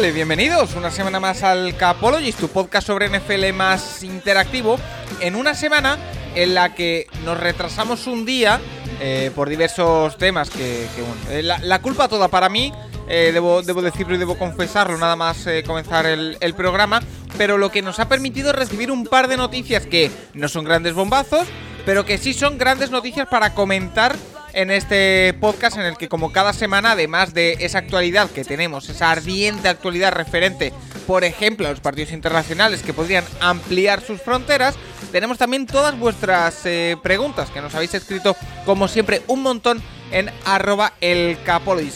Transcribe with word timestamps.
Bienvenidos 0.00 0.76
una 0.76 0.92
semana 0.92 1.18
más 1.18 1.42
al 1.42 1.76
Capologist, 1.76 2.38
tu 2.38 2.48
podcast 2.48 2.86
sobre 2.86 3.08
NFL 3.08 3.52
más 3.52 4.04
interactivo. 4.04 4.78
En 5.20 5.34
una 5.34 5.54
semana 5.54 5.98
en 6.36 6.54
la 6.54 6.72
que 6.72 7.08
nos 7.24 7.38
retrasamos 7.38 8.06
un 8.06 8.24
día 8.24 8.60
eh, 9.00 9.32
por 9.34 9.48
diversos 9.48 10.16
temas 10.16 10.50
que, 10.50 10.86
eh, 11.30 11.42
la, 11.42 11.82
culpa 11.82 12.06
toda 12.06 12.28
para 12.28 12.48
mí, 12.48 12.72
eh, 13.08 13.32
debo, 13.34 13.60
debo, 13.62 13.82
decirlo 13.82 14.14
y 14.14 14.18
debo 14.18 14.38
confesarlo 14.38 14.96
nada 14.98 15.16
más 15.16 15.44
comenzar 15.66 16.06
el, 16.06 16.38
el, 16.40 16.54
programa, 16.54 17.02
pero 17.36 17.58
lo 17.58 17.72
que 17.72 17.82
nos 17.82 17.98
ha 17.98 18.08
permitido 18.08 18.52
recibir 18.52 18.92
un 18.92 19.04
par 19.04 19.26
de 19.26 19.36
noticias 19.36 19.84
que 19.84 20.12
no 20.32 20.48
son 20.48 20.64
grandes 20.64 20.94
bombazos, 20.94 21.48
pero 21.84 22.04
que 22.04 22.18
sí 22.18 22.34
son 22.34 22.56
grandes 22.56 22.92
noticias 22.92 23.26
para 23.28 23.52
comentar 23.52 24.14
en 24.52 24.70
este 24.70 25.34
podcast 25.40 25.76
en 25.76 25.86
el 25.86 25.96
que 25.96 26.08
como 26.08 26.32
cada 26.32 26.52
semana, 26.52 26.92
además 26.92 27.34
de 27.34 27.58
esa 27.60 27.78
actualidad 27.78 28.30
que 28.30 28.44
tenemos, 28.44 28.88
esa 28.88 29.10
ardiente 29.10 29.68
actualidad 29.68 30.12
referente, 30.12 30.72
por 31.06 31.24
ejemplo, 31.24 31.66
a 31.66 31.70
los 31.70 31.80
partidos 31.80 32.12
internacionales 32.12 32.82
que 32.82 32.92
podrían 32.92 33.24
ampliar 33.40 34.00
sus 34.00 34.20
fronteras, 34.20 34.76
tenemos 35.12 35.38
también 35.38 35.66
todas 35.66 35.98
vuestras 35.98 36.60
eh, 36.64 36.96
preguntas 37.02 37.50
que 37.50 37.60
nos 37.60 37.74
habéis 37.74 37.94
escrito, 37.94 38.36
como 38.66 38.88
siempre, 38.88 39.22
un 39.26 39.42
montón 39.42 39.82
en 40.10 40.30
arroba 40.44 40.92
el. 41.00 41.38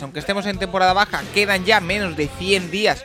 Aunque 0.00 0.20
estemos 0.20 0.47
en 0.47 0.58
temporada 0.58 0.92
baja, 0.92 1.23
quedan 1.34 1.64
ya 1.64 1.80
menos 1.80 2.17
de 2.17 2.28
100 2.39 2.70
días 2.70 3.05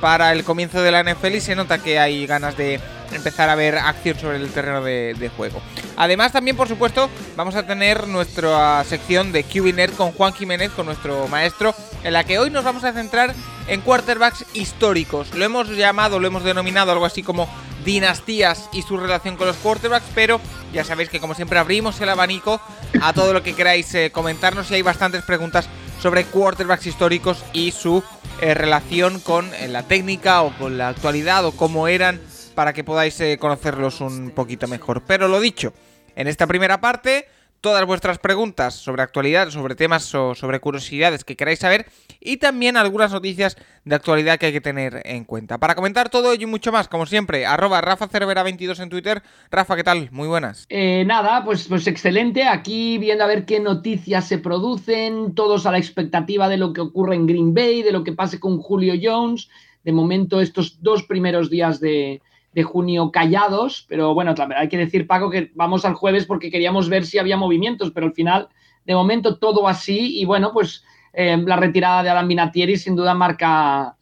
para 0.00 0.32
el 0.32 0.44
comienzo 0.44 0.80
de 0.82 0.92
la 0.92 1.02
NFL 1.02 1.34
y 1.34 1.40
se 1.40 1.56
nota 1.56 1.78
que 1.78 1.98
hay 1.98 2.26
ganas 2.26 2.56
de 2.56 2.80
empezar 3.12 3.48
a 3.48 3.54
ver 3.54 3.76
acción 3.78 4.18
sobre 4.18 4.36
el 4.36 4.50
terreno 4.50 4.82
de, 4.82 5.30
juego. 5.36 5.60
Además, 5.96 6.32
también, 6.32 6.56
por 6.56 6.68
supuesto, 6.68 7.08
vamos 7.36 7.54
a 7.54 7.66
tener 7.66 8.06
nuestra 8.06 8.84
sección 8.84 9.32
de 9.32 9.44
QBNet 9.44 9.96
con 9.96 10.12
Juan 10.12 10.32
Jiménez, 10.32 10.70
con 10.72 10.86
nuestro 10.86 11.28
maestro, 11.28 11.74
en 12.04 12.12
la 12.12 12.24
que 12.24 12.38
hoy 12.38 12.50
nos 12.50 12.64
vamos 12.64 12.84
a 12.84 12.92
centrar 12.92 13.34
en 13.66 13.80
quarterbacks 13.80 14.44
históricos. 14.54 15.34
Lo 15.34 15.44
hemos 15.44 15.68
llamado, 15.68 16.18
lo 16.18 16.26
hemos 16.26 16.44
denominado 16.44 16.92
algo 16.92 17.04
así 17.04 17.22
como 17.22 17.48
dinastías 17.84 18.68
y 18.72 18.82
su 18.82 18.96
relación 18.96 19.36
con 19.36 19.46
los 19.46 19.56
quarterbacks, 19.56 20.06
pero 20.14 20.40
ya 20.72 20.84
sabéis 20.84 21.08
que 21.08 21.20
como 21.20 21.34
siempre 21.34 21.58
abrimos 21.58 22.00
el 22.00 22.08
abanico 22.08 22.60
a 23.00 23.12
todo 23.12 23.32
lo 23.32 23.42
que 23.42 23.54
queráis 23.54 23.94
eh, 23.94 24.10
comentarnos 24.10 24.70
y 24.70 24.74
hay 24.74 24.82
bastantes 24.82 25.22
preguntas 25.22 25.68
sobre 26.00 26.24
quarterbacks 26.24 26.86
históricos 26.86 27.44
y 27.52 27.72
su 27.72 28.02
eh, 28.40 28.54
relación 28.54 29.20
con 29.20 29.52
eh, 29.54 29.68
la 29.68 29.82
técnica 29.82 30.42
o 30.42 30.56
con 30.56 30.78
la 30.78 30.88
actualidad 30.88 31.44
o 31.44 31.52
cómo 31.52 31.88
eran 31.88 32.20
para 32.58 32.72
que 32.72 32.82
podáis 32.82 33.20
eh, 33.20 33.38
conocerlos 33.38 34.00
un 34.00 34.32
poquito 34.32 34.66
mejor. 34.66 35.04
Pero 35.06 35.28
lo 35.28 35.38
dicho, 35.38 35.72
en 36.16 36.26
esta 36.26 36.44
primera 36.48 36.80
parte 36.80 37.26
todas 37.60 37.86
vuestras 37.86 38.18
preguntas 38.18 38.74
sobre 38.74 39.00
actualidad, 39.02 39.50
sobre 39.50 39.76
temas 39.76 40.12
o 40.16 40.34
sobre 40.34 40.58
curiosidades 40.58 41.22
que 41.22 41.36
queráis 41.36 41.60
saber 41.60 41.86
y 42.18 42.38
también 42.38 42.76
algunas 42.76 43.12
noticias 43.12 43.56
de 43.84 43.94
actualidad 43.94 44.40
que 44.40 44.46
hay 44.46 44.52
que 44.52 44.60
tener 44.60 45.02
en 45.04 45.22
cuenta. 45.22 45.58
Para 45.58 45.76
comentar 45.76 46.08
todo 46.08 46.32
ello 46.32 46.48
y 46.48 46.50
mucho 46.50 46.72
más, 46.72 46.88
como 46.88 47.06
siempre, 47.06 47.46
arroba 47.46 47.80
Rafa 47.80 48.08
Cervera22 48.08 48.82
en 48.82 48.88
Twitter. 48.88 49.22
Rafa, 49.52 49.76
¿qué 49.76 49.84
tal? 49.84 50.08
Muy 50.10 50.26
buenas. 50.26 50.66
Eh, 50.68 51.04
nada, 51.06 51.44
pues, 51.44 51.68
pues 51.68 51.86
excelente. 51.86 52.42
Aquí 52.42 52.98
viendo 52.98 53.22
a 53.22 53.28
ver 53.28 53.44
qué 53.44 53.60
noticias 53.60 54.26
se 54.26 54.38
producen, 54.38 55.32
todos 55.36 55.64
a 55.64 55.70
la 55.70 55.78
expectativa 55.78 56.48
de 56.48 56.56
lo 56.56 56.72
que 56.72 56.80
ocurre 56.80 57.14
en 57.14 57.28
Green 57.28 57.54
Bay, 57.54 57.84
de 57.84 57.92
lo 57.92 58.02
que 58.02 58.14
pase 58.14 58.40
con 58.40 58.58
Julio 58.58 58.94
Jones. 59.00 59.48
De 59.84 59.92
momento, 59.92 60.40
estos 60.40 60.82
dos 60.82 61.04
primeros 61.04 61.50
días 61.50 61.78
de, 61.78 62.20
de 62.52 62.62
junio 62.62 63.10
callados, 63.10 63.84
pero 63.88 64.14
bueno, 64.14 64.34
hay 64.56 64.68
que 64.68 64.78
decir, 64.78 65.06
Paco, 65.06 65.30
que 65.30 65.50
vamos 65.54 65.84
al 65.84 65.94
jueves 65.94 66.26
porque 66.26 66.50
queríamos 66.50 66.88
ver 66.88 67.04
si 67.04 67.18
había 67.18 67.36
movimientos, 67.36 67.90
pero 67.90 68.06
al 68.06 68.14
final, 68.14 68.48
de 68.84 68.94
momento, 68.94 69.38
todo 69.38 69.68
así 69.68 70.18
y 70.18 70.24
bueno, 70.24 70.52
pues 70.52 70.84
eh, 71.12 71.36
la 71.36 71.56
retirada 71.56 72.02
de 72.02 72.10
Adam 72.10 72.28
Vinatieri 72.28 72.76
sin 72.76 72.96
duda 72.96 73.14
marca 73.14 73.96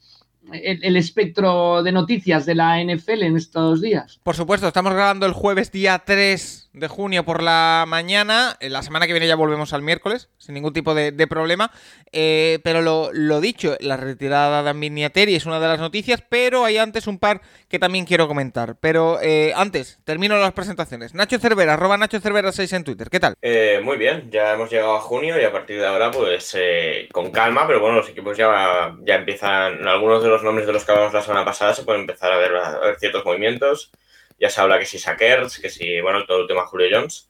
el, 0.53 0.84
el, 0.84 0.97
espectro 0.97 1.83
de 1.83 1.93
noticias 1.93 2.47
de 2.47 2.55
la 2.55 2.83
NFL 2.83 3.23
en 3.23 3.37
estos 3.37 3.81
días. 3.81 4.21
Por 4.23 4.37
supuesto, 4.37 4.69
estamos 4.69 4.93
grabando 4.93 5.27
el 5.27 5.33
jueves 5.33 5.73
día 5.73 6.03
3 6.05 6.66
de 6.77 6.89
junio 6.89 7.25
por 7.25 7.43
la 7.43 7.85
mañana. 7.89 8.57
La 8.61 8.83
semana 8.83 9.07
que 9.07 9.13
viene 9.13 9.27
ya 9.27 9.35
volvemos 9.35 9.73
al 9.73 9.83
miércoles, 9.83 10.29
sin 10.37 10.55
ningún 10.55 10.75
tipo 10.75 10.95
de, 10.95 11.27
problema. 11.27 11.73
Eh, 12.13 12.61
pero 12.63 12.83
lo, 12.83 13.11
lo, 13.13 13.41
dicho, 13.41 13.77
la 13.81 13.97
retirada 13.97 14.63
de 14.63 14.75
Miniateri 14.75 15.35
es 15.35 15.47
una 15.47 15.59
de 15.59 15.67
las 15.67 15.81
noticias, 15.81 16.23
pero 16.29 16.65
hay 16.65 16.77
antes 16.77 17.07
un 17.07 17.19
par 17.19 17.41
que 17.69 17.79
también 17.79 18.05
quiero 18.05 18.29
comentar. 18.29 18.77
Pero 18.79 19.19
eh, 19.23 19.53
antes, 19.57 19.99
termino 20.05 20.39
las 20.39 20.53
presentaciones. 20.53 21.15
Nacho 21.15 21.39
Cervera, 21.39 21.75
arroba 21.75 21.97
Nacho 21.97 22.21
Cervera 22.21 22.53
6 22.53 22.73
en 22.75 22.85
Twitter. 22.85 23.09
¿Qué 23.09 23.21
tal? 23.21 23.35
Eh, 23.41 23.81
muy 23.83 23.97
bien, 23.97 24.31
ya 24.31 24.53
hemos 24.53 24.71
llegado 24.71 24.97
a 24.97 25.01
junio 25.01 25.41
y 25.41 25.45
a 25.45 25.53
partir 25.53 25.81
de 25.81 25.87
ahora, 25.87 26.11
pues 26.11 26.55
eh, 26.59 27.09
con 27.11 27.31
calma, 27.31 27.67
pero 27.67 27.81
bueno, 27.81 27.97
los 27.97 28.09
equipos 28.11 28.37
ya, 28.37 28.95
ya 29.03 29.15
empiezan, 29.15 29.89
algunos 29.89 30.23
de 30.23 30.29
los 30.29 30.43
nombres 30.43 30.67
de 30.67 30.75
los 30.75 30.85
que 30.85 30.93
hablamos 30.93 31.15
la 31.15 31.23
semana 31.23 31.45
pasada 31.45 31.73
se 31.73 31.85
pueden 31.85 32.03
empezar 32.03 32.31
a 32.33 32.37
ver 32.37 32.53
ciertos 32.99 33.25
movimientos 33.25 33.91
ya 34.39 34.51
se 34.51 34.61
habla 34.61 34.79
que 34.79 34.87
si 34.87 34.99
Sackers, 34.99 35.59
que 35.59 35.71
si, 35.71 36.01
bueno, 36.01 36.25
todo 36.27 36.43
el 36.43 36.49
tema 36.49 36.67
Julio 36.67 36.89
Jones. 36.91 37.29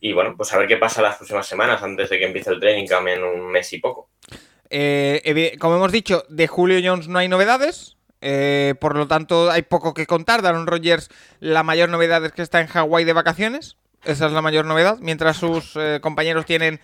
Y 0.00 0.12
bueno, 0.12 0.34
pues 0.36 0.52
a 0.52 0.58
ver 0.58 0.68
qué 0.68 0.76
pasa 0.76 1.02
las 1.02 1.16
próximas 1.16 1.46
semanas 1.46 1.82
antes 1.82 2.10
de 2.10 2.18
que 2.18 2.26
empiece 2.26 2.50
el 2.50 2.60
training 2.60 2.86
camp 2.86 3.08
en 3.08 3.24
un 3.24 3.50
mes 3.50 3.72
y 3.72 3.78
poco. 3.78 4.10
Eh, 4.70 5.56
como 5.58 5.76
hemos 5.76 5.92
dicho, 5.92 6.24
de 6.28 6.46
Julio 6.46 6.80
Jones 6.82 7.08
no 7.08 7.18
hay 7.18 7.28
novedades. 7.28 7.96
Eh, 8.20 8.74
por 8.80 8.96
lo 8.96 9.06
tanto, 9.06 9.50
hay 9.50 9.62
poco 9.62 9.94
que 9.94 10.06
contar. 10.06 10.42
Daron 10.42 10.66
Rogers, 10.66 11.10
la 11.40 11.62
mayor 11.62 11.88
novedad 11.88 12.24
es 12.24 12.32
que 12.32 12.42
está 12.42 12.60
en 12.60 12.66
Hawái 12.66 13.04
de 13.04 13.12
vacaciones. 13.12 13.76
Esa 14.04 14.26
es 14.26 14.32
la 14.32 14.42
mayor 14.42 14.64
novedad. 14.64 14.98
Mientras 15.00 15.36
sus 15.36 15.72
eh, 15.76 15.98
compañeros 16.00 16.46
tienen 16.46 16.80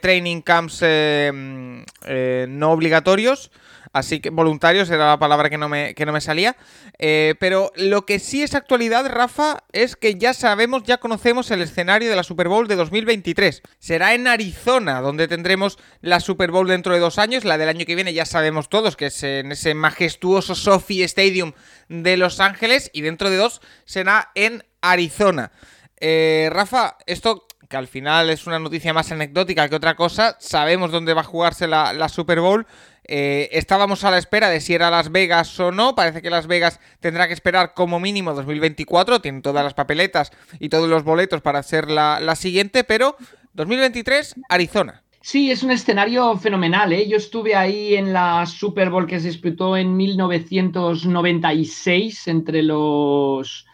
training 0.00 0.40
camps 0.40 0.80
eh, 0.82 2.46
no 2.48 2.72
obligatorios. 2.72 3.50
Así 3.92 4.20
que 4.20 4.30
voluntarios 4.30 4.90
era 4.90 5.08
la 5.08 5.18
palabra 5.18 5.50
que 5.50 5.58
no 5.58 5.68
me, 5.68 5.94
que 5.94 6.06
no 6.06 6.12
me 6.12 6.20
salía. 6.20 6.56
pero 6.98 7.72
lo 7.76 8.06
que 8.06 8.18
sí 8.18 8.42
es 8.42 8.54
actualidad, 8.54 9.08
Rafa, 9.08 9.64
es 9.72 9.96
que 9.96 10.16
ya 10.16 10.34
sabemos, 10.34 10.82
ya 10.84 10.98
conocemos 10.98 11.50
el 11.50 11.62
escenario 11.62 12.10
de 12.10 12.16
la 12.16 12.22
Super 12.22 12.48
Bowl 12.48 12.68
de 12.68 12.76
2023. 12.76 13.62
Será 13.78 14.14
en 14.14 14.26
Arizona, 14.26 15.00
donde 15.00 15.28
tendremos 15.28 15.78
la 16.00 16.20
Super 16.20 16.50
Bowl 16.50 16.68
dentro 16.68 16.94
de 16.94 17.00
dos 17.00 17.18
años. 17.18 17.44
La 17.44 17.58
del 17.58 17.68
año 17.68 17.86
que 17.86 17.94
viene 17.94 18.12
ya 18.12 18.26
sabemos 18.26 18.68
todos, 18.68 18.96
que 18.96 19.06
es 19.06 19.22
en 19.22 19.52
ese 19.52 19.74
majestuoso 19.74 20.54
Sophie 20.54 21.04
Stadium 21.04 21.52
de 21.88 22.16
Los 22.16 22.40
Ángeles. 22.40 22.90
Y 22.92 23.02
dentro 23.02 23.30
de 23.30 23.36
dos 23.36 23.60
será 23.84 24.30
en 24.34 24.64
Arizona. 24.80 25.52
Eh, 26.00 26.48
Rafa, 26.52 26.96
esto 27.06 27.46
que 27.68 27.76
al 27.76 27.86
final 27.86 28.30
es 28.30 28.46
una 28.46 28.58
noticia 28.58 28.94
más 28.94 29.12
anecdótica 29.12 29.68
que 29.68 29.76
otra 29.76 29.94
cosa, 29.94 30.36
sabemos 30.40 30.90
dónde 30.90 31.12
va 31.12 31.20
a 31.20 31.24
jugarse 31.24 31.66
la, 31.66 31.92
la 31.92 32.08
Super 32.08 32.40
Bowl. 32.40 32.66
Eh, 33.08 33.48
estábamos 33.52 34.04
a 34.04 34.10
la 34.10 34.18
espera 34.18 34.50
de 34.50 34.60
si 34.60 34.74
era 34.74 34.90
Las 34.90 35.10
Vegas 35.10 35.58
o 35.58 35.72
no. 35.72 35.94
Parece 35.94 36.20
que 36.20 36.30
Las 36.30 36.46
Vegas 36.46 36.78
tendrá 37.00 37.26
que 37.26 37.32
esperar 37.32 37.72
como 37.74 37.98
mínimo 37.98 38.34
2024. 38.34 39.20
Tienen 39.20 39.42
todas 39.42 39.64
las 39.64 39.74
papeletas 39.74 40.30
y 40.60 40.68
todos 40.68 40.88
los 40.88 41.04
boletos 41.04 41.40
para 41.40 41.62
ser 41.62 41.90
la, 41.90 42.20
la 42.20 42.36
siguiente, 42.36 42.84
pero 42.84 43.16
2023, 43.54 44.34
Arizona. 44.48 45.02
Sí, 45.20 45.50
es 45.50 45.62
un 45.62 45.70
escenario 45.70 46.36
fenomenal. 46.36 46.92
¿eh? 46.92 47.08
Yo 47.08 47.16
estuve 47.16 47.54
ahí 47.54 47.94
en 47.94 48.12
la 48.12 48.44
Super 48.46 48.90
Bowl 48.90 49.06
que 49.06 49.20
se 49.20 49.28
disputó 49.28 49.76
en 49.76 49.96
1996 49.96 52.28
entre 52.28 52.62
los 52.62 53.64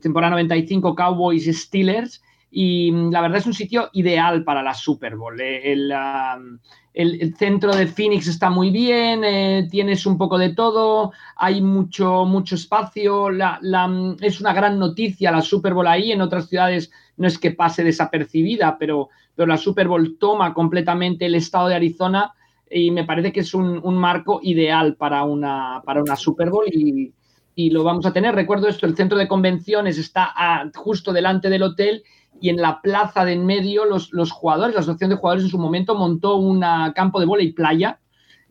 temporada 0.00 0.30
95 0.30 0.94
Cowboys 0.94 1.46
Steelers 1.46 2.22
y 2.50 2.92
la 3.10 3.22
verdad 3.22 3.38
es 3.38 3.46
un 3.46 3.54
sitio 3.54 3.88
ideal 3.92 4.44
para 4.44 4.62
la 4.62 4.74
Super 4.74 5.16
Bowl. 5.16 5.40
El, 5.40 5.92
el 6.92 7.34
centro 7.36 7.74
de 7.74 7.86
Phoenix 7.86 8.26
está 8.26 8.50
muy 8.50 8.70
bien, 8.70 9.22
eh, 9.24 9.68
tienes 9.70 10.06
un 10.06 10.18
poco 10.18 10.38
de 10.38 10.54
todo, 10.54 11.12
hay 11.36 11.60
mucho, 11.60 12.24
mucho 12.24 12.56
espacio, 12.56 13.28
es 13.28 14.40
una 14.40 14.52
gran 14.52 14.78
noticia 14.78 15.30
la 15.30 15.40
Super 15.40 15.72
Bowl 15.72 15.86
ahí, 15.86 16.10
en 16.10 16.20
otras 16.20 16.48
ciudades 16.48 16.90
no 17.16 17.28
es 17.28 17.38
que 17.38 17.52
pase 17.52 17.84
desapercibida, 17.84 18.76
pero, 18.78 19.10
pero 19.34 19.46
la 19.46 19.56
Super 19.56 19.86
Bowl 19.86 20.16
toma 20.18 20.52
completamente 20.52 21.26
el 21.26 21.36
estado 21.36 21.68
de 21.68 21.76
Arizona 21.76 22.32
y 22.68 22.90
me 22.90 23.04
parece 23.04 23.32
que 23.32 23.40
es 23.40 23.54
un, 23.54 23.80
un 23.82 23.96
marco 23.96 24.40
ideal 24.42 24.96
para 24.96 25.22
una, 25.24 25.82
para 25.84 26.02
una 26.02 26.16
Super 26.16 26.50
Bowl 26.50 26.66
y, 26.66 27.12
y 27.54 27.70
lo 27.70 27.84
vamos 27.84 28.06
a 28.06 28.12
tener. 28.12 28.34
Recuerdo 28.34 28.68
esto, 28.68 28.86
el 28.86 28.96
centro 28.96 29.18
de 29.18 29.28
convenciones 29.28 29.98
está 29.98 30.32
justo 30.74 31.12
delante 31.12 31.50
del 31.50 31.62
hotel 31.62 32.02
y 32.40 32.48
en 32.48 32.56
la 32.56 32.80
plaza 32.80 33.24
de 33.24 33.32
en 33.32 33.44
medio 33.44 33.84
los, 33.84 34.12
los 34.12 34.30
jugadores, 34.30 34.74
la 34.74 34.80
asociación 34.80 35.10
de 35.10 35.16
jugadores 35.16 35.44
en 35.44 35.50
su 35.50 35.58
momento 35.58 35.94
montó 35.94 36.36
un 36.36 36.64
campo 36.94 37.20
de 37.20 37.42
y 37.42 37.52
playa 37.52 37.98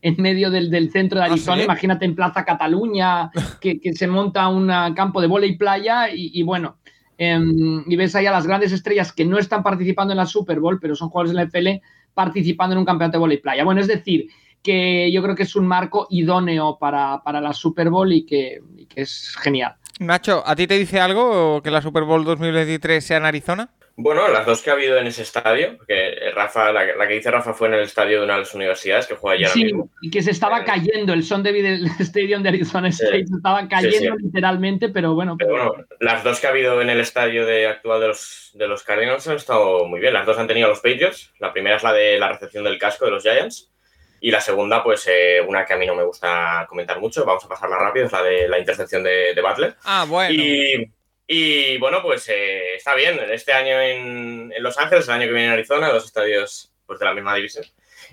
en 0.01 0.15
medio 0.17 0.49
del, 0.49 0.91
centro 0.91 1.19
de 1.19 1.25
¿Ah, 1.25 1.27
Arizona. 1.31 1.63
Imagínate 1.63 2.05
en 2.05 2.15
Plaza 2.15 2.45
Cataluña 2.45 3.31
que, 3.61 3.79
se 3.93 4.07
monta 4.07 4.47
un 4.47 4.67
campo 4.95 5.21
de 5.21 5.47
y 5.47 5.57
playa 5.57 6.09
y, 6.13 6.41
bueno, 6.43 6.77
em, 7.17 7.83
y 7.87 7.95
ves 7.95 8.15
ahí 8.15 8.25
a 8.25 8.31
las 8.31 8.47
grandes 8.47 8.71
estrellas 8.71 9.11
que 9.11 9.25
no 9.25 9.37
están 9.37 9.63
participando 9.63 10.13
en 10.13 10.17
la 10.17 10.25
Super 10.25 10.59
Bowl, 10.59 10.79
pero 10.79 10.95
son 10.95 11.09
jugadores 11.09 11.31
de 11.31 11.35
la 11.35 11.49
FL 11.49 11.81
participando 12.13 12.73
en 12.73 12.79
un 12.79 12.85
campeonato 12.85 13.25
de 13.25 13.33
y 13.33 13.37
playa. 13.37 13.63
Bueno, 13.63 13.81
es 13.81 13.87
decir, 13.87 14.27
que 14.61 15.11
yo 15.11 15.21
creo 15.23 15.35
que 15.35 15.43
es 15.43 15.55
un 15.55 15.67
marco 15.67 16.07
idóneo 16.09 16.77
para, 16.79 17.21
la 17.25 17.53
Super 17.53 17.89
Bowl 17.89 18.09
que, 18.09 18.15
y 18.19 18.25
que 18.25 18.61
es 18.95 19.35
genial. 19.41 19.75
Nacho, 19.99 20.43
¿a 20.45 20.55
ti 20.55 20.65
te 20.65 20.77
dice 20.77 20.99
algo 20.99 21.61
que 21.61 21.71
la 21.71 21.81
Super 21.81 22.03
Bowl 22.03 22.23
2023 22.23 23.03
sea 23.03 23.17
en 23.17 23.25
Arizona? 23.25 23.69
Bueno, 24.01 24.29
las 24.29 24.45
dos 24.45 24.61
que 24.61 24.69
ha 24.69 24.73
habido 24.73 24.97
en 24.97 25.07
ese 25.07 25.23
estadio, 25.23 25.77
que 25.85 26.31
Rafa, 26.33 26.71
la, 26.71 27.05
que 27.05 27.15
dice 27.15 27.29
Rafa 27.29 27.53
fue 27.53 27.67
en 27.67 27.73
el 27.73 27.81
estadio 27.81 28.19
de 28.19 28.23
una 28.23 28.35
de 28.35 28.39
las 28.39 28.55
universidades 28.55 29.07
que 29.07 29.15
juega 29.15 29.35
allá. 29.35 29.49
Sí, 29.49 29.73
y 30.01 30.09
que 30.09 30.21
se 30.21 30.31
estaba 30.31 30.61
eh, 30.61 30.63
cayendo, 30.65 31.11
el 31.11 31.21
Son 31.21 31.43
David 31.43 31.85
Stadium 31.99 32.41
de 32.41 32.47
Arizona 32.47 32.87
State 32.87 33.27
se 33.27 33.35
estaba 33.35 33.67
cayendo 33.67 34.15
literalmente, 34.15 34.87
pero 34.87 35.15
bueno. 35.15 35.35
Pero, 35.37 35.51
bueno, 35.51 35.73
las 35.99 36.23
dos 36.23 36.39
que 36.39 36.47
ha 36.47 36.51
habido 36.51 36.81
en 36.81 36.89
el 36.89 37.01
estadio 37.01 37.45
de 37.45 37.67
actual 37.67 37.99
de 37.99 38.07
los, 38.07 38.51
de 38.53 38.69
los 38.69 38.83
Cardinals 38.83 39.27
han 39.27 39.35
estado 39.35 39.85
muy 39.85 39.99
bien. 39.99 40.13
Las 40.13 40.25
dos 40.25 40.37
han 40.37 40.47
tenido 40.47 40.69
los 40.69 40.79
Patriots. 40.79 41.33
La 41.37 41.51
primera 41.51 41.75
es 41.75 41.83
la 41.83 41.91
de 41.91 42.17
la 42.17 42.29
recepción 42.29 42.63
del 42.63 42.79
casco 42.79 43.03
de 43.03 43.11
los 43.11 43.23
Giants. 43.23 43.69
Y 44.21 44.31
la 44.31 44.41
segunda, 44.41 44.83
pues 44.83 45.07
eh, 45.07 45.41
una 45.47 45.65
que 45.65 45.73
a 45.73 45.77
mí 45.77 45.85
no 45.85 45.95
me 45.95 46.03
gusta 46.03 46.65
comentar 46.67 46.99
mucho, 46.99 47.25
vamos 47.25 47.45
a 47.45 47.49
pasarla 47.49 47.77
rápido, 47.77 48.05
es 48.05 48.11
la 48.11 48.23
de 48.23 48.47
la 48.47 48.59
intercepción 48.59 49.03
de, 49.03 49.33
de 49.33 49.41
Butler. 49.41 49.75
Ah, 49.83 50.05
bueno. 50.07 50.33
Y 50.33 50.91
y 51.31 51.77
bueno, 51.77 52.01
pues 52.01 52.27
eh, 52.29 52.73
está 52.73 52.95
bien. 52.95 53.19
Este 53.29 53.53
año 53.53 53.79
en, 53.79 54.51
Los 54.63 54.79
Ángeles, 54.79 55.07
el 55.07 55.13
año 55.13 55.27
que 55.27 55.33
viene 55.33 55.45
en 55.45 55.53
Arizona, 55.53 55.89
dos 55.89 56.05
estadios 56.05 56.73
pues, 56.87 56.97
de 56.97 57.05
la 57.05 57.13
misma 57.13 57.35
división. 57.35 57.63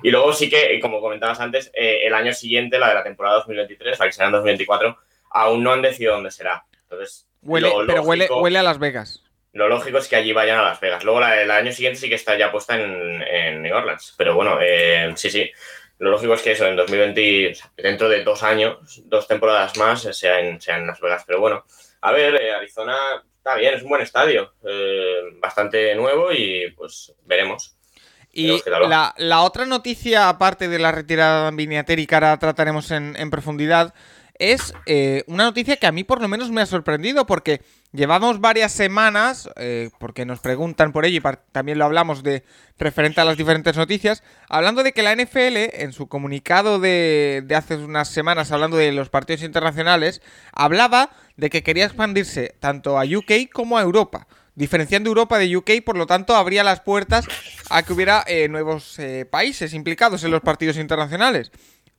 Y 0.02 0.10
luego 0.10 0.34
sí 0.34 0.50
que, 0.50 0.78
como 0.80 1.00
comentabas 1.00 1.40
antes, 1.40 1.70
eh, 1.72 2.00
el 2.04 2.12
año 2.12 2.34
siguiente, 2.34 2.78
la 2.78 2.90
de 2.90 2.94
la 2.94 3.02
temporada 3.02 3.36
2023, 3.36 3.98
la 3.98 4.04
que 4.04 4.12
será 4.12 4.26
en 4.26 4.32
2024, 4.32 4.98
aún 5.30 5.64
no 5.64 5.72
han 5.72 5.80
decidido 5.80 6.12
dónde 6.12 6.30
será. 6.30 6.66
Entonces, 6.82 7.26
huele, 7.40 7.72
pero 7.86 8.02
huele, 8.02 8.28
huele 8.30 8.58
a 8.58 8.62
Las 8.62 8.78
Vegas. 8.78 9.22
Lo 9.54 9.66
lógico 9.66 9.96
es 9.96 10.08
que 10.08 10.16
allí 10.16 10.34
vayan 10.34 10.58
a 10.58 10.62
Las 10.62 10.80
Vegas. 10.80 11.02
Luego 11.02 11.20
la, 11.20 11.40
el 11.40 11.50
año 11.50 11.72
siguiente 11.72 11.98
sí 11.98 12.10
que 12.10 12.16
está 12.16 12.36
ya 12.36 12.52
puesta 12.52 12.78
en, 12.78 13.22
en 13.22 13.62
New 13.62 13.74
Orleans. 13.74 14.14
Pero 14.18 14.34
bueno, 14.34 14.58
eh, 14.60 15.10
sí, 15.16 15.30
sí. 15.30 15.50
Lo 15.98 16.10
lógico 16.10 16.34
es 16.34 16.42
que 16.42 16.52
eso, 16.52 16.66
en 16.66 16.76
2020, 16.76 17.56
dentro 17.76 18.08
de 18.08 18.22
dos 18.22 18.42
años, 18.42 19.02
dos 19.06 19.26
temporadas 19.26 19.76
más, 19.78 20.02
sea 20.02 20.40
en, 20.40 20.60
sea 20.60 20.76
en 20.76 20.86
Las 20.86 21.00
Vegas. 21.00 21.24
Pero 21.26 21.40
bueno, 21.40 21.64
a 22.02 22.12
ver, 22.12 22.34
eh, 22.36 22.52
Arizona 22.52 22.96
está 23.36 23.54
bien, 23.54 23.74
es 23.74 23.82
un 23.82 23.88
buen 23.88 24.02
estadio, 24.02 24.52
eh, 24.64 25.20
bastante 25.40 25.94
nuevo 25.94 26.32
y 26.32 26.70
pues 26.76 27.14
veremos. 27.24 27.76
Y 28.32 28.60
la, 29.16 29.42
otra 29.42 29.64
noticia, 29.64 30.28
aparte 30.28 30.68
de 30.68 30.78
la 30.78 30.92
retirada 30.92 31.50
de 31.50 32.06
que 32.06 32.14
ahora 32.14 32.38
trataremos 32.38 32.90
en, 32.90 33.16
en 33.16 33.30
profundidad, 33.30 33.94
es 34.38 34.74
eh, 34.84 35.24
una 35.26 35.44
noticia 35.44 35.76
que 35.76 35.86
a 35.86 35.92
mí 35.92 36.04
por 36.04 36.20
lo 36.20 36.28
menos 36.28 36.50
me 36.50 36.60
ha 36.60 36.66
sorprendido 36.66 37.26
porque 37.26 37.62
llevamos 37.96 38.40
varias 38.40 38.72
semanas, 38.72 39.50
eh, 39.56 39.90
porque 39.98 40.24
nos 40.24 40.40
preguntan 40.40 40.92
por 40.92 41.04
ello 41.04 41.18
y 41.18 41.36
también 41.50 41.78
lo 41.78 41.86
hablamos 41.86 42.22
de 42.22 42.44
referente 42.78 43.20
a 43.20 43.24
las 43.24 43.36
diferentes 43.36 43.76
noticias, 43.76 44.22
hablando 44.48 44.82
de 44.82 44.92
que 44.92 45.02
la 45.02 45.16
NFL 45.16 45.56
en 45.82 45.92
su 45.92 46.06
comunicado 46.06 46.78
de, 46.78 47.44
hace 47.56 47.76
unas 47.76 48.08
semanas, 48.08 48.52
hablando 48.52 48.76
de 48.76 48.92
los 48.92 49.08
partidos 49.08 49.42
internacionales, 49.42 50.22
hablaba 50.52 51.10
de 51.36 51.50
que 51.50 51.62
quería 51.62 51.86
expandirse 51.86 52.54
tanto 52.60 53.00
a 53.00 53.04
UK 53.04 53.50
como 53.52 53.78
a 53.78 53.82
Europa 53.82 54.28
diferenciando 54.54 55.10
Europa 55.10 55.36
de 55.36 55.54
UK, 55.54 55.84
por 55.84 55.98
lo 55.98 56.06
tanto, 56.06 56.34
abría 56.34 56.64
las 56.64 56.80
puertas 56.80 57.26
a 57.68 57.82
que 57.82 57.92
hubiera 57.92 58.24
eh, 58.26 58.48
nuevos 58.48 58.98
países 59.28 59.74
implicados 59.74 60.24
en 60.24 60.30
los 60.30 60.40
partidos 60.40 60.78
internacionales. 60.78 61.52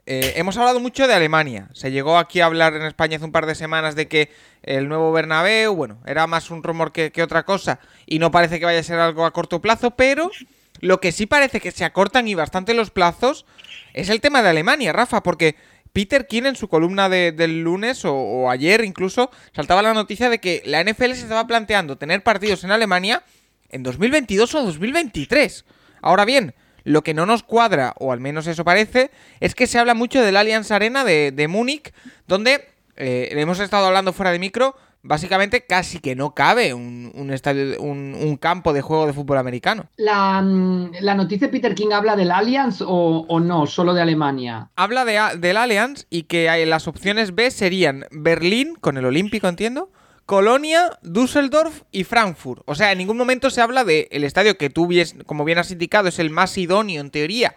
Eh, 0.10 0.36
hemos 0.38 0.56
hablado 0.56 0.80
mucho 0.80 1.06
de 1.06 1.14
Alemania. 1.14 1.68
Se 1.74 1.92
llegó 1.92 2.18
aquí 2.18 2.40
a 2.40 2.46
hablar 2.46 2.74
en 2.74 2.84
España 2.84 3.18
hace 3.18 3.26
un 3.26 3.34
par 3.34 3.46
de 3.46 3.56
semanas 3.56 3.94
de 3.94 4.08
que 4.08 4.32
el 4.64 4.88
nuevo 4.88 5.12
Bernabéu, 5.12 5.76
bueno, 5.76 6.00
era 6.06 6.28
más 6.28 6.50
un 6.50 6.64
rumor 6.64 6.94
que, 6.94 7.12
otra 7.22 7.44
cosa 7.44 7.80
y 8.06 8.18
no 8.18 8.32
parece 8.32 8.58
que 8.58 8.64
vaya 8.64 8.80
a 8.80 8.84
ser 8.84 9.00
algo 9.00 9.26
a 9.26 9.34
corto 9.34 9.60
plazo, 9.60 9.92
pero 9.92 10.32
lo 10.80 11.02
que 11.02 11.12
sí 11.12 11.26
parece 11.26 11.60
que 11.60 11.72
se 11.72 11.84
acortan 11.84 12.26
y 12.30 12.36
bastante 12.36 12.74
los 12.74 12.90
plazos 12.90 13.46
es 13.94 14.08
el 14.08 14.22
tema 14.22 14.42
de 14.42 14.48
Alemania, 14.48 14.94
Rafa, 14.94 15.24
porque 15.24 15.58
Peter 15.92 16.26
King 16.26 16.44
en 16.44 16.56
su 16.56 16.70
columna 16.70 17.10
del 17.10 17.64
lunes 17.64 18.06
o, 18.06 18.16
o 18.16 18.50
ayer 18.50 18.86
incluso 18.86 19.30
saltaba 19.54 19.82
la 19.82 19.94
noticia 19.94 20.30
de 20.30 20.40
que 20.40 20.64
la 20.64 20.82
NFL 20.86 21.16
se 21.16 21.24
estaba 21.24 21.48
planteando 21.48 21.98
tener 21.98 22.24
partidos 22.24 22.64
en 22.64 22.72
Alemania 22.72 23.24
en 23.68 23.84
2022 23.84 24.56
o 24.56 24.64
2023. 24.64 25.66
Ahora 26.02 26.24
bien, 26.24 26.56
lo 26.88 27.04
que 27.04 27.14
no 27.14 27.26
nos 27.26 27.44
cuadra, 27.44 27.94
o 28.00 28.14
al 28.14 28.22
menos 28.22 28.48
eso 28.48 28.64
parece, 28.64 29.12
es 29.42 29.56
que 29.56 29.68
se 29.68 29.78
habla 29.78 29.94
mucho 29.94 30.24
del 30.24 30.38
Allianz 30.38 30.72
Arena 30.72 31.04
de, 31.04 31.48
Múnich, 31.50 31.94
donde 32.28 32.66
eh, 32.96 33.28
hemos 33.32 33.60
estado 33.60 33.88
hablando 33.88 34.14
fuera 34.14 34.32
de 34.32 34.40
micro, 34.40 34.74
básicamente 35.04 35.66
casi 35.66 36.00
que 36.00 36.16
no 36.16 36.34
cabe 36.34 36.74
un, 36.74 37.30
estadio, 37.34 37.82
un, 37.82 38.38
campo 38.38 38.72
de 38.72 38.82
juego 38.82 39.06
de 39.06 39.12
fútbol 39.12 39.38
americano. 39.38 39.88
La, 39.98 40.42
mm, 40.42 40.92
noticia 41.18 41.48
de 41.48 41.52
Peter 41.52 41.76
King 41.76 41.92
habla 41.92 42.16
del 42.16 42.32
Allianz 42.32 42.78
o, 42.80 43.40
no, 43.42 43.68
solo 43.68 43.94
de 43.94 44.02
Alemania. 44.02 44.70
Habla 44.78 45.04
de, 45.04 45.20
del 45.40 45.58
Allianz 45.58 46.06
y 46.10 46.24
que 46.24 46.50
hay, 46.50 46.66
las 46.66 46.88
opciones 46.88 47.36
B 47.36 47.52
serían 47.52 48.06
Berlín, 48.12 48.76
con 48.80 48.98
el 48.98 49.04
Olímpico, 49.04 49.50
entiendo, 49.50 49.92
Colonia, 50.28 51.00
Düsseldorf 51.04 51.84
y 51.90 52.04
Frankfurt. 52.04 52.62
O 52.66 52.76
sea, 52.76 52.92
en 52.92 52.98
ningún 52.98 53.16
momento 53.16 53.50
se 53.50 53.62
habla 53.62 53.86
del 53.86 54.08
el 54.12 54.26
estadio 54.26 54.58
que 54.58 54.70
tú, 54.70 54.90
como 55.26 55.46
bien 55.46 55.58
has 55.58 55.72
indicado, 55.72 56.10
es 56.10 56.20
el 56.20 56.30
más 56.30 56.58
idóneo 56.58 57.00
en 57.00 57.10
teoría 57.12 57.56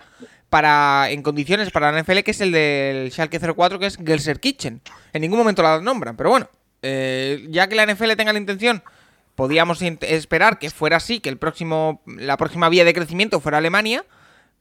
para 0.51 1.11
en 1.11 1.23
condiciones 1.23 1.71
para 1.73 1.91
la 1.91 2.01
NFL, 2.01 2.21
que 2.21 2.31
es 2.31 2.41
el 2.41 2.53
del 2.53 3.11
Schalke 3.11 3.41
04, 3.41 3.81
que 3.81 3.87
es 3.87 3.97
Gelsenkirchen. 3.97 4.81
En 5.13 5.21
ningún 5.21 5.41
momento 5.41 5.65
la 5.65 5.81
nombran, 5.81 6.17
pero 6.17 6.31
bueno, 6.31 6.49
eh, 6.83 7.45
ya 7.51 7.69
que 7.69 7.75
la 7.75 7.85
NFL 7.87 8.13
tenga 8.17 8.33
la 8.33 8.39
intención, 8.39 8.85
podíamos 9.35 9.83
esperar 9.83 10.61
que 10.61 10.71
fuera 10.71 10.99
así, 10.99 11.19
que 11.19 11.29
el 11.29 11.39
próximo, 11.39 12.03
la 12.07 12.37
próxima 12.37 12.69
vía 12.69 12.85
de 12.85 12.95
crecimiento 12.95 13.41
fuera 13.41 13.59
Alemania. 13.59 14.05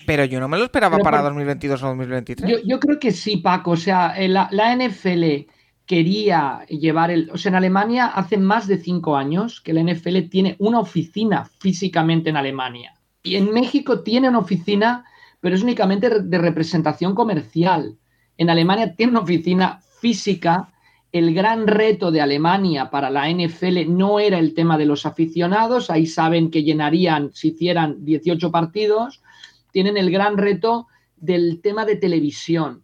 Pero 0.07 0.25
yo 0.25 0.39
no 0.39 0.47
me 0.47 0.57
lo 0.57 0.63
esperaba 0.63 0.97
para 0.97 1.21
2022 1.21 1.83
o 1.83 1.88
2023. 1.89 2.50
Yo, 2.50 2.57
yo, 2.65 2.79
creo 2.79 3.00
que 3.00 3.11
sí, 3.11 3.38
Paco. 3.38 3.71
O 3.71 3.77
sea, 3.77 4.15
la, 4.17 4.47
la 4.51 4.73
NFL 4.73 5.45
quería 5.89 6.68
llevar 6.69 7.09
el... 7.09 7.31
O 7.31 7.38
sea, 7.39 7.50
en 7.50 7.56
Alemania 7.56 8.06
hace 8.06 8.37
más 8.37 8.68
de 8.68 8.78
cinco 8.78 9.18
años 9.18 9.59
que 9.59 9.73
la 9.73 9.81
NFL 9.81 10.30
tiene 10.30 10.56
una 10.59 10.80
oficina 10.80 11.45
físicamente 11.57 12.30
en 12.30 12.37
Alemania. 12.37 12.94
Y 13.23 13.37
en 13.37 13.52
México 13.52 14.02
tiene 14.02 14.30
una 14.30 14.37
oficina, 14.37 15.04
pero 15.42 15.56
es 15.56 15.64
únicamente 15.64 16.21
de 16.21 16.37
representación 16.37 17.16
comercial. 17.16 17.97
En 18.37 18.52
Alemania 18.52 18.94
tiene 18.95 19.14
una 19.14 19.21
oficina 19.21 19.81
física. 19.99 20.71
El 21.11 21.33
gran 21.33 21.66
reto 21.66 22.11
de 22.11 22.21
Alemania 22.21 22.92
para 22.92 23.09
la 23.09 23.28
NFL 23.28 23.90
no 23.90 24.19
era 24.19 24.37
el 24.37 24.54
tema 24.54 24.78
de 24.78 24.85
los 24.85 25.07
aficionados. 25.07 25.90
Ahí 25.90 26.06
saben 26.06 26.52
que 26.52 26.61
llenarían 26.61 27.31
si 27.33 27.47
hicieran 27.47 28.06
18 28.06 28.52
partidos. 28.52 29.23
Tienen 29.71 29.97
el 29.97 30.11
gran 30.11 30.37
reto 30.37 30.85
del 31.18 31.61
tema 31.61 31.83
de 31.85 31.95
televisión 31.95 32.83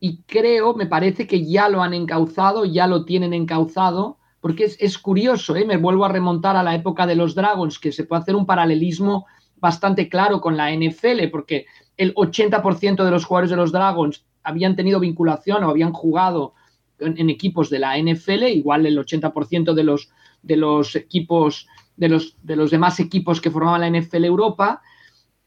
y 0.00 0.22
creo, 0.22 0.74
me 0.74 0.86
parece 0.86 1.26
que 1.26 1.44
ya 1.44 1.68
lo 1.68 1.82
han 1.82 1.94
encauzado, 1.94 2.64
ya 2.64 2.86
lo 2.86 3.04
tienen 3.04 3.32
encauzado, 3.32 4.18
porque 4.40 4.70
es, 4.78 4.98
curioso, 4.98 5.56
¿eh? 5.56 5.64
me 5.64 5.76
vuelvo 5.76 6.04
a 6.04 6.08
remontar 6.08 6.56
a 6.56 6.62
la 6.62 6.74
época 6.74 7.06
de 7.06 7.16
los 7.16 7.34
Dragons, 7.34 7.78
que 7.78 7.92
se 7.92 8.04
puede 8.04 8.22
hacer 8.22 8.36
un 8.36 8.46
paralelismo 8.46 9.26
bastante 9.56 10.08
claro 10.08 10.40
con 10.40 10.56
la 10.56 10.70
NFL, 10.70 11.28
porque 11.32 11.66
el 11.96 12.14
80% 12.14 13.04
de 13.04 13.10
los 13.10 13.24
jugadores 13.24 13.50
de 13.50 13.56
los 13.56 13.72
Dragons 13.72 14.24
habían 14.42 14.76
tenido 14.76 15.00
vinculación 15.00 15.64
o 15.64 15.70
habían 15.70 15.92
jugado 15.92 16.54
en, 16.98 17.28
equipos 17.30 17.70
de 17.70 17.78
la 17.78 17.98
NFL, 17.98 18.44
igual 18.44 18.86
el 18.86 18.98
80% 18.98 19.74
de 19.74 19.82
los, 19.82 20.10
de 20.42 20.56
los 20.56 20.94
equipos, 20.94 21.66
de 21.96 22.08
los, 22.08 22.36
de 22.42 22.56
los 22.56 22.70
demás 22.70 23.00
equipos 23.00 23.40
que 23.40 23.50
formaban 23.50 23.80
la 23.80 24.00
NFL 24.00 24.24
Europa, 24.24 24.82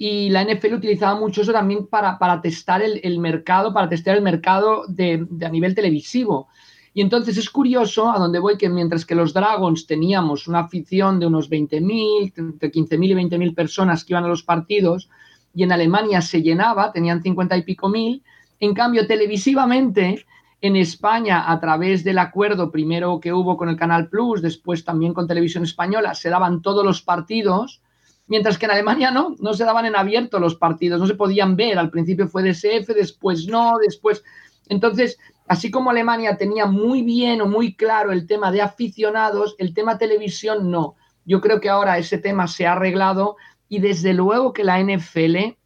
y 0.02 0.30
la 0.30 0.46
NFL 0.46 0.76
utilizaba 0.76 1.20
mucho 1.20 1.42
eso 1.42 1.52
también 1.52 1.86
para, 1.86 2.18
para 2.18 2.42
testar 2.42 2.82
el, 2.82 3.20
mercado, 3.20 3.74
para 3.74 3.90
testear 3.90 4.16
el 4.16 4.24
mercado 4.24 4.86
de, 4.88 5.28
a 5.46 5.50
nivel 5.50 5.76
televisivo. 5.76 6.48
Y 6.94 7.02
entonces 7.02 7.38
es 7.38 7.50
curioso 7.50 8.10
a 8.10 8.18
donde 8.18 8.40
voy 8.40 8.58
que 8.58 8.70
mientras 8.70 9.06
que 9.06 9.14
los 9.14 9.34
Dragons 9.34 9.86
teníamos 9.86 10.48
una 10.48 10.60
afición 10.60 11.20
de 11.20 11.28
unos 11.28 11.50
20.000, 11.50 12.34
entre 12.38 12.72
15.000 12.72 13.06
y 13.06 13.14
20.000 13.14 13.54
personas 13.54 14.06
que 14.06 14.14
iban 14.14 14.24
a 14.24 14.30
los 14.30 14.42
partidos, 14.42 15.10
y 15.54 15.64
en 15.64 15.74
Alemania 15.74 16.22
se 16.22 16.42
llenaba, 16.42 16.94
tenían 16.94 17.22
50 17.22 17.58
y 17.58 17.64
pico 17.64 17.90
mil, 17.90 18.24
en 18.62 18.74
cambio 18.74 19.06
televisivamente 19.06 20.26
en 20.62 20.78
España, 20.78 21.52
a 21.52 21.60
través 21.60 22.06
del 22.06 22.20
acuerdo 22.20 22.72
primero 22.72 23.20
que 23.20 23.34
hubo 23.34 23.58
con 23.58 23.68
el 23.68 23.76
Canal 23.76 24.08
Plus, 24.08 24.42
después 24.42 24.86
también 24.86 25.14
con 25.14 25.28
Televisión 25.28 25.64
Española, 25.64 26.14
se 26.14 26.30
daban 26.30 26.62
todos 26.62 26.86
los 26.86 27.02
partidos 27.02 27.82
mientras 28.30 28.58
que 28.58 28.66
en 28.66 28.72
Alemania 28.72 29.12
no, 29.12 29.36
no 29.40 29.54
se 29.54 29.66
daban 29.66 29.86
en 29.86 29.96
abierto 29.96 30.40
los 30.40 30.56
partidos, 30.56 31.00
no 31.00 31.08
se 31.08 31.16
podían 31.16 31.56
ver, 31.56 31.78
al 31.78 31.90
principio 31.90 32.28
fue 32.28 32.44
DSF, 32.44 32.88
después 32.96 33.48
no, 33.48 33.78
después... 33.80 34.24
Entonces, 34.70 35.18
así 35.48 35.72
como 35.72 35.90
Alemania 35.90 36.38
tenía 36.38 36.68
muy 36.68 37.02
bien 37.02 37.42
o 37.42 37.48
muy 37.48 37.76
claro 37.76 38.12
el 38.12 38.28
tema 38.28 38.52
de 38.52 38.62
aficionados, 38.62 39.56
el 39.58 39.74
tema 39.74 39.98
televisión 39.98 40.70
no. 40.70 40.96
Yo 41.26 41.42
creo 41.42 41.60
que 41.60 41.70
ahora 41.70 41.98
ese 41.98 42.20
tema 42.20 42.48
se 42.48 42.68
ha 42.68 42.74
arreglado 42.74 43.36
y 43.68 43.80
desde 43.80 44.14
luego 44.14 44.54
que 44.54 44.64
la 44.64 44.80
NFL 44.80 45.58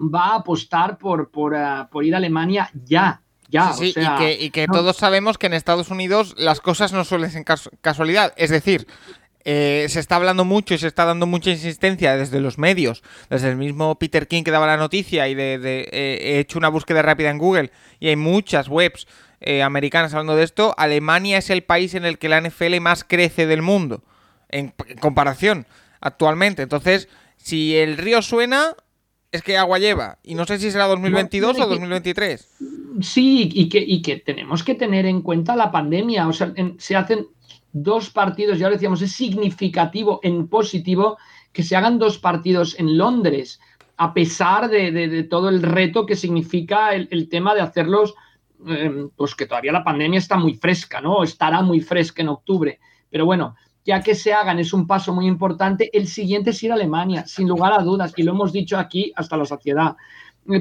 va 0.00 0.26
a 0.26 0.34
apostar 0.36 0.98
por, 0.98 1.30
por, 1.30 1.54
eh, 1.54 1.86
ir 2.02 2.14
a 2.14 2.18
Alemania 2.18 2.70
ya. 2.84 3.22
Ya, 3.48 3.72
sí, 3.72 3.92
y 4.38 4.50
que, 4.50 4.68
todos 4.68 4.96
sabemos 4.96 5.36
que 5.36 5.48
en 5.48 5.54
Estados 5.54 5.90
Unidos 5.90 6.36
las 6.38 6.60
cosas 6.60 6.92
no 6.92 7.04
suelen 7.04 7.32
ser 7.32 7.44
casualidad. 7.80 8.32
Es 8.36 8.50
decir, 8.50 8.86
eh, 9.44 9.86
se 9.88 10.00
está 10.00 10.16
hablando 10.16 10.44
mucho 10.44 10.74
y 10.74 10.78
se 10.78 10.86
está 10.86 11.06
dando 11.06 11.26
mucha 11.26 11.50
insistencia 11.50 12.16
desde 12.16 12.40
los 12.40 12.58
medios, 12.58 13.02
desde 13.30 13.48
el 13.48 13.56
mismo 13.56 13.98
Peter 13.98 14.28
King 14.28 14.42
que 14.42 14.50
daba 14.50 14.66
la 14.66 14.76
noticia 14.76 15.28
y 15.28 15.34
de, 15.34 15.54
eh, 15.90 16.18
he 16.22 16.38
hecho 16.40 16.58
una 16.58 16.68
búsqueda 16.68 17.00
rápida 17.00 17.30
en 17.30 17.38
Google 17.38 17.70
y 18.00 18.08
hay 18.08 18.16
muchas 18.16 18.68
webs 18.68 19.06
eh, 19.40 19.62
americanas 19.62 20.12
hablando 20.12 20.36
de 20.36 20.44
esto. 20.44 20.74
Alemania 20.76 21.38
es 21.38 21.48
el 21.48 21.62
país 21.62 21.94
en 21.94 22.04
el 22.04 22.18
que 22.18 22.28
la 22.28 22.40
NFL 22.40 22.80
más 22.80 23.04
crece 23.04 23.46
del 23.46 23.62
mundo 23.62 24.02
en, 24.50 24.74
comparación 25.00 25.66
actualmente. 26.00 26.62
Entonces, 26.62 27.08
si 27.38 27.76
el 27.76 27.96
río 27.96 28.20
suena, 28.20 28.74
es 29.32 29.42
que 29.42 29.56
agua 29.56 29.78
lleva. 29.78 30.18
Y 30.22 30.34
no 30.34 30.44
sé 30.44 30.58
si 30.58 30.70
será 30.70 30.86
2022 30.86 31.58
o 31.58 31.66
2023. 31.66 32.48
Sí, 33.00 33.48
y 33.54 33.70
que, 33.70 33.78
y 33.78 34.02
que 34.02 34.16
tenemos 34.16 34.62
que 34.62 34.74
tener 34.74 35.06
en 35.06 35.22
cuenta 35.22 35.56
la 35.56 35.70
pandemia. 35.70 36.28
O 36.28 36.32
sea, 36.34 36.52
se 36.78 36.96
hacen 36.96 37.26
dos 37.72 38.10
partidos, 38.10 38.58
ya 38.58 38.68
lo 38.68 38.74
decíamos, 38.74 39.02
es 39.02 39.12
significativo 39.12 40.20
en 40.22 40.48
positivo 40.48 41.18
que 41.52 41.62
se 41.62 41.76
hagan 41.76 41.98
dos 41.98 42.18
partidos 42.18 42.78
en 42.78 42.96
Londres, 42.96 43.60
a 43.96 44.14
pesar 44.14 44.70
de, 44.70 45.24
todo 45.24 45.48
el 45.48 45.62
reto 45.62 46.06
que 46.06 46.16
significa 46.16 46.94
el, 46.94 47.28
tema 47.28 47.54
de 47.54 47.60
hacerlos, 47.60 48.14
em, 48.66 49.10
pues 49.14 49.34
que 49.34 49.46
todavía 49.46 49.72
la 49.72 49.84
pandemia 49.84 50.18
está 50.18 50.36
muy 50.36 50.54
fresca, 50.54 51.00
¿no? 51.00 51.22
Estará 51.22 51.60
muy 51.60 51.80
fresca 51.80 52.22
en 52.22 52.28
octubre. 52.28 52.80
Pero 53.10 53.26
bueno, 53.26 53.56
ya 53.84 54.02
que 54.02 54.14
se 54.14 54.32
hagan 54.32 54.58
es 54.58 54.72
un 54.72 54.86
paso 54.86 55.12
muy 55.12 55.26
importante. 55.26 55.90
El 55.92 56.06
siguiente 56.06 56.50
es 56.50 56.62
ir 56.62 56.70
a 56.70 56.76
Alemania, 56.76 57.26
sin 57.26 57.48
lugar 57.48 57.72
a 57.72 57.82
dudas, 57.82 58.14
y 58.16 58.22
lo 58.22 58.32
hemos 58.32 58.52
dicho 58.52 58.78
aquí 58.78 59.12
hasta 59.16 59.36
la 59.36 59.44
saciedad. 59.44 59.96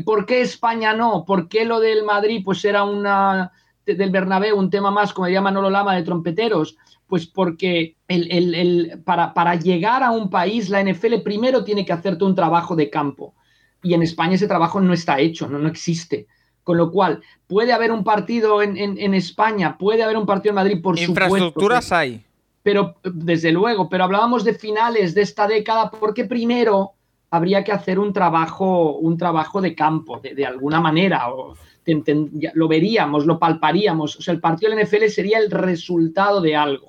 ¿Por 0.05 0.25
qué 0.25 0.41
España 0.41 0.93
no? 0.93 1.23
¿Por 1.25 1.47
qué 1.47 1.65
lo 1.65 1.79
del 1.79 2.03
Madrid 2.03 2.41
pues 2.43 2.63
era 2.65 2.83
una 2.83 3.51
del 3.85 4.11
Bernabéu 4.11 4.57
un 4.57 4.69
tema 4.69 4.91
más, 4.91 5.13
como 5.13 5.27
diría 5.27 5.41
Manolo 5.41 5.69
Lama, 5.69 5.95
de 5.95 6.03
trompeteros? 6.03 6.77
Pues 7.09 7.25
porque 7.25 7.95
el, 8.07 9.01
para, 9.03 9.33
para, 9.33 9.55
llegar 9.55 10.03
a 10.03 10.11
un 10.11 10.29
país, 10.29 10.69
la 10.69 10.83
NFL 10.83 11.21
primero 11.23 11.63
tiene 11.63 11.83
que 11.83 11.91
hacerte 11.91 12.23
un 12.23 12.35
trabajo 12.35 12.75
de 12.75 12.91
campo. 12.91 13.33
Y 13.81 13.95
en 13.95 14.03
España 14.03 14.35
ese 14.35 14.47
trabajo 14.47 14.79
no 14.79 14.93
está 14.93 15.19
hecho, 15.19 15.47
no, 15.47 15.57
no 15.57 15.67
existe. 15.67 16.27
Con 16.63 16.77
lo 16.77 16.91
cual, 16.91 17.23
puede 17.47 17.73
haber 17.73 17.91
un 17.91 18.03
partido 18.03 18.61
en, 18.61 18.77
en, 18.77 19.13
España, 19.15 19.75
puede 19.75 20.03
haber 20.03 20.17
un 20.17 20.27
partido 20.27 20.51
en 20.51 20.55
Madrid, 20.57 20.81
por 20.83 20.99
supuesto. 20.99 21.11
Infraestructuras 21.11 21.91
hay. 21.91 22.23
Pero, 22.61 22.97
desde 23.03 23.51
luego, 23.51 23.89
pero 23.89 24.03
hablábamos 24.03 24.43
de 24.43 24.53
finales 24.53 25.15
de 25.15 25.23
esta 25.23 25.47
década 25.47 25.89
porque 25.89 26.25
primero 26.25 26.91
habría 27.31 27.63
que 27.63 27.71
hacer 27.71 27.97
un 27.97 28.13
trabajo, 28.13 28.97
un 28.97 29.17
trabajo 29.17 29.61
de 29.61 29.73
campo, 29.73 30.19
de, 30.19 30.35
de 30.35 30.45
alguna 30.45 30.79
manera. 30.79 31.33
O, 31.33 31.55
lo 32.53 32.67
veríamos, 32.67 33.25
lo 33.25 33.39
palparíamos. 33.39 34.17
O 34.17 34.21
sea, 34.21 34.33
el 34.33 34.39
partido 34.39 34.71
del 34.71 34.85
NFL 34.85 35.07
sería 35.07 35.39
el 35.39 35.49
resultado 35.49 36.41
de 36.41 36.55
algo 36.55 36.88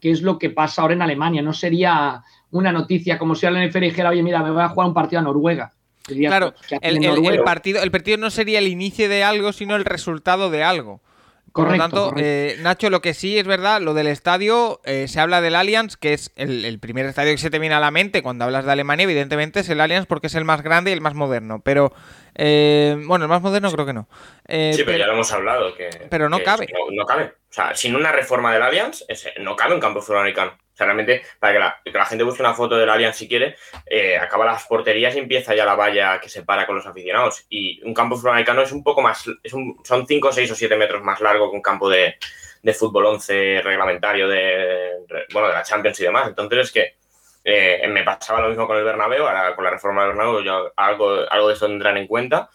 que 0.00 0.10
es 0.10 0.22
lo 0.22 0.38
que 0.38 0.50
pasa 0.50 0.82
ahora 0.82 0.94
en 0.94 1.02
Alemania. 1.02 1.42
No 1.42 1.52
sería 1.52 2.22
una 2.50 2.72
noticia 2.72 3.18
como 3.18 3.34
si 3.34 3.46
la 3.46 3.64
NFL 3.64 3.80
dijera, 3.80 4.10
oye, 4.10 4.22
mira, 4.22 4.42
me 4.42 4.50
voy 4.50 4.62
a 4.62 4.68
jugar 4.68 4.88
un 4.88 4.94
partido 4.94 5.20
a 5.20 5.22
Noruega. 5.22 5.72
claro, 6.06 6.54
el, 6.80 7.42
partido, 7.44 7.82
el 7.82 7.90
partido 7.90 8.16
no 8.16 8.30
sería 8.30 8.58
el 8.58 8.68
inicio 8.68 9.08
de 9.08 9.22
algo, 9.22 9.52
sino 9.52 9.76
el 9.76 9.84
resultado 9.84 10.50
de 10.50 10.64
algo. 10.64 11.00
Por 11.52 11.70
lo 11.70 11.76
tanto, 11.76 12.12
eh, 12.16 12.56
Nacho, 12.60 12.90
lo 12.90 13.00
que 13.00 13.12
sí 13.12 13.36
es 13.36 13.46
verdad, 13.46 13.80
lo 13.80 13.92
del 13.92 14.06
estadio, 14.06 14.80
eh, 14.84 15.08
se 15.08 15.18
habla 15.18 15.40
del 15.40 15.56
Allianz, 15.56 15.96
que 15.96 16.12
es 16.12 16.30
el, 16.36 16.78
primer 16.78 17.06
estadio 17.06 17.32
que 17.32 17.38
se 17.38 17.50
te 17.50 17.58
viene 17.58 17.74
a 17.74 17.80
la 17.80 17.90
mente 17.90 18.22
cuando 18.22 18.44
hablas 18.44 18.64
de 18.64 18.72
Alemania, 18.72 19.04
evidentemente 19.04 19.60
es 19.60 19.68
el 19.68 19.80
Allianz 19.80 20.06
porque 20.06 20.28
es 20.28 20.34
el 20.36 20.44
más 20.44 20.62
grande 20.62 20.90
y 20.90 20.94
el 20.94 21.00
más 21.00 21.14
moderno. 21.14 21.60
Pero, 21.64 21.92
eh, 22.42 22.96
bueno, 23.06 23.26
el 23.26 23.28
más 23.28 23.42
moderno 23.42 23.70
creo 23.70 23.84
que 23.84 23.92
no. 23.92 24.08
sí, 24.48 24.82
pero, 24.84 24.96
ya 24.96 25.06
lo 25.06 25.12
hemos 25.12 25.30
hablado. 25.30 25.74
Que, 25.74 25.90
pero 26.08 26.30
no 26.30 26.42
cabe. 26.42 26.68
No, 26.90 27.04
cabe. 27.04 27.24
O 27.24 27.52
sea, 27.52 27.76
sin 27.76 27.94
una 27.94 28.12
reforma 28.12 28.50
del 28.52 28.62
Allianz, 28.62 29.04
no 29.40 29.54
cabe 29.56 29.74
un 29.74 29.80
campo 29.80 30.00
sudamericano 30.00 30.56
realmente, 30.78 31.22
para 31.38 31.74
que 31.84 31.90
la, 31.90 32.06
gente 32.06 32.24
busque 32.24 32.42
una 32.42 32.54
foto 32.54 32.78
del 32.78 32.88
Allianz 32.88 33.16
si 33.16 33.28
quiere, 33.28 33.56
eh, 33.84 34.16
acaba 34.16 34.46
las 34.46 34.64
porterías 34.66 35.14
y 35.14 35.18
empieza 35.18 35.54
ya 35.54 35.66
la 35.66 35.74
valla 35.74 36.18
que 36.18 36.30
separa 36.30 36.66
con 36.66 36.76
los 36.76 36.86
aficionados. 36.86 37.44
Y 37.50 37.84
un 37.84 37.92
campo 37.92 38.16
sudamericano 38.16 38.62
es 38.62 38.72
un 38.72 38.82
poco 38.82 39.02
más, 39.02 39.26
es 39.42 39.52
son 39.84 40.06
5, 40.06 40.32
6 40.32 40.50
o 40.50 40.54
7 40.54 40.76
metros 40.76 41.02
más 41.02 41.20
largo 41.20 41.50
que 41.50 41.56
un 41.56 41.62
campo 41.62 41.90
de, 41.90 42.16
fútbol 42.72 43.04
11 43.04 43.60
reglamentario 43.62 44.28
de, 44.28 45.04
bueno, 45.32 45.48
de 45.48 45.54
la 45.54 45.62
Champions 45.62 46.00
y 46.00 46.04
demás. 46.04 46.28
Entonces 46.28 46.58
es 46.58 46.72
que 46.72 46.94
eh, 47.50 47.88
me 47.88 48.04
pasaba 48.04 48.40
lo 48.40 48.48
mismo 48.48 48.66
con 48.66 48.76
el 48.76 48.84
Bernabéu, 48.84 49.26
ahora 49.26 49.54
con 49.54 49.64
la 49.64 49.70
reforma 49.70 50.02
del 50.02 50.12
Bernabéu 50.12 50.42
yo 50.42 50.72
algo, 50.76 51.30
algo 51.30 51.48
de 51.48 51.54
eso 51.54 51.66
tendrán 51.66 51.96
en 51.96 52.06
cuenta. 52.06 52.48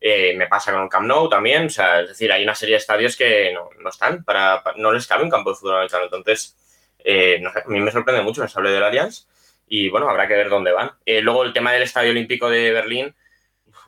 Eh, 0.00 0.34
me 0.36 0.46
pasa 0.46 0.72
con 0.72 0.82
el 0.82 0.88
Camp 0.88 1.06
Nou 1.06 1.28
también, 1.28 1.66
o 1.66 1.70
sea, 1.70 2.00
es 2.00 2.08
decir, 2.08 2.30
hay 2.30 2.44
una 2.44 2.54
serie 2.54 2.74
de 2.74 2.78
estadios 2.78 3.16
que 3.16 3.52
no, 3.52 3.88
están, 3.88 4.22
para, 4.24 4.62
no 4.76 4.92
les 4.92 5.06
cabe 5.06 5.24
un 5.24 5.30
campo 5.30 5.50
de 5.50 5.56
fútbol 5.56 5.76
americano. 5.76 6.04
Entonces, 6.04 6.56
eh, 7.00 7.42
a 7.44 7.68
mí 7.68 7.80
me 7.80 7.90
sorprende 7.90 8.22
mucho 8.22 8.42
el 8.42 8.48
sable 8.48 8.70
del 8.70 8.84
Allianz 8.84 9.26
y 9.66 9.88
bueno, 9.90 10.08
habrá 10.08 10.28
que 10.28 10.34
ver 10.34 10.48
dónde 10.48 10.72
van. 10.72 10.92
Eh, 11.04 11.20
luego 11.20 11.44
el 11.44 11.52
tema 11.52 11.72
del 11.72 11.82
Estadio 11.82 12.10
Olímpico 12.10 12.48
de 12.48 12.72
Berlín, 12.72 13.14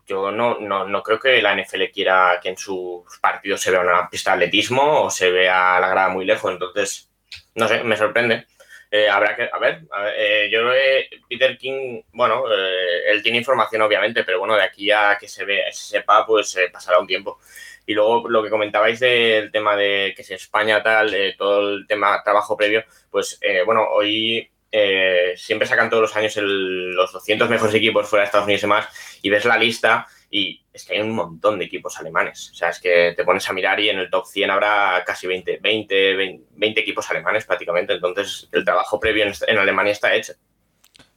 yo 0.06 0.32
no, 0.32 0.58
no, 0.58 1.02
creo 1.04 1.20
que 1.20 1.40
la 1.40 1.54
NFL 1.54 1.84
quiera 1.92 2.40
que 2.42 2.48
en 2.48 2.56
sus 2.56 3.04
partidos 3.20 3.60
se 3.60 3.70
vea 3.70 3.80
una 3.80 4.10
pista 4.10 4.30
de 4.30 4.36
atletismo 4.36 5.04
o 5.04 5.10
se 5.10 5.30
vea 5.30 5.78
la 5.78 5.88
grada 5.88 6.08
muy 6.08 6.24
lejos, 6.24 6.52
entonces, 6.52 7.08
no 7.54 7.68
sé, 7.68 7.84
me 7.84 7.96
sorprende. 7.96 8.46
Eh, 8.90 9.08
habrá 9.08 9.36
que, 9.36 9.48
a 9.52 9.58
ver, 9.58 9.82
yo 10.50 10.62
lo 10.62 10.74
he, 10.74 11.08
Peter 11.28 11.56
King, 11.56 12.02
bueno, 12.12 12.44
él 13.06 13.22
tiene 13.22 13.38
información 13.38 13.82
obviamente, 13.82 14.24
pero 14.24 14.40
bueno, 14.40 14.56
de 14.56 14.64
aquí 14.64 14.90
a 14.90 15.16
que 15.18 15.28
se, 15.28 15.44
ve, 15.44 15.64
se 15.70 15.98
sepa, 15.98 16.26
pues 16.26 16.58
pasará 16.72 16.98
un 16.98 17.06
tiempo. 17.06 17.38
Y 17.90 17.94
luego 17.94 18.28
lo 18.28 18.42
que 18.42 18.50
comentabais 18.50 19.00
del 19.00 19.50
tema 19.50 19.74
de 19.74 20.14
que 20.16 20.22
si 20.22 20.32
España 20.34 20.80
tal, 20.80 21.12
eh, 21.12 21.34
todo 21.36 21.70
el 21.70 21.88
tema 21.88 22.22
trabajo 22.22 22.56
previo, 22.56 22.84
pues 23.10 23.36
eh, 23.40 23.62
bueno, 23.66 23.84
hoy 23.90 24.48
eh, 24.70 25.34
siempre 25.36 25.66
sacan 25.66 25.90
todos 25.90 26.02
los 26.02 26.16
años 26.16 26.36
los 26.36 27.12
200 27.12 27.50
mejores 27.50 27.74
equipos 27.74 28.08
fuera 28.08 28.22
de 28.22 28.26
Estados 28.26 28.46
Unidos 28.46 28.62
y 28.62 28.66
más, 28.68 29.18
y 29.22 29.28
ves 29.30 29.44
la 29.44 29.58
lista 29.58 30.06
y 30.30 30.64
es 30.72 30.84
que 30.84 30.94
hay 30.94 31.00
un 31.00 31.10
montón 31.10 31.58
de 31.58 31.64
equipos 31.64 31.98
alemanes. 31.98 32.50
O 32.52 32.54
sea, 32.54 32.68
es 32.68 32.80
que 32.80 33.14
te 33.16 33.24
pones 33.24 33.48
a 33.48 33.52
mirar 33.52 33.80
y 33.80 33.90
en 33.90 33.98
el 33.98 34.08
top 34.08 34.26
100 34.26 34.50
habrá 34.50 35.02
casi 35.04 35.26
20, 35.26 35.58
20, 35.60 36.38
20, 36.52 36.80
equipos 36.80 37.10
alemanes 37.10 37.44
prácticamente. 37.44 37.94
Entonces, 37.94 38.48
el 38.52 38.64
trabajo 38.64 39.00
previo 39.00 39.24
en 39.24 39.58
Alemania 39.58 39.92
está 39.92 40.14
hecho. 40.14 40.34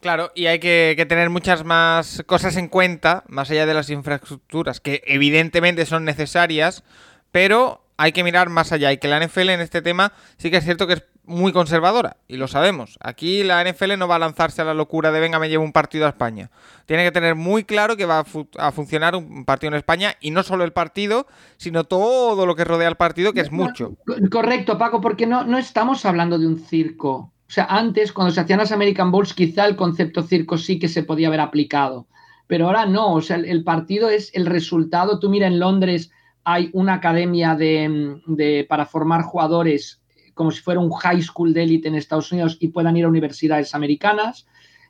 Claro, 0.01 0.31
y 0.35 0.47
hay 0.47 0.59
que, 0.59 1.05
tener 1.07 1.29
muchas 1.29 1.63
más 1.63 2.23
cosas 2.25 2.57
en 2.57 2.67
cuenta, 2.67 3.23
más 3.27 3.49
allá 3.51 3.65
de 3.65 3.73
las 3.73 3.89
infraestructuras, 3.89 4.81
que 4.81 5.01
evidentemente 5.05 5.85
son 5.85 6.03
necesarias, 6.03 6.83
pero 7.31 7.85
hay 7.95 8.11
que 8.11 8.23
mirar 8.23 8.49
más 8.49 8.73
allá. 8.73 8.91
Y 8.91 8.97
que 8.97 9.07
la 9.07 9.25
NFL 9.25 9.51
en 9.51 9.61
este 9.61 9.81
tema 9.81 10.11
sí 10.37 10.51
que 10.51 10.57
es 10.57 10.65
cierto 10.65 10.87
que 10.87 10.93
es 10.93 11.03
muy 11.25 11.53
conservadora, 11.53 12.17
y 12.27 12.37
lo 12.37 12.47
sabemos. 12.47 12.97
Aquí 13.01 13.43
la 13.43 13.63
NFL 13.63 13.97
no 13.97 14.07
va 14.07 14.15
a 14.15 14.19
lanzarse 14.19 14.61
a 14.61 14.65
la 14.65 14.73
locura 14.73 15.11
de 15.11 15.19
venga, 15.19 15.39
me 15.39 15.49
llevo 15.49 15.63
un 15.63 15.71
partido 15.71 16.05
a 16.05 16.09
España. 16.09 16.51
Tiene 16.85 17.03
que 17.03 17.11
tener 17.11 17.35
muy 17.35 17.63
claro 17.63 17.95
que 17.95 18.05
va 18.05 18.25
a, 18.57 18.71
funcionar 18.71 19.15
un 19.15 19.45
partido 19.45 19.69
en 19.69 19.77
España, 19.77 20.15
y 20.19 20.31
no 20.31 20.43
solo 20.43 20.63
el 20.63 20.73
partido, 20.73 21.27
sino 21.57 21.85
todo 21.85 22.45
lo 22.45 22.55
que 22.55 22.65
rodea 22.65 22.87
al 22.87 22.97
partido, 22.97 23.33
que 23.33 23.41
es 23.41 23.51
mucho. 23.51 23.95
Correcto, 24.29 24.77
Paco, 24.77 25.01
porque 25.01 25.25
no, 25.25 25.43
no 25.45 25.57
estamos 25.57 26.05
hablando 26.05 26.37
de 26.37 26.47
un 26.47 26.59
circo 26.59 27.33
o 27.47 27.51
sea, 27.53 27.65
antes, 27.65 28.11
cuando 28.11 28.33
se 28.33 28.41
hacían 28.41 28.57
las 28.57 28.71
American 28.71 29.11
Bowls, 29.11 29.35
quizá 29.35 29.67
el 29.67 29.75
concepto 29.75 30.23
circo 30.23 30.57
sí 30.57 30.79
que 30.79 30.87
se 30.87 31.03
podía 31.03 31.27
haber 31.27 31.39
aplicado, 31.39 32.07
pero 32.47 32.65
ahora 32.65 32.87
no. 32.87 33.13
O 33.13 33.21
sea, 33.21 33.35
el, 33.35 33.63
partido 33.63 34.09
es 34.09 34.31
el 34.33 34.47
resultado. 34.47 35.19
Tú 35.19 35.29
mira, 35.29 35.45
en 35.45 35.59
Londres 35.59 36.09
hay 36.43 36.71
una 36.73 36.95
academia 36.95 37.53
de, 37.53 38.65
para 38.67 38.87
formar 38.87 39.21
jugadores 39.21 40.01
como 40.33 40.51
si 40.51 40.61
fuera 40.61 40.79
un 40.79 40.91
high 40.91 41.21
school 41.21 41.53
de 41.53 41.63
élite 41.63 41.87
en 41.87 41.95
Estados 41.95 42.31
Unidos 42.31 42.57
y 42.59 42.69
puedan 42.69 42.97
ir 42.97 43.05
a 43.05 43.09
universidades 43.09 43.75
americanas. 43.75 44.45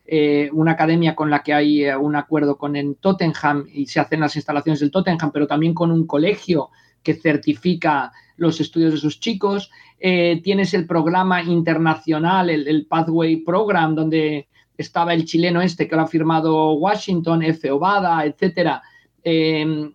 Eh, 0.05 0.50
una 0.51 0.73
academia 0.73 1.15
con 1.15 1.29
la 1.29 1.43
que 1.43 1.53
hay 1.53 1.85
eh, 1.85 1.95
un 1.95 2.17
acuerdo 2.17 2.57
con 2.57 2.75
el 2.75 2.97
Tottenham 2.97 3.67
y 3.71 3.85
se 3.85 4.01
hacen 4.01 4.19
las 4.19 4.35
instalaciones 4.35 4.81
del 4.81 4.91
Tottenham, 4.91 5.31
pero 5.31 5.47
también 5.47 5.73
con 5.73 5.91
un 5.91 6.05
colegio 6.05 6.71
que 7.01 7.13
certifica 7.13 8.12
los 8.35 8.59
estudios 8.59 8.93
de 8.93 9.00
sus 9.00 9.21
chicos. 9.21 9.71
Eh, 10.00 10.41
tienes 10.43 10.73
el 10.73 10.85
programa 10.85 11.41
internacional, 11.41 12.50
el, 12.50 12.85
Pathway 12.85 13.38
Program, 13.38 13.95
donde 13.95 14.50
estaba 14.77 15.13
el 15.13 15.23
chileno 15.23 15.62
este 15.62 15.88
que 15.88 15.95
lo 15.95 16.01
ha 16.01 16.07
firmado 16.07 16.73
Washington, 16.73 17.43
F. 17.43 17.71
Obada, 17.71 18.25
etcétera. 18.25 18.81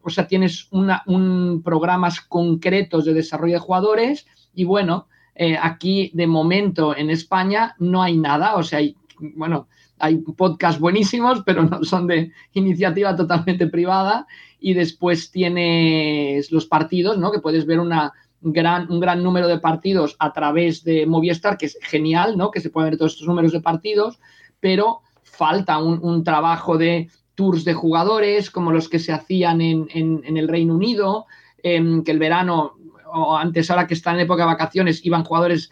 O 0.02 0.08
sea, 0.08 0.26
tienes 0.26 0.68
un 0.70 1.60
programas 1.62 2.22
concretos 2.22 3.04
de 3.04 3.12
desarrollo 3.12 3.54
de 3.54 3.58
jugadores 3.58 4.26
y 4.54 4.64
bueno, 4.64 5.08
eh, 5.40 5.57
aquí 5.61 6.11
de 6.14 6.26
momento 6.26 6.97
en 6.97 7.11
España 7.11 7.76
no 7.78 8.02
hay 8.02 8.16
nada, 8.16 8.57
o 8.57 8.62
sea, 8.64 8.80
bueno, 9.21 9.68
hay 10.00 10.16
podcasts 10.16 10.80
buenísimos, 10.80 11.42
pero 11.47 11.62
no 11.62 11.85
son 11.85 12.09
de 12.09 12.33
iniciativa 12.54 13.14
totalmente 13.14 13.68
privada. 13.68 14.26
Y 14.61 14.75
después 14.75 15.30
tienes 15.30 16.50
los 16.50 16.66
partidos, 16.66 17.18
¿no? 17.18 17.30
Que 17.30 17.38
puedes 17.38 17.66
ver 17.66 17.78
una 17.78 18.12
gran, 18.40 18.90
un 18.90 18.99
gran 18.99 19.23
número 19.23 19.47
de 19.47 19.59
partidos 19.59 20.16
a 20.18 20.33
través 20.33 20.83
de 20.83 21.07
Movistar, 21.07 21.57
que 21.57 21.66
es 21.66 21.78
genial, 21.83 22.37
¿no? 22.37 22.50
Que 22.50 22.61
se 22.61 22.71
pueden 22.71 22.90
ver 22.90 22.99
todos 22.99 23.12
estos 23.12 23.28
números 23.28 23.52
de 23.52 23.61
partidos, 23.61 24.18
pero 24.59 25.02
falta 25.23 25.78
un, 25.78 26.25
trabajo 26.25 26.78
de 26.78 27.09
tours 27.37 27.64
de 27.64 27.75
jugadores 27.75 28.50
como 28.50 28.73
los 28.73 28.88
que 28.88 28.99
se 28.99 29.12
hacían 29.12 29.61
en, 29.61 29.88
el 30.25 30.49
Reino 30.49 30.75
Unido, 30.75 31.26
em, 31.62 32.02
que 32.02 32.11
el 32.11 32.18
verano 32.18 32.77
o 33.12 33.36
antes 33.36 33.70
ahora 33.70 33.86
que 33.86 33.94
están 33.94 34.16
en 34.16 34.22
época 34.22 34.42
de 34.42 34.48
vacaciones 34.48 35.04
iban 35.04 35.24
jugadores 35.24 35.70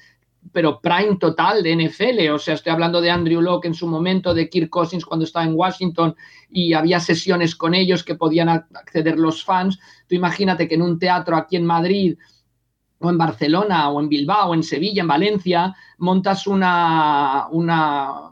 pero 0.52 0.80
prime 0.80 1.16
total 1.18 1.62
de 1.62 1.74
NFL. 1.76 2.30
O 2.32 2.38
sea, 2.38 2.54
estoy 2.54 2.72
hablando 2.72 3.00
de 3.00 3.10
Andrew 3.10 3.40
Locke 3.40 3.66
en 3.66 3.74
su 3.74 3.86
momento, 3.86 4.34
de 4.34 4.48
Kirk 4.48 4.70
Cousins 4.70 5.04
cuando 5.04 5.24
estaba 5.24 5.44
en 5.44 5.54
Washington 5.54 6.14
y 6.50 6.72
había 6.72 7.00
sesiones 7.00 7.56
con 7.56 7.74
ellos 7.74 8.04
que 8.04 8.14
podían 8.14 8.48
acceder 8.48 9.18
los 9.18 9.44
fans. 9.44 9.78
Tú 10.08 10.14
imagínate 10.14 10.68
que 10.68 10.74
en 10.74 10.82
un 10.82 10.98
teatro 10.98 11.36
aquí 11.36 11.56
en 11.56 11.66
Madrid 11.66 12.16
o 12.98 13.10
en 13.10 13.18
Barcelona 13.18 13.90
o 13.90 14.00
en 14.00 14.08
Bilbao, 14.08 14.50
o 14.50 14.54
en 14.54 14.62
Sevilla, 14.62 15.02
en 15.02 15.08
Valencia, 15.08 15.74
montas 15.98 16.46
una, 16.46 17.46
una 17.50 18.30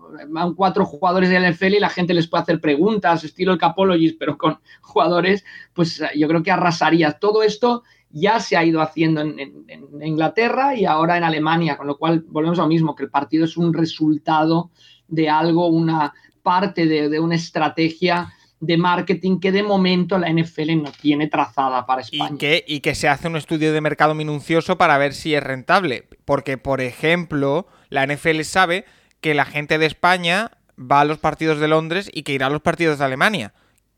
cuatro 0.56 0.87
jugadores 0.87 1.28
de 1.28 1.50
NFL 1.50 1.75
y 1.75 1.80
la 1.80 1.90
gente 1.90 2.14
les 2.14 2.26
puede 2.26 2.42
hacer 2.42 2.61
preguntas, 2.61 3.25
estilo 3.25 3.52
el 3.52 3.58
Capologist, 3.58 4.18
pero 4.18 4.38
con 4.38 4.58
jugadores, 4.80 5.44
pues 5.75 6.02
yo 6.16 6.28
creo 6.28 6.42
que 6.42 6.50
arrasaría. 6.50 7.12
Todo 7.12 7.42
esto 7.42 7.82
ya 8.14 8.38
se 8.38 8.56
ha 8.56 8.64
ido 8.64 8.80
haciendo 8.80 9.21
en, 9.21 9.66
Inglaterra 10.00 10.75
y 10.75 10.85
ahora 10.85 11.16
en 11.16 11.25
Alemania, 11.25 11.76
con 11.76 11.88
lo 11.88 11.99
cual 11.99 12.25
volvemos 12.28 12.59
a 12.59 12.62
lo 12.62 12.68
mismo, 12.68 12.94
que 12.94 13.02
el 13.02 13.11
partido 13.11 13.44
es 13.44 13.56
un 13.56 13.75
resultado 13.75 14.71
de 15.09 15.28
algo, 15.28 15.66
una 15.66 16.14
parte 16.42 16.87
de, 16.87 17.18
una 17.18 17.35
estrategia 17.35 18.33
de 18.61 18.78
marketing 18.78 19.40
que 19.40 19.50
de 19.50 19.62
momento 19.62 20.16
la 20.16 20.33
NFL 20.33 20.83
no 20.83 20.92
tiene 20.92 21.26
trazada 21.26 21.85
para 21.87 22.02
España. 22.02 22.35
Y 22.35 22.38
que, 22.38 22.64
y 22.66 22.80
que 22.80 22.94
se 22.94 23.09
hace 23.09 23.26
un 23.26 23.37
estudio 23.37 23.73
de 23.73 23.80
mercado 23.80 24.14
minucioso 24.14 24.78
para 24.78 24.97
ver 24.97 25.12
si 25.12 25.35
es 25.35 25.42
rentable. 25.42 26.09
Porque, 26.25 26.56
por 26.56 26.80
ejemplo, 26.80 27.66
la 27.90 28.06
NFL 28.06 28.42
sabe 28.42 28.85
que 29.21 29.35
la 29.35 29.44
gente 29.44 29.78
de 29.78 29.87
España 29.87 30.52
va 30.78 31.00
a 31.00 31.04
los 31.04 31.18
partidos 31.18 31.59
de 31.59 31.68
Londres 31.68 32.11
y 32.12 32.23
que 32.23 32.33
irá 32.33 32.47
a 32.47 32.50
los 32.50 32.62
partidos 32.62 32.99
de 33.00 33.04
Alemania. 33.04 33.54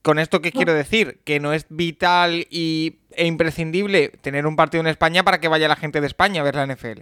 ¿Con 0.07 0.21
esto 0.21 0.41
qué 0.41 0.53
quiero 0.53 0.73
decir? 0.73 1.19
Que 1.25 1.41
no 1.41 1.53
es 1.53 1.67
vital 1.69 2.47
y, 2.49 2.99
e 3.11 3.27
imprescindible 3.27 4.11
tener 4.21 4.47
un 4.47 4.55
partido 4.55 4.81
en 4.81 4.87
España 4.87 5.25
para 5.25 5.41
que 5.41 5.49
vaya 5.49 5.67
la 5.67 5.75
gente 5.75 6.01
de 6.01 6.07
España 6.07 6.43
a 6.43 6.45
ver 6.45 6.55
la 6.55 6.65
NFL. 6.65 7.01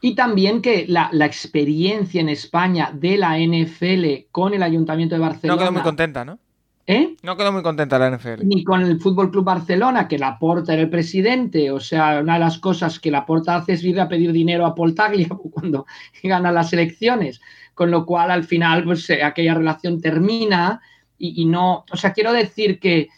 Y 0.00 0.16
también 0.16 0.60
que 0.60 0.84
la, 0.88 1.08
experiencia 1.24 2.20
en 2.20 2.28
España 2.28 2.90
de 2.92 3.16
la 3.16 3.38
NFL 3.38 4.26
con 4.32 4.54
el 4.54 4.64
Ayuntamiento 4.64 5.14
de 5.14 5.20
Barcelona. 5.20 5.54
No 5.54 5.60
quedó 5.60 5.70
muy 5.70 5.82
contenta, 5.82 6.24
¿no? 6.24 6.40
¿Eh? 6.88 7.14
No 7.22 7.36
quedó 7.36 7.52
muy 7.52 7.62
contenta 7.62 7.96
la 7.96 8.10
NFL. 8.10 8.44
Ni 8.44 8.64
con 8.64 8.82
el 8.82 8.98
Fútbol 9.00 9.30
Club 9.30 9.44
Barcelona, 9.44 10.08
que 10.08 10.18
Laporta 10.18 10.72
era 10.72 10.82
el 10.82 10.90
presidente. 10.90 11.70
O 11.70 11.78
sea, 11.78 12.18
una 12.22 12.34
de 12.34 12.40
las 12.40 12.58
cosas 12.58 12.98
que 12.98 13.12
Laporta 13.12 13.54
hace 13.54 13.74
es 13.74 13.84
ir 13.84 14.00
a 14.00 14.08
pedir 14.08 14.32
dinero 14.32 14.66
a 14.66 14.74
Poltaglia 14.74 15.28
cuando 15.52 15.86
gana 16.24 16.50
las 16.50 16.72
elecciones. 16.72 17.40
Con 17.74 17.92
lo 17.92 18.04
cual, 18.04 18.32
al 18.32 18.42
final, 18.42 18.82
pues 18.82 19.08
eh, 19.10 19.22
aquella 19.22 19.54
relación 19.54 20.00
termina 20.00 20.80
y, 21.24 21.44
no, 21.44 21.84
o 21.90 21.96
sea, 21.96 22.12
quiero 22.12 22.32
decir 22.32 22.80
que, 22.80 23.08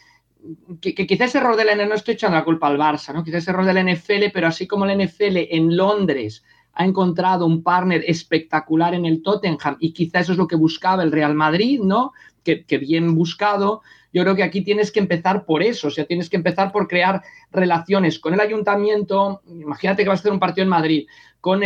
que, 0.81 0.95
quizás 0.95 1.31
ese 1.31 1.39
error 1.39 1.57
del 1.57 1.69
NFL, 1.69 1.89
no 1.89 1.95
estoy 1.95 2.15
echando 2.15 2.37
la 2.37 2.45
culpa 2.45 2.67
al 2.67 2.77
Barça, 2.77 3.15
¿no? 3.15 3.25
Quizás 3.25 3.43
ese 3.43 3.51
error 3.51 3.65
del 3.65 3.95
NFL, 3.95 4.31
pero 4.33 4.47
así 4.47 4.67
como 4.67 4.85
el 4.85 5.07
NFL 5.07 5.37
en 5.51 5.75
Londres 5.75 6.45
ha 6.75 6.85
encontrado 6.85 7.47
un 7.47 7.63
partner 7.63 8.05
espectacular 8.07 8.95
en 8.95 9.07
el 9.07 9.23
Tottenham 9.23 9.77
y 9.81 9.93
quizás 9.93 10.23
eso 10.23 10.33
es 10.33 10.39
lo 10.39 10.47
que 10.47 10.57
buscaba 10.57 11.03
el 11.03 11.13
Real 11.13 11.35
Madrid, 11.35 11.81
¿no? 11.81 12.13
Que, 12.43 12.63
bien 12.79 13.15
buscado. 13.15 13.81
Yo 14.15 14.23
creo 14.23 14.37
que 14.37 14.45
aquí 14.45 14.63
tienes 14.63 14.93
que 14.93 15.01
empezar 15.01 15.45
por 15.45 15.61
eso, 15.61 15.89
o 15.89 15.91
sea, 15.91 16.05
tienes 16.05 16.31
que 16.31 16.37
empezar 16.37 16.71
por 16.71 16.87
crear 16.87 17.21
relaciones 17.51 18.21
con 18.21 18.33
el 18.33 18.39
ayuntamiento. 18.39 19.43
Imagínate 19.49 20.05
que 20.05 20.09
vas 20.09 20.21
a 20.21 20.23
hacer 20.23 20.33
un 20.33 20.39
partido 20.39 20.63
en 20.63 20.69
Madrid 20.69 21.07
con 21.41 21.61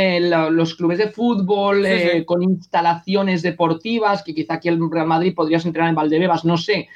los 0.57 0.75
clubes 0.75 0.97
de 0.97 1.11
fútbol, 1.11 1.85
eh, 1.85 2.25
con 2.25 2.43
instalaciones 2.43 3.43
deportivas, 3.43 4.23
que 4.25 4.35
quizá 4.35 4.55
aquí 4.55 4.69
el 4.69 4.81
Real 4.91 5.07
Madrid 5.07 5.35
podrías 5.35 5.67
entrenar 5.67 5.91
en 5.91 5.95
Valdebebas, 5.95 6.47
no 6.47 6.57
sé, 6.57 6.89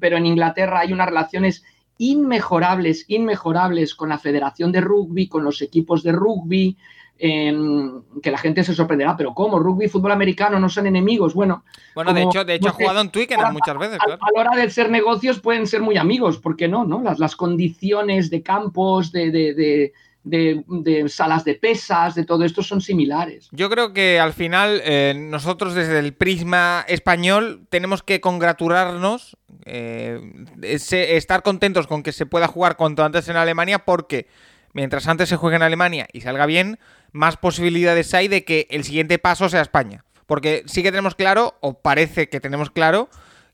pero 0.00 0.16
en 0.16 0.26
Inglaterra 0.26 0.78
hay 0.78 0.92
unas 0.92 1.08
relaciones 1.08 1.64
inmejorables, 1.98 3.04
inmejorables 3.08 3.96
con 3.96 4.10
la 4.10 4.18
Federación 4.18 4.70
de 4.70 4.80
Rugby, 4.80 5.28
con 5.28 5.42
los 5.42 5.60
equipos 5.60 6.04
de 6.04 6.12
rugby, 6.12 6.78
que 7.20 8.30
la 8.30 8.38
gente 8.38 8.64
se 8.64 8.74
sorprenderá, 8.74 9.16
pero 9.16 9.34
¿cómo? 9.34 9.58
Rugby 9.58 9.84
y 9.84 9.88
fútbol 9.88 10.12
americano 10.12 10.58
no 10.58 10.68
son 10.68 10.86
enemigos. 10.86 11.34
Bueno, 11.34 11.64
bueno 11.94 12.14
de 12.14 12.22
hecho, 12.22 12.44
de 12.44 12.54
hecho 12.54 12.68
ha 12.68 12.72
jugado 12.72 13.00
en 13.00 13.10
Twickenham 13.10 13.52
muchas 13.52 13.78
veces. 13.78 13.98
A, 14.00 14.08
la 14.08 14.40
hora 14.40 14.56
de 14.56 14.70
ser 14.70 14.90
negocios 14.90 15.40
pueden 15.40 15.66
ser 15.66 15.82
muy 15.82 15.96
amigos, 15.96 16.38
¿por 16.38 16.56
qué 16.56 16.68
no? 16.68 16.84
no? 16.84 17.02
Las, 17.02 17.18
las 17.18 17.36
condiciones 17.36 18.30
de 18.30 18.42
campos, 18.42 19.12
de 19.12 19.92
de, 20.22 21.04
salas 21.08 21.44
de 21.44 21.54
pesas, 21.54 22.14
de 22.14 22.24
todo 22.24 22.44
esto 22.44 22.62
son 22.62 22.80
similares. 22.80 23.48
Yo 23.52 23.70
creo 23.70 23.92
que 23.92 24.20
al 24.20 24.32
final 24.32 24.80
eh, 24.84 25.14
nosotros 25.16 25.74
desde 25.74 25.98
el 25.98 26.14
prisma 26.14 26.84
español 26.88 27.66
tenemos 27.68 28.02
que 28.02 28.20
congratularnos, 28.20 29.36
eh, 29.64 30.20
estar 30.62 31.42
contentos 31.42 31.86
con 31.86 32.02
que 32.02 32.12
se 32.12 32.26
pueda 32.26 32.46
jugar 32.46 32.76
cuanto 32.76 33.04
antes 33.04 33.28
en 33.28 33.36
Alemania 33.36 33.80
porque 33.80 34.26
mientras 34.72 35.08
antes 35.08 35.28
se 35.28 35.36
juegue 35.36 35.56
en 35.56 35.62
Alemania 35.62 36.06
y 36.12 36.20
salga 36.20 36.46
bien, 36.46 36.78
más 37.12 37.36
posibilidades 37.36 38.14
hay 38.14 38.28
de 38.28 38.44
que 38.44 38.66
el 38.70 38.84
siguiente 38.84 39.18
paso 39.18 39.48
sea 39.48 39.62
España. 39.62 40.04
Porque 40.26 40.62
sí 40.66 40.82
que 40.82 40.90
tenemos 40.90 41.14
claro, 41.14 41.56
o 41.60 41.80
parece 41.80 42.28
que 42.28 42.40
tenemos 42.40 42.70
claro, 42.70 43.08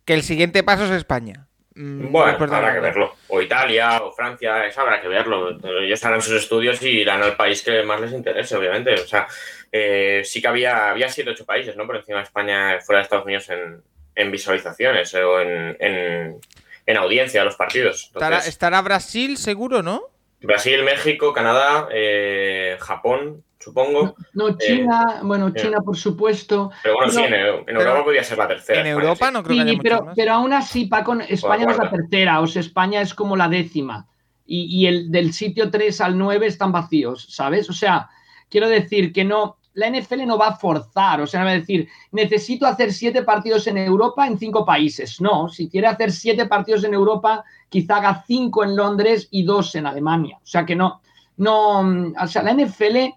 que 0.05 0.14
el 0.14 0.23
siguiente 0.23 0.62
paso 0.62 0.85
es 0.85 0.90
España. 0.90 1.47
Mm, 1.77 2.11
bueno, 2.11 2.38
habrá 2.38 2.73
que 2.73 2.81
verlo. 2.81 3.14
O 3.29 3.42
Italia, 3.42 4.01
o 4.03 4.11
Francia, 4.12 4.66
eso 4.66 4.81
habrá 4.81 5.01
que 5.01 5.09
verlo. 5.09 5.59
Ellos 5.83 6.03
harán 6.05 6.23
sus 6.23 6.35
estudios 6.35 6.83
y 6.83 6.88
irán 6.88 7.23
al 7.23 7.37
país 7.37 7.62
que 7.62 7.83
más 7.83 8.01
les 8.01 8.12
interese, 8.12 8.57
obviamente. 8.57 8.95
O 8.95 9.07
sea, 9.07 9.27
eh, 9.71 10.23
sí 10.25 10.40
que 10.40 10.49
había, 10.49 10.90
había 10.90 11.11
siete 11.11 11.31
ocho 11.31 11.45
países, 11.45 11.77
¿no? 11.77 11.87
Por 11.87 11.97
encima 11.97 12.19
de 12.19 12.25
España, 12.25 12.81
fuera 12.81 13.01
de 13.01 13.03
Estados 13.03 13.27
Unidos, 13.27 13.51
en, 13.51 14.31
visualizaciones 14.31 15.12
o 15.14 15.40
en, 15.40 15.77
en, 15.79 16.97
audiencia 16.97 17.40
de 17.40 17.45
los 17.45 17.57
partidos. 17.57 18.11
estará, 18.47 18.81
Brasil 18.81 19.37
seguro, 19.37 19.83
¿no? 19.83 20.09
Brasil, 20.40 20.83
México, 20.83 21.35
Canadá, 21.35 21.88
eh, 21.92 22.79
Japón, 22.81 23.45
supongo. 23.59 24.14
No, 24.35 24.49
eh, 24.49 24.57
China, 24.59 25.21
bueno, 25.23 25.51
China 25.51 25.81
por 25.81 25.97
supuesto. 25.97 26.71
Pero 26.83 26.95
bueno, 26.97 27.12
sí, 27.12 27.21
en, 27.23 27.35
Europa 27.77 28.05
podría 28.05 28.25
ser 28.25 28.38
la 28.38 28.49
tercera. 28.49 28.81
En 28.81 28.87
Europa 28.87 29.31
no 29.31 29.42
creo 29.42 29.64
que 29.64 29.71
haya 29.71 29.81
pero, 29.83 30.12
pero 30.14 30.33
aún 30.33 30.53
así, 30.53 30.87
Paco, 30.87 31.14
España 31.29 31.64
no 31.64 31.73
es 31.73 31.79
la 31.79 31.90
tercera, 31.90 32.40
o 32.40 32.47
sea, 32.47 32.61
España 32.61 33.01
es 33.01 33.14
como 33.14 33.37
la 33.37 33.49
décima. 33.49 34.07
Y, 34.49 34.87
el 34.87 35.11
del 35.11 35.33
sitio 35.33 35.71
3 35.71 36.01
al 36.03 36.16
9 36.16 36.47
están 36.47 36.71
vacíos, 36.71 37.27
¿sabes? 37.31 37.69
O 37.69 37.73
sea, 37.73 38.09
quiero 38.49 38.69
decir 38.69 39.12
que 39.12 39.25
no, 39.25 39.57
la 39.75 39.90
NFL 39.90 40.25
no 40.25 40.38
va 40.38 40.49
a 40.49 40.57
forzar, 40.57 41.21
o 41.21 41.27
sea, 41.27 41.40
no 41.40 41.47
va 41.47 41.53
a 41.53 41.59
decir, 41.59 41.88
necesito 42.12 42.64
hacer 42.64 42.92
siete 42.92 43.23
partidos 43.23 43.66
en 43.66 43.77
Europa 43.77 44.25
en 44.27 44.38
cinco 44.38 44.64
países. 44.64 45.21
No, 45.21 45.49
si 45.49 45.69
quiere 45.69 45.88
hacer 45.88 46.12
siete 46.12 46.47
partidos 46.47 46.85
en 46.85 46.95
Europa, 46.95 47.45
quizá 47.69 47.97
haga 47.97 48.25
cinco 48.27 48.62
en 48.62 48.77
Londres 48.77 49.27
y 49.33 49.42
dos 49.42 49.75
en 49.75 49.87
Alemania. 49.87 50.38
O 50.40 50.47
sea 50.47 50.64
que 50.64 50.77
no, 50.77 51.01
no, 51.37 51.81
o 51.81 52.27
sea, 52.27 52.42
la 52.42 52.55
NFL 52.55 53.14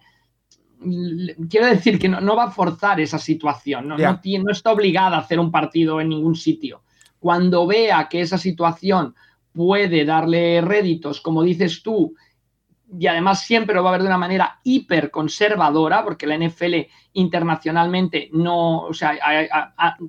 quiero 1.49 1.67
decir 1.67 1.99
que 1.99 2.09
no, 2.09 2.35
va 2.35 2.45
a 2.45 2.51
forzar 2.51 2.99
esa 2.99 3.17
situación, 3.17 3.87
¿no? 3.87 3.97
No, 3.97 4.19
no, 4.21 4.51
está 4.51 4.71
obligada 4.71 5.17
a 5.17 5.21
hacer 5.21 5.39
un 5.39 5.51
partido 5.51 5.99
en 5.99 6.09
ningún 6.09 6.35
sitio. 6.35 6.83
Cuando 7.19 7.67
vea 7.67 8.07
que 8.09 8.21
esa 8.21 8.37
situación 8.37 9.15
puede 9.51 10.05
darle 10.05 10.61
réditos, 10.61 11.19
como 11.21 11.43
dices 11.43 11.83
tú, 11.83 12.15
y 12.97 13.07
además 13.07 13.43
siempre 13.43 13.75
lo 13.75 13.83
va 13.83 13.89
a 13.89 13.93
ver 13.93 14.01
de 14.01 14.07
una 14.07 14.17
manera 14.17 14.59
hiper 14.63 15.11
conservadora, 15.11 16.03
porque 16.03 16.25
la 16.25 16.37
NFL 16.37 16.87
internacionalmente 17.13 18.29
no, 18.31 18.81
o 18.81 18.93
sea, 18.93 19.17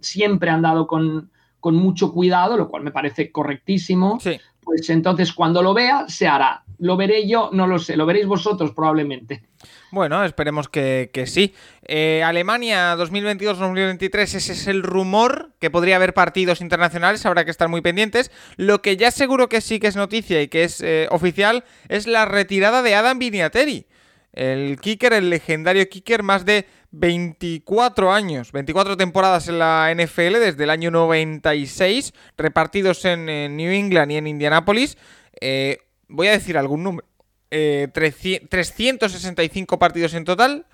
siempre 0.00 0.50
ha 0.50 0.54
andado 0.54 0.87
con, 0.87 1.30
con, 1.59 1.74
mucho 1.74 2.12
cuidado, 2.12 2.56
lo 2.56 2.68
cual 2.68 2.85
me 2.85 2.92
parece 2.92 3.30
correctísimo. 3.30 4.18
Pues 4.70 4.88
entonces 4.88 5.33
cuando 5.33 5.64
lo 5.64 5.74
vea, 5.74 6.04
se 6.06 6.28
hará. 6.28 6.62
Lo 6.78 6.96
veré 6.96 7.26
yo, 7.26 7.50
no 7.52 7.66
lo 7.66 7.80
sé, 7.80 7.96
lo 7.96 8.06
veréis 8.06 8.26
vosotros 8.26 8.70
probablemente. 8.70 9.42
Bueno, 9.90 10.24
esperemos 10.24 10.68
que, 10.68 11.11
sí. 11.26 11.52
Eh, 11.83 12.22
Alemania 12.24 12.94
2022-2023, 12.94 14.22
ese 14.37 14.52
es 14.52 14.68
el 14.68 14.85
rumor, 14.85 15.50
que 15.59 15.70
podría 15.70 15.96
haber 15.96 16.14
partidos 16.14 16.61
internacionales, 16.61 17.26
habrá 17.26 17.44
que 17.44 17.50
estar 17.50 17.68
muy 17.68 17.80
pendientes. 17.80 18.30
Lo 18.56 18.80
que 18.80 18.96
ya 18.96 19.11
seguro 19.11 19.48
que 19.48 19.61
sí 19.61 19.80
que 19.80 19.88
es 19.88 19.96
noticia 19.96 20.40
y 20.40 20.46
que 20.46 20.62
es 20.62 20.80
eh, 20.83 21.09
oficial 21.11 21.64
es 21.88 22.06
la 22.06 22.24
retirada 22.24 22.83
de 22.83 22.94
Adam 22.94 23.18
Viniateri. 23.18 23.87
El 24.32 24.78
kicker, 24.80 25.12
el 25.12 25.28
legendario 25.28 25.88
kicker, 25.88 26.22
más 26.22 26.44
de 26.44 26.64
24 26.92 28.12
años, 28.12 28.52
24 28.52 28.96
temporadas 28.96 29.48
en 29.48 29.58
la 29.58 29.92
NFL 29.92 30.34
desde 30.38 30.62
el 30.64 30.70
año 30.70 30.92
96, 30.92 32.14
repartidos 32.36 33.04
en, 33.04 33.26
New 33.56 33.72
England 33.72 34.12
y 34.12 34.16
en 34.16 34.28
Indianapolis. 34.28 34.96
Eh, 35.40 35.78
voy 36.08 36.28
a 36.28 36.32
decir 36.32 36.58
algún 36.58 36.84
número. 36.84 37.06
365 37.50 39.74
eh, 39.74 39.78
partidos 39.78 40.14
en 40.14 40.24
total, 40.24 40.66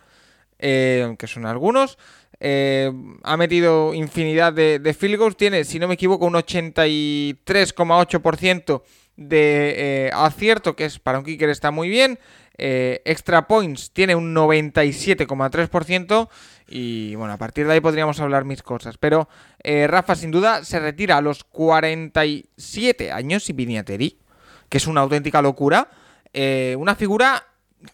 eh, 0.59 1.15
que 1.19 1.27
son 1.27 1.47
algunos. 1.47 1.97
eh, 2.39 2.93
ha 3.23 3.39
metido 3.39 3.95
infinidad 3.95 4.53
de, 4.53 4.79
de, 4.79 4.93
field 4.93 5.17
goals. 5.17 5.39
Tiene, 5.39 5.65
si 5.65 5.79
no 5.79 5.89
me 5.89 5.95
equivoco, 5.95 6.27
un 6.27 6.35
83,8% 6.35 8.83
de 9.17 10.07
eh, 10.07 10.11
acierto, 10.13 10.77
que 10.77 10.85
es 10.85 10.99
para 10.99 11.19
un 11.19 11.25
kicker 11.25 11.49
está 11.49 11.71
muy 11.71 11.89
bien. 11.89 12.19
Eh, 12.59 13.03
extra 13.05 13.47
points 13.47 13.91
tiene 13.93 14.15
un 14.15 14.35
97,3%. 14.35 16.29
Y 16.69 17.15
bueno, 17.15 17.35
a 17.35 17.37
partir 17.37 17.67
de 17.67 17.75
ahí 17.75 17.81
podríamos 17.81 18.19
hablar 18.21 18.45
mis 18.45 18.63
cosas. 18.63 18.99
Pero 18.99 19.29
Rafa, 19.63 20.15
sin 20.15 20.31
duda, 20.31 20.65
se 20.65 20.81
retira 20.81 21.17
a 21.17 21.21
los 21.21 21.45
47 21.45 23.13
años 23.13 23.49
y 23.51 23.53
Viniateri, 23.53 24.19
que 24.69 24.79
es 24.79 24.87
una 24.87 25.03
auténtica 25.03 25.43
locura. 25.43 25.89
una 26.77 26.95
figura 26.97 27.45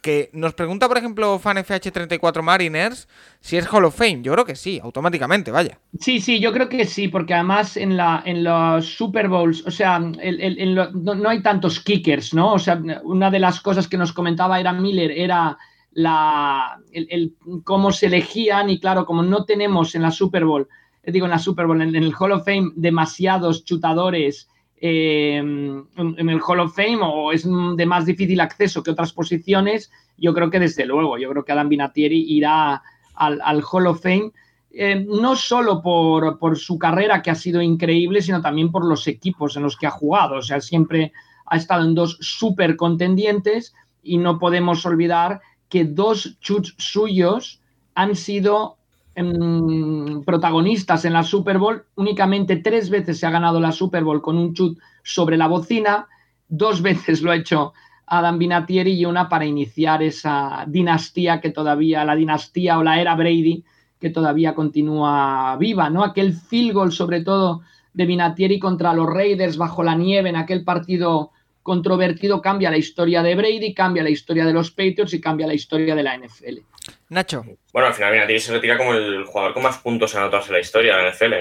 que 0.00 0.30
nos 0.32 0.54
pregunta, 0.54 0.88
por 0.88 0.98
ejemplo, 0.98 1.38
FanFH34 1.38 2.42
Mariners 2.42 3.08
si 3.40 3.56
es 3.56 3.66
Hall 3.72 3.84
of 3.84 3.96
Fame. 3.96 4.22
Yo 4.22 4.32
creo 4.32 4.44
que 4.44 4.56
sí, 4.56 4.80
automáticamente, 4.82 5.50
vaya. 5.50 5.78
Sí, 5.98 6.20
sí, 6.20 6.40
yo 6.40 6.52
creo 6.52 6.68
que 6.68 6.84
sí, 6.84 7.08
porque 7.08 7.34
además 7.34 7.76
en, 7.76 7.96
la, 7.96 8.22
en 8.24 8.44
los 8.44 8.86
Super 8.86 9.28
Bowls, 9.28 9.66
o 9.66 9.70
sea, 9.70 9.98
no, 9.98 11.28
hay 11.28 11.42
tantos 11.42 11.80
kickers, 11.80 12.32
¿no? 12.32 12.54
O 12.54 12.58
sea, 12.58 12.80
una 13.02 13.30
de 13.30 13.38
las 13.38 13.60
cosas 13.60 13.88
que 13.88 13.98
nos 13.98 14.12
comentaba 14.12 14.60
era 14.60 14.72
Miller 14.72 15.10
era 15.10 15.58
la, 15.92 16.78
el, 16.92 17.34
cómo 17.64 17.92
se 17.92 18.06
elegían 18.06 18.70
y 18.70 18.80
claro, 18.80 19.04
como 19.04 19.22
no 19.22 19.44
tenemos 19.44 19.94
en 19.94 20.02
la 20.02 20.10
Super 20.10 20.44
Bowl, 20.44 20.68
eh, 21.02 21.12
digo 21.12 21.26
en 21.26 21.32
la 21.32 21.38
Super 21.38 21.66
Bowl, 21.66 21.82
en 21.82 21.94
el 21.94 22.14
Hall 22.18 22.32
of 22.32 22.44
Fame 22.44 22.72
demasiados 22.76 23.64
chutadores 23.64 24.48
eh, 24.84 25.36
en 25.36 26.28
el 26.28 26.40
Hall 26.44 26.58
of 26.58 26.74
Fame 26.74 26.98
o 27.02 27.30
es 27.30 27.44
de 27.44 27.86
más 27.86 28.04
difícil 28.04 28.40
acceso 28.40 28.82
que 28.82 28.90
otras 28.90 29.12
posiciones, 29.12 29.92
yo 30.18 30.34
creo 30.34 30.50
que 30.50 30.58
desde 30.58 30.84
luego, 30.86 31.18
yo 31.18 31.30
creo 31.30 31.44
que 31.44 31.52
Adam 31.52 31.68
Vinatieri 31.68 32.24
irá 32.28 32.82
al, 33.14 33.62
Hall 33.62 33.86
of 33.86 34.02
Fame. 34.02 34.32
Eh, 34.72 35.06
no 35.08 35.36
solo 35.36 35.82
por, 35.82 36.58
su 36.58 36.80
carrera 36.80 37.22
que 37.22 37.30
ha 37.30 37.36
sido 37.36 37.62
increíble, 37.62 38.22
sino 38.22 38.42
también 38.42 38.72
por 38.72 38.84
los 38.84 39.06
equipos 39.06 39.56
en 39.56 39.62
los 39.62 39.76
que 39.76 39.86
ha 39.86 39.90
jugado. 39.92 40.38
O 40.38 40.42
sea, 40.42 40.60
siempre 40.60 41.12
ha 41.46 41.56
estado 41.56 41.84
en 41.84 41.94
dos 41.94 42.18
super 42.20 42.74
contendientes 42.74 43.76
y 44.02 44.18
no 44.18 44.40
podemos 44.40 44.84
olvidar 44.84 45.42
que 45.68 45.84
dos 45.84 46.38
chuts 46.40 46.74
suyos 46.78 47.60
han 47.94 48.16
sido 48.16 48.78
protagonistas 50.24 51.04
en 51.04 51.12
la 51.12 51.22
Super 51.22 51.58
Bowl. 51.58 51.84
Únicamente 51.96 52.56
tres 52.56 52.90
veces 52.90 53.18
se 53.18 53.26
ha 53.26 53.30
ganado 53.30 53.60
la 53.60 53.72
Super 53.72 54.04
Bowl 54.04 54.22
con 54.22 54.38
un 54.38 54.54
chut 54.54 54.78
sobre 55.02 55.36
la 55.36 55.48
bocina. 55.48 56.06
Dos 56.48 56.82
veces 56.82 57.22
lo 57.22 57.30
ha 57.30 57.36
hecho 57.36 57.72
Adam 58.06 58.38
Vinatieri 58.38 58.92
y 58.92 59.04
una 59.04 59.28
para 59.28 59.46
iniciar 59.46 60.02
esa 60.02 60.64
dinastía 60.66 61.40
que 61.40 61.50
todavía, 61.50 62.04
la 62.04 62.14
dinastía 62.14 62.78
o 62.78 62.82
la 62.82 63.00
era 63.00 63.14
Brady, 63.14 63.64
que 63.98 64.10
todavía 64.10 64.54
continúa 64.54 65.56
viva, 65.58 65.88
¿no? 65.88 66.02
Aquel 66.04 66.34
field 66.34 66.74
goal, 66.74 66.92
sobre 66.92 67.22
todo, 67.22 67.62
de 67.94 68.06
Vinatieri 68.06 68.58
contra 68.58 68.92
los 68.92 69.06
Raiders 69.06 69.56
bajo 69.56 69.82
la 69.82 69.94
nieve 69.94 70.30
en 70.30 70.36
aquel 70.36 70.64
partido 70.64 71.30
controvertido 71.62 72.42
cambia 72.42 72.70
la 72.70 72.76
historia 72.76 73.22
de 73.22 73.34
Brady, 73.34 73.74
cambia 73.74 74.02
la 74.02 74.10
historia 74.10 74.44
de 74.44 74.52
los 74.52 74.70
Patriots 74.70 75.14
y 75.14 75.20
cambia 75.20 75.46
la 75.46 75.54
historia 75.54 75.94
de 75.94 76.02
la 76.02 76.16
NFL. 76.18 76.58
Nacho. 77.08 77.44
Bueno, 77.72 77.88
al 77.88 77.94
final 77.94 78.12
Vinatieri 78.12 78.40
se 78.40 78.52
retira 78.52 78.76
como 78.76 78.94
el 78.94 79.24
jugador 79.24 79.54
con 79.54 79.62
más 79.62 79.78
puntos 79.78 80.14
anotados 80.14 80.48
en 80.48 80.54
la 80.54 80.60
historia 80.60 80.96
de 80.96 81.02
la 81.02 81.10
NFL. 81.10 81.32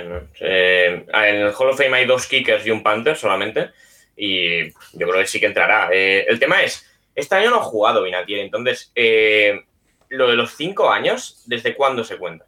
Eh, 0.42 1.06
en 1.14 1.36
el 1.36 1.54
Hall 1.58 1.70
of 1.70 1.78
Fame 1.78 1.98
hay 1.98 2.06
dos 2.06 2.28
kickers 2.28 2.66
y 2.66 2.72
un 2.72 2.84
Panther 2.84 3.16
solamente. 3.16 3.72
Y 4.16 4.70
yo 4.70 5.08
creo 5.08 5.20
que 5.20 5.28
sí 5.28 5.40
que 5.40 5.48
entrará. 5.48 5.90
Eh, 5.92 6.26
el 6.28 6.40
tema 6.40 6.62
es, 6.62 6.86
este 7.16 7.36
año 7.36 7.50
no 7.50 7.58
ha 7.58 7.64
jugado 7.64 8.04
Vinatieri, 8.04 8.42
entonces, 8.42 8.92
eh, 8.96 9.62
lo 10.10 10.30
de 10.30 10.36
los 10.36 10.56
cinco 10.56 10.92
años, 10.92 11.44
¿desde 11.46 11.76
cuándo 11.76 12.04
se 12.04 12.18
cuenta? 12.18 12.46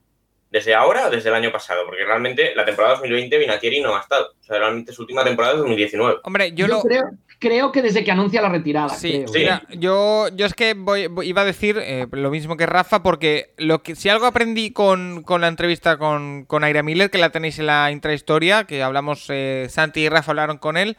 ¿Desde 0.51 0.75
ahora 0.75 1.07
o 1.07 1.09
desde 1.09 1.29
el 1.29 1.35
año 1.35 1.51
pasado? 1.51 1.83
Porque 1.85 2.05
realmente 2.05 2.53
la 2.53 2.63
temporada 2.63 2.95
2020 2.95 3.39
Vinatieri 3.39 3.81
no 3.81 3.95
ha 3.95 4.01
estado. 4.01 4.33
O 4.39 4.43
sea, 4.43 4.59
realmente 4.59 4.93
su 4.93 5.01
última 5.01 5.23
temporada 5.23 5.53
es 5.53 5.59
2019. 5.59 6.19
Hombre, 6.23 6.51
yo, 6.53 6.67
lo... 6.67 6.81
creo, 6.81 7.09
creo 7.43 7.73
que 7.73 7.81
desde 7.81 8.05
que 8.05 8.11
anuncia 8.11 8.41
la 8.41 8.47
retirada. 8.47 8.87
Sí, 8.87 9.25
yo, 9.77 10.29
yo 10.29 10.45
es 10.45 10.53
que 10.53 10.75
voy, 10.75 11.09
iba 11.23 11.41
a 11.41 11.45
decir 11.45 11.77
eh, 11.81 12.07
lo 12.09 12.31
mismo 12.31 12.55
que 12.55 12.65
Rafa, 12.65 13.03
porque 13.03 13.53
lo 13.57 13.83
que 13.83 13.95
si 13.95 14.07
algo 14.07 14.25
aprendí 14.25 14.71
con, 14.71 15.25
la 15.27 15.49
entrevista 15.49 15.97
con, 15.97 16.45
con 16.45 16.63
Aira 16.63 16.83
Miller, 16.83 17.11
que 17.11 17.17
la 17.17 17.31
tenéis 17.31 17.59
en 17.59 17.65
la 17.65 17.91
intrahistoria, 17.91 18.63
que 18.63 18.81
hablamos, 18.81 19.25
eh, 19.27 19.67
Santi 19.69 19.99
y 19.99 20.09
Rafa 20.09 20.31
hablaron 20.31 20.57
con 20.57 20.77
él, 20.77 20.95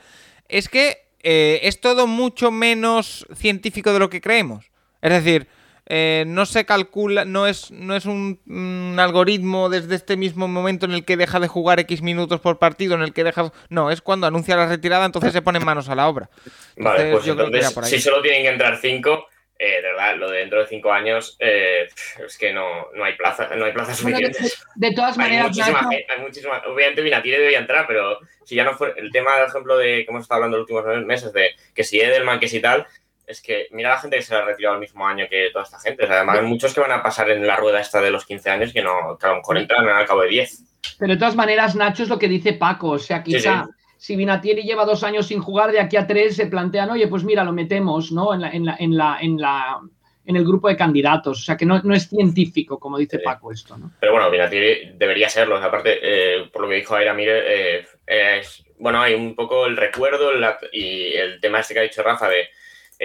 es 0.50 0.68
que 0.68 0.98
eh, 1.22 1.60
es 1.62 1.80
todo 1.80 2.06
mucho 2.06 2.50
menos 2.50 3.26
científico 3.34 3.94
de 3.94 3.98
lo 3.98 4.10
que 4.10 4.20
creemos. 4.20 4.70
Es 5.00 5.10
decir, 5.10 5.48
eh, 5.86 6.24
no 6.26 6.46
se 6.46 6.64
calcula, 6.64 7.24
no 7.24 7.46
es, 7.46 7.70
no 7.70 7.94
es 7.94 8.06
un, 8.06 8.96
algoritmo 8.98 9.68
desde 9.68 9.94
este 9.96 10.16
mismo 10.16 10.48
momento 10.48 10.86
en 10.86 10.92
el 10.92 11.04
que 11.04 11.16
deja 11.16 11.40
de 11.40 11.48
jugar 11.48 11.80
X 11.80 12.00
minutos 12.00 12.40
por 12.40 12.58
partido, 12.58 12.94
en 12.94 13.02
el 13.02 13.12
que 13.12 13.24
deja... 13.24 13.52
No, 13.68 13.90
es 13.90 14.00
cuando 14.00 14.26
anuncia 14.26 14.56
la 14.56 14.66
retirada, 14.66 15.04
entonces 15.04 15.32
se 15.32 15.42
ponen 15.42 15.64
manos 15.64 15.88
a 15.88 15.94
la 15.94 16.08
obra. 16.08 16.30
vale, 16.76 17.12
pues 17.12 17.26
entonces, 17.26 17.74
si 17.84 18.00
solo 18.00 18.22
tienen 18.22 18.42
que 18.42 18.48
entrar 18.48 18.78
cinco, 18.78 19.26
eh, 19.58 19.76
de 19.76 19.82
verdad, 19.82 20.16
lo 20.16 20.30
de 20.30 20.38
dentro 20.38 20.60
de 20.60 20.66
cinco 20.66 20.90
años 20.90 21.36
eh, 21.38 21.86
es 22.26 22.38
que 22.38 22.52
no, 22.52 22.88
no, 22.94 23.04
hay 23.04 23.14
plaza, 23.14 23.48
no 23.54 23.66
hay 23.66 23.72
plazas 23.72 23.98
suficientes. 23.98 24.64
de, 24.74 24.92
todas 24.92 25.16
maneras, 25.16 25.56
hay 25.56 26.20
muchísima, 26.20 26.62
obviamente 26.66 27.02
Vinatieri 27.02 27.38
debería 27.38 27.60
entrar, 27.60 27.86
pero 27.86 28.18
si 28.44 28.56
ya 28.56 28.64
no 28.64 28.74
fue 28.74 28.94
el 28.96 29.12
tema, 29.12 29.32
por 29.38 29.48
ejemplo, 29.48 29.78
de 29.78 30.04
que 30.04 30.10
hemos 30.10 30.22
estado 30.22 30.38
hablando 30.38 30.58
los 30.58 30.70
últimos 30.70 31.06
meses, 31.06 31.32
de 31.32 31.50
que 31.74 31.84
si 31.84 32.00
Edelman, 32.00 32.40
que 32.40 32.48
si 32.48 32.60
tal, 32.60 32.86
es 33.26 33.40
que 33.40 33.68
mira 33.72 33.90
la 33.90 33.98
gente 33.98 34.16
que 34.16 34.22
se 34.22 34.34
ha 34.34 34.44
retirado 34.44 34.74
el 34.74 34.80
mismo 34.80 35.06
año 35.06 35.26
que 35.28 35.50
toda 35.52 35.64
esta 35.64 35.78
gente. 35.78 36.06
además, 36.06 36.38
hay 36.38 36.46
muchos 36.46 36.74
que 36.74 36.80
van 36.80 36.92
a 36.92 37.02
pasar 37.02 37.30
en 37.30 37.46
la 37.46 37.56
rueda 37.56 37.80
esta 37.80 38.00
de 38.00 38.10
los 38.10 38.24
15 38.24 38.50
años 38.50 38.72
que, 38.72 38.82
no, 38.82 39.16
que 39.18 39.26
a 39.26 39.30
lo 39.30 39.36
mejor 39.36 39.58
entran 39.58 39.88
al 39.88 40.06
cabo 40.06 40.22
de 40.22 40.28
10. 40.28 40.62
Pero 40.98 41.12
de 41.12 41.18
todas 41.18 41.36
maneras, 41.36 41.74
Nacho 41.74 42.02
es 42.02 42.08
lo 42.08 42.18
que 42.18 42.28
dice 42.28 42.52
Paco. 42.52 42.90
O 42.90 42.98
sea, 42.98 43.22
quizá 43.22 43.66
si 43.96 44.16
Vinatieri 44.16 44.62
lleva 44.62 44.84
dos 44.84 45.02
años 45.02 45.26
sin 45.26 45.40
jugar, 45.40 45.72
de 45.72 45.80
aquí 45.80 45.96
a 45.96 46.06
tres 46.06 46.36
se 46.36 46.46
plantean, 46.46 46.90
oye, 46.90 47.08
pues 47.08 47.24
mira, 47.24 47.42
lo 47.42 47.52
metemos, 47.52 48.12
¿no? 48.12 48.34
En 48.34 48.42
la, 48.42 48.50
en 48.50 48.64
la, 48.66 48.76
en 48.78 48.96
la, 48.96 49.18
en 49.20 49.40
la 49.40 49.80
en 50.26 50.36
el 50.36 50.44
grupo 50.44 50.68
de 50.68 50.76
candidatos. 50.76 51.40
O 51.40 51.42
sea, 51.42 51.56
que 51.56 51.66
no, 51.66 51.80
es 51.94 52.08
científico, 52.08 52.78
como 52.78 52.98
dice 52.98 53.18
Paco, 53.18 53.52
esto, 53.52 53.76
¿no? 53.76 53.92
Pero 54.00 54.12
bueno, 54.12 54.30
Vinatieri 54.30 54.92
debería 54.96 55.28
serlo. 55.28 55.56
Aparte, 55.56 55.98
eh, 56.02 56.48
por 56.52 56.62
lo 56.62 56.68
que 56.68 56.76
dijo 56.76 56.94
Aira 56.94 57.14
Mire, 57.14 57.78
eh, 57.78 57.86
es, 58.06 58.64
bueno, 58.78 59.02
hay 59.02 59.14
un 59.14 59.34
poco 59.34 59.66
el 59.66 59.76
recuerdo 59.76 60.30
y 60.72 61.14
el 61.14 61.40
tema 61.40 61.60
este 61.60 61.74
que 61.74 61.80
ha 61.80 61.84
dicho 61.84 62.02
Rafa 62.02 62.28
de 62.28 62.48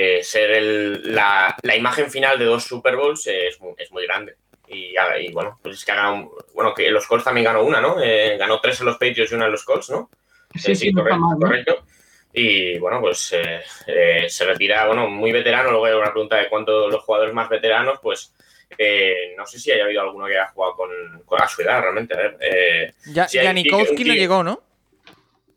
eh, 0.02 0.24
ser 0.24 0.64
la, 0.64 1.58
imagen 1.76 2.10
final 2.10 2.40
de 2.40 2.46
dos 2.46 2.64
Super 2.64 2.96
Bowls 2.96 3.28
es, 3.28 3.60
muy, 3.60 4.08
grande. 4.08 4.38
Y, 4.70 4.94
bueno, 5.34 5.60
pues 5.62 5.76
es 5.76 5.84
que 5.84 5.92
ha 5.92 5.96
ganado, 5.96 6.38
bueno, 6.54 6.74
que 6.74 6.90
los 6.90 7.06
Colts 7.06 7.26
también 7.26 7.44
ganó 7.44 7.64
una, 7.64 7.82
¿no? 7.82 8.02
Eh, 8.02 8.38
ganó 8.38 8.62
tres 8.62 8.80
en 8.80 8.86
los 8.86 8.96
Patriots 8.96 9.30
y 9.30 9.36
una 9.36 9.48
en 9.48 9.52
los 9.52 9.66
Colts, 9.66 9.90
¿no? 9.90 10.10
Sí, 10.56 10.74
sí, 10.74 10.94
correcto, 10.94 11.84
Y 12.32 12.80
bueno, 12.80 13.02
pues 13.02 13.36
eh, 13.36 14.26
se 14.30 14.46
retira, 14.46 14.88
bueno, 14.88 15.10
muy 15.10 15.34
veterano. 15.34 15.70
Luego 15.70 15.86
hay 15.88 15.94
una 15.94 16.14
pregunta 16.14 16.38
de 16.38 16.48
cuántos 16.48 16.90
los 16.90 17.04
jugadores 17.04 17.34
más 17.34 17.50
veteranos, 17.50 18.00
pues 18.02 18.34
no 19.36 19.46
sé 19.48 19.60
si 19.60 19.70
haya 19.70 19.84
habido 19.84 20.02
alguno 20.02 20.28
que 20.28 20.38
haya 20.38 20.48
jugado 20.48 20.76
con, 20.78 20.90
con 21.26 21.42
a 21.42 21.48
su 21.50 21.62
edad 21.62 21.82
realmente. 21.82 22.14
A 22.14 22.18
ver. 22.18 22.94
ya, 23.12 23.28
si 23.28 23.38
Janikowski 23.38 24.06
no 24.06 24.14
llegó, 24.14 24.44
¿no? 24.44 24.64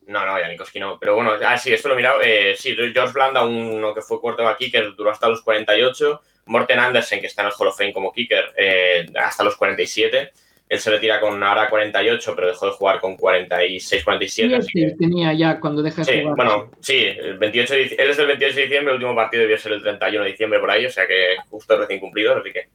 No, 0.07 0.27
no, 0.27 0.35
Janikowski 0.35 0.81
no. 0.81 0.99
Pero 0.99 1.15
bueno, 1.15 1.33
ah, 1.45 1.57
sí, 1.57 1.73
esto 1.73 1.89
lo 1.89 1.95
he 1.95 1.97
mirado. 1.97 2.21
Eh, 2.23 2.55
sí, 2.57 2.75
George 2.75 3.13
Blanda, 3.13 3.45
uno 3.45 3.95
que 3.95 4.03
fue 4.03 4.21
cuarto 4.21 4.47
aquí, 4.47 4.71
que 4.71 4.83
duró 4.97 5.11
hasta 5.11 5.29
los 5.29 5.43
48. 5.43 6.21
Morten 6.47 6.79
Andersen, 6.79 7.21
que 7.21 7.27
está 7.27 7.43
en 7.43 7.49
el 7.49 7.55
Hall 7.57 7.69
of 7.69 7.77
Fame 7.77 7.93
como 7.93 8.13
kicker, 8.13 8.53
eh, 8.57 9.07
hasta 9.15 9.45
los 9.45 9.57
47. 9.57 10.33
Él 10.69 10.79
se 10.79 10.91
retira 10.91 11.21
con 11.21 11.41
ahora 11.43 11.69
48, 11.69 12.35
pero 12.35 12.49
dejó 12.49 12.67
de 12.67 12.73
jugar 12.73 12.99
con 12.99 13.17
46, 13.17 14.05
47. 14.05 14.63
Sí, 14.63 14.97
tenía 14.97 15.33
ya 15.35 15.61
cuando 15.61 15.83
deja 15.83 16.03
de 16.03 16.23
jugar. 16.23 16.37
Bueno, 16.37 16.71
sí, 16.81 17.05
el 17.05 17.37
28 17.37 17.75
él 17.75 18.11
es 18.11 18.17
del 18.17 18.27
28 18.27 18.57
de 18.57 18.63
diciembre, 18.63 18.93
el 18.93 18.97
último 18.97 19.15
partido 19.15 19.43
debió 19.43 19.59
ser 19.59 19.73
el 19.73 19.83
31 19.83 20.25
de 20.25 20.31
diciembre 20.31 20.61
por 20.61 20.71
ahí, 20.71 20.87
o 20.87 20.91
sea 20.91 21.07
que 21.07 21.37
justo 21.51 21.77
recién 21.77 22.01
cumplido, 22.01 22.35
así 22.37 22.53
que 22.53 22.69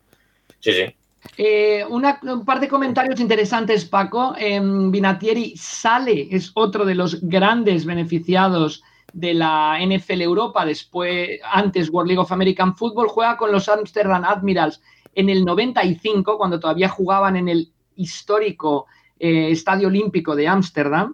sí, 0.60 0.74
sí. 0.74 0.96
Eh, 1.36 1.84
un 1.90 2.46
par 2.46 2.60
de 2.60 2.68
comentarios 2.68 3.20
interesantes, 3.20 3.86
Paco. 3.86 4.36
Eh, 4.38 4.62
Vinatieri 4.62 5.56
sale, 5.58 6.28
es 6.32 6.52
otro 6.54 6.86
de 6.86 6.96
los 6.96 7.22
grandes 7.22 7.86
beneficiados 7.86 8.84
de 9.13 9.34
la 9.34 9.78
NFL 9.80 10.22
Europa, 10.22 10.66
después, 10.66 11.40
antes 11.52 11.90
World 11.90 12.10
League 12.10 12.22
of 12.22 12.32
American 12.32 12.76
Football, 12.76 13.08
juega 13.08 13.38
con 13.38 13.52
los 13.52 13.68
Amsterdam 13.68 14.24
Admirals 14.24 14.82
en 15.16 15.30
el 15.30 15.44
95, 15.44 16.38
cuando 16.38 16.60
todavía 16.60 16.90
jugaban 16.90 17.36
en 17.36 17.50
el 17.50 17.72
histórico 17.96 18.86
eh, 19.20 19.50
Estadio 19.50 19.88
Olímpico 19.88 20.36
de 20.36 20.48
Ámsterdam. 20.48 21.12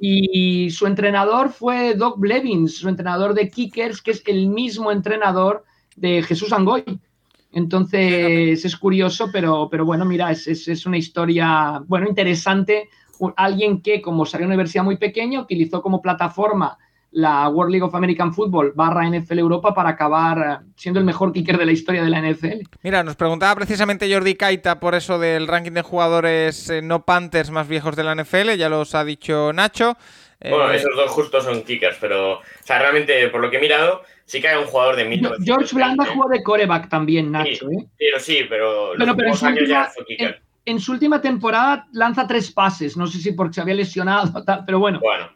Y 0.00 0.70
su 0.70 0.86
entrenador 0.86 1.50
fue 1.50 1.94
Doc 1.94 2.18
Blevins, 2.18 2.78
su 2.78 2.88
entrenador 2.88 3.34
de 3.34 3.50
kickers, 3.50 4.00
que 4.00 4.12
es 4.12 4.22
el 4.26 4.48
mismo 4.48 4.90
entrenador 4.90 5.64
de 5.96 6.22
Jesús 6.22 6.52
Angoy. 6.52 6.84
Entonces 7.52 8.64
es 8.64 8.76
curioso, 8.76 9.28
pero, 9.32 9.68
pero 9.70 9.84
bueno, 9.84 10.04
mira, 10.04 10.30
es, 10.30 10.86
una 10.86 10.96
historia, 10.96 11.82
bueno, 11.86 12.08
interesante. 12.08 12.88
Alguien 13.36 13.82
que, 13.82 14.00
como 14.00 14.26
salió 14.26 14.44
de 14.44 14.46
una 14.46 14.54
universidad 14.54 14.84
muy 14.84 14.96
pequeña, 14.96 15.40
utilizó 15.40 15.82
como 15.82 16.02
plataforma 16.02 16.78
la 17.12 17.46
World 17.50 17.70
League 17.70 17.84
of 17.84 17.94
American 17.94 18.32
Football 18.32 18.72
barra 18.74 19.06
NFL 19.06 19.38
Europa 19.38 19.74
para 19.74 19.90
acabar 19.90 20.62
siendo 20.76 20.98
el 20.98 21.04
mejor 21.04 21.30
kicker 21.32 21.58
de 21.58 21.66
la 21.66 21.72
historia 21.72 22.02
de 22.02 22.08
la 22.08 22.22
NFL. 22.22 22.66
Mira, 22.82 23.02
nos 23.02 23.16
preguntaba 23.16 23.54
precisamente 23.54 24.12
Jordi 24.12 24.34
Kaita 24.34 24.80
por 24.80 24.94
eso 24.94 25.18
del 25.18 25.46
ranking 25.46 25.72
de 25.72 25.82
jugadores 25.82 26.70
eh, 26.70 26.80
no 26.80 27.04
Panthers 27.04 27.50
más 27.50 27.68
viejos 27.68 27.96
de 27.96 28.04
la 28.04 28.14
NFL, 28.14 28.56
ya 28.56 28.70
los 28.70 28.94
ha 28.94 29.04
dicho 29.04 29.52
Nacho. 29.52 29.96
Bueno, 30.50 30.72
esos 30.72 30.96
dos 30.96 31.10
justos 31.10 31.44
son 31.44 31.62
kickers, 31.62 31.96
pero, 32.00 32.34
o 32.34 32.42
sea, 32.64 32.78
realmente, 32.78 33.28
por 33.28 33.40
lo 33.40 33.50
que 33.50 33.58
he 33.58 33.60
mirado, 33.60 34.02
sí 34.24 34.40
que 34.40 34.48
hay 34.48 34.58
un 34.58 34.66
jugador 34.66 34.96
de 34.96 35.04
1920. 35.04 35.44
George 35.44 35.74
Blanda 35.74 36.04
jugó 36.06 36.28
de 36.28 36.42
coreback 36.42 36.88
también, 36.88 37.30
Nacho. 37.30 37.68
Sí, 37.68 37.76
¿eh? 37.98 38.18
sí 38.18 38.46
pero, 38.48 38.94
los 38.94 39.16
pero 39.16 39.28
en, 39.28 39.36
su 39.36 39.46
última, 39.46 39.90
en, 40.64 40.80
su 40.80 40.92
última 40.92 41.20
temporada 41.20 41.86
lanza 41.92 42.26
tres 42.26 42.50
pases. 42.50 42.96
No 42.96 43.06
sé 43.06 43.18
si 43.18 43.32
porque 43.32 43.54
se 43.54 43.60
había 43.60 43.74
lesionado 43.74 44.30
o 44.34 44.44
tal, 44.44 44.64
pero 44.64 44.78
bueno. 44.78 45.00
Bueno, 45.00 45.30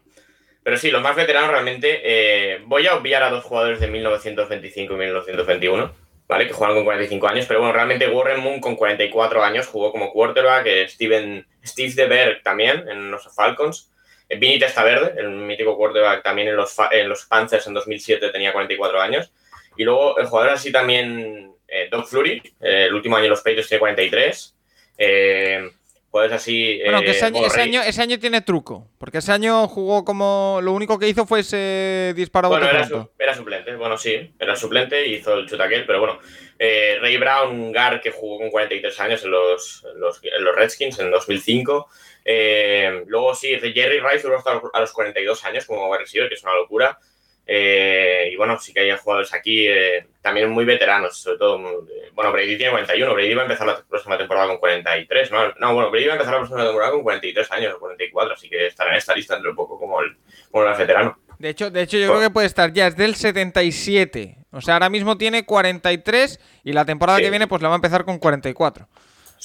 pero 0.62 0.76
sí, 0.76 0.90
los 0.90 1.02
más 1.02 1.14
veteranos 1.14 1.50
realmente. 1.50 2.00
Eh, 2.02 2.62
voy 2.64 2.86
a 2.86 2.96
obviar 2.96 3.22
a 3.22 3.30
dos 3.30 3.44
jugadores 3.44 3.78
de 3.78 3.86
1925 3.88 4.94
y 4.94 4.96
1921, 4.96 5.92
¿vale? 6.26 6.46
Que 6.46 6.52
jugaron 6.52 6.78
con 6.78 6.84
45 6.84 7.28
años, 7.28 7.46
pero 7.46 7.60
bueno, 7.60 7.72
realmente 7.72 8.08
Warren 8.08 8.40
Moon 8.40 8.60
con 8.60 8.74
44 8.74 9.44
años 9.44 9.68
jugó 9.68 9.92
como 9.92 10.10
quarterback, 10.10 10.88
Steven, 10.88 11.46
Steve 11.64 11.92
DeBerg 11.94 12.42
también 12.42 12.88
en 12.88 13.10
los 13.10 13.32
Falcons. 13.34 13.92
Vinny 14.28 14.58
Testaverde, 14.58 15.20
el 15.20 15.30
mítico 15.30 15.76
quarterback 15.76 16.22
también 16.22 16.48
en 16.48 16.56
los, 16.56 16.74
en 16.90 17.08
los 17.08 17.24
Panthers 17.26 17.66
en 17.66 17.74
2007 17.74 18.30
tenía 18.30 18.52
44 18.52 19.00
años. 19.00 19.30
Y 19.76 19.84
luego 19.84 20.18
el 20.18 20.26
jugador 20.26 20.52
así 20.52 20.72
también, 20.72 21.52
eh, 21.68 21.88
Doug 21.90 22.06
Flurry, 22.06 22.42
eh, 22.60 22.86
el 22.88 22.94
último 22.94 23.16
año 23.16 23.26
en 23.26 23.30
los 23.30 23.40
Patriots 23.40 23.68
tiene 23.68 23.80
43. 23.80 24.54
Eh, 24.98 25.70
jugadores 26.10 26.36
así... 26.36 26.80
Bueno, 26.82 27.02
que 27.02 27.10
ese 27.10 27.26
año, 27.26 27.82
ese 27.82 28.02
año, 28.02 28.18
tiene 28.18 28.40
truco, 28.40 28.88
porque 28.98 29.18
ese 29.18 29.32
año 29.32 29.68
jugó 29.68 30.04
como... 30.04 30.60
Lo 30.62 30.72
único 30.72 30.98
que 30.98 31.08
hizo 31.08 31.26
fue 31.26 31.40
ese 31.40 32.14
disparo 32.16 32.48
Bueno, 32.48 32.66
era, 32.66 32.88
era, 33.18 33.34
suplente, 33.34 33.76
bueno, 33.76 33.98
sí, 33.98 34.32
era 34.38 34.56
suplente 34.56 35.06
y 35.06 35.16
hizo 35.16 35.34
el 35.34 35.46
chutaquel, 35.46 35.84
pero 35.86 36.00
bueno. 36.00 36.18
Ray 36.58 37.18
Brown, 37.18 37.50
un 37.50 37.70
guard 37.70 38.00
que 38.00 38.10
jugó 38.10 38.38
con 38.38 38.50
43 38.50 39.00
años 39.00 39.24
en 39.24 39.30
los, 39.30 39.84
los, 39.96 40.20
en 40.24 40.42
los 40.42 40.56
Redskins 40.56 40.98
en 40.98 41.10
2005. 41.10 41.86
Eh, 42.28 43.04
luego 43.06 43.36
sí, 43.36 43.56
Jerry 43.60 44.00
Rice 44.00 44.24
duró 44.24 44.38
hasta 44.38 44.60
a 44.72 44.80
los 44.80 44.92
42 44.92 45.44
años 45.44 45.64
como 45.64 45.88
wide 45.88 46.00
receiver, 46.00 46.28
que 46.28 46.34
es 46.34 46.42
una 46.42 46.56
locura. 46.56 46.98
Eh, 47.46 48.30
y 48.32 48.36
bueno, 48.36 48.58
sí 48.58 48.72
que 48.72 48.80
hay 48.80 48.98
jugadores 48.98 49.32
aquí 49.32 49.68
eh, 49.68 50.04
también 50.20 50.50
muy 50.50 50.64
veteranos, 50.64 51.16
sobre 51.16 51.38
todo. 51.38 51.86
bueno, 52.14 52.32
Brady 52.32 52.56
tiene 52.56 52.72
41, 52.72 53.14
Brady 53.14 53.34
va 53.34 53.42
a 53.42 53.44
empezar 53.44 53.68
la 53.68 53.80
próxima 53.88 54.18
temporada 54.18 54.48
con 54.48 54.58
43, 54.58 55.30
¿no? 55.30 55.52
No, 55.60 55.74
bueno, 55.74 55.92
Brady 55.92 56.06
va 56.06 56.14
a 56.14 56.16
empezar 56.16 56.34
la 56.34 56.40
próxima 56.40 56.64
temporada 56.64 56.90
con 56.90 57.04
43 57.04 57.52
años 57.52 57.74
o 57.74 57.78
44, 57.78 58.34
así 58.34 58.50
que 58.50 58.66
estará 58.66 58.90
en 58.90 58.96
esta 58.96 59.14
lista 59.14 59.34
dentro 59.34 59.52
de 59.52 59.56
poco 59.56 59.78
como 59.78 60.00
el, 60.00 60.16
como 60.50 60.66
el 60.66 60.76
veterano. 60.76 61.16
De 61.38 61.50
hecho, 61.50 61.70
de 61.70 61.82
hecho, 61.82 61.96
yo 61.98 62.08
creo 62.08 62.20
que 62.20 62.30
puede 62.30 62.48
estar 62.48 62.72
ya, 62.72 62.88
es 62.88 62.96
del 62.96 63.14
77. 63.14 64.38
O 64.50 64.60
sea, 64.60 64.74
ahora 64.74 64.88
mismo 64.88 65.16
tiene 65.16 65.44
43 65.44 66.40
y 66.64 66.72
la 66.72 66.84
temporada 66.84 67.20
que 67.20 67.30
viene 67.30 67.46
pues 67.46 67.62
la 67.62 67.68
va 67.68 67.74
a 67.74 67.76
empezar 67.76 68.04
con 68.04 68.18
44. 68.18 68.88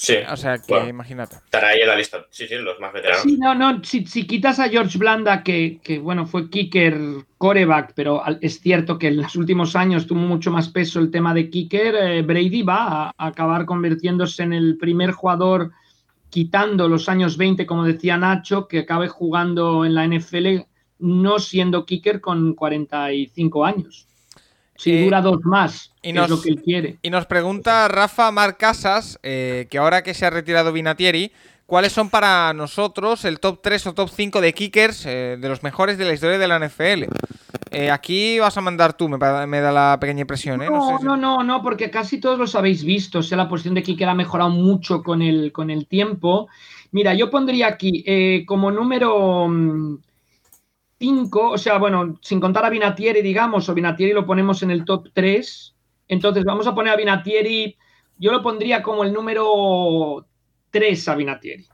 Sí. 0.02 0.16
O 0.28 0.36
sea, 0.36 0.58
que 0.58 0.88
imagínate. 0.88 1.36
Estará 1.36 1.68
ahí 1.68 1.80
en 1.80 1.86
la 1.86 1.94
lista. 1.94 2.26
Sí, 2.28 2.48
sí, 2.48 2.56
los 2.56 2.80
más 2.80 2.92
veteranos. 2.92 3.22
Sí, 3.22 3.36
no, 3.38 3.54
no. 3.54 3.84
Si, 3.84 4.02
quitas 4.26 4.58
a 4.58 4.68
George 4.68 4.98
Blanda, 4.98 5.44
que, 5.44 5.78
bueno, 6.02 6.26
fue 6.26 6.50
kicker, 6.50 6.98
coreback, 7.38 7.92
pero 7.94 8.20
es 8.40 8.58
cierto 8.58 8.98
que 8.98 9.06
en 9.06 9.18
los 9.18 9.36
últimos 9.36 9.76
años 9.76 10.08
tuvo 10.08 10.18
mucho 10.18 10.50
más 10.50 10.70
peso 10.70 10.98
el 10.98 11.12
tema 11.12 11.32
de 11.32 11.48
kicker, 11.48 11.94
eh, 11.94 12.22
Brady 12.22 12.62
va 12.62 13.10
a, 13.10 13.12
acabar 13.16 13.64
convirtiéndose 13.64 14.42
en 14.42 14.54
el 14.54 14.76
primer 14.76 15.12
jugador, 15.12 15.70
quitando 16.30 16.88
los 16.88 17.08
años 17.08 17.36
20, 17.36 17.64
como 17.64 17.84
decía 17.84 18.16
Nacho, 18.16 18.66
que 18.66 18.80
acabe 18.80 19.06
jugando 19.06 19.84
en 19.84 19.94
la 19.94 20.04
NFL 20.04 20.66
no 20.98 21.38
siendo 21.38 21.86
kicker 21.86 22.20
con 22.20 22.54
45 22.54 23.64
años. 23.64 24.08
Si 24.82 25.04
dura 25.04 25.20
dos 25.20 25.44
más, 25.44 25.92
y 26.02 26.10
es 26.18 26.28
lo 26.28 26.42
que 26.42 26.48
él 26.48 26.60
quiere. 26.60 26.96
Y 27.02 27.10
nos 27.10 27.26
pregunta 27.26 27.86
Rafa 27.86 28.32
Mar 28.32 28.56
Casas, 28.56 29.16
eh, 29.22 29.68
que 29.70 29.78
ahora 29.78 30.02
que 30.02 30.12
se 30.12 30.26
ha 30.26 30.30
retirado 30.30 30.72
Vinatieri, 30.72 31.30
¿cuáles 31.66 31.92
son 31.92 32.10
para 32.10 32.52
nosotros 32.52 33.24
el 33.24 33.38
top 33.38 33.60
3 33.62 33.86
o 33.86 33.94
top 33.94 34.08
5 34.08 34.40
de 34.40 34.52
kickers 34.52 35.06
eh, 35.06 35.38
de 35.40 35.48
los 35.48 35.62
mejores 35.62 35.98
de 35.98 36.04
la 36.04 36.14
historia 36.14 36.36
de 36.36 36.48
la 36.48 36.58
NFL? 36.58 37.04
Eh, 37.70 37.92
aquí 37.92 38.40
vas 38.40 38.56
a 38.56 38.60
mandar 38.60 38.94
tú, 38.94 39.08
me, 39.08 39.18
da 39.18 39.70
la 39.70 39.98
pequeña 40.00 40.22
impresión. 40.22 40.58
No, 40.58 40.98
no, 40.98 41.16
no, 41.16 41.44
no, 41.44 41.62
porque 41.62 41.88
casi 41.88 42.18
todos 42.18 42.36
los 42.36 42.56
habéis 42.56 42.82
visto. 42.82 43.20
O 43.20 43.22
sea, 43.22 43.38
la 43.38 43.48
posición 43.48 43.74
de 43.74 43.84
kicker 43.84 44.08
ha 44.08 44.14
mejorado 44.14 44.50
mucho 44.50 45.04
con 45.04 45.22
el, 45.22 45.52
con 45.52 45.70
el 45.70 45.86
tiempo. 45.86 46.48
Mira, 46.90 47.14
yo 47.14 47.30
pondría 47.30 47.68
aquí 47.68 48.44
como 48.46 48.72
número 48.72 49.48
mm, 51.02 51.30
o 51.32 51.58
sea, 51.58 51.78
bueno, 51.78 52.18
sin 52.20 52.40
contar 52.40 52.64
a 52.64 52.70
Vinatieri, 52.70 53.22
digamos, 53.22 53.68
o 53.68 53.74
Vinatieri 53.74 54.12
lo 54.12 54.26
ponemos 54.26 54.62
en 54.62 54.70
el 54.70 54.84
top 54.84 55.08
3, 55.12 55.74
entonces 56.08 56.44
vamos 56.44 56.66
a 56.66 56.74
poner 56.74 56.92
a 56.92 56.96
Vinatieri, 56.96 57.76
yo 58.18 58.32
lo 58.32 58.42
pondría 58.42 58.82
como 58.82 59.04
el 59.04 59.12
número 59.12 60.26
3 60.70 61.08
a 61.08 61.14
Vinatieri. 61.14 61.66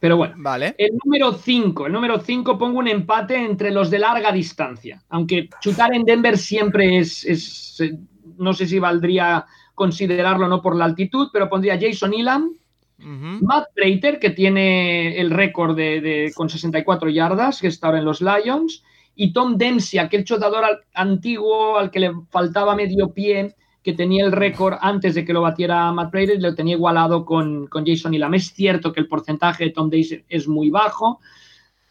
Pero 0.00 0.18
bueno, 0.18 0.34
vale. 0.36 0.74
el 0.76 0.90
número 1.02 1.32
5, 1.32 1.86
el 1.86 1.92
número 1.92 2.20
5 2.20 2.58
pongo 2.58 2.78
un 2.78 2.88
empate 2.88 3.36
entre 3.36 3.70
los 3.70 3.90
de 3.90 3.98
larga 3.98 4.32
distancia, 4.32 5.02
aunque 5.08 5.48
chutar 5.60 5.94
en 5.94 6.04
Denver 6.04 6.36
siempre 6.36 6.98
es, 6.98 7.24
es 7.24 7.82
no 8.36 8.52
sé 8.52 8.66
si 8.66 8.78
valdría 8.78 9.46
considerarlo 9.74 10.48
no 10.48 10.60
por 10.60 10.76
la 10.76 10.84
altitud, 10.84 11.28
pero 11.32 11.48
pondría 11.48 11.78
Jason 11.80 12.12
Elam, 12.12 12.54
Matt 13.04 13.68
Prater, 13.74 14.18
que 14.18 14.30
tiene 14.30 15.18
el 15.20 15.30
récord 15.30 15.76
de, 15.76 16.32
con 16.34 16.48
64 16.48 17.10
yardas, 17.10 17.60
que 17.60 17.68
está 17.68 17.88
ahora 17.88 17.98
en 17.98 18.04
los 18.04 18.20
Lions, 18.20 18.82
y 19.14 19.32
Tom 19.32 19.56
Dempsey, 19.56 19.98
aquel 19.98 20.24
chotador 20.24 20.64
antiguo 20.94 21.78
al 21.78 21.90
que 21.90 22.00
le 22.00 22.12
faltaba 22.30 22.74
medio 22.74 23.12
pie, 23.12 23.54
que 23.82 23.92
tenía 23.92 24.24
el 24.24 24.32
récord 24.32 24.78
antes 24.80 25.14
de 25.14 25.24
que 25.24 25.34
lo 25.34 25.42
batiera 25.42 25.92
Matt 25.92 26.10
Prater, 26.10 26.40
lo 26.40 26.54
tenía 26.54 26.74
igualado 26.74 27.24
con, 27.24 27.68
Jason 27.84 28.14
Elam. 28.14 28.34
Es 28.34 28.52
cierto 28.52 28.92
que 28.92 29.00
el 29.00 29.08
porcentaje 29.08 29.64
de 29.64 29.70
Tom 29.70 29.90
Dempsey 29.90 30.24
es 30.28 30.48
muy 30.48 30.70
bajo 30.70 31.20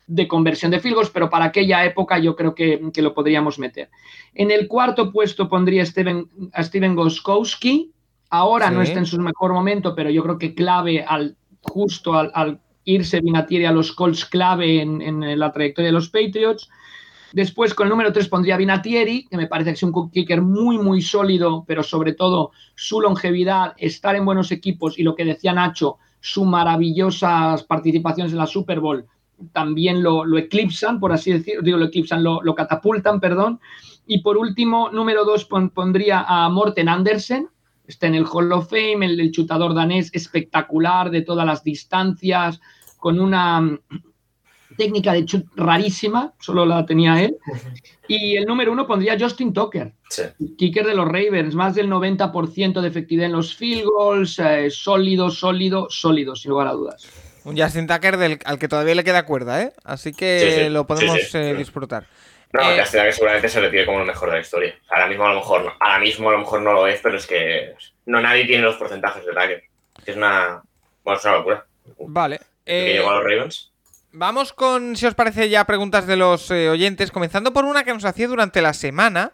de 0.05 0.27
conversión 0.27 0.69
de 0.69 0.79
field 0.79 1.11
pero 1.13 1.29
para 1.29 1.45
aquella 1.45 1.85
época 1.85 2.19
yo 2.19 2.35
creo 2.35 2.53
que, 2.53 2.91
lo 2.97 3.13
podríamos 3.13 3.59
meter. 3.59 3.89
En 4.33 4.51
el 4.51 4.67
cuarto 4.67 5.11
puesto 5.11 5.47
pondría 5.47 5.83
a 5.83 6.63
Steven 6.63 6.95
Goskowski, 6.95 7.91
Ahora 8.35 8.71
no 8.71 8.81
está 8.81 8.97
en 8.97 9.05
su 9.05 9.19
mejor 9.19 9.53
momento, 9.53 9.93
pero 9.93 10.09
yo 10.09 10.23
creo 10.23 10.39
que 10.39 10.55
clave 10.55 11.05
al 11.07 11.37
justo 11.61 12.15
al, 12.15 12.59
irse 12.83 13.21
Vinatieri 13.21 13.65
a 13.65 13.71
los 13.71 13.91
Colts 13.91 14.25
clave 14.25 14.81
en, 14.81 15.39
la 15.39 15.51
trayectoria 15.51 15.89
de 15.89 15.93
los 15.93 16.09
Patriots. 16.09 16.67
Después 17.31 17.75
con 17.75 17.85
el 17.85 17.91
número 17.91 18.11
3 18.11 18.27
pondría 18.29 18.57
Vinatieri, 18.57 19.27
que 19.27 19.37
me 19.37 19.45
parece 19.45 19.69
que 19.69 19.75
es 19.75 19.83
un 19.83 20.09
kicker 20.09 20.41
muy, 20.41 20.79
muy 20.79 21.03
sólido, 21.03 21.63
pero 21.67 21.83
sobre 21.83 22.13
todo 22.13 22.53
su 22.73 23.01
longevidad, 23.01 23.75
estar 23.77 24.15
en 24.15 24.25
buenos 24.25 24.51
equipos 24.51 24.97
y 24.97 25.03
lo 25.03 25.13
que 25.13 25.25
decía 25.25 25.53
Nacho, 25.53 25.99
sus 26.19 26.47
maravillosas 26.47 27.61
participaciones 27.61 28.31
en 28.31 28.39
la 28.39 28.47
Super 28.47 28.79
Bowl 28.79 29.05
también 29.51 30.01
lo, 30.01 30.25
eclipsan, 30.39 30.99
por 30.99 31.11
así 31.11 31.33
decirlo, 31.33 31.61
digo, 31.61 31.77
lo 31.77 31.85
eclipsan, 31.85 32.23
lo, 32.23 32.41
lo, 32.41 32.55
catapultan, 32.55 33.19
perdón. 33.19 33.59
Y 34.07 34.21
por 34.21 34.37
último, 34.37 34.89
número 34.89 35.23
2 35.23 35.45
pondría 35.73 36.25
a 36.27 36.49
Morten 36.49 36.89
Andersen, 36.89 37.49
está 37.93 38.07
en 38.07 38.15
el 38.15 38.25
Hall 38.25 38.51
of 38.51 38.69
Fame, 38.69 39.05
el, 39.05 39.31
chutador 39.31 39.73
danés 39.73 40.09
espectacular 40.13 41.09
de 41.09 41.21
todas 41.21 41.45
las 41.45 41.63
distancias, 41.63 42.59
con 42.97 43.19
una 43.19 43.61
mm, 43.61 43.79
técnica 44.77 45.13
de 45.13 45.25
chut 45.25 45.45
rarísima, 45.55 46.33
solo 46.39 46.65
la 46.65 46.85
tenía 46.85 47.21
él. 47.23 47.37
Y 48.07 48.35
el 48.35 48.45
número 48.45 48.71
uno 48.71 48.85
pondría 48.85 49.17
Justin 49.19 49.53
Tucker, 49.53 49.93
kicker 50.57 50.85
de 50.85 50.95
los 50.95 51.05
Ravens, 51.05 51.55
más 51.55 51.75
del 51.75 51.89
90% 51.89 52.81
de 52.81 52.87
efectividad 52.87 53.27
en 53.27 53.31
los 53.33 53.55
field 53.55 53.85
goals, 53.85 54.39
eh, 54.39 54.69
sólido, 54.69 55.29
sólido, 55.29 55.87
sólido, 55.89 56.35
sin 56.35 56.51
lugar 56.51 56.67
a 56.67 56.73
dudas. 56.73 57.07
Un 57.45 57.57
Justin 57.57 57.87
Tucker 57.87 58.17
del, 58.17 58.39
al 58.45 58.57
que 58.57 58.67
todavía 58.67 58.95
le 58.95 59.03
queda 59.03 59.25
cuerda, 59.25 59.61
¿eh? 59.61 59.73
Así 59.83 60.13
que 60.13 60.69
lo 60.69 60.87
podemos 60.87 61.17
eh, 61.35 61.55
disfrutar. 61.57 62.07
No, 62.53 62.71
eh, 62.71 62.77
que 62.77 63.11
seguramente 63.11 63.49
se 63.49 63.59
le 63.59 63.69
pide 63.69 63.85
como 63.85 63.99
lo 63.99 64.05
mejor 64.05 64.29
de 64.29 64.35
la 64.35 64.41
historia. 64.41 64.75
Ahora 64.89 65.07
mismo 65.07 65.25
a 65.25 65.29
lo 65.29 65.39
mejor 65.39 65.63
no, 65.65 65.73
ahora 65.79 65.99
mismo 65.99 66.29
a 66.29 66.33
lo 66.33 66.37
mejor 66.39 66.61
no 66.61 66.73
lo 66.73 66.87
es, 66.87 66.99
pero 67.01 67.17
es 67.17 67.25
que 67.25 67.73
no 68.05 68.21
nadie 68.21 68.45
tiene 68.45 68.63
los 68.63 68.75
porcentajes 68.75 69.25
de 69.25 69.31
Tucker. 69.31 69.63
Es 70.05 70.15
una, 70.15 70.61
bueno, 71.03 71.19
es 71.19 71.25
una 71.25 71.33
locura. 71.35 71.65
Vale. 71.97 72.39
Eh, 72.65 72.93
llegó 72.93 73.09
a 73.09 73.15
los 73.15 73.23
Ravens. 73.23 73.71
Vamos 74.11 74.53
con, 74.53 74.95
si 74.95 75.07
os 75.07 75.15
parece, 75.15 75.49
ya 75.49 75.65
preguntas 75.65 76.05
de 76.05 76.15
los 76.15 76.51
eh, 76.51 76.69
oyentes, 76.69 77.11
comenzando 77.11 77.51
por 77.51 77.65
una 77.65 77.83
que 77.83 77.91
nos 77.91 78.05
hacía 78.05 78.27
durante 78.27 78.61
la 78.61 78.75
semana, 78.75 79.31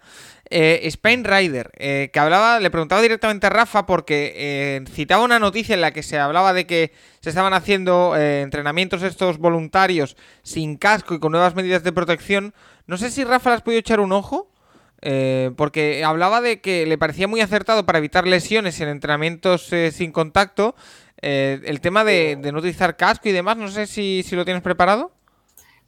eh, 0.50 0.82
Spain 0.84 1.24
Rider, 1.24 1.72
eh, 1.78 2.10
que 2.12 2.20
hablaba, 2.20 2.60
le 2.60 2.70
preguntaba 2.72 3.02
directamente 3.02 3.48
a 3.48 3.50
Rafa 3.50 3.86
porque 3.86 4.84
citaba 4.92 5.24
una 5.24 5.40
noticia 5.40 5.76
en 5.76 5.82
la 5.82 5.92
que 5.92 6.04
se 6.04 6.18
hablaba 6.18 6.54
de 6.54 6.66
que 6.66 6.92
se 7.22 7.30
estaban 7.30 7.54
haciendo 7.54 8.16
entrenamientos 8.16 9.04
estos 9.04 9.38
voluntarios 9.38 10.18
sin 10.44 10.78
casco 10.78 11.14
y 11.14 11.20
con 11.20 11.32
nuevas 11.32 11.56
medidas 11.56 11.84
de 11.84 11.92
protección. 11.92 12.54
No 12.88 12.98
sé 12.98 13.12
si 13.12 13.24
Rafa 13.24 13.52
las 13.52 13.62
podido 13.62 13.80
echar 13.80 14.00
un 14.00 14.12
ojo. 14.12 14.52
porque 15.56 16.04
hablaba 16.04 16.42
de 16.42 16.60
que 16.60 16.86
le 16.86 16.98
parecía 16.98 17.28
muy 17.28 17.42
acertado 17.42 17.86
para 17.86 18.00
evitar 18.00 18.28
lesiones 18.28 18.82
en 18.82 18.90
entrenamientos 18.90 19.72
sin 19.92 20.12
contacto 20.12 20.76
eh, 21.22 21.60
el 21.66 21.82
tema 21.82 22.04
de, 22.04 22.38
no 22.38 22.60
utilizar 22.60 22.96
casco 22.96 23.28
y 23.28 23.32
demás, 23.32 23.58
no 23.58 23.68
sé 23.68 23.88
si, 23.88 24.24
lo 24.32 24.46
tienes 24.46 24.64
preparado. 24.64 25.12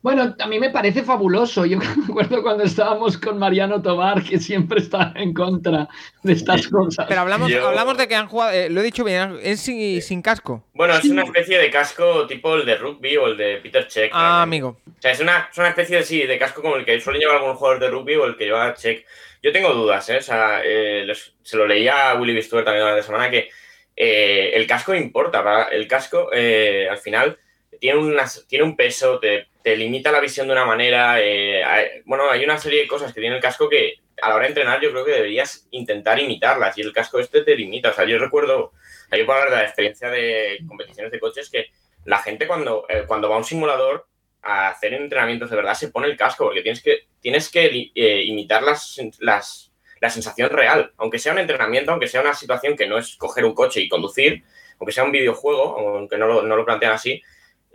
Bueno, 0.02 0.36
a 0.40 0.48
mí 0.48 0.60
me 0.60 0.72
parece 0.72 1.04
fabuloso. 1.04 1.66
Yo 1.66 1.78
me 1.78 1.86
acuerdo 1.86 2.42
cuando 2.42 2.64
estábamos 2.64 3.18
con 3.18 3.38
Mariano 3.38 3.82
Tobar, 3.82 4.24
que 4.24 4.40
siempre 4.40 4.80
está 4.80 5.14
en 5.16 5.34
contra 5.34 5.88
de 6.24 6.34
estas 6.34 6.68
cosas. 6.68 7.06
Pero 7.08 7.22
hablamos, 7.22 7.54
hablamos 7.54 7.98
de 7.98 8.08
que 8.08 8.16
han 8.16 8.28
jugado, 8.28 8.52
eh, 8.52 8.70
lo 8.70 8.82
he 8.82 8.84
dicho 8.84 9.04
bien, 9.04 9.38
es 9.42 9.62
sin, 9.62 10.22
casco. 10.22 10.64
Bueno, 10.74 10.96
es 10.96 11.06
una 11.06 11.24
especie 11.24 11.60
de 11.60 11.70
casco 11.70 12.26
tipo 12.26 12.56
el 12.56 12.66
de 12.66 12.78
rugby 12.78 13.18
o 13.18 13.28
el 13.28 13.38
de 13.38 13.58
Peter 13.58 13.88
Check. 13.88 14.12
Ah, 14.14 14.42
amigo. 14.42 14.80
O 14.88 15.02
sea, 15.02 15.12
es 15.12 15.20
una, 15.20 15.50
especie 15.68 15.98
de, 15.98 16.04
sí, 16.04 16.24
de 16.24 16.38
casco 16.40 16.62
como 16.62 16.78
el 16.78 16.86
que 16.86 17.00
suelen 17.00 17.22
llevar 17.22 17.38
algunos 17.38 17.58
jugadores 17.58 17.82
de 17.82 17.90
rugby 17.90 18.16
o 18.16 18.26
el 18.26 18.36
que 18.36 18.46
lleva 18.46 18.74
Check. 18.74 19.06
Yo 19.44 19.52
tengo 19.52 19.74
dudas, 19.74 20.08
¿eh? 20.10 20.18
O 20.18 20.22
sea, 20.22 20.62
eh, 20.64 21.12
se 21.44 21.58
lo 21.58 21.68
leía 21.68 22.12
a 22.12 22.16
Willy 22.16 22.34
Bistuer 22.34 22.64
también 22.64 22.86
la 22.86 23.02
semana 23.02 23.30
que 23.30 23.50
eh, 23.96 24.52
el 24.54 24.66
casco 24.66 24.96
importa. 24.96 25.68
El 25.72 25.88
casco, 25.88 26.30
al 26.32 26.98
final, 26.98 27.38
tiene, 27.82 28.24
tiene 28.48 28.64
un 28.64 28.78
peso, 28.78 29.20
te 29.20 29.52
te 29.64 29.76
limita 29.76 30.12
la 30.12 30.20
visión 30.20 30.48
de 30.48 30.54
una 30.54 30.66
manera. 30.66 31.18
Eh, 31.20 32.04
bueno, 32.06 32.30
hay 32.30 32.44
una 32.44 32.58
serie 32.58 32.82
de 32.82 32.88
cosas 32.88 33.14
que 33.14 33.22
tiene 33.22 33.36
el 33.36 33.42
casco 33.42 33.70
que 33.70 33.96
a 34.22 34.30
la 34.30 34.36
hora 34.36 34.44
de 34.44 34.50
entrenar 34.50 34.82
yo 34.82 34.92
creo 34.92 35.06
que 35.06 35.12
deberías 35.12 35.68
intentar 35.72 36.20
imitarlas 36.20 36.78
y 36.78 36.82
el 36.82 36.94
casco 36.94 37.20
este 37.20 37.42
te 37.42 37.56
limita. 37.56 37.90
O 37.90 37.94
sea, 37.94 38.06
yo 38.06 38.18
recuerdo, 38.18 38.72
yo 39.12 39.26
puedo 39.26 39.40
hablar 39.40 39.50
de 39.50 39.56
la 39.58 39.68
experiencia 39.68 40.10
de 40.10 40.60
competiciones 40.68 41.12
de 41.12 41.20
coches 41.20 41.50
que 41.50 41.68
la 42.06 42.20
gente 42.20 42.48
cuando, 42.48 42.86
eh, 42.90 43.04
cuando 43.08 43.30
va 43.30 43.36
a 43.36 43.40
un 43.40 43.44
simulador 43.44 44.08
a 44.42 44.70
hacer 44.70 44.94
entrenamientos 44.96 45.52
de 45.52 45.56
verdad 45.56 45.76
se 45.76 45.90
pone 45.90 46.08
el 46.08 46.18
casco 46.18 46.46
porque 46.46 46.64
tienes 46.64 46.82
que, 46.82 47.06
tienes 47.20 47.50
que 47.50 47.92
eh, 47.94 48.24
imitar 48.24 48.64
las, 48.64 49.00
las, 49.20 49.72
la 50.00 50.10
sensación 50.10 50.50
real. 50.50 50.94
Aunque 50.98 51.20
sea 51.20 51.34
un 51.34 51.40
entrenamiento, 51.40 51.92
aunque 51.92 52.08
sea 52.08 52.22
una 52.22 52.34
situación 52.34 52.76
que 52.76 52.88
no 52.88 52.98
es 52.98 53.16
coger 53.18 53.46
un 53.46 53.54
coche 53.54 53.82
y 53.82 53.90
conducir, 53.90 54.44
aunque 54.80 54.94
sea 54.94 55.04
un 55.04 55.12
videojuego, 55.12 55.78
aunque 55.78 56.18
no 56.18 56.26
lo, 56.26 56.42
no 56.42 56.56
lo 56.56 56.66
plantean 56.66 56.94
así, 56.94 57.22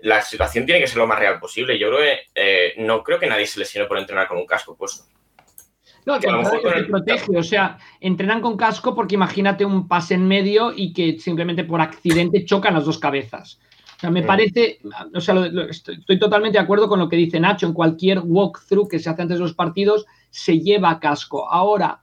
la 0.02 0.22
situación 0.22 0.66
tiene 0.66 0.80
que 0.80 0.86
ser 0.86 0.98
lo 0.98 1.06
más 1.06 1.18
real 1.18 1.38
posible. 1.38 1.78
Yo 1.78 1.88
creo 1.88 2.00
que 2.00 2.18
eh, 2.34 2.74
no 2.78 3.02
creo 3.02 3.18
que 3.18 3.26
nadie 3.26 3.46
se 3.46 3.58
lesione 3.58 3.88
por 3.88 3.98
entrenar 3.98 4.28
con 4.28 4.38
un 4.38 4.46
casco 4.46 4.76
puesto. 4.76 5.04
No, 6.04 6.20
que 6.20 6.28
a 6.28 6.32
lo 6.32 6.38
mejor 6.38 6.60
te 6.62 6.84
protege, 6.84 7.36
o 7.36 7.42
sea, 7.42 7.78
entrenan 8.00 8.40
con 8.40 8.56
casco 8.56 8.94
porque 8.94 9.16
imagínate 9.16 9.64
un 9.64 9.88
pase 9.88 10.14
en 10.14 10.28
medio 10.28 10.72
y 10.74 10.92
que 10.92 11.18
simplemente 11.18 11.64
por 11.64 11.80
accidente 11.80 12.44
chocan 12.44 12.74
las 12.74 12.84
dos 12.84 12.98
cabezas. 12.98 13.58
O 13.96 14.00
sea, 14.00 14.10
me 14.10 14.22
mm. 14.22 14.26
parece, 14.26 14.78
o 15.14 15.20
sea, 15.20 15.34
estoy, 15.68 16.18
totalmente 16.18 16.58
de 16.58 16.64
acuerdo 16.64 16.88
con 16.88 17.00
lo 17.00 17.08
que 17.08 17.16
dice 17.16 17.40
Nacho, 17.40 17.66
en 17.66 17.72
cualquier 17.72 18.20
walkthrough 18.22 18.88
que 18.88 19.00
se 19.00 19.10
hace 19.10 19.22
antes 19.22 19.38
de 19.38 19.42
los 19.42 19.54
partidos 19.54 20.06
se 20.30 20.60
lleva 20.60 21.00
casco. 21.00 21.50
Ahora, 21.50 22.02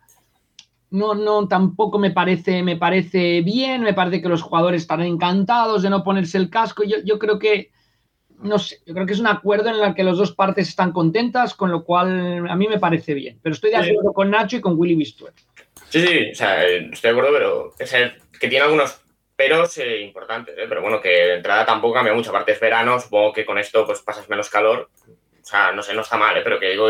no, 0.89 1.13
no, 1.15 1.47
tampoco 1.47 1.97
me 1.97 2.11
parece, 2.11 2.61
me 2.61 2.75
parece 2.75 3.41
bien, 3.41 3.83
me 3.83 3.93
parece 3.93 4.21
que 4.21 4.29
los 4.29 4.41
jugadores 4.41 4.81
estarán 4.81 5.05
encantados 5.05 5.81
de 5.81 5.89
no 5.89 6.03
ponerse 6.03 6.37
el 6.37 6.49
casco. 6.49 6.83
Yo, 6.83 6.97
yo 7.05 7.19
creo 7.19 7.39
que 7.39 7.71
no 8.43 8.59
sé, 8.59 8.79
yo 8.85 8.93
creo 8.93 9.05
que 9.05 9.13
es 9.13 9.19
un 9.19 9.27
acuerdo 9.27 9.69
en 9.69 9.83
el 9.83 9.95
que 9.95 10.03
las 10.03 10.17
dos 10.17 10.33
partes 10.33 10.69
están 10.69 10.91
contentas, 10.91 11.53
con 11.53 11.71
lo 11.71 11.83
cual 11.83 12.45
a 12.49 12.55
mí 12.55 12.67
me 12.67 12.79
parece 12.79 13.13
bien. 13.13 13.39
Pero 13.41 13.53
estoy 13.53 13.71
de 13.71 13.77
acuerdo 13.77 14.13
con 14.13 14.29
Nacho 14.29 14.57
y 14.57 14.61
con 14.61 14.77
Willy 14.77 14.95
Bistuer. 14.95 15.33
Sí, 15.89 16.05
sí, 16.05 16.31
o 16.31 16.35
sea, 16.35 16.65
estoy 16.65 17.09
de 17.09 17.09
acuerdo, 17.09 17.31
pero 17.31 17.73
es 17.79 17.93
el, 17.93 18.13
que 18.39 18.47
tiene 18.47 18.65
algunos 18.65 18.99
peros 19.35 19.77
eh, 19.77 20.01
importantes, 20.01 20.55
¿eh? 20.57 20.65
pero 20.67 20.81
bueno, 20.81 21.01
que 21.01 21.09
de 21.09 21.35
entrada 21.35 21.65
tampoco 21.65 21.95
cambia 21.95 22.13
mucho. 22.13 22.29
Aparte 22.29 22.51
es 22.53 22.59
verano, 22.59 22.99
supongo 22.99 23.33
que 23.33 23.45
con 23.45 23.57
esto 23.57 23.85
pues 23.85 24.01
pasas 24.01 24.29
menos 24.29 24.49
calor. 24.49 24.89
O 25.07 25.45
sea, 25.45 25.71
no 25.71 25.83
sé, 25.83 25.93
no 25.93 26.01
está 26.01 26.17
mal, 26.17 26.37
¿eh? 26.37 26.41
pero 26.43 26.59
que 26.59 26.69
digo 26.69 26.87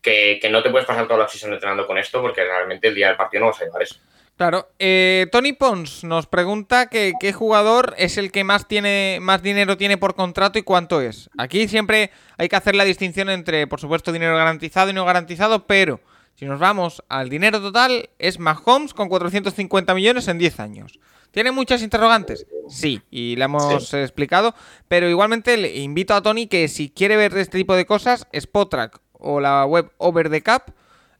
que, 0.00 0.38
que 0.40 0.50
no 0.50 0.62
te 0.62 0.70
puedes 0.70 0.86
pasar 0.86 1.06
toda 1.06 1.20
la 1.20 1.28
season 1.28 1.52
entrenando 1.52 1.86
con 1.86 1.98
esto 1.98 2.20
porque 2.20 2.44
realmente 2.44 2.88
el 2.88 2.94
día 2.94 3.08
del 3.08 3.16
partido 3.16 3.40
no 3.40 3.46
vas 3.50 3.60
a 3.60 3.64
llevar 3.64 3.82
eso. 3.82 3.96
Claro. 4.36 4.68
Eh, 4.78 5.26
Tony 5.32 5.54
Pons 5.54 6.04
nos 6.04 6.26
pregunta 6.26 6.88
que, 6.88 7.14
qué 7.18 7.32
jugador 7.32 7.94
es 7.96 8.18
el 8.18 8.30
que 8.30 8.44
más 8.44 8.68
tiene 8.68 9.18
más 9.22 9.42
dinero 9.42 9.78
tiene 9.78 9.96
por 9.96 10.14
contrato 10.14 10.58
y 10.58 10.62
cuánto 10.62 11.00
es. 11.00 11.30
Aquí 11.38 11.68
siempre 11.68 12.10
hay 12.36 12.48
que 12.48 12.56
hacer 12.56 12.74
la 12.74 12.84
distinción 12.84 13.30
entre, 13.30 13.66
por 13.66 13.80
supuesto, 13.80 14.12
dinero 14.12 14.36
garantizado 14.36 14.90
y 14.90 14.92
no 14.92 15.06
garantizado, 15.06 15.66
pero 15.66 16.00
si 16.34 16.44
nos 16.44 16.60
vamos 16.60 17.02
al 17.08 17.30
dinero 17.30 17.62
total, 17.62 18.10
es 18.18 18.38
Mahomes 18.38 18.92
con 18.92 19.08
450 19.08 19.94
millones 19.94 20.28
en 20.28 20.36
10 20.36 20.60
años. 20.60 20.98
¿Tiene 21.30 21.50
muchas 21.50 21.82
interrogantes? 21.82 22.46
Sí, 22.68 23.00
y 23.10 23.36
la 23.36 23.46
hemos 23.46 23.94
explicado, 23.94 24.54
pero 24.86 25.08
igualmente 25.08 25.56
le 25.56 25.76
invito 25.78 26.14
a 26.14 26.22
Tony 26.22 26.46
que 26.46 26.68
si 26.68 26.90
quiere 26.90 27.16
ver 27.16 27.36
este 27.38 27.58
tipo 27.58 27.74
de 27.74 27.86
cosas, 27.86 28.26
Spotrack 28.34 29.00
o 29.12 29.40
la 29.40 29.64
web 29.64 29.90
Over 29.96 30.28
the 30.28 30.42
Cap 30.42 30.70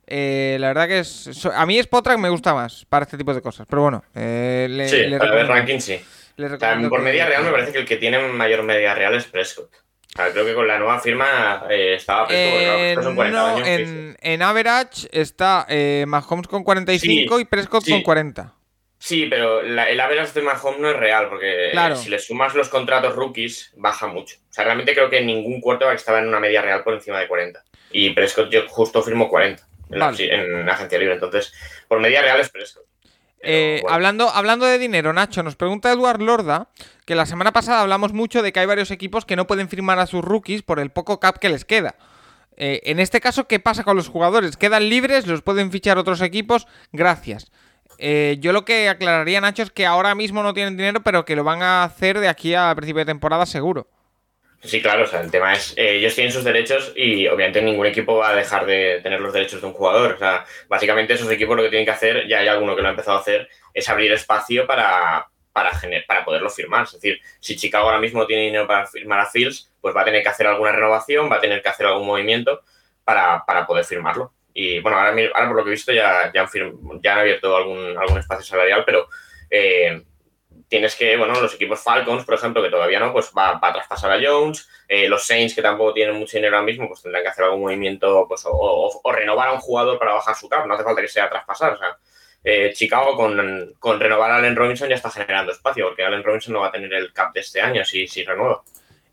eh, 0.07 0.57
la 0.61 0.69
verdad 0.69 0.87
que 0.87 0.99
es, 1.01 1.47
a 1.47 1.67
mí 1.67 1.79
Spotrack 1.79 2.19
me 2.19 2.29
gusta 2.29 2.55
más 2.55 2.87
para 2.89 3.05
este 3.05 3.19
tipo 3.19 3.35
de 3.35 3.43
cosas, 3.43 3.67
pero 3.69 3.83
bueno. 3.83 4.05
Eh, 4.15 4.87
sí, 4.89 5.17
para 5.19 5.35
ver 5.35 5.49
ranking 5.49 5.81
sí. 5.81 6.01
por 6.89 7.03
media 7.03 7.27
real 7.27 7.45
me 7.45 7.51
parece 7.51 7.73
que 7.73 7.79
el 7.81 7.87
que 7.87 7.97
tiene 7.97 8.19
mayor 8.21 8.63
media 8.63 8.95
real 8.95 9.15
es 9.15 9.25
Prescott. 9.25 9.71
creo 10.15 10.47
que 10.47 10.55
con 10.55 10.69
la 10.69 10.79
nueva 10.79 11.01
firma 11.01 11.67
eh, 11.69 11.95
estaba 11.97 12.29
Prescott, 12.29 13.05
no, 13.31 13.67
en, 13.67 14.17
en, 14.21 14.43
average 14.43 15.09
está 15.11 15.67
eh, 15.69 16.05
Mahomes 16.07 16.47
con 16.47 16.63
45 16.63 17.41
y 17.41 17.45
Prescott 17.45 17.89
con 17.89 18.03
40. 18.03 18.53
Sí, 18.99 19.27
pero 19.29 19.61
el 19.61 20.01
average 20.01 20.33
de 20.33 20.43
Mahomes 20.43 20.81
no 20.81 20.91
es 20.91 20.97
real, 20.97 21.29
porque 21.29 21.73
si 21.97 22.11
le 22.11 22.19
sumas 22.21 22.55
los 22.55 22.69
contratos 22.69 23.15
rookies, 23.15 23.73
baja 23.77 24.07
mucho. 24.07 24.37
O 24.49 24.53
sea, 24.53 24.65
realmente 24.65 24.95
creo 24.95 25.11
que 25.11 25.21
ningún 25.21 25.61
que 25.61 25.95
estaba 25.95 26.21
en 26.21 26.29
una 26.29 26.41
media 26.41 26.63
real 26.63 26.85
por 26.85 26.95
encima 26.95 27.19
de 27.19 27.27
40. 27.27 27.63
Y 27.91 28.11
Prescott 28.11 28.51
yo 28.51 28.67
justo 28.69 29.03
firmó 29.03 29.29
40 29.29 29.66
en, 29.91 30.69
agencia 30.69 30.99
libre. 30.99 31.15
Entonces, 31.15 31.53
por 31.89 32.01
media 32.01 32.23
real 32.23 32.41
es 32.41 32.51
fresco. 32.51 32.81
Eh, 33.41 33.83
hablando, 33.89 34.29
hablando 34.31 34.67
de 34.67 34.79
dinero, 34.79 35.13
Nacho, 35.13 35.43
nos 35.43 35.57
pregunta 35.57 35.93
Eduard 35.93 36.21
Lorda 36.21 36.69
que 37.05 37.15
la 37.15 37.27
semana 37.27 37.53
pasada 37.53 37.83
hablamos 37.83 38.13
mucho 38.13 38.43
de 38.43 38.53
que 38.53 38.61
hay 38.61 38.67
varios 38.67 38.91
equipos 38.91 39.25
que 39.25 39.37
no 39.37 39.47
pueden 39.47 39.69
firmar 39.69 39.99
a 39.99 40.07
sus 40.07 40.25
rookies 40.25 40.63
por 40.63 40.81
el 40.81 40.91
poco 40.91 41.21
cap 41.21 41.39
que 41.39 41.49
les 41.49 41.65
queda. 41.65 41.95
Eh, 42.57 42.81
en 42.85 42.99
este 42.99 43.21
caso, 43.21 43.47
¿qué 43.47 43.61
pasa 43.61 43.85
con 43.85 43.97
los 43.97 44.09
jugadores? 44.09 44.57
¿Quedan 44.57 44.89
libres? 44.89 45.27
¿Los 45.27 45.43
pueden 45.43 45.71
fichar 45.71 45.99
otros 45.99 46.23
equipos? 46.23 46.67
Gracias. 46.93 47.53
Eh, 47.99 48.39
yo 48.41 48.53
lo 48.53 48.65
que 48.65 48.89
aclararía, 48.89 49.41
Nacho, 49.41 49.63
es 49.63 49.71
que 49.71 49.87
ahora 49.87 50.15
mismo 50.15 50.43
no 50.43 50.55
tienen 50.55 50.77
dinero, 50.77 51.03
pero 51.03 51.25
que 51.25 51.37
lo 51.37 51.45
van 51.45 51.63
a 51.63 51.85
hacer 51.85 52.19
de 52.19 52.29
aquí 52.29 52.55
a 52.55 52.75
principio 52.75 53.01
de 53.01 53.07
temporada 53.07 53.47
seguro. 53.47 53.89
Sí, 54.63 54.83
claro, 54.83 55.05
o 55.05 55.07
sea, 55.07 55.21
el 55.21 55.31
tema 55.31 55.53
es, 55.53 55.75
eh, 55.77 55.97
ellos 55.97 56.15
tienen 56.15 56.33
sus 56.33 56.43
derechos 56.43 56.93
y 56.97 57.29
obviamente 57.29 57.63
ningún 57.63 57.87
equipo 57.87 58.17
va 58.17 58.31
a 58.31 58.35
dejar 58.35 58.67
de 58.67 59.01
tener 59.03 59.21
los 59.21 59.33
derechos 59.33 59.61
de 59.61 59.67
un 59.67 59.73
jugador. 59.73 60.15
O 60.15 60.19
sea, 60.19 60.45
básicamente 60.69 61.15
esos 61.15 61.31
equipos 61.31 61.57
lo 61.57 61.63
que 61.63 61.69
tienen 61.69 61.85
que 61.85 61.93
hacer, 61.93 62.27
ya 62.27 62.41
hay 62.41 62.49
alguno 62.49 62.75
que 62.75 62.83
lo 62.83 62.89
ha 62.89 62.91
empezado 62.91 63.19
a 63.19 63.21
hacer, 63.21 63.49
es 63.73 63.89
abrir 63.89 64.11
espacio 64.13 64.67
para, 64.67 65.29
para, 65.53 65.71
para 66.09 66.25
poderlo 66.25 66.51
firmar. 66.51 66.85
Es 66.85 66.93
decir, 66.93 67.21
si 67.39 67.57
Chicago 67.57 67.87
ahora 67.87 68.01
mismo 68.01 68.27
tiene 68.27 68.45
dinero 68.45 68.67
para 68.67 68.87
firmar 68.87 69.21
a 69.21 69.27
Fields, 69.27 69.73
pues 69.81 69.95
va 69.95 70.03
a 70.03 70.05
tener 70.05 70.23
que 70.23 70.29
hacer 70.31 70.47
alguna 70.47 70.73
renovación, 70.73 71.31
va 71.31 71.37
a 71.37 71.41
tener 71.41 71.63
que 71.63 71.69
hacer 71.69 71.87
algún 71.87 72.07
movimiento 72.07 72.63
para, 73.05 73.45
poder 73.67 73.85
firmarlo. 73.85 74.33
Y 74.53 74.81
bueno, 74.81 74.99
ahora, 74.99 75.11
ahora 75.35 75.49
por 75.49 75.57
lo 75.57 75.65
que 75.65 75.71
he 75.71 75.73
visto 75.73 75.93
ya, 75.93 76.33
ya, 76.35 76.43
han, 76.43 77.03
ya 77.03 77.13
han 77.13 77.19
abierto 77.21 77.57
algún, 77.57 77.97
algún 77.97 78.19
espacio 78.19 78.45
salarial, 78.45 78.85
pero... 78.85 79.09
Eh, 79.51 80.03
tienes 80.69 80.97
que, 80.97 81.17
bueno, 81.17 81.41
los 81.41 81.55
equipos 81.55 81.81
Falcons, 81.81 82.25
por 82.25 82.35
ejemplo, 82.35 82.63
que 82.63 82.71
todavía 82.71 82.99
no, 82.99 83.13
pues 83.13 83.31
va, 83.37 83.59
a 83.61 83.73
traspasar 83.73 84.13
a 84.13 84.21
Jones. 84.23 84.69
Eh, 84.89 85.09
los 85.09 85.27
Saints, 85.27 85.55
que 85.55 85.63
tampoco 85.63 85.95
tienen 85.95 86.17
mucho 86.17 86.37
dinero 86.37 86.57
ahora 86.57 86.67
mismo, 86.67 86.89
pues 86.89 87.03
tendrán 87.03 87.23
que 87.23 87.29
hacer 87.29 87.45
algún 87.45 87.63
movimiento 87.63 88.27
pues, 88.29 88.43
o, 88.45 89.01
renovar 89.13 89.49
a 89.49 89.53
un 89.53 89.61
jugador 89.61 89.99
para 89.99 90.15
bajar 90.15 90.35
su 90.35 90.49
cap. 90.49 90.67
No 90.67 90.75
hace 90.75 90.85
falta 90.85 91.03
que 91.03 91.09
sea 91.09 91.31
traspasar. 91.31 91.75
O 91.75 91.79
sea, 91.79 91.97
eh, 92.43 92.73
Chicago 92.75 93.17
con, 93.17 94.01
renovar 94.01 94.31
a 94.31 94.37
Allen 94.37 94.57
Robinson 94.57 94.89
ya 94.89 94.97
está 94.97 95.11
generando 95.11 95.53
espacio, 95.53 95.87
porque 95.87 96.05
Allen 96.05 96.25
Robinson 96.25 96.55
no 96.55 96.61
va 96.61 96.69
a 96.69 96.73
tener 96.73 96.93
el 96.95 97.13
cap 97.13 97.33
de 97.33 97.41
este 97.41 97.61
año 97.61 97.85
si, 97.85 98.07
si 98.07 98.25
renueva. 98.25 98.63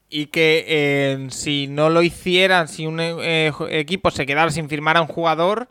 Y 0.10 0.28
que 0.28 0.66
eh, 0.68 1.28
si 1.32 1.68
no 1.68 1.90
lo 1.90 2.04
hicieran, 2.04 2.68
si 2.68 2.86
un 2.86 3.00
equipo 3.00 4.12
se 4.12 4.28
quedara 4.28 4.52
sin 4.52 4.70
firmar 4.70 4.98
a 4.98 5.02
un 5.02 5.08
jugador, 5.08 5.68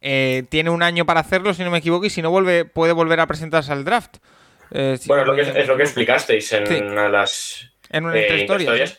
tiene 0.00 0.70
un 0.70 0.82
año 0.82 1.04
para 1.04 1.20
hacerlo, 1.20 1.52
si 1.54 1.62
no 1.62 1.70
me 1.70 1.78
equivoco, 1.78 2.06
y 2.06 2.10
si 2.10 2.22
no 2.22 2.30
vuelve, 2.30 2.64
puede 2.64 2.92
volver 2.92 3.20
a 3.20 3.26
presentarse 3.26 3.70
al 3.70 3.84
draft. 3.84 4.16
Eh, 4.74 4.98
bueno, 5.06 5.22
es 5.22 5.26
lo, 5.28 5.34
que, 5.52 5.60
es 5.60 5.68
lo 5.68 5.76
que 5.76 5.82
explicasteis 5.82 6.52
en 6.52 6.90
una 6.90 7.04
de 7.04 7.08
las 7.10 7.70
en 7.90 8.06
una 8.06 8.16
eh, 8.16 8.38
historias. 8.38 8.98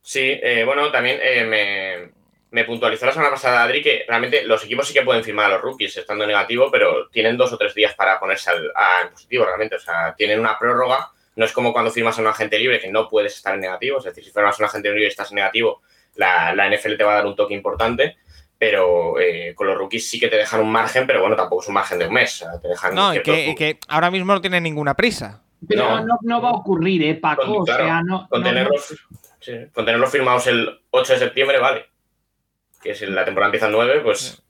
Sí, 0.00 0.38
eh, 0.42 0.64
bueno, 0.64 0.90
también 0.90 1.20
me, 1.48 2.10
me, 2.50 2.64
puntualizó 2.64 3.06
la 3.06 3.12
semana 3.12 3.30
pasada 3.30 3.62
Adri 3.62 3.82
que 3.82 4.04
realmente 4.08 4.42
los 4.44 4.64
equipos 4.64 4.88
sí 4.88 4.94
que 4.94 5.02
pueden 5.02 5.22
firmar 5.22 5.46
a 5.46 5.54
los 5.54 5.60
rookies 5.60 5.96
estando 5.96 6.26
negativo, 6.26 6.70
pero 6.72 7.08
tienen 7.08 7.36
dos 7.36 7.52
o 7.52 7.58
tres 7.58 7.72
días 7.72 7.94
para 7.94 8.18
ponerse 8.18 8.50
al, 8.50 8.72
a, 8.74 9.02
en 9.02 9.10
positivo 9.10 9.44
realmente. 9.44 9.76
O 9.76 9.80
sea, 9.80 10.14
tienen 10.16 10.40
una 10.40 10.58
prórroga. 10.58 11.10
No 11.36 11.44
es 11.44 11.52
como 11.52 11.72
cuando 11.72 11.92
firmas 11.92 12.18
a 12.18 12.20
un 12.20 12.26
agente 12.26 12.58
libre 12.58 12.80
que 12.80 12.90
no 12.90 13.08
puedes 13.08 13.36
estar 13.36 13.54
en 13.54 13.60
negativo. 13.60 13.98
Es 13.98 14.04
decir, 14.04 14.24
si 14.24 14.32
firmas 14.32 14.58
a 14.58 14.62
un 14.64 14.68
agente 14.68 14.88
libre 14.88 15.04
y 15.04 15.06
estás 15.06 15.30
en 15.30 15.36
negativo, 15.36 15.82
la, 16.16 16.52
la 16.54 16.68
NFL 16.68 16.96
te 16.96 17.04
va 17.04 17.12
a 17.12 17.16
dar 17.16 17.26
un 17.26 17.36
toque 17.36 17.54
importante 17.54 18.16
pero 18.62 19.18
eh, 19.18 19.56
con 19.56 19.66
los 19.66 19.76
rookies 19.76 20.08
sí 20.08 20.20
que 20.20 20.28
te 20.28 20.36
dejan 20.36 20.60
un 20.60 20.70
margen, 20.70 21.04
pero 21.04 21.20
bueno, 21.20 21.34
tampoco 21.34 21.62
es 21.62 21.68
un 21.68 21.74
margen 21.74 21.98
de 21.98 22.06
un 22.06 22.14
mes. 22.14 22.46
Te 22.62 22.68
dejan 22.68 22.94
no, 22.94 23.12
y 23.12 23.20
que, 23.20 23.80
ahora 23.88 24.08
mismo 24.08 24.32
no 24.32 24.40
tiene 24.40 24.60
ninguna 24.60 24.94
prisa. 24.94 25.42
Pero 25.66 25.98
no, 26.22 26.40
va 26.40 26.50
a 26.50 26.52
ocurrir, 26.52 27.02
¿eh, 27.02 27.16
Paco? 27.16 27.44
Con, 27.44 27.62
o 27.62 27.66
sea, 27.66 28.02
no, 28.04 28.28
con, 28.28 28.44
tenerlos, 28.44 30.10
firmados 30.12 30.46
el 30.46 30.80
8 30.92 31.12
de 31.12 31.18
septiembre, 31.18 31.58
vale. 31.58 31.86
Que 32.80 32.94
si 32.94 33.04
la 33.06 33.24
temporada 33.24 33.48
empieza 33.48 33.66
el 33.66 33.72
9, 33.72 34.00
pues. 34.04 34.40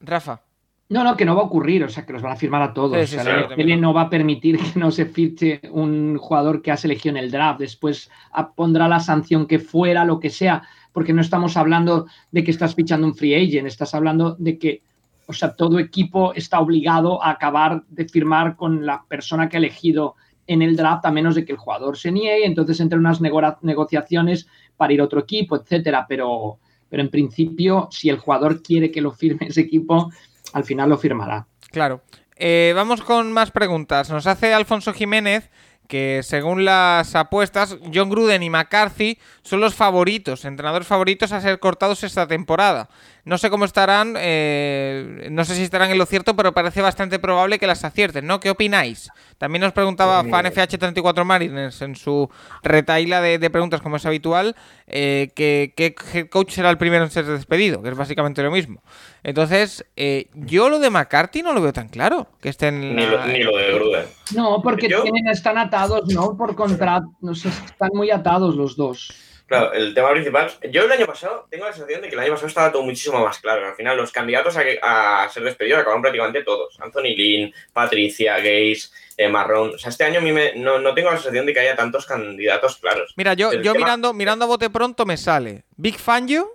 Rafa. 0.00 0.40
No, 0.88 1.04
no, 1.04 1.14
que 1.14 1.26
no 1.26 1.36
va 1.36 1.42
a 1.42 1.44
ocurrir, 1.44 1.84
o 1.84 1.90
sea, 1.90 2.06
que 2.06 2.14
los 2.14 2.22
van 2.22 2.32
a 2.32 2.36
firmar 2.36 2.62
a 2.62 2.72
todos. 2.72 2.96
o 2.96 3.06
sea, 3.06 3.22
la 3.22 3.76
no 3.76 3.92
va 3.92 4.02
a 4.02 4.08
permitir 4.08 4.58
que 4.58 4.80
no 4.80 4.90
se 4.90 5.04
fiche 5.04 5.60
un 5.70 6.16
jugador 6.16 6.62
que 6.62 6.70
ha 6.70 6.78
seleccionado 6.78 7.22
el 7.22 7.30
draft, 7.30 7.60
después 7.60 8.10
pondrá 8.56 8.88
la 8.88 9.00
sanción 9.00 9.46
que 9.46 9.58
fuera, 9.58 10.06
lo 10.06 10.18
que 10.18 10.30
sea. 10.30 10.62
Porque 10.92 11.12
no 11.12 11.20
estamos 11.20 11.56
hablando 11.56 12.06
de 12.30 12.44
que 12.44 12.50
estás 12.50 12.74
fichando 12.74 13.06
un 13.06 13.14
free 13.14 13.34
agent, 13.34 13.66
estás 13.66 13.94
hablando 13.94 14.36
de 14.38 14.58
que, 14.58 14.82
o 15.26 15.32
sea, 15.32 15.54
todo 15.54 15.78
equipo 15.78 16.32
está 16.34 16.60
obligado 16.60 17.22
a 17.22 17.30
acabar 17.30 17.82
de 17.88 18.08
firmar 18.08 18.56
con 18.56 18.84
la 18.84 19.04
persona 19.08 19.48
que 19.48 19.56
ha 19.56 19.60
elegido 19.60 20.16
en 20.46 20.62
el 20.62 20.76
draft, 20.76 21.04
a 21.04 21.10
menos 21.10 21.34
de 21.34 21.44
que 21.44 21.52
el 21.52 21.58
jugador 21.58 21.96
se 21.96 22.10
niegue, 22.10 22.46
entonces 22.46 22.80
entre 22.80 22.98
unas 22.98 23.20
negociaciones 23.20 24.48
para 24.76 24.92
ir 24.92 25.00
a 25.00 25.04
otro 25.04 25.20
equipo, 25.20 25.56
etcétera. 25.56 26.06
Pero, 26.08 26.58
pero 26.88 27.02
en 27.02 27.10
principio, 27.10 27.88
si 27.90 28.08
el 28.08 28.18
jugador 28.18 28.62
quiere 28.62 28.90
que 28.90 29.02
lo 29.02 29.12
firme 29.12 29.48
ese 29.48 29.60
equipo, 29.60 30.10
al 30.54 30.64
final 30.64 30.88
lo 30.88 30.96
firmará. 30.96 31.46
Claro. 31.70 32.00
Eh, 32.34 32.72
vamos 32.74 33.02
con 33.02 33.32
más 33.32 33.50
preguntas. 33.50 34.10
Nos 34.10 34.26
hace 34.26 34.54
Alfonso 34.54 34.92
Jiménez 34.92 35.50
que 35.88 36.20
según 36.22 36.64
las 36.64 37.16
apuestas, 37.16 37.78
John 37.92 38.10
Gruden 38.10 38.42
y 38.42 38.50
McCarthy 38.50 39.18
son 39.42 39.60
los 39.60 39.74
favoritos, 39.74 40.44
entrenadores 40.44 40.86
favoritos 40.86 41.32
a 41.32 41.40
ser 41.40 41.58
cortados 41.58 42.04
esta 42.04 42.28
temporada. 42.28 42.88
No 43.28 43.36
sé 43.36 43.50
cómo 43.50 43.66
estarán, 43.66 44.14
eh, 44.16 45.28
no 45.30 45.44
sé 45.44 45.54
si 45.54 45.62
estarán 45.62 45.90
en 45.90 45.98
lo 45.98 46.06
cierto, 46.06 46.34
pero 46.34 46.54
parece 46.54 46.80
bastante 46.80 47.18
probable 47.18 47.58
que 47.58 47.66
las 47.66 47.84
acierten, 47.84 48.26
¿no? 48.26 48.40
¿Qué 48.40 48.48
opináis? 48.48 49.10
También 49.36 49.60
nos 49.60 49.74
preguntaba 49.74 50.22
pues 50.22 50.32
FanFH34 50.32 51.24
Mariners 51.24 51.82
en 51.82 51.94
su 51.94 52.30
retaila 52.62 53.20
de, 53.20 53.50
preguntas, 53.50 53.82
como 53.82 53.96
es 53.96 54.06
habitual, 54.06 54.56
eh, 54.86 55.30
que 55.34 55.74
qué 55.76 55.94
head 56.14 56.30
coach 56.30 56.52
será 56.52 56.70
el 56.70 56.78
primero 56.78 57.04
en 57.04 57.10
ser 57.10 57.26
despedido, 57.26 57.82
que 57.82 57.90
es 57.90 57.96
básicamente 57.98 58.42
lo 58.42 58.50
mismo. 58.50 58.82
Entonces, 59.22 59.84
eh, 59.96 60.30
yo 60.32 60.70
lo 60.70 60.78
de 60.78 60.88
McCarthy 60.88 61.42
no 61.42 61.52
lo 61.52 61.60
veo 61.60 61.74
tan 61.74 61.90
claro, 61.90 62.28
que 62.40 62.48
estén... 62.48 62.96
Ni, 62.96 63.04
lo, 63.04 63.26
ni 63.26 63.42
lo 63.42 63.54
de 63.58 63.74
Gruden. 63.74 64.06
No, 64.34 64.62
porque 64.62 64.88
tienen, 64.88 65.28
están 65.28 65.58
atados, 65.58 66.08
¿no? 66.14 66.34
Por 66.34 66.54
contrato, 66.54 67.08
no 67.20 67.34
sé, 67.34 67.50
están 67.50 67.90
muy 67.92 68.10
atados 68.10 68.56
los 68.56 68.74
dos. 68.74 69.27
Claro, 69.48 69.72
el 69.72 69.94
tema 69.94 70.10
principal. 70.10 70.50
Yo 70.70 70.82
el 70.84 70.92
año 70.92 71.06
pasado 71.06 71.46
tengo 71.50 71.64
la 71.64 71.72
sensación 71.72 72.02
de 72.02 72.08
que 72.08 72.14
el 72.14 72.20
año 72.20 72.32
pasado 72.32 72.48
estaba 72.48 72.70
todo 72.70 72.82
muchísimo 72.82 73.24
más 73.24 73.38
claro. 73.38 73.66
Al 73.66 73.74
final, 73.74 73.96
los 73.96 74.12
candidatos 74.12 74.54
a, 74.58 75.28
ser 75.30 75.42
despedidos 75.42 75.80
acabaron 75.80 76.02
prácticamente 76.02 76.44
todos: 76.44 76.78
Anthony 76.78 77.16
Lynn, 77.16 77.54
Patricia, 77.72 78.36
Gaze, 78.36 78.90
eh, 79.16 79.26
Marrón. 79.28 79.70
O 79.74 79.78
sea, 79.78 79.88
este 79.88 80.04
año 80.04 80.18
a 80.18 80.22
mí 80.22 80.32
no, 80.56 80.94
tengo 80.94 81.10
la 81.10 81.16
sensación 81.16 81.46
de 81.46 81.54
que 81.54 81.60
haya 81.60 81.74
tantos 81.74 82.04
candidatos 82.04 82.76
claros. 82.76 83.14
Mira, 83.16 83.32
yo, 83.32 83.54
yo 83.54 83.74
mirando, 83.74 84.12
mirando 84.12 84.44
a 84.44 84.48
bote 84.48 84.68
pronto 84.68 85.06
me 85.06 85.16
sale 85.16 85.64
Big 85.76 85.96
Fangio, 85.96 86.52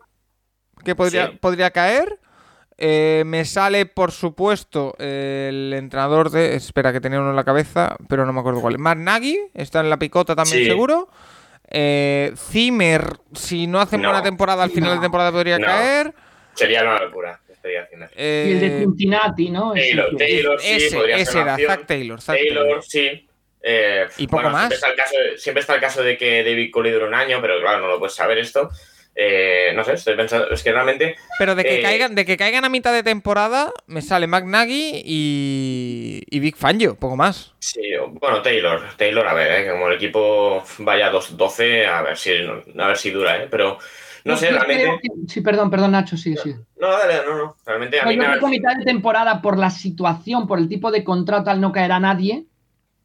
que 0.86 0.94
podría, 0.94 1.36
podría 1.40 1.72
caer. 1.72 2.20
Eh, 2.78 3.24
me 3.26 3.46
sale, 3.46 3.88
por 3.88 4.12
supuesto, 4.12 4.94
el 5.00 5.74
entrenador 5.76 6.30
de. 6.30 6.56
Espera, 6.56 6.94
que 6.94 7.02
tenía 7.02 7.20
uno 7.20 7.32
en 7.32 7.36
la 7.36 7.44
cabeza, 7.44 7.96
pero 8.08 8.24
no 8.28 8.34
me 8.34 8.42
acuerdo 8.42 8.62
cuál. 8.62 8.78
Mark 8.78 9.00
Nagy, 9.00 9.40
está 9.56 9.80
en 9.80 9.90
la 9.90 9.98
picota 9.98 10.36
también, 10.36 10.66
seguro. 10.66 11.10
Eh, 11.76 12.34
Zimmer, 12.38 13.18
si 13.34 13.66
no 13.66 13.82
hace 13.82 13.98
buena 13.98 14.22
temporada, 14.22 14.64
al 14.64 14.70
final 14.70 14.96
de 14.96 15.02
temporada 15.02 15.32
podría 15.32 15.60
caer. 15.60 16.14
Sería 16.54 16.84
una 16.84 17.00
locura. 17.00 17.40
Eh, 18.16 18.46
y 18.48 18.52
el 18.52 18.60
de 18.60 18.80
Cincinnati, 18.80 19.50
¿no? 19.50 19.74
Taylor, 19.74 20.16
Taylor 20.18 20.60
sí, 20.60 20.74
ese, 20.74 20.96
podría 20.98 21.18
ese 21.18 21.40
era, 21.40 21.58
Zach 21.58 21.86
Taylor. 21.86 22.22
Taylor, 22.22 22.84
sí. 22.84 23.28
Eh, 23.62 24.06
y 24.18 24.28
poco 24.28 24.50
más. 24.50 24.68
Siempre 24.68 24.76
está, 24.76 24.90
el 24.90 24.96
caso, 24.96 25.16
siempre 25.38 25.62
está, 25.62 25.76
el 25.76 25.82
caso, 25.82 26.04
de 26.04 26.18
que 26.18 26.44
David 26.44 26.72
Coley 26.72 26.92
dure 26.92 27.08
un 27.08 27.14
año, 27.14 27.40
pero 27.42 27.62
claro, 27.62 27.80
no 27.80 27.88
lo 27.88 28.00
puedes 28.00 28.14
saber 28.14 28.38
esto. 28.38 28.70
Eh, 29.16 29.74
no 29.76 29.84
sé, 29.84 29.94
estoy 29.94 30.16
pensando, 30.16 30.50
es 30.50 30.64
que 30.64 30.72
realmente. 30.72 31.16
Pero 31.38 31.54
de 31.54 31.64
que, 31.64 31.80
eh, 31.80 31.82
caigan, 31.84 32.16
de 32.16 32.26
que 32.26 32.36
caigan 32.36 32.66
a 32.66 32.70
mitad 32.70 32.92
de 32.92 33.04
temporada, 33.04 33.72
me 33.86 34.02
sale 34.02 34.26
McNaghy 34.26 35.04
y, 35.06 36.24
y 36.30 36.40
Big 36.40 36.56
Fangio, 36.56 36.96
poco 36.96 37.16
más. 37.16 37.54
Sí, 37.60 37.82
bueno, 38.14 38.42
Taylor, 38.42 38.82
Taylor, 38.98 39.28
a 39.28 39.34
ver, 39.34 39.62
eh, 39.62 39.72
como 39.72 39.88
el 39.88 39.96
equipo 39.96 40.64
vaya 40.80 41.12
2-12, 41.12 41.86
a 41.86 42.02
ver 42.02 42.18
si 42.18 42.32
a 42.32 42.88
ver 42.88 42.98
si 42.98 43.12
dura, 43.12 43.44
¿eh? 43.44 43.48
pero 43.52 43.78
no, 44.26 44.36
sé, 44.36 44.50
realmente. 44.50 44.90
Sí, 45.28 45.42
perdón, 45.42 45.70
perdón, 45.70 45.92
Nacho, 45.92 46.18
sí, 46.18 46.36
sí. 46.36 46.56
No, 46.80 46.90
dale, 46.90 47.18
no, 47.24 47.38
no, 47.38 47.56
realmente 47.66 48.02
a 48.02 48.06
mí 48.06 48.16
yo 48.16 48.24
creo 48.24 48.40
que 48.40 48.46
a 48.46 48.50
mitad 48.50 48.76
de 48.78 48.86
temporada, 48.86 49.44
por 49.44 49.60
la 49.60 49.70
situación, 49.70 50.48
por 50.48 50.58
el 50.58 50.68
tipo 50.68 50.90
de 50.90 51.04
contrato, 51.04 51.52
al 51.52 51.62
no 51.62 51.72
caer 51.72 51.92
a 51.92 52.00
nadie. 52.00 52.46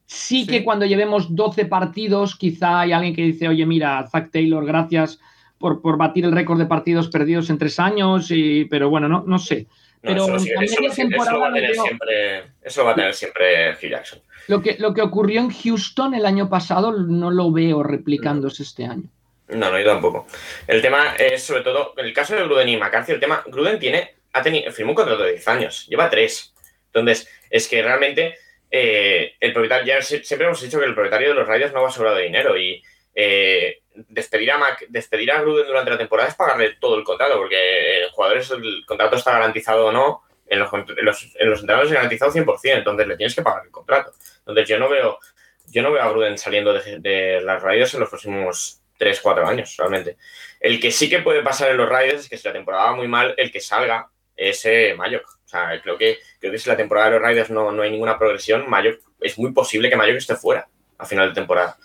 Sí, 0.06 0.44
sí, 0.44 0.46
que 0.46 0.64
cuando 0.64 0.86
llevemos 0.86 1.34
12 1.36 1.66
partidos, 1.66 2.34
quizá 2.34 2.80
hay 2.80 2.92
alguien 2.92 3.14
que 3.14 3.24
dice, 3.24 3.46
oye, 3.46 3.66
mira, 3.66 4.08
Zach 4.10 4.30
Taylor, 4.30 4.64
gracias 4.64 5.20
por, 5.58 5.82
por 5.82 5.96
batir 5.96 6.24
el 6.24 6.32
récord 6.32 6.58
de 6.58 6.66
partidos 6.66 7.08
perdidos 7.08 7.50
en 7.50 7.58
tres 7.58 7.78
años, 7.78 8.30
y, 8.30 8.64
pero 8.66 8.90
bueno, 8.90 9.08
no, 9.08 9.24
no 9.26 9.38
sé. 9.38 9.66
Pero 10.00 10.36
eso, 10.36 10.36
eso, 10.36 11.40
va 11.40 11.48
a 11.48 11.52
tener 11.52 11.74
siempre, 11.74 12.44
eso 12.62 12.84
va 12.84 12.92
a 12.92 12.94
tener 12.94 13.14
siempre 13.14 13.72
Hugh 13.72 13.90
Jackson. 13.90 14.20
Lo 14.46 14.62
que, 14.62 14.76
lo 14.78 14.94
que 14.94 15.02
ocurrió 15.02 15.40
en 15.40 15.50
Houston 15.50 16.14
el 16.14 16.24
año 16.24 16.48
pasado 16.48 16.92
no 16.92 17.30
lo 17.30 17.50
veo 17.50 17.82
replicándose 17.82 18.62
este 18.62 18.84
año. 18.84 19.10
No, 19.48 19.70
no, 19.70 19.78
yo 19.78 19.84
tampoco. 19.84 20.26
El 20.66 20.80
tema 20.82 21.14
es 21.18 21.42
sobre 21.42 21.62
todo, 21.62 21.94
en 21.96 22.06
el 22.06 22.12
caso 22.12 22.36
de 22.36 22.44
Gruden 22.44 22.68
y 22.68 22.76
McCarthy, 22.76 23.12
el 23.12 23.20
tema, 23.20 23.42
Gruden 23.46 23.78
tiene, 23.78 24.14
ha 24.32 24.42
tenido, 24.42 24.70
firmó 24.72 24.92
un 24.92 24.96
contrato 24.96 25.22
de 25.24 25.32
10 25.32 25.48
años, 25.48 25.86
lleva 25.88 26.08
3. 26.08 26.54
Entonces, 26.92 27.28
es 27.50 27.66
que 27.66 27.82
realmente 27.82 28.36
eh, 28.70 29.34
el 29.40 29.52
propietario, 29.52 29.86
ya 29.86 30.02
siempre 30.02 30.46
hemos 30.46 30.62
dicho 30.62 30.78
que 30.78 30.84
el 30.84 30.94
propietario 30.94 31.28
de 31.28 31.34
los 31.34 31.48
Raiders 31.48 31.72
no 31.72 31.82
va 31.82 31.88
a 31.88 31.92
sobrar 31.92 32.14
de 32.14 32.24
dinero 32.24 32.56
y 32.58 32.82
eh, 33.14 33.80
despedir, 34.08 34.52
a 34.52 34.58
Mac, 34.58 34.84
despedir 34.88 35.32
a 35.32 35.40
Gruden 35.40 35.66
durante 35.66 35.90
la 35.90 35.98
temporada 35.98 36.28
es 36.28 36.34
pagarle 36.34 36.76
todo 36.80 36.96
el 36.96 37.04
contrato, 37.04 37.36
porque 37.36 38.02
el 38.02 38.10
jugador 38.10 38.38
el 38.38 38.84
contrato 38.86 39.16
está 39.16 39.32
garantizado 39.32 39.86
o 39.86 39.92
no, 39.92 40.22
en 40.46 40.58
los, 40.58 40.72
en 40.72 41.04
los, 41.04 41.28
en 41.34 41.50
los 41.50 41.60
entrenadores 41.60 41.90
es 41.90 41.94
garantizado 41.94 42.32
100%, 42.32 42.60
entonces 42.64 43.06
le 43.06 43.16
tienes 43.16 43.34
que 43.34 43.42
pagar 43.42 43.64
el 43.64 43.70
contrato. 43.70 44.12
Entonces 44.40 44.68
yo 44.68 44.78
no 44.78 44.88
veo, 44.88 45.18
yo 45.66 45.82
no 45.82 45.92
veo 45.92 46.02
a 46.02 46.10
Gruden 46.10 46.38
saliendo 46.38 46.72
de, 46.72 47.40
las 47.42 47.62
Raiders 47.62 47.94
en 47.94 48.00
los 48.00 48.08
próximos 48.08 48.80
3, 48.96 49.20
4 49.20 49.46
años, 49.46 49.74
realmente. 49.76 50.16
El 50.60 50.80
que 50.80 50.90
sí 50.90 51.08
que 51.08 51.20
puede 51.20 51.42
pasar 51.42 51.70
en 51.70 51.76
los 51.76 51.88
Raiders 51.88 52.22
es 52.22 52.28
que 52.28 52.38
si 52.38 52.48
la 52.48 52.54
temporada 52.54 52.84
va 52.84 52.96
muy 52.96 53.08
mal, 53.08 53.34
el 53.36 53.52
que 53.52 53.60
salga 53.60 54.08
es 54.36 54.64
eh. 54.64 54.96
O 54.98 55.48
sea, 55.48 55.80
creo 55.82 55.96
que, 55.96 56.18
creo 56.38 56.52
que 56.52 56.58
si 56.58 56.68
la 56.68 56.76
temporada 56.76 57.08
de 57.08 57.12
los 57.14 57.22
Raiders 57.22 57.50
no, 57.50 57.72
no 57.72 57.82
hay 57.82 57.90
ninguna 57.90 58.18
progresión, 58.18 58.68
Mayock, 58.68 59.00
es 59.20 59.38
muy 59.38 59.52
posible 59.52 59.88
que 59.88 59.96
Mayock 59.96 60.18
esté 60.18 60.36
fuera 60.36 60.68
a 60.98 61.06
final 61.06 61.28
de 61.28 61.34
temporada. 61.34 61.76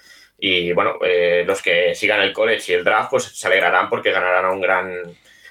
Y 0.46 0.74
bueno, 0.74 0.96
eh, 1.06 1.46
los 1.48 1.62
que 1.62 1.96
sigan 1.96 2.20
el 2.20 2.34
college 2.34 2.74
y 2.74 2.76
el 2.76 2.84
draft, 2.84 3.12
pues 3.12 3.24
se 3.24 3.48
alegrarán 3.48 3.90
porque 3.90 4.12
ganarán 4.12 4.44
a 4.44 4.52
un 4.52 4.60
gran, 4.60 4.92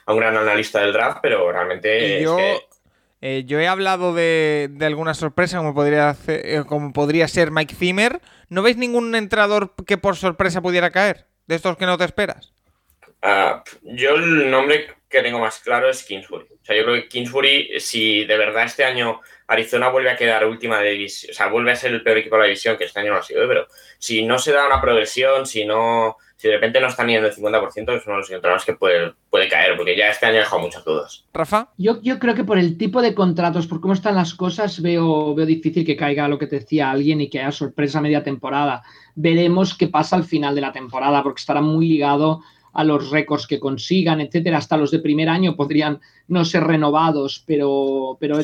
a 0.05 0.13
un 0.13 0.19
gran 0.21 0.37
analista 0.37 0.83
del 0.83 0.93
draft, 0.93 1.21
pero 1.23 1.51
realmente. 1.51 2.21
Yo, 2.21 2.39
eh, 3.23 3.45
yo 3.47 3.59
he 3.59 3.67
hablado 3.67 4.13
de, 4.13 4.71
alguna 4.83 5.15
sorpresa, 5.15 5.57
como 5.57 5.73
podría, 5.73 6.15
eh, 6.27 6.65
como 6.69 6.93
podría 6.93 7.27
ser 7.27 7.51
Mike 7.51 7.75
Zimmer. 7.75 8.21
¿No 8.51 8.61
veis 8.61 8.77
ningún 8.77 9.15
entrenador 9.15 9.73
que 9.87 9.97
por 9.97 10.17
sorpresa 10.17 10.61
pudiera 10.61 10.91
caer? 10.91 11.25
De 11.47 11.55
estos 11.55 11.79
que 11.79 11.87
no 11.87 11.97
te 11.97 12.05
esperas. 12.05 12.53
Ah, 13.23 13.65
yo 13.81 14.17
el 14.17 14.51
nombre 14.51 14.89
que 15.13 15.23
tengo 15.23 15.39
más 15.39 15.61
claro 15.61 15.89
es 15.89 16.03
Kingsbury. 16.03 16.47
O 16.47 16.65
sea, 16.65 16.77
yo 16.77 16.85
creo 16.85 16.97
que 16.97 17.09
Kingsbury, 17.09 17.79
si 17.79 18.25
de 18.25 18.37
verdad 18.37 18.65
este 18.65 18.85
año 18.85 19.21
Arizona 19.47 19.91
vuelve 19.91 20.11
a 20.11 20.17
quedar 20.17 20.47
última 20.47 20.81
de 20.81 20.91
división, 20.91 21.31
o 21.31 21.35
sea, 21.35 21.49
vuelve 21.49 21.73
a 21.73 21.77
ser 21.77 21.93
el 21.93 22.03
peor 22.03 22.19
equipo 22.19 22.37
de 22.37 22.41
la 22.41 22.47
división, 22.47 22.77
que 22.77 22.85
este 22.85 23.01
año 23.01 23.13
no 23.13 23.19
ha 23.19 23.23
sido, 23.23 23.47
pero 23.47 23.67
si 23.99 24.25
no 24.25 24.39
se 24.39 24.53
da 24.53 24.67
una 24.67 24.81
progresión, 24.81 25.47
si 25.47 25.65
no, 25.65 26.17
si 26.37 26.49
de 26.49 26.55
repente 26.55 26.81
no 26.81 26.89
están 26.89 27.11
en 27.11 27.25
el 27.25 27.33
50%, 27.33 27.97
es 27.97 28.07
uno 28.07 28.15
de 28.15 28.21
los 28.21 28.31
entrenadores 28.31 28.65
que 28.65 28.73
puede, 28.73 29.13
puede 29.31 29.49
caer, 29.49 29.77
porque 29.77 29.97
ya 29.97 30.09
este 30.09 30.27
año 30.27 30.37
ha 30.37 30.41
dejado 30.41 30.63
muchas 30.63 30.85
dudas. 30.85 31.25
Rafa. 31.33 31.69
Yo, 31.77 32.01
yo 32.03 32.19
creo 32.19 32.35
que 32.35 32.45
por 32.45 32.59
el 32.59 32.79
tipo 32.79 33.03
de 33.03 33.15
contratos, 33.15 33.67
por 33.67 33.81
cómo 33.81 33.95
están 33.95 34.15
las 34.15 34.35
cosas, 34.35 34.81
veo, 34.81 35.35
veo 35.35 35.47
difícil 35.47 35.85
que 35.85 35.97
caiga 35.97 36.29
lo 36.29 36.39
que 36.39 36.47
te 36.47 36.61
decía 36.61 36.91
alguien 36.91 37.21
y 37.21 37.29
que 37.29 37.41
haya 37.41 37.53
sorpresa 37.53 38.01
media 38.01 38.25
temporada. 38.25 38.83
Veremos 39.15 39.77
qué 39.77 39.89
pasa 39.89 40.17
al 40.17 40.25
final 40.25 40.55
de 40.55 40.63
la 40.63 40.73
temporada, 40.73 41.23
porque 41.23 41.41
estará 41.41 41.61
muy 41.61 41.89
ligado 41.89 42.41
a 42.73 42.85
los 42.85 43.11
récords 43.11 43.47
que 43.47 43.61
consigan, 43.61 44.21
etcétera. 44.21 44.59
Hasta 44.59 44.77
los 44.77 44.91
de 44.91 44.99
primer 44.99 45.29
año 45.29 45.57
podrían 45.57 46.01
no 46.29 46.45
ser 46.45 46.65
renovados, 46.65 47.43
pero, 47.47 48.17
pero, 48.19 48.39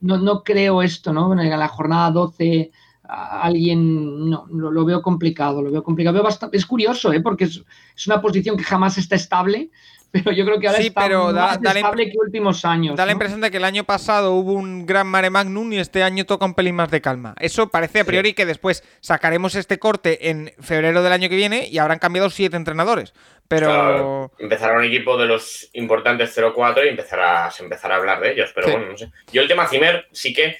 No, 0.00 0.18
no, 0.18 0.42
creo 0.42 0.82
esto, 0.82 1.12
¿no? 1.12 1.32
En 1.32 1.50
la 1.50 1.68
jornada 1.68 2.10
12 2.10 2.70
alguien 3.08 4.28
no, 4.28 4.46
lo, 4.50 4.84
veo 4.84 5.00
complicado, 5.00 5.62
lo 5.62 5.70
veo 5.70 5.82
complicado. 5.82 6.22
bastante, 6.22 6.56
es 6.58 6.66
curioso, 6.66 7.12
¿eh? 7.12 7.20
porque 7.20 7.44
es, 7.44 7.64
es, 7.96 8.06
una 8.06 8.20
posición 8.20 8.56
que 8.56 8.64
jamás 8.64 8.98
está 8.98 9.16
estable, 9.16 9.70
pero 10.12 10.32
yo 10.32 10.44
creo 10.44 10.58
que 10.58 10.68
ahora 10.68 10.78
está 10.80 11.08
más 11.08 11.58
estable 11.76 12.10
que 12.10 12.16
últimos 12.18 12.64
años. 12.64 12.96
Da 12.96 13.04
la 13.04 13.12
impresión 13.12 13.40
de 13.40 13.50
que 13.50 13.58
el 13.58 13.64
año 13.64 13.84
pasado 13.84 14.32
hubo 14.32 14.52
un 14.52 14.86
gran 14.86 15.06
mare 15.06 15.28
magnum 15.28 15.72
y 15.72 15.78
este 15.78 16.02
año 16.02 16.24
toca 16.24 16.46
un 16.46 16.54
pelín 16.54 16.76
más 16.76 16.90
de 16.90 17.00
calma. 17.00 17.34
Eso 17.38 17.68
parece 17.68 18.00
a 18.00 18.04
priori 18.04 18.32
que 18.32 18.46
después 18.46 18.84
sacaremos 19.00 19.54
este 19.54 19.78
corte 19.78 20.30
en 20.30 20.52
febrero 20.60 21.02
del 21.02 21.12
año 21.12 21.28
que 21.28 21.36
viene 21.36 21.68
y 21.68 21.78
habrán 21.78 21.98
cambiado 21.98 22.30
siete 22.30 22.56
entrenadores. 22.56 23.12
Pero. 23.48 24.32
empezará 24.38 24.78
un 24.78 24.84
equipo 24.84 25.16
de 25.18 25.26
los 25.26 25.68
importantes 25.74 26.36
0-4 26.36 26.86
y 26.86 26.88
empezará, 26.88 27.50
se 27.50 27.62
empezará 27.62 27.96
a 27.96 27.98
hablar 27.98 28.20
de 28.20 28.32
ellos. 28.32 28.50
Pero 28.54 28.70
bueno, 28.70 28.86
no 28.86 28.96
sé. 28.96 29.10
Yo 29.32 29.42
el 29.42 29.48
tema 29.48 29.66
Zimmer 29.66 30.06
sí 30.12 30.32
que 30.32 30.56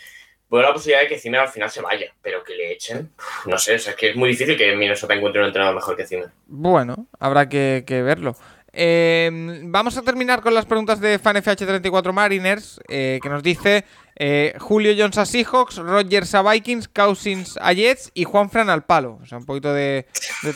veo 0.50 0.62
la 0.62 0.72
posibilidad 0.72 1.02
de 1.02 1.08
que 1.08 1.18
Zimmer 1.18 1.40
al 1.40 1.48
final 1.48 1.70
se 1.70 1.82
vaya, 1.82 2.12
pero 2.22 2.44
que 2.44 2.54
le 2.54 2.72
echen. 2.72 3.10
No 3.46 3.56
sé, 3.56 3.74
es 3.74 3.94
que 3.94 4.10
es 4.10 4.16
muy 4.16 4.30
difícil 4.30 4.56
que 4.56 4.74
Minnesota 4.76 5.14
encuentre 5.14 5.40
un 5.40 5.48
entrenador 5.48 5.74
mejor 5.74 5.96
que 5.96 6.06
Zimmer. 6.06 6.28
Bueno, 6.46 7.06
habrá 7.18 7.48
que 7.48 7.82
verlo. 8.02 8.36
Em, 8.80 9.72
vamos 9.72 9.96
a 9.96 10.02
terminar 10.02 10.40
con 10.40 10.54
las 10.54 10.64
preguntas 10.64 11.00
de 11.00 11.18
FanFH34 11.18 12.12
Mariners, 12.12 12.80
eh, 12.86 13.18
que 13.20 13.28
nos 13.28 13.42
dice 13.42 13.84
eh, 14.14 14.54
Julio 14.60 14.94
Jones 14.96 15.18
a 15.18 15.26
Seahawks, 15.26 15.78
Rogers 15.78 16.32
a 16.36 16.48
Vikings, 16.48 16.86
Cousins 16.86 17.58
a 17.60 17.72
Jets 17.72 18.12
y 18.14 18.22
Juan 18.22 18.48
Fran 18.50 18.70
al 18.70 18.84
palo. 18.84 19.18
O 19.20 19.26
sea, 19.26 19.38
un 19.38 19.46
poquito 19.46 19.74
de, 19.74 20.06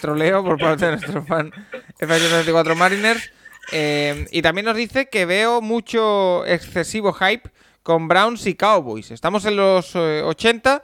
troleo 0.01 0.45
por 0.45 0.57
parte 0.57 0.85
de 0.87 0.93
nuestro 0.93 1.25
fan 1.25 1.51
FH34 1.99 2.77
Mariners. 2.77 3.29
Eh, 3.73 4.25
y 4.31 4.41
también 4.41 4.67
nos 4.67 4.77
dice 4.77 5.09
que 5.09 5.27
veo 5.27 5.61
mucho 5.61 6.47
excesivo 6.47 7.13
hype 7.13 7.51
con 7.83 8.07
Browns 8.07 8.47
y 8.47 8.55
Cowboys. 8.55 9.11
¿Estamos 9.11 9.45
en 9.47 9.57
los 9.57 9.97
80? 9.97 10.81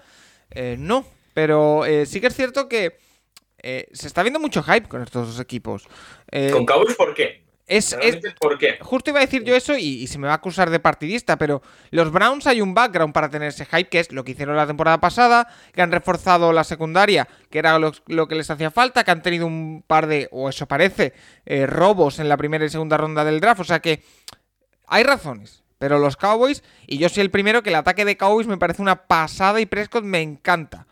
Eh, 0.50 0.74
no, 0.76 1.06
pero 1.34 1.84
sí 2.04 2.20
que 2.20 2.26
es 2.26 2.34
cierto 2.34 2.68
que 2.68 2.98
se 3.60 4.06
está 4.08 4.22
viendo 4.22 4.40
mucho 4.40 4.62
hype 4.64 4.88
con 4.88 5.02
estos 5.02 5.28
dos 5.28 5.40
equipos. 5.40 5.86
¿Con 6.52 6.66
Cowboys 6.66 6.94
por 6.94 7.14
qué? 7.14 7.48
Es, 7.68 7.94
¿Por 8.40 8.56
qué? 8.56 8.78
Justo 8.80 9.10
iba 9.10 9.18
a 9.20 9.22
decir 9.26 9.44
yo 9.44 9.54
eso 9.54 9.76
y, 9.76 10.06
se 10.06 10.18
me 10.18 10.26
va 10.26 10.32
a 10.32 10.36
acusar 10.36 10.70
de 10.70 10.80
partidista, 10.80 11.36
pero 11.36 11.60
los 11.90 12.10
Browns 12.10 12.46
hay 12.46 12.62
un 12.62 12.72
background 12.72 13.12
para 13.12 13.28
tener 13.28 13.48
ese 13.48 13.66
hype, 13.66 13.90
que 13.90 14.00
es 14.00 14.10
lo 14.10 14.24
que 14.24 14.32
hicieron 14.32 14.56
la 14.56 14.66
temporada 14.66 14.98
pasada, 15.00 15.48
que 15.74 15.82
han 15.82 15.92
reforzado 15.92 16.54
la 16.54 16.64
secundaria, 16.64 17.28
que 17.50 17.58
era 17.58 17.78
lo, 17.78 17.92
que 17.92 18.34
les 18.34 18.50
hacía 18.50 18.70
falta, 18.70 19.04
que 19.04 19.10
han 19.10 19.22
tenido 19.22 19.46
un 19.46 19.84
par 19.86 20.06
de, 20.06 20.28
o 20.32 20.48
eso 20.48 20.66
parece, 20.66 21.12
eh, 21.44 21.66
robos 21.66 22.18
en 22.20 22.30
la 22.30 22.38
primera 22.38 22.64
y 22.64 22.70
segunda 22.70 22.96
ronda 22.96 23.22
del 23.22 23.38
draft. 23.38 23.60
O 23.60 23.64
sea 23.64 23.80
que 23.80 24.02
hay 24.86 25.02
razones. 25.02 25.62
Pero 25.78 25.98
los 25.98 26.16
Cowboys, 26.16 26.64
y 26.88 26.98
yo 26.98 27.08
soy 27.08 27.20
el 27.20 27.30
primero 27.30 27.62
que 27.62 27.68
el 27.68 27.76
ataque 27.76 28.04
de 28.04 28.16
Cowboys 28.16 28.48
me 28.48 28.58
parece 28.58 28.82
una 28.82 29.06
pasada 29.06 29.60
y 29.60 29.66
Prescott 29.66 30.02
me 30.02 30.22
encanta. 30.22 30.88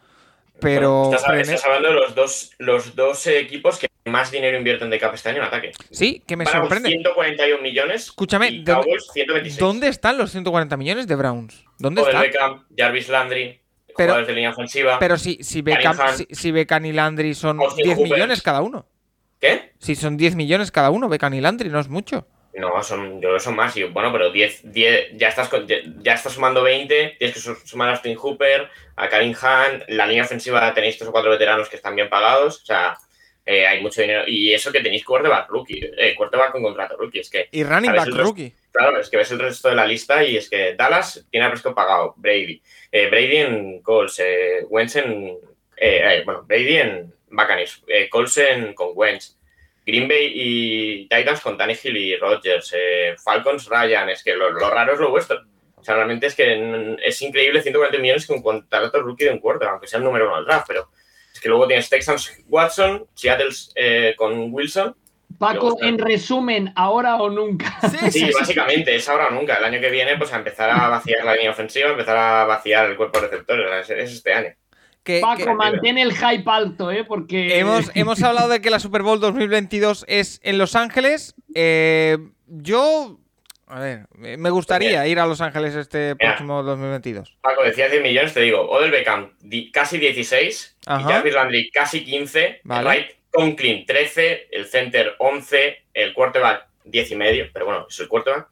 Pero. 0.60 1.12
estás, 1.14 1.64
hablando 1.64 1.88
de 1.88 1.94
los 1.94 2.14
dos, 2.14 2.50
los 2.58 2.94
dos 2.94 3.26
equipos 3.26 3.78
que 3.78 3.88
más 4.06 4.30
dinero 4.30 4.56
invierten 4.56 4.90
de 4.90 4.98
cap 4.98 5.14
este 5.14 5.28
año 5.30 5.38
en 5.38 5.44
ataque. 5.44 5.72
Sí, 5.90 6.22
que 6.26 6.36
me 6.36 6.46
sorprende. 6.46 6.88
141 6.90 7.62
millones. 7.62 8.04
Escúchame, 8.04 8.48
y 8.48 8.64
Cowboys, 8.64 9.08
126. 9.12 9.58
¿dónde 9.58 9.88
están 9.88 10.16
los 10.16 10.30
140 10.30 10.76
millones 10.76 11.06
de 11.06 11.16
Browns? 11.16 11.64
¿Dónde 11.78 12.02
están? 12.02 12.22
Beckham, 12.22 12.66
Jarvis 12.76 13.08
Landry, 13.08 13.60
pero, 13.96 14.12
jugadores 14.12 14.28
de 14.28 14.34
línea 14.34 14.50
ofensiva. 14.50 14.98
Pero 14.98 15.18
si, 15.18 15.38
si, 15.42 15.62
Beckham, 15.62 15.96
si, 16.30 16.48
y 16.48 16.92
Landry 16.92 17.34
son 17.34 17.58
10 17.76 17.98
millones 17.98 18.42
cada 18.42 18.62
uno. 18.62 18.86
¿Qué? 19.40 19.72
Si 19.78 19.94
son 19.94 20.16
10 20.16 20.36
millones 20.36 20.70
cada 20.70 20.90
uno, 20.90 21.08
Beckham 21.08 21.34
y 21.34 21.40
Landry, 21.40 21.68
no 21.68 21.80
es 21.80 21.88
mucho. 21.88 22.26
No, 22.56 22.82
son, 22.82 23.14
yo 23.14 23.28
creo 23.28 23.34
que 23.34 23.40
son 23.40 23.54
más. 23.54 23.76
Y, 23.76 23.84
bueno, 23.84 24.10
pero 24.12 24.30
10, 24.30 24.72
10 24.72 25.08
ya, 25.12 25.28
estás, 25.28 25.50
ya, 26.00 26.14
estás 26.14 26.32
sumando 26.32 26.62
20. 26.62 27.16
Tienes 27.18 27.34
que 27.34 27.66
sumar 27.66 27.88
a 27.88 27.92
Austin 27.92 28.16
Hooper, 28.16 28.68
a 28.96 29.08
Karim 29.08 29.32
Hunt. 29.32 29.84
La 29.88 30.06
línea 30.06 30.24
ofensiva 30.24 30.72
tenéis 30.72 30.96
tres 30.96 31.08
o 31.08 31.12
cuatro 31.12 31.30
veteranos 31.30 31.68
que 31.68 31.76
están 31.76 31.94
bien 31.94 32.08
pagados. 32.08 32.62
O 32.62 32.64
sea, 32.64 32.98
eh, 33.44 33.66
hay 33.66 33.82
mucho 33.82 34.00
dinero. 34.00 34.24
Y 34.26 34.54
eso 34.54 34.72
que 34.72 34.80
tenéis 34.80 35.04
quarterback 35.04 35.48
rookie. 35.50 35.80
Eh, 35.98 36.14
quarterback 36.16 36.52
con 36.52 36.62
contrato 36.62 36.96
rookie. 36.96 37.20
Es 37.20 37.28
que, 37.28 37.48
y 37.52 37.62
running 37.62 37.92
back 37.92 38.08
rookie. 38.08 38.52
Claro, 38.72 39.00
es 39.00 39.08
que 39.10 39.16
ves 39.18 39.30
el 39.30 39.38
resto 39.38 39.68
de 39.68 39.74
la 39.74 39.86
lista 39.86 40.24
y 40.24 40.36
es 40.36 40.48
que 40.48 40.74
Dallas 40.74 41.26
tiene 41.30 41.46
a 41.46 41.50
Prescott 41.50 41.74
pagado. 41.74 42.14
Brady. 42.16 42.62
Eh, 42.90 43.08
Brady 43.08 43.36
en 43.36 43.82
Colts. 43.82 44.18
Eh, 44.20 44.64
Wentz 44.68 44.96
en. 44.96 45.38
Eh, 45.76 46.22
bueno, 46.24 46.42
Brady 46.42 46.76
en 46.76 47.14
Buccaneers. 47.28 47.82
Colson 48.10 48.72
con 48.72 48.92
Wentz. 48.94 49.36
Green 49.86 50.08
Bay 50.08 50.32
y 50.34 51.08
Titans 51.08 51.40
con 51.40 51.56
Tannehill 51.56 51.96
y 51.96 52.16
Rodgers, 52.16 52.74
eh, 52.76 53.14
Falcons, 53.22 53.68
Ryan, 53.68 54.08
es 54.08 54.24
que 54.24 54.34
lo, 54.34 54.50
raro 54.52 54.94
es 54.94 54.98
lo 54.98 55.10
vuestro. 55.10 55.40
O 55.76 55.84
sea, 55.84 55.94
realmente 55.94 56.26
es 56.26 56.34
que 56.34 56.96
es 57.04 57.22
increíble 57.22 57.62
140 57.62 57.98
millones 57.98 58.26
con 58.26 58.38
un 58.38 58.42
contrato 58.42 59.00
rookie 59.00 59.26
de 59.26 59.30
un 59.30 59.38
cuarto, 59.38 59.68
aunque 59.68 59.86
sea 59.86 59.98
el 59.98 60.04
número 60.04 60.26
uno 60.26 60.36
del 60.36 60.46
draft, 60.46 60.66
pero 60.66 60.90
es 61.32 61.38
que 61.38 61.48
luego 61.48 61.68
tienes 61.68 61.88
Texans 61.88 62.32
Watson, 62.48 63.06
Seattle 63.14 63.50
eh, 63.76 64.14
con 64.16 64.52
Wilson. 64.52 64.96
Paco, 65.38 65.76
en 65.82 65.98
resumen, 65.98 66.72
ahora 66.74 67.16
o 67.16 67.30
nunca. 67.30 67.78
Sí, 68.10 68.30
básicamente, 68.32 68.96
es 68.96 69.08
ahora 69.08 69.28
o 69.28 69.30
nunca. 69.30 69.54
El 69.56 69.66
año 69.66 69.80
que 69.80 69.90
viene, 69.90 70.16
pues 70.16 70.32
a 70.32 70.36
empezar 70.36 70.70
a 70.70 70.88
vaciar 70.88 71.24
la 71.24 71.34
línea 71.34 71.50
ofensiva, 71.50 71.90
empezar 71.90 72.16
a 72.16 72.44
vaciar 72.46 72.90
el 72.90 72.96
cuerpo 72.96 73.20
de 73.20 73.28
receptores. 73.28 73.90
Es, 73.90 74.12
este 74.12 74.32
año. 74.32 74.54
Paco, 75.20 75.54
mantén 75.54 75.98
el 75.98 76.12
hype 76.12 76.48
alto, 76.50 76.90
¿eh? 76.90 77.04
Porque. 77.04 77.58
Hemos, 77.58 77.90
hemos 77.94 78.22
hablado 78.22 78.48
de 78.48 78.60
que 78.60 78.70
la 78.70 78.80
Super 78.80 79.02
Bowl 79.02 79.20
2022 79.20 80.04
es 80.08 80.40
en 80.42 80.58
Los 80.58 80.74
Ángeles. 80.74 81.34
Eh, 81.54 82.18
yo. 82.46 83.18
A 83.68 83.80
ver, 83.80 84.06
me 84.14 84.50
gustaría 84.50 85.04
ir 85.08 85.18
a 85.18 85.26
Los 85.26 85.40
Ángeles 85.40 85.74
este 85.74 86.14
próximo 86.14 86.62
2022. 86.62 87.36
Paco, 87.40 87.64
decía 87.64 87.88
10 87.88 88.00
millones, 88.00 88.32
te 88.32 88.40
digo. 88.40 88.60
Odell 88.70 88.92
Beckham, 88.92 89.32
casi 89.72 89.98
16. 89.98 90.76
Y 90.82 91.02
Jarvis 91.02 91.34
Landry, 91.34 91.70
casi 91.72 92.04
15. 92.04 92.60
Vale. 92.62 92.88
El 92.88 92.96
right 92.96 93.10
Conklin, 93.32 93.84
13. 93.84 94.48
El 94.52 94.66
center, 94.66 95.16
11. 95.18 95.84
El 95.94 96.14
quarterback, 96.14 96.68
10 96.84 97.10
y 97.10 97.16
medio. 97.16 97.46
Pero 97.52 97.66
bueno, 97.66 97.86
es 97.90 97.98
el 97.98 98.06
quarterback 98.06 98.48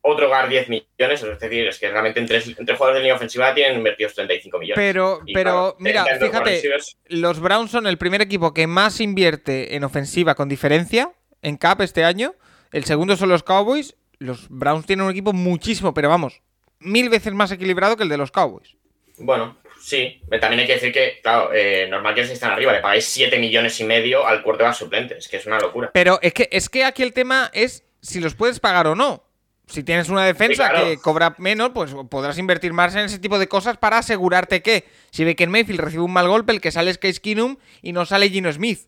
otro 0.00 0.28
GAR 0.30 0.48
10 0.48 0.68
millones, 0.68 1.22
es 1.22 1.38
decir, 1.38 1.66
es 1.66 1.78
que 1.78 1.90
realmente 1.90 2.20
entre, 2.20 2.36
entre 2.36 2.76
jugadores 2.76 2.98
de 2.98 3.00
línea 3.00 3.14
ofensiva 3.14 3.54
tienen 3.54 3.78
invertidos 3.78 4.14
35 4.14 4.58
millones. 4.58 4.76
Pero, 4.76 5.20
pero 5.32 5.76
mira, 5.78 6.04
fíjate, 6.18 6.62
los 7.06 7.40
Browns 7.40 7.70
son 7.70 7.86
el 7.86 7.98
primer 7.98 8.22
equipo 8.22 8.54
que 8.54 8.66
más 8.66 9.00
invierte 9.00 9.74
en 9.74 9.84
ofensiva 9.84 10.34
con 10.34 10.48
diferencia 10.48 11.12
en 11.42 11.56
CAP 11.56 11.82
este 11.82 12.04
año. 12.04 12.34
El 12.72 12.84
segundo 12.84 13.16
son 13.16 13.28
los 13.28 13.42
Cowboys. 13.42 13.96
Los 14.18 14.48
Browns 14.48 14.86
tienen 14.86 15.06
un 15.06 15.12
equipo 15.12 15.32
muchísimo, 15.32 15.94
pero 15.94 16.08
vamos, 16.08 16.42
mil 16.80 17.08
veces 17.08 17.32
más 17.32 17.52
equilibrado 17.52 17.96
que 17.96 18.02
el 18.02 18.08
de 18.08 18.18
los 18.18 18.30
Cowboys. 18.30 18.76
Bueno, 19.18 19.58
sí. 19.80 20.20
También 20.40 20.60
hay 20.60 20.66
que 20.66 20.74
decir 20.74 20.92
que, 20.92 21.20
claro, 21.22 21.50
eh, 21.52 21.86
normal 21.88 22.14
que 22.14 22.22
están 22.22 22.52
arriba, 22.52 22.72
le 22.72 22.80
pagáis 22.80 23.04
7 23.06 23.38
millones 23.38 23.78
y 23.80 23.84
medio 23.84 24.26
al 24.26 24.42
de 24.42 24.74
suplente. 24.74 25.18
Es 25.18 25.28
que 25.28 25.38
es 25.38 25.46
una 25.46 25.58
locura. 25.58 25.90
Pero 25.92 26.18
es 26.22 26.32
que, 26.32 26.48
es 26.52 26.68
que 26.68 26.84
aquí 26.84 27.02
el 27.02 27.12
tema 27.12 27.50
es 27.52 27.84
si 28.00 28.20
los 28.20 28.34
puedes 28.34 28.60
pagar 28.60 28.86
o 28.86 28.94
no. 28.94 29.27
Si 29.68 29.82
tienes 29.82 30.08
una 30.08 30.24
defensa 30.24 30.72
que 30.72 30.98
cobra 30.98 31.34
menos, 31.38 31.70
pues 31.74 31.94
podrás 32.08 32.38
invertir 32.38 32.72
más 32.72 32.94
en 32.94 33.02
ese 33.02 33.18
tipo 33.18 33.38
de 33.38 33.48
cosas 33.48 33.76
para 33.76 33.98
asegurarte 33.98 34.62
que 34.62 34.84
si 35.10 35.24
ve 35.24 35.36
que 35.36 35.44
en 35.44 35.50
Mayfield 35.50 35.80
recibe 35.80 36.02
un 36.02 36.12
mal 36.12 36.26
golpe, 36.26 36.52
el 36.52 36.60
que 36.60 36.72
sale 36.72 36.90
es 36.90 36.98
Case 36.98 37.20
Keenum 37.20 37.56
y 37.82 37.92
no 37.92 38.06
sale 38.06 38.30
Gino 38.30 38.50
Smith. 38.50 38.80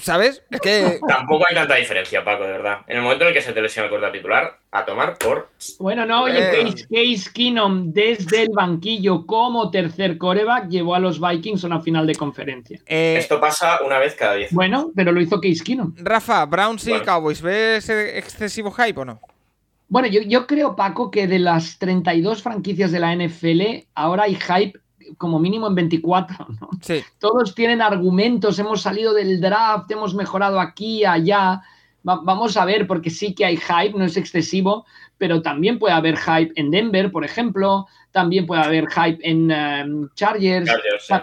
¿Sabes? 0.00 0.42
Es 0.50 0.60
que... 0.60 1.00
Tampoco 1.08 1.44
hay 1.48 1.54
tanta 1.54 1.74
diferencia, 1.74 2.24
Paco, 2.24 2.44
de 2.44 2.52
verdad. 2.52 2.78
En 2.86 2.96
el 2.96 3.02
momento 3.02 3.24
en 3.24 3.28
el 3.28 3.34
que 3.34 3.42
se 3.42 3.52
te 3.52 3.60
lesiona 3.60 3.86
el 3.86 3.90
corta 3.90 4.10
titular, 4.10 4.58
a 4.70 4.84
tomar 4.84 5.18
por. 5.18 5.50
Bueno, 5.78 6.06
no, 6.06 6.22
oye, 6.22 6.38
eh. 6.38 6.74
Case, 6.90 7.30
Keenum 7.32 7.92
desde 7.92 8.42
el 8.42 8.50
banquillo 8.50 9.26
como 9.26 9.70
tercer 9.70 10.16
coreback 10.16 10.68
llevó 10.68 10.94
a 10.94 11.00
los 11.00 11.20
Vikings 11.20 11.64
a 11.64 11.66
una 11.66 11.80
final 11.80 12.06
de 12.06 12.14
conferencia. 12.14 12.80
Eh, 12.86 13.16
Esto 13.18 13.40
pasa 13.40 13.80
una 13.84 13.98
vez 13.98 14.14
cada 14.14 14.34
diez. 14.34 14.52
Bueno, 14.52 14.90
pero 14.94 15.12
lo 15.12 15.20
hizo 15.20 15.40
Case 15.40 15.62
Keenum. 15.62 15.92
Rafa, 15.96 16.46
Browns 16.46 16.86
y 16.86 17.00
Cowboys, 17.00 17.42
¿ves 17.42 17.88
excesivo 17.88 18.70
hype 18.70 19.00
o 19.00 19.04
no? 19.04 19.20
Bueno, 19.94 20.08
yo, 20.08 20.48
creo, 20.48 20.74
Paco, 20.74 21.08
que 21.08 21.28
de 21.28 21.38
las 21.38 21.78
32 21.78 22.42
franquicias 22.42 22.90
de 22.90 22.98
la 22.98 23.14
NFL, 23.14 23.86
ahora 23.94 24.24
hay 24.24 24.34
hype 24.34 24.76
como 25.18 25.38
mínimo 25.38 25.68
en 25.68 25.76
24, 25.76 26.48
¿no? 26.60 26.68
Sí. 26.82 27.00
Todos 27.20 27.54
tienen 27.54 27.80
argumentos, 27.80 28.58
hemos 28.58 28.82
salido 28.82 29.14
del 29.14 29.40
draft, 29.40 29.88
hemos 29.92 30.12
mejorado 30.16 30.58
aquí, 30.58 31.04
allá. 31.04 31.62
vamos 32.02 32.56
a 32.56 32.64
ver, 32.64 32.88
porque 32.88 33.08
sí 33.08 33.36
que 33.36 33.44
hay 33.44 33.56
hype, 33.56 33.96
no 33.96 34.04
es 34.04 34.16
excesivo, 34.16 34.84
pero 35.16 35.42
también 35.42 35.78
puede 35.78 35.94
haber 35.94 36.16
hype 36.16 36.52
en 36.56 36.72
Denver, 36.72 37.12
por 37.12 37.24
ejemplo, 37.24 37.86
también 38.10 38.46
puede 38.46 38.62
haber 38.62 38.88
hype 38.88 39.18
en 39.22 39.50
em, 39.50 40.08
Chargers, 40.14 40.70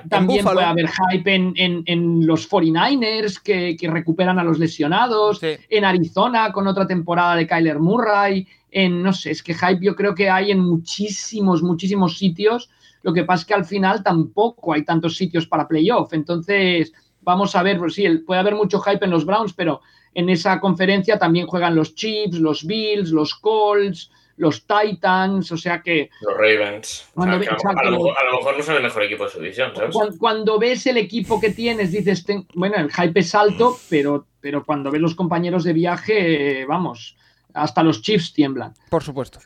también 0.09 0.45
puede 0.45 0.63
haber 0.63 0.89
hype 0.89 1.34
en, 1.34 2.26
los 2.26 2.49
49ers 2.49 3.41
que, 3.41 3.78
recuperan 3.89 4.39
a 4.39 4.45
los 4.45 4.59
lesionados, 4.59 5.41
en 5.41 5.84
Arizona 5.86 6.53
con 6.53 6.67
otra 6.67 6.88
temporada 6.88 7.36
de 7.36 7.47
Kyler 7.47 7.80
Murray, 7.80 8.47
en, 8.72 9.03
no 9.03 9.13
sé, 9.13 9.32
es 9.32 9.43
que 9.43 9.53
hype 9.53 9.86
yo 9.86 9.95
creo 9.95 10.15
que 10.15 10.30
hay 10.30 10.51
en 10.51 10.59
muchísimos, 10.59 11.61
muchísimos 11.61 12.17
sitios, 12.17 12.69
lo 13.03 13.13
que 13.13 13.24
pasa 13.24 13.41
es 13.41 13.47
que 13.47 13.53
al 13.53 13.65
final 13.65 14.03
tampoco 14.03 14.74
hay 14.74 14.84
tantos 14.84 15.17
sitios 15.17 15.45
para 15.45 15.67
playoff, 15.67 16.13
entonces 16.13 16.93
vamos 17.22 17.55
a 17.55 17.63
ver, 17.63 17.78
pues 17.78 17.93
sí, 17.93 18.07
puede 18.19 18.39
haber 18.39 18.55
mucho 18.55 18.80
hype 18.80 19.03
en 19.03 19.11
los 19.11 19.26
Browns, 19.26 19.53
pero 19.53 19.82
en 20.13 20.30
esa 20.30 20.59
conferencia 20.59 21.19
también 21.19 21.47
juegan 21.47 21.76
los 21.76 21.95
Chiefs, 21.95 22.39
los 22.39 22.65
Bills, 22.65 23.11
los 23.11 23.36
Colts, 23.36 24.11
los 24.38 24.65
Titans, 24.65 25.51
o 25.51 25.57
sea 25.57 25.82
que... 25.82 26.09
Los 26.22 26.34
Ravens. 26.36 27.09
a, 27.15 27.26
lo, 27.26 27.38
mejor, 27.38 28.57
no 28.57 28.63
son 28.63 28.76
el 28.76 28.84
mejor 28.84 29.03
equipo 29.03 29.26
de 29.26 29.30
su 29.30 29.39
división, 29.39 29.72
¿sabes? 29.76 29.95
Cuando, 30.17 30.57
ves 30.57 30.88
el 30.88 30.97
equipo 30.97 31.39
que 31.39 31.51
tienes, 31.51 31.91
dices, 31.91 32.26
bueno, 32.55 32.78
el 32.78 32.91
hype 32.91 33.19
es 33.19 33.36
alto, 33.36 33.78
pero, 33.89 34.26
pero 34.39 34.65
cuando 34.65 34.89
ves 34.89 35.01
los 35.01 35.15
compañeros 35.15 35.63
de 35.63 35.74
viaje, 35.74 36.65
vamos, 36.65 37.17
hasta 37.54 37.84
los 37.84 38.02
Chiefs 38.02 38.34
tiemblan. 38.34 38.74
Por 38.89 39.04
supuesto. 39.04 39.39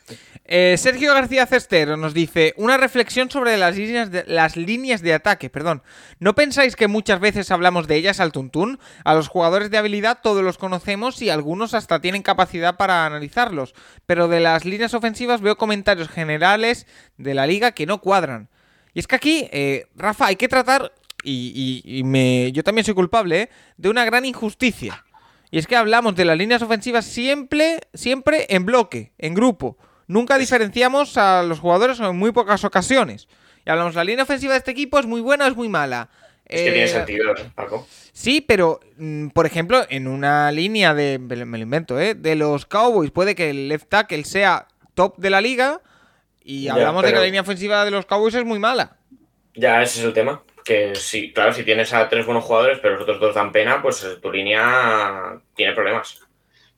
Eh, 0.44 0.76
Sergio 0.78 1.12
García 1.14 1.46
Cestero 1.46 1.96
nos 1.96 2.14
dice 2.14 2.54
una 2.56 2.76
reflexión 2.76 3.30
sobre 3.30 3.56
las 3.56 3.76
líneas, 4.56 5.02
de, 5.02 5.14
ataque. 5.14 5.50
Perdón. 5.50 5.82
¿No 6.18 6.34
pensáis 6.34 6.76
que 6.76 6.88
muchas 6.88 7.20
veces 7.20 7.50
hablamos 7.50 7.86
de 7.86 7.96
ellas 7.96 8.20
al 8.20 8.32
tuntún? 8.32 8.78
A 9.04 9.14
los 9.14 9.28
jugadores 9.28 9.70
de 9.70 9.78
habilidad 9.78 10.18
todos 10.22 10.42
los 10.42 10.58
conocemos 10.58 11.22
y 11.22 11.30
algunos 11.30 11.74
hasta 11.74 12.00
tienen 12.00 12.22
capacidad 12.22 12.76
para 12.76 13.06
analizarlos. 13.06 13.74
Pero 14.06 14.28
de 14.28 14.40
las 14.40 14.64
líneas 14.64 14.94
ofensivas 14.94 15.40
veo 15.40 15.56
comentarios 15.56 16.08
generales 16.08 16.86
de 17.16 17.34
la 17.34 17.46
liga 17.46 17.72
que 17.72 17.86
no 17.86 18.00
cuadran. 18.00 18.48
Y 18.94 19.00
es 19.00 19.06
que 19.06 19.16
aquí, 19.16 19.48
eh, 19.52 19.88
Rafa, 19.94 20.26
hay 20.26 20.36
que 20.36 20.48
tratar, 20.48 20.92
y, 21.22 22.02
me, 22.04 22.52
yo 22.52 22.62
también 22.62 22.84
soy 22.84 22.94
culpable, 22.94 23.42
eh, 23.42 23.50
de 23.76 23.88
una 23.90 24.04
gran 24.04 24.24
injusticia. 24.24 25.04
Y 25.50 25.58
es 25.58 25.66
que 25.66 25.76
hablamos 25.76 26.16
de 26.16 26.24
las 26.24 26.36
líneas 26.36 26.62
ofensivas 26.62 27.04
siempre, 27.04 27.78
siempre 27.94 28.46
en 28.50 28.66
bloque, 28.66 29.12
en 29.18 29.34
grupo. 29.34 29.78
Nunca 30.08 30.38
diferenciamos 30.38 31.16
a 31.16 31.42
los 31.42 31.60
jugadores 31.60 32.00
en 32.00 32.16
muy 32.16 32.32
pocas 32.32 32.64
ocasiones. 32.64 33.28
Y 33.64 33.70
hablamos, 33.70 33.94
la 33.94 34.04
línea 34.04 34.24
ofensiva 34.24 34.52
de 34.52 34.58
este 34.58 34.70
equipo 34.70 34.98
es 34.98 35.06
muy 35.06 35.20
buena 35.20 35.44
o 35.46 35.48
es 35.48 35.56
muy 35.56 35.68
mala. 35.68 36.08
Es 36.44 36.60
que 36.62 36.70
tiene 36.70 36.84
Eh, 36.84 36.88
sentido, 36.88 37.32
¿eh, 37.36 37.50
Paco. 37.54 37.86
Sí, 38.12 38.40
pero, 38.40 38.78
mm, 38.98 39.28
por 39.28 39.46
ejemplo, 39.46 39.84
en 39.88 40.06
una 40.06 40.52
línea 40.52 40.94
de, 40.94 41.18
me 41.18 41.36
lo 41.58 41.62
invento, 41.62 41.98
¿eh? 42.00 42.14
De 42.14 42.36
los 42.36 42.66
Cowboys 42.66 43.10
puede 43.10 43.34
que 43.34 43.50
el 43.50 43.68
left 43.68 43.88
tackle 43.88 44.24
sea 44.24 44.68
top 44.94 45.16
de 45.18 45.30
la 45.30 45.40
liga 45.40 45.80
y 46.42 46.64
Ya, 46.64 46.74
hablamos 46.74 47.02
de 47.02 47.10
que 47.10 47.16
la 47.18 47.24
línea 47.24 47.40
ofensiva 47.40 47.84
de 47.84 47.90
los 47.90 48.06
Cowboys 48.06 48.34
es 48.36 48.44
muy 48.44 48.60
mala. 48.60 48.96
Ya, 49.54 49.82
ese 49.82 49.98
es 50.00 50.06
el 50.06 50.12
tema. 50.12 50.42
Que 50.66 50.96
sí, 50.96 51.32
claro, 51.32 51.52
si 51.52 51.62
tienes 51.62 51.92
a 51.94 52.08
tres 52.08 52.26
buenos 52.26 52.42
jugadores, 52.42 52.80
pero 52.82 52.94
los 52.94 53.02
otros 53.04 53.20
dos 53.20 53.34
dan 53.36 53.52
pena, 53.52 53.80
pues 53.80 54.02
eh, 54.02 54.16
tu 54.20 54.32
línea 54.32 55.40
tiene 55.54 55.72
problemas. 55.74 56.20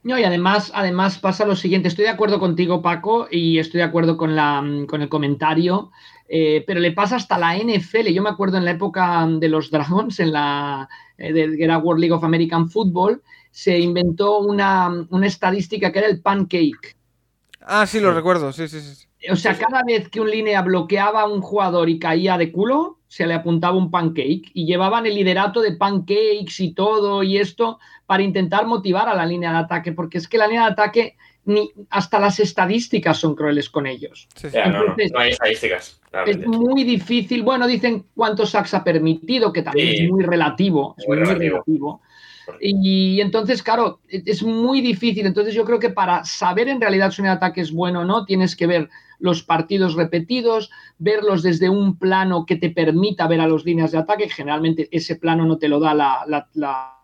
No, 0.03 0.18
y 0.18 0.24
además, 0.24 0.70
además 0.74 1.18
pasa 1.18 1.47
lo 1.47 1.57
siguiente, 1.57 1.89
estoy 1.89 2.05
de 2.05 2.11
acuerdo 2.11 2.39
contigo, 2.39 2.82
Paco, 2.82 3.28
y 3.30 3.59
estoy 3.59 3.78
de 3.78 3.84
acuerdo 3.84 4.18
con, 4.18 4.36
la, 4.36 4.62
con 4.86 5.01
el 5.01 5.09
comentario, 5.09 5.91
eh, 6.28 6.64
pero 6.66 6.80
le 6.80 6.93
pasa 6.93 7.16
hasta 7.16 7.39
la 7.39 7.57
NFL. 7.57 8.09
Yo 8.12 8.22
me 8.22 8.28
acuerdo 8.28 8.59
en 8.59 8.66
la 8.66 8.72
época 8.72 9.26
de 9.26 9.49
los 9.49 9.70
Dragons, 9.70 10.20
en 10.20 10.32
la 10.32 10.86
eh, 11.16 11.32
de, 11.32 11.57
era 11.59 11.78
World 11.78 12.01
League 12.01 12.14
of 12.14 12.24
American 12.24 12.68
Football, 12.68 13.22
se 13.51 13.78
inventó 13.78 14.41
una, 14.41 15.07
una 15.09 15.26
estadística 15.26 15.91
que 15.91 16.01
era 16.01 16.09
el 16.09 16.20
pancake. 16.20 16.95
Ah, 17.62 17.86
sí, 17.86 18.01
lo 18.01 18.12
recuerdo, 18.12 18.53
sí, 18.53 18.68
sí, 18.68 18.80
sí. 18.80 19.07
O 19.30 19.36
sea, 19.36 19.59
cada 19.59 19.82
vez 19.82 20.11
que 20.11 20.20
un 20.20 20.30
línea 20.30 20.61
bloqueaba 20.61 21.22
a 21.22 21.26
un 21.26 21.41
jugador 21.41 21.89
y 21.89 21.99
caía 21.99 22.39
de 22.39 22.53
culo, 22.53 22.97
se 23.09 23.26
le 23.26 23.34
apuntaba 23.34 23.76
un 23.76 23.90
pancake 23.90 24.50
y 24.54 24.66
llevaban 24.66 25.06
el 25.06 25.14
liderato 25.14 25.61
de 25.62 25.72
pancakes 25.72 26.61
y 26.62 26.72
todo 26.74 27.22
y 27.22 27.38
esto 27.38 27.78
para 28.06 28.22
intentar 28.22 28.66
motivar 28.66 29.09
a 29.09 29.14
la 29.14 29.24
línea 29.26 29.50
de 29.50 29.59
ataque, 29.59 29.92
porque 29.92 30.18
es 30.18 30.28
que 30.28 30.38
la 30.38 30.46
línea 30.46 30.64
de 30.66 30.72
ataque 30.72 31.16
ni 31.46 31.70
hasta 31.88 32.20
las 32.20 32.38
estadísticas 32.40 33.16
son 33.16 33.34
crueles 33.34 33.70
con 33.70 33.86
ellos. 33.86 34.28
sí, 34.36 34.48
sí. 34.50 34.54
Ya, 34.54 34.66
no, 34.66 34.72
no, 34.78 34.80
Entonces- 34.90 35.12
no 35.12 35.18
hay 35.20 35.30
estadísticas. 35.30 36.00
Es 36.26 36.46
muy 36.46 36.84
difícil, 36.84 37.42
bueno, 37.42 37.66
dicen 37.66 38.04
cuántos 38.14 38.50
sacks 38.50 38.74
ha 38.74 38.84
permitido, 38.84 39.52
que 39.52 39.62
también 39.62 39.88
Sí. 39.96 40.04
es 40.04 40.11
muy 40.11 40.24
relativo, 40.24 40.94
es 40.98 41.06
Muy 41.09 41.16
muy, 41.18 41.26
relativo. 41.26 41.62
relativo. 41.66 42.02
Y 42.61 43.20
entonces, 43.20 43.62
claro, 43.62 44.00
es 44.09 44.42
muy 44.42 44.80
difícil. 44.80 45.26
Entonces, 45.26 45.54
yo 45.54 45.64
creo 45.66 45.78
que 45.78 45.90
para 45.90 46.24
saber 46.24 46.68
en 46.68 46.80
realidad 46.80 47.11
si 47.11 47.20
un 47.20 47.28
ataque 47.28 47.61
es 47.61 47.72
bueno 47.72 48.00
o 48.00 48.04
no, 48.04 48.24
tienes 48.24 48.56
que 48.56 48.66
ver 48.66 48.88
los 49.18 49.42
partidos 49.42 49.94
repetidos, 49.94 50.70
verlos 50.98 51.42
desde 51.42 51.68
un 51.68 51.98
plano 51.98 52.46
que 52.46 52.56
te 52.56 52.70
permita 52.70 53.26
ver 53.26 53.40
a 53.40 53.46
los 53.48 53.64
líneas 53.64 53.90
de 53.92 53.98
ataque. 53.98 54.28
Generalmente 54.28 54.88
ese 54.92 55.16
plano 55.16 55.44
no 55.44 55.58
te 55.58 55.68
lo 55.68 55.80
da 55.80 55.94
la, 55.94 56.24
la- 56.26 56.48
la- 56.54 56.94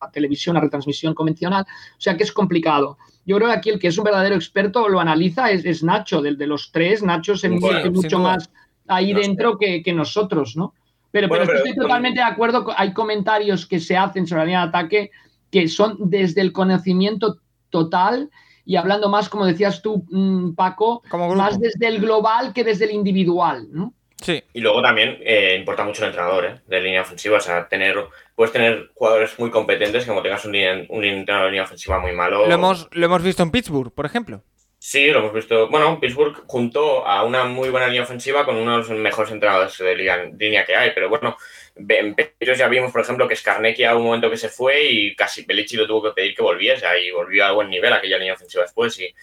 la 0.00 0.10
televisión, 0.10 0.54
la 0.54 0.60
retransmisión 0.60 1.14
convencional. 1.14 1.62
O 1.96 2.00
sea 2.00 2.16
que 2.16 2.24
es 2.24 2.32
complicado. 2.32 2.98
Yo 3.24 3.36
creo 3.36 3.48
que 3.48 3.54
aquí 3.54 3.70
el 3.70 3.78
que 3.78 3.86
es 3.86 3.96
un 3.98 4.02
verdadero 4.04 4.34
experto 4.34 4.88
lo 4.88 4.98
analiza 4.98 5.52
es, 5.52 5.64
es 5.64 5.84
Nacho, 5.84 6.20
del 6.20 6.36
de 6.36 6.48
los 6.48 6.72
tres. 6.72 7.04
Nacho 7.04 7.36
se 7.36 7.48
Bueno, 7.48 7.76
mete 7.78 7.90
mucho 7.90 8.18
duda. 8.18 8.32
más 8.32 8.50
ahí 8.88 9.12
No 9.12 9.20
dentro 9.20 9.56
que, 9.58 9.80
que 9.82 9.92
nosotros, 9.92 10.56
¿no? 10.56 10.74
Pero, 11.12 11.28
Bueno, 11.28 11.44
pero 11.44 11.52
pero 11.58 11.64
estoy 11.68 11.80
totalmente 11.80 12.18
de 12.18 12.24
acuerdo. 12.26 12.64
con- 12.64 12.74
Hay 12.76 12.92
comentarios 12.92 13.64
que 13.64 13.78
se 13.78 13.96
hacen 13.96 14.26
sobre 14.26 14.40
la 14.40 14.44
línea 14.46 14.60
de 14.62 14.68
ataque 14.68 15.10
que 15.52 15.68
son 15.68 15.96
desde 16.00 16.40
el 16.40 16.52
conocimiento 16.52 17.36
total 17.70 18.28
y 18.64 18.76
hablando 18.76 19.08
más, 19.08 19.28
como 19.28 19.46
decías 19.46 19.82
tú, 19.82 20.04
mm, 20.10 20.54
Paco, 20.54 21.02
más 21.36 21.58
desde 21.60 21.86
el 21.88 22.00
global 22.00 22.52
que 22.52 22.64
desde 22.64 22.84
el 22.86 22.92
individual, 22.92 23.66
¿no? 23.70 23.94
Sí. 24.20 24.40
Y 24.52 24.60
luego 24.60 24.80
también 24.82 25.18
eh, 25.22 25.56
importa 25.58 25.82
mucho 25.84 26.02
el 26.04 26.10
entrenador 26.10 26.44
¿eh? 26.44 26.60
de 26.68 26.80
línea 26.80 27.02
ofensiva. 27.02 27.38
O 27.38 27.40
sea, 27.40 27.66
tener, 27.66 27.96
puedes 28.36 28.52
tener 28.52 28.90
jugadores 28.94 29.36
muy 29.38 29.50
competentes, 29.50 30.06
como 30.06 30.22
tengas 30.22 30.44
un, 30.44 30.52
línea- 30.52 30.86
un 30.90 31.04
entrenador 31.04 31.46
de 31.46 31.50
línea 31.50 31.64
ofensiva 31.64 31.98
muy 31.98 32.12
malo. 32.12 32.46
Lo 32.46 32.54
hemos, 32.54 32.88
lo 32.92 33.04
hemos 33.04 33.20
visto 33.22 33.42
en 33.42 33.50
Pittsburgh, 33.50 33.92
por 33.92 34.06
ejemplo. 34.06 34.44
Sí, 34.78 35.08
lo 35.08 35.18
hemos 35.20 35.32
visto. 35.32 35.68
Bueno, 35.70 35.98
Pittsburgh 35.98 36.44
juntó 36.46 37.04
a 37.04 37.24
una 37.24 37.44
muy 37.44 37.70
buena 37.70 37.86
línea 37.88 38.02
ofensiva 38.02 38.44
con 38.44 38.56
uno 38.56 38.72
de 38.72 38.78
los 38.78 38.90
mejores 38.90 39.32
entrenadores 39.32 39.76
de 39.78 39.94
línea 40.38 40.64
que 40.64 40.76
hay. 40.76 40.90
Pero 40.94 41.08
bueno, 41.08 41.36
en 41.76 42.14
Patriots 42.14 42.58
ya 42.58 42.68
vimos, 42.68 42.92
por 42.92 43.00
ejemplo, 43.00 43.26
que 43.28 43.36
Skarnecki 43.36 43.84
a 43.84 43.96
un 43.96 44.04
momento 44.04 44.30
que 44.30 44.36
se 44.36 44.48
fue 44.48 44.82
y 44.84 45.14
casi 45.16 45.44
Belichick 45.44 45.78
lo 45.78 45.86
tuvo 45.86 46.02
que 46.04 46.10
pedir 46.14 46.34
que 46.34 46.42
volviese 46.42 46.86
y 47.00 47.10
volvió 47.10 47.44
a 47.46 47.52
buen 47.52 47.70
nivel 47.70 47.92
aquella 47.92 48.18
línea 48.18 48.34
ofensiva 48.34 48.62
después. 48.62 48.98
Y, 49.00 49.14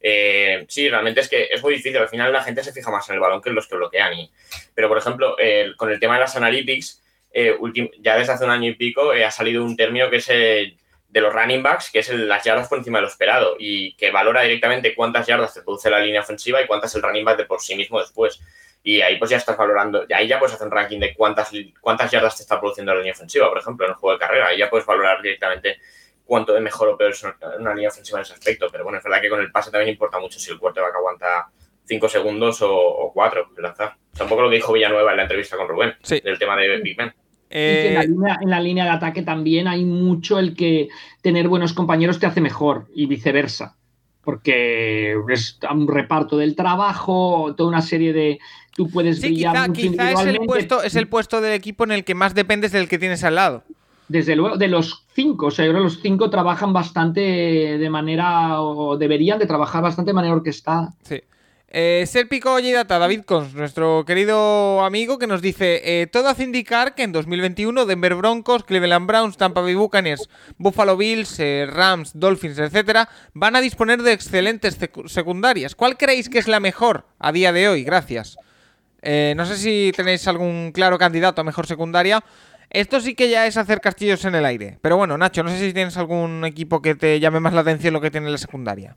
eh, 0.00 0.64
sí, 0.68 0.88
realmente 0.88 1.20
es 1.20 1.28
que 1.28 1.48
es 1.50 1.62
muy 1.62 1.74
difícil. 1.74 1.98
Al 1.98 2.08
final 2.08 2.32
la 2.32 2.42
gente 2.42 2.62
se 2.64 2.72
fija 2.72 2.90
más 2.90 3.08
en 3.08 3.14
el 3.16 3.20
balón 3.20 3.42
que 3.42 3.48
en 3.50 3.54
los 3.54 3.66
que 3.68 3.76
bloquean. 3.76 4.14
Y, 4.14 4.30
pero, 4.74 4.88
por 4.88 4.98
ejemplo, 4.98 5.36
el- 5.38 5.76
con 5.76 5.90
el 5.90 6.00
tema 6.00 6.14
de 6.14 6.20
las 6.20 6.36
analytics, 6.36 7.02
eh, 7.32 7.56
ya 8.00 8.16
desde 8.16 8.32
hace 8.32 8.44
un 8.44 8.50
año 8.50 8.70
y 8.70 8.74
pico 8.74 9.12
eh, 9.12 9.24
ha 9.24 9.30
salido 9.30 9.62
un 9.64 9.76
término 9.76 10.08
que 10.08 10.16
es 10.16 10.28
eh, 10.30 10.76
de 11.08 11.20
los 11.20 11.32
running 11.32 11.62
backs, 11.62 11.90
que 11.90 11.98
es 12.00 12.08
las 12.10 12.44
yardas 12.44 12.68
por 12.68 12.78
encima 12.78 12.98
de 12.98 13.02
lo 13.02 13.08
esperado 13.08 13.56
y 13.58 13.94
que 13.96 14.10
valora 14.10 14.42
directamente 14.42 14.94
cuántas 14.94 15.26
yardas 15.26 15.54
te 15.54 15.62
produce 15.62 15.90
la 15.90 16.00
línea 16.00 16.20
ofensiva 16.20 16.60
y 16.62 16.66
cuántas 16.66 16.94
el 16.94 17.02
running 17.02 17.24
back 17.24 17.38
de 17.38 17.44
por 17.46 17.60
sí 17.60 17.74
mismo 17.74 17.98
después. 18.00 18.40
Y 18.82 19.00
ahí 19.00 19.18
pues 19.18 19.30
ya 19.30 19.36
estás 19.36 19.56
valorando, 19.56 20.06
ahí 20.14 20.28
ya 20.28 20.38
puedes 20.38 20.54
hacer 20.54 20.66
un 20.66 20.72
ranking 20.72 21.00
de 21.00 21.14
cuántas, 21.14 21.50
cuántas 21.80 22.10
yardas 22.10 22.36
te 22.36 22.42
está 22.42 22.58
produciendo 22.58 22.92
la 22.92 23.00
línea 23.00 23.12
ofensiva, 23.12 23.48
por 23.48 23.58
ejemplo, 23.58 23.84
en 23.86 23.90
el 23.92 23.96
juego 23.96 24.14
de 24.14 24.20
carrera. 24.20 24.48
Ahí 24.48 24.58
ya 24.58 24.70
puedes 24.70 24.86
valorar 24.86 25.20
directamente 25.20 25.78
cuánto 26.24 26.52
de 26.54 26.60
mejor 26.60 26.88
o 26.88 26.96
peor 26.96 27.10
es 27.10 27.22
una, 27.22 27.74
línea 27.74 27.88
ofensiva 27.88 28.18
en 28.18 28.22
ese 28.22 28.34
aspecto. 28.34 28.68
Pero 28.70 28.84
bueno, 28.84 28.98
es 28.98 29.04
verdad 29.04 29.20
que 29.20 29.28
con 29.28 29.40
el 29.40 29.50
pase 29.50 29.70
también 29.70 29.90
importa 29.90 30.18
mucho 30.18 30.38
si 30.38 30.50
el 30.50 30.58
quarterback 30.58 30.94
aguanta 30.94 31.48
5 31.84 32.08
segundos 32.08 32.58
o 32.62 33.10
4 33.12 33.50
de 33.56 33.62
lanzar. 33.62 33.96
Tampoco 34.18 34.42
lo 34.42 34.50
que 34.50 34.56
dijo 34.56 34.72
Villanueva 34.72 35.12
en 35.12 35.16
la 35.16 35.22
entrevista 35.22 35.56
con 35.56 35.68
Rubén, 35.68 35.94
Sí. 36.02 36.20
del 36.20 36.38
tema 36.38 36.56
de 36.56 36.80
Big 36.80 36.96
Ben. 36.96 37.14
Y 37.50 37.54
que 37.54 37.88
en, 37.88 37.94
la 37.94 38.02
Eh, 38.02 38.08
línea, 38.08 38.38
en 38.42 38.50
la 38.50 38.60
línea 38.60 38.84
de 38.84 38.90
ataque 38.90 39.22
también 39.22 39.68
hay 39.68 39.84
mucho 39.84 40.38
el 40.38 40.54
que 40.54 40.88
tener 41.22 41.48
buenos 41.48 41.72
compañeros 41.72 42.18
te 42.18 42.26
hace 42.26 42.42
mejor 42.42 42.88
y 42.94 43.06
viceversa. 43.06 43.77
Porque 44.28 45.14
es 45.30 45.58
un 45.72 45.88
reparto 45.88 46.36
del 46.36 46.54
trabajo, 46.54 47.54
toda 47.56 47.70
una 47.70 47.80
serie 47.80 48.12
de. 48.12 48.38
Tú 48.76 48.90
puedes 48.90 49.22
sí, 49.22 49.28
brillar 49.28 49.72
quizá, 49.72 49.90
quizá 49.90 50.12
es, 50.12 50.26
el 50.26 50.40
puesto, 50.40 50.82
es 50.82 50.96
el 50.96 51.08
puesto 51.08 51.40
del 51.40 51.54
equipo 51.54 51.84
en 51.84 51.92
el 51.92 52.04
que 52.04 52.14
más 52.14 52.34
dependes 52.34 52.70
del 52.70 52.88
que 52.88 52.98
tienes 52.98 53.24
al 53.24 53.36
lado. 53.36 53.64
Desde 54.06 54.36
luego, 54.36 54.58
de 54.58 54.68
los 54.68 55.06
cinco, 55.14 55.46
o 55.46 55.50
sea, 55.50 55.64
yo 55.64 55.70
creo 55.70 55.80
que 55.80 55.84
los 55.84 56.02
cinco 56.02 56.28
trabajan 56.28 56.74
bastante 56.74 57.20
de 57.78 57.88
manera, 57.88 58.60
o 58.60 58.98
deberían 58.98 59.38
de 59.38 59.46
trabajar 59.46 59.82
bastante 59.82 60.10
de 60.10 60.16
manera 60.16 60.34
orquestada. 60.34 60.92
Sí. 61.04 61.22
Eh, 61.70 62.04
Serpico 62.06 62.58
Data, 62.62 62.98
David 62.98 63.24
Cons, 63.26 63.52
nuestro 63.52 64.04
querido 64.06 64.82
amigo, 64.82 65.18
que 65.18 65.26
nos 65.26 65.42
dice: 65.42 65.82
eh, 65.84 66.06
Todo 66.06 66.28
hace 66.28 66.44
indicar 66.44 66.94
que 66.94 67.02
en 67.02 67.12
2021 67.12 67.84
Denver 67.84 68.14
Broncos, 68.14 68.64
Cleveland 68.64 69.06
Browns, 69.06 69.36
Tampa 69.36 69.60
Bay 69.60 69.74
Buccaneers, 69.74 70.30
Buffalo 70.56 70.96
Bills, 70.96 71.38
eh, 71.40 71.66
Rams, 71.70 72.12
Dolphins, 72.14 72.58
etcétera, 72.58 73.10
van 73.34 73.54
a 73.54 73.60
disponer 73.60 74.02
de 74.02 74.12
excelentes 74.12 74.80
secu- 74.80 75.08
secundarias. 75.08 75.74
¿Cuál 75.74 75.98
creéis 75.98 76.30
que 76.30 76.38
es 76.38 76.48
la 76.48 76.58
mejor 76.58 77.04
a 77.18 77.32
día 77.32 77.52
de 77.52 77.68
hoy? 77.68 77.84
Gracias. 77.84 78.38
Eh, 79.02 79.34
no 79.36 79.44
sé 79.44 79.58
si 79.58 79.92
tenéis 79.94 80.26
algún 80.26 80.72
claro 80.72 80.96
candidato 80.96 81.42
a 81.42 81.44
mejor 81.44 81.66
secundaria. 81.66 82.24
Esto 82.70 82.98
sí 83.00 83.14
que 83.14 83.28
ya 83.28 83.46
es 83.46 83.58
hacer 83.58 83.80
castillos 83.82 84.24
en 84.24 84.34
el 84.34 84.46
aire. 84.46 84.78
Pero 84.80 84.96
bueno, 84.96 85.18
Nacho, 85.18 85.42
no 85.42 85.50
sé 85.50 85.58
si 85.58 85.74
tienes 85.74 85.98
algún 85.98 86.44
equipo 86.46 86.80
que 86.80 86.94
te 86.94 87.20
llame 87.20 87.40
más 87.40 87.52
la 87.52 87.60
atención 87.60 87.92
lo 87.92 88.00
que 88.00 88.10
tiene 88.10 88.30
la 88.30 88.38
secundaria. 88.38 88.96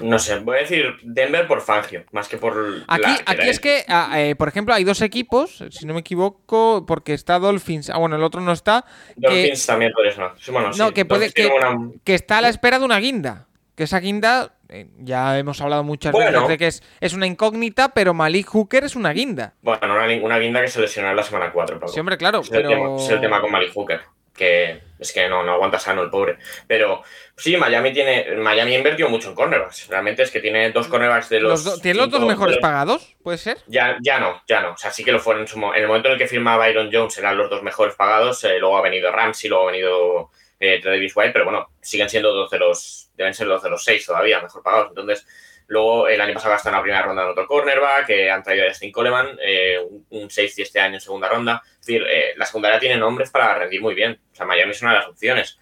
No 0.00 0.18
sé, 0.18 0.38
voy 0.40 0.58
a 0.58 0.60
decir 0.60 0.94
Denver 1.02 1.46
por 1.46 1.60
Fangio, 1.60 2.04
más 2.12 2.28
que 2.28 2.36
por 2.38 2.84
Aquí, 2.88 3.02
la 3.02 3.14
aquí 3.26 3.34
era 3.42 3.44
es 3.50 3.60
que, 3.60 3.84
ah, 3.88 4.10
eh, 4.20 4.34
por 4.36 4.48
ejemplo, 4.48 4.74
hay 4.74 4.84
dos 4.84 5.02
equipos, 5.02 5.62
si 5.70 5.86
no 5.86 5.94
me 5.94 6.00
equivoco, 6.00 6.84
porque 6.86 7.14
está 7.14 7.38
Dolphins, 7.38 7.90
ah, 7.90 7.98
bueno, 7.98 8.16
el 8.16 8.22
otro 8.22 8.40
no 8.40 8.52
está, 8.52 8.84
Dolphins 9.16 9.66
también 9.66 9.92
sonar. 10.14 10.32
Sí, 10.38 10.50
bueno, 10.50 10.68
No, 10.76 10.88
sí, 10.88 10.92
que 10.94 11.04
puede- 11.04 11.32
que- 11.32 11.46
una- 11.46 11.90
que 12.04 12.14
está 12.14 12.38
a 12.38 12.40
la 12.42 12.48
espera 12.48 12.78
de 12.78 12.84
una 12.84 12.98
guinda. 12.98 13.46
Que 13.74 13.82
esa 13.84 14.00
guinda, 14.00 14.54
eh, 14.70 14.86
ya 15.00 15.38
hemos 15.38 15.60
hablado 15.60 15.84
muchas 15.84 16.12
Bueno. 16.12 16.30
veces 16.32 16.48
de 16.48 16.56
que 16.58 16.66
es, 16.68 16.82
es 17.00 17.12
una 17.12 17.26
incógnita, 17.26 17.90
pero 17.90 18.14
Malik 18.14 18.46
Hooker 18.46 18.84
es 18.84 18.96
una 18.96 19.12
guinda. 19.12 19.52
Bueno, 19.60 19.80
una, 19.84 20.06
una 20.24 20.38
guinda 20.38 20.62
que 20.62 20.68
se 20.68 20.80
lesionó 20.80 21.10
en 21.10 21.16
la 21.16 21.22
semana 21.22 21.52
4. 21.52 21.86
Sí, 21.88 22.00
hombre, 22.00 22.16
claro, 22.16 22.40
es, 22.40 22.50
el 22.50 22.66
tema, 22.66 22.96
es 22.96 23.08
el 23.10 23.20
tema 23.20 23.40
con 23.42 23.52
Malik 23.52 23.74
Hooker, 23.74 24.00
que 24.34 24.80
es 24.98 25.12
que 25.12 25.28
no, 25.28 25.42
no 25.42 25.52
aguanta 25.52 25.78
sano 25.78 26.00
el 26.00 26.08
pobre. 26.08 26.38
Pero 26.66 27.02
sí, 27.36 27.56
Miami 27.56 27.92
tiene 27.92 28.34
Miami 28.36 28.74
ha 28.74 28.78
invertido 28.78 29.08
mucho 29.08 29.28
en 29.28 29.34
cornerbacks. 29.34 29.88
Realmente 29.88 30.22
es 30.22 30.30
que 30.30 30.40
tiene 30.40 30.70
dos 30.70 30.88
cornerbacks 30.88 31.28
de 31.28 31.40
los. 31.40 31.80
¿Tiene 31.80 31.98
los 31.98 32.10
dos 32.10 32.24
mejores 32.24 32.58
pagados? 32.58 33.14
¿Puede 33.22 33.38
ser? 33.38 33.58
Ya, 33.66 33.96
ya 34.00 34.18
no, 34.18 34.42
ya 34.46 34.60
no. 34.60 34.72
O 34.72 34.76
sea, 34.76 34.90
sí 34.90 35.04
que 35.04 35.12
lo 35.12 35.20
fueron 35.20 35.42
en 35.42 35.48
su 35.48 35.58
En 35.58 35.82
el 35.82 35.86
momento 35.86 36.08
en 36.08 36.14
el 36.14 36.18
que 36.18 36.26
firma 36.26 36.56
Byron 36.56 36.90
Jones 36.92 37.16
eran 37.18 37.36
los 37.36 37.50
dos 37.50 37.62
mejores 37.62 37.94
pagados. 37.94 38.42
eh, 38.44 38.58
luego 38.58 38.76
ha 38.78 38.82
venido 38.82 39.12
Ramsey, 39.12 39.48
luego 39.50 39.68
ha 39.68 39.72
venido 39.72 40.30
eh, 40.58 40.80
Travis 40.80 41.14
White, 41.14 41.32
pero 41.32 41.44
bueno, 41.44 41.68
siguen 41.80 42.08
siendo 42.08 42.32
dos 42.32 42.50
de 42.50 42.58
los. 42.58 43.10
Deben 43.14 43.34
ser 43.34 43.46
dos 43.46 43.62
de 43.62 43.70
los 43.70 43.82
seis 43.84 44.04
todavía, 44.04 44.40
mejor 44.40 44.62
pagados. 44.62 44.88
Entonces, 44.90 45.26
luego 45.68 46.06
el 46.08 46.20
año 46.20 46.34
pasado 46.34 46.52
gastaron 46.52 46.76
en 46.76 46.78
la 46.78 46.82
primera 46.82 47.02
ronda 47.02 47.22
en 47.22 47.28
otro 47.30 47.46
cornerback, 47.46 48.06
que 48.06 48.30
han 48.30 48.42
traído 48.42 48.66
a 48.66 48.68
Justin 48.68 48.92
Coleman, 48.92 49.38
eh, 49.42 49.78
un, 49.78 50.06
un 50.10 50.30
safety 50.30 50.62
este 50.62 50.80
año 50.80 50.94
en 50.94 51.00
segunda 51.00 51.28
ronda. 51.28 51.62
Es 51.80 51.86
decir, 51.86 52.02
eh, 52.08 52.34
la 52.36 52.44
secundaria 52.46 52.78
tiene 52.78 52.96
nombres 52.96 53.30
para 53.30 53.58
rendir 53.58 53.80
muy 53.80 53.94
bien. 53.94 54.20
O 54.32 54.34
sea, 54.34 54.46
Miami 54.46 54.70
es 54.72 54.82
una 54.82 54.92
de 54.92 54.98
las 54.98 55.08
opciones. 55.08 55.58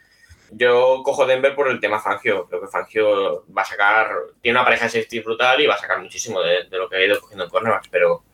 Yo 0.57 1.03
cojo 1.05 1.27
Denver 1.27 1.55
por 1.55 1.69
el 1.69 1.81
tema 1.81 2.01
Fangio. 2.01 2.47
Creo 2.47 2.61
que 2.61 2.69
Fangio 2.69 3.45
va 3.57 3.63
a 3.63 3.65
sacar. 3.65 4.09
Tiene 4.41 4.59
una 4.59 4.65
pareja 4.65 4.85
de 4.85 4.91
safety 4.91 5.21
brutal 5.21 5.61
y 5.61 5.67
va 5.67 5.75
a 5.75 5.79
sacar 5.79 6.01
muchísimo 6.01 6.41
de, 6.41 6.65
de 6.65 6.79
lo 6.79 6.89
que 6.89 6.97
ha 6.97 7.05
ido 7.05 7.21
cogiendo 7.21 7.45
en 7.45 7.51
cornerbacks, 7.51 7.89
pero. 7.89 8.25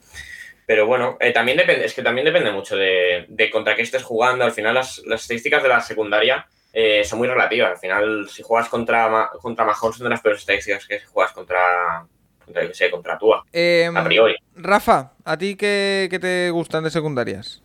Pero 0.67 0.87
bueno, 0.87 1.17
eh, 1.19 1.33
también 1.33 1.57
depende, 1.57 1.85
es 1.85 1.95
que 1.95 2.03
también 2.03 2.25
depende 2.25 2.53
mucho 2.53 2.77
de, 2.77 3.27
de 3.29 3.51
contra 3.51 3.75
qué 3.75 3.83
estés 3.83 4.05
jugando. 4.05 4.45
Al 4.45 4.53
final, 4.53 4.75
las, 4.75 4.99
las 5.05 5.23
estadísticas 5.23 5.65
de 5.65 5.69
la 5.69 5.81
secundaria 5.81 6.47
eh, 6.73 7.03
son 7.03 7.19
muy 7.19 7.27
relativas. 7.27 7.73
Al 7.73 7.79
final, 7.79 8.29
si 8.29 8.43
juegas 8.45 8.69
contra, 8.69 9.31
contra 9.41 9.65
Mahomes, 9.65 9.97
son 9.97 10.05
de 10.05 10.11
las 10.11 10.21
peores 10.21 10.43
estadísticas 10.43 10.87
que 10.87 11.01
si 11.01 11.07
juegas 11.07 11.33
contra, 11.33 12.07
contra, 12.45 12.73
sé, 12.73 12.89
Tua, 13.19 13.45
Eh, 13.53 13.91
a 13.93 14.05
priori. 14.05 14.37
Rafa, 14.55 15.15
¿a 15.25 15.37
ti 15.37 15.57
qué, 15.57 16.07
qué 16.09 16.21
te 16.21 16.51
gustan 16.51 16.85
de 16.85 16.91
secundarias? 16.91 17.65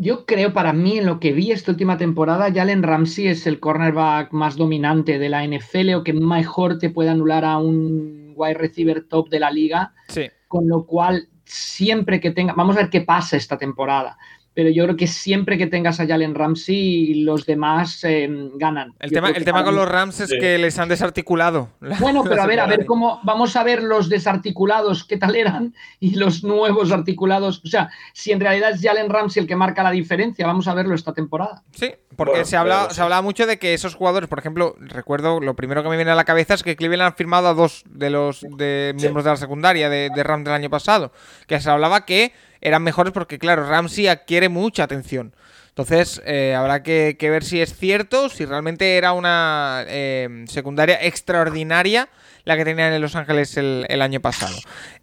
Yo 0.00 0.26
creo, 0.26 0.52
para 0.52 0.72
mí, 0.72 0.98
en 0.98 1.06
lo 1.06 1.18
que 1.18 1.32
vi 1.32 1.50
esta 1.50 1.70
última 1.70 1.96
temporada, 1.96 2.52
Jalen 2.52 2.82
Ramsey 2.82 3.28
es 3.28 3.46
el 3.46 3.60
cornerback 3.60 4.32
más 4.32 4.56
dominante 4.56 5.18
de 5.18 5.28
la 5.28 5.46
NFL 5.46 5.94
o 5.94 6.04
que 6.04 6.12
mejor 6.12 6.78
te 6.78 6.90
puede 6.90 7.10
anular 7.10 7.44
a 7.44 7.58
un 7.58 8.32
wide 8.36 8.54
receiver 8.54 9.04
top 9.08 9.28
de 9.30 9.40
la 9.40 9.50
liga. 9.50 9.94
Sí. 10.08 10.28
Con 10.48 10.68
lo 10.68 10.84
cual, 10.84 11.28
siempre 11.44 12.20
que 12.20 12.30
tenga, 12.30 12.52
vamos 12.52 12.76
a 12.76 12.80
ver 12.80 12.90
qué 12.90 13.00
pasa 13.00 13.36
esta 13.36 13.56
temporada 13.56 14.18
pero 14.54 14.68
yo 14.70 14.84
creo 14.84 14.96
que 14.96 15.06
siempre 15.06 15.56
que 15.56 15.66
tengas 15.66 15.98
a 16.00 16.06
Jalen 16.06 16.34
Ramsey, 16.34 17.22
los 17.22 17.46
demás 17.46 18.04
eh, 18.04 18.28
ganan. 18.54 18.92
El 18.98 19.10
tema, 19.10 19.30
el 19.30 19.44
tema 19.44 19.64
con 19.64 19.74
los 19.74 19.88
Rams 19.88 20.20
es 20.20 20.30
que 20.30 20.58
les 20.58 20.78
han 20.78 20.88
desarticulado. 20.88 21.70
Bueno, 22.02 22.24
pero 22.24 22.42
a 22.42 22.46
ver, 22.46 22.58
a 22.58 22.66
ver 22.66 22.84
cómo 22.84 23.20
vamos 23.22 23.54
a 23.54 23.62
ver 23.62 23.82
los 23.82 24.08
desarticulados, 24.08 25.04
qué 25.04 25.16
tal 25.16 25.36
eran, 25.36 25.74
y 26.00 26.16
los 26.16 26.42
nuevos 26.42 26.90
articulados. 26.90 27.62
O 27.64 27.68
sea, 27.68 27.90
si 28.12 28.32
en 28.32 28.40
realidad 28.40 28.72
es 28.72 28.82
Jalen 28.82 29.08
Ramsey 29.08 29.42
el 29.42 29.46
que 29.46 29.54
marca 29.54 29.82
la 29.82 29.92
diferencia, 29.92 30.46
vamos 30.46 30.66
a 30.66 30.74
verlo 30.74 30.94
esta 30.94 31.12
temporada. 31.12 31.62
Sí, 31.72 31.92
porque 32.16 32.44
se, 32.44 32.56
habla, 32.56 32.90
se 32.90 33.00
hablaba 33.00 33.22
mucho 33.22 33.46
de 33.46 33.58
que 33.58 33.74
esos 33.74 33.94
jugadores, 33.94 34.28
por 34.28 34.38
ejemplo, 34.38 34.74
recuerdo, 34.80 35.40
lo 35.40 35.54
primero 35.54 35.82
que 35.82 35.90
me 35.90 35.96
viene 35.96 36.10
a 36.10 36.16
la 36.16 36.24
cabeza 36.24 36.54
es 36.54 36.62
que 36.62 36.76
Cleveland 36.76 37.12
han 37.12 37.16
firmado 37.16 37.48
a 37.48 37.54
dos 37.54 37.84
de 37.88 38.10
los 38.10 38.44
de 38.56 38.94
miembros 38.98 39.24
de 39.24 39.30
la 39.30 39.36
secundaria 39.36 39.88
de, 39.88 40.10
de 40.14 40.22
Rams 40.22 40.44
del 40.44 40.54
año 40.54 40.70
pasado, 40.70 41.12
que 41.46 41.60
se 41.60 41.70
hablaba 41.70 42.04
que 42.04 42.32
eran 42.62 42.82
mejores 42.82 43.12
porque, 43.12 43.38
claro, 43.38 43.68
Ramsey 43.68 44.06
adquiere 44.06 44.48
mucha 44.48 44.84
atención. 44.84 45.34
Entonces, 45.72 46.20
eh, 46.26 46.54
habrá 46.54 46.82
que, 46.82 47.16
ver 47.18 47.44
si 47.44 47.62
es 47.62 47.74
cierto, 47.74 48.28
si 48.28 48.44
realmente 48.44 48.98
era 48.98 49.14
una 49.14 49.84
eh, 49.88 50.44
secundaria 50.46 51.02
extraordinaria 51.02 52.10
la 52.44 52.58
que 52.58 52.64
tenían 52.64 52.92
en 52.92 53.00
Los 53.00 53.16
Ángeles 53.16 53.56
el, 53.56 54.02
año 54.02 54.20
pasado. 54.20 54.54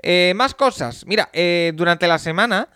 Eh, 0.03 0.33
más 0.35 0.53
cosas. 0.53 1.05
Mira, 1.07 1.29
durante 1.73 2.07
la 2.07 2.19
semana 2.19 2.67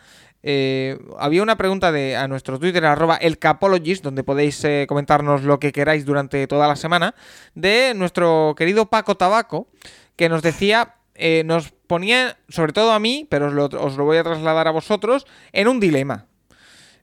había 1.19 1.43
una 1.43 1.57
pregunta 1.57 1.91
de, 1.91 2.15
a 2.15 2.27
nuestro 2.27 2.57
Twitter, 2.57 2.83
arroba 2.85 3.17
elcapologist, 3.17 4.03
donde 4.03 4.23
podéis 4.23 4.65
comentarnos 4.87 5.43
lo 5.43 5.59
que 5.59 5.71
queráis 5.71 6.05
durante 6.05 6.47
toda 6.47 6.67
la 6.67 6.75
semana, 6.75 7.13
de 7.53 7.93
nuestro 7.93 8.55
querido 8.57 8.87
Paco 8.87 9.15
Tabaco, 9.15 9.67
que 10.15 10.29
nos 10.29 10.41
decía 10.41 10.95
nos 11.43 11.73
ponía, 11.93 12.37
sobre 12.49 12.73
todo 12.73 12.91
a 12.91 12.97
mí, 12.97 13.27
pero 13.29 13.49
os 13.49 13.95
lo, 13.95 14.03
voy 14.03 14.17
a 14.17 14.23
trasladar 14.23 14.67
a 14.67 14.71
vosotros, 14.71 15.27
en 15.51 15.67
un 15.67 15.79
dilema. 15.79 16.25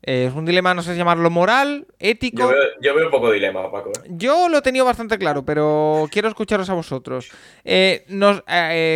Eh, 0.03 0.27
es 0.27 0.35
un 0.35 0.45
dilema, 0.45 0.75
no 0.75 0.83
sé 0.83 0.97
llamarlo 0.97 1.31
moral, 1.31 1.87
ético. 2.01 2.51
Yo 2.81 2.93
veo, 2.93 3.05
un 3.05 3.11
poco 3.13 3.31
dilema, 3.31 3.71
Paco. 3.71 3.91
¿eh? 3.91 4.09
Yo 4.09 4.49
lo 4.49 4.59
he 4.59 4.63
tenido 4.63 4.85
bastante 4.85 5.17
claro, 5.17 5.45
pero 5.45 6.09
quiero 6.11 6.27
escucharos 6.27 6.69
a 6.71 6.75
vosotros. 6.75 7.31
nos 8.09 8.43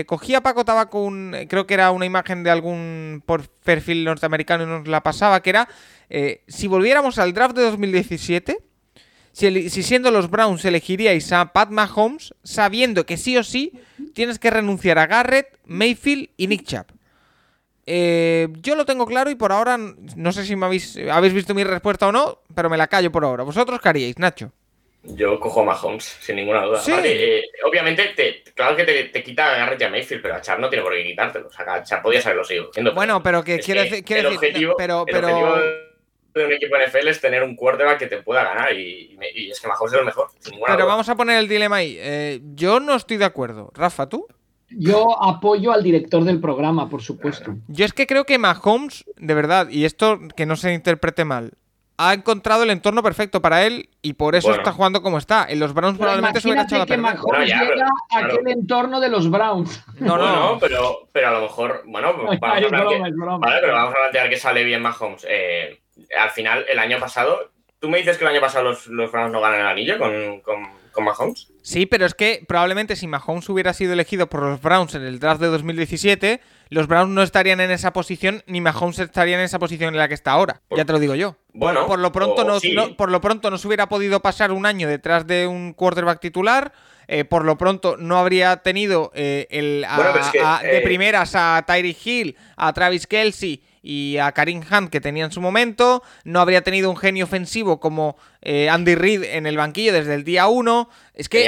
cogía 0.06 0.40
Paco 0.40 0.64
Tabaco 0.64 1.00
un, 1.00 1.36
creo 1.48 1.64
que 1.64 1.74
era 1.74 1.92
una 1.92 2.06
imagen 2.06 2.42
de 2.42 2.50
algún 2.50 3.22
perfil 3.62 4.04
norteamericano 4.04 4.64
y 4.64 4.66
nos 4.66 4.88
la 4.88 5.04
pasaba, 5.04 5.42
que 5.42 5.50
era 5.50 5.68
si 6.48 6.66
volviéramos 6.66 7.20
al 7.20 7.32
draft 7.34 7.54
de 7.54 7.62
2017 7.62 8.73
si, 9.34 9.82
siendo 9.82 10.12
los 10.12 10.30
Browns 10.30 10.64
elegiríais 10.64 11.32
a 11.32 11.52
Pat 11.52 11.70
Mahomes, 11.70 12.34
sabiendo 12.44 13.04
que 13.04 13.16
sí 13.16 13.36
o 13.36 13.42
sí 13.42 13.72
tienes 14.14 14.38
que 14.38 14.48
renunciar 14.48 14.96
a 15.00 15.08
Garrett, 15.08 15.58
Mayfield 15.66 16.30
y 16.36 16.46
Nick 16.46 16.64
Chubb. 16.64 16.86
Eh, 17.84 18.46
yo 18.60 18.76
lo 18.76 18.86
tengo 18.86 19.06
claro 19.06 19.30
y 19.30 19.34
por 19.34 19.50
ahora 19.50 19.76
no 19.76 20.32
sé 20.32 20.44
si 20.44 20.54
me 20.54 20.66
habéis, 20.66 20.96
habéis 21.10 21.34
visto 21.34 21.52
mi 21.52 21.64
respuesta 21.64 22.06
o 22.06 22.12
no, 22.12 22.42
pero 22.54 22.70
me 22.70 22.76
la 22.76 22.86
callo 22.86 23.10
por 23.10 23.24
ahora. 23.24 23.42
¿Vosotros 23.42 23.80
qué 23.80 23.88
haríais, 23.88 24.18
Nacho? 24.20 24.52
Yo 25.02 25.40
cojo 25.40 25.62
a 25.62 25.64
Mahomes, 25.64 26.16
sin 26.20 26.36
ninguna 26.36 26.62
duda. 26.62 26.80
Eh, 27.02 27.42
obviamente, 27.66 28.14
claro 28.54 28.76
que 28.76 28.84
te, 28.84 29.22
quita 29.24 29.52
a 29.52 29.58
Garrett 29.58 29.80
y 29.80 29.84
a 29.84 29.90
Mayfield, 29.90 30.22
pero 30.22 30.36
a 30.36 30.40
Chubb 30.40 30.60
no 30.60 30.70
tiene 30.70 30.84
por 30.84 30.94
qué 30.94 31.04
quitártelo. 31.04 31.48
O 31.48 31.50
sea, 31.50 31.74
a 31.74 31.82
Chubb 31.82 32.02
podías 32.02 32.24
haberlo 32.24 32.44
seguido 32.44 32.70
Bueno, 32.94 33.20
pero 33.20 33.42
que 33.42 33.58
quiere 33.58 33.90
decir. 33.90 34.70
pero, 34.78 35.04
pero 35.04 35.84
de 36.40 36.46
un 36.46 36.52
equipo 36.52 36.76
NFL 36.76 37.08
es 37.08 37.20
tener 37.20 37.42
un 37.42 37.54
quarterback 37.54 37.98
que 37.98 38.06
te 38.06 38.22
pueda 38.22 38.44
ganar 38.44 38.72
y, 38.72 39.16
es 39.50 39.60
que 39.60 39.68
Mahomes 39.68 39.92
es 39.92 39.98
el 39.98 40.04
mejor. 40.04 40.28
Pero 40.66 40.86
vamos 40.86 41.08
a 41.08 41.14
poner 41.14 41.38
el 41.38 41.48
dilema 41.48 41.76
ahí. 41.76 41.96
Eh, 41.98 42.40
yo 42.54 42.80
no 42.80 42.94
estoy 42.94 43.16
de 43.16 43.24
acuerdo. 43.24 43.70
Rafa, 43.74 44.08
¿tú? 44.08 44.26
Yo 44.70 45.22
apoyo 45.22 45.72
al 45.72 45.82
director 45.82 46.24
del 46.24 46.40
programa, 46.40 46.88
por 46.88 47.02
supuesto. 47.02 47.54
Yo 47.68 47.84
es 47.84 47.92
que 47.92 48.06
creo 48.06 48.24
que 48.24 48.38
Mahomes, 48.38 49.04
de 49.16 49.34
verdad, 49.34 49.68
y 49.68 49.84
esto 49.84 50.18
que 50.36 50.46
no 50.46 50.56
se 50.56 50.72
interprete 50.72 51.24
mal, 51.24 51.52
ha 51.96 52.12
encontrado 52.12 52.64
el 52.64 52.70
entorno 52.70 53.02
perfecto 53.04 53.40
para 53.40 53.64
él 53.64 53.88
y 54.02 54.14
por 54.14 54.34
eso 54.34 54.52
está 54.52 54.72
jugando 54.72 55.00
como 55.00 55.18
está. 55.18 55.46
En 55.48 55.60
los 55.60 55.72
Browns 55.74 55.96
probablemente 55.96 56.40
se 56.40 56.48
hubiera 56.48 56.62
echado 56.62 56.82
a 56.82 56.86
perder. 56.86 57.02
Mahomes 57.02 57.48
llega 57.48 57.86
a 58.10 58.18
aquel 58.18 58.48
entorno 58.48 58.98
de 58.98 59.08
los 59.08 59.30
Browns. 59.30 59.84
No, 60.00 60.18
no, 60.18 60.58
pero, 60.58 61.08
pero 61.12 61.28
a 61.28 61.32
lo 61.32 61.42
mejor, 61.42 61.82
bueno, 61.86 62.14
vamos, 62.16 62.36
a 62.42 62.48
vale, 62.48 62.66
pero 63.60 63.72
vamos 63.72 63.94
a 63.94 63.98
plantear 63.98 64.28
que 64.28 64.36
sale 64.36 64.64
bien 64.64 64.82
Mahomes. 64.82 65.24
Eh, 65.28 65.83
al 66.18 66.30
final, 66.30 66.64
el 66.68 66.78
año 66.78 66.98
pasado, 66.98 67.50
¿tú 67.78 67.88
me 67.88 67.98
dices 67.98 68.16
que 68.16 68.24
el 68.24 68.30
año 68.30 68.40
pasado 68.40 68.64
los, 68.64 68.86
los 68.86 69.10
Browns 69.12 69.32
no 69.32 69.40
ganan 69.40 69.60
el 69.60 69.66
anillo 69.66 69.98
con, 69.98 70.40
con, 70.40 71.04
Mahomes? 71.04 71.48
Sí, 71.62 71.86
pero 71.86 72.06
es 72.06 72.14
que 72.14 72.44
probablemente 72.46 72.94
si 72.94 73.06
Mahomes 73.06 73.48
hubiera 73.48 73.72
sido 73.72 73.92
elegido 73.92 74.28
por 74.28 74.42
los 74.42 74.60
Browns 74.60 74.94
en 74.94 75.02
el 75.02 75.18
draft 75.18 75.40
de 75.40 75.48
2017, 75.48 76.40
los 76.68 76.86
Browns 76.86 77.10
no 77.10 77.22
estarían 77.22 77.60
en 77.60 77.70
esa 77.70 77.92
posición, 77.92 78.42
ni 78.46 78.60
Mahomes 78.60 78.98
estaría 78.98 79.36
en 79.36 79.42
esa 79.42 79.58
posición 79.58 79.94
en 79.94 79.98
la 79.98 80.08
que 80.08 80.14
está 80.14 80.32
ahora. 80.32 80.60
ya 80.70 80.84
te 80.84 80.92
lo 80.92 80.98
digo 80.98 81.14
yo. 81.14 81.36
Bueno, 81.52 81.86
por, 81.86 81.98
lo 81.98 82.12
pronto 82.12 82.44
no, 82.44 82.58
por 82.96 83.10
lo 83.10 83.20
pronto 83.20 83.50
no 83.50 83.58
se 83.58 83.66
hubiera 83.66 83.88
podido 83.88 84.20
pasar 84.20 84.52
un 84.52 84.66
año 84.66 84.88
detrás 84.88 85.26
de 85.26 85.46
un 85.46 85.72
quarterback 85.72 86.20
titular. 86.20 86.72
Eh, 87.06 87.24
por 87.24 87.44
lo 87.44 87.58
pronto 87.58 87.96
no 87.98 88.18
habría 88.18 88.56
tenido 88.58 89.12
eh, 89.14 89.46
el, 89.50 89.86
de 90.62 90.78
eh, 90.78 90.80
primeras 90.82 91.34
a 91.34 91.62
Tyree 91.66 91.96
Hill, 92.02 92.36
a 92.56 92.72
Travis 92.72 93.06
Kelsey 93.06 93.62
y 93.84 94.16
a 94.16 94.32
Karim 94.32 94.62
Hunt 94.68 94.88
que 94.88 95.02
tenía 95.02 95.26
en 95.26 95.30
su 95.30 95.42
momento, 95.42 96.02
no 96.24 96.40
habría 96.40 96.62
tenido 96.62 96.88
un 96.88 96.96
genio 96.96 97.26
ofensivo 97.26 97.80
como 97.80 98.16
eh, 98.40 98.70
Andy 98.70 98.94
Reid 98.94 99.24
en 99.24 99.46
el 99.46 99.58
banquillo 99.58 99.92
desde 99.92 100.14
el 100.14 100.24
día 100.24 100.48
1. 100.48 100.88
Es 101.12 101.28
que... 101.28 101.46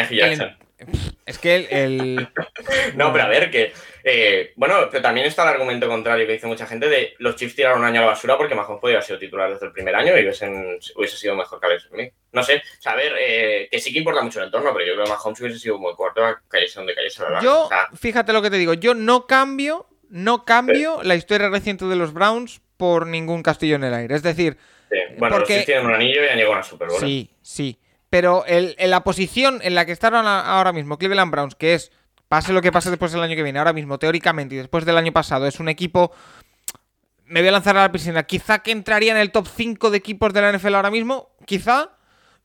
es 1.24 1.38
que 1.38 1.66
el, 1.70 2.28
no, 2.94 3.10
pero 3.10 3.24
a 3.24 3.28
ver, 3.28 3.50
que. 3.50 3.72
Eh, 4.04 4.52
bueno, 4.56 4.88
pero 4.90 5.02
también 5.02 5.26
está 5.26 5.44
el 5.44 5.48
argumento 5.48 5.88
contrario 5.88 6.26
que 6.26 6.34
dice 6.34 6.46
mucha 6.46 6.66
gente 6.66 6.90
de 6.90 7.14
los 7.18 7.36
Chiefs 7.36 7.56
tiraron 7.56 7.78
un 7.78 7.86
año 7.86 8.00
a 8.00 8.04
la 8.04 8.10
basura 8.10 8.36
porque 8.36 8.54
Mahomes 8.54 8.82
podía 8.82 8.96
haber 8.96 9.06
sido 9.06 9.18
titular 9.18 9.50
desde 9.50 9.66
el 9.66 9.72
primer 9.72 9.96
año 9.96 10.16
y 10.16 10.20
hubiese, 10.20 11.16
sido 11.16 11.34
mejor 11.34 11.58
que 11.58 11.66
Alex 11.66 11.88
Smith. 11.88 12.12
No 12.32 12.42
sé, 12.42 12.62
o 12.84 12.88
a 12.90 12.94
ver, 12.94 13.14
eh, 13.18 13.68
que 13.70 13.78
sí 13.80 13.90
que 13.94 14.00
importa 14.00 14.20
mucho 14.20 14.40
el 14.40 14.44
entorno, 14.44 14.74
pero 14.74 14.86
yo 14.86 14.92
creo 14.92 15.06
que 15.06 15.10
Mahomes 15.10 15.40
hubiese 15.40 15.58
sido 15.58 15.78
muy 15.78 15.94
corto 15.94 16.22
a 16.22 16.38
cayese 16.46 16.80
donde 16.80 16.94
cayese 16.94 17.22
la 17.22 17.40
Yo, 17.40 17.70
fíjate 17.98 18.34
lo 18.34 18.42
que 18.42 18.50
te 18.50 18.58
digo, 18.58 18.74
yo 18.74 18.92
no 18.92 19.26
cambio 19.26 19.88
no 20.10 20.44
cambio 20.44 21.02
la 21.02 21.14
historia 21.14 21.48
reciente 21.48 21.84
de 21.86 21.96
los 21.96 22.12
Browns 22.12 22.60
por 22.76 23.06
ningún 23.06 23.42
castillo 23.42 23.76
en 23.76 23.84
el 23.84 23.94
aire. 23.94 24.14
Es 24.14 24.22
decir, 24.22 24.56
bueno, 25.18 25.36
porque... 25.36 25.56
los 25.56 25.66
tienen 25.66 25.86
un 25.86 25.94
anillo 25.94 26.24
y 26.24 26.28
han 26.28 26.36
llegado 26.36 26.54
a 26.54 26.56
una 26.56 26.62
Super 26.62 26.88
Bowl. 26.88 27.00
Sí, 27.00 27.30
sí. 27.42 27.78
Pero 28.10 28.44
en 28.46 28.90
la 28.90 29.02
posición 29.02 29.60
en 29.62 29.74
la 29.74 29.84
que 29.84 29.92
están 29.92 30.14
ahora 30.14 30.72
mismo 30.72 30.96
Cleveland 30.96 31.30
Browns, 31.30 31.54
que 31.54 31.74
es, 31.74 31.90
pase 32.28 32.52
lo 32.52 32.62
que 32.62 32.72
pase 32.72 32.90
después 32.90 33.12
del 33.12 33.22
año 33.22 33.34
que 33.34 33.42
viene, 33.42 33.58
ahora 33.58 33.72
mismo, 33.72 33.98
teóricamente, 33.98 34.54
y 34.54 34.58
después 34.58 34.84
del 34.84 34.96
año 34.96 35.12
pasado, 35.12 35.46
es 35.46 35.58
un 35.58 35.68
equipo. 35.68 36.12
Me 37.24 37.40
voy 37.40 37.48
a 37.48 37.52
lanzar 37.52 37.76
a 37.76 37.82
la 37.82 37.92
piscina. 37.92 38.22
Quizá 38.22 38.60
que 38.60 38.70
entraría 38.70 39.12
en 39.12 39.18
el 39.18 39.32
top 39.32 39.48
5 39.48 39.90
de 39.90 39.98
equipos 39.98 40.32
de 40.32 40.40
la 40.40 40.52
NFL 40.52 40.74
ahora 40.76 40.90
mismo. 40.90 41.30
Quizá. 41.44 41.90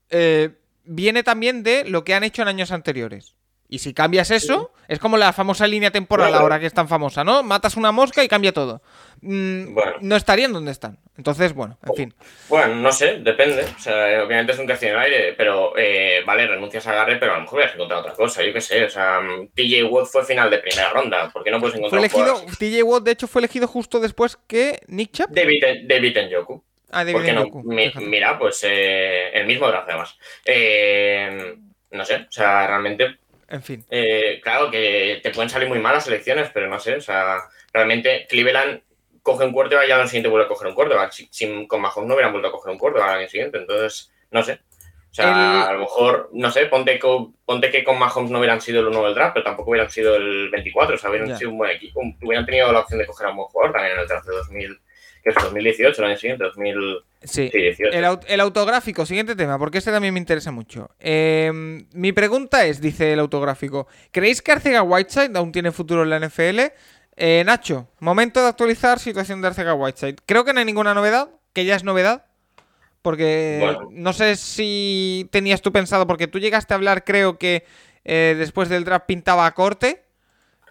Eh, 0.09 0.49
viene 0.83 1.23
también 1.23 1.63
de 1.63 1.85
lo 1.85 2.03
que 2.03 2.15
han 2.15 2.23
hecho 2.23 2.41
en 2.41 2.47
años 2.47 2.71
anteriores. 2.71 3.35
Y 3.73 3.79
si 3.79 3.93
cambias 3.93 4.31
eso, 4.31 4.73
es 4.89 4.99
como 4.99 5.15
la 5.15 5.31
famosa 5.31 5.65
línea 5.65 5.91
temporal 5.91 6.35
ahora 6.35 6.59
que 6.59 6.65
es 6.65 6.73
tan 6.73 6.89
famosa, 6.89 7.23
¿no? 7.23 7.41
Matas 7.41 7.77
una 7.77 7.93
mosca 7.93 8.21
y 8.21 8.27
cambia 8.27 8.51
todo. 8.51 8.81
Mm, 9.21 9.77
no 10.01 10.15
estarían 10.17 10.51
donde 10.51 10.71
están. 10.71 10.99
Entonces, 11.15 11.53
bueno, 11.53 11.77
en 11.87 11.95
fin. 11.95 12.13
Bueno, 12.49 12.75
no 12.75 12.91
sé, 12.91 13.19
depende. 13.19 13.63
O 13.63 13.79
sea, 13.79 14.25
obviamente 14.25 14.51
es 14.51 14.59
un 14.59 14.67
castillo 14.67 14.95
en 14.95 14.99
aire, 14.99 15.33
pero 15.37 15.71
eh, 15.77 16.21
vale, 16.25 16.47
renuncias 16.47 16.85
a 16.85 16.95
Garre, 16.95 17.15
pero 17.15 17.31
a 17.31 17.35
lo 17.35 17.41
mejor 17.43 17.59
hubieras 17.59 17.75
encontrado 17.75 18.01
otra 18.01 18.13
cosa, 18.13 18.43
yo 18.43 18.51
qué 18.51 18.59
sé. 18.59 18.83
O 18.83 18.89
sea, 18.89 19.21
TJ 19.55 19.85
Watt 19.85 20.07
fue 20.07 20.25
final 20.25 20.49
de 20.49 20.57
primera 20.57 20.89
ronda. 20.89 21.29
¿Por 21.29 21.41
qué 21.41 21.51
no 21.51 21.61
puedes 21.61 21.77
encontrar 21.77 22.09
fue 22.09 22.23
elegido, 22.23 22.45
TJ 22.59 22.83
Watt, 22.83 23.03
de 23.03 23.11
hecho, 23.11 23.27
fue 23.29 23.39
elegido 23.39 23.69
justo 23.69 24.01
después 24.01 24.37
que 24.47 24.81
Nick 24.87 25.13
Chubb. 25.13 25.29
David, 25.29 25.63
David 25.87 26.17
Njoku. 26.29 26.61
Ah, 26.91 27.05
David 27.05 27.31
Njoku. 27.31 27.63
mira, 27.63 28.37
pues 28.37 28.65
eh, 28.67 29.29
el 29.33 29.47
mismo 29.47 29.69
draft, 29.69 29.87
además. 29.87 30.17
Eh, 30.43 31.55
no 31.91 32.05
sé, 32.05 32.15
o 32.15 32.31
sea, 32.31 32.67
realmente 32.67 33.20
en 33.51 33.63
fin. 33.63 33.85
Eh, 33.89 34.39
claro 34.41 34.71
que 34.71 35.19
te 35.21 35.31
pueden 35.31 35.49
salir 35.49 35.67
muy 35.67 35.79
malas 35.79 36.07
elecciones, 36.07 36.49
pero 36.53 36.67
no 36.67 36.79
sé, 36.79 36.95
o 36.95 37.01
sea, 37.01 37.37
realmente 37.73 38.25
Cleveland 38.29 38.81
coge 39.21 39.45
un 39.45 39.51
cuarto 39.51 39.75
y 39.75 39.91
al 39.91 39.99
año 39.99 40.07
siguiente 40.07 40.29
vuelve 40.29 40.45
a 40.45 40.49
coger 40.49 40.67
un 40.67 40.75
cuarto. 40.75 40.95
Si, 41.11 41.67
con 41.67 41.81
Mahomes 41.81 42.07
no 42.07 42.15
hubieran 42.15 42.31
vuelto 42.31 42.47
a 42.47 42.51
coger 42.51 42.71
un 42.71 42.79
cuarto 42.79 43.03
al 43.03 43.19
año 43.19 43.29
siguiente, 43.29 43.57
entonces, 43.57 44.11
no 44.31 44.43
sé. 44.43 44.59
O 45.11 45.13
sea, 45.13 45.67
a 45.67 45.73
lo 45.73 45.79
mejor, 45.79 46.29
no 46.31 46.49
sé, 46.51 46.67
ponte, 46.67 46.97
ponte 47.45 47.69
que 47.69 47.83
con 47.83 47.99
Mahomes 47.99 48.31
no 48.31 48.39
hubieran 48.39 48.61
sido 48.61 48.79
el 48.79 48.87
1 48.87 49.05
del 49.05 49.13
draft, 49.13 49.33
pero 49.33 49.43
tampoco 49.43 49.71
hubieran 49.71 49.91
sido 49.91 50.15
el 50.15 50.49
24, 50.49 50.95
o 50.95 50.97
sea, 50.97 51.09
hubieran 51.09 51.37
sido 51.37 51.51
un 51.51 51.57
buen 51.57 51.71
equipo. 51.71 52.01
Hubieran 52.21 52.45
tenido 52.45 52.71
la 52.71 52.79
opción 52.79 52.99
de 52.99 53.05
coger 53.05 53.27
a 53.27 53.31
un 53.31 53.35
buen 53.35 53.49
jugador 53.49 53.73
también 53.73 53.95
en 53.95 54.01
el 54.01 54.07
draft 54.07 54.25
de 54.25 54.35
2000 54.35 54.81
que 55.23 55.29
es 55.29 55.35
2018, 55.35 56.01
el 56.01 56.07
año 56.07 56.17
siguiente, 56.17 56.43
2018. 56.43 57.05
Sí, 57.23 57.51
el, 57.53 58.39
autográfico, 58.41 59.05
siguiente 59.05 59.35
tema, 59.35 59.59
porque 59.59 59.77
este 59.77 59.91
también 59.91 60.13
me 60.13 60.19
interesa 60.19 60.51
mucho. 60.51 60.89
Em, 60.99 61.85
mi 61.93 62.11
pregunta 62.11 62.65
es, 62.65 62.81
dice 62.81 63.13
el 63.13 63.19
autográfico, 63.19 63.87
¿creéis 64.11 64.41
que 64.41 64.51
Arcega 64.51 64.81
Whiteside 64.81 65.37
aún 65.37 65.51
tiene 65.51 65.71
futuro 65.71 66.03
en 66.03 66.09
la 66.09 66.19
NFL? 66.19 66.59
Eh, 67.17 67.43
Nacho, 67.45 67.87
momento 67.99 68.41
de 68.41 68.47
actualizar 68.47 68.97
situación 68.97 69.41
de 69.41 69.49
Arcega 69.49 69.75
Whiteside. 69.75 70.15
Creo 70.25 70.43
que 70.43 70.53
no 70.53 70.59
hay 70.59 70.65
ninguna 70.65 70.95
novedad, 70.95 71.29
que 71.53 71.65
ya 71.65 71.75
es 71.75 71.83
novedad. 71.83 72.25
Porque 73.01 73.77
no 73.91 74.13
sé 74.13 74.35
si 74.35 75.27
tenías 75.31 75.61
tú 75.61 75.71
pensado, 75.71 76.05
porque 76.05 76.27
tú 76.27 76.37
llegaste 76.39 76.73
a 76.73 76.77
hablar, 76.77 77.03
creo 77.03 77.39
que 77.39 77.65
eh, 78.05 78.35
después 78.37 78.69
del 78.69 78.83
draft 78.83 79.05
pintaba 79.07 79.45
a 79.47 79.53
corte. 79.53 80.03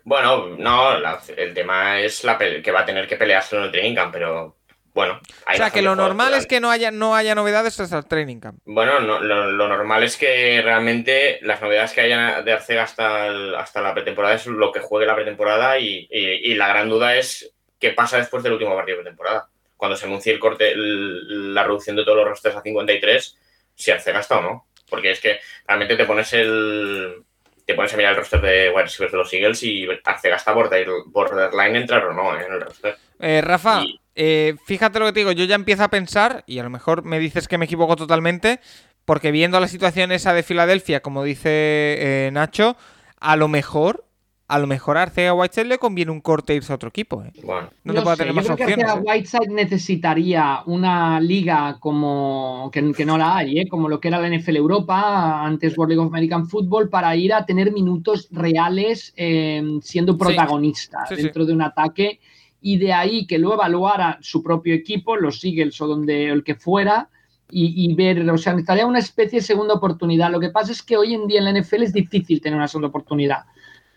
Bueno, 0.05 0.49
no, 0.59 0.97
el 1.37 1.55
tema 1.55 2.01
es 2.01 2.25
la 2.25 2.39
que 2.39 2.73
va 2.73 2.81
a 2.81 2.85
tener 2.85 3.07
que 3.07 3.17
pelearse 3.17 3.57
en 3.57 3.63
el 3.63 3.71
training 3.71 3.95
camp, 3.95 4.13
pero 4.13 4.57
bueno. 4.93 5.21
O 5.51 5.57
sea, 5.57 5.71
que 5.71 5.83
lo 5.83 5.95
normal 5.95 6.35
es 6.35 6.47
que 6.47 6.61
no 6.61 6.71
haya, 6.71 6.91
no 6.91 7.15
haya 7.15 7.35
novedades 7.35 7.79
hasta 7.79 7.99
el 7.99 8.07
training 8.07 8.41
camp. 8.41 8.59
Bueno, 8.65 9.01
lo, 9.01 9.69
normal 9.69 10.03
es 10.03 10.17
que 10.17 10.61
realmente 10.63 11.39
las 11.43 11.61
novedades 11.61 11.93
que 11.93 12.01
haya 12.01 12.43
de 12.43 12.53
Arcega 12.53 12.83
hasta, 12.83 13.59
hasta 13.59 13.81
la 13.81 13.95
pretemporada 13.95 14.35
es 14.35 14.47
lo 14.47 14.73
que 14.73 14.81
juegue 14.81 15.07
la 15.07 15.15
pretemporada 15.15 15.79
y, 15.79 16.09
la 16.55 16.69
gran 16.69 16.89
duda 16.89 17.17
es 17.17 17.53
qué 17.79 17.91
pasa 17.91 18.19
después 18.19 18.43
del 18.43 18.55
último 18.55 18.75
partido 18.75 18.99
de 18.99 19.05
pretemporada. 19.05 19.49
Cuando 19.77 19.97
se 19.97 20.07
anuncie 20.07 20.33
el 20.33 20.39
corte, 20.39 20.75
la 20.77 21.63
reducción 21.63 21.97
de 21.97 22.05
todos 22.05 22.19
los 22.19 22.29
rosters 22.29 22.57
a 22.57 22.63
53, 22.63 23.39
si 23.75 23.91
Arcega 23.91 24.21
está 24.21 24.39
o 24.39 24.43
no. 24.43 24.67
Porque 24.89 25.13
es 25.13 25.21
que 25.21 25.39
realmente 25.67 25.97
te 25.97 26.05
pones 26.05 26.33
el, 26.33 27.25
te 27.71 27.77
pones 27.77 27.95
a 27.95 27.97
mirar 27.97 28.13
el 28.13 28.19
roster 28.19 28.41
de 28.41 28.71
wide 28.71 28.83
receivers 28.83 29.13
de 29.13 29.19
los 29.19 29.33
Eagles 29.33 29.63
y 29.63 29.87
Arcega 30.05 30.37
está 30.37 30.53
borderline 30.53 31.77
entrar 31.77 32.05
o 32.05 32.13
no 32.13 32.37
eh, 32.37 32.45
en 32.47 32.53
el 32.53 32.61
roster. 32.61 32.97
Eh, 33.21 33.41
Rafa, 33.43 33.83
eh, 34.15 34.57
fíjate 34.67 34.99
lo 34.99 35.07
que 35.07 35.13
te 35.13 35.21
digo, 35.21 35.33
yo 35.33 35.45
ya 35.45 35.55
empiezo 35.55 35.85
a 35.85 35.89
pensar, 35.89 36.43
y 36.47 36.59
a 36.59 36.65
lo 36.65 36.71
mejor 36.71 37.05
me 37.05 37.21
dices 37.21 37.47
que 37.47 37.59
me 37.59 37.67
equivoco 37.67 37.95
totalmente, 37.95 38.61
porque 39.05 39.31
viendo 39.31 39.61
la 39.61 39.69
situación 39.69 40.11
esa 40.11 40.35
de 40.35 40.43
Filadelfia, 40.43 41.01
como 41.01 41.23
dice 41.23 42.31
Nacho, 42.33 42.77
a 43.21 43.37
lo 43.37 43.47
mejor 43.47 44.05
a 44.51 44.59
lo 44.59 44.67
mejor 44.67 44.99
a 44.99 45.03
Arcega 45.03 45.33
Whiteside 45.33 45.67
le 45.67 45.79
conviene 45.79 46.11
un 46.11 46.21
corte 46.21 46.53
e 46.53 46.57
irse 46.57 46.73
a 46.73 46.75
otro 46.75 46.89
equipo. 46.89 47.23
¿eh? 47.23 47.31
Bueno, 47.45 47.71
no, 47.85 47.95
te 47.95 48.03
puede 48.03 48.17
tener 48.17 48.35
más 48.35 48.49
yo 48.49 48.57
creo 48.57 48.67
Que 48.67 48.73
Arcega 48.75 48.95
Whiteside 48.97 49.49
necesitaría 49.49 50.63
una 50.67 51.21
liga 51.21 51.77
como 51.79 52.69
que, 52.73 53.05
no 53.05 53.17
la 53.17 53.37
hay, 53.37 53.61
¿eh? 53.61 53.69
como 53.69 53.89
lo 53.89 54.01
que 54.01 54.09
era 54.09 54.19
la 54.19 54.29
NFL 54.29 54.57
Europa, 54.57 55.45
antes 55.45 55.79
World 55.79 55.93
League 55.93 56.05
of 56.05 56.13
American 56.13 56.49
Football, 56.49 56.89
para 56.89 57.15
ir 57.15 57.33
a 57.33 57.47
tener 57.47 57.73
minutos 57.73 58.29
reales 58.33 59.15
eh, 59.17 59.63
siendo 59.83 60.19
protagonista 60.19 61.05
dentro 61.09 61.47
de 61.47 61.53
un 61.53 61.63
ataque 61.63 62.19
y 62.61 62.77
de 62.77 62.93
ahí 62.93 63.27
que 63.29 63.39
lo 63.39 63.55
evaluara 63.55 64.19
su 64.21 64.43
propio 64.43 64.75
equipo, 64.75 65.17
los 65.17 65.45
Eagles 65.45 65.81
o 65.81 65.87
donde 65.87 66.29
el 66.29 66.43
que 66.43 66.57
fuera. 66.57 67.09
Y, 67.53 67.85
y, 67.85 67.95
ver, 67.95 68.29
o 68.31 68.39
sea, 68.39 68.53
necesitaría 68.53 68.87
una 68.87 69.01
especie 69.01 69.41
de 69.41 69.45
segunda 69.45 69.75
oportunidad. 69.75 70.31
Lo 70.31 70.39
que 70.39 70.51
pasa 70.51 70.71
es 70.71 70.85
que 70.85 70.97
hoy 70.97 71.15
en 71.15 71.27
día 71.27 71.41
en 71.41 71.47
la 71.47 71.61
NFL 71.61 71.83
es 71.83 71.93
difícil 71.93 72.41
tener 72.41 72.57
una 72.57 72.69
segunda 72.69 72.89
oportunidad 72.89 73.41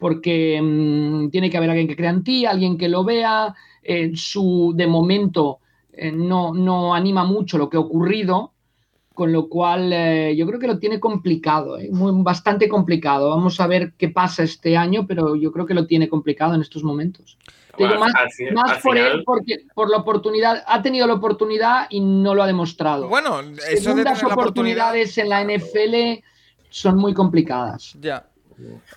porque 0.04 0.60
mm, 0.62 1.30
tiene 1.30 1.50
que 1.50 1.56
haber 1.56 1.70
alguien 1.70 1.88
que 1.88 1.96
crea 1.96 2.10
en 2.10 2.26
ti, 2.26 2.46
alguien 2.46 2.78
que 2.78 2.90
lo 2.90 3.06
vea. 3.06 3.56
Eh, 3.82 4.12
su, 4.16 4.74
de 4.76 4.86
momento, 4.86 5.60
eh, 5.94 6.12
no, 6.12 6.54
no 6.54 6.94
anima 6.94 7.24
mucho 7.24 7.58
lo 7.58 7.70
que 7.70 7.78
ha 7.78 7.80
ocurrido, 7.80 8.52
con 9.14 9.32
lo 9.32 9.48
cual 9.48 9.94
eh, 9.94 10.36
yo 10.36 10.46
creo 10.46 10.60
que 10.60 10.68
lo 10.68 10.78
tiene 10.78 11.00
complicado, 11.00 11.78
Muy, 11.92 12.12
bastante 12.22 12.68
complicado. 12.68 13.30
Vamos 13.30 13.62
a 13.62 13.68
ver 13.68 13.94
qué 13.98 14.10
pasa 14.10 14.44
este 14.44 14.76
año, 14.76 15.08
pero 15.08 15.38
yo 15.38 15.54
creo 15.54 15.66
que 15.66 15.74
lo 15.74 15.88
tiene 15.88 16.10
complicado 16.10 16.54
en 16.54 16.60
estos 16.60 16.84
momentos. 16.84 17.38
más, 17.80 18.82
por 18.84 18.98
él, 18.98 19.24
porque 19.26 19.60
por 19.74 19.90
la 19.90 20.00
oportunidad, 20.00 20.66
ha 20.68 20.82
tenido 20.82 21.08
la 21.08 21.14
oportunidad 21.14 21.88
y 21.90 22.02
no 22.02 22.36
lo 22.36 22.44
ha 22.44 22.48
demostrado. 22.48 23.08
Bueno, 23.08 23.40
eso 23.40 23.84
Segundas 23.92 24.22
oportunidades 24.22 25.18
en 25.18 25.30
la 25.30 25.46
NFL 25.46 26.26
son 26.70 26.98
muy 26.98 27.14
complicadas. 27.14 27.96
Ya. 28.02 28.28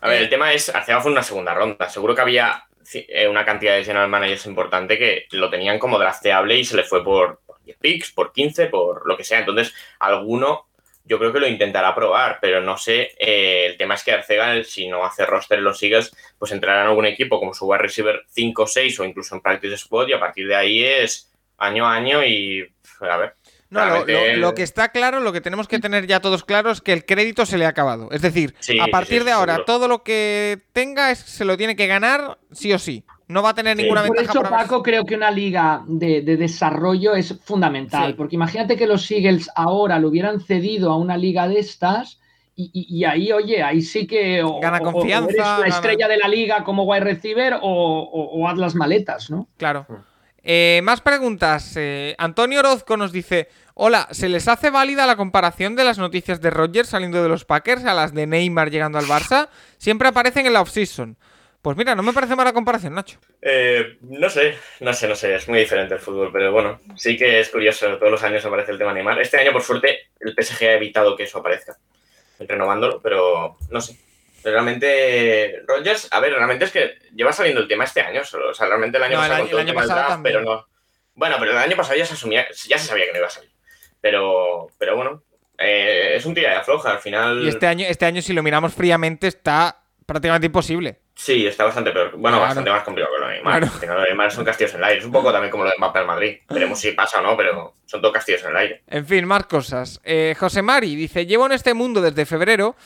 A 0.00 0.08
ver, 0.08 0.22
el 0.22 0.28
tema 0.28 0.52
es, 0.52 0.68
Arcega 0.68 1.00
fue 1.00 1.12
una 1.12 1.22
segunda 1.22 1.54
ronda. 1.54 1.88
Seguro 1.88 2.14
que 2.14 2.20
había 2.20 2.64
eh, 2.92 3.28
una 3.28 3.44
cantidad 3.44 3.76
de 3.76 3.84
general 3.84 4.08
managers 4.08 4.46
importante 4.46 4.98
que 4.98 5.26
lo 5.32 5.50
tenían 5.50 5.78
como 5.78 5.98
drafteable 5.98 6.56
y 6.56 6.64
se 6.64 6.76
le 6.76 6.84
fue 6.84 7.02
por 7.02 7.40
10 7.64 7.78
picks, 7.78 8.12
por 8.12 8.32
15, 8.32 8.66
por 8.66 9.06
lo 9.06 9.16
que 9.16 9.24
sea. 9.24 9.40
Entonces, 9.40 9.74
alguno 9.98 10.66
yo 11.06 11.18
creo 11.18 11.32
que 11.32 11.40
lo 11.40 11.46
intentará 11.46 11.94
probar, 11.94 12.38
pero 12.40 12.60
no 12.60 12.76
sé. 12.76 13.12
Eh, 13.18 13.66
el 13.66 13.76
tema 13.76 13.94
es 13.94 14.02
que 14.02 14.12
Arcega, 14.12 14.62
si 14.64 14.88
no 14.88 15.04
hace 15.04 15.24
roster 15.24 15.58
en 15.58 15.64
los 15.64 15.82
Eagles, 15.82 16.12
pues 16.38 16.50
entrará 16.50 16.82
en 16.82 16.88
algún 16.88 17.06
equipo 17.06 17.38
como 17.38 17.54
su 17.54 17.66
wide 17.66 17.82
receiver 17.82 18.24
5 18.28 18.62
o 18.62 18.66
6 18.66 19.00
o 19.00 19.04
incluso 19.04 19.34
en 19.34 19.40
practice 19.40 19.78
squad 19.78 20.08
y 20.08 20.12
a 20.14 20.20
partir 20.20 20.48
de 20.48 20.56
ahí 20.56 20.84
es 20.84 21.32
año 21.58 21.86
a 21.86 21.94
año 21.94 22.24
y 22.24 22.68
a 23.00 23.16
ver. 23.16 23.34
No, 23.68 24.04
lo, 24.36 24.54
que 24.54 24.62
está 24.62 24.90
claro, 24.90 25.20
lo 25.20 25.32
que 25.32 25.40
tenemos 25.40 25.66
que 25.66 25.80
tener 25.80 26.06
ya 26.06 26.20
todos 26.20 26.44
claro 26.44 26.70
es 26.70 26.80
que 26.80 26.92
el 26.92 27.04
crédito 27.04 27.46
se 27.46 27.58
le 27.58 27.66
ha 27.66 27.70
acabado. 27.70 28.08
Es 28.12 28.22
decir, 28.22 28.54
a 28.80 28.86
partir 28.88 29.24
de 29.24 29.32
ahora, 29.32 29.64
todo 29.64 29.88
lo 29.88 30.02
que 30.02 30.62
tenga 30.72 31.14
se 31.14 31.44
lo 31.44 31.56
tiene 31.56 31.74
que 31.74 31.86
ganar 31.86 32.38
sí 32.52 32.72
o 32.72 32.78
sí. 32.78 33.04
No 33.28 33.42
va 33.42 33.50
a 33.50 33.54
tener 33.54 33.76
ninguna 33.76 34.02
ventaja. 34.02 34.32
Por 34.32 34.46
eso, 34.46 34.54
Paco, 34.54 34.82
creo 34.84 35.04
que 35.04 35.16
una 35.16 35.32
liga 35.32 35.82
de, 35.88 36.22
desarrollo 36.22 37.14
es 37.14 37.36
fundamental. 37.42 38.14
Porque 38.14 38.36
imagínate 38.36 38.76
que 38.76 38.86
los 38.86 39.10
Eagles 39.10 39.50
ahora 39.56 39.98
lo 39.98 40.08
hubieran 40.08 40.40
cedido 40.40 40.92
a 40.92 40.96
una 40.96 41.16
liga 41.16 41.48
de 41.48 41.58
estas. 41.58 42.20
Y, 42.58 43.04
ahí, 43.04 43.32
oye, 43.32 43.62
ahí 43.62 43.82
sí 43.82 44.06
que 44.06 44.42
gana 44.62 44.80
confianza. 44.80 45.30
eres 45.30 45.58
la 45.60 45.66
estrella 45.66 46.08
de 46.08 46.16
la 46.16 46.28
liga 46.28 46.64
como 46.64 46.84
wide 46.84 47.00
receiver 47.04 47.58
o, 47.60 47.60
o 47.60 48.48
haz 48.48 48.56
las 48.56 48.74
maletas, 48.74 49.28
¿no? 49.28 49.48
Claro. 49.58 49.86
Eh, 50.48 50.80
más 50.84 51.00
preguntas. 51.00 51.72
Eh, 51.76 52.14
Antonio 52.18 52.60
Orozco 52.60 52.96
nos 52.96 53.10
dice: 53.10 53.48
Hola, 53.74 54.06
¿se 54.12 54.28
les 54.28 54.46
hace 54.46 54.70
válida 54.70 55.04
la 55.04 55.16
comparación 55.16 55.74
de 55.74 55.82
las 55.82 55.98
noticias 55.98 56.40
de 56.40 56.50
Rogers 56.50 56.90
saliendo 56.90 57.20
de 57.20 57.28
los 57.28 57.44
Packers 57.44 57.84
a 57.84 57.94
las 57.94 58.14
de 58.14 58.28
Neymar 58.28 58.70
llegando 58.70 58.98
al 58.98 59.06
Barça? 59.06 59.48
Siempre 59.76 60.06
aparecen 60.06 60.46
en 60.46 60.52
la 60.52 60.60
offseason. 60.60 61.18
Pues 61.62 61.76
mira, 61.76 61.96
no 61.96 62.04
me 62.04 62.12
parece 62.12 62.36
mala 62.36 62.52
comparación, 62.52 62.94
Nacho. 62.94 63.18
Eh, 63.42 63.98
no 64.02 64.30
sé, 64.30 64.56
no 64.78 64.92
sé, 64.92 65.08
no 65.08 65.16
sé, 65.16 65.34
es 65.34 65.48
muy 65.48 65.58
diferente 65.58 65.94
el 65.94 66.00
fútbol, 66.00 66.30
pero 66.32 66.52
bueno, 66.52 66.78
sí 66.94 67.16
que 67.16 67.40
es 67.40 67.48
curioso, 67.48 67.98
todos 67.98 68.12
los 68.12 68.22
años 68.22 68.44
aparece 68.44 68.70
el 68.70 68.78
tema 68.78 68.94
Neymar. 68.94 69.20
Este 69.20 69.40
año, 69.40 69.50
por 69.50 69.62
suerte, 69.62 70.10
el 70.20 70.32
PSG 70.32 70.62
ha 70.62 70.72
evitado 70.74 71.16
que 71.16 71.24
eso 71.24 71.40
aparezca, 71.40 71.76
renovándolo, 72.38 73.02
pero 73.02 73.56
no 73.68 73.80
sé 73.80 73.98
realmente 74.42 75.62
Rogers, 75.66 76.08
a 76.10 76.20
ver, 76.20 76.32
realmente 76.32 76.64
es 76.64 76.72
que 76.72 76.98
lleva 77.14 77.32
saliendo 77.32 77.60
el 77.60 77.68
tema 77.68 77.84
este 77.84 78.00
año 78.00 78.24
solo. 78.24 78.50
O 78.50 78.54
sea, 78.54 78.66
realmente 78.66 78.98
el 78.98 79.04
año 79.04 79.16
pasado 79.18 79.58
el, 79.58 79.74
pasado 79.74 80.22
pero 80.22 80.42
no. 80.42 80.66
Bueno, 81.14 81.36
pero 81.38 81.52
el 81.52 81.58
año 81.58 81.76
pasado 81.76 81.96
ya 81.96 82.06
se 82.06 82.14
asumía, 82.14 82.46
ya 82.68 82.78
se 82.78 82.86
sabía 82.86 83.06
que 83.06 83.12
no 83.12 83.18
iba 83.18 83.26
a 83.26 83.30
salir. 83.30 83.50
Pero, 84.00 84.68
pero 84.78 84.96
bueno, 84.96 85.22
eh, 85.58 86.14
es 86.16 86.26
un 86.26 86.34
tira 86.34 86.50
de 86.50 86.56
afloja 86.56 86.90
al 86.90 86.98
final. 86.98 87.42
Y 87.42 87.48
este 87.48 87.66
año, 87.66 87.86
este 87.88 88.04
año, 88.04 88.22
si 88.22 88.32
lo 88.32 88.42
miramos 88.42 88.74
fríamente, 88.74 89.26
está 89.26 89.82
prácticamente 90.04 90.46
imposible. 90.46 91.00
Sí, 91.14 91.46
está 91.46 91.64
bastante 91.64 91.92
peor. 91.92 92.14
Bueno, 92.16 92.38
bastante 92.38 92.70
más 92.70 92.82
complicado 92.82 93.14
que 93.14 93.20
lo 93.20 93.28
de 93.28 93.34
Neymar. 93.36 93.70
Claro. 93.80 94.30
Son 94.30 94.44
castillos 94.44 94.74
en 94.74 94.80
el 94.80 94.84
aire. 94.84 94.98
Es 95.00 95.06
un 95.06 95.12
poco 95.12 95.32
también 95.32 95.50
como 95.50 95.64
lo 95.64 95.70
de 95.70 95.76
Mbappé 95.78 96.00
al 96.00 96.06
Madrid. 96.06 96.36
Veremos 96.50 96.78
si 96.78 96.92
pasa 96.92 97.20
o 97.20 97.22
no, 97.22 97.36
pero 97.38 97.74
son 97.86 98.02
todos 98.02 98.12
castillos 98.12 98.44
en 98.44 98.50
el 98.50 98.56
aire. 98.56 98.82
En 98.86 99.06
fin, 99.06 99.24
más 99.24 99.46
cosas. 99.46 99.98
Eh, 100.04 100.36
José 100.38 100.60
Mari 100.60 100.94
dice: 100.94 101.24
Llevo 101.24 101.46
en 101.46 101.52
este 101.52 101.72
mundo 101.72 102.02
desde 102.02 102.26
febrero 102.26 102.76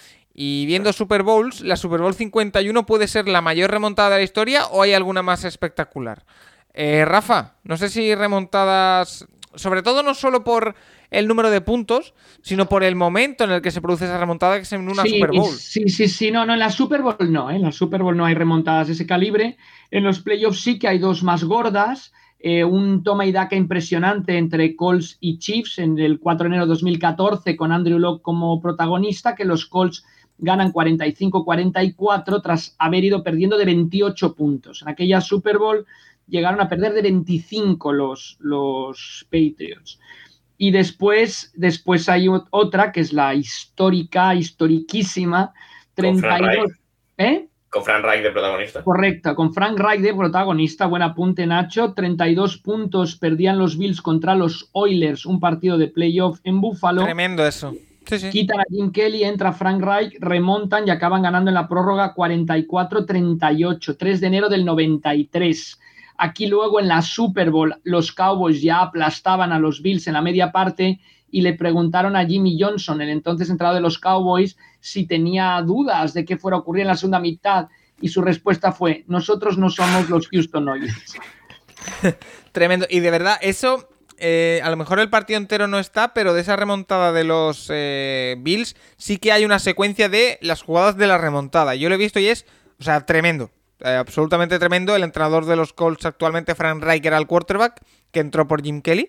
y 0.42 0.64
viendo 0.64 0.90
Super 0.94 1.22
Bowls, 1.22 1.60
¿la 1.60 1.76
Super 1.76 2.00
Bowl 2.00 2.14
51 2.14 2.86
puede 2.86 3.08
ser 3.08 3.28
la 3.28 3.42
mayor 3.42 3.70
remontada 3.70 4.08
de 4.08 4.16
la 4.16 4.22
historia 4.22 4.64
o 4.68 4.80
hay 4.80 4.94
alguna 4.94 5.20
más 5.20 5.44
espectacular? 5.44 6.24
Eh, 6.72 7.04
Rafa, 7.04 7.56
no 7.62 7.76
sé 7.76 7.90
si 7.90 8.14
remontadas, 8.14 9.28
sobre 9.54 9.82
todo 9.82 10.02
no 10.02 10.14
solo 10.14 10.42
por 10.42 10.74
el 11.10 11.28
número 11.28 11.50
de 11.50 11.60
puntos, 11.60 12.14
sino 12.40 12.70
por 12.70 12.84
el 12.84 12.96
momento 12.96 13.44
en 13.44 13.50
el 13.50 13.60
que 13.60 13.70
se 13.70 13.82
produce 13.82 14.06
esa 14.06 14.16
remontada, 14.16 14.56
que 14.56 14.62
es 14.62 14.72
en 14.72 14.88
una 14.88 15.04
Super 15.04 15.30
Bowl. 15.30 15.54
Sí, 15.54 15.90
sí, 15.90 16.08
sí, 16.08 16.30
no, 16.30 16.46
no, 16.46 16.54
en 16.54 16.60
la 16.60 16.70
Super 16.70 17.02
Bowl 17.02 17.16
no, 17.30 17.50
¿eh? 17.50 17.56
en 17.56 17.62
la 17.62 17.72
Super 17.72 18.02
Bowl 18.02 18.16
no 18.16 18.24
hay 18.24 18.34
remontadas 18.34 18.86
de 18.86 18.94
ese 18.94 19.06
calibre. 19.06 19.58
En 19.90 20.04
los 20.04 20.20
playoffs 20.20 20.62
sí 20.62 20.78
que 20.78 20.88
hay 20.88 20.98
dos 20.98 21.22
más 21.22 21.44
gordas. 21.44 22.14
Eh, 22.42 22.64
un 22.64 23.02
toma 23.02 23.26
y 23.26 23.32
daca 23.32 23.54
impresionante 23.54 24.38
entre 24.38 24.74
Colts 24.74 25.18
y 25.20 25.38
Chiefs 25.38 25.78
en 25.78 25.98
el 25.98 26.18
4 26.18 26.44
de 26.44 26.48
enero 26.48 26.64
de 26.64 26.70
2014 26.70 27.54
con 27.54 27.70
Andrew 27.70 27.98
Locke 27.98 28.22
como 28.22 28.62
protagonista, 28.62 29.34
que 29.34 29.44
los 29.44 29.66
Colts 29.66 30.06
ganan 30.40 30.72
45-44 30.72 32.42
tras 32.42 32.74
haber 32.78 33.04
ido 33.04 33.22
perdiendo 33.22 33.56
de 33.56 33.64
28 33.64 34.34
puntos. 34.34 34.82
En 34.82 34.88
aquella 34.88 35.20
Super 35.20 35.58
Bowl 35.58 35.86
llegaron 36.26 36.60
a 36.60 36.68
perder 36.68 36.92
de 36.94 37.02
25 37.02 37.92
los, 37.92 38.36
los 38.40 39.26
Patriots. 39.30 39.98
Y 40.56 40.70
después, 40.70 41.52
después 41.54 42.08
hay 42.08 42.26
otra 42.50 42.92
que 42.92 43.00
es 43.00 43.12
la 43.12 43.34
histórica, 43.34 44.34
historiquísima, 44.34 45.54
32. 45.94 46.72
¿Eh? 47.16 47.46
Con 47.70 47.84
Frank 47.84 48.04
Reich 48.04 48.22
de 48.22 48.30
protagonista. 48.30 48.82
Correcto, 48.82 49.34
con 49.36 49.54
Frank 49.54 49.78
Reich 49.78 50.00
de 50.00 50.12
protagonista. 50.12 50.86
Buen 50.86 51.02
apunte, 51.02 51.46
Nacho. 51.46 51.94
32 51.94 52.58
puntos 52.58 53.16
perdían 53.16 53.58
los 53.58 53.78
Bills 53.78 54.02
contra 54.02 54.34
los 54.34 54.68
Oilers, 54.72 55.24
un 55.24 55.38
partido 55.38 55.78
de 55.78 55.88
playoff 55.88 56.40
en 56.44 56.60
Buffalo. 56.60 57.04
Tremendo 57.04 57.46
eso. 57.46 57.74
Quitan 58.04 58.60
a 58.60 58.64
Jim 58.68 58.90
Kelly, 58.90 59.24
entra 59.24 59.52
Frank 59.52 59.82
Reich, 59.82 60.16
remontan 60.20 60.86
y 60.86 60.90
acaban 60.90 61.22
ganando 61.22 61.50
en 61.50 61.54
la 61.54 61.68
prórroga 61.68 62.14
44-38, 62.14 63.96
3 63.98 64.20
de 64.20 64.26
enero 64.26 64.48
del 64.48 64.64
93. 64.64 65.78
Aquí 66.16 66.46
luego 66.46 66.80
en 66.80 66.88
la 66.88 67.02
Super 67.02 67.50
Bowl 67.50 67.74
los 67.84 68.12
Cowboys 68.12 68.60
ya 68.62 68.80
aplastaban 68.80 69.52
a 69.52 69.58
los 69.58 69.80
Bills 69.80 70.06
en 70.06 70.14
la 70.14 70.22
media 70.22 70.50
parte 70.50 71.00
y 71.30 71.42
le 71.42 71.54
preguntaron 71.54 72.16
a 72.16 72.26
Jimmy 72.26 72.58
Johnson, 72.60 73.00
el 73.00 73.10
entonces 73.10 73.50
entrado 73.50 73.74
de 73.74 73.80
los 73.80 73.98
Cowboys, 73.98 74.56
si 74.80 75.06
tenía 75.06 75.62
dudas 75.62 76.12
de 76.12 76.24
qué 76.24 76.36
fuera 76.36 76.56
a 76.56 76.60
ocurrir 76.60 76.82
en 76.82 76.88
la 76.88 76.96
segunda 76.96 77.20
mitad 77.20 77.68
y 78.00 78.08
su 78.08 78.22
respuesta 78.22 78.72
fue, 78.72 79.04
nosotros 79.06 79.56
no 79.56 79.70
somos 79.70 80.08
los 80.08 80.26
Houston 80.28 80.68
Oilers. 80.68 81.16
Tremendo. 82.52 82.86
Y 82.90 83.00
de 83.00 83.10
verdad, 83.10 83.36
eso 83.40 83.89
eh, 84.20 84.60
a 84.62 84.70
lo 84.70 84.76
mejor 84.76 85.00
el 85.00 85.10
partido 85.10 85.38
entero 85.38 85.66
no 85.66 85.78
está, 85.78 86.14
pero 86.14 86.34
de 86.34 86.42
esa 86.42 86.56
remontada 86.56 87.12
de 87.12 87.24
los 87.24 87.68
eh, 87.70 88.36
Bills 88.40 88.76
sí 88.96 89.18
que 89.18 89.32
hay 89.32 89.44
una 89.44 89.58
secuencia 89.58 90.08
de 90.08 90.38
las 90.40 90.62
jugadas 90.62 90.96
de 90.96 91.06
la 91.06 91.18
remontada. 91.18 91.74
Yo 91.74 91.88
lo 91.88 91.94
he 91.94 91.98
visto 91.98 92.20
y 92.20 92.28
es, 92.28 92.46
o 92.78 92.84
sea, 92.84 93.06
tremendo. 93.06 93.50
absolutamente 93.82 94.58
tremendo. 94.58 94.94
El 94.94 95.02
entrenador 95.02 95.46
de 95.46 95.56
los 95.56 95.72
Colts 95.72 96.06
actualmente, 96.06 96.54
Frank 96.54 96.82
Riker, 96.84 97.14
al 97.14 97.26
quarterback, 97.26 97.80
que 98.12 98.20
entró 98.20 98.46
por 98.46 98.62
Jim 98.62 98.82
Kelly. 98.82 99.08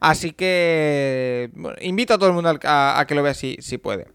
Así 0.00 0.32
que 0.32 1.50
invito 1.80 2.14
a 2.14 2.18
todo 2.18 2.28
el 2.28 2.34
mundo 2.34 2.58
a, 2.64 3.04
que 3.08 3.14
lo 3.14 3.22
vea 3.22 3.34
si, 3.34 3.56
si 3.60 3.78
puede. 3.78 4.06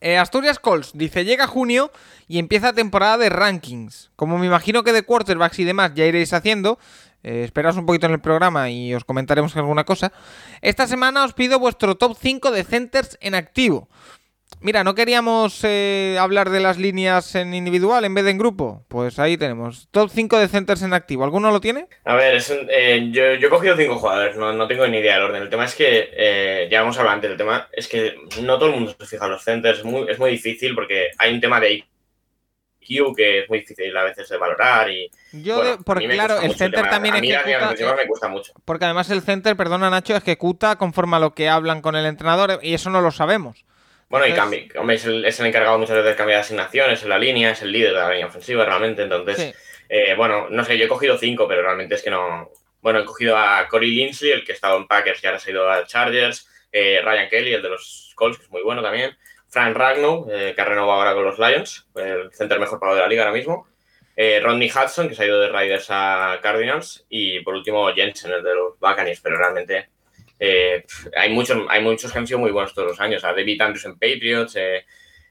Eh, 0.00 0.18
Asturias 0.18 0.58
Colts 0.58 0.92
dice, 0.94 1.24
llega 1.24 1.46
junio 1.46 1.90
y 2.28 2.38
empieza 2.38 2.72
temporada 2.72 3.18
de 3.18 3.30
rankings. 3.30 4.10
Como 4.16 4.38
me 4.38 4.46
imagino 4.46 4.82
que 4.82 4.92
de 4.92 5.02
quarterbacks 5.02 5.58
y 5.58 5.64
demás 5.64 5.92
ya 5.94 6.04
iréis 6.04 6.32
haciendo, 6.32 6.78
eh, 7.24 7.50
un 7.76 7.86
poquito 7.86 8.06
en 8.06 8.12
el 8.12 8.20
programa 8.20 8.70
y 8.70 8.94
os 8.94 9.04
comentaremos 9.04 9.56
alguna 9.56 9.84
cosa. 9.84 10.12
Esta 10.60 10.86
semana 10.86 11.24
os 11.24 11.32
pido 11.32 11.58
vuestro 11.58 11.96
top 11.96 12.16
5 12.20 12.50
de 12.50 12.64
centers 12.64 13.18
en 13.20 13.34
activo. 13.34 13.88
Mira, 14.60 14.84
¿no 14.84 14.94
queríamos 14.94 15.60
eh, 15.64 16.16
hablar 16.20 16.50
de 16.50 16.60
las 16.60 16.78
líneas 16.78 17.34
en 17.34 17.54
individual 17.54 18.04
en 18.04 18.14
vez 18.14 18.24
de 18.24 18.30
en 18.30 18.38
grupo? 18.38 18.84
Pues 18.88 19.18
ahí 19.18 19.36
tenemos. 19.36 19.88
Top 19.90 20.10
5 20.10 20.38
de 20.38 20.48
centers 20.48 20.82
en 20.82 20.94
activo. 20.94 21.24
¿Alguno 21.24 21.50
lo 21.50 21.60
tiene? 21.60 21.86
A 22.04 22.14
ver, 22.14 22.40
eh, 22.70 23.08
yo, 23.10 23.24
he 23.24 23.48
cogido 23.48 23.76
5 23.76 23.96
jugadores, 23.96 24.36
no, 24.36 24.66
tengo 24.68 24.86
ni 24.86 24.98
idea 24.98 25.14
del 25.14 25.24
orden. 25.24 25.42
El 25.42 25.50
tema 25.50 25.64
es 25.64 25.74
que, 25.74 26.68
ya 26.70 26.80
vamos 26.80 26.96
a 26.96 27.00
hablar 27.00 27.16
antes, 27.16 27.30
el 27.30 27.36
tema 27.36 27.68
es 27.72 27.88
que 27.88 28.14
no 28.42 28.58
todo 28.58 28.68
el 28.68 28.76
mundo 28.76 28.94
se 28.98 29.06
fija 29.06 29.24
en 29.24 29.32
los 29.32 29.42
centers. 29.42 29.84
Muy, 29.84 30.10
es 30.10 30.18
muy 30.18 30.30
difícil 30.30 30.74
porque 30.74 31.08
hay 31.18 31.34
un 31.34 31.40
tema 31.40 31.58
de 31.58 31.84
IQ 32.86 33.16
que 33.16 33.40
es 33.40 33.48
muy 33.48 33.60
difícil 33.60 33.96
a 33.96 34.04
veces 34.04 34.28
de 34.28 34.36
valorar 34.36 34.90
y... 34.90 35.10
Yo, 35.32 35.78
porque 35.84 36.08
claro, 36.08 36.40
el 36.40 36.54
center 36.54 36.88
también 36.88 37.16
ejecuta... 37.16 37.96
me 37.96 38.06
gusta 38.06 38.28
mucho. 38.28 38.52
Porque 38.64 38.84
además 38.84 39.10
el 39.10 39.22
center, 39.22 39.56
perdona 39.56 39.90
Nacho, 39.90 40.14
ejecuta 40.14 40.76
conforme 40.76 41.16
a 41.16 41.20
lo 41.20 41.34
que 41.34 41.48
hablan 41.48 41.82
con 41.82 41.96
el 41.96 42.06
entrenador 42.06 42.60
y 42.62 42.74
eso 42.74 42.90
no 42.90 43.00
lo 43.00 43.10
sabemos. 43.10 43.64
Bueno, 44.08 44.26
y 44.26 44.32
cambia, 44.32 44.66
es, 44.92 45.06
el, 45.06 45.46
encargado 45.46 45.78
muchas 45.78 45.96
veces 45.96 46.12
de 46.12 46.16
cambiar 46.16 46.40
asignaciones 46.40 47.02
en 47.02 47.08
la 47.08 47.18
línea, 47.18 47.50
es 47.50 47.62
el 47.62 47.72
líder 47.72 47.94
de 47.94 47.98
la 47.98 48.10
línea 48.10 48.26
ofensiva 48.26 48.64
realmente. 48.64 49.02
Entonces, 49.02 49.54
eh, 49.88 50.14
bueno, 50.14 50.48
no 50.50 50.64
sé, 50.64 50.78
yo 50.78 50.84
he 50.84 50.88
cogido 50.88 51.18
cinco, 51.18 51.48
pero 51.48 51.62
realmente 51.62 51.96
es 51.96 52.02
que 52.02 52.10
no. 52.10 52.50
Bueno, 52.80 53.00
he 53.00 53.04
cogido 53.04 53.36
a 53.36 53.66
Corey 53.68 53.90
Linsley, 53.90 54.30
el 54.30 54.44
que 54.44 54.52
estaba 54.52 54.76
en 54.76 54.86
Packers 54.86 55.22
y 55.22 55.26
ahora 55.26 55.38
se 55.38 55.50
ha 55.50 55.52
ido 55.52 55.70
a 55.70 55.86
Chargers. 55.86 56.48
Eh, 56.70 57.00
Ryan 57.02 57.28
Kelly, 57.28 57.54
el 57.54 57.62
de 57.62 57.70
los 57.70 58.12
Colts, 58.14 58.38
que 58.38 58.44
es 58.44 58.50
muy 58.50 58.62
bueno 58.62 58.82
también. 58.82 59.16
Frank 59.54 59.76
Ragnow, 59.76 60.26
eh, 60.30 60.52
que 60.54 60.60
ha 60.60 60.64
renovado 60.64 61.00
ahora 61.00 61.14
con 61.14 61.24
los 61.24 61.38
Lions, 61.38 61.86
el 61.94 62.30
center 62.32 62.58
mejor 62.58 62.80
pagado 62.80 62.96
de 62.96 63.02
la 63.02 63.08
liga 63.08 63.22
ahora 63.22 63.34
mismo. 63.34 63.68
Rodney 64.16 64.68
Hudson, 64.68 65.08
que 65.08 65.14
se 65.14 65.22
ha 65.22 65.26
ido 65.26 65.40
de 65.40 65.48
Raiders 65.48 65.86
a 65.90 66.38
Cardinals. 66.42 67.06
Y 67.08 67.40
por 67.40 67.54
último, 67.54 67.92
Jensen, 67.92 68.32
el 68.32 68.42
de 68.42 68.54
los 68.54 68.78
Buccaneers, 68.78 69.20
pero 69.20 69.38
realmente 69.38 69.88
eh, 70.38 70.84
hay, 71.16 71.32
muchos, 71.32 71.58
hay 71.68 71.82
muchos 71.82 72.12
que 72.12 72.18
han 72.18 72.26
sido 72.26 72.38
muy 72.38 72.50
buenos 72.50 72.74
todos 72.74 72.88
los 72.88 73.00
años. 73.00 73.22
David 73.22 73.60
Andrews 73.60 73.84
en 73.86 73.94
Patriots, 73.94 74.56
eh, 74.56 74.84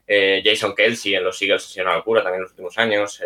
eh, 0.07 0.41
Jason 0.43 0.73
Kelsey 0.75 1.15
en 1.15 1.23
los 1.23 1.41
Eagles 1.41 1.65
ha 1.65 1.69
sido 1.69 1.85
una 1.85 1.95
locura 1.95 2.23
también 2.23 2.39
en 2.39 2.43
los 2.43 2.51
últimos 2.51 2.77
años. 2.77 3.21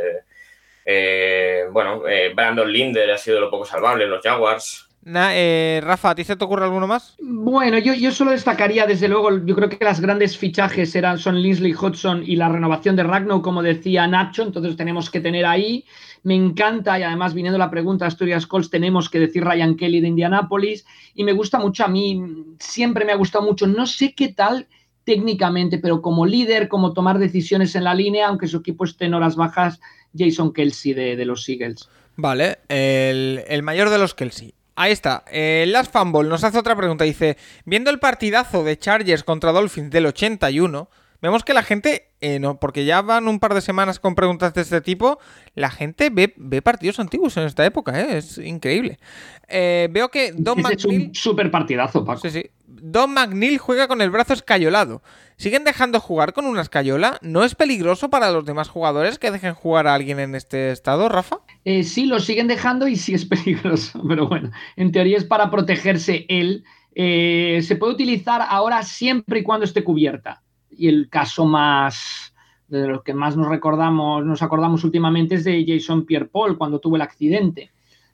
bueno, 1.71 2.03
Brandon 2.33 2.71
Linder 2.71 3.11
ha 3.11 3.17
sido 3.17 3.39
lo 3.39 3.49
poco 3.49 3.65
salvable 3.65 4.05
en 4.05 4.09
los 4.09 4.23
Jaguars. 4.23 4.86
Rafa, 5.13 6.09
¿a 6.09 6.15
ti 6.15 6.23
se 6.23 6.35
te 6.35 6.45
ocurre 6.45 6.65
alguno 6.65 6.87
más? 6.87 7.15
Bueno, 7.21 7.77
yo, 7.77 7.93
yo 7.93 8.11
solo 8.11 8.31
destacaría, 8.31 8.85
desde 8.85 9.07
luego, 9.07 9.45
yo 9.45 9.55
creo 9.55 9.69
que 9.69 9.83
las 9.83 10.01
grandes 10.01 10.37
fichajes 10.37 10.95
eran, 10.95 11.17
son 11.17 11.41
Linsley 11.41 11.73
Hudson 11.73 12.23
y 12.25 12.35
la 12.35 12.49
renovación 12.49 12.95
de 12.95 13.03
Ragnow, 13.03 13.41
como 13.41 13.63
decía 13.63 14.07
Nacho, 14.07 14.43
entonces 14.43 14.75
tenemos 14.75 15.09
que 15.09 15.19
tener 15.19 15.45
ahí 15.45 15.85
me 16.27 16.35
encanta 16.35 16.99
y 16.99 17.03
además 17.03 17.33
viniendo 17.33 17.57
la 17.57 17.69
pregunta 17.69 18.05
Asturias 18.05 18.47
Colts 18.47 18.69
tenemos 18.69 19.09
que 19.09 19.17
decir 19.17 19.45
Ryan 19.45 19.77
Kelly 19.77 20.01
de 20.01 20.09
Indianapolis 20.09 20.85
y 21.13 21.23
me 21.23 21.31
gusta 21.31 21.57
mucho 21.57 21.85
a 21.85 21.87
mí, 21.87 22.21
siempre 22.59 23.05
me 23.05 23.13
ha 23.13 23.15
gustado 23.15 23.45
mucho, 23.45 23.65
no 23.65 23.87
sé 23.87 24.13
qué 24.13 24.33
tal 24.33 24.67
técnicamente, 25.05 25.77
pero 25.77 26.01
como 26.01 26.25
líder, 26.25 26.67
como 26.67 26.91
tomar 26.91 27.17
decisiones 27.17 27.75
en 27.75 27.85
la 27.85 27.93
línea, 27.93 28.27
aunque 28.27 28.47
su 28.47 28.57
equipo 28.57 28.83
esté 28.83 29.05
en 29.05 29.13
horas 29.13 29.37
bajas, 29.37 29.79
Jason 30.13 30.51
Kelsey 30.51 30.93
de, 30.93 31.23
los 31.23 31.47
Eagles. 31.47 31.87
Vale, 32.17 32.57
el, 32.67 33.63
mayor 33.63 33.89
de 33.89 33.99
los 33.99 34.13
Kelsey. 34.13 34.53
Ahí 34.79 34.91
está. 34.91 35.23
Eh, 35.31 35.65
Last 35.67 35.91
Fumble 35.91 36.29
nos 36.29 36.43
hace 36.43 36.59
otra 36.59 36.75
pregunta. 36.75 37.03
Dice, 37.03 37.35
viendo 37.65 37.89
el 37.89 37.97
partidazo 37.97 38.63
de 38.63 38.77
Chargers 38.77 39.23
contra 39.23 39.51
Dolphins 39.51 39.89
del 39.89 40.05
81, 40.05 40.87
vemos 41.19 41.43
que 41.43 41.55
la 41.55 41.63
gente, 41.63 42.11
eh, 42.21 42.37
no, 42.37 42.59
porque 42.59 42.85
ya 42.85 43.01
van 43.01 43.27
un 43.27 43.39
par 43.39 43.55
de 43.55 43.61
semanas 43.61 43.99
con 43.99 44.13
preguntas 44.13 44.53
de 44.53 44.61
este 44.61 44.81
tipo, 44.81 45.17
la 45.55 45.71
gente 45.71 46.11
ve, 46.11 46.31
ve 46.37 46.61
partidos 46.61 46.99
antiguos 46.99 47.35
en 47.37 47.45
esta 47.45 47.65
época, 47.65 47.99
¿eh? 47.99 48.19
es 48.19 48.37
increíble. 48.37 48.99
Eh, 49.47 49.87
veo 49.89 50.09
que 50.09 50.31
Don 50.33 50.61
McNeil... 50.61 50.77
Es 50.77 51.07
un 51.07 51.15
súper 51.15 51.49
partidazo, 51.49 52.05
Paco. 52.05 52.21
Sí, 52.21 52.29
sí. 52.29 52.43
Don 52.81 53.13
McNeil 53.13 53.57
juega 53.57 53.87
con 53.87 54.01
el 54.01 54.09
brazo 54.09 54.33
escayolado. 54.33 55.01
¿Siguen 55.37 55.63
dejando 55.63 55.99
jugar 55.99 56.33
con 56.33 56.45
una 56.45 56.61
escayola? 56.61 57.19
¿No 57.21 57.43
es 57.43 57.55
peligroso 57.55 58.09
para 58.09 58.31
los 58.31 58.45
demás 58.45 58.69
jugadores 58.69 59.19
que 59.19 59.31
dejen 59.31 59.53
jugar 59.53 59.87
a 59.87 59.93
alguien 59.93 60.19
en 60.19 60.35
este 60.35 60.71
estado, 60.71 61.09
Rafa? 61.09 61.39
Eh, 61.65 61.83
sí, 61.83 62.05
lo 62.05 62.19
siguen 62.19 62.47
dejando 62.47 62.87
y 62.87 62.95
sí 62.95 63.13
es 63.13 63.25
peligroso, 63.29 64.01
pero 64.07 64.27
bueno, 64.27 64.51
en 64.75 64.91
teoría 64.91 65.17
es 65.17 65.25
para 65.25 65.51
protegerse 65.51 66.25
él. 66.29 66.63
se 66.95 67.75
puede 67.77 67.93
utilizar 67.93 68.41
ahora 68.47 68.81
siempre 68.83 69.39
y 69.39 69.43
cuando 69.43 69.65
esté 69.65 69.83
cubierta 69.83 70.41
y 70.69 70.87
el 70.87 71.09
caso 71.09 71.45
más 71.45 72.33
de 72.67 72.87
los 72.87 73.03
que 73.03 73.13
más 73.13 73.37
nos 73.37 73.47
recordamos, 73.47 74.25
nos 74.25 74.41
acordamos 74.41 74.83
últimamente 74.83 75.35
es 75.35 75.43
de 75.43 75.65
Jason 75.65 76.05
Pierre-Paul 76.05 76.57
cuando 76.57 76.79
tuvo 76.79 76.97
el 76.97 77.01
accidente, 77.01 77.71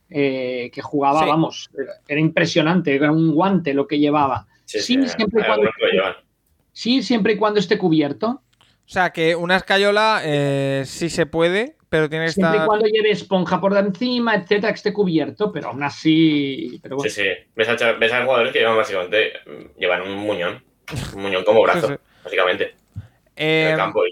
eh, 0.09 0.69
que 0.71 0.81
jugaba, 0.81 1.25
vamos, 1.25 1.69
era 2.07 2.19
impresionante, 2.19 2.93
era 2.95 3.11
un 3.11 3.33
guante 3.33 3.73
lo 3.73 3.87
que 3.87 3.99
llevaba. 3.99 4.47
Sí, 4.65 4.81
siempre, 4.81 5.41
y 5.41 5.45
cuando, 5.45 5.69
sí, 6.71 7.03
siempre 7.03 7.33
y 7.33 7.37
cuando 7.37 7.59
esté 7.59 7.77
cubierto. 7.77 8.41
O 8.85 8.89
sea, 8.89 9.11
que 9.11 9.35
una 9.35 9.57
escayola 9.57 10.21
eh, 10.23 10.83
sí 10.85 11.09
se 11.09 11.25
puede, 11.25 11.77
pero 11.89 12.09
tiene 12.09 12.25
que 12.25 12.31
estar... 12.31 12.51
Siempre 12.51 12.65
y 12.65 12.67
cuando 12.67 12.85
lleve 12.87 13.11
esponja 13.11 13.61
por 13.61 13.77
encima, 13.77 14.35
etcétera, 14.35 14.69
que 14.69 14.77
esté 14.77 14.93
cubierto, 14.93 15.51
pero 15.51 15.69
aún 15.69 15.83
así... 15.83 16.79
Pero 16.81 16.99
Sí, 16.99 17.09
sí. 17.09 17.23
Ves 17.55 17.69
a, 17.69 17.91
ves 17.93 18.11
a, 18.11 18.23
jugadores 18.23 18.51
que 18.51 18.59
llevan 18.59 18.77
básicamente, 18.77 19.33
llevan 19.77 20.01
un 20.01 20.17
muñón, 20.17 20.63
un 21.15 21.21
muñón 21.21 21.43
como 21.43 21.61
brazo 21.63 21.97
básicamente. 22.23 22.75
en 23.35 23.67
el 23.67 23.73
eh, 23.73 23.77
campo 23.77 24.03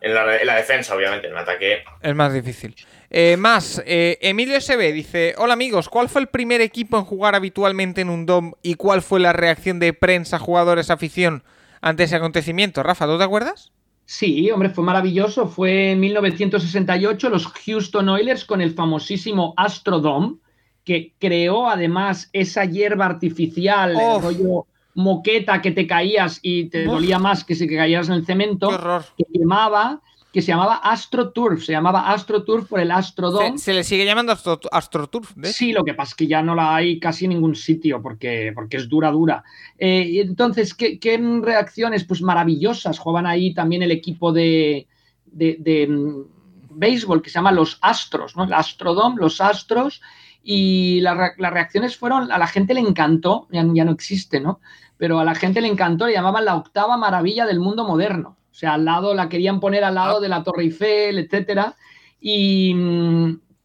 en, 0.00 0.14
la, 0.14 0.56
defensa, 0.56 0.94
obviamente, 0.94 1.26
en 1.26 1.32
el 1.32 1.38
ataque. 1.38 1.84
Es 2.00 2.14
más 2.14 2.32
difícil. 2.32 2.74
Eh, 3.14 3.36
más, 3.36 3.82
eh, 3.84 4.16
Emilio 4.22 4.58
SB 4.58 4.90
dice: 4.90 5.34
Hola 5.36 5.52
amigos, 5.52 5.90
¿cuál 5.90 6.08
fue 6.08 6.22
el 6.22 6.28
primer 6.28 6.62
equipo 6.62 6.96
en 6.96 7.04
jugar 7.04 7.34
habitualmente 7.34 8.00
en 8.00 8.08
un 8.08 8.24
DOM 8.24 8.52
y 8.62 8.76
cuál 8.76 9.02
fue 9.02 9.20
la 9.20 9.34
reacción 9.34 9.78
de 9.78 9.92
prensa, 9.92 10.38
jugadores, 10.38 10.88
afición 10.88 11.44
ante 11.82 12.04
ese 12.04 12.16
acontecimiento? 12.16 12.82
Rafa, 12.82 13.04
¿tú 13.04 13.18
te 13.18 13.24
acuerdas? 13.24 13.70
Sí, 14.06 14.50
hombre, 14.50 14.70
fue 14.70 14.82
maravilloso. 14.82 15.46
Fue 15.46 15.92
en 15.92 16.00
1968 16.00 17.28
los 17.28 17.46
Houston 17.46 18.08
Oilers 18.08 18.46
con 18.46 18.62
el 18.62 18.72
famosísimo 18.72 19.52
Astrodome, 19.58 20.36
que 20.82 21.12
creó 21.18 21.68
además 21.68 22.30
esa 22.32 22.64
hierba 22.64 23.04
artificial, 23.04 23.90
el 23.90 24.22
rollo 24.22 24.66
moqueta 24.94 25.60
que 25.60 25.70
te 25.70 25.86
caías 25.86 26.38
y 26.40 26.70
te 26.70 26.84
dolía 26.84 27.18
más 27.18 27.44
que 27.44 27.54
si 27.54 27.66
te 27.66 27.76
caías 27.76 28.08
en 28.08 28.14
el 28.14 28.24
cemento, 28.24 28.70
que 29.18 29.24
quemaba, 29.32 30.00
que 30.32 30.40
se 30.40 30.48
llamaba 30.48 30.76
AstroTurf, 30.76 31.62
se 31.62 31.72
llamaba 31.72 32.10
AstroTurf 32.10 32.68
por 32.68 32.80
el 32.80 32.90
Astrodome. 32.90 33.58
Se, 33.58 33.74
le 33.74 33.84
sigue 33.84 34.06
llamando 34.06 34.32
AstroTurf. 34.32 35.34
Sí, 35.44 35.72
lo 35.72 35.84
que 35.84 35.92
pasa 35.92 36.10
es 36.10 36.14
que 36.14 36.26
ya 36.26 36.42
no 36.42 36.54
la 36.54 36.74
hay 36.74 36.98
casi 36.98 37.26
en 37.26 37.30
ningún 37.30 37.54
sitio 37.54 38.00
porque, 38.00 38.50
porque 38.54 38.78
es 38.78 38.88
dura, 38.88 39.10
dura. 39.10 39.44
Eh, 39.78 40.22
entonces, 40.24 40.72
¿qué, 40.74 41.40
reacciones? 41.42 42.04
Pues 42.04 42.22
maravillosas. 42.22 42.98
Jugaban 42.98 43.26
ahí 43.26 43.52
también 43.52 43.82
el 43.82 43.90
equipo 43.90 44.32
de, 44.32 44.86
de, 45.26 45.86
mm, 45.86 46.22
béisbol 46.70 47.20
que 47.20 47.28
se 47.28 47.34
llama 47.34 47.52
los 47.52 47.78
Astros, 47.82 48.34
¿no? 48.34 48.44
El 48.44 48.54
Astrodome, 48.54 49.20
los 49.20 49.42
Astros 49.42 50.00
y 50.42 51.02
las 51.02 51.36
reacciones 51.36 51.96
fueron, 51.96 52.32
a 52.32 52.38
la 52.38 52.46
gente 52.46 52.72
le 52.72 52.80
encantó, 52.80 53.48
ya, 53.52 53.64
ya, 53.74 53.84
no 53.84 53.92
existe, 53.92 54.40
¿no? 54.40 54.60
Pero 54.96 55.20
a 55.20 55.24
la 55.24 55.34
gente 55.34 55.60
le 55.60 55.68
encantó, 55.68 56.06
le 56.06 56.14
llamaban 56.14 56.46
la 56.46 56.56
octava 56.56 56.96
maravilla 56.96 57.44
del 57.44 57.60
mundo 57.60 57.86
moderno. 57.86 58.38
O 58.52 58.54
sea, 58.54 58.74
al 58.74 58.84
lado, 58.84 59.14
la 59.14 59.28
querían 59.28 59.58
poner 59.58 59.82
al 59.82 59.96
lado 59.96 60.20
de 60.20 60.28
la 60.28 60.44
Torre 60.44 60.64
Eiffel, 60.64 61.18
etcétera. 61.18 61.74
Y, 62.20 62.76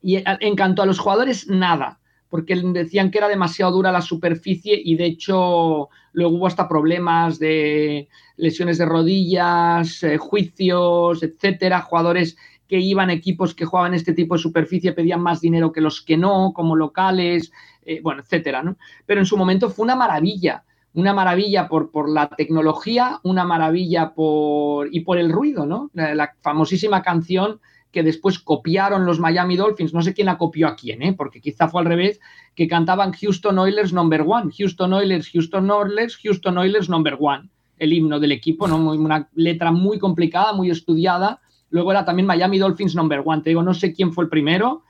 y 0.02 0.24
encantó 0.40 0.82
a 0.82 0.86
los 0.86 0.98
jugadores 0.98 1.48
nada, 1.50 2.00
porque 2.30 2.56
decían 2.56 3.12
que 3.12 3.18
era 3.18 3.28
demasiado 3.28 3.74
dura 3.74 3.92
la 3.92 4.02
superficie 4.02 4.80
y 4.84 4.96
de 4.96 5.06
hecho 5.06 5.90
luego 6.14 6.38
hubo 6.38 6.48
hasta 6.48 6.68
problemas 6.68 7.38
de 7.40 8.08
lesiones 8.38 8.78
de 8.78 8.86
rodillas, 8.86 10.02
eh, 10.04 10.18
juicios, 10.18 11.22
etcétera, 11.22 11.82
jugadores 11.82 12.38
que 12.68 12.80
iban 12.80 13.10
equipos 13.10 13.54
que 13.54 13.66
jugaban 13.66 13.94
este 13.94 14.14
tipo 14.14 14.36
de 14.36 14.42
superficie 14.42 14.94
pedían 14.94 15.22
más 15.22 15.42
dinero 15.42 15.72
que 15.72 15.82
los 15.82 16.02
que 16.02 16.18
no, 16.18 16.54
como 16.54 16.76
locales, 16.76 17.52
eh, 17.86 18.02
bueno, 18.02 18.22
etcétera, 18.22 18.64
¿no? 18.64 18.78
Pero 19.06 19.22
en 19.22 19.26
su 19.26 19.38
momento 19.38 19.70
fue 19.70 19.84
una 19.84 19.96
maravilla, 19.96 20.64
una 20.98 21.14
maravilla 21.14 21.68
por, 21.68 21.91
por 21.91 22.10
la 22.10 22.28
tecnología, 22.28 23.20
una 23.22 23.45
maravilla 23.45 24.16
por 24.16 24.88
y 24.91 25.02
por 25.02 25.20
el 25.20 25.32
ruido, 25.32 25.68
¿no? 25.68 25.91
La, 25.93 26.34
famosísima 26.41 27.04
canción 27.04 27.60
que 27.91 28.02
después 28.02 28.39
copiaron 28.39 29.06
los 29.06 29.20
Miami 29.20 29.58
Dolphins, 29.58 29.93
no 29.93 30.02
sé 30.02 30.16
quién 30.16 30.26
la 30.26 30.39
copió 30.39 30.68
a 30.68 30.76
quién, 30.76 31.04
¿eh? 31.04 31.14
porque 31.14 31.39
quizá 31.39 31.68
fue 31.68 31.82
al 31.82 31.88
revés, 31.88 32.20
que 32.56 32.68
cantaban 32.68 33.12
Houston 33.12 33.60
Oilers 33.60 33.93
number 33.93 34.24
one, 34.26 34.52
Houston 34.58 34.91
Oilers, 34.91 35.30
Houston 35.32 35.70
Oilers, 35.70 36.18
Houston 36.18 36.58
Oilers 36.58 36.89
number 36.89 37.16
one, 37.20 37.48
el 37.78 37.93
himno 37.93 38.20
del 38.20 38.32
equipo, 38.32 38.68
¿no? 38.68 38.78
una 38.78 39.30
letra 39.36 39.72
muy 39.72 40.00
complicada, 40.00 40.52
muy 40.54 40.72
estudiada. 40.72 41.41
Luego 41.70 41.91
era 41.91 42.06
también 42.06 42.26
Miami 42.26 42.58
Dolphins 42.58 42.95
number 42.95 43.22
one, 43.24 43.43
te 43.43 43.52
digo, 43.52 43.62
no 43.62 43.76
sé 43.76 43.93
quién 43.93 44.14
fue 44.14 44.24
el 44.24 44.32
primero, 44.32 44.84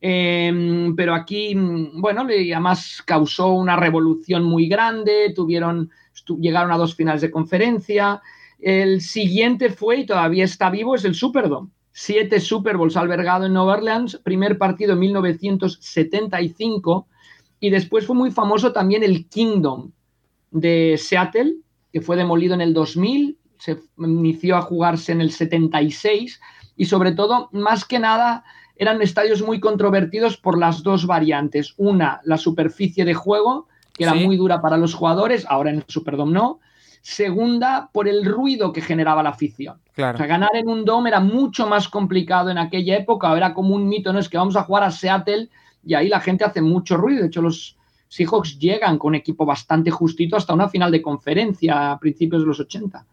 em, 0.00 0.94
pero 0.96 1.14
aquí, 1.14 1.54
bueno, 1.94 2.22
además 2.22 3.02
causó 3.04 3.52
una 3.52 3.76
revolución 3.76 4.44
muy 4.44 4.68
grande, 4.68 5.32
tuvieron, 5.34 5.90
llegaron 6.38 6.72
a 6.72 6.78
dos 6.78 6.94
finales 6.94 7.22
de 7.22 7.30
conferencia. 7.30 8.20
El 8.58 9.00
siguiente 9.00 9.70
fue, 9.70 10.00
y 10.00 10.06
todavía 10.06 10.44
está 10.44 10.70
vivo, 10.70 10.94
es 10.94 11.04
el 11.04 11.14
Superdome 11.14 11.70
siete 11.92 12.40
Super 12.40 12.76
Bowls 12.76 12.96
albergado 12.96 13.46
en 13.46 13.52
Nueva 13.52 13.74
Orleans, 13.74 14.20
primer 14.24 14.58
partido 14.58 14.94
en 14.94 15.00
1975 15.00 17.06
y 17.60 17.70
después 17.70 18.06
fue 18.06 18.16
muy 18.16 18.30
famoso 18.30 18.72
también 18.72 19.04
el 19.04 19.28
Kingdom 19.28 19.92
de 20.50 20.96
Seattle, 20.98 21.56
que 21.92 22.00
fue 22.00 22.16
demolido 22.16 22.54
en 22.54 22.62
el 22.62 22.72
2000, 22.72 23.36
se 23.58 23.78
inició 23.98 24.56
a 24.56 24.62
jugarse 24.62 25.12
en 25.12 25.20
el 25.20 25.30
76 25.30 26.40
y 26.76 26.86
sobre 26.86 27.12
todo, 27.12 27.50
más 27.52 27.84
que 27.84 27.98
nada, 27.98 28.42
eran 28.80 29.02
estadios 29.02 29.42
muy 29.42 29.60
controvertidos 29.60 30.38
por 30.38 30.58
las 30.58 30.82
dos 30.82 31.06
variantes. 31.06 31.74
Una, 31.76 32.22
la 32.24 32.38
superficie 32.38 33.04
de 33.04 33.12
juego, 33.12 33.68
que 33.92 34.04
era 34.04 34.14
muy 34.14 34.38
dura 34.38 34.62
para 34.62 34.78
los 34.78 34.94
jugadores, 34.94 35.44
ahora 35.46 35.68
en 35.68 35.76
el 35.76 35.84
Superdome 35.86 36.32
no, 36.32 36.60
Segunda, 37.02 37.90
por 37.92 38.08
el 38.08 38.24
ruido 38.24 38.72
que 38.72 38.80
generaba 38.80 39.22
la 39.22 39.30
afición. 39.30 39.76
O 39.92 39.94
sea, 39.96 40.12
ganar 40.12 40.50
en 40.54 40.66
un 40.66 40.86
dome 40.86 41.10
era 41.10 41.20
mucho 41.20 41.66
más 41.66 41.88
complicado 41.88 42.48
en 42.48 42.56
aquella 42.56 42.96
época, 42.96 43.36
era 43.36 43.52
como 43.52 43.74
un 43.74 43.86
mito, 43.86 44.14
no 44.14 44.18
es 44.18 44.30
que 44.30 44.38
vamos 44.38 44.56
a 44.56 44.62
jugar 44.62 44.84
a 44.84 44.90
Seattle 44.90 45.50
y 45.84 45.92
ahí 45.92 46.08
la 46.08 46.20
gente 46.20 46.44
hace 46.44 46.62
mucho 46.62 46.96
ruido. 46.96 47.20
De 47.20 47.26
hecho, 47.26 47.42
los 47.42 47.76
Seahawks 48.08 48.58
llegan 48.58 48.96
con 48.96 49.10
un 49.10 49.14
equipo 49.16 49.44
bastante 49.44 49.90
justito 49.90 50.36
hasta 50.36 50.54
una 50.54 50.70
final 50.70 50.90
de 50.90 51.02
conferencia 51.02 51.92
a 51.92 51.98
principios 51.98 52.40
de 52.40 52.48
los 52.48 52.60
80. 52.60 53.04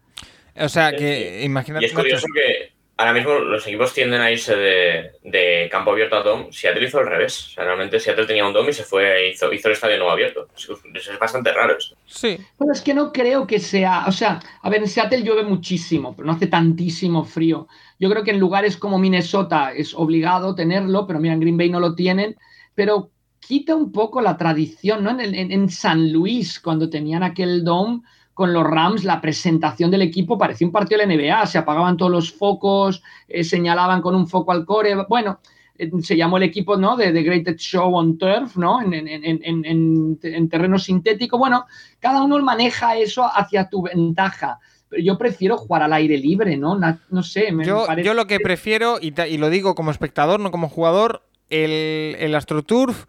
O 0.60 0.68
sea, 0.70 0.92
que 0.96 1.44
imagínate. 1.44 1.84
Y 1.84 1.88
es 1.88 1.94
curioso 1.94 2.26
que 2.34 2.77
ahora 2.98 3.12
mismo 3.12 3.38
los 3.38 3.64
equipos 3.66 3.94
tienden 3.94 4.20
a 4.20 4.30
irse 4.30 4.56
de, 4.56 5.68
campo 5.70 5.92
abierto 5.92 6.16
a 6.16 6.22
DOM. 6.22 6.50
Seattle 6.50 6.86
hizo 6.86 6.98
al 6.98 7.06
revés. 7.06 7.46
O 7.46 7.50
sea, 7.50 7.64
realmente 7.64 8.00
Seattle 8.00 8.26
tenía 8.26 8.46
un 8.46 8.52
DOM 8.52 8.68
y 8.68 8.72
se 8.72 8.82
fue, 8.82 9.30
hizo, 9.30 9.52
hizo 9.52 9.68
el 9.68 9.74
estadio 9.74 9.96
nuevo 9.96 10.10
abierto. 10.10 10.48
Es, 10.56 11.18
bastante 11.18 11.52
raro 11.52 11.78
esto. 11.78 11.96
Sí. 12.06 12.36
Bueno, 12.58 12.72
es 12.72 12.82
que 12.82 12.94
no 12.94 13.12
creo 13.12 13.46
que 13.46 13.60
sea. 13.60 14.04
O 14.08 14.12
sea, 14.12 14.40
a 14.62 14.68
ver, 14.68 14.82
en 14.82 14.88
Seattle 14.88 15.22
llueve 15.22 15.44
muchísimo, 15.44 16.14
pero 16.14 16.26
no 16.26 16.32
hace 16.32 16.48
tantísimo 16.48 17.24
frío. 17.24 17.68
Yo 18.00 18.10
creo 18.10 18.24
que 18.24 18.32
en 18.32 18.40
lugares 18.40 18.76
como 18.76 18.98
Minnesota 18.98 19.72
es 19.72 19.94
obligado 19.94 20.56
tenerlo, 20.56 21.06
pero 21.06 21.20
mira, 21.20 21.34
en 21.34 21.40
Green 21.40 21.56
Bay 21.56 21.70
no 21.70 21.78
lo 21.78 21.94
tienen. 21.94 22.36
Pero 22.74 23.10
quita 23.38 23.76
un 23.76 23.92
poco 23.92 24.20
la 24.20 24.36
tradición, 24.36 25.04
¿no? 25.04 25.10
En, 25.10 25.34
en 25.34 25.68
San 25.70 26.12
Luis, 26.12 26.58
cuando 26.58 26.90
tenían 26.90 27.22
aquel 27.22 27.62
DOM 27.62 28.02
con 28.38 28.52
los 28.52 28.62
Rams, 28.62 29.02
la 29.02 29.20
presentación 29.20 29.90
del 29.90 30.02
equipo 30.02 30.38
parecía 30.38 30.64
un 30.64 30.72
partido 30.72 31.00
de 31.00 31.08
la 31.08 31.12
NBA, 31.12 31.44
se 31.46 31.58
apagaban 31.58 31.96
todos 31.96 32.12
los 32.12 32.30
focos, 32.30 33.02
eh, 33.26 33.42
señalaban 33.42 34.00
con 34.00 34.14
un 34.14 34.28
foco 34.28 34.52
al 34.52 34.64
core, 34.64 34.94
bueno, 35.08 35.40
eh, 35.76 35.90
se 36.02 36.16
llamó 36.16 36.36
el 36.36 36.44
equipo, 36.44 36.76
¿no? 36.76 36.96
De 36.96 37.10
The 37.10 37.22
Greatest 37.24 37.58
Show 37.58 37.92
on 37.96 38.16
Turf, 38.16 38.56
¿no? 38.56 38.80
En, 38.80 38.92
en, 38.94 40.48
terreno 40.48 40.78
sintético. 40.78 41.36
Bueno, 41.36 41.66
cada 41.98 42.22
uno 42.22 42.38
maneja 42.38 42.96
eso 42.96 43.24
hacia 43.24 43.68
tu 43.68 43.82
ventaja. 43.82 44.60
Pero 44.88 45.02
yo 45.02 45.18
prefiero 45.18 45.56
jugar 45.56 45.82
al 45.82 45.92
aire 45.92 46.16
libre, 46.16 46.56
¿no? 46.56 46.78
No, 47.10 47.22
sé, 47.24 47.50
me 47.50 47.64
yo, 47.64 47.92
yo 47.96 48.14
lo 48.14 48.28
que 48.28 48.38
prefiero, 48.38 49.00
y, 49.00 49.12
y, 49.20 49.38
lo 49.38 49.50
digo 49.50 49.74
como 49.74 49.90
espectador, 49.90 50.38
no 50.38 50.52
como 50.52 50.68
jugador, 50.68 51.24
el, 51.50 52.14
el 52.20 52.36
AstroTurf 52.36 53.06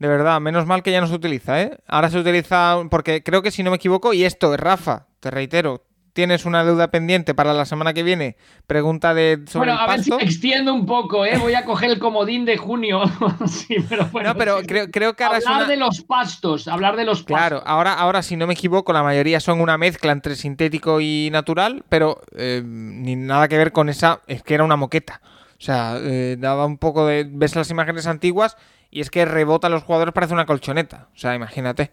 de 0.00 0.08
verdad, 0.08 0.40
menos 0.40 0.66
mal 0.66 0.82
que 0.82 0.90
ya 0.90 1.00
no 1.02 1.06
se 1.06 1.14
utiliza, 1.14 1.60
¿eh? 1.60 1.76
Ahora 1.86 2.08
se 2.08 2.18
utiliza 2.18 2.78
porque 2.90 3.22
creo 3.22 3.42
que 3.42 3.50
si 3.50 3.62
no 3.62 3.70
me 3.70 3.76
equivoco, 3.76 4.14
y 4.14 4.24
esto, 4.24 4.56
Rafa, 4.56 5.06
te 5.20 5.30
reitero, 5.30 5.84
tienes 6.14 6.46
una 6.46 6.64
deuda 6.64 6.90
pendiente 6.90 7.34
para 7.34 7.52
la 7.52 7.66
semana 7.66 7.92
que 7.92 8.02
viene, 8.02 8.38
pregunta 8.66 9.12
de 9.12 9.42
sobre 9.46 9.72
Bueno, 9.72 9.78
a 9.78 9.86
ver 9.86 10.02
si 10.02 10.10
me 10.10 10.22
extiendo 10.22 10.72
un 10.72 10.86
poco, 10.86 11.26
¿eh? 11.26 11.36
Voy 11.36 11.52
a 11.52 11.66
coger 11.66 11.90
el 11.90 11.98
comodín 11.98 12.46
de 12.46 12.56
junio. 12.56 13.02
sí, 13.46 13.76
pero 13.90 14.06
bueno. 14.06 14.30
No, 14.30 14.38
pero 14.38 14.62
creo, 14.64 15.14
que 15.14 15.22
ahora 15.22 15.38
hablar 15.46 15.68
de 15.68 15.76
los 15.76 16.00
pastos, 16.00 16.66
hablar 16.66 16.96
de 16.96 17.04
los 17.04 17.18
pastos. 17.18 17.36
Claro, 17.36 17.62
ahora, 17.66 17.92
ahora 17.92 18.22
si 18.22 18.36
no 18.36 18.46
me 18.46 18.54
equivoco, 18.54 18.94
la 18.94 19.02
mayoría 19.02 19.38
son 19.38 19.60
una 19.60 19.76
mezcla 19.76 20.12
entre 20.12 20.34
sintético 20.34 21.02
y 21.02 21.28
natural, 21.30 21.84
pero 21.90 22.22
eh, 22.34 22.62
ni 22.64 23.16
nada 23.16 23.48
que 23.48 23.58
ver 23.58 23.72
con 23.72 23.90
esa, 23.90 24.22
es 24.26 24.42
que 24.42 24.54
era 24.54 24.64
una 24.64 24.76
moqueta. 24.76 25.20
O 25.58 25.62
sea, 25.62 25.98
eh, 25.98 26.36
daba 26.38 26.64
un 26.64 26.78
poco 26.78 27.04
de. 27.04 27.28
Ves 27.30 27.54
las 27.54 27.70
imágenes 27.70 28.06
antiguas 28.06 28.56
y 28.90 29.00
es 29.00 29.10
que 29.10 29.24
rebota 29.24 29.68
a 29.68 29.70
los 29.70 29.84
jugadores, 29.84 30.12
parece 30.12 30.34
una 30.34 30.46
colchoneta. 30.46 31.08
O 31.14 31.18
sea, 31.18 31.34
imagínate. 31.34 31.90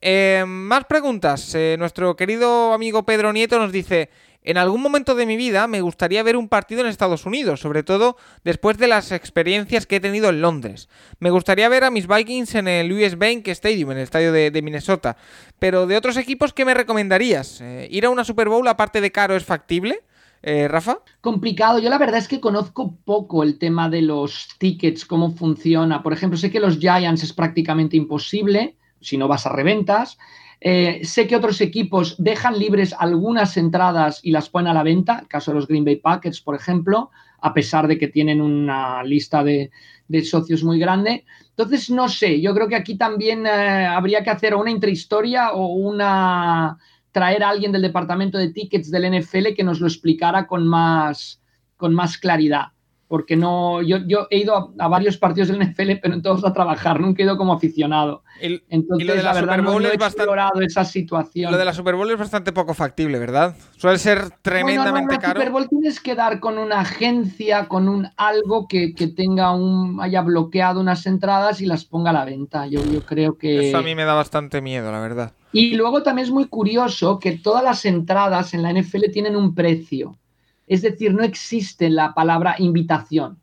Eh, 0.00 0.44
más 0.46 0.84
preguntas. 0.84 1.54
Eh, 1.54 1.76
nuestro 1.78 2.16
querido 2.16 2.72
amigo 2.72 3.04
Pedro 3.04 3.32
Nieto 3.32 3.58
nos 3.58 3.72
dice. 3.72 4.10
En 4.46 4.58
algún 4.58 4.82
momento 4.82 5.14
de 5.14 5.24
mi 5.24 5.38
vida 5.38 5.66
me 5.66 5.80
gustaría 5.80 6.22
ver 6.22 6.36
un 6.36 6.50
partido 6.50 6.82
en 6.82 6.88
Estados 6.88 7.24
Unidos, 7.24 7.60
sobre 7.60 7.82
todo 7.82 8.18
después 8.44 8.76
de 8.76 8.88
las 8.88 9.10
experiencias 9.10 9.86
que 9.86 9.96
he 9.96 10.00
tenido 10.00 10.28
en 10.28 10.42
Londres. 10.42 10.90
Me 11.18 11.30
gustaría 11.30 11.66
ver 11.70 11.82
a 11.82 11.90
mis 11.90 12.06
Vikings 12.06 12.56
en 12.56 12.68
el 12.68 12.92
US 12.92 13.16
Bank 13.16 13.48
Stadium, 13.48 13.92
en 13.92 13.96
el 13.96 14.02
estadio 14.02 14.32
de, 14.32 14.62
Minnesota. 14.62 15.16
Pero 15.58 15.86
de 15.86 15.96
otros 15.96 16.18
equipos, 16.18 16.52
¿qué 16.52 16.66
me 16.66 16.74
recomendarías? 16.74 17.62
Eh, 17.62 17.88
¿Ir 17.90 18.04
a 18.04 18.10
una 18.10 18.22
Super 18.22 18.50
Bowl 18.50 18.68
aparte 18.68 19.00
de 19.00 19.10
caro 19.10 19.34
es 19.34 19.46
factible? 19.46 20.02
Eh, 20.46 20.68
Rafa. 20.68 20.98
Complicado. 21.22 21.78
Yo 21.78 21.88
la 21.88 21.96
verdad 21.96 22.18
es 22.18 22.28
que 22.28 22.38
conozco 22.38 22.98
poco 23.06 23.42
el 23.42 23.58
tema 23.58 23.88
de 23.88 24.02
los 24.02 24.48
tickets, 24.58 25.06
cómo 25.06 25.30
funciona. 25.30 26.02
Por 26.02 26.12
ejemplo, 26.12 26.36
sé 26.36 26.50
que 26.50 26.60
los 26.60 26.78
Giants 26.78 27.22
es 27.22 27.32
prácticamente 27.32 27.96
imposible 27.96 28.76
si 29.00 29.16
no 29.16 29.26
vas 29.26 29.46
a 29.46 29.52
reventas. 29.52 30.18
Eh, 30.60 31.00
sé 31.02 31.26
que 31.26 31.36
otros 31.36 31.62
equipos 31.62 32.16
dejan 32.18 32.58
libres 32.58 32.94
algunas 32.98 33.56
entradas 33.56 34.20
y 34.22 34.32
las 34.32 34.50
ponen 34.50 34.68
a 34.68 34.74
la 34.74 34.82
venta, 34.82 35.20
el 35.20 35.28
caso 35.28 35.50
de 35.50 35.56
los 35.56 35.66
Green 35.66 35.84
Bay 35.86 35.96
Packers, 35.96 36.42
por 36.42 36.54
ejemplo, 36.54 37.10
a 37.40 37.54
pesar 37.54 37.88
de 37.88 37.96
que 37.96 38.08
tienen 38.08 38.42
una 38.42 39.02
lista 39.02 39.42
de, 39.42 39.70
socios 40.24 40.62
muy 40.62 40.78
grande. 40.78 41.24
Entonces, 41.56 41.88
no 41.88 42.10
sé, 42.10 42.42
yo 42.42 42.54
creo 42.54 42.68
que 42.68 42.76
aquí 42.76 42.98
también 42.98 43.46
eh, 43.46 43.86
habría 43.86 44.22
que 44.22 44.28
hacer 44.28 44.54
una 44.54 44.70
intrahistoria 44.70 45.52
o 45.52 45.68
una 45.68 46.76
traer 47.14 47.44
a 47.44 47.48
alguien 47.48 47.70
del 47.70 47.82
departamento 47.82 48.38
de 48.38 48.50
tickets 48.50 48.90
del 48.90 49.20
NFL 49.20 49.54
que 49.56 49.62
nos 49.62 49.80
lo 49.80 49.86
explicara 49.86 50.48
con 50.48 50.66
más, 50.66 51.40
con 51.76 51.94
más 51.94 52.18
claridad. 52.18 52.73
Porque 53.14 53.36
no, 53.36 53.80
yo, 53.80 53.98
yo 54.08 54.26
he 54.28 54.38
ido 54.38 54.74
a, 54.76 54.88
varios 54.88 55.16
partidos 55.18 55.46
del 55.46 55.60
NFL, 55.60 56.00
pero 56.02 56.14
en 56.14 56.20
todos 56.20 56.44
a 56.44 56.52
trabajar, 56.52 56.98
nunca 56.98 57.22
he 57.22 57.24
ido 57.24 57.36
como 57.36 57.52
aficionado. 57.52 58.24
Entonces, 58.40 59.06
lo 59.06 59.14
de 59.14 59.22
la, 59.22 59.32
verdad, 59.32 59.58
no, 59.58 59.78
he 59.78 59.94
explorado 59.94 60.60
esa 60.62 60.84
situación. 60.84 61.52
Lo 61.52 61.56
de 61.56 61.64
la 61.64 61.72
Super 61.72 61.94
Bowl 61.94 62.10
es 62.10 62.18
bastante 62.18 62.50
poco 62.50 62.74
factible, 62.74 63.20
¿verdad? 63.20 63.54
Suele 63.76 63.98
ser 63.98 64.30
tremendamente 64.42 65.16
caro. 65.18 65.38
La 65.38 65.44
Super 65.44 65.52
Bowl 65.52 65.68
tienes 65.68 66.00
que 66.00 66.16
dar 66.16 66.40
con 66.40 66.58
una 66.58 66.80
agencia, 66.80 67.68
con 67.68 67.88
un 67.88 68.08
algo 68.16 68.66
que, 68.66 68.92
tenga 69.14 69.54
un, 69.54 70.00
haya 70.02 70.22
bloqueado 70.22 70.80
unas 70.80 71.06
entradas 71.06 71.60
y 71.60 71.66
las 71.66 71.84
ponga 71.84 72.10
a 72.10 72.14
la 72.14 72.24
venta. 72.24 72.66
Yo, 72.66 72.84
yo 72.84 73.06
creo 73.06 73.38
que. 73.38 73.68
Eso 73.68 73.78
a 73.78 73.82
mí 73.82 73.94
me 73.94 74.04
da 74.04 74.14
bastante 74.14 74.60
miedo, 74.60 74.90
la 74.90 74.98
verdad. 74.98 75.34
Y 75.52 75.76
luego 75.76 76.02
también 76.02 76.26
es 76.26 76.32
muy 76.32 76.46
curioso 76.48 77.20
que 77.20 77.38
todas 77.38 77.62
las 77.62 77.84
entradas 77.84 78.54
en 78.54 78.62
la 78.62 78.72
NFL 78.72 79.12
tienen 79.12 79.36
un 79.36 79.54
precio. 79.54 80.18
Es 80.66 80.82
decir, 80.82 81.14
no 81.14 81.22
existe 81.22 81.90
la 81.90 82.14
palabra 82.14 82.56
invitación. 82.58 83.38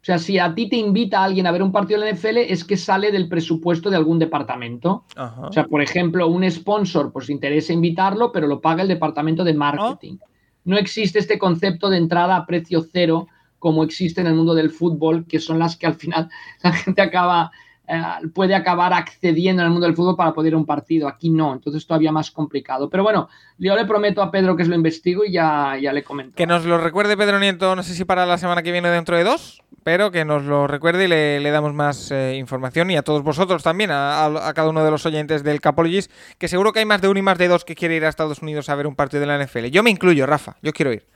O 0.00 0.04
sea, 0.08 0.18
si 0.18 0.38
a 0.38 0.54
ti 0.54 0.68
te 0.68 0.76
invita 0.76 1.22
alguien 1.22 1.46
a 1.46 1.50
ver 1.50 1.62
un 1.62 1.72
partido 1.72 2.00
de 2.00 2.06
la 2.06 2.16
NFL, 2.16 2.38
es 2.38 2.64
que 2.64 2.76
sale 2.76 3.10
del 3.10 3.28
presupuesto 3.28 3.90
de 3.90 3.96
algún 3.96 4.18
departamento. 4.18 5.04
O 5.16 5.52
sea, 5.52 5.64
por 5.64 5.82
ejemplo, 5.82 6.28
un 6.28 6.48
sponsor, 6.50 7.12
pues 7.12 7.28
interesa 7.28 7.72
invitarlo, 7.72 8.30
pero 8.32 8.46
lo 8.46 8.60
paga 8.60 8.82
el 8.82 8.88
departamento 8.88 9.44
de 9.44 9.54
marketing. 9.54 10.16
No 10.64 10.78
existe 10.78 11.18
este 11.18 11.38
concepto 11.38 11.90
de 11.90 11.98
entrada 11.98 12.36
a 12.36 12.46
precio 12.46 12.86
cero 12.92 13.26
como 13.58 13.82
existe 13.82 14.20
en 14.20 14.28
el 14.28 14.34
mundo 14.34 14.54
del 14.54 14.70
fútbol, 14.70 15.26
que 15.26 15.40
son 15.40 15.58
las 15.58 15.76
que 15.76 15.86
al 15.86 15.94
final 15.94 16.30
la 16.62 16.72
gente 16.72 17.02
acaba 17.02 17.50
eh, 17.90 18.02
puede 18.34 18.54
acabar 18.54 18.92
accediendo 18.92 19.62
al 19.62 19.70
mundo 19.70 19.86
del 19.86 19.96
fútbol 19.96 20.14
para 20.14 20.34
poder 20.34 20.50
ir 20.50 20.54
a 20.54 20.58
un 20.58 20.66
partido. 20.66 21.08
Aquí 21.08 21.30
no, 21.30 21.54
entonces 21.54 21.86
todavía 21.86 22.12
más 22.12 22.30
complicado. 22.30 22.90
Pero 22.90 23.02
bueno, 23.02 23.30
yo 23.56 23.74
le 23.74 23.86
prometo 23.86 24.20
a 24.20 24.30
Pedro 24.30 24.56
que 24.56 24.64
lo 24.66 24.74
investigo 24.74 25.24
y 25.24 25.32
ya, 25.32 25.74
ya 25.80 25.94
le 25.94 26.04
comento. 26.04 26.36
Que 26.36 26.46
nos 26.46 26.66
lo 26.66 26.76
recuerde 26.76 27.16
Pedro 27.16 27.40
Nieto, 27.40 27.74
no 27.74 27.82
sé 27.82 27.94
si 27.94 28.04
para 28.04 28.26
la 28.26 28.36
semana 28.36 28.62
que 28.62 28.72
viene 28.72 28.90
dentro 28.90 29.16
de 29.16 29.24
dos, 29.24 29.62
pero 29.84 30.10
que 30.10 30.26
nos 30.26 30.42
lo 30.44 30.66
recuerde 30.66 31.06
y 31.06 31.08
le, 31.08 31.50
damos 31.50 31.72
más 31.72 32.10
eh, 32.10 32.36
información 32.36 32.90
y 32.90 32.96
a 32.96 33.02
todos 33.02 33.22
vosotros 33.22 33.62
también, 33.62 33.90
a, 33.90 34.52
cada 34.54 34.68
uno 34.68 34.84
de 34.84 34.90
los 34.90 35.06
oyentes 35.06 35.42
del 35.42 35.62
Capologist, 35.62 36.12
que 36.36 36.46
seguro 36.46 36.74
que 36.74 36.80
hay 36.80 36.84
más 36.84 37.00
de 37.00 37.08
uno 37.08 37.18
y 37.20 37.22
más 37.22 37.38
de 37.38 37.48
dos 37.48 37.64
que 37.64 37.74
quiere 37.74 37.96
ir 37.96 38.04
a 38.04 38.10
Estados 38.10 38.42
Unidos 38.42 38.68
a 38.68 38.74
ver 38.74 38.86
un 38.86 38.96
partido 38.96 39.22
de 39.22 39.26
la 39.26 39.42
NFL. 39.42 39.66
Yo 39.66 39.82
me 39.82 39.88
incluyo, 39.88 40.26
Rafa, 40.26 40.56
yo 40.60 40.74
quiero 40.74 40.92
ir. 40.92 41.06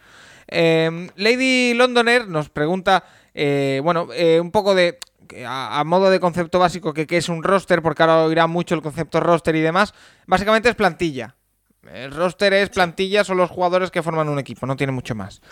Em, 0.48 1.10
Lady 1.16 1.74
Londoner 1.74 2.28
nos 2.28 2.48
pregunta, 2.48 3.04
eh, 3.34 3.80
bueno, 3.84 4.08
un 4.40 4.50
poco 4.50 4.74
de 4.74 4.98
a, 5.46 5.82
modo 5.84 6.10
de 6.10 6.20
concepto 6.20 6.58
básico, 6.58 6.92
que, 6.92 7.06
es 7.08 7.28
un 7.28 7.42
roster, 7.42 7.82
porque 7.82 8.02
ahora 8.02 8.24
oirá 8.24 8.46
mucho 8.46 8.74
el 8.74 8.82
concepto 8.82 9.20
roster 9.20 9.56
y 9.56 9.60
demás, 9.60 9.94
básicamente 10.26 10.68
es 10.68 10.74
plantilla. 10.74 11.36
El 11.92 12.12
roster 12.12 12.52
es 12.54 12.70
plantilla, 12.70 13.24
son 13.24 13.38
los 13.38 13.50
jugadores 13.50 13.90
que 13.90 14.02
forman 14.02 14.28
un 14.28 14.38
equipo, 14.38 14.66
no 14.66 14.76
tiene 14.76 14.92
mucho 14.92 15.16
más. 15.16 15.42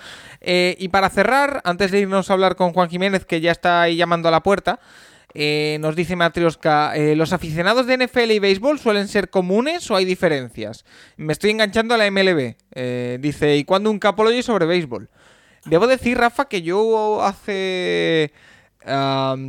Eh, 0.40 0.76
y 0.78 0.88
para 0.88 1.10
cerrar, 1.10 1.60
antes 1.64 1.90
de 1.90 2.00
irnos 2.00 2.30
a 2.30 2.34
hablar 2.34 2.54
con 2.54 2.72
Juan 2.72 2.88
Jiménez, 2.88 3.24
que 3.24 3.40
ya 3.40 3.50
está 3.50 3.82
ahí 3.82 3.96
llamando 3.96 4.28
a 4.28 4.30
la 4.30 4.42
puerta, 4.42 4.78
eh, 5.34 5.78
nos 5.80 5.96
dice 5.96 6.14
Matrioska, 6.14 6.96
eh, 6.96 7.16
¿los 7.16 7.32
aficionados 7.32 7.86
de 7.86 7.94
NFL 7.94 8.30
y 8.30 8.38
béisbol 8.38 8.78
suelen 8.78 9.08
ser 9.08 9.28
comunes 9.28 9.90
o 9.90 9.96
hay 9.96 10.04
diferencias? 10.04 10.84
Me 11.16 11.32
estoy 11.32 11.50
enganchando 11.50 11.94
a 11.94 11.98
la 11.98 12.08
MLB. 12.08 12.56
dice, 13.20 13.56
¿y 13.56 13.64
cuándo 13.64 13.90
un 13.90 13.98
Capology 13.98 14.42
sobre 14.42 14.66
béisbol? 14.66 15.10
Debo 15.66 15.86
decir, 15.86 16.16
Rafa, 16.16 16.46
que 16.46 16.62
yo 16.62 17.22
hace 17.22 18.32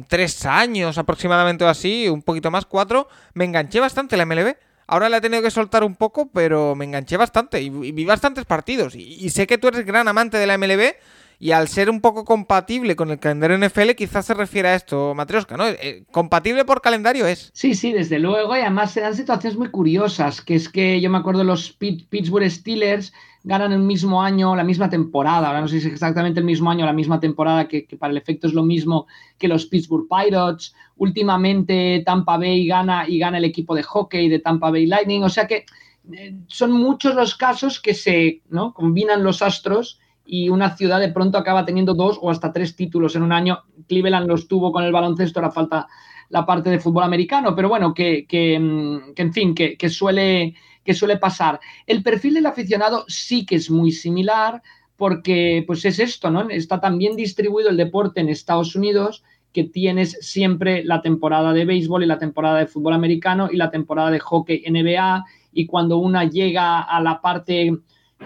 tres 0.08 0.46
años 0.46 0.98
aproximadamente 0.98 1.64
o 1.64 1.68
así, 1.68 2.10
un 2.10 2.22
poquito 2.22 2.52
más, 2.52 2.66
cuatro, 2.66 3.08
me 3.34 3.46
enganché 3.46 3.80
bastante 3.80 4.18
la 4.18 4.26
MLB. 4.26 4.56
Ahora 4.88 5.08
le 5.08 5.18
he 5.18 5.22
tenido 5.22 5.42
que 5.42 5.52
soltar 5.52 5.84
un 5.86 5.96
poco, 5.96 6.30
pero 6.32 6.76
me 6.76 6.84
enganché 6.84 7.16
bastante 7.16 7.62
y, 7.62 7.70
vi 7.70 8.04
bastantes 8.04 8.46
partidos. 8.46 8.94
Y, 8.96 9.30
sé 9.30 9.48
que 9.48 9.58
tú 9.58 9.70
eres 9.70 9.86
gran 9.86 10.08
amante 10.08 10.38
de 10.38 10.48
la 10.48 10.58
MLB 10.58 10.96
y 11.40 11.54
al 11.54 11.70
ser 11.70 11.90
un 11.90 12.02
poco 12.02 12.26
compatible 12.26 12.96
con 12.96 13.10
el 13.10 13.18
calendario 13.18 13.58
NFL, 13.58 13.92
quizás 13.92 14.26
se 14.26 14.34
refiere 14.34 14.68
a 14.68 14.76
esto, 14.76 15.16
Matrioska, 15.16 15.56
¿no? 15.56 15.66
Eh, 15.68 16.04
compatible 16.12 16.66
por 16.66 16.82
calendario 16.82 17.26
es. 17.26 17.52
Sí, 17.54 17.74
sí, 17.74 17.94
desde 17.94 18.20
luego. 18.20 18.56
Y 18.56 18.60
además 18.60 18.92
se 18.92 19.02
dan 19.02 19.16
situaciones 19.16 19.58
muy 19.58 19.72
curiosas, 19.72 20.42
que 20.42 20.56
es 20.56 20.68
que 20.68 21.00
yo 21.00 21.10
me 21.10 21.18
acuerdo 21.18 21.44
los 21.44 21.72
Pittsburgh 21.72 22.52
Steelers 22.52 23.14
ganan 23.44 23.72
el 23.72 23.80
mismo 23.80 24.22
año, 24.22 24.56
la 24.56 24.64
misma 24.64 24.90
temporada. 24.90 25.48
Ahora 25.48 25.62
no 25.62 25.68
sé 25.68 25.80
si 25.80 25.88
es 25.88 25.94
exactamente 25.94 26.40
el 26.40 26.46
mismo 26.46 26.70
año, 26.70 26.86
la 26.86 26.94
misma 26.94 27.20
temporada, 27.20 27.68
que, 27.68 27.88
para 27.98 28.12
el 28.12 28.18
efecto 28.18 28.48
es 28.48 28.54
lo 28.54 28.64
mismo 28.64 29.08
que 29.38 29.48
los 29.48 29.66
Pittsburgh 29.66 30.08
Pirates. 30.08 30.76
Últimamente 30.98 32.04
Tampa 32.06 32.38
Bay 32.38 32.68
gana 32.68 33.08
y 33.08 33.18
gana 33.18 33.40
el 33.40 33.46
equipo 33.46 33.74
de 33.74 33.84
hockey 33.84 34.30
de 34.30 34.40
Tampa 34.40 34.70
Bay 34.70 34.86
Lightning. 34.86 35.24
O 35.24 35.30
sea 35.30 35.48
que 35.48 35.66
eh, 36.14 36.36
son 36.48 36.72
muchos 36.72 37.16
los 37.16 37.36
casos 37.36 37.80
que 37.80 37.94
se 37.94 38.42
¿no? 38.50 38.74
combinan 38.74 39.24
los 39.24 39.42
astros 39.42 40.00
y 40.24 40.50
una 40.50 40.78
ciudad 40.78 41.00
de 41.00 41.12
pronto 41.12 41.38
acaba 41.38 41.66
teniendo 41.66 41.96
dos 41.96 42.20
o 42.22 42.30
hasta 42.30 42.54
tres 42.54 42.76
títulos 42.76 43.16
en 43.16 43.24
un 43.24 43.32
año. 43.32 43.64
Cleveland 43.88 44.28
los 44.28 44.48
tuvo 44.48 44.72
con 44.72 44.84
el 44.84 44.92
baloncesto, 44.92 45.40
ahora 45.40 45.52
falta 45.52 45.88
la 46.30 46.46
parte 46.46 46.70
de 46.70 46.80
fútbol 46.80 47.04
americano, 47.04 47.54
pero 47.54 47.68
bueno, 47.68 47.94
que, 47.94 48.26
mm, 48.58 49.12
en 49.20 49.34
fin, 49.34 49.54
que 49.54 49.90
suele 49.90 50.56
que 50.84 50.94
suele 50.94 51.18
pasar. 51.18 51.60
El 51.86 52.04
perfil 52.04 52.36
del 52.36 52.46
aficionado 52.46 53.06
sí 53.08 53.46
que 53.46 53.56
es 53.56 53.70
muy 53.70 53.92
similar 53.92 54.62
porque 54.98 55.64
pues 55.66 55.84
es 55.86 56.00
esto, 56.00 56.30
¿no? 56.30 56.50
Está 56.50 56.80
tan 56.80 56.98
bien 56.98 57.16
distribuido 57.16 57.70
el 57.70 57.78
deporte 57.78 58.22
en 58.22 58.30
Estados 58.30 58.76
Unidos 58.76 59.24
que 59.54 59.64
tienes 59.64 60.18
siempre 60.22 60.84
la 60.84 61.02
temporada 61.02 61.54
de 61.54 61.66
béisbol 61.66 62.04
y 62.04 62.08
la 62.08 62.20
temporada 62.20 62.60
de 62.60 62.68
fútbol 62.68 62.94
americano 62.94 63.50
y 63.52 63.58
la 63.58 63.70
temporada 63.70 64.12
de 64.12 64.20
hockey 64.20 64.64
NBA 64.70 65.26
y 65.54 65.66
cuando 65.66 65.98
una 65.98 66.26
llega 66.26 66.82
a 66.82 67.02
la 67.02 67.20
parte 67.20 67.78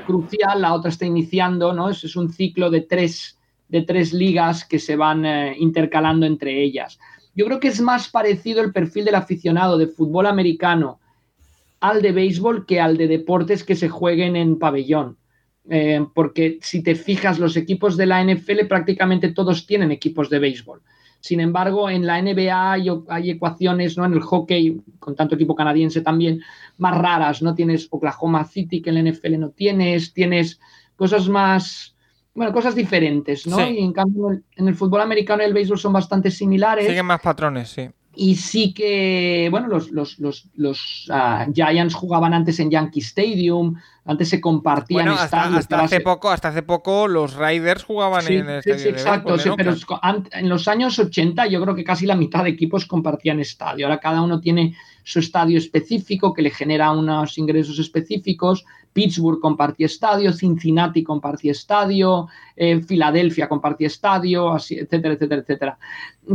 crucial, 0.05 0.61
la 0.61 0.73
otra 0.73 0.89
está 0.89 1.05
iniciando, 1.05 1.73
¿no? 1.73 1.89
Es, 1.89 2.15
un 2.15 2.31
ciclo 2.31 2.69
de 2.69 2.81
tres, 2.81 3.39
de 3.69 3.81
tres 3.81 4.13
ligas 4.13 4.65
que 4.65 4.77
se 4.77 4.95
van 4.95 5.25
eh, 5.25 5.55
intercalando 5.57 6.25
entre 6.25 6.61
ellas. 6.61 6.99
Yo 7.33 7.45
creo 7.45 7.59
que 7.59 7.69
es 7.69 7.81
más 7.81 8.09
parecido 8.09 8.61
el 8.61 8.71
perfil 8.71 9.05
del 9.05 9.15
aficionado 9.15 9.77
de 9.77 9.87
fútbol 9.87 10.27
americano 10.27 10.99
al 11.89 12.01
de 12.01 12.11
béisbol 12.11 12.65
que 12.65 12.81
al 12.81 12.97
de 12.97 13.07
deportes 13.07 13.63
que 13.63 13.75
se 13.75 13.89
jueguen 13.89 14.35
en 14.35 14.57
pabellón. 14.57 15.17
Eh, 15.69 16.05
porque 16.13 16.59
si 16.61 16.83
te 16.83 16.95
fijas, 16.95 17.39
los 17.39 17.57
equipos 17.57 17.97
de 17.97 18.05
la 18.05 18.23
NFL 18.23 18.65
prácticamente 18.67 19.31
todos 19.31 19.65
tienen 19.65 19.91
equipos 19.91 20.29
de 20.29 20.39
béisbol. 20.39 20.81
Sin 21.19 21.39
embargo, 21.39 21.89
en 21.89 22.05
la 22.05 22.21
NBA 22.21 22.71
hay, 23.07 23.29
ecuaciones, 23.31 23.97
¿no? 23.97 24.05
En 24.05 24.13
el 24.13 24.21
hockey, 24.21 24.79
con 24.99 25.15
tanto 25.15 25.33
equipo 25.33 25.55
canadiense 25.55 26.01
también, 26.01 26.41
más 26.77 26.95
raras, 26.95 27.41
¿no? 27.41 27.55
Tienes 27.55 27.87
Oklahoma 27.89 28.45
City 28.45 28.81
que 28.81 28.91
en 28.91 29.03
la 29.03 29.11
NFL 29.11 29.39
no 29.39 29.49
tienes, 29.49 30.13
tienes 30.13 30.59
cosas 30.95 31.27
más, 31.27 31.95
bueno, 32.35 32.53
cosas 32.53 32.75
diferentes, 32.75 33.47
¿no? 33.47 33.67
Y 33.67 33.79
en 33.79 33.91
cambio, 33.91 34.39
en 34.55 34.67
el 34.67 34.75
fútbol 34.75 35.01
americano 35.01 35.41
y 35.41 35.47
el 35.47 35.53
béisbol 35.53 35.79
son 35.79 35.93
bastante 35.93 36.29
similares. 36.29 36.85
Siguen 36.85 37.07
más 37.07 37.21
patrones, 37.21 37.69
sí. 37.69 37.89
Y 38.15 38.35
sí 38.35 38.73
que, 38.73 39.47
bueno, 39.51 39.67
los, 39.67 39.91
los, 39.91 40.19
los, 40.19 40.47
los 40.55 41.09
uh, 41.09 41.51
Giants 41.53 41.93
jugaban 41.93 42.33
antes 42.33 42.59
en 42.59 42.71
Yankee 42.71 43.01
Stadium, 43.01 43.75
antes 44.07 44.29
se 44.29 44.39
compartían 44.39 45.05
bueno, 45.05 45.19
hasta, 45.19 45.81
hace 45.81 45.99
poco, 45.99 46.29
hasta 46.29 46.49
hace 46.49 46.61
poco 46.61 47.07
los 47.07 47.35
Riders 47.35 47.83
jugaban 47.83 48.25
en 48.27 48.47
el 48.47 48.59
estadio. 48.59 48.77
Sí, 48.77 48.89
exacto, 48.89 49.37
sí, 49.39 49.49
pero 49.57 49.73
en 50.31 50.47
los 50.47 50.67
años 50.67 50.99
80 50.99 51.47
yo 51.47 51.59
creo 51.61 51.73
que 51.73 51.83
casi 51.83 52.05
la 52.05 52.15
mitad 52.15 52.43
de 52.43 52.51
equipos 52.51 52.85
compartían 52.85 53.39
estadio. 53.39 53.87
Ahora 53.87 53.99
cada 53.99 54.21
uno 54.21 54.39
tiene 54.39 54.75
su 55.03 55.17
estadio 55.19 55.57
específico 55.57 56.33
que 56.33 56.43
le 56.43 56.51
genera 56.51 56.91
unos 56.91 57.39
ingresos 57.39 57.79
específicos. 57.79 58.63
Pittsburgh 58.93 59.39
compartía 59.39 59.87
estadio, 59.87 60.31
Cincinnati 60.31 61.03
compartía 61.03 61.51
estadio, 61.51 62.27
eh, 62.55 62.81
Filadelfia 62.81 63.49
compartía 63.49 63.87
estadio, 63.87 64.53
así, 64.53 64.75
etcétera, 64.75 65.15
etcétera, 65.15 65.41
etcétera. 65.41 65.77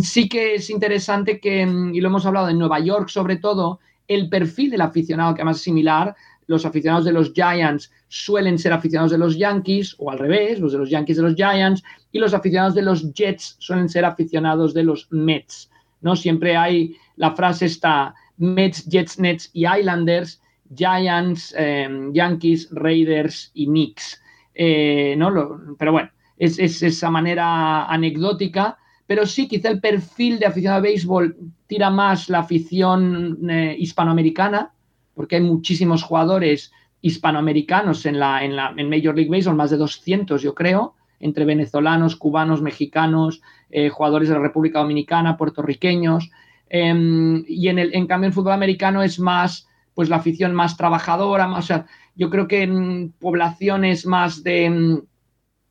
Sí 0.00 0.28
que 0.28 0.56
es 0.56 0.70
interesante 0.70 1.38
que, 1.38 1.64
mm, 1.64 1.94
y 1.94 2.00
lo 2.00 2.08
hemos 2.08 2.26
hablado 2.26 2.48
en 2.48 2.58
Nueva 2.58 2.80
York 2.80 3.08
sobre 3.08 3.36
todo, 3.36 3.78
el 4.08 4.28
perfil 4.28 4.72
del 4.72 4.80
aficionado, 4.80 5.34
que 5.34 5.42
además 5.42 5.58
es 5.58 5.62
similar, 5.62 6.16
los 6.50 6.66
aficionados 6.66 7.04
de 7.04 7.12
los 7.12 7.32
Giants 7.32 7.92
suelen 8.08 8.58
ser 8.58 8.72
aficionados 8.72 9.12
de 9.12 9.18
los 9.18 9.38
Yankees, 9.38 9.94
o 9.98 10.10
al 10.10 10.18
revés, 10.18 10.58
los 10.58 10.72
de 10.72 10.78
los 10.78 10.90
Yankees 10.90 11.16
de 11.16 11.22
los 11.22 11.36
Giants, 11.36 11.84
y 12.10 12.18
los 12.18 12.34
aficionados 12.34 12.74
de 12.74 12.82
los 12.82 13.12
Jets 13.12 13.54
suelen 13.60 13.88
ser 13.88 14.04
aficionados 14.04 14.74
de 14.74 14.82
los 14.82 15.06
Mets. 15.12 15.70
¿no? 16.00 16.16
Siempre 16.16 16.56
hay 16.56 16.96
la 17.14 17.36
frase 17.36 17.66
está 17.66 18.12
Mets, 18.38 18.84
Jets, 18.88 19.20
Nets 19.20 19.50
y 19.52 19.64
Islanders, 19.64 20.42
Giants, 20.74 21.54
em, 21.56 22.12
Yankees, 22.12 22.68
Raiders 22.72 23.52
y 23.54 23.66
Knicks. 23.66 24.20
Eh, 24.52 25.14
¿no? 25.16 25.30
pero 25.78 25.92
bueno, 25.92 26.10
es, 26.36 26.58
esa 26.58 27.10
manera 27.10 27.84
anecdótica, 27.84 28.76
pero 29.06 29.24
sí, 29.24 29.46
quizá 29.46 29.68
el 29.68 29.80
perfil 29.80 30.40
de 30.40 30.46
aficionado 30.46 30.80
a 30.80 30.82
béisbol 30.82 31.36
tira 31.68 31.90
más 31.90 32.28
la 32.28 32.40
afición 32.40 33.38
eh, 33.48 33.76
hispanoamericana, 33.78 34.72
porque 35.20 35.36
hay 35.36 35.42
muchísimos 35.42 36.02
jugadores 36.02 36.72
hispanoamericanos 37.02 38.06
en, 38.06 38.18
la, 38.18 38.42
en, 38.42 38.56
la, 38.56 38.72
en 38.74 38.88
Major 38.88 39.14
League 39.14 39.28
Baseball, 39.28 39.54
más 39.54 39.68
de 39.68 39.76
200 39.76 40.40
yo 40.40 40.54
creo, 40.54 40.94
entre 41.18 41.44
venezolanos, 41.44 42.16
cubanos, 42.16 42.62
mexicanos, 42.62 43.42
eh, 43.68 43.90
jugadores 43.90 44.30
de 44.30 44.36
la 44.36 44.40
República 44.40 44.78
Dominicana, 44.78 45.36
puertorriqueños. 45.36 46.30
Em, 46.70 47.44
y 47.46 47.68
en, 47.68 47.78
el, 47.78 47.94
en 47.94 48.06
cambio 48.06 48.28
el 48.28 48.32
fútbol 48.32 48.54
americano 48.54 49.02
es 49.02 49.20
más, 49.20 49.68
pues 49.92 50.08
la 50.08 50.16
afición 50.16 50.54
más 50.54 50.78
trabajadora, 50.78 51.46
más, 51.46 51.70
yo 52.14 52.30
creo 52.30 52.48
que 52.48 52.62
en 52.62 53.12
poblaciones 53.12 54.06
más 54.06 54.42
de, 54.42 54.70
mm, 54.70 55.02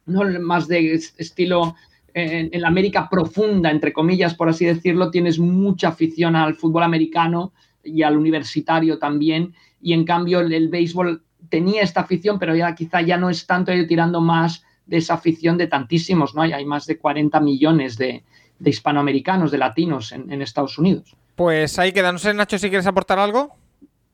no, 0.05 0.39
más 0.41 0.67
de 0.67 0.93
estilo 1.17 1.73
en, 2.13 2.61
la 2.61 2.67
América 2.67 3.09
profunda, 3.09 3.71
entre 3.71 3.93
comillas, 3.93 4.35
por 4.35 4.47
así 4.47 4.65
decirlo, 4.65 5.09
tienes 5.09 5.39
mucha 5.39 5.87
afición 5.87 6.35
al 6.35 6.53
fútbol 6.53 6.83
americano 6.83 7.51
y 7.83 8.03
al 8.03 8.17
universitario 8.17 8.99
también, 8.99 9.53
y 9.81 9.93
en 9.93 10.05
cambio 10.05 10.39
el, 10.39 10.69
béisbol 10.69 11.23
tenía 11.49 11.81
esta 11.81 12.01
afición, 12.01 12.39
pero 12.39 12.55
ya 12.55 12.75
quizá 12.75 13.01
ya 13.01 13.17
no 13.17 13.29
es 13.29 13.45
tanto, 13.45 13.73
ir 13.73 13.87
tirando 13.87 14.21
más 14.21 14.63
de 14.85 14.97
esa 14.97 15.15
afición 15.15 15.57
de 15.57 15.67
tantísimos, 15.67 16.35
¿no? 16.35 16.41
hay 16.41 16.65
más 16.65 16.85
de 16.85 16.97
40 16.97 17.39
millones 17.39 17.97
de, 17.97 18.23
de 18.59 18.69
hispanoamericanos, 18.69 19.51
de 19.51 19.57
latinos 19.57 20.11
en, 20.11 20.41
Estados 20.41 20.77
Unidos. 20.77 21.15
Pues 21.35 21.79
ahí 21.79 21.91
queda. 21.91 22.11
No 22.11 22.19
sé, 22.19 22.33
Nacho, 22.33 22.59
si 22.59 22.69
quieres 22.69 22.85
aportar 22.85 23.17
algo. 23.17 23.55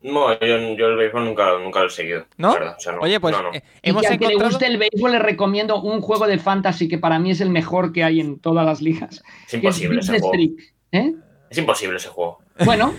No, 0.02 0.40
yo, 0.40 0.56
el 0.56 0.96
béisbol 0.98 1.26
nunca, 1.26 1.58
nunca 1.58 1.80
lo 1.80 1.88
he 1.88 1.90
seguido. 1.90 2.26
¿No? 2.38 2.56
Oye, 3.02 3.20
pues 3.20 3.36
eh, 3.54 3.64
hemos 3.82 4.04
y 4.10 4.18
que 4.20 4.28
le 4.28 4.36
guste 4.36 4.68
el 4.68 4.78
béisbol 4.78 5.14
le 5.14 5.20
recomiendo 5.20 5.82
un 5.82 6.00
juego 6.00 6.28
de 6.28 6.38
fantasy 6.38 6.88
que 6.88 7.00
para 7.00 7.18
mí 7.18 7.32
es 7.32 7.42
el 7.42 7.50
mejor 7.50 7.92
que 7.92 8.04
hay 8.04 8.20
en 8.20 8.40
todas 8.40 8.66
las 8.66 8.82
ligas. 8.82 9.24
Es 9.48 9.56
imposible 9.56 10.00
ese 10.02 10.20
juego. 10.20 10.56
¿eh? 10.92 11.16
Es 11.50 11.58
imposible 11.58 11.98
ese 11.98 12.10
juego. 12.10 12.40
Bueno, 12.64 12.94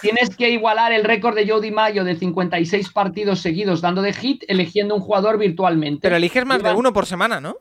tienes 0.00 0.34
que 0.34 0.50
igualar 0.50 0.92
el 0.92 1.04
récord 1.04 1.36
de 1.36 1.48
Jody 1.48 1.70
Mayo 1.70 2.02
de 2.02 2.16
56 2.16 2.90
partidos 2.90 3.40
seguidos 3.40 3.80
dando 3.80 4.02
de 4.02 4.12
hit 4.12 4.42
eligiendo 4.48 4.94
un 4.94 5.00
jugador 5.00 5.38
virtualmente. 5.38 6.00
Pero 6.02 6.16
eliges 6.16 6.44
más 6.44 6.62
de 6.62 6.72
uno 6.72 6.92
por 6.92 7.06
semana, 7.06 7.40
¿no? 7.40 7.56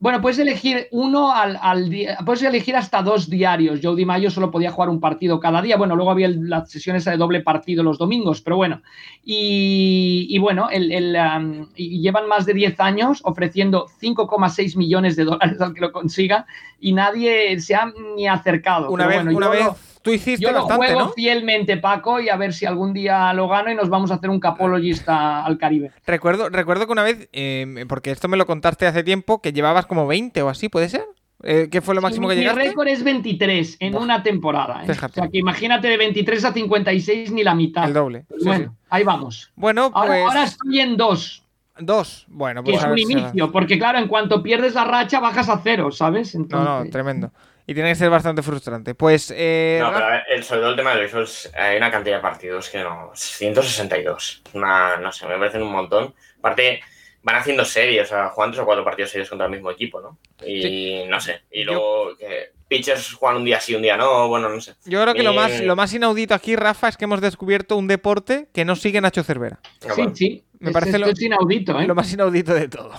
Bueno, 0.00 0.20
puedes 0.20 0.38
elegir 0.38 0.86
uno 0.92 1.32
al, 1.32 1.90
día, 1.90 2.18
puedes 2.24 2.42
elegir 2.44 2.76
hasta 2.76 3.02
dos 3.02 3.28
diarios. 3.28 3.80
Joe 3.82 4.06
Mayo 4.06 4.30
solo 4.30 4.48
podía 4.48 4.70
jugar 4.70 4.90
un 4.90 5.00
partido 5.00 5.40
cada 5.40 5.60
día. 5.60 5.76
Bueno, 5.76 5.96
luego 5.96 6.12
había 6.12 6.28
las 6.28 6.70
sesiones 6.70 7.04
de 7.04 7.16
doble 7.16 7.40
partido 7.40 7.82
los 7.82 7.98
domingos, 7.98 8.40
pero 8.40 8.56
bueno. 8.56 8.80
Y, 9.24 10.38
bueno, 10.38 10.68
el, 10.70 11.16
um, 11.16 11.68
llevan 11.74 12.28
más 12.28 12.46
de 12.46 12.54
10 12.54 12.78
años 12.78 13.20
ofreciendo 13.24 13.86
5,6 14.00 14.76
millones 14.76 15.16
de 15.16 15.24
dólares 15.24 15.60
al 15.60 15.74
que 15.74 15.80
lo 15.80 15.90
consiga 15.90 16.46
y 16.78 16.92
nadie 16.92 17.58
se 17.58 17.74
ha 17.74 17.92
ni 18.14 18.28
acercado. 18.28 18.90
Una 18.90 19.08
vez, 19.08 19.24
una 19.26 19.48
vez 19.48 19.66
Tú 20.08 20.14
hiciste 20.14 20.42
Yo 20.42 20.52
lo 20.52 20.62
juego 20.62 21.12
fielmente, 21.12 21.76
Paco, 21.76 22.18
y 22.20 22.30
a 22.30 22.36
ver 22.36 22.54
si 22.54 22.64
algún 22.64 22.94
día 22.94 23.32
lo 23.34 23.46
gano 23.46 23.70
y 23.70 23.74
nos 23.74 23.90
vamos 23.90 24.10
a 24.10 24.14
hacer 24.14 24.30
un 24.30 24.40
capologista 24.40 25.44
al 25.44 25.58
Caribe. 25.58 25.92
Recuerdo, 26.06 26.48
recuerdo 26.48 26.86
que 26.86 26.92
una 26.92 27.02
vez, 27.02 27.28
em, 27.32 27.86
porque 27.86 28.10
esto 28.10 28.26
me 28.26 28.38
lo 28.38 28.46
contaste 28.46 28.86
hace 28.86 29.04
tiempo, 29.04 29.42
que 29.42 29.52
llevabas 29.52 29.84
como 29.84 30.06
20 30.06 30.40
o 30.42 30.48
así, 30.48 30.70
¿puede 30.70 30.88
ser? 30.88 31.04
Eh, 31.42 31.68
¿Qué 31.70 31.82
fue 31.82 31.94
lo 31.94 32.00
máximo 32.00 32.26
que 32.26 32.36
llegaste? 32.36 32.60
Mi 32.60 32.68
récord 32.68 32.88
es 32.88 33.04
23 33.04 33.76
en 33.80 33.96
una 33.96 34.22
temporada. 34.22 34.82
¿eh? 34.82 34.90
O 34.90 34.94
sea, 34.94 35.28
que 35.28 35.38
imagínate 35.38 35.88
de 35.88 35.96
23 35.98 36.44
a 36.46 36.52
56 36.52 37.30
ni 37.32 37.44
la 37.44 37.54
mitad. 37.54 37.84
El 37.84 37.92
doble. 37.92 38.24
bueno, 38.42 38.76
ahí 38.88 39.04
vamos. 39.04 39.52
Bueno, 39.54 39.92
pues... 39.92 40.22
Ahora, 40.22 40.44
estoy 40.44 40.80
en 40.80 40.96
dos. 40.96 41.44
Dos, 41.80 42.26
bueno, 42.28 42.64
pues. 42.64 42.76
Que 42.76 42.84
es 42.84 42.90
un 42.90 42.98
inicio, 42.98 43.52
porque 43.52 43.78
claro, 43.78 43.98
en 43.98 44.08
cuanto 44.08 44.42
pierdes 44.42 44.74
la 44.74 44.84
racha 44.84 45.20
bajas 45.20 45.48
a 45.48 45.60
cero, 45.62 45.92
¿sabes? 45.92 46.34
No, 46.34 46.82
no, 46.82 46.90
tremendo. 46.90 47.30
Y 47.68 47.74
tiene 47.74 47.90
que 47.90 47.96
ser 47.96 48.08
bastante 48.08 48.40
frustrante. 48.40 48.94
Pues. 48.94 49.30
Eh, 49.36 49.78
no, 49.78 49.92
pero 49.92 50.06
el, 50.26 50.42
sobre 50.42 50.62
todo 50.62 50.70
el 50.70 50.76
tema 50.76 50.94
de 50.94 51.00
béisbol, 51.00 51.28
hay 51.54 51.76
una 51.76 51.90
cantidad 51.90 52.16
de 52.16 52.22
partidos 52.22 52.70
que 52.70 52.78
no. 52.78 53.10
162. 53.14 54.42
Una, 54.54 54.96
no 54.96 55.12
sé, 55.12 55.26
me 55.26 55.36
parecen 55.36 55.62
un 55.62 55.72
montón. 55.72 56.14
Aparte 56.38 56.80
van 57.22 57.36
haciendo 57.36 57.66
series, 57.66 58.06
o 58.06 58.08
sea, 58.08 58.28
juegan 58.30 58.52
tres 58.52 58.62
o 58.62 58.64
cuatro 58.64 58.82
partidos 58.84 59.10
serios 59.10 59.28
contra 59.28 59.44
el 59.44 59.52
mismo 59.52 59.70
equipo, 59.70 60.00
¿no? 60.00 60.18
Y 60.46 61.04
no 61.08 61.20
sé. 61.20 61.42
Y 61.50 61.64
luego 61.64 62.16
que 62.16 62.52
pitchers 62.68 63.12
juegan 63.12 63.36
un 63.36 63.44
día 63.44 63.60
sí, 63.60 63.74
un 63.74 63.82
día 63.82 63.98
no, 63.98 64.28
bueno, 64.28 64.48
no 64.48 64.62
sé. 64.62 64.72
Yo 64.86 65.02
creo 65.02 65.12
que 65.12 65.22
lo, 65.22 65.34
más, 65.34 65.60
lo 65.60 65.76
más 65.76 65.92
inaudito 65.92 66.32
aquí, 66.32 66.56
Rafa, 66.56 66.88
es 66.88 66.96
que 66.96 67.04
hemos 67.04 67.20
descubierto 67.20 67.76
un 67.76 67.86
deporte 67.86 68.48
que 68.54 68.64
no 68.64 68.76
sigue 68.76 69.02
Nacho 69.02 69.22
Cervera. 69.22 69.60
Sí, 69.94 70.02
sí. 70.14 70.44
Me 70.60 70.72
parece 70.72 70.98
lo, 70.98 71.08
inaudito, 71.16 71.78
¿eh? 71.80 71.86
lo 71.86 71.94
más 71.94 72.12
inaudito 72.12 72.52
de 72.52 72.68
todo. 72.68 72.92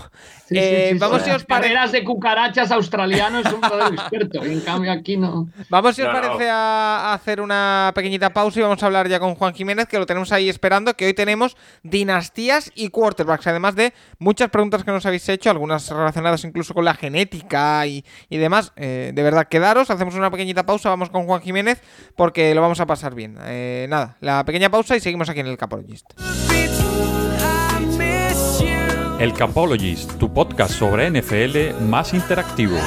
Eh, 0.49 0.95
vamos 0.97 1.21
si 1.23 1.29
os 1.29 1.43
parece. 1.43 1.97
de 1.97 2.03
cucarachas 2.03 2.71
australianos 2.71 3.45
es 3.45 3.53
un 3.53 3.61
poder 3.61 3.93
experto. 3.93 4.43
en 4.43 4.61
cambio, 4.61 4.91
aquí 4.91 5.17
no. 5.17 5.49
Vamos 5.69 5.95
si 5.95 6.01
os 6.01 6.07
parece 6.07 6.49
a, 6.49 7.13
hacer 7.13 7.41
una 7.41 7.91
pequeñita 7.93 8.31
pausa 8.31 8.59
y 8.59 8.63
vamos 8.63 8.81
a 8.81 8.85
hablar 8.85 9.07
ya 9.07 9.19
con 9.19 9.35
Juan 9.35 9.53
Jiménez, 9.53 9.87
que 9.87 9.99
lo 9.99 10.05
tenemos 10.05 10.31
ahí 10.31 10.49
esperando. 10.49 10.95
Que 10.95 11.05
hoy 11.05 11.13
tenemos 11.13 11.57
dinastías 11.83 12.71
y 12.75 12.89
quarterbacks. 12.89 13.47
Además 13.47 13.75
de 13.75 13.93
muchas 14.17 14.49
preguntas 14.49 14.83
que 14.83 14.91
nos 14.91 15.05
habéis 15.05 15.27
hecho, 15.29 15.49
algunas 15.49 15.89
relacionadas 15.89 16.43
incluso 16.45 16.73
con 16.73 16.85
la 16.85 16.93
genética 16.93 17.85
y, 17.85 18.03
demás. 18.29 18.71
Eh, 18.75 19.11
de 19.13 19.23
verdad, 19.23 19.47
quedaros. 19.47 19.89
Hacemos 19.89 20.15
una 20.15 20.31
pequeñita 20.31 20.65
pausa. 20.65 20.89
Vamos 20.89 21.09
con 21.09 21.25
Juan 21.25 21.41
Jiménez 21.41 21.81
porque 22.15 22.55
lo 22.55 22.61
vamos 22.61 22.79
a 22.79 22.85
pasar 22.85 23.15
bien. 23.15 23.37
Eh, 23.43 23.85
nada, 23.89 24.17
la 24.21 24.45
pequeña 24.45 24.69
pausa 24.69 24.95
y 24.95 24.99
seguimos 24.99 25.29
aquí 25.29 25.41
en 25.41 25.47
el 25.47 25.57
Capologist. 25.57 26.09
El 29.19 29.33
Capologist, 29.33 30.17
tu 30.17 30.31
podcast 30.31 30.71
sobre 30.71 31.11
NFL 31.11 31.83
más 31.83 32.13
interactivo. 32.13 32.77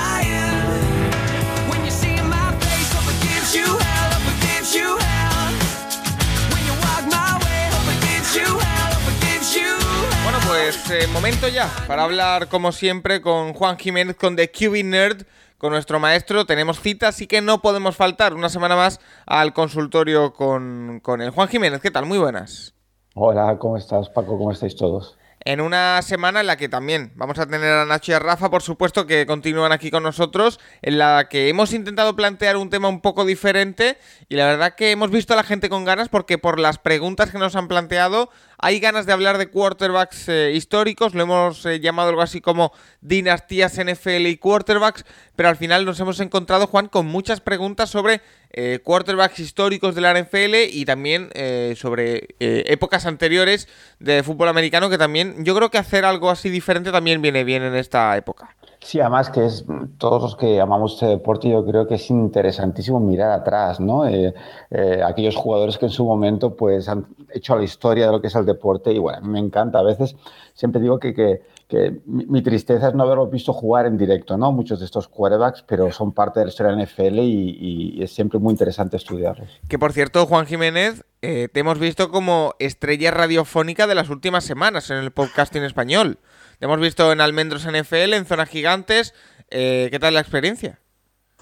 Bueno, 10.22 10.38
pues 10.48 10.90
eh, 10.90 11.06
momento 11.12 11.48
ya 11.48 11.70
para 11.86 12.04
hablar 12.04 12.48
como 12.48 12.72
siempre 12.72 13.20
con 13.20 13.52
Juan 13.52 13.76
Jiménez, 13.76 14.16
con 14.16 14.34
The 14.34 14.50
QB 14.50 14.84
Nerd, 14.84 15.26
con 15.58 15.72
nuestro 15.72 16.00
maestro. 16.00 16.46
Tenemos 16.46 16.80
cita, 16.80 17.08
así 17.08 17.26
que 17.26 17.42
no 17.42 17.60
podemos 17.60 17.94
faltar 17.94 18.32
una 18.32 18.48
semana 18.48 18.74
más 18.74 19.00
al 19.26 19.52
consultorio 19.52 20.32
con, 20.32 21.00
con 21.02 21.20
el 21.20 21.28
Juan 21.28 21.48
Jiménez. 21.48 21.82
¿Qué 21.82 21.90
tal? 21.90 22.06
Muy 22.06 22.16
buenas. 22.16 22.72
Hola, 23.14 23.58
¿cómo 23.58 23.76
estás, 23.76 24.08
Paco? 24.08 24.38
¿Cómo 24.38 24.52
estáis 24.52 24.74
todos? 24.74 25.18
En 25.44 25.60
una 25.60 26.00
semana 26.02 26.40
en 26.40 26.46
la 26.46 26.56
que 26.56 26.68
también 26.68 27.12
vamos 27.14 27.38
a 27.38 27.46
tener 27.46 27.72
a 27.72 27.84
Nacho 27.84 28.12
y 28.12 28.14
a 28.14 28.18
Rafa, 28.18 28.50
por 28.50 28.62
supuesto, 28.62 29.06
que 29.06 29.26
continúan 29.26 29.72
aquí 29.72 29.90
con 29.90 30.02
nosotros, 30.02 30.60
en 30.82 30.98
la 30.98 31.28
que 31.28 31.48
hemos 31.48 31.72
intentado 31.72 32.14
plantear 32.16 32.56
un 32.56 32.70
tema 32.70 32.88
un 32.88 33.00
poco 33.00 33.24
diferente 33.24 33.98
y 34.28 34.36
la 34.36 34.46
verdad 34.46 34.74
que 34.74 34.90
hemos 34.90 35.10
visto 35.10 35.32
a 35.32 35.36
la 35.36 35.42
gente 35.42 35.68
con 35.68 35.84
ganas 35.84 36.08
porque 36.08 36.38
por 36.38 36.58
las 36.58 36.78
preguntas 36.78 37.30
que 37.30 37.38
nos 37.38 37.56
han 37.56 37.68
planteado 37.68 38.30
hay 38.62 38.78
ganas 38.78 39.06
de 39.06 39.12
hablar 39.12 39.38
de 39.38 39.48
quarterbacks 39.48 40.28
eh, 40.28 40.52
históricos, 40.54 41.14
lo 41.14 41.24
hemos 41.24 41.66
eh, 41.66 41.80
llamado 41.80 42.10
algo 42.10 42.22
así 42.22 42.40
como 42.40 42.72
dinastías 43.00 43.76
NFL 43.76 44.26
y 44.28 44.36
quarterbacks, 44.36 45.04
pero 45.34 45.48
al 45.48 45.56
final 45.56 45.84
nos 45.84 45.98
hemos 45.98 46.20
encontrado, 46.20 46.68
Juan, 46.68 46.86
con 46.86 47.06
muchas 47.06 47.40
preguntas 47.40 47.90
sobre 47.90 48.20
eh, 48.52 48.78
quarterbacks 48.84 49.40
históricos 49.40 49.96
de 49.96 50.00
la 50.02 50.14
NFL 50.14 50.54
y 50.70 50.84
también 50.84 51.30
sobre 51.74 52.28
épocas 52.38 53.04
anteriores 53.06 53.66
de 53.98 54.22
fútbol 54.22 54.48
americano, 54.48 54.88
que 54.88 54.98
también 54.98 55.44
yo 55.44 55.56
creo 55.56 55.70
que 55.70 55.78
hacer 55.78 56.04
algo 56.04 56.30
así 56.30 56.48
diferente 56.48 56.92
también 56.92 57.20
viene 57.20 57.42
bien 57.42 57.64
en 57.64 57.74
esta 57.74 58.16
época. 58.16 58.54
Sí, 58.82 58.98
además 58.98 59.30
que 59.30 59.46
es 59.46 59.64
todos 59.96 60.20
los 60.20 60.36
que 60.36 60.60
amamos 60.60 60.94
este 60.94 61.06
deporte, 61.06 61.48
yo 61.48 61.64
creo 61.64 61.86
que 61.86 61.94
es 61.94 62.10
interesantísimo 62.10 62.98
mirar 62.98 63.30
atrás, 63.30 63.78
¿no? 63.78 64.06
Eh, 64.08 64.34
eh, 64.70 65.00
aquellos 65.06 65.36
jugadores 65.36 65.78
que 65.78 65.86
en 65.86 65.92
su 65.92 66.04
momento 66.04 66.56
pues 66.56 66.88
han 66.88 67.06
hecho 67.32 67.54
la 67.54 67.62
historia 67.62 68.06
de 68.06 68.12
lo 68.12 68.20
que 68.20 68.26
es 68.26 68.34
el 68.34 68.44
deporte 68.44 68.92
y 68.92 68.98
bueno, 68.98 69.20
me 69.22 69.38
encanta. 69.38 69.78
A 69.78 69.84
veces 69.84 70.16
siempre 70.54 70.80
digo 70.80 70.98
que, 70.98 71.14
que, 71.14 72.00
mi, 72.06 72.42
tristeza 72.42 72.88
es 72.88 72.94
no 72.94 73.04
haberlos 73.04 73.30
visto 73.30 73.52
jugar 73.52 73.86
en 73.86 73.96
directo, 73.96 74.36
¿no? 74.36 74.50
Muchos 74.50 74.80
de 74.80 74.86
estos 74.86 75.06
quarterbacks, 75.06 75.62
pero 75.62 75.92
son 75.92 76.12
parte 76.12 76.40
de 76.40 76.46
la 76.46 76.50
historia 76.50 76.74
de 76.74 76.84
NFL 76.84 77.20
y, 77.20 77.94
y 77.98 78.02
es 78.02 78.12
siempre 78.12 78.40
muy 78.40 78.50
interesante 78.50 78.96
estudiarlos. 78.96 79.48
Que 79.68 79.78
por 79.78 79.92
cierto, 79.92 80.26
Juan 80.26 80.46
Jiménez, 80.46 81.04
eh, 81.24 81.48
te 81.52 81.60
hemos 81.60 81.78
visto 81.78 82.10
como 82.10 82.56
estrella 82.58 83.12
radiofónica 83.12 83.86
de 83.86 83.94
las 83.94 84.10
últimas 84.10 84.42
semanas 84.42 84.90
en 84.90 84.96
el 84.96 85.12
podcast 85.12 85.54
en 85.54 85.62
español. 85.62 86.18
Hemos 86.62 86.78
visto 86.78 87.10
en 87.10 87.20
Almendros 87.20 87.66
NFL, 87.66 88.14
en 88.14 88.24
Zonas 88.24 88.48
Gigantes. 88.48 89.14
Eh, 89.50 89.88
¿Qué 89.90 89.98
tal 89.98 90.14
la 90.14 90.20
experiencia? 90.20 90.78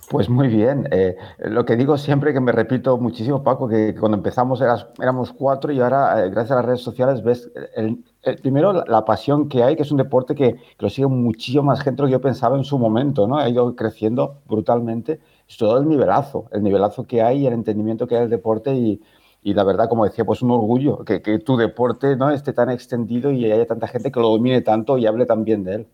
Pues 0.09 0.31
muy 0.31 0.49
bien. 0.49 0.89
Eh, 0.93 1.15
lo 1.41 1.67
que 1.67 1.77
digo 1.77 1.99
siempre, 1.99 2.33
que 2.33 2.41
me 2.41 2.53
repito 2.53 2.97
muchísimo, 2.97 3.43
Paco, 3.43 3.69
que 3.69 3.95
cuando 3.95 4.17
empezamos 4.17 4.63
éramos 4.99 5.33
cuatro 5.35 5.73
y 5.73 5.81
ahora, 5.81 6.25
eh, 6.25 6.31
gracias 6.31 6.53
a 6.53 6.55
las 6.55 6.65
redes 6.65 6.81
sociales, 6.81 7.23
ves 7.23 7.53
el, 7.77 8.03
primero 8.41 8.73
la, 8.73 9.05
pasión 9.05 9.51
que 9.51 9.63
hay, 9.63 9.77
que 9.77 9.83
es 9.83 9.91
un 9.91 9.99
deporte 9.99 10.35
que, 10.35 10.57
lo 10.79 10.89
sigue 10.89 11.07
muchísimo 11.09 11.65
más 11.65 11.83
gente 11.83 12.01
de 12.01 12.05
lo 12.05 12.09
que 12.09 12.13
yo 12.13 12.23
pensaba 12.23 12.57
en 12.57 12.65
su 12.65 12.79
momento, 12.79 13.29
¿no? 13.29 13.37
Ha 13.37 13.47
ido 13.47 13.77
creciendo 13.77 14.41
brutalmente. 14.47 15.21
Es 15.47 15.59
todo 15.59 15.77
el 15.77 15.87
nivelazo, 15.87 16.47
el 16.51 16.63
nivelazo 16.63 17.05
que 17.05 17.21
hay 17.21 17.47
el 17.47 17.53
entendimiento 17.53 18.07
que 18.07 18.15
hay 18.15 18.23
del 18.23 18.31
deporte 18.31 18.75
y, 18.75 19.03
y 19.43 19.55
la 19.55 19.65
verdad, 19.65 19.89
como 19.89 20.05
decía, 20.05 20.25
pues 20.25 20.43
un 20.43 20.51
orgullo 20.51 21.05
que, 21.05 21.21
tu 21.39 21.57
deporte 21.57 22.17
no 22.17 22.31
esté 22.31 22.53
tan 22.53 22.71
extendido 22.71 23.33
y 23.33 23.51
haya 23.51 23.67
tanta 23.67 23.89
gente 23.89 24.13
que 24.13 24.21
lo 24.21 24.29
domine 24.29 24.61
tanto 24.61 24.99
y 24.99 25.07
hable 25.07 25.25
tan 25.27 25.45
bien 25.45 25.65
de 25.65 25.75
él. 25.77 25.87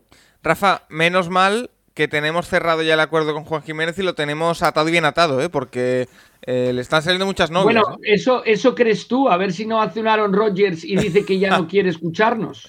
Rafa, 0.43 0.83
menos 0.89 1.29
mal 1.29 1.69
que 1.93 2.07
tenemos 2.07 2.47
cerrado 2.47 2.83
ya 2.83 2.93
el 2.93 2.99
acuerdo 2.99 3.33
con 3.33 3.45
Juan 3.45 3.63
Jiménez 3.63 3.97
y 3.97 4.03
lo 4.03 4.13
tenemos 4.13 4.61
atado 4.61 4.87
y 4.89 4.91
bien 4.91 5.05
atado, 5.05 5.41
¿eh? 5.41 5.49
porque 5.49 6.07
eh, 6.43 6.71
le 6.73 6.81
están 6.81 7.01
saliendo 7.01 7.25
muchas 7.25 7.49
novias. 7.49 7.81
Bueno, 7.81 7.97
¿eh? 8.03 8.13
eso, 8.13 8.43
eso 8.45 8.75
crees 8.75 9.07
tú, 9.07 9.29
a 9.29 9.37
ver 9.37 9.51
si 9.51 9.65
no 9.65 9.81
hace 9.81 10.01
un 10.01 10.07
Aaron 10.07 10.33
Rodgers 10.33 10.83
y 10.83 10.95
dice 10.97 11.25
que 11.25 11.39
ya 11.39 11.57
no 11.57 11.67
quiere 11.69 11.89
escucharnos. 11.89 12.67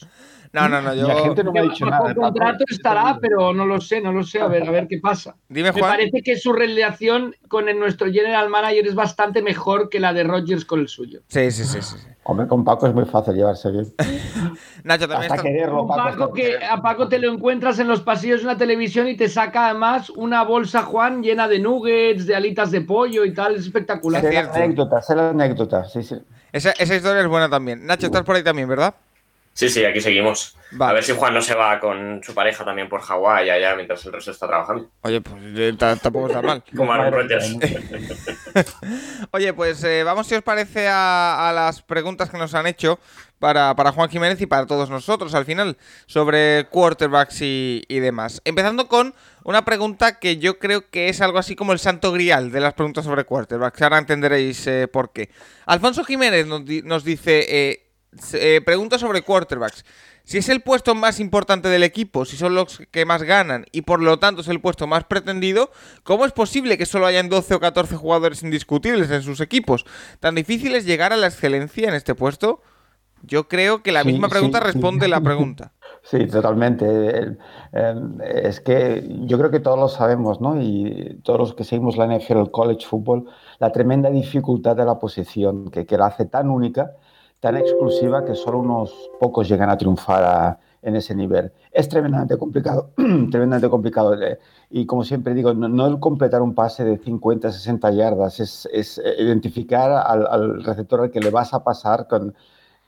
No, 0.53 0.69
no, 0.69 0.81
no. 0.81 0.95
Yo... 0.95 1.09
La 1.09 1.17
gente 1.17 1.45
no 1.45 1.53
me 1.53 1.61
ha 1.61 1.63
dicho 1.63 1.87
nada. 1.87 2.11
El 2.11 2.17
contrato 2.17 2.65
estará, 2.69 3.19
pero 3.21 3.53
no 3.53 3.67
lo 3.67 3.81
sé, 3.81 4.01
no 4.01 4.13
lo 4.13 4.23
sé. 4.23 4.41
A 4.41 4.47
ver, 4.47 4.67
a 4.67 4.71
ver 4.71 4.89
qué 4.89 4.99
pasa. 4.99 5.37
Dime, 5.49 5.73
Me 5.73 5.81
parece 5.81 6.23
que 6.23 6.37
su 6.37 6.53
relación 6.53 7.35
con 7.49 7.67
nuestro 7.79 8.11
general 8.11 8.49
manager 8.49 8.87
es 8.87 8.95
bastante 8.95 9.43
mejor 9.43 9.89
que 9.89 10.01
la 10.01 10.13
de 10.13 10.25
Rogers 10.25 10.65
con 10.65 10.81
el 10.81 10.89
suyo. 10.89 11.21
Sí, 11.29 11.51
sí, 11.51 11.65
sí. 11.65 11.83
sí. 11.83 11.97
Hombre, 12.31 12.47
con 12.47 12.63
Paco 12.63 12.87
es 12.87 12.93
muy 12.93 13.07
fácil 13.07 13.35
llevarse 13.35 13.71
bien. 13.71 13.87
Nacho 14.85 15.09
también 15.09 15.33
está... 15.33 15.43
quererlo, 15.43 15.87
Paco, 15.87 16.31
que 16.35 16.63
a 16.63 16.83
Paco 16.83 17.09
te 17.09 17.19
lo 17.19 17.33
encuentras 17.33 17.79
en 17.79 17.89
los 17.89 18.03
pasillos 18.03 18.41
de 18.41 18.49
una 18.49 18.59
televisión 18.59 19.09
y 19.09 19.17
te 19.17 19.31
saca 19.31 19.71
además 19.71 20.11
una 20.11 20.45
bolsa, 20.45 20.83
Juan, 20.83 21.23
llena 21.23 21.49
de 21.49 21.59
nuggets, 21.59 22.27
de 22.27 22.37
alitas 22.37 22.71
de 22.71 22.83
pollo 22.83 23.25
y 23.25 23.33
tal. 23.33 23.55
Es 23.55 23.63
espectacular. 23.63 24.23
Es 24.23 24.35
la 24.35 24.41
anécdota, 24.53 24.99
es 24.99 25.09
la 25.09 25.31
anécdota, 25.31 25.85
sí, 25.85 26.03
sí. 26.03 26.17
Esa, 26.53 26.73
esa 26.73 26.97
historia 26.97 27.23
es 27.23 27.29
buena 27.29 27.49
también. 27.49 27.87
Nacho, 27.87 28.07
estás 28.07 28.25
por 28.25 28.37
ahí 28.37 28.43
también, 28.43 28.69
¿verdad? 28.69 28.95
Sí, 29.59 29.69
sí, 29.69 29.85
aquí 29.85 30.01
seguimos. 30.01 30.57
A 30.79 30.93
ver 30.93 31.03
si 31.03 31.11
Juan 31.11 31.35
no 31.35 31.43
se 31.43 31.53
va 31.53 31.81
con 31.81 32.23
su 32.23 32.33
pareja 32.33 32.65
también 32.65 32.89
por 32.89 33.01
Hawái 33.01 33.51
allá 33.51 33.75
mientras 33.75 34.07
el 34.07 34.13
resto 34.13 34.31
está 34.31 34.47
trabajando. 34.47 34.89
Oye, 35.01 35.21
pues 35.21 35.43
eh, 35.57 35.75
tampoco 35.77 36.29
está 36.29 36.41
mal. 36.41 36.63
Como 36.77 36.93
Aaron 36.93 37.13
Rodgers. 37.13 37.57
Oye, 39.33 39.53
pues 39.55 39.83
eh, 39.83 40.05
vamos 40.05 40.29
si 40.29 40.37
os 40.37 40.43
parece 40.43 40.87
a, 40.89 41.51
las 41.53 41.83
preguntas 41.83 42.31
que 42.31 42.39
nos 42.39 42.55
han 42.55 42.69
hecho 42.69 43.01
para, 43.41 43.75
Juan 43.75 44.09
Jiménez 44.09 44.41
y 44.41 44.47
para 44.47 44.65
todos 44.67 44.91
nosotros 44.91 45.35
al 45.35 45.45
final 45.45 45.77
sobre 46.07 46.69
quarterbacks 46.71 47.39
y, 47.41 47.83
demás. 47.89 48.41
Empezando 48.45 48.87
con 48.87 49.13
una 49.43 49.65
pregunta 49.65 50.21
que 50.21 50.37
yo 50.37 50.61
creo 50.61 50.89
que 50.89 51.09
es 51.09 51.21
algo 51.21 51.39
así 51.39 51.57
como 51.57 51.73
el 51.73 51.81
santo 51.81 52.13
grial 52.13 52.53
de 52.53 52.61
las 52.61 52.75
preguntas 52.75 53.05
sobre 53.05 53.25
quarterbacks. 53.25 53.83
Ahora 53.83 53.99
entenderéis 53.99 54.65
eh, 54.69 54.87
por 54.87 55.13
qué. 55.13 55.31
Alfonso 55.67 56.05
Jiménez 56.05 56.47
nos, 56.47 56.63
nos 56.85 57.03
dice... 57.03 57.45
Eh, 57.49 57.88
pregunta 58.65 58.99
sobre 58.99 59.23
quarterbacks. 59.23 59.85
Si 60.29 60.37
es 60.37 60.51
el 60.51 60.61
puesto 60.61 60.95
más 60.95 61.21
importante 61.21 61.71
del 61.71 61.83
equipo, 61.83 62.27
si 62.27 62.37
son 62.37 62.55
los 62.55 62.83
que 62.91 63.07
más 63.07 63.23
ganan 63.23 63.65
y 63.73 63.81
por 63.81 64.03
lo 64.03 64.19
tanto 64.19 64.43
es 64.43 64.49
el 64.49 64.61
puesto 64.61 64.87
más 64.87 65.05
pretendido, 65.05 65.71
¿cómo 66.03 66.27
es 66.27 66.33
posible 66.33 66.77
que 66.77 66.85
solo 66.85 67.07
hayan 67.07 67.31
12 67.31 67.55
o 67.55 67.61
14 67.61 67.97
jugadores 67.97 68.43
indiscutibles 68.43 69.11
en 69.11 69.23
sus 69.23 69.41
equipos? 69.41 69.87
¿Tan 70.21 70.35
difícil 70.35 70.75
es 70.75 70.85
llegar 70.85 71.15
a 71.15 71.17
la 71.17 71.29
excelencia 71.29 71.89
en 71.89 71.95
este 71.95 72.15
puesto? 72.15 72.61
Yo 73.23 73.49
creo 73.49 73.83
que 73.83 73.91
la 73.91 74.05
misma 74.05 74.29
pregunta 74.29 74.61
responde 74.61 75.09
la 75.09 75.23
pregunta. 75.23 75.73
Sí, 76.03 76.27
totalmente. 76.27 77.37
Es 78.25 78.61
que 78.61 79.05
yo 79.27 79.37
creo 79.37 79.51
que 79.51 79.61
todos 79.61 79.79
lo 79.79 79.89
sabemos, 79.89 80.41
¿no? 80.41 80.59
Y 80.59 81.21
todos 81.23 81.39
los 81.39 81.55
que 81.55 81.65
seguimos 81.65 81.99
la 81.99 82.07
NFL, 82.07 82.39
el 82.39 82.51
college 82.51 82.87
football, 82.87 83.27
la 83.59 83.73
tremenda 83.73 84.09
dificultad 84.09 84.77
de 84.77 84.87
la 84.87 84.99
posición 84.99 85.71
que, 85.71 85.85
que 85.85 85.99
la 85.99 86.07
hace 86.07 86.25
tan 86.25 86.49
única 86.49 86.93
tan 87.41 87.57
exclusiva 87.57 88.25
que 88.25 88.35
solo 88.35 88.59
unos 88.59 89.11
pocos 89.21 89.49
llegan 89.49 89.71
a 89.71 89.79
triunfar 89.79 90.59
en 90.83 90.97
ese 90.97 91.15
nivel. 91.15 91.53
Es 91.73 91.89
tremendamente 91.89 92.37
complicado, 92.37 92.91
tremendamente 92.97 93.69
complicado. 93.69 94.17
Y 94.71 94.87
como 94.87 95.05
siempre 95.05 95.35
digo, 95.35 95.55
no, 95.55 95.87
el 95.87 96.01
completar 96.01 96.43
un 96.43 96.55
pase 96.55 96.85
de 96.85 96.99
50, 96.99 97.53
60 97.53 97.91
yardas, 97.93 98.41
es, 98.41 98.69
es 98.73 99.01
identificar 99.19 99.91
al, 99.91 100.27
al, 100.27 100.65
receptor 100.65 101.01
al 101.01 101.11
que 101.11 101.21
le 101.21 101.31
vas 101.31 101.55
a 101.55 101.65
pasar 101.65 102.07
con, 102.09 102.35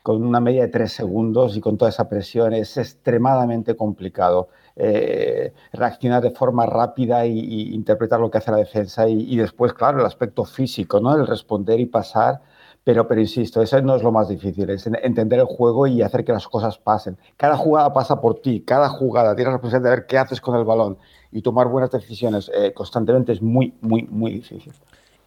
con 0.03 0.25
una 0.25 0.41
media 0.41 0.63
de 0.63 0.69
3 0.69 0.93
segundos 0.93 1.57
y 1.57 1.61
con 1.61 1.77
toda 1.79 1.91
esa 1.91 2.09
presión. 2.09 2.53
Es 2.53 2.77
extremadamente 2.77 3.77
complicado. 3.77 4.49
Eh, 4.77 5.53
reaccionar 5.73 6.23
de 6.23 6.31
forma 6.31 6.65
rápida 6.67 7.27
y, 7.27 7.75
interpretar 7.75 8.21
lo 8.21 8.31
que 8.31 8.39
hace 8.39 8.51
la 8.51 8.57
defensa 8.57 9.09
y, 9.09 9.37
después, 9.37 9.73
claro, 9.75 10.01
el 10.01 10.07
aspecto 10.07 10.45
físico, 10.45 11.01
¿no? 11.01 11.15
El 11.15 11.27
responder 11.27 11.81
y 11.81 11.87
pasar. 11.87 12.41
Pero, 12.82 13.07
pero 13.07 13.20
insisto, 13.20 13.61
eso 13.62 13.81
no 13.82 13.94
es 13.94 14.02
lo 14.02 14.11
más 14.11 14.28
difícil, 14.28 14.70
es 14.70 14.86
entender 14.86 15.39
el 15.39 15.44
juego 15.44 15.86
y 15.86 16.02
hacer 16.02 16.24
que 16.24 16.32
las 16.32 16.48
cosas 16.48 16.78
pasen. 16.78 17.19
Cada 17.36 17.57
jugada 17.57 17.93
pasa 17.93 18.20
por 18.20 18.40
ti, 18.40 18.62
cada 18.66 18.89
jugada 18.89 19.36
tienes 19.36 19.52
la 19.52 19.57
responsabilidad 19.59 19.90
de 19.90 19.97
ver 19.97 20.07
qué 20.07 20.19
haces 20.19 20.40
con 20.40 20.57
el 20.57 20.65
balón 20.65 20.97
y 21.31 21.43
tomar 21.43 21.69
buenas 21.69 21.90
decisiones 21.90 22.51
eh, 22.55 22.73
constantemente 22.73 23.32
es 23.32 23.43
muy, 23.43 23.74
muy, 23.81 24.05
muy 24.05 24.32
difícil. 24.32 24.73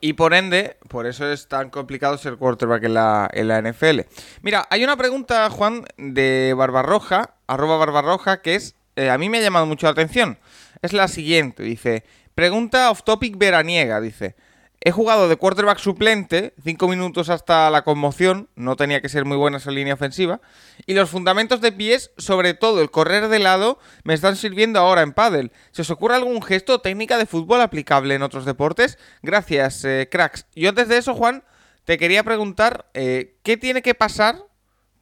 Y 0.01 0.13
por 0.13 0.34
ende, 0.34 0.77
por 0.89 1.05
eso 1.05 1.31
es 1.31 1.47
tan 1.47 1.69
complicado 1.69 2.17
ser 2.17 2.38
quarterback 2.38 2.84
en 2.84 2.95
la, 2.95 3.30
en 3.31 3.47
la 3.47 3.61
NFL. 3.61 4.01
Mira, 4.41 4.67
hay 4.69 4.84
una 4.84 4.97
pregunta, 4.97 5.49
Juan, 5.49 5.85
de 5.97 6.53
Barbarroja, 6.57 7.35
arroba 7.47 7.77
Barbarroja, 7.77 8.41
que 8.41 8.55
es 8.55 8.75
eh, 8.95 9.09
a 9.09 9.17
mí 9.17 9.30
me 9.30 9.39
ha 9.39 9.41
llamado 9.41 9.65
mucho 9.65 9.88
la 9.88 9.91
atención. 9.91 10.38
Es 10.81 10.93
la 10.93 11.07
siguiente, 11.07 11.63
dice. 11.63 12.03
Pregunta 12.35 12.91
off 12.91 13.03
topic 13.03 13.38
veraniega, 13.38 14.01
dice. 14.01 14.35
He 14.85 14.91
jugado 14.91 15.30
de 15.30 15.38
quarterback 15.38 15.77
suplente, 15.77 16.53
cinco 16.64 16.88
minutos 16.88 17.30
hasta 17.30 17.69
la 17.69 17.84
conmoción, 17.84 18.49
no 18.55 18.76
tenía 18.76 19.01
que 19.01 19.07
ser 19.07 19.23
muy 19.23 19.38
buena 19.38 19.57
esa 19.57 19.72
línea 19.72 19.93
ofensiva, 19.93 20.41
y 20.85 20.93
los 20.93 21.10
fundamentos 21.10 21.61
de 21.61 21.72
pies, 21.72 22.11
sobre 22.18 22.53
todo 22.53 22.81
el 22.81 22.91
correr 22.91 23.30
de 23.30 23.39
lado, 23.39 23.80
me 24.03 24.14
están 24.14 24.35
sirviendo 24.35 24.80
ahora 24.80 25.01
en 25.01 25.14
pádel. 25.14 25.51
¿Se 25.72 25.84
os 25.84 25.89
ocurre 25.89 26.15
algún 26.15 26.41
gesto 26.41 26.76
o 26.76 26.81
técnica 26.81 27.18
de 27.18 27.26
fútbol 27.26 27.61
aplicable 27.61 28.15
en 28.15 28.23
otros 28.23 28.43
deportes? 28.43 28.97
Gracias, 29.22 29.85
eh, 29.85 30.10
cracks. 30.11 30.47
Yo 30.55 30.69
antes 30.69 30.89
de 30.89 30.97
eso, 30.97 31.15
Juan, 31.15 31.43
te 31.85 31.97
quería 31.97 32.23
preguntar, 32.23 32.89
eh, 32.93 33.38
¿qué 33.43 33.55
tiene 33.55 33.81
que 33.81 33.95
pasar 33.95 34.35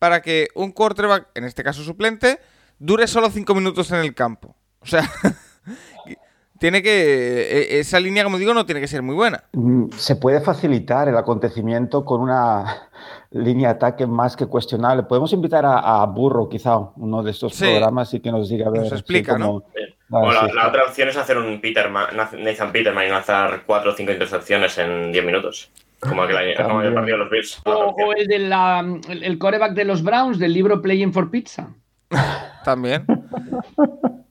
para 0.02 0.24
que 0.24 0.48
un 0.56 0.72
quarterback, 0.72 1.28
en 1.36 1.44
este 1.44 1.64
caso 1.64 1.84
suplente, 1.84 2.40
dure 2.80 3.06
solo 3.06 3.30
cinco 3.30 3.54
minutos 3.54 3.92
en 3.92 4.00
el 4.00 4.16
campo. 4.16 4.56
O 4.80 4.88
sea, 4.88 5.08
tiene 6.62 6.84
que. 6.84 7.42
E, 7.42 7.80
esa 7.80 8.00
línea, 8.00 8.24
como 8.24 8.38
digo, 8.38 8.54
no 8.54 8.68
tiene 8.68 8.80
que 8.80 8.88
ser 8.88 9.02
muy 9.02 9.16
buena. 9.16 9.44
Mm, 9.54 9.90
se 9.98 10.16
puede 10.16 10.42
facilitar 10.42 11.10
el 11.10 11.18
acontecimiento 11.18 12.06
con 12.06 12.22
una 12.22 12.88
línea 13.32 13.70
de 13.70 13.76
ataque 13.76 14.06
más 14.06 14.36
que 14.36 14.46
cuestionable. 14.46 15.02
Podemos 15.04 15.34
invitar 15.34 15.66
a, 15.66 16.06
Burro, 16.06 16.48
quizá, 16.48 16.78
uno 16.78 17.24
de 17.24 17.32
estos 17.32 17.58
programas, 17.58 18.14
y 18.14 18.20
que 18.20 18.32
nos 18.32 18.48
diga. 18.48 18.68
A 18.68 18.70
ver, 18.70 18.84
nos 18.84 18.92
explica, 18.92 19.40
¿no? 19.40 19.64
la, 20.10 20.68
otra 20.68 20.84
opción 20.84 21.10
es 21.10 21.18
hacer 21.18 21.40
un 21.40 21.60
Peterman, 21.60 22.16
Nathan 22.16 22.72
Peterman 22.72 23.08
y 23.08 23.10
lanzar 23.10 23.64
cuatro 23.66 23.92
o 23.92 23.96
cinco 23.96 24.12
intercepciones 24.12 24.78
en 24.78 25.12
diez 25.12 25.26
minutos. 25.26 25.72
Como, 26.00 26.24
el 26.26 26.54
partido 26.56 27.04
de 27.06 27.18
los 27.18 27.30
Bills. 27.30 27.62
O, 27.66 28.14
el, 28.16 28.28
de 28.28 29.26
el 29.26 29.38
coreback 29.40 29.74
de 29.74 29.86
los 29.86 30.04
Browns 30.04 30.38
del 30.38 30.54
libro 30.54 30.80
Playing 30.80 31.12
for 31.12 31.32
Pizza. 31.32 31.70
También. 32.64 33.06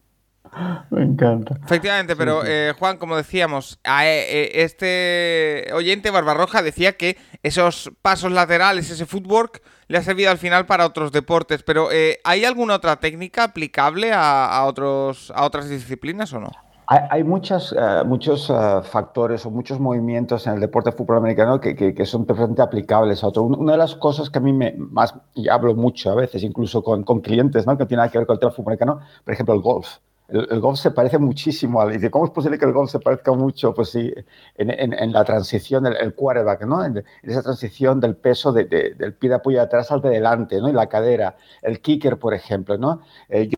Me 0.90 1.02
encanta. 1.02 1.58
Efectivamente, 1.64 2.16
pero 2.16 2.42
eh, 2.44 2.74
Juan, 2.78 2.98
como 2.98 3.16
decíamos, 3.16 3.78
a 3.84 4.06
eh, 4.06 4.26
eh, 4.28 4.50
este 4.62 5.72
oyente 5.72 6.10
Barbarroja 6.10 6.62
decía 6.62 6.96
que 6.96 7.16
esos 7.42 7.92
pasos 8.02 8.32
laterales, 8.32 8.90
ese 8.90 9.06
footwork, 9.06 9.62
le 9.88 9.98
ha 9.98 10.02
servido 10.02 10.30
al 10.30 10.38
final 10.38 10.66
para 10.66 10.86
otros 10.86 11.12
deportes. 11.12 11.62
Pero 11.62 11.88
¿hay 12.24 12.44
alguna 12.44 12.74
otra 12.74 12.96
técnica 12.96 13.44
aplicable 13.44 14.12
a, 14.12 14.64
otros, 14.66 15.32
a 15.34 15.44
otras 15.44 15.68
disciplinas 15.68 16.32
o 16.32 16.40
no? 16.40 16.50
Hay, 16.92 17.22
muchas, 17.22 17.72
eh, 17.72 18.02
muchos 18.04 18.50
eh, 18.50 18.52
factores 18.82 19.46
o 19.46 19.50
muchos 19.52 19.78
movimientos 19.78 20.48
en 20.48 20.54
el 20.54 20.60
deporte 20.60 20.90
de 20.90 20.96
fútbol 20.96 21.18
americano 21.18 21.60
que, 21.60 21.76
que, 21.76 22.04
son 22.04 22.26
perfectamente 22.26 22.62
aplicables 22.62 23.22
a 23.22 23.28
otro. 23.28 23.44
Una 23.44 23.72
de 23.72 23.78
las 23.78 23.94
cosas 23.94 24.28
que 24.28 24.38
a 24.38 24.42
mí 24.42 24.52
me 24.52 24.74
más, 24.76 25.14
y 25.34 25.48
hablo 25.48 25.76
mucho 25.76 26.10
a 26.10 26.16
veces, 26.16 26.42
incluso 26.42 26.82
con, 26.82 27.04
con 27.04 27.20
clientes, 27.20 27.64
¿no? 27.64 27.78
que 27.78 27.86
tiene 27.86 28.00
nada 28.00 28.10
que 28.10 28.18
ver 28.18 28.26
con 28.26 28.34
el 28.34 28.40
tema 28.40 28.50
fútbol 28.50 28.72
americano, 28.72 28.98
por 29.24 29.32
ejemplo, 29.32 29.54
el 29.54 29.60
golf. 29.60 29.86
El, 30.30 30.60
golf 30.60 30.78
se 30.78 30.90
parece 30.90 31.18
muchísimo 31.18 31.80
al. 31.80 32.10
¿Cómo 32.10 32.24
es 32.24 32.30
posible 32.30 32.58
que 32.58 32.64
el 32.64 32.72
golf 32.72 32.90
se 32.90 33.00
parezca 33.00 33.32
mucho? 33.32 33.74
Pues 33.74 33.90
sí, 33.90 34.12
en, 34.56 34.92
en, 34.92 35.12
la 35.12 35.24
transición, 35.24 35.86
el, 35.86 35.96
el, 35.96 36.14
quarterback, 36.14 36.62
¿no? 36.62 36.84
En, 36.84 37.04
esa 37.22 37.42
transición 37.42 38.00
del 38.00 38.16
peso 38.16 38.52
de, 38.52 38.64
del 38.64 39.14
pie 39.14 39.30
de 39.30 39.36
apoyo 39.36 39.58
de 39.58 39.64
atrás 39.64 39.90
al 39.90 40.00
de 40.00 40.10
delante, 40.10 40.60
¿no? 40.60 40.68
Y 40.68 40.72
la 40.72 40.88
cadera. 40.88 41.36
El 41.62 41.80
kicker, 41.80 42.18
por 42.18 42.34
ejemplo, 42.34 42.78
¿no? 42.78 43.00
Eh, 43.28 43.50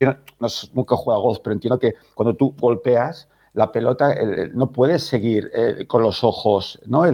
no, 0.00 0.48
nunca 0.74 0.96
juega 0.96 1.20
golf, 1.20 1.38
pero 1.42 1.54
entiendo 1.54 1.78
que 1.78 1.94
cuando 2.14 2.34
tú 2.34 2.54
golpeas 2.58 3.28
la 3.54 3.70
pelota 3.70 4.14
no 4.54 4.72
puedes 4.72 5.02
seguir 5.02 5.50
eh, 5.54 5.86
con 5.86 6.02
los 6.02 6.24
ojos, 6.24 6.80
¿no? 6.86 7.04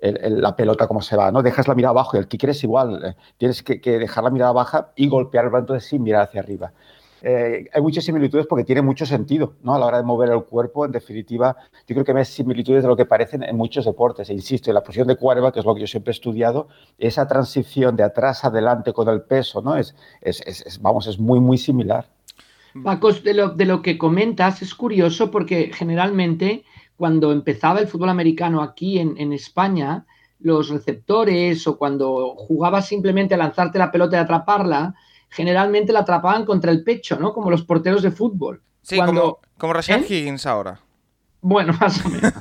la 0.00 0.56
pelota 0.56 0.88
como 0.88 1.00
se 1.00 1.16
va, 1.16 1.30
¿no? 1.30 1.42
Dejas 1.42 1.68
la 1.68 1.74
mirada 1.74 1.90
abajo 1.90 2.16
y 2.16 2.20
el 2.20 2.28
kicker 2.28 2.50
es 2.50 2.64
igual, 2.64 3.04
eh, 3.04 3.16
tienes 3.38 3.62
que, 3.62 3.78
dejar 3.78 4.24
la 4.24 4.30
mirada 4.30 4.52
baja 4.52 4.92
y 4.96 5.08
golpear 5.08 5.44
el 5.44 5.50
brazo 5.50 5.78
sin 5.80 6.02
mirar 6.02 6.22
hacia 6.22 6.40
arriba. 6.40 6.72
Eh, 7.24 7.68
hay 7.72 7.80
muchas 7.80 8.04
similitudes 8.04 8.46
porque 8.46 8.64
tiene 8.64 8.82
mucho 8.82 9.06
sentido 9.06 9.54
¿no? 9.62 9.74
a 9.74 9.78
la 9.78 9.86
hora 9.86 9.98
de 9.98 10.02
mover 10.02 10.30
el 10.30 10.42
cuerpo. 10.42 10.84
En 10.84 10.92
definitiva, 10.92 11.56
yo 11.86 11.94
creo 11.94 12.04
que 12.04 12.12
hay 12.12 12.24
similitudes 12.24 12.82
de 12.82 12.88
lo 12.88 12.96
que 12.96 13.06
parecen 13.06 13.44
en 13.44 13.56
muchos 13.56 13.84
deportes. 13.84 14.28
E 14.28 14.32
insisto, 14.32 14.70
en 14.70 14.74
la 14.74 14.82
posición 14.82 15.06
de 15.06 15.16
cuerva, 15.16 15.52
que 15.52 15.60
es 15.60 15.64
lo 15.64 15.74
que 15.74 15.82
yo 15.82 15.86
siempre 15.86 16.10
he 16.10 16.14
estudiado, 16.14 16.68
esa 16.98 17.28
transición 17.28 17.94
de 17.94 18.02
atrás 18.02 18.44
a 18.44 18.48
adelante 18.48 18.92
con 18.92 19.08
el 19.08 19.22
peso, 19.22 19.62
¿no? 19.62 19.76
es, 19.76 19.94
es, 20.20 20.78
vamos, 20.82 21.06
es 21.06 21.18
muy, 21.18 21.40
muy 21.40 21.58
similar. 21.58 22.06
Paco, 22.82 23.12
de 23.12 23.34
lo, 23.34 23.50
de 23.50 23.66
lo 23.66 23.82
que 23.82 23.98
comentas 23.98 24.62
es 24.62 24.74
curioso 24.74 25.30
porque 25.30 25.70
generalmente 25.74 26.64
cuando 26.96 27.30
empezaba 27.32 27.80
el 27.80 27.86
fútbol 27.86 28.08
americano 28.08 28.62
aquí 28.62 28.98
en, 28.98 29.14
en 29.18 29.32
España, 29.32 30.06
los 30.40 30.70
receptores 30.70 31.66
o 31.66 31.76
cuando 31.76 32.34
jugabas 32.36 32.88
simplemente 32.88 33.34
a 33.34 33.38
lanzarte 33.38 33.78
la 33.78 33.92
pelota 33.92 34.16
y 34.16 34.20
atraparla, 34.20 34.94
generalmente 35.32 35.92
la 35.92 36.00
atrapaban 36.00 36.44
contra 36.44 36.70
el 36.70 36.84
pecho, 36.84 37.18
¿no? 37.18 37.32
Como 37.32 37.50
los 37.50 37.64
porteros 37.64 38.02
de 38.02 38.10
fútbol. 38.10 38.62
Sí, 38.82 38.98
como, 38.98 39.38
como 39.56 39.72
Rashad 39.72 40.00
¿Eh? 40.00 40.06
Higgins 40.08 40.46
ahora. 40.46 40.80
Bueno, 41.40 41.72
más 41.80 42.04
o 42.04 42.08
menos. 42.10 42.34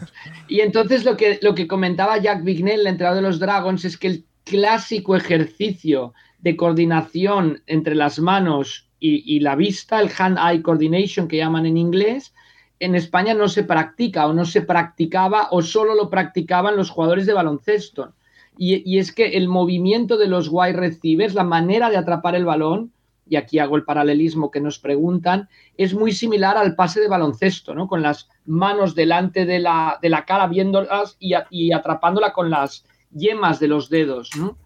y 0.48 0.60
entonces 0.60 1.06
lo 1.06 1.16
que, 1.16 1.40
lo 1.42 1.56
que 1.56 1.68
comentaba 1.68 2.18
Jack 2.18 2.44
Bignell, 2.44 2.82
el 2.82 2.88
entrenador 2.88 3.24
de 3.24 3.28
los 3.28 3.40
Dragons, 3.40 3.86
es 3.86 3.98
que 3.98 4.08
el 4.08 4.26
clásico 4.44 5.16
ejercicio 5.16 6.14
de 6.40 6.58
coordinación 6.58 7.64
entre 7.66 7.96
las 7.96 8.20
manos 8.20 8.90
y, 9.04 9.40
la 9.40 9.56
vista, 9.56 10.00
el 10.00 10.12
hand-eye 10.16 10.62
coordination 10.62 11.28
que 11.28 11.38
llaman 11.38 11.66
en 11.66 11.76
inglés, 11.76 12.36
en 12.80 12.94
España 12.94 13.34
no 13.34 13.48
se 13.48 13.64
practica 13.64 14.28
o 14.28 14.34
no 14.34 14.46
se 14.46 14.62
practicaba 14.62 15.48
o 15.50 15.64
solo 15.64 15.96
lo 15.96 16.10
practicaban 16.10 16.76
los 16.76 16.92
jugadores 16.92 17.26
de 17.26 17.34
baloncesto. 17.34 18.14
Y, 18.58 19.00
es 19.00 19.12
que 19.12 19.38
el 19.38 19.48
movimiento 19.48 20.18
de 20.18 20.28
los 20.28 20.50
wide 20.52 20.74
receivers, 20.74 21.34
la 21.34 21.44
manera 21.44 21.90
de 21.90 21.98
atrapar 21.98 22.36
el 22.36 22.46
balón, 22.46 22.92
y 23.28 23.38
aquí 23.38 23.60
hago 23.60 23.78
el 23.78 23.86
paralelismo 23.86 24.52
que 24.52 24.60
nos 24.60 24.78
preguntan, 24.78 25.48
es 25.78 25.94
muy 25.94 26.12
similar 26.12 26.58
al 26.58 26.76
pase 26.76 27.00
de 27.00 27.08
baloncesto, 27.08 27.74
¿no? 27.74 27.88
Con 27.88 28.02
las 28.02 28.30
manos 28.46 28.94
delante 28.94 29.46
de 29.46 29.60
la, 29.60 29.98
de 30.02 30.10
la 30.10 30.26
cara 30.26 30.48
viéndolas 30.48 31.16
y, 31.20 31.72
atrapándola 31.72 32.34
con 32.34 32.50
las 32.50 32.86
yemas 33.12 33.60
de 33.60 33.68
los 33.70 33.90
dedos, 33.90 34.32
¿no? 34.38 34.58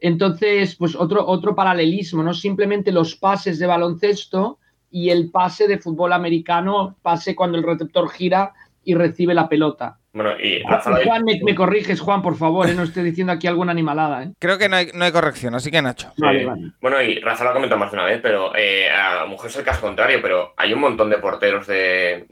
Entonces, 0.00 0.74
pues 0.76 0.94
otro, 0.94 1.26
otro 1.26 1.54
paralelismo, 1.54 2.22
¿no? 2.22 2.34
Simplemente 2.34 2.92
los 2.92 3.16
pases 3.16 3.58
de 3.58 3.66
baloncesto 3.66 4.58
y 4.90 5.10
el 5.10 5.30
pase 5.30 5.68
de 5.68 5.78
fútbol 5.78 6.12
americano, 6.12 6.96
pase 7.02 7.36
cuando 7.36 7.58
el 7.58 7.64
receptor 7.64 8.08
gira 8.08 8.52
y 8.88 8.94
recibe 8.94 9.34
la 9.34 9.50
pelota. 9.50 9.98
Bueno, 10.14 10.32
y 10.40 10.62
Juan, 11.04 11.24
me, 11.24 11.54
corriges, 11.54 12.00
Juan, 12.00 12.22
por 12.22 12.36
favor, 12.36 12.66
¿eh? 12.66 12.74
no 12.74 12.84
estoy 12.84 13.04
diciendo 13.04 13.34
aquí 13.34 13.46
alguna 13.46 13.72
animalada. 13.72 14.22
¿eh? 14.22 14.30
Creo 14.38 14.56
que 14.56 14.70
no 14.70 14.76
hay, 14.76 14.88
no 14.94 15.04
hay, 15.04 15.12
corrección, 15.12 15.54
así 15.54 15.70
que 15.70 15.82
Nacho. 15.82 16.10
Bueno, 16.80 17.02
y 17.02 17.20
Rafa 17.20 17.44
lo 17.44 17.50
ha 17.50 17.52
comentado 17.52 17.78
más 17.78 17.90
de 17.90 17.98
una 17.98 18.06
vez, 18.06 18.18
pero 18.22 18.56
eh, 18.56 18.88
a 18.90 19.24
lo 19.24 19.28
mejor 19.28 19.50
es 19.50 19.56
el 19.56 19.64
caso 19.64 19.82
contrario, 19.82 20.20
pero 20.22 20.54
hay 20.56 20.72
un 20.72 20.80
montón 20.80 21.10
de 21.10 21.18
porteros 21.18 21.66
de, 21.66 22.24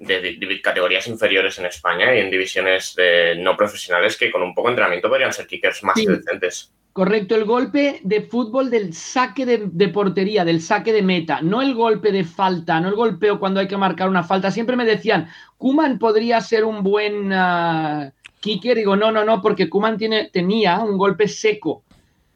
categorías 0.65 1.07
inferiores 1.09 1.59
en 1.59 1.67
España 1.67 2.15
y 2.15 2.21
en 2.21 2.31
divisiones 2.31 2.97
no 3.37 3.55
profesionales 3.55 4.17
que 4.17 4.31
con 4.31 4.43
un 4.43 4.55
poco 4.55 4.69
de 4.69 4.73
entrenamiento 4.73 5.11
podrían 5.11 5.35
ser 5.35 5.47
kickers 5.47 5.85
más 5.85 5.97
decentes. 5.97 6.73
Correcto, 6.97 7.35
el 7.35 7.45
golpe 7.45 8.01
de 8.05 8.23
fútbol 8.23 8.71
del 8.71 8.95
saque 8.95 9.45
de, 9.45 9.89
portería, 9.89 10.47
del 10.47 10.63
saque 10.63 10.95
de 10.95 11.03
meta, 11.03 11.43
no 11.43 11.61
el 11.61 11.75
golpe 11.75 12.11
de 12.11 12.25
falta, 12.25 12.81
no 12.81 12.89
el 12.89 12.95
golpeo 12.95 13.39
cuando 13.39 13.61
hay 13.61 13.69
que 13.69 13.77
marcar 13.77 14.09
una 14.09 14.23
falta. 14.23 14.51
Siempre 14.51 14.77
me 14.77 14.87
decían, 14.87 15.29
Kuman 15.59 15.99
podría 15.99 16.41
ser 16.41 16.65
un 16.65 16.83
buen 16.83 17.35
uh, 17.35 18.11
kicker. 18.41 18.79
Digo, 18.79 18.97
no, 18.97 19.13
no, 19.13 19.27
no, 19.27 19.43
porque 19.43 19.69
Kuman 19.69 19.99
tiene, 19.99 20.31
tenía 20.33 20.79
un 20.79 20.97
golpe 20.97 21.29
seco. 21.29 21.85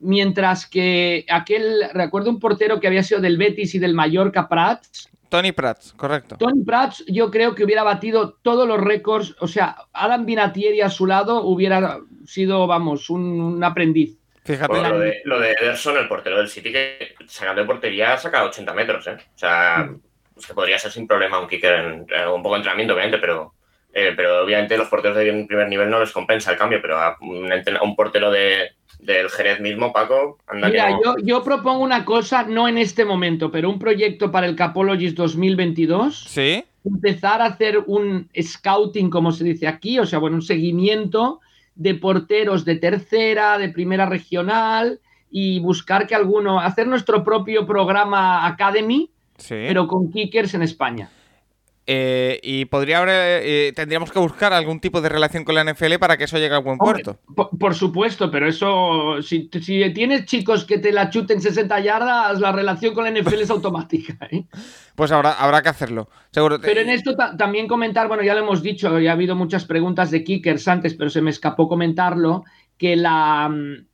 Mientras 0.00 0.66
que 0.66 1.24
aquel, 1.30 1.84
recuerdo 1.94 2.28
un 2.28 2.38
portero 2.38 2.80
que 2.80 2.86
había 2.86 3.02
sido 3.02 3.22
del 3.22 3.38
Betis 3.38 3.74
y 3.74 3.78
del 3.78 3.94
Mallorca, 3.94 4.46
Prats. 4.46 5.08
Tony 5.30 5.52
Prats, 5.52 5.94
correcto. 5.94 6.36
Tony 6.36 6.62
Prats, 6.64 7.02
yo 7.06 7.30
creo 7.30 7.54
que 7.54 7.64
hubiera 7.64 7.82
batido 7.82 8.36
todos 8.42 8.68
los 8.68 8.78
récords. 8.78 9.34
O 9.40 9.48
sea, 9.48 9.86
Adam 9.94 10.26
Vinatieri 10.26 10.82
a 10.82 10.90
su 10.90 11.06
lado 11.06 11.44
hubiera 11.46 12.00
sido, 12.26 12.66
vamos, 12.66 13.08
un 13.08 13.64
aprendiz 13.64 14.19
Fíjate. 14.52 14.74
lo, 14.88 14.98
de, 14.98 15.20
lo 15.24 15.40
de 15.40 15.52
Ederson, 15.60 15.96
el 15.96 16.08
portero 16.08 16.38
del 16.38 16.48
City, 16.48 16.72
que 16.72 17.14
sacando 17.26 17.60
de 17.62 17.66
portería 17.66 18.16
saca 18.18 18.44
80 18.44 18.72
metros, 18.74 19.06
¿eh? 19.06 19.16
O 19.34 19.38
sea, 19.38 19.86
Mm. 19.88 20.00
pues 20.34 20.46
que 20.46 20.54
podría 20.54 20.78
ser 20.78 20.90
sin 20.92 21.06
problema 21.06 21.38
un 21.38 21.48
kicker 21.48 21.74
en, 21.74 22.06
en 22.08 22.28
un 22.28 22.42
poco 22.42 22.54
de 22.54 22.58
entrenamiento, 22.60 22.94
obviamente, 22.94 23.18
pero, 23.18 23.54
eh, 23.92 24.12
pero 24.16 24.42
obviamente 24.44 24.76
los 24.76 24.88
porteros 24.88 25.16
de 25.16 25.44
primer 25.46 25.68
nivel 25.68 25.90
no 25.90 26.00
les 26.00 26.12
compensa 26.12 26.50
el 26.52 26.58
cambio, 26.58 26.78
pero 26.80 26.98
a 26.98 27.16
un, 27.20 27.48
entren- 27.50 27.78
a 27.78 27.82
un 27.82 27.94
portero 27.96 28.30
de, 28.30 28.70
del 29.00 29.28
Jerez 29.30 29.60
mismo, 29.60 29.92
Paco, 29.92 30.38
anda 30.46 30.68
Mira, 30.68 30.86
que 30.86 30.92
no. 30.92 31.02
yo, 31.02 31.14
yo 31.22 31.42
propongo 31.44 31.82
una 31.82 32.04
cosa, 32.04 32.44
no 32.44 32.68
en 32.68 32.78
este 32.78 33.04
momento, 33.04 33.50
pero 33.50 33.68
un 33.68 33.78
proyecto 33.78 34.30
para 34.30 34.46
el 34.46 34.56
Capologist 34.56 35.16
2022. 35.16 36.24
Sí. 36.28 36.64
empezar 36.84 37.42
a 37.42 37.46
hacer 37.46 37.78
un 37.86 38.28
scouting, 38.40 39.10
como 39.10 39.32
se 39.32 39.44
dice 39.44 39.66
aquí, 39.68 39.98
o 39.98 40.06
sea, 40.06 40.18
bueno, 40.18 40.36
un 40.36 40.42
seguimiento 40.42 41.40
de 41.80 41.94
porteros 41.94 42.66
de 42.66 42.76
tercera, 42.76 43.56
de 43.56 43.70
primera 43.70 44.04
regional 44.04 45.00
y 45.30 45.60
buscar 45.60 46.06
que 46.06 46.14
alguno, 46.14 46.60
hacer 46.60 46.86
nuestro 46.86 47.24
propio 47.24 47.66
programa 47.66 48.46
Academy, 48.46 49.10
Sí. 49.38 49.54
pero 49.66 49.86
con 49.88 50.10
kickers 50.12 50.52
en 50.52 50.60
España. 50.60 51.08
Eh, 51.92 52.38
y 52.44 52.66
podría 52.66 52.98
haber, 52.98 53.42
eh, 53.44 53.72
tendríamos 53.74 54.12
que 54.12 54.20
buscar 54.20 54.52
algún 54.52 54.78
tipo 54.78 55.00
de 55.00 55.08
relación 55.08 55.42
con 55.42 55.56
la 55.56 55.64
NFL 55.64 55.94
para 55.98 56.16
que 56.16 56.22
eso 56.22 56.38
llegue 56.38 56.54
a 56.54 56.58
buen 56.58 56.78
Hombre, 56.78 57.02
puerto. 57.02 57.20
Por, 57.34 57.58
por 57.58 57.74
supuesto, 57.74 58.30
pero 58.30 58.46
eso, 58.46 59.20
si, 59.22 59.50
si 59.60 59.92
tienes 59.92 60.24
chicos 60.26 60.64
que 60.64 60.78
te 60.78 60.92
la 60.92 61.10
chuten 61.10 61.40
60 61.40 61.80
yardas, 61.80 62.38
la 62.38 62.52
relación 62.52 62.94
con 62.94 63.02
la 63.02 63.10
NFL 63.10 63.40
es 63.40 63.50
automática. 63.50 64.16
¿eh? 64.30 64.44
Pues 64.94 65.10
habrá, 65.10 65.32
habrá 65.32 65.62
que 65.62 65.70
hacerlo. 65.70 66.10
Seguro. 66.30 66.60
Pero 66.60 66.80
en 66.80 66.90
esto 66.90 67.16
ta- 67.16 67.34
también 67.36 67.66
comentar, 67.66 68.06
bueno, 68.06 68.22
ya 68.22 68.34
lo 68.34 68.40
hemos 68.42 68.62
dicho, 68.62 68.98
ya 69.00 69.10
ha 69.10 69.14
habido 69.14 69.34
muchas 69.34 69.64
preguntas 69.64 70.10
de 70.10 70.22
kickers 70.22 70.68
antes, 70.68 70.94
pero 70.94 71.08
se 71.10 71.22
me 71.22 71.30
escapó 71.30 71.68
comentarlo, 71.68 72.44
que 72.76 72.94
la 72.96 73.48
mm, 73.48 73.86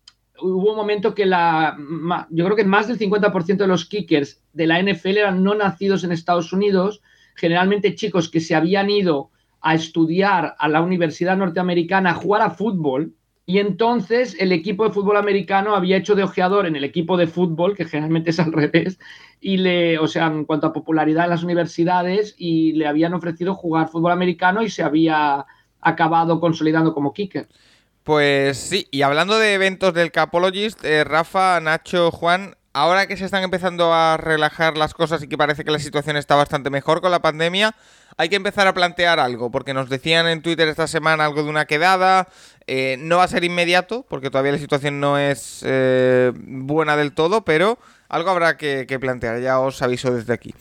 hubo 0.42 0.70
un 0.72 0.76
momento 0.76 1.14
que 1.14 1.24
la 1.24 1.76
yo 2.28 2.44
creo 2.44 2.56
que 2.56 2.64
más 2.64 2.88
del 2.88 2.98
50% 2.98 3.56
de 3.56 3.66
los 3.68 3.86
kickers 3.86 4.42
de 4.52 4.66
la 4.66 4.82
NFL 4.82 5.16
eran 5.18 5.42
no 5.44 5.54
nacidos 5.54 6.02
en 6.04 6.10
Estados 6.12 6.52
Unidos, 6.52 7.00
generalmente 7.36 7.94
chicos 7.94 8.28
que 8.28 8.40
se 8.40 8.54
habían 8.54 8.90
ido 8.90 9.30
a 9.60 9.74
estudiar 9.74 10.54
a 10.58 10.68
la 10.68 10.82
universidad 10.82 11.36
norteamericana 11.36 12.10
a 12.10 12.14
jugar 12.14 12.42
a 12.42 12.50
fútbol 12.50 13.14
y 13.48 13.60
entonces 13.60 14.36
el 14.40 14.50
equipo 14.50 14.84
de 14.84 14.92
fútbol 14.92 15.16
americano 15.16 15.76
había 15.76 15.96
hecho 15.96 16.16
de 16.16 16.24
ojeador 16.24 16.66
en 16.66 16.74
el 16.74 16.82
equipo 16.82 17.16
de 17.16 17.28
fútbol, 17.28 17.76
que 17.76 17.84
generalmente 17.84 18.30
es 18.30 18.40
al 18.40 18.52
revés, 18.52 18.98
y 19.40 19.58
le, 19.58 20.00
o 20.00 20.08
sea, 20.08 20.26
en 20.26 20.44
cuanto 20.44 20.66
a 20.66 20.72
popularidad 20.72 21.24
en 21.24 21.30
las 21.30 21.44
universidades, 21.44 22.34
y 22.36 22.72
le 22.72 22.88
habían 22.88 23.14
ofrecido 23.14 23.54
jugar 23.54 23.88
fútbol 23.88 24.10
americano 24.10 24.62
y 24.62 24.68
se 24.68 24.82
había 24.82 25.46
acabado 25.80 26.40
consolidando 26.40 26.92
como 26.92 27.14
kicker. 27.14 27.46
Pues 28.02 28.56
sí, 28.58 28.88
y 28.90 29.02
hablando 29.02 29.38
de 29.38 29.54
eventos 29.54 29.94
del 29.94 30.10
Capologist, 30.10 30.84
eh, 30.84 31.04
Rafa, 31.04 31.60
Nacho, 31.60 32.10
Juan, 32.10 32.55
ahora 32.76 33.06
que 33.06 33.16
se 33.16 33.24
están 33.24 33.42
empezando 33.42 33.94
a 33.94 34.18
relajar 34.18 34.76
las 34.76 34.92
cosas 34.92 35.22
y 35.22 35.28
que 35.28 35.38
parece 35.38 35.64
que 35.64 35.70
la 35.70 35.78
situación 35.78 36.18
está 36.18 36.34
bastante 36.34 36.68
mejor 36.68 37.00
con 37.00 37.10
la 37.10 37.22
pandemia, 37.22 37.74
hay 38.18 38.28
que 38.28 38.36
empezar 38.36 38.66
a 38.66 38.74
plantear 38.74 39.18
algo, 39.18 39.50
porque 39.50 39.72
nos 39.72 39.88
decían 39.88 40.26
en 40.26 40.42
Twitter 40.42 40.68
esta 40.68 40.86
semana 40.86 41.24
algo 41.24 41.42
de 41.42 41.48
una 41.48 41.64
quedada, 41.64 42.28
eh, 42.66 42.98
no 42.98 43.16
va 43.16 43.24
a 43.24 43.28
ser 43.28 43.44
inmediato, 43.44 44.04
porque 44.10 44.28
todavía 44.28 44.52
la 44.52 44.58
situación 44.58 45.00
no 45.00 45.18
es 45.18 45.62
eh, 45.64 46.32
buena 46.34 46.98
del 46.98 47.12
todo, 47.12 47.46
pero 47.46 47.78
algo 48.10 48.28
habrá 48.28 48.58
que, 48.58 48.84
que 48.86 48.98
plantear, 48.98 49.40
ya 49.40 49.58
os 49.58 49.80
aviso 49.80 50.12
desde 50.12 50.34
aquí. 50.34 50.54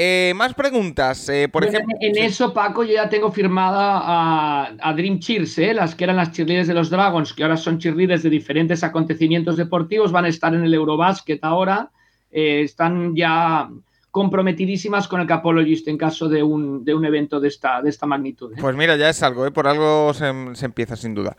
Eh, 0.00 0.32
más 0.36 0.54
preguntas, 0.54 1.28
eh, 1.28 1.48
por 1.48 1.64
Bueno, 1.64 1.76
ejemplo... 1.76 1.98
en 2.00 2.14
sí. 2.14 2.20
eso, 2.20 2.54
Paco, 2.54 2.84
yo 2.84 2.94
ya 2.94 3.08
tengo 3.08 3.32
firmada 3.32 3.98
a, 4.00 4.70
a 4.80 4.92
Dream 4.92 5.18
Cheers, 5.18 5.58
¿eh? 5.58 5.74
las 5.74 5.96
que 5.96 6.04
eran 6.04 6.14
las 6.14 6.30
cheerleaders 6.30 6.68
de 6.68 6.74
los 6.74 6.88
Dragons, 6.88 7.32
que 7.32 7.42
ahora 7.42 7.56
son 7.56 7.80
cheerleaders 7.80 8.22
de 8.22 8.30
diferentes 8.30 8.84
acontecimientos 8.84 9.56
deportivos, 9.56 10.12
van 10.12 10.26
a 10.26 10.28
estar 10.28 10.54
en 10.54 10.62
el 10.62 10.72
Eurobasket 10.72 11.42
ahora, 11.42 11.90
eh, 12.30 12.60
están 12.62 13.16
ya 13.16 13.68
comprometidísimas 14.12 15.08
con 15.08 15.20
el 15.20 15.26
Capologist 15.26 15.88
en 15.88 15.98
caso 15.98 16.28
de 16.28 16.44
un, 16.44 16.84
de 16.84 16.94
un 16.94 17.04
evento 17.04 17.40
de 17.40 17.48
esta, 17.48 17.82
de 17.82 17.90
esta 17.90 18.06
magnitud. 18.06 18.52
Pues 18.56 18.76
mira, 18.76 18.94
ya 18.94 19.08
es 19.08 19.20
algo, 19.24 19.52
por 19.52 19.66
algo 19.66 20.14
se, 20.14 20.32
se 20.54 20.66
empieza 20.66 20.94
sin 20.94 21.14
duda. 21.16 21.36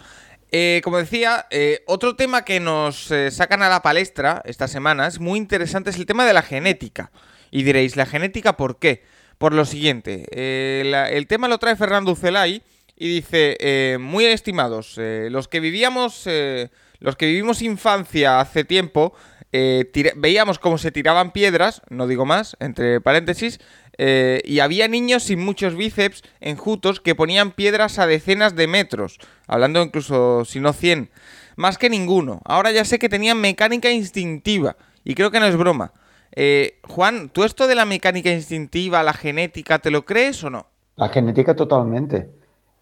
Como 0.84 0.98
decía, 0.98 1.45
otro 1.88 2.18
tema 2.18 2.44
que 2.44 2.60
nos 2.60 3.10
sacan 3.30 3.61
a 3.61 3.69
la 3.69 3.81
palestra 3.81 4.41
esta 4.44 4.68
semana 4.68 5.07
es 5.07 5.19
muy 5.19 5.38
interesante, 5.38 5.91
es 5.91 5.95
el 5.98 6.06
tema 6.06 6.26
de 6.26 6.34
la 6.34 6.41
genética. 6.41 7.11
Y 7.51 7.63
diréis, 7.63 7.95
¿la 7.95 8.05
genética 8.05 8.57
por 8.57 8.80
qué? 8.80 9.03
Por 9.38 9.53
lo 9.53 9.63
siguiente, 9.65 10.26
eh, 10.31 11.09
el 11.11 11.27
tema 11.27 11.47
lo 11.47 11.57
trae 11.59 11.77
Fernando 11.77 12.11
Ucelay 12.11 12.61
y 12.99 13.07
dice, 13.07 13.55
eh, 13.61 13.97
muy 13.99 14.26
estimados, 14.26 14.95
eh, 14.97 15.30
los 15.31 15.47
que 15.47 15.61
vivíamos, 15.61 16.23
eh, 16.26 16.69
los 16.99 17.15
que 17.15 17.27
vivimos 17.27 17.61
infancia 17.61 18.41
hace 18.41 18.65
tiempo, 18.65 19.13
veíamos 19.51 20.59
cómo 20.59 20.77
se 20.77 20.91
tiraban 20.91 21.31
piedras, 21.31 21.81
no 21.89 22.05
digo 22.05 22.26
más, 22.26 22.55
entre 22.59 23.01
paréntesis, 23.01 23.59
y 23.97 24.59
había 24.59 24.88
niños 24.88 25.23
sin 25.23 25.39
muchos 25.39 25.76
bíceps 25.76 26.21
enjutos 26.39 26.99
que 26.99 27.15
ponían 27.15 27.51
piedras 27.51 27.97
a 27.97 28.05
decenas 28.05 28.55
de 28.55 28.67
metros, 28.67 29.17
hablando 29.47 29.81
incluso 29.81 30.45
si 30.45 30.59
no 30.59 30.71
100, 30.71 31.09
más 31.55 31.80
que 31.80 31.89
ninguno. 31.89 32.41
Ahora 32.45 32.71
ya 32.71 32.85
sé 32.85 32.99
que 32.99 33.09
tenían 33.09 33.41
mecánica 33.41 33.89
instintiva, 33.89 34.76
y 35.03 35.15
creo 35.15 35.31
que 35.31 35.39
no 35.39 35.47
es 35.47 35.55
broma. 35.55 35.93
Eh, 36.31 36.80
Juan, 36.88 37.30
¿tú 37.30 37.43
esto 37.43 37.68
de 37.68 37.76
la 37.76 37.85
mecánica 37.85 38.31
instintiva, 38.31 39.03
la 39.03 39.14
genética, 39.14 39.80
te 39.80 39.91
lo 39.91 40.06
crees 40.06 40.43
o 40.43 40.49
no? 40.49 40.68
La 40.95 41.10
genética 41.10 41.56
totalmente. 41.56 42.30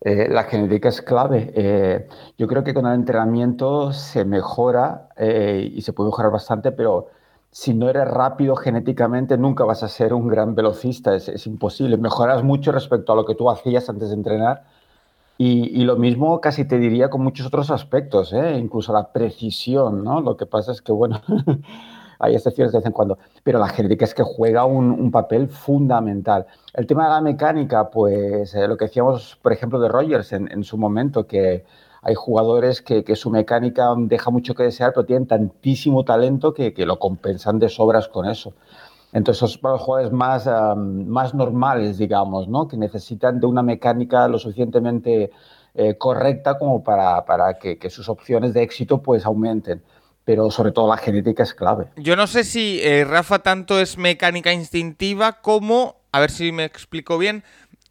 Eh, 0.01 0.27
la 0.29 0.43
genética 0.43 0.89
es 0.89 1.01
clave. 1.01 1.51
Eh, 1.55 2.07
yo 2.37 2.47
creo 2.47 2.63
que 2.63 2.73
con 2.73 2.85
el 2.85 2.93
entrenamiento 2.93 3.93
se 3.93 4.25
mejora 4.25 5.09
y 5.17 5.81
se 5.81 5.93
puede 5.93 6.09
mejorar 6.09 6.31
bastante, 6.31 6.71
pero 6.71 7.07
si 7.51 7.73
no 7.73 7.89
eres 7.89 8.07
rápido 8.07 8.55
genéticamente 8.55 9.37
nunca 9.37 9.63
vas 9.63 9.81
a 9.81 9.87
ser 9.87 10.13
un 10.13 10.27
gran 10.27 10.53
velocista. 10.53 11.15
Es, 11.15 11.47
imposible. 11.47 11.97
Mejoras 11.97 12.43
mucho 12.43 12.71
respecto 12.71 13.13
a 13.13 13.15
lo 13.15 13.25
que 13.25 13.35
tú 13.35 13.49
hacías 13.49 13.89
antes 13.89 14.09
de 14.09 14.15
entrenar. 14.15 14.65
Y, 15.39 15.83
lo 15.83 15.97
mismo 15.97 16.41
casi 16.41 16.65
te 16.65 16.79
diría 16.79 17.11
con 17.11 17.21
muchos 17.21 17.45
otros 17.45 17.69
aspectos, 17.69 18.33
incluso 18.33 18.91
la 18.91 19.11
precisión, 19.13 20.03
¿no? 20.03 20.19
Lo 20.19 20.35
que 20.35 20.47
pasa 20.47 20.71
es 20.71 20.81
que, 20.81 20.91
bueno, 20.91 21.21
hay 22.19 22.35
excepciones 22.35 22.71
de 22.71 22.79
vez 22.79 22.85
en 22.85 22.91
cuando, 22.91 23.17
pero 23.43 23.59
la 23.59 23.69
genética 23.69 24.05
es 24.05 24.13
que 24.13 24.23
juega 24.23 24.65
un, 24.65 24.91
un 24.91 25.11
papel 25.11 25.49
fundamental. 25.49 26.45
El 26.73 26.87
tema 26.87 27.05
de 27.05 27.09
la 27.11 27.21
mecánica, 27.21 27.89
pues 27.89 28.53
eh, 28.55 28.67
lo 28.67 28.77
que 28.77 28.85
decíamos, 28.85 29.37
por 29.41 29.53
ejemplo, 29.53 29.79
de 29.79 29.89
Rogers 29.89 30.33
en, 30.33 30.51
en 30.51 30.63
su 30.63 30.77
momento, 30.77 31.27
que 31.27 31.65
hay 32.01 32.15
jugadores 32.15 32.81
que, 32.81 33.03
que, 33.03 33.15
su 33.15 33.29
mecánica 33.29 33.93
deja 33.97 34.31
mucho 34.31 34.55
que 34.55 34.63
desear, 34.63 34.93
pero 34.93 35.05
tienen 35.05 35.27
tantísimo 35.27 36.05
talento 36.05 36.53
que, 36.53 36.73
que 36.73 36.85
lo 36.85 36.99
compensan 36.99 37.59
de 37.59 37.69
sobras 37.69 38.07
con 38.07 38.27
eso. 38.27 38.53
Entonces, 39.13 39.57
para 39.57 39.73
los 39.73 39.81
jugadores 39.81 40.11
más, 40.11 40.47
um, 40.47 41.07
más 41.07 41.33
normales, 41.33 41.97
digamos, 41.97 42.47
¿no? 42.47 42.67
que 42.67 42.77
necesitan 42.77 43.39
de 43.39 43.47
una 43.47 43.63
mecánica 43.63 44.27
lo 44.27 44.37
suficientemente 44.37 45.31
eh, 45.73 45.97
correcta 45.97 46.57
como 46.57 46.83
para, 46.83 47.25
para 47.25 47.57
que, 47.57 47.77
que, 47.77 47.89
sus 47.89 48.09
opciones 48.09 48.53
de 48.53 48.63
éxito 48.63 49.01
pues 49.01 49.25
aumenten. 49.25 49.81
Pero 50.27 50.51
sobre 50.51 50.73
todo 50.73 50.89
la 50.89 50.97
genética 50.97 51.43
es 51.43 51.53
clave. 51.53 51.85
Yo 51.95 52.17
no 52.17 52.27
sé 52.27 52.43
si 52.43 52.81
eh, 52.83 53.05
Rafa 53.05 53.39
tanto 53.39 53.79
es 53.79 53.97
mecánica 53.97 54.51
instintiva 54.51 55.41
como, 55.41 56.01
a 56.11 56.19
ver 56.19 56.31
si 56.31 56.51
me 56.51 56.65
explico 56.65 57.17
bien, 57.17 57.45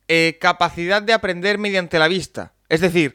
eh, 0.08 0.36
capacidad 0.38 1.00
de 1.00 1.14
aprender 1.14 1.56
mediante 1.56 1.98
la 1.98 2.08
vista. 2.08 2.52
Es 2.68 2.82
decir, 2.82 3.14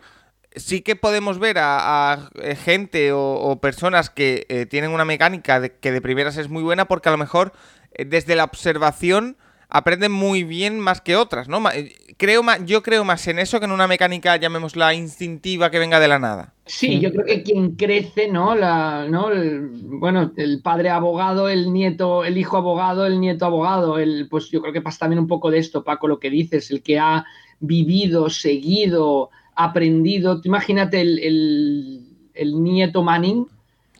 sí 0.55 0.81
que 0.81 0.95
podemos 0.95 1.37
ver 1.37 1.59
a, 1.59 2.13
a 2.13 2.29
gente 2.55 3.11
o, 3.13 3.59
personas 3.61 4.09
que 4.09 4.47
eh, 4.49 4.65
tienen 4.65 4.89
una 4.91 5.05
mecánica 5.05 5.69
que 5.69 5.91
de 5.91 6.01
primeras 6.01 6.37
es 6.37 6.49
muy 6.49 6.63
buena 6.63 6.85
porque 6.85 7.09
a 7.09 7.11
lo 7.11 7.17
mejor 7.19 7.53
eh, 7.93 8.05
desde 8.05 8.35
la 8.35 8.45
observación 8.45 9.37
aprenden 9.71 10.11
muy 10.11 10.43
bien 10.43 10.79
más 10.79 11.01
que 11.01 11.15
otras, 11.15 11.47
¿no? 11.47 11.67
eh, 11.71 11.95
Creo 12.17 12.43
más, 12.43 12.63
yo 12.65 12.83
creo 12.83 13.03
más 13.03 13.25
en 13.27 13.39
eso 13.39 13.59
que 13.59 13.65
en 13.65 13.71
una 13.71 13.87
mecánica, 13.87 14.35
llamémosla 14.35 14.93
instintiva, 14.93 15.71
que 15.71 15.79
venga 15.79 15.99
de 15.99 16.07
la 16.07 16.19
nada. 16.19 16.53
Sí, 16.67 16.99
yo 16.99 17.11
creo 17.11 17.25
que 17.25 17.41
quien 17.41 17.75
crece, 17.75 18.27
¿no? 18.27 18.53
La, 18.53 19.07
¿no? 19.09 19.31
El, 19.31 19.69
bueno, 19.83 20.31
el 20.37 20.61
padre 20.61 20.89
abogado, 20.89 21.49
el 21.49 21.73
nieto, 21.73 22.23
el 22.23 22.37
hijo 22.37 22.57
abogado, 22.57 23.07
el 23.07 23.19
nieto 23.19 23.45
abogado, 23.45 23.97
el, 23.97 24.27
pues 24.29 24.51
yo 24.51 24.61
creo 24.61 24.71
que 24.71 24.81
pasa 24.81 24.99
también 24.99 25.19
un 25.19 25.27
poco 25.27 25.49
de 25.49 25.57
esto, 25.57 25.83
Paco, 25.83 26.07
lo 26.07 26.19
que 26.19 26.29
dices, 26.29 26.69
el 26.69 26.83
que 26.83 26.99
ha 26.99 27.25
vivido, 27.59 28.29
seguido, 28.29 29.31
aprendido. 29.55 30.41
Imagínate 30.43 31.01
el, 31.01 31.17
el, 31.17 32.01
el 32.35 32.63
nieto 32.63 33.01
Manning, 33.01 33.47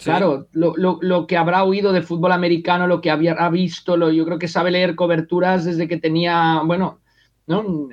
Sí. 0.01 0.05
Claro, 0.05 0.47
lo, 0.53 0.75
lo, 0.77 0.97
lo, 0.99 1.27
que 1.27 1.37
habrá 1.37 1.63
oído 1.63 1.93
de 1.93 2.01
fútbol 2.01 2.31
americano, 2.31 2.87
lo 2.87 3.01
que 3.01 3.11
había, 3.11 3.33
ha 3.33 3.49
visto, 3.51 3.97
lo, 3.97 4.11
yo 4.11 4.25
creo 4.25 4.39
que 4.39 4.47
sabe 4.47 4.71
leer 4.71 4.95
coberturas 4.95 5.63
desde 5.63 5.87
que 5.87 5.97
tenía, 5.97 6.59
bueno, 6.65 7.01
¿no? 7.45 7.87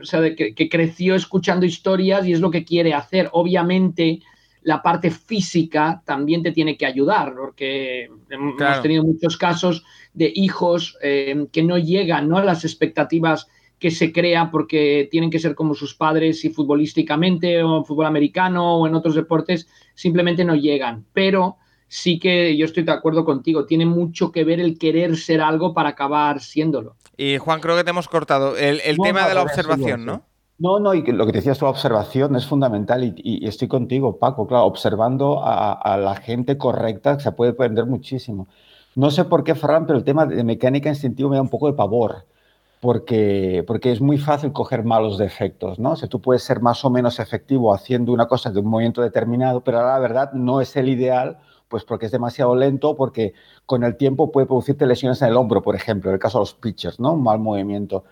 O 0.00 0.04
sea, 0.04 0.20
de 0.20 0.36
que, 0.36 0.54
que, 0.54 0.68
creció 0.68 1.16
escuchando 1.16 1.66
historias 1.66 2.24
y 2.24 2.32
es 2.32 2.40
lo 2.40 2.52
que 2.52 2.64
quiere 2.64 2.94
hacer. 2.94 3.28
Obviamente, 3.32 4.20
la 4.62 4.82
parte 4.82 5.10
física 5.10 6.00
también 6.04 6.44
te 6.44 6.52
tiene 6.52 6.76
que 6.76 6.86
ayudar, 6.86 7.34
porque 7.34 8.08
claro. 8.28 8.54
hemos 8.58 8.82
tenido 8.82 9.02
muchos 9.02 9.36
casos 9.36 9.84
de 10.12 10.32
hijos 10.32 10.96
eh, 11.02 11.46
que 11.50 11.64
no 11.64 11.76
llegan 11.76 12.28
¿no? 12.28 12.38
a 12.38 12.44
las 12.44 12.64
expectativas 12.64 13.48
que 13.78 13.90
se 13.90 14.12
crea 14.12 14.50
porque 14.50 15.08
tienen 15.10 15.30
que 15.30 15.38
ser 15.38 15.54
como 15.54 15.74
sus 15.74 15.94
padres 15.94 16.44
y 16.44 16.50
futbolísticamente 16.50 17.62
o 17.62 17.78
en 17.78 17.84
fútbol 17.84 18.06
americano 18.06 18.78
o 18.78 18.86
en 18.86 18.94
otros 18.94 19.14
deportes 19.14 19.68
simplemente 19.94 20.44
no 20.44 20.54
llegan. 20.54 21.04
Pero 21.12 21.56
sí 21.88 22.18
que 22.18 22.56
yo 22.56 22.64
estoy 22.64 22.82
de 22.82 22.92
acuerdo 22.92 23.24
contigo, 23.24 23.66
tiene 23.66 23.86
mucho 23.86 24.30
que 24.30 24.44
ver 24.44 24.60
el 24.60 24.78
querer 24.78 25.16
ser 25.16 25.40
algo 25.40 25.74
para 25.74 25.90
acabar 25.90 26.40
siéndolo. 26.40 26.96
Y 27.16 27.38
Juan, 27.38 27.60
creo 27.60 27.76
que 27.76 27.84
te 27.84 27.90
hemos 27.90 28.08
cortado. 28.08 28.56
El, 28.56 28.80
tema 28.98 29.26
de 29.28 29.34
la 29.34 29.42
observación, 29.42 30.04
¿no? 30.04 30.22
No, 30.58 30.80
no, 30.80 30.92
y 30.92 31.02
lo 31.06 31.24
que 31.24 31.32
te 31.32 31.38
decía, 31.38 31.54
la 31.60 31.68
observación 31.68 32.34
es 32.34 32.46
fundamental 32.46 33.14
y, 33.16 33.46
estoy 33.46 33.68
contigo, 33.68 34.18
Paco, 34.18 34.48
claro, 34.48 34.64
observando 34.64 35.40
a, 35.44 35.96
la 35.96 36.16
gente 36.16 36.58
correcta 36.58 37.18
se 37.20 37.30
puede 37.30 37.52
aprender 37.52 37.86
muchísimo. 37.86 38.48
No 38.96 39.12
sé 39.12 39.24
por 39.24 39.44
qué, 39.44 39.54
Fran, 39.54 39.86
pero 39.86 39.98
el 39.98 40.04
tema 40.04 40.26
de 40.26 40.42
mecánica 40.42 40.88
instintiva 40.88 41.30
me 41.30 41.36
da 41.36 41.42
un 41.42 41.48
poco 41.48 41.68
de 41.68 41.74
pavor, 41.74 42.24
porque, 42.80 43.64
porque 43.66 43.92
es 43.92 44.00
muy 44.00 44.18
fácil 44.18 44.52
coger 44.52 44.84
malos 44.84 45.18
defectos, 45.18 45.78
¿no? 45.78 45.92
O 45.92 45.96
sea, 45.96 46.08
tú 46.08 46.20
puedes 46.20 46.42
ser 46.42 46.60
más 46.60 46.84
o 46.84 46.90
menos 46.90 47.18
efectivo 47.18 47.74
haciendo 47.74 48.12
una 48.12 48.26
cosa 48.26 48.50
de 48.50 48.60
un 48.60 48.66
movimiento 48.66 49.02
determinado, 49.02 49.62
pero 49.62 49.82
la 49.82 49.98
verdad 49.98 50.32
no 50.32 50.60
es 50.60 50.76
el 50.76 50.88
ideal 50.88 51.38
pues 51.68 51.84
porque 51.84 52.06
es 52.06 52.12
demasiado 52.12 52.56
lento, 52.56 52.96
porque 52.96 53.34
con 53.66 53.84
el 53.84 53.96
tiempo 53.96 54.32
puede 54.32 54.46
producirte 54.46 54.86
lesiones 54.86 55.20
en 55.22 55.28
el 55.28 55.36
hombro, 55.36 55.62
por 55.62 55.76
ejemplo, 55.76 56.10
en 56.10 56.14
el 56.14 56.20
caso 56.20 56.38
de 56.38 56.42
los 56.42 56.54
pitchers, 56.54 56.98
¿no? 56.98 57.12
Un 57.12 57.22
mal 57.22 57.38
movimiento. 57.38 58.04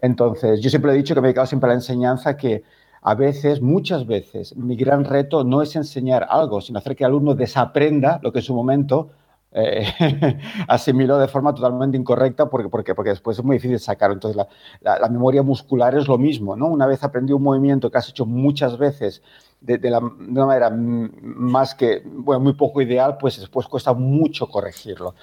Entonces, 0.00 0.60
yo 0.60 0.70
siempre 0.70 0.92
he 0.92 0.96
dicho 0.96 1.14
que 1.14 1.20
me 1.20 1.26
he 1.26 1.28
dedicado 1.28 1.46
siempre 1.46 1.68
a 1.68 1.72
la 1.72 1.74
enseñanza 1.74 2.36
que 2.36 2.64
a 3.02 3.14
veces, 3.14 3.60
muchas 3.60 4.06
veces, 4.06 4.56
mi 4.56 4.76
gran 4.76 5.04
reto 5.04 5.44
no 5.44 5.60
es 5.60 5.76
enseñar 5.76 6.26
algo, 6.30 6.60
sino 6.60 6.78
hacer 6.78 6.96
que 6.96 7.04
el 7.04 7.08
alumno 7.08 7.34
desaprenda 7.34 8.20
lo 8.22 8.32
que 8.32 8.38
en 8.38 8.44
su 8.44 8.54
momento 8.54 9.10
asimiló 10.68 11.18
de 11.18 11.28
forma 11.28 11.54
totalmente 11.54 11.96
incorrecta 11.96 12.48
porque, 12.48 12.68
porque, 12.68 12.94
porque 12.94 13.10
después 13.10 13.38
es 13.38 13.44
muy 13.44 13.56
difícil 13.56 13.78
sacarlo. 13.78 14.14
Entonces, 14.14 14.36
la, 14.80 14.98
la, 14.98 15.08
memoria 15.08 15.42
muscular 15.42 15.94
es 15.94 16.08
lo 16.08 16.18
mismo, 16.18 16.56
¿no? 16.56 16.68
Una 16.68 16.86
vez 16.86 17.04
aprendí 17.04 17.32
un 17.32 17.42
movimiento 17.42 17.90
que 17.90 17.98
has 17.98 18.08
hecho 18.08 18.24
muchas 18.24 18.78
veces 18.78 19.22
de, 19.62 19.90
la, 19.90 20.00
una 20.00 20.46
manera 20.46 20.70
más 20.70 21.74
que, 21.74 22.02
bueno, 22.04 22.40
muy 22.40 22.54
poco 22.54 22.82
ideal, 22.82 23.16
pues 23.18 23.38
después 23.38 23.68
cuesta 23.68 23.92
mucho 23.94 24.48
corregirlo. 24.48 25.14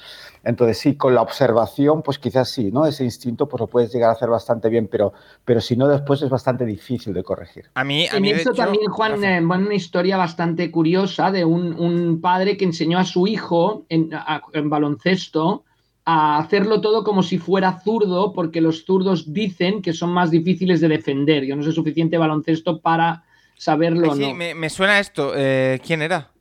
Entonces, 0.43 0.77
sí, 0.77 0.95
con 0.95 1.13
la 1.13 1.21
observación, 1.21 2.01
pues 2.01 2.17
quizás 2.19 2.49
sí, 2.49 2.71
¿no? 2.71 2.85
Ese 2.85 3.03
instinto, 3.03 3.49
pues 3.49 3.59
lo 3.59 3.67
puedes 3.67 3.93
llegar 3.93 4.09
a 4.09 4.13
hacer 4.13 4.29
bastante 4.29 4.69
bien, 4.69 4.87
pero, 4.89 5.13
pero 5.43 5.59
si 5.59 5.75
no, 5.75 5.87
después 5.87 6.21
es 6.21 6.29
bastante 6.29 6.65
difícil 6.65 7.13
de 7.13 7.23
corregir. 7.23 7.65
A 7.73 7.83
mí, 7.83 8.07
a 8.07 8.15
en 8.15 8.21
mí 8.21 8.31
eso 8.31 8.53
también, 8.53 8.85
Juan, 8.85 9.23
eh, 9.23 9.43
una 9.43 9.75
historia 9.75 10.15
bastante 10.15 10.71
curiosa 10.71 11.31
de 11.31 11.43
un, 11.43 11.73
un, 11.73 12.21
padre 12.21 12.55
que 12.55 12.65
enseñó 12.65 12.97
a 12.97 13.03
su 13.03 13.27
hijo 13.27 13.85
en, 13.89 14.09
en 14.53 14.69
baloncesto 14.69 15.65
a 16.05 16.39
hacerlo 16.39 16.81
todo 16.81 17.03
como 17.03 17.21
si 17.21 17.37
fuera 17.37 17.81
zurdo, 17.81 18.33
porque 18.33 18.61
los 18.61 18.85
zurdos 18.85 19.33
dicen 19.33 19.81
que 19.81 19.93
son 19.93 20.11
más 20.11 20.31
difíciles 20.31 20.79
de 20.79 20.87
defender. 20.87 21.45
Yo 21.45 21.55
no 21.55 21.63
sé 21.63 21.71
suficiente 21.71 22.17
baloncesto 22.17 22.79
para 22.79 23.25
saberlo 23.59 24.15
sí, 24.15 24.21
no. 24.21 24.33
Me, 24.33 24.55
me 24.55 24.69
suena 24.69 24.99
esto. 24.99 25.33
Eh, 25.35 25.79
¿Quién 25.85 26.01
era? 26.01 26.31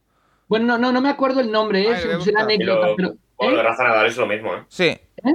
Bueno, 0.46 0.66
no, 0.66 0.78
no, 0.78 0.92
no 0.92 1.00
me 1.00 1.10
acuerdo 1.10 1.40
el 1.40 1.50
nombre, 1.50 1.82
¿eh? 1.82 1.92
es 1.92 2.26
una 2.26 2.42
anécdota. 2.42 2.88
Pero, 2.96 3.14
Lo 3.40 3.50
de 3.50 3.60
¿eh? 3.60 3.62
Rafa 3.62 3.84
Nadal 3.84 4.06
es 4.06 4.16
lo 4.16 4.26
mismo, 4.26 4.54
¿eh? 4.54 4.64
Sí. 4.68 4.84
¿Eh? 4.84 5.34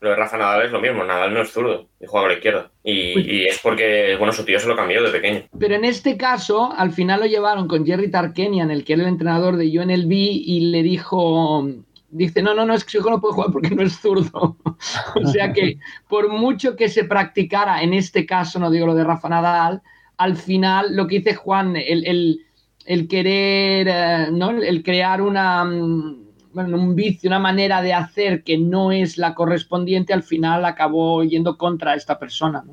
Lo 0.00 0.10
de 0.10 0.16
Rafa 0.16 0.38
Nadal 0.38 0.66
es 0.66 0.72
lo 0.72 0.80
mismo, 0.80 1.04
Nadal 1.04 1.34
no 1.34 1.42
es 1.42 1.50
zurdo 1.50 1.88
y 2.00 2.06
juega 2.06 2.26
a 2.26 2.28
la 2.30 2.34
izquierda. 2.36 2.70
Y, 2.82 3.12
pues 3.12 3.26
y, 3.26 3.44
es 3.44 3.60
porque, 3.62 4.16
bueno, 4.16 4.32
su 4.32 4.44
tío 4.44 4.58
se 4.58 4.68
lo 4.68 4.76
cambió 4.76 5.02
de 5.02 5.10
pequeño. 5.10 5.42
Pero 5.58 5.74
en 5.74 5.84
este 5.84 6.16
caso, 6.16 6.72
al 6.76 6.92
final 6.92 7.20
lo 7.20 7.26
llevaron 7.26 7.68
con 7.68 7.84
Jerry 7.84 8.10
Tarkenian, 8.10 8.70
el 8.70 8.84
que 8.84 8.94
era 8.94 9.02
el 9.02 9.08
entrenador 9.08 9.56
de 9.56 9.78
UNLV, 9.78 10.12
y 10.12 10.70
le 10.70 10.82
dijo, 10.82 11.68
dice, 12.10 12.42
no, 12.42 12.54
no, 12.54 12.64
no, 12.64 12.74
es 12.74 12.84
que 12.84 12.92
su 12.92 12.98
hijo 12.98 13.10
no 13.10 13.20
puede 13.20 13.34
jugar 13.34 13.52
porque 13.52 13.74
no 13.74 13.82
es 13.82 14.00
zurdo. 14.00 14.56
o 15.14 15.26
sea 15.26 15.52
que 15.52 15.78
por 16.08 16.28
mucho 16.28 16.74
que 16.74 16.88
se 16.88 17.04
practicara, 17.04 17.82
en 17.82 17.92
este 17.92 18.24
caso, 18.24 18.58
no 18.58 18.70
digo 18.70 18.86
lo 18.86 18.94
de 18.94 19.04
Rafa 19.04 19.28
Nadal, 19.28 19.82
al 20.18 20.36
final 20.36 20.94
lo 20.94 21.06
que 21.06 21.20
dice 21.20 21.34
Juan, 21.34 21.76
el, 21.76 23.08
querer, 23.08 23.88
eh, 23.88 24.28
¿no? 24.32 24.50
el 24.50 24.82
crear 24.82 25.22
una, 25.22 25.64
mm, 25.64 26.26
un 26.54 26.94
vicio, 26.96 27.28
una 27.28 27.38
manera 27.38 27.80
de 27.80 27.94
hacer 27.94 28.42
que 28.42 28.58
no 28.58 28.92
es 28.92 29.16
la 29.16 29.34
correspondiente, 29.34 30.12
al 30.12 30.24
final 30.24 30.64
acabó 30.64 31.22
yendo 31.22 31.56
contra 31.56 31.94
esta 31.94 32.18
persona. 32.18 32.64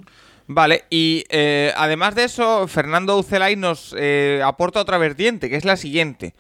Vale, 0.48 0.84
y 0.90 1.24
eh, 1.30 1.72
además 1.78 2.16
de 2.16 2.26
eso, 2.26 2.68
Fernando 2.68 3.18
Ucelay 3.18 3.56
nos 3.56 3.96
eh, 3.98 4.42
aporta 4.44 4.82
otra 4.82 4.98
vertiente, 4.98 5.50
que 5.50 5.56
es 5.56 5.66
la 5.66 5.78
siguiente. 5.78 6.34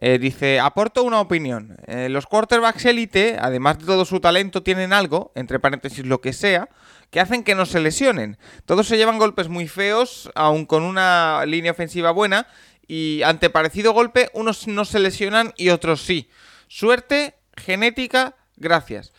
dice, 0.00 0.60
aporto 0.60 1.02
una 1.02 1.20
opinión. 1.20 1.76
los 1.88 2.26
quarterbacks 2.26 2.84
élite, 2.84 3.36
además 3.40 3.80
de 3.80 3.86
todo 3.86 4.04
su 4.04 4.20
talento, 4.20 4.62
tienen 4.62 4.92
algo, 4.92 5.32
entre 5.34 5.58
paréntesis 5.58 6.06
lo 6.06 6.20
que 6.20 6.32
sea, 6.32 6.68
que 7.10 7.20
hacen 7.20 7.42
que 7.44 7.54
no 7.54 7.66
se 7.66 7.80
lesionen. 7.80 8.38
Todos 8.66 8.86
se 8.86 8.96
llevan 8.96 9.18
golpes 9.18 9.48
muy 9.48 9.68
feos, 9.68 10.30
aun 10.34 10.66
con 10.66 10.82
una 10.82 11.44
línea 11.46 11.72
ofensiva 11.72 12.10
buena, 12.10 12.46
y 12.86 13.22
ante 13.22 13.50
parecido 13.50 13.92
golpe, 13.92 14.30
unos 14.32 14.66
no 14.66 14.84
se 14.84 14.98
lesionan 14.98 15.52
y 15.56 15.70
otros 15.70 16.02
sí. 16.02 16.30
Suerte, 16.68 17.34
genética, 17.56 18.36
gracias. 18.56 19.12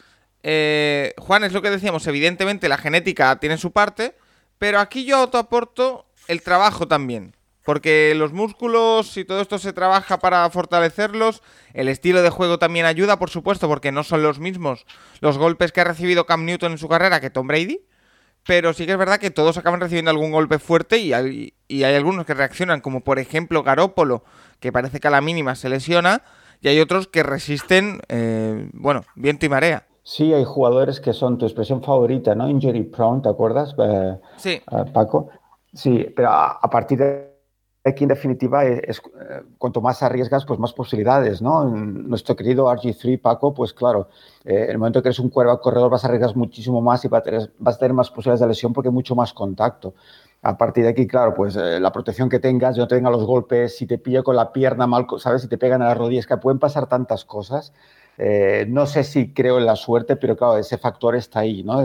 Eh, 0.44 1.14
Juan, 1.18 1.44
es 1.44 1.53
lo 1.53 1.61
que 1.61 1.70
decíamos, 1.70 2.07
evidentemente 2.07 2.70
la 2.70 2.78
genética 2.78 3.36
tiene 3.40 3.57
su 3.57 3.72
parte, 3.72 4.16
pero 4.57 4.80
aquí 4.80 5.06
yo 5.06 5.30
aporto 5.34 6.06
el 6.28 6.41
trabajo 6.41 6.88
también. 6.88 7.36
Porque 7.69 8.15
los 8.15 8.33
músculos 8.33 9.15
y 9.15 9.25
todo 9.25 9.41
esto 9.41 9.59
se 9.59 9.73
trabaja 9.73 10.17
para 10.17 10.49
fortalecerlos. 10.49 11.43
El 11.75 11.87
estilo 11.87 12.23
de 12.23 12.31
juego 12.31 12.57
también 12.57 12.87
ayuda, 12.87 13.19
por 13.19 13.29
supuesto, 13.29 13.67
porque 13.67 13.91
no 13.91 14.03
son 14.03 14.23
los 14.23 14.39
mismos 14.39 14.87
los 15.21 15.37
golpes 15.37 15.71
que 15.71 15.81
ha 15.81 15.83
recibido 15.83 16.25
Cam 16.25 16.45
Newton 16.45 16.71
en 16.71 16.77
su 16.79 16.87
carrera 16.87 17.21
que 17.21 17.29
Tom 17.29 17.45
Brady. 17.45 17.81
Pero 18.43 18.73
sí 18.73 18.87
que 18.87 18.93
es 18.93 18.97
verdad 18.97 19.19
que 19.19 19.29
todos 19.29 19.55
acaban 19.59 19.79
recibiendo 19.79 20.09
algún 20.09 20.31
golpe 20.31 20.57
fuerte 20.57 20.97
y 20.97 21.13
hay, 21.13 21.53
y 21.67 21.83
hay 21.83 21.93
algunos 21.93 22.25
que 22.25 22.33
reaccionan, 22.33 22.81
como 22.81 23.01
por 23.01 23.19
ejemplo 23.19 23.61
Garópolo, 23.61 24.23
que 24.59 24.71
parece 24.71 24.99
que 24.99 25.07
a 25.07 25.11
la 25.11 25.21
mínima 25.21 25.53
se 25.53 25.69
lesiona, 25.69 26.23
y 26.61 26.69
hay 26.69 26.79
otros 26.79 27.07
que 27.07 27.21
resisten, 27.21 28.01
eh, 28.09 28.67
bueno, 28.73 29.03
viento 29.13 29.45
y 29.45 29.49
marea. 29.49 29.85
Sí, 30.01 30.33
hay 30.33 30.43
jugadores 30.43 30.99
que 30.99 31.13
son 31.13 31.37
tu 31.37 31.45
expresión 31.45 31.83
favorita, 31.83 32.33
¿no? 32.33 32.49
Injury 32.49 32.81
prone, 32.85 33.21
¿te 33.21 33.29
acuerdas, 33.29 33.75
eh, 33.77 34.17
sí. 34.37 34.53
Eh, 34.53 34.85
Paco? 34.91 35.29
Sí, 35.71 36.07
pero 36.15 36.29
a 36.31 36.67
partir 36.71 36.97
de 36.97 37.28
aquí 37.84 38.03
en 38.03 38.10
definitiva 38.10 38.65
es, 38.65 38.99
eh, 38.99 39.41
cuanto 39.57 39.81
más 39.81 40.03
arriesgas, 40.03 40.45
pues 40.45 40.60
más 40.60 40.73
posibilidades, 40.73 41.41
¿no? 41.41 41.64
Nuestro 41.65 42.35
querido 42.35 42.68
RG3, 42.68 43.22
Paco, 43.22 43.53
pues 43.53 43.73
claro, 43.73 44.10
eh, 44.43 44.65
en 44.65 44.72
el 44.72 44.77
momento 44.77 45.01
que 45.01 45.10
eres 45.10 45.19
un 45.19 45.30
cuervo 45.30 45.60
corredor 45.61 45.89
vas 45.89 46.03
a 46.03 46.07
arriesgar 46.07 46.35
muchísimo 46.35 46.81
más 46.81 47.03
y 47.06 47.07
vas 47.07 47.22
a, 47.22 47.23
tener, 47.23 47.93
más 47.93 48.10
posibilidades 48.10 48.41
de 48.41 48.47
lesión 48.47 48.73
porque 48.73 48.89
hay 48.89 48.93
mucho 48.93 49.15
más 49.15 49.34
contacto. 49.34 49.93
A 50.41 50.57
partir 50.57 50.84
de 50.85 50.91
aquí, 50.91 51.07
claro, 51.07 51.34
pues 51.34 51.56
eh, 51.56 51.80
la 51.80 51.91
protección 51.91 52.30
que 52.30 52.39
tengas, 52.39 52.77
no 52.77 52.88
te 52.88 53.01
los 53.01 53.26
golpes, 53.26 53.77
si 53.77 53.85
te 53.85 53.97
pillo 53.97 54.23
con 54.23 54.35
la 54.35 54.53
pierna 54.53 54.88
mal, 54.88 55.06
¿sabes? 55.18 55.41
Si 55.41 55.47
te 55.47 55.57
pegan 55.57 55.81
a 55.81 55.89
las 55.89 55.97
rodillas, 55.97 56.27
que 56.27 56.38
pueden 56.38 56.60
pasar 56.60 56.88
tantas 56.88 57.26
cosas. 57.26 57.73
no 58.68 58.85
sé 58.85 59.03
si 59.03 59.34
creo 59.34 59.57
en 59.60 59.65
la 59.65 59.76
suerte, 59.76 60.15
pero 60.18 60.35
claro, 60.35 60.57
ese 60.57 60.77
factor 60.77 61.15
está 61.15 61.39
ahí, 61.39 61.64
¿no? 61.64 61.81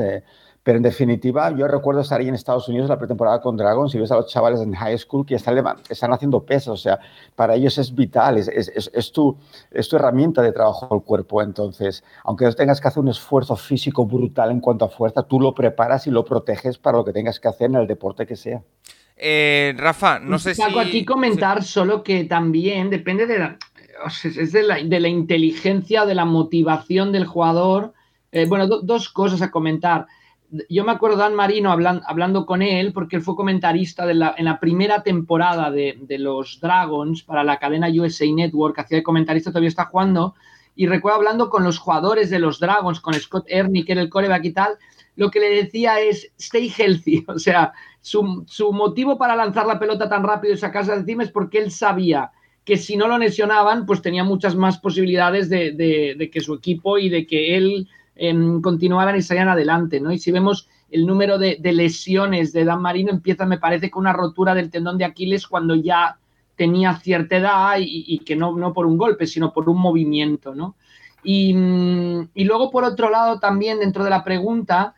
Pero 0.65 0.79
en 0.79 0.83
definitiva, 0.83 1.55
yo 1.55 1.69
recuerdo 1.69 2.01
estar 2.01 2.21
ahí 2.21 2.27
en 2.27 2.35
Estados 2.35 2.69
Unidos 2.69 2.89
la 2.89 2.99
pretemporada 2.99 3.43
con 3.43 3.55
Dragons 3.55 3.95
y 3.95 3.99
ves 3.99 4.11
a 4.11 4.17
los 4.17 4.29
chavales 4.29 4.61
en 4.63 4.73
high 4.73 4.97
school 4.97 5.27
que 5.27 5.35
están, 5.35 5.63
están 5.91 6.13
haciendo 6.15 6.43
peso. 6.43 6.73
O 6.73 6.77
sea, 6.79 6.99
para 7.37 7.55
ellos 7.55 7.77
es 7.77 7.95
vital, 7.95 8.39
es, 8.39 8.49
es, 8.49 8.91
es, 8.93 9.13
tu, 9.13 9.37
es 9.71 9.89
tu 9.91 9.97
herramienta 9.97 10.41
de 10.41 10.53
trabajo 10.53 10.89
al 10.91 11.03
cuerpo. 11.03 11.43
Entonces, 11.43 12.03
aunque 12.25 12.51
tengas 12.53 12.81
que 12.81 12.89
hacer 12.89 13.03
un 13.03 13.11
esfuerzo 13.11 13.57
físico 13.57 14.07
brutal 14.07 14.51
en 14.51 14.61
cuanto 14.61 14.87
a 14.87 14.89
fuerza, 14.89 15.23
tú 15.23 15.39
lo 15.39 15.55
preparas 15.55 16.07
y 16.07 16.11
lo 16.11 16.25
proteges 16.25 16.79
para 16.79 16.97
lo 16.97 17.05
que 17.05 17.13
tengas 17.13 17.39
que 17.39 17.49
hacer 17.49 17.69
en 17.69 17.77
el 17.77 17.87
deporte 17.87 18.27
que 18.27 18.35
sea. 18.35 18.63
Eh, 19.19 19.75
Rafa, 19.77 20.19
no 20.19 20.39
sé 20.39 20.55
Paco, 20.55 20.83
si... 20.83 20.89
aquí 20.89 21.05
comentar 21.05 21.63
solo 21.63 22.03
que 22.03 22.25
también 22.25 22.89
depende 22.89 23.27
de 23.27 23.39
la, 23.39 23.59
es 24.25 24.53
de 24.53 24.63
la, 24.63 24.83
de 24.83 24.99
la 24.99 25.09
inteligencia, 25.09 26.07
de 26.07 26.15
la 26.15 26.25
motivación 26.25 27.13
del 27.13 27.27
jugador. 27.27 27.93
Eh, 28.33 28.47
bueno, 28.47 28.67
dos 28.67 29.11
cosas 29.11 29.43
a 29.43 29.51
comentar 29.51 30.07
yo 30.69 30.85
me 30.85 30.93
acuerdo 30.93 31.17
Dan 31.17 31.35
Marino 31.35 31.73
hablando, 31.73 32.47
con 32.47 32.63
él, 32.63 32.93
porque 32.93 33.17
él 33.17 33.23
fue 33.23 33.37
comentarista 33.37 34.09
en 34.11 34.45
la 34.45 34.61
primera 34.61 35.03
temporada 35.03 35.71
de, 35.71 35.97
los 36.19 36.61
Dragons 36.61 37.23
para 37.23 37.45
la 37.45 37.59
cadena 37.59 37.89
USA 37.89 38.27
Network, 38.27 38.79
hacía 38.79 38.99
de 38.99 39.03
comentarista, 39.03 39.51
todavía 39.51 39.69
está 39.69 39.87
jugando, 39.87 40.35
y 40.77 40.87
recuerdo 40.87 41.19
hablando 41.19 41.51
con 41.51 41.65
los 41.65 41.79
jugadores 41.79 42.31
de 42.31 42.39
los 42.39 42.61
Dragons, 42.61 43.01
con 43.01 43.15
Scott 43.15 43.47
Ernie, 43.49 43.85
que 43.85 43.93
era 43.93 44.03
el 44.03 44.11
coreback 44.11 44.45
y 44.45 44.53
tal, 44.53 44.79
lo 45.17 45.31
que 45.31 45.41
le 45.41 45.51
decía 45.51 46.01
es 46.01 46.33
stay 46.39 46.73
healthy, 46.77 47.25
o 47.29 47.39
sea, 47.39 47.73
su, 48.01 48.23
motivo 48.73 49.19
para 49.19 49.37
lanzar 49.37 49.67
la 49.67 49.79
pelota 49.79 50.09
tan 50.09 50.23
rápido 50.23 50.55
y 50.55 50.59
sacarse 50.59 50.93
de 50.93 50.99
encima 50.99 51.23
es 51.23 51.31
porque 51.31 51.59
él 51.59 51.71
sabía 51.71 52.31
que 52.65 52.77
si 52.77 52.97
no 52.97 53.09
lo 53.09 53.19
lesionaban, 53.19 53.87
pues 53.87 54.03
tenía 54.03 54.25
muchas 54.25 54.57
más 54.57 54.79
posibilidades 54.79 55.51
de 55.51 56.31
que 56.33 56.41
su 56.41 56.55
equipo 56.55 56.97
y 56.97 57.11
de 57.11 57.27
que 57.27 57.57
él 57.57 57.89
eh, 58.17 58.35
continuaran 58.63 59.17
y 59.17 59.23
salían 59.23 59.49
adelante, 59.49 60.01
¿no? 60.01 60.13
Y 60.13 60.19
si 60.19 60.31
vemos 60.31 60.69
el 60.91 61.07
número 61.07 61.39
de, 61.39 61.59
lesiones 61.61 62.53
de 62.53 62.65
Dan 62.65 62.81
Marino, 62.81 63.11
empieza, 63.11 63.47
me 63.47 63.59
parece, 63.59 63.91
con 63.91 64.03
una 64.03 64.13
rotura 64.13 64.55
del 64.55 64.71
tendón 64.71 64.97
de 64.99 65.05
Aquiles 65.05 65.49
cuando 65.49 65.75
ya 65.75 66.19
tenía 66.57 66.95
cierta 66.95 67.37
edad 67.37 67.77
y, 67.81 68.19
que 68.21 68.37
no, 68.37 68.57
no, 68.57 68.73
por 68.73 68.87
un 68.87 68.97
golpe, 68.97 69.27
sino 69.27 69.53
por 69.53 69.69
un 69.69 69.81
movimiento, 69.81 70.55
¿no? 70.55 70.77
Y, 71.25 71.51
y 72.35 72.45
luego, 72.45 72.71
por 72.71 72.85
otro 72.85 73.11
lado, 73.11 73.41
también 73.41 73.81
dentro 73.81 74.05
de 74.05 74.11
la 74.11 74.23
pregunta, 74.23 74.95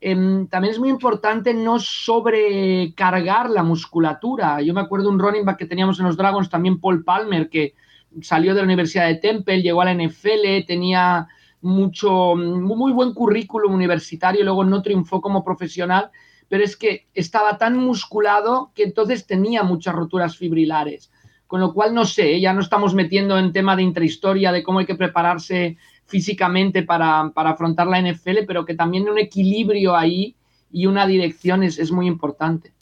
em, 0.00 0.46
también 0.46 0.72
es 0.72 0.78
muy 0.78 0.90
importante 0.90 1.52
no 1.52 1.80
sobrecargar 1.80 3.50
la 3.50 3.64
musculatura. 3.64 4.60
Yo 4.62 4.72
me 4.72 4.82
acuerdo 4.82 5.08
un 5.08 5.18
running 5.18 5.44
back 5.44 5.58
que 5.58 5.66
teníamos 5.66 5.98
en 5.98 6.06
los 6.06 6.16
Dragons, 6.16 6.48
también 6.48 6.78
Paul 6.78 7.02
Palmer, 7.02 7.48
que 7.48 7.74
salió 8.22 8.54
de 8.54 8.60
la 8.60 8.66
Universidad 8.66 9.08
de 9.08 9.16
Temple, 9.16 9.62
llegó 9.62 9.82
a 9.82 9.86
la 9.86 9.94
NFL, 9.94 10.64
tenía 10.66 11.26
mucho, 11.62 12.34
muy 12.36 12.92
buen 12.92 13.12
currículum 13.12 13.74
universitario, 13.74 14.44
luego 14.44 14.64
no 14.64 14.82
triunfó 14.82 15.20
como 15.20 15.44
profesional, 15.44 16.10
pero 16.48 16.64
es 16.64 16.76
que 16.76 17.08
estaba 17.14 17.58
tan 17.58 17.76
musculado 17.76 18.72
que 18.74 18.82
entonces 18.82 19.26
tenía 19.26 19.62
muchas 19.62 19.94
roturas 19.94 20.36
fibrilares. 20.36 21.10
Con 21.46 21.60
lo 21.60 21.74
cual, 21.74 21.94
no 21.94 22.04
sé, 22.04 22.40
ya 22.40 22.52
no 22.52 22.60
estamos 22.60 22.94
metiendo 22.94 23.36
en 23.36 23.52
tema 23.52 23.74
de 23.74 23.82
intrahistoria, 23.82 24.52
de 24.52 24.62
cómo 24.62 24.78
hay 24.78 24.86
que 24.86 24.94
prepararse 24.94 25.76
físicamente 26.06 26.82
para, 26.82 27.32
afrontar 27.34 27.86
la 27.86 28.00
NFL, 28.00 28.44
pero 28.46 28.64
que 28.64 28.74
también 28.74 29.08
un 29.08 29.18
equilibrio 29.18 29.96
ahí 29.96 30.36
y 30.72 30.86
una 30.86 31.06
dirección 31.06 31.62
es, 31.62 31.90
muy 31.92 32.06
importante. 32.06 32.72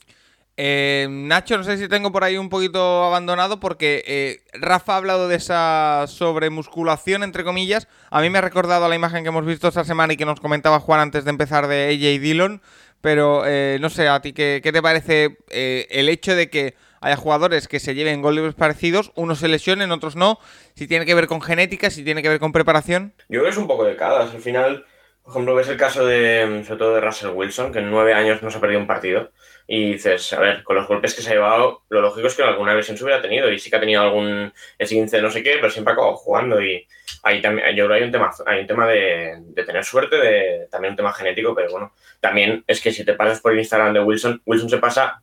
Eh, 0.61 1.07
Nacho, 1.09 1.57
no 1.57 1.63
sé 1.63 1.79
si 1.79 1.87
tengo 1.87 2.11
por 2.11 2.25
ahí 2.25 2.37
un 2.37 2.49
poquito 2.49 3.05
abandonado 3.05 3.61
porque 3.61 4.03
eh, 4.09 4.41
Rafa 4.55 4.95
ha 4.95 4.97
hablado 4.97 5.29
de 5.29 5.37
esa 5.37 6.05
sobremusculación, 6.09 7.23
entre 7.23 7.45
comillas. 7.45 7.87
A 8.11 8.21
mí 8.21 8.29
me 8.29 8.39
ha 8.39 8.41
recordado 8.41 8.89
la 8.89 8.97
imagen 8.97 9.23
que 9.23 9.29
hemos 9.29 9.47
visto 9.47 9.69
esta 9.69 9.85
semana 9.85 10.15
y 10.15 10.17
que 10.17 10.25
nos 10.25 10.41
comentaba 10.41 10.81
Juan 10.81 10.99
antes 10.99 11.25
de 11.25 11.31
empezar 11.31 11.69
de 11.69 11.91
AJ 11.91 12.21
Dillon. 12.21 12.61
Pero 13.01 13.45
eh, 13.47 13.79
no 13.81 13.89
sé, 13.89 14.09
a 14.09 14.21
ti, 14.21 14.33
¿qué, 14.33 14.61
te 14.61 14.83
parece 14.83 15.37
el 15.49 16.09
hecho 16.09 16.35
de 16.35 16.51
que 16.51 16.75
haya 17.01 17.15
jugadores 17.15 17.69
que 17.69 17.79
se 17.79 17.95
lleven 17.95 18.21
goles 18.21 18.55
parecidos, 18.55 19.13
unos 19.15 19.39
se 19.39 19.47
lesionen, 19.47 19.93
otros 19.93 20.17
no? 20.17 20.41
Si 20.75 20.89
tiene 20.89 21.07
que 21.07 21.15
ver 21.15 21.29
con 21.29 21.41
genética, 21.41 21.89
si 21.89 22.03
tiene 22.03 22.21
que 22.21 22.31
ver 22.31 22.41
con 22.41 22.51
preparación. 22.51 23.13
Yo 23.29 23.39
creo 23.39 23.45
que 23.45 23.51
es 23.51 23.57
un 23.59 23.69
poco 23.69 23.85
de 23.85 23.95
cada. 23.95 24.23
Al 24.23 24.41
final, 24.41 24.85
por 25.29 25.35
ejemplo, 25.35 25.55
ves 25.57 25.69
el 25.69 25.77
caso 25.77 26.07
de, 26.07 26.65
sobre 26.67 26.79
todo 26.79 26.95
de 26.95 27.03
Russell 27.03 27.33
Wilson, 27.35 27.71
que 27.71 27.81
en 27.81 27.91
nueve 27.91 28.15
años 28.15 28.43
no 28.43 28.51
se 28.51 28.57
ha 28.57 28.61
perdido 28.63 28.81
un 28.81 28.87
partido 28.87 29.31
y 29.67 29.93
dices, 29.93 30.33
a 30.33 30.41
ver, 30.41 30.63
con 30.65 30.75
los 30.75 30.89
golpes 30.89 31.15
que 31.15 31.21
se 31.21 31.29
ha 31.29 31.35
llevado, 31.35 31.83
lo 31.91 32.01
lógico 32.01 32.29
es 32.29 32.35
que 32.35 32.43
alguna 32.43 32.75
lesión 32.75 32.97
se 32.97 33.05
hubiera 33.05 33.21
tenido 33.21 33.53
y 33.53 33.59
sí 33.59 33.69
que 33.69 33.77
ha 33.77 33.81
tenido 33.81 34.01
algún 34.01 34.51
esguince 34.79 35.21
no 35.21 35.31
sé 35.31 35.43
qué, 35.43 35.57
pero 35.57 35.69
siempre 35.69 35.93
ha 35.93 35.95
acabado 35.97 36.17
jugando 36.17 36.63
y 36.63 36.89
ahí 37.25 37.43
también, 37.43 37.77
yo 37.77 37.85
creo 37.85 37.89
que 37.89 37.95
hay 37.97 38.03
un 38.05 38.13
tema, 38.13 38.31
hay 38.47 38.61
un 38.61 38.67
tema 38.67 38.87
de, 38.89 39.43
tener 39.67 39.85
suerte, 39.85 40.17
de, 40.17 40.67
también 40.71 40.93
un 40.93 40.97
tema 40.97 41.13
genético, 41.13 41.55
pero 41.55 41.71
bueno, 41.73 41.93
también 42.21 42.65
es 42.67 42.81
que 42.81 42.91
si 42.91 43.05
te 43.05 43.13
pasas 43.13 43.43
por 43.43 43.53
el 43.53 43.59
Instagram 43.59 43.93
de 43.93 44.01
Wilson, 44.01 44.41
Wilson 44.47 44.71
se 44.71 44.79
pasa, 44.79 45.23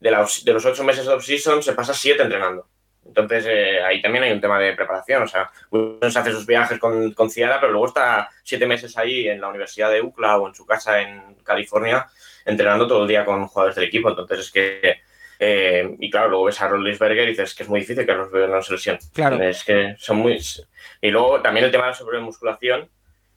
de, 0.00 0.08
de 0.10 0.52
los 0.54 0.64
ocho 0.64 0.84
meses 0.84 1.04
de 1.04 1.12
off-season, 1.12 1.62
se 1.62 1.74
pasa 1.74 1.92
siete 1.92 2.22
entrenando. 2.22 2.66
Entonces, 3.06 3.46
eh, 3.48 3.82
ahí 3.82 4.00
también 4.02 4.24
hay 4.24 4.32
un 4.32 4.40
tema 4.40 4.58
de 4.58 4.72
preparación. 4.72 5.22
O 5.22 5.28
sea, 5.28 5.50
Wilson 5.70 6.10
se 6.10 6.18
hace 6.18 6.32
sus 6.32 6.46
viajes 6.46 6.78
con, 6.78 7.12
con 7.12 7.30
Ciara, 7.30 7.60
pero 7.60 7.72
luego 7.72 7.86
está 7.88 8.28
siete 8.42 8.66
meses 8.66 8.96
ahí 8.96 9.28
en 9.28 9.40
la 9.40 9.48
Universidad 9.48 9.90
de 9.90 10.02
UCLA 10.02 10.38
o 10.38 10.48
en 10.48 10.54
su 10.54 10.66
casa 10.66 11.00
en 11.00 11.36
California 11.44 12.06
entrenando 12.44 12.86
todo 12.86 13.02
el 13.02 13.08
día 13.08 13.24
con 13.24 13.46
jugadores 13.46 13.76
del 13.76 13.84
equipo. 13.84 14.08
Entonces 14.08 14.40
es 14.40 14.50
que, 14.50 15.00
eh, 15.38 15.96
y 15.98 16.10
claro, 16.10 16.28
luego 16.28 16.44
ves 16.44 16.60
a 16.60 16.68
Rollinsberger 16.68 17.24
y 17.24 17.30
dices 17.30 17.54
que 17.54 17.62
es 17.62 17.68
muy 17.68 17.80
difícil 17.80 18.06
que 18.06 18.14
los 18.14 18.32
en 18.32 18.50
la 18.50 18.62
selección. 18.62 18.98
Claro. 19.12 19.42
Es 19.42 19.64
que 19.64 19.94
son 19.98 20.18
muy... 20.18 20.38
Y 21.00 21.10
luego 21.10 21.40
también 21.40 21.66
el 21.66 21.72
tema 21.72 21.84
de 21.84 21.90
la 21.90 21.96
sobremusculación, 21.96 22.88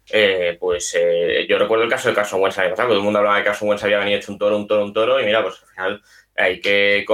eh, 0.09 0.57
pues 0.59 0.95
eh, 0.97 1.45
yo 1.49 1.57
recuerdo 1.57 1.83
el 1.83 1.89
caso 1.89 2.09
de 2.09 2.15
Carson 2.15 2.41
Wentz 2.41 2.57
todo 2.75 2.93
el 2.93 3.01
mundo 3.01 3.19
hablaba 3.19 3.37
de 3.37 3.43
que 3.43 3.49
Carson 3.49 3.67
Wentz 3.67 3.83
había 3.83 3.99
venido 3.99 4.17
hecho 4.17 4.31
un 4.31 4.39
toro, 4.39 4.57
un 4.57 4.67
toro, 4.67 4.83
un 4.83 4.93
toro, 4.93 5.19
y 5.19 5.25
mira, 5.25 5.41
pues 5.41 5.61
al 5.61 5.69
final 5.69 6.01
hay 6.37 6.61
que, 6.61 7.05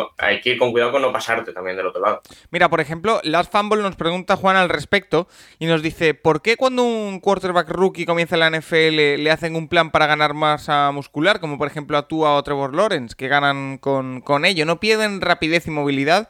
ir 0.44 0.58
con 0.58 0.72
cuidado 0.72 0.92
con 0.92 1.02
no 1.02 1.12
pasarte 1.12 1.54
también 1.54 1.78
del 1.78 1.88
otro 1.88 2.02
lado. 2.02 2.22
Mira, 2.52 2.70
por 2.70 2.82
ejemplo, 2.82 3.22
Last 3.24 3.52
Fumble 3.52 3.82
nos 3.82 3.96
pregunta 3.96 4.36
Juan 4.36 4.58
al 4.58 4.70
respecto 4.70 5.28
y 5.60 5.66
nos 5.66 5.82
dice, 5.82 6.14
¿por 6.14 6.42
qué 6.42 6.58
cuando 6.58 6.84
un 6.84 7.20
quarterback 7.20 7.70
rookie 7.70 8.06
comienza 8.06 8.36
en 8.36 8.40
la 8.42 8.60
NFL 8.60 9.24
le 9.24 9.32
hacen 9.32 9.56
un 9.56 9.70
plan 9.70 9.92
para 9.92 10.08
ganar 10.08 10.34
masa 10.34 10.92
muscular, 10.92 11.40
como 11.40 11.58
por 11.58 11.68
ejemplo 11.68 11.98
a 11.98 12.08
tú 12.08 12.26
o 12.26 12.44
Trevor 12.44 12.76
Lawrence, 12.76 13.16
que 13.16 13.30
ganan 13.30 13.78
con, 13.78 14.22
con 14.22 14.46
ello? 14.46 14.66
¿No 14.66 14.80
pierden 14.80 15.22
rapidez 15.22 15.68
y 15.68 15.72
movilidad? 15.72 16.30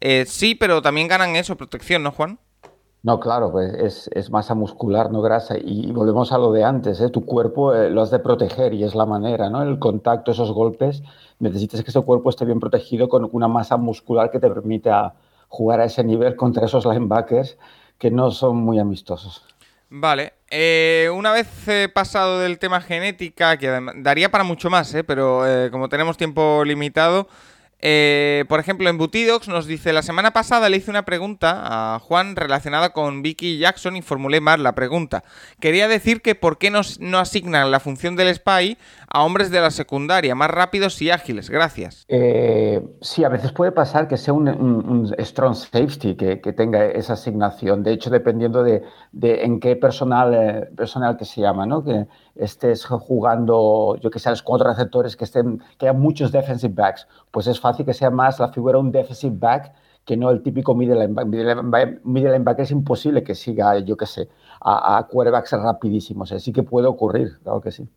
Eh, 0.00 0.24
sí, 0.26 0.54
pero 0.54 0.80
también 0.82 1.08
ganan 1.08 1.36
eso, 1.36 1.56
protección, 1.56 2.02
¿no, 2.02 2.12
Juan? 2.12 2.38
No, 3.02 3.18
claro, 3.18 3.50
pues 3.50 4.10
es, 4.12 4.30
masa 4.30 4.54
muscular, 4.54 5.10
no 5.10 5.22
grasa. 5.22 5.56
Y 5.58 5.90
volvemos 5.90 6.32
a 6.32 6.38
lo 6.38 6.52
de 6.52 6.64
antes, 6.64 7.00
¿eh? 7.00 7.08
tu 7.08 7.24
cuerpo 7.24 7.74
eh, 7.74 7.88
lo 7.88 8.02
has 8.02 8.10
de 8.10 8.18
proteger 8.18 8.74
y 8.74 8.84
es 8.84 8.94
la 8.94 9.06
manera, 9.06 9.48
¿no? 9.48 9.62
El 9.62 9.78
contacto, 9.78 10.32
esos 10.32 10.52
golpes, 10.52 11.02
necesitas 11.38 11.82
que 11.82 11.90
ese 11.90 12.00
cuerpo 12.02 12.28
esté 12.28 12.44
bien 12.44 12.60
protegido 12.60 13.08
con 13.08 13.26
una 13.32 13.48
masa 13.48 13.78
muscular 13.78 14.30
que 14.30 14.38
te 14.38 14.50
permita 14.50 15.14
jugar 15.48 15.80
a 15.80 15.84
ese 15.84 16.04
nivel 16.04 16.36
contra 16.36 16.66
esos 16.66 16.84
linebackers 16.84 17.56
que 17.96 18.10
no 18.10 18.30
son 18.30 18.58
muy 18.58 18.78
amistosos. 18.78 19.44
Vale, 19.88 20.34
eh, 20.50 21.10
una 21.12 21.32
vez 21.32 21.48
pasado 21.92 22.38
del 22.38 22.58
tema 22.58 22.80
genética, 22.80 23.56
que 23.56 23.80
daría 23.96 24.30
para 24.30 24.44
mucho 24.44 24.70
más, 24.70 24.94
pero 25.06 25.42
como 25.72 25.88
tenemos 25.88 26.16
tiempo 26.16 26.62
limitado, 26.64 27.26
eh, 27.82 28.44
por 28.48 28.60
ejemplo, 28.60 28.88
en 28.88 28.98
Butidox 28.98 29.48
nos 29.48 29.66
dice, 29.66 29.92
la 29.92 30.02
semana 30.02 30.32
pasada 30.32 30.68
le 30.68 30.76
hice 30.76 30.90
una 30.90 31.04
pregunta 31.04 31.94
a 31.94 31.98
Juan 31.98 32.36
relacionada 32.36 32.92
con 32.92 33.22
Vicky 33.22 33.58
Jackson 33.58 33.96
y 33.96 34.02
formulé 34.02 34.40
mal 34.40 34.62
la 34.62 34.74
pregunta. 34.74 35.24
Quería 35.60 35.88
decir 35.88 36.20
que 36.22 36.34
por 36.34 36.58
qué 36.58 36.70
no, 36.70 36.80
asignan 37.18 37.70
la 37.70 37.80
función 37.80 38.16
del 38.16 38.34
spy 38.34 38.76
a 39.08 39.22
hombres 39.24 39.50
de 39.50 39.60
la 39.60 39.70
secundaria, 39.70 40.34
más 40.34 40.50
rápidos 40.50 41.00
y 41.02 41.10
ágiles. 41.10 41.50
Gracias. 41.50 42.04
Eh, 42.08 42.82
sí, 43.00 43.24
a 43.24 43.28
veces 43.28 43.52
puede 43.52 43.72
pasar 43.72 44.08
que 44.08 44.16
sea 44.16 44.34
un, 44.34 45.12
strong 45.18 45.54
safety 45.54 46.14
que, 46.16 46.36
tenga 46.52 46.84
esa 46.84 47.14
asignación. 47.14 47.82
De 47.82 47.92
hecho, 47.92 48.10
dependiendo 48.10 48.62
de, 48.62 48.82
en 49.12 49.60
qué 49.60 49.76
personal, 49.76 50.34
eh, 50.34 50.68
personal 50.76 51.16
que 51.16 51.24
se 51.24 51.40
llama, 51.40 51.66
¿no? 51.66 51.82
Estés 52.44 52.84
jugando, 52.86 53.96
yo 54.00 54.10
que 54.10 54.18
sé, 54.18 54.30
los 54.30 54.42
cuatro 54.42 54.68
receptores 54.68 55.16
que 55.16 55.24
estén, 55.24 55.62
que 55.78 55.86
haya 55.86 55.98
muchos 55.98 56.32
defensive 56.32 56.74
backs, 56.74 57.06
pues 57.30 57.46
es 57.46 57.60
fácil 57.60 57.84
que 57.86 57.94
sea 57.94 58.10
más 58.10 58.40
la 58.40 58.52
figura 58.52 58.78
un 58.78 58.90
defensive 58.90 59.36
back 59.38 59.72
que 60.04 60.16
no 60.16 60.30
el 60.30 60.42
típico 60.42 60.74
middle 60.74 60.98
linebacker. 60.98 61.30
Middle 62.04 62.32
linebacker 62.32 62.62
es 62.64 62.70
imposible 62.70 63.22
que 63.22 63.34
siga, 63.34 63.78
yo 63.78 63.96
que 63.96 64.06
sé, 64.06 64.28
a, 64.60 64.98
a 64.98 65.06
quarterbacks 65.06 65.52
rapidísimos. 65.52 66.32
Así 66.32 66.52
que 66.52 66.62
puede 66.62 66.86
ocurrir, 66.86 67.38
claro 67.42 67.60
que 67.60 67.70
sí. 67.70 67.88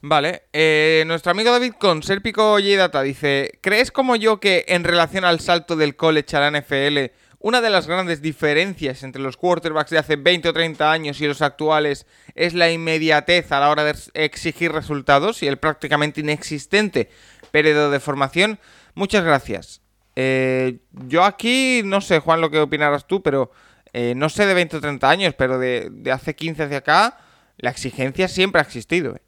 Vale, 0.00 0.44
eh, 0.52 1.02
nuestro 1.06 1.32
amigo 1.32 1.50
David 1.50 1.72
con 1.78 2.04
Serpico 2.04 2.56
dice, 2.58 3.58
¿crees 3.60 3.90
como 3.90 4.14
yo 4.14 4.38
que 4.38 4.64
en 4.68 4.84
relación 4.84 5.24
al 5.24 5.40
salto 5.40 5.74
del 5.74 5.96
college 5.96 6.36
a 6.36 6.48
la 6.48 6.60
NFL 6.60 7.10
una 7.40 7.60
de 7.60 7.70
las 7.70 7.86
grandes 7.86 8.20
diferencias 8.20 9.02
entre 9.02 9.22
los 9.22 9.36
quarterbacks 9.36 9.90
de 9.90 9.98
hace 9.98 10.16
20 10.16 10.48
o 10.48 10.52
30 10.52 10.90
años 10.90 11.20
y 11.20 11.26
los 11.26 11.40
actuales 11.40 12.06
es 12.34 12.54
la 12.54 12.70
inmediatez 12.70 13.52
a 13.52 13.60
la 13.60 13.70
hora 13.70 13.84
de 13.84 13.94
exigir 14.14 14.72
resultados 14.72 15.42
y 15.42 15.46
el 15.46 15.58
prácticamente 15.58 16.20
inexistente 16.20 17.10
periodo 17.52 17.90
de 17.90 18.00
formación. 18.00 18.58
Muchas 18.94 19.24
gracias. 19.24 19.82
Eh, 20.16 20.80
yo 21.06 21.22
aquí 21.22 21.82
no 21.84 22.00
sé, 22.00 22.18
Juan, 22.18 22.40
lo 22.40 22.50
que 22.50 22.58
opinarás 22.58 23.06
tú, 23.06 23.22
pero 23.22 23.52
eh, 23.92 24.14
no 24.16 24.28
sé 24.28 24.46
de 24.46 24.54
20 24.54 24.78
o 24.78 24.80
30 24.80 25.08
años, 25.08 25.34
pero 25.38 25.60
de, 25.60 25.92
hace 26.12 26.34
15 26.34 26.64
hacia 26.64 26.78
acá, 26.78 27.18
la 27.56 27.70
exigencia 27.70 28.26
siempre 28.26 28.60
ha 28.60 28.64
existido. 28.64 29.14
¿eh? 29.14 29.22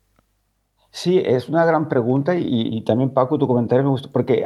Sí, 0.90 1.22
es 1.24 1.48
una 1.48 1.64
gran 1.64 1.88
pregunta 1.88 2.34
y, 2.36 2.82
también 2.82 3.10
Paco, 3.10 3.38
tu 3.38 3.46
comentario 3.46 3.84
me 3.84 3.90
gustó, 3.90 4.10
porque 4.10 4.44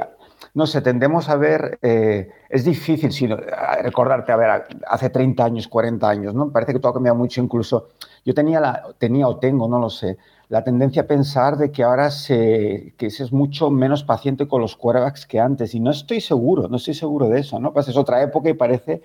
no 0.53 0.67
sé, 0.67 0.83
tendemos 0.83 1.29
a 1.29 1.37
ver, 1.37 1.79
eh, 1.83 2.31
es 2.49 2.65
difícil 2.65 3.13
sino, 3.13 3.37
recordarte, 3.83 4.33
a 4.33 4.37
ver, 4.37 4.65
hace 4.87 5.11
30 5.11 5.45
años, 5.45 5.69
40 5.69 6.09
años, 6.09 6.35
¿no? 6.35 6.51
Parece 6.51 6.73
que 6.73 6.79
todo 6.79 6.91
ha 6.91 6.95
cambiado 6.95 7.17
mucho, 7.17 7.41
incluso 7.41 7.89
yo 8.25 8.35
tenía, 8.35 8.61
la, 8.61 8.83
tenía 8.99 9.27
o 9.29 9.39
tengo, 9.39 9.69
no 9.69 9.79
lo 9.79 9.91
sé, 9.91 10.19
la 10.49 10.63
tendencia 10.63 11.03
a 11.03 11.07
pensar 11.07 11.57
de 11.57 11.73
que 11.73 11.83
ahora 11.83 12.11
se, 12.11 12.95
que 12.97 13.11
se 13.11 13.25
es 13.25 13.33
mucho 13.33 13.71
menos 13.71 14.05
paciente 14.05 14.47
con 14.47 14.61
los 14.61 14.77
quarterbacks 14.77 15.27
que 15.27 15.41
antes, 15.41 15.75
y 15.75 15.81
no 15.81 15.91
estoy 15.91 16.21
seguro, 16.21 16.69
no 16.69 16.77
estoy 16.77 16.95
seguro 16.95 17.29
de 17.29 17.41
eso, 17.41 17.59
¿no? 17.59 17.73
Pues 17.73 17.89
es 17.89 17.97
otra 17.97 18.23
época 18.23 18.51
y 18.51 18.55
parece 18.55 19.03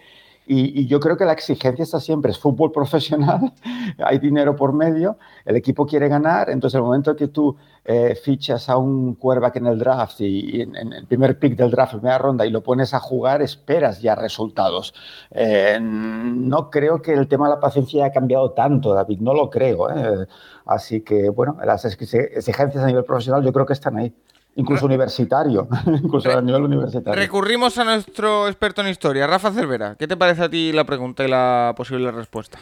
y, 0.52 0.88
yo 0.88 1.00
creo 1.00 1.16
que 1.16 1.26
la 1.26 1.34
exigencia 1.34 1.84
está 1.84 2.00
siempre, 2.00 2.32
es 2.32 2.40
fútbol 2.40 2.72
profesional, 2.72 3.54
hay 4.04 4.18
dinero 4.18 4.56
por 4.56 4.74
medio, 4.74 5.20
el 5.46 5.56
equipo 5.56 5.86
quiere 5.86 6.08
ganar, 6.08 6.50
entonces 6.50 6.76
el 6.78 6.82
momento 6.82 7.16
que 7.16 7.28
tú 7.28 7.56
eh, 7.86 8.16
fichas 8.16 8.68
a 8.68 8.78
un 8.78 9.14
quarterback 9.14 9.58
en 9.58 9.68
el 9.68 9.78
draft 9.78 10.22
y, 10.22 10.62
en, 10.62 10.76
el 10.76 11.06
primer 11.06 11.38
pick 11.38 11.56
del 11.56 11.70
draft, 11.70 11.94
primera 11.94 12.18
ronda, 12.18 12.48
y 12.48 12.50
lo 12.50 12.64
pones 12.64 12.96
a 12.96 13.00
jugar, 13.00 13.44
esperas 13.44 14.02
ya 14.02 14.16
resultados. 14.16 14.96
Eh, 15.30 15.78
no 15.80 16.72
creo 16.72 17.00
que 17.00 17.14
el 17.14 17.28
tema 17.28 17.48
de 17.48 17.54
la 17.54 17.60
paciencia 17.60 18.06
haya 18.06 18.14
cambiado 18.14 18.52
tanto, 18.54 18.96
David, 18.96 19.20
no 19.20 19.36
lo 19.36 19.52
creo. 19.52 19.88
Eh. 19.92 20.26
Así 20.66 21.02
que, 21.02 21.30
bueno, 21.30 21.58
las 21.64 21.86
exigencias 21.86 22.84
a 22.84 22.88
nivel 22.88 23.04
profesional 23.04 23.44
yo 23.44 23.54
creo 23.54 23.68
que 23.68 23.74
están 23.74 23.98
ahí 23.98 24.14
incluso 24.60 24.86
universitario, 24.86 25.68
incluso 26.04 26.38
a 26.38 26.42
nivel 26.42 26.64
universitario. 26.64 27.20
Recurrimos 27.20 27.78
a 27.78 27.86
nuestro 27.86 28.48
experto 28.48 28.82
en 28.82 28.90
historia, 28.90 29.26
Rafa 29.26 29.52
Cervera. 29.52 29.96
¿Qué 29.98 30.08
te 30.08 30.18
parece 30.18 30.44
a 30.44 30.50
ti 30.50 30.72
la 30.74 30.84
pregunta 30.84 31.24
y 31.24 31.30
la 31.30 31.74
posible 31.76 32.12
respuesta? 32.12 32.60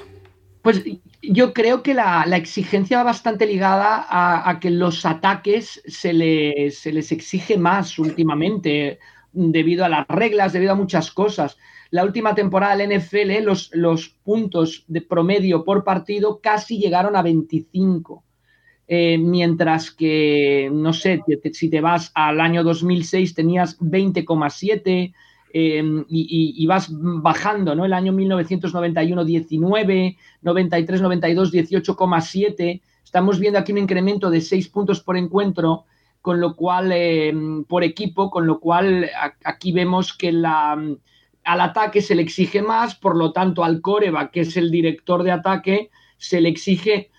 Pues 0.62 0.84
yo 1.22 1.54
creo 1.54 1.82
que 1.82 1.94
la, 1.94 2.24
exigencia 2.36 2.98
va 2.98 3.04
bastante 3.06 3.46
ligada 3.46 4.06
a, 4.10 4.60
que 4.60 4.70
los 4.70 5.06
ataques 5.06 5.82
se 5.88 6.14
les, 6.14 6.80
se 6.80 6.92
les 6.92 7.12
exige 7.12 7.58
más 7.58 7.98
últimamente, 7.98 9.00
debido 9.32 9.86
a 9.86 9.90
las 9.90 10.08
reglas, 10.08 10.54
debido 10.54 10.74
a 10.74 10.76
muchas 10.76 11.12
cosas. 11.12 11.58
La 11.90 12.04
última 12.04 12.36
temporada 12.36 12.76
del 12.76 13.00
NFL, 13.00 13.44
los, 13.44 13.70
los 13.74 14.10
puntos 14.24 14.84
de 14.88 15.02
promedio 15.02 15.64
por 15.64 15.84
partido 15.84 16.42
casi 16.42 16.78
llegaron 16.80 17.16
a 17.16 17.22
25. 17.22 18.24
Eh, 18.90 19.18
mientras 19.18 19.92
que, 19.92 20.70
no 20.72 20.94
sé, 20.94 21.22
si 21.52 21.70
te 21.70 21.82
vas 21.82 22.12
al 22.16 22.40
año 22.40 22.64
2006 22.64 23.36
tenías 23.36 23.78
20,7, 23.80 25.14
em, 25.54 26.06
y, 26.08 26.66
vas 26.68 26.88
bajando, 26.90 27.76
¿no? 27.76 27.86
El 27.86 27.94
año 27.94 28.14
1991, 28.14 29.26
19, 29.26 30.18
93, 30.42 31.02
92, 31.02 31.52
18,7. 31.52 32.82
Estamos 33.04 33.40
viendo 33.40 33.60
aquí 33.60 33.72
un 33.72 33.80
incremento 33.80 34.30
de 34.30 34.42
6 34.42 34.70
puntos 34.70 35.02
por 35.02 35.18
encuentro, 35.18 35.86
con 36.22 36.40
lo 36.40 36.56
cual, 36.56 36.92
em, 36.92 37.64
por 37.66 37.84
equipo, 37.84 38.30
con 38.30 38.48
lo 38.48 38.60
cual 38.60 39.10
aquí 39.44 39.72
vemos 39.72 40.14
que 40.14 40.32
la, 40.32 40.78
al 41.44 41.62
ataque 41.62 42.02
se 42.02 42.16
le 42.16 42.22
exige 42.22 42.62
más, 42.62 42.96
por 42.96 43.16
lo 43.16 43.32
tanto 43.32 43.64
al 43.64 43.82
Coreba, 43.82 44.32
que 44.32 44.42
es 44.42 44.58
el 44.58 44.70
director 44.70 45.24
de 45.24 45.32
ataque, 45.32 45.90
se 46.18 46.42
le 46.42 46.50
exige, 46.50 47.10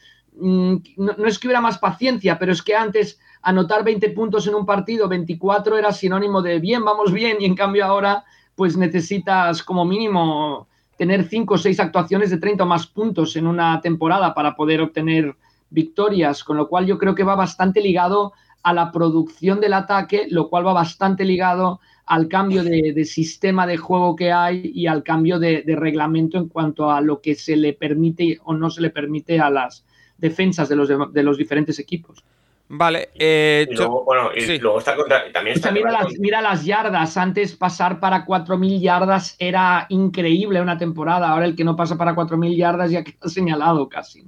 no, 0.40 0.80
no 1.16 1.26
es 1.26 1.38
que 1.38 1.48
hubiera 1.48 1.60
más 1.60 1.78
paciencia, 1.78 2.38
pero 2.38 2.52
es 2.52 2.62
que 2.62 2.74
antes 2.74 3.20
anotar 3.42 3.84
20 3.84 4.10
puntos 4.10 4.46
en 4.46 4.54
un 4.54 4.66
partido, 4.66 5.08
24 5.08 5.78
era 5.78 5.92
sinónimo 5.92 6.42
de 6.42 6.58
bien, 6.58 6.84
vamos 6.84 7.12
bien, 7.12 7.38
y 7.40 7.44
en 7.44 7.54
cambio 7.54 7.84
ahora 7.84 8.24
pues 8.54 8.76
necesitas 8.76 9.62
como 9.62 9.84
mínimo 9.84 10.66
tener 10.96 11.28
5 11.28 11.54
o 11.54 11.58
6 11.58 11.78
actuaciones 11.78 12.30
de 12.30 12.38
30 12.38 12.64
o 12.64 12.66
más 12.66 12.88
puntos 12.88 13.36
en 13.36 13.46
una 13.46 13.80
temporada 13.80 14.34
para 14.34 14.56
poder 14.56 14.80
obtener 14.80 15.36
victorias, 15.70 16.42
con 16.42 16.56
lo 16.56 16.68
cual 16.68 16.86
yo 16.86 16.98
creo 16.98 17.14
que 17.14 17.22
va 17.22 17.36
bastante 17.36 17.80
ligado 17.80 18.32
a 18.62 18.72
la 18.72 18.90
producción 18.90 19.60
del 19.60 19.74
ataque, 19.74 20.26
lo 20.30 20.48
cual 20.48 20.66
va 20.66 20.72
bastante 20.72 21.24
ligado 21.24 21.80
al 22.04 22.26
cambio 22.26 22.64
de, 22.64 23.04
sistema 23.04 23.66
de 23.66 23.76
juego 23.76 24.16
que 24.16 24.32
hay 24.32 24.72
y 24.74 24.86
al 24.86 25.02
cambio 25.02 25.38
de, 25.38 25.62
reglamento 25.66 26.38
en 26.38 26.48
cuanto 26.48 26.90
a 26.90 27.00
lo 27.00 27.20
que 27.20 27.34
se 27.34 27.54
le 27.54 27.74
permite 27.74 28.38
o 28.44 28.54
no 28.54 28.70
se 28.70 28.80
le 28.80 28.90
permite 28.90 29.40
a 29.40 29.50
las 29.50 29.84
defensas 30.18 30.68
de 30.68 30.76
los, 30.76 30.88
de 30.88 31.22
los 31.22 31.38
diferentes 31.38 31.78
equipos. 31.78 32.22
Vale, 32.70 33.08
eh, 33.14 33.66
y 33.70 33.74
luego, 33.74 34.04
bueno, 34.04 34.30
y 34.36 34.58
luego 34.58 34.78
está 34.78 34.94
contra, 34.94 35.32
también 35.32 35.56
está 35.56 35.70
mira, 35.70 35.90
las, 35.90 36.18
mira, 36.18 36.42
las, 36.42 36.66
yardas. 36.66 37.16
Antes 37.16 37.56
pasar 37.56 37.98
para 37.98 38.26
4.000 38.26 38.80
yardas 38.80 39.36
era 39.38 39.86
increíble 39.88 40.60
una 40.60 40.76
temporada. 40.76 41.30
Ahora 41.30 41.46
el 41.46 41.56
que 41.56 41.64
no 41.64 41.76
pasa 41.76 41.96
para 41.96 42.14
4.000 42.14 42.56
yardas 42.56 42.90
ya 42.90 43.04
queda 43.04 43.16
señalado 43.28 43.88
casi. 43.88 44.22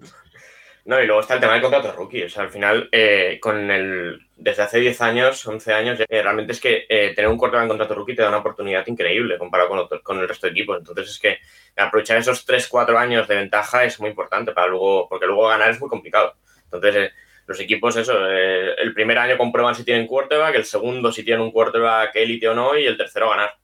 No, 0.85 1.01
y 1.01 1.07
luego 1.07 1.21
está 1.21 1.35
el 1.35 1.41
tema 1.41 1.53
del 1.53 1.63
contrato 1.63 1.93
rookie. 1.93 2.25
O 2.25 2.29
sea, 2.29 2.45
al 2.45 2.51
final, 2.51 2.89
eh, 2.91 3.39
con 3.41 3.71
el, 3.71 4.27
desde 4.37 4.63
hace 4.63 4.81
10 4.81 5.01
años, 5.03 5.47
11 5.47 5.73
años, 5.73 6.01
eh, 6.01 6.23
realmente 6.23 6.53
es 6.53 6.61
que 6.61 6.87
tener 7.15 7.29
un 7.29 7.39
corto 7.39 7.61
en 7.61 7.69
contrato 7.69 7.95
rookie 7.95 8.15
te 8.15 8.23
da 8.23 8.29
una 8.29 8.39
oportunidad 8.39 8.87
increíble 8.87 9.39
comparado 9.39 9.69
con, 9.69 10.01
con 10.03 10.19
el 10.19 10.29
resto 10.29 10.47
de 10.47 10.53
equipos. 10.53 10.79
Entonces 10.79 11.11
es 11.11 11.19
que 11.19 11.39
aprovechar 11.77 12.19
esos 12.19 12.47
3-4 12.47 12.97
años 12.97 13.29
de 13.29 13.37
ventaja 13.37 13.85
es 13.85 14.01
muy 14.01 14.11
importante 14.11 14.53
para 14.53 14.69
luego, 14.69 15.09
porque 15.09 15.27
luego 15.27 15.49
ganar 15.49 15.71
es 15.71 15.81
muy 15.81 15.89
complicado. 15.89 16.35
Entonces, 16.65 17.13
los 17.51 17.59
equipos, 17.59 17.97
eso, 17.97 18.15
eh, 18.31 18.75
el 18.79 18.95
primer 18.95 19.19
año 19.19 19.37
comprueban 19.37 19.75
si 19.75 19.85
tienen 19.85 20.07
quarterback, 20.07 20.55
el 20.55 20.65
segundo 20.65 21.11
si 21.11 21.25
tienen 21.25 21.43
un 21.43 21.51
quarterback 21.51 22.15
élite 22.15 22.49
o 22.49 22.55
no, 22.55 22.79
y 22.79 22.87
el 22.87 22.97
tercero 22.97 23.31
ganar. 23.31 23.57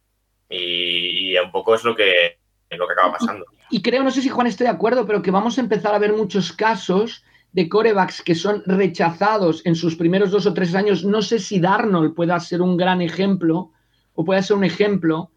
Y, 0.49 1.39
un 1.39 1.53
poco 1.53 1.75
es 1.77 1.85
lo 1.85 1.95
que, 1.95 2.39
lo 2.71 2.87
que 2.87 2.93
acaba 2.93 3.13
pasando. 3.13 3.45
Y 3.71 3.83
creo, 3.83 4.03
no 4.03 4.11
sé 4.11 4.23
si 4.23 4.29
Juan 4.29 4.47
estoy 4.47 4.67
de 4.67 4.73
acuerdo, 4.73 5.07
pero 5.07 5.23
que 5.23 5.31
vamos 5.31 5.59
a 5.59 5.61
empezar 5.61 5.95
a 5.95 5.99
ver 5.99 6.13
muchos 6.13 6.53
casos 6.53 7.25
de 7.53 7.69
corebacks 7.69 8.23
que 8.23 8.35
son 8.35 8.63
rechazados 8.67 9.63
en 9.65 9.75
sus 9.75 9.97
primeros 9.97 10.31
dos 10.31 10.47
o 10.47 10.55
tres 10.55 10.75
años. 10.75 11.05
No 11.05 11.23
sé 11.23 11.39
si 11.39 11.59
Darnold 11.59 12.15
pueda 12.15 12.39
ser 12.41 12.61
un 12.61 12.77
gran 12.77 13.01
ejemplo 13.01 13.71
o 14.15 14.25
pueda 14.25 14.43
ser 14.43 14.57
un 14.57 14.65
ejemplo. 14.65 15.31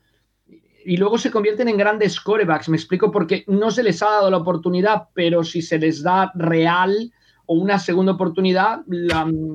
Y 0.85 0.97
luego 0.97 1.17
se 1.17 1.31
convierten 1.31 1.67
en 1.69 1.77
grandes 1.77 2.19
corebacks. 2.19 2.69
Me 2.69 2.77
explico 2.77 3.11
porque 3.11 3.43
no 3.47 3.71
se 3.71 3.83
les 3.83 4.01
ha 4.01 4.07
dado 4.07 4.31
la 4.31 4.37
oportunidad, 4.37 5.09
pero 5.13 5.43
si 5.43 5.61
se 5.61 5.77
les 5.77 6.01
da 6.03 6.31
real, 6.35 7.11
o 7.45 7.55
una 7.55 7.79
segunda 7.79 8.11
oportunidad, 8.11 8.81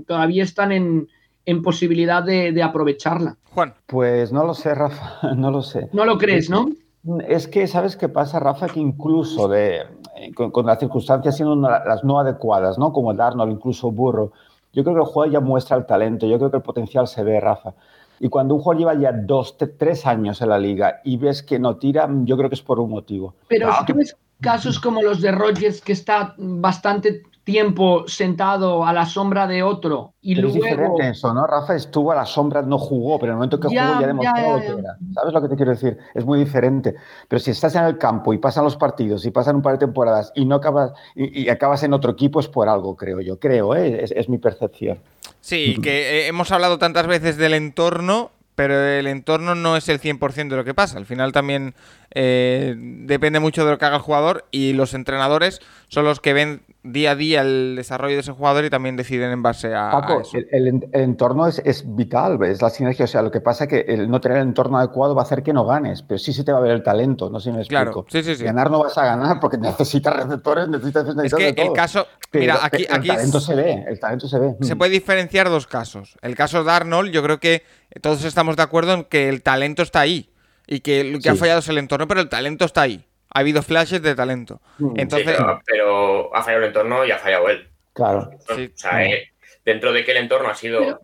todavía 0.07 0.43
están 0.43 0.73
en, 0.73 1.09
posibilidad 1.63 2.23
de, 2.23 2.63
aprovecharla. 2.63 3.37
Juan. 3.51 3.75
Pues 3.87 4.33
no 4.33 4.45
lo 4.45 4.55
sé, 4.55 4.75
Rafa, 4.75 5.35
no 5.37 5.51
lo 5.51 5.63
sé. 5.63 5.89
No 5.93 6.05
lo 6.05 6.19
crees, 6.19 6.51
¿no? 6.51 6.71
Es 7.29 7.49
que, 7.49 7.67
¿sabes 7.67 7.97
qué 7.97 8.09
pasa, 8.09 8.41
Rafa? 8.41 8.67
Que 8.67 8.81
incluso 8.81 9.47
de, 9.49 9.83
con, 10.35 10.65
las 10.65 10.79
circunstancias 10.79 11.37
siendo 11.37 11.55
las 11.57 12.03
no 12.03 12.19
adecuadas, 12.19 12.79
¿no? 12.79 12.93
Como 12.93 13.11
el 13.11 13.17
Darnold, 13.17 13.53
incluso 13.53 13.91
Burro, 13.91 14.33
yo 14.73 14.83
creo 14.83 14.95
que 14.95 15.03
el 15.03 15.07
juego 15.07 15.33
ya 15.33 15.41
muestra 15.41 15.77
el 15.77 15.87
talento, 15.87 16.27
yo 16.27 16.39
creo 16.39 16.51
que 16.51 16.57
el 16.57 16.63
potencial 16.63 17.07
se 17.07 17.23
ve, 17.23 17.41
Rafa. 17.41 17.75
Y 18.21 18.29
cuando 18.29 18.55
un 18.55 18.61
jugador 18.61 18.79
lleva 18.79 18.95
ya 18.95 19.13
dos, 19.13 19.57
tres 19.59 20.07
años 20.07 20.41
en 20.41 20.49
la 20.49 20.59
liga 20.59 21.01
y 21.05 21.17
ves 21.17 21.43
que 21.43 21.59
no 21.59 21.77
tira, 21.77 22.09
yo 22.25 22.37
creo 22.37 22.49
que 22.49 22.55
es 22.55 22.63
por 22.63 22.81
un 22.81 22.91
motivo. 22.91 23.35
Pero 23.49 23.73
si 23.73 23.85
tú 23.85 23.95
ves 23.95 24.17
casos 24.41 24.81
como 24.81 25.03
los 25.03 25.21
de 25.21 25.33
Rogers, 25.33 25.81
que 25.81 25.93
está 25.93 26.35
bastante 26.39 27.23
tiempo 27.45 28.09
sentado 28.09 28.87
a 28.87 28.93
la 28.93 29.05
sombra 29.05 29.47
de 29.47 29.63
otro 29.63 30.15
y 30.23 30.35
luego... 30.35 30.57
Es 30.57 30.63
diferente 30.65 31.09
eso, 31.11 31.33
¿no? 31.35 31.47
Rafa 31.47 31.77
estuvo 31.77 32.11
a 32.11 32.15
la 32.15 32.25
sombra, 32.25 32.63
no 32.63 32.79
jugó, 32.79 33.19
pero 33.19 33.33
en 33.33 33.35
el 33.35 33.37
momento 33.37 33.61
que 33.61 33.69
jugó 33.69 34.01
ya 34.01 34.07
demostró 34.07 34.53
lo 34.53 34.61
que 34.61 34.81
era. 34.81 34.97
¿Sabes 35.13 35.33
lo 35.35 35.43
que 35.43 35.49
te 35.49 35.57
quiero 35.57 35.73
decir? 35.73 35.99
Es 36.15 36.25
muy 36.25 36.39
diferente. 36.39 36.95
Pero 37.29 37.41
si 37.41 37.51
estás 37.51 37.75
en 37.75 37.85
el 37.85 37.99
campo 37.99 38.33
y 38.33 38.39
pasan 38.39 38.65
los 38.65 38.77
partidos 38.77 39.27
y 39.27 39.31
pasan 39.31 39.57
un 39.57 39.63
par 39.63 39.75
de 39.75 39.79
temporadas 39.81 40.33
y 40.35 40.47
no 40.47 40.57
acabas 40.57 40.93
y, 41.15 41.49
acabas 41.51 41.83
en 41.83 41.93
otro 41.93 42.13
equipo 42.13 42.41
es 42.41 42.49
por 42.49 42.69
algo, 42.69 42.97
creo 42.97 43.21
yo. 43.21 43.39
Creo, 43.39 43.77
¿eh? 43.77 44.03
es, 44.03 44.29
mi 44.29 44.39
percepción. 44.39 44.99
Sí, 45.43 45.79
que 45.83 46.21
eh, 46.23 46.27
hemos 46.29 46.51
hablado 46.51 46.79
tantas 46.79 47.07
veces 47.07 47.37
del 47.37 47.53
entorno, 47.53 48.31
pero 48.55 48.81
el 48.81 49.07
entorno 49.07 49.55
no 49.55 49.77
es 49.77 49.91
el 49.91 50.01
100% 50.01 50.49
de 50.49 50.57
lo 50.57 50.65
que 50.65 50.73
pasa. 50.73 50.97
Al 50.97 51.05
final 51.05 51.33
también 51.33 51.75
eh, 52.13 52.75
depende 52.79 53.41
mucho 53.41 53.67
de 53.67 53.73
lo 53.73 53.79
que 53.79 53.85
haga 53.85 53.97
el 53.97 54.03
jugador 54.03 54.47
y 54.51 54.73
los 54.73 54.95
entrenadores 54.95 55.61
son 55.89 56.05
los 56.07 56.21
que 56.21 56.33
ven 56.33 56.63
día 56.85 57.13
a 57.13 57.17
día 57.17 57.41
el 57.41 57.77
desarrollo 57.77 58.15
de 58.15 58.21
ese 58.21 58.33
jugador 58.33 58.65
y 58.67 58.71
también 58.71 58.95
deciden 58.95 59.31
en 59.33 59.43
base 59.43 59.75
a, 59.75 59.91
Paco, 59.91 60.23
El, 60.53 60.87
entorno 60.93 61.47
es, 61.47 61.85
vital, 61.97 62.39
es 62.45 62.61
la 62.61 62.69
sinergia. 62.69 63.07
O 63.07 63.09
sea, 63.09 63.23
lo 63.23 63.31
que 63.31 63.41
pasa 63.41 63.65
es 63.65 63.71
que 63.71 63.81
el 63.89 64.11
no 64.11 64.21
tener 64.21 64.39
el 64.39 64.49
entorno 64.49 64.79
adecuado 64.79 65.15
va 65.15 65.23
a 65.23 65.25
hacer 65.25 65.43
que 65.43 65.53
no 65.53 65.65
ganes, 65.65 66.03
pero 66.03 66.19
sí 66.19 66.33
se 66.33 66.45
te 66.45 66.53
va 66.53 66.59
a 66.59 66.61
ver 66.61 66.73
el 66.73 66.83
talento, 66.83 67.31
no 67.31 67.41
sé 67.41 67.51
si 67.51 67.57
me 67.57 67.63
explico. 67.63 68.07
Ganar 68.39 68.71
no 68.71 68.81
vas 68.81 68.97
a 68.99 69.07
ganar 69.07 69.41
porque 69.41 69.57
necesitas 69.59 70.15
receptores, 70.15 70.69
necesitas, 70.69 71.07
Es 71.25 71.35
que 71.35 71.49
el 71.49 71.73
caso, 71.73 72.07
mira, 72.33 72.59
aquí, 72.63 72.87
el 72.89 73.07
talento 73.07 73.41
se 73.41 73.55
ve, 73.55 73.85
el 73.89 73.99
talento 73.99 74.29
se 74.29 74.39
ve. 74.39 74.57
Se 74.61 74.77
puede 74.77 74.91
diferenciar 74.91 75.49
dos 75.49 75.67
casos. 75.67 76.19
El 76.21 76.37
caso 76.37 76.63
de 76.63 76.71
Arnold, 76.71 77.11
yo 77.11 77.23
creo 77.23 77.41
que 77.41 77.63
todos 78.03 78.25
estamos 78.25 78.57
de 78.57 78.63
acuerdo 78.63 78.93
en 78.93 79.05
que 79.05 79.31
el 79.31 79.43
talento 79.43 79.83
está 79.83 80.01
ahí 80.01 80.31
y 80.67 80.81
que 80.81 81.03
lo 81.05 81.19
que 81.19 81.31
ha 81.31 81.35
fallado 81.35 81.61
es 81.61 81.69
el 81.69 81.79
entorno, 81.79 82.07
pero 82.07 82.21
el 82.21 82.29
talento 82.29 82.67
está 82.67 82.83
ahí 82.83 83.07
ha 83.35 83.41
habido 83.41 83.63
flashes 83.63 84.01
de 84.01 84.15
talento. 84.15 84.61
Mm. 84.79 85.01
Entonces, 85.01 85.37
pero, 85.67 86.35
ha 86.35 86.43
fallado 86.43 86.63
el 86.63 86.69
entorno 86.69 87.05
y 87.05 87.11
ha 87.11 87.19
fallado 87.19 87.49
él. 87.49 87.69
Claro. 87.93 88.31
O 88.49 88.55
sea, 88.75 89.05
eh, 89.05 89.33
dentro 89.65 89.93
de 89.93 90.05
que 90.05 90.13
el 90.13 90.19
entorno 90.19 90.49
ha 90.49 90.55
sido 90.55 91.01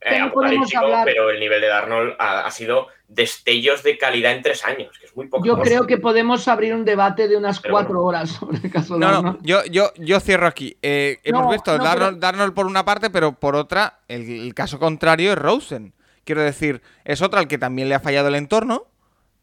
eh, 0.00 0.18
apocalíptico, 0.18 0.82
pero 1.04 1.30
el 1.30 1.38
nivel 1.38 1.60
de 1.60 1.68
Darnold 1.68 2.14
ha, 2.18 2.50
sido 2.50 2.88
destellos 3.08 3.82
de 3.82 3.98
calidad 3.98 4.32
en 4.32 4.42
tres 4.42 4.64
años, 4.64 4.98
que 4.98 5.06
es 5.06 5.16
muy 5.16 5.28
poco. 5.28 5.44
Yo 5.46 5.60
creo 5.60 5.86
que 5.86 5.98
podemos 5.98 6.48
abrir 6.48 6.74
un 6.74 6.86
debate 6.86 7.28
de 7.28 7.36
unas 7.36 7.60
cuatro 7.60 8.02
horas 8.02 8.30
sobre 8.30 8.58
el 8.58 8.70
caso 8.70 8.94
de 8.94 9.00
no, 9.00 9.22
No, 9.22 9.38
yo, 9.42 9.64
yo, 9.66 9.92
yo 9.96 10.20
cierro 10.20 10.46
aquí. 10.46 10.78
Eh, 10.80 11.20
hemos 11.22 11.50
visto 11.50 11.76
Darnold, 11.76 12.54
por 12.54 12.66
una 12.66 12.84
parte, 12.84 13.10
pero 13.10 13.32
por 13.32 13.56
otra, 13.56 14.00
el, 14.08 14.46
el 14.46 14.54
caso 14.54 14.78
contrario 14.78 15.32
es 15.32 15.38
Rosen. 15.38 15.92
Quiero 16.24 16.40
decir, 16.40 16.80
es 17.04 17.20
otra 17.20 17.40
al 17.40 17.48
que 17.48 17.58
también 17.58 17.90
le 17.90 17.94
ha 17.94 18.00
fallado 18.00 18.28
el 18.28 18.36
entorno 18.36 18.86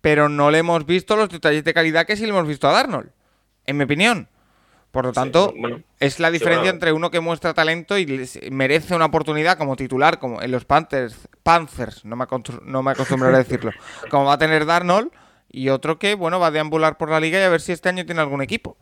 pero 0.02 0.30
no 0.30 0.52
le 0.52 0.60
hemos 0.60 0.86
visto 0.86 1.16
los 1.16 1.30
detalles 1.30 1.64
de 1.64 1.74
calidad 1.74 2.06
que 2.06 2.16
sí 2.18 2.24
le 2.24 2.30
hemos 2.30 2.48
visto 2.48 2.68
a 2.68 2.72
Darnold, 2.72 3.12
en 3.66 3.78
mi 3.78 3.84
opinión. 3.86 4.28
Por 4.92 5.06
lo 5.06 5.14
tanto, 5.14 5.54
es 6.02 6.20
la 6.20 6.30
diferencia 6.30 6.70
entre 6.70 6.92
uno 6.92 7.12
que 7.12 7.22
muestra 7.22 7.54
talento 7.54 7.98
y 7.98 8.28
merece 8.52 8.94
una 8.94 9.06
oportunidad 9.06 9.58
como 9.58 9.78
titular, 9.78 10.20
como 10.20 10.42
en 10.42 10.52
los 10.52 10.66
Panthers, 10.66 11.30
Panthers, 11.44 12.04
no 12.04 12.18
me, 12.18 12.26
no 12.66 12.84
me 12.84 12.92
acostumbraré 12.92 13.36
a 13.36 13.40
decirlo, 13.40 13.72
como 14.10 14.26
va 14.26 14.34
a 14.34 14.38
tener 14.38 14.66
Darnold, 14.66 15.12
y 15.50 15.70
otro 15.70 15.98
que, 15.98 16.16
bueno, 16.16 16.40
va 16.40 16.48
a 16.48 16.52
deambular 16.52 16.98
por 16.98 17.10
la 17.10 17.22
liga 17.22 17.40
y 17.40 17.44
a 17.44 17.50
ver 17.50 17.62
si 17.62 17.72
este 17.72 17.88
año 17.88 18.06
tiene 18.06 18.22
algún 18.22 18.42
equipo. 18.42 18.76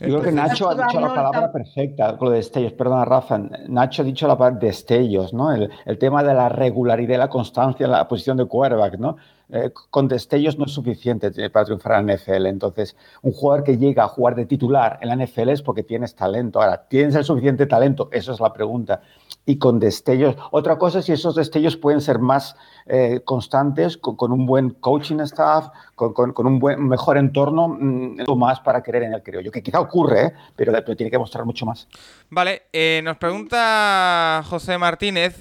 Yo 0.00 0.08
creo 0.08 0.22
que 0.22 0.32
Nacho 0.32 0.68
ha 0.68 0.74
dicho 0.74 1.00
la 1.00 1.14
palabra 1.14 1.52
perfecta, 1.52 2.16
con 2.16 2.28
lo 2.28 2.32
de 2.32 2.38
destellos, 2.38 2.72
perdona 2.72 3.04
Rafa, 3.04 3.38
Nacho 3.68 4.02
ha 4.02 4.04
dicho 4.04 4.26
la 4.26 4.36
palabra 4.36 4.58
destellos, 4.58 5.32
¿no? 5.32 5.52
El, 5.52 5.70
el 5.86 5.98
tema 5.98 6.22
de 6.22 6.34
la 6.34 6.48
regularidad 6.48 7.14
y 7.14 7.18
la 7.18 7.28
constancia 7.28 7.84
en 7.84 7.92
la 7.92 8.06
posición 8.08 8.36
de 8.36 8.46
quarterback, 8.46 8.98
¿no? 8.98 9.16
Eh, 9.50 9.70
con 9.90 10.08
destellos 10.08 10.58
no 10.58 10.64
es 10.64 10.72
suficiente 10.72 11.30
para 11.50 11.66
triunfar 11.66 12.00
en 12.00 12.06
la 12.06 12.14
NFL. 12.14 12.46
Entonces, 12.46 12.96
un 13.22 13.32
jugador 13.32 13.64
que 13.64 13.76
llega 13.76 14.04
a 14.04 14.08
jugar 14.08 14.34
de 14.34 14.46
titular 14.46 14.98
en 15.02 15.08
la 15.08 15.16
NFL 15.16 15.50
es 15.50 15.62
porque 15.62 15.82
tienes 15.82 16.14
talento. 16.14 16.60
Ahora, 16.60 16.86
¿tienes 16.88 17.14
el 17.14 17.24
suficiente 17.24 17.66
talento? 17.66 18.08
Esa 18.10 18.32
es 18.32 18.40
la 18.40 18.52
pregunta. 18.52 19.02
Y 19.46 19.58
con 19.58 19.78
destellos. 19.78 20.36
Otra 20.50 20.78
cosa 20.78 21.00
es 21.00 21.04
si 21.04 21.12
esos 21.12 21.34
destellos 21.34 21.76
pueden 21.76 22.00
ser 22.00 22.18
más 22.18 22.56
eh, 22.86 23.20
constantes, 23.24 23.98
con, 23.98 24.32
un 24.32 24.46
buen 24.46 24.70
coaching 24.70 25.20
staff, 25.20 25.68
con, 25.94 26.46
un 26.46 26.58
buen, 26.58 26.86
mejor 26.88 27.18
entorno, 27.18 27.68
mm, 27.68 28.22
más 28.36 28.60
para 28.60 28.82
querer 28.82 29.02
en 29.02 29.12
el 29.12 29.22
creo 29.22 29.42
yo. 29.42 29.50
Que 29.50 29.62
quizá 29.62 29.80
ocurre, 29.80 30.26
¿eh? 30.26 30.32
pero, 30.56 30.72
tiene 30.96 31.10
que 31.10 31.18
mostrar 31.18 31.44
mucho 31.44 31.66
más. 31.66 31.86
Vale, 32.34 32.62
eh, 32.72 33.00
nos 33.04 33.16
pregunta 33.16 34.42
José 34.44 34.76
Martínez. 34.76 35.38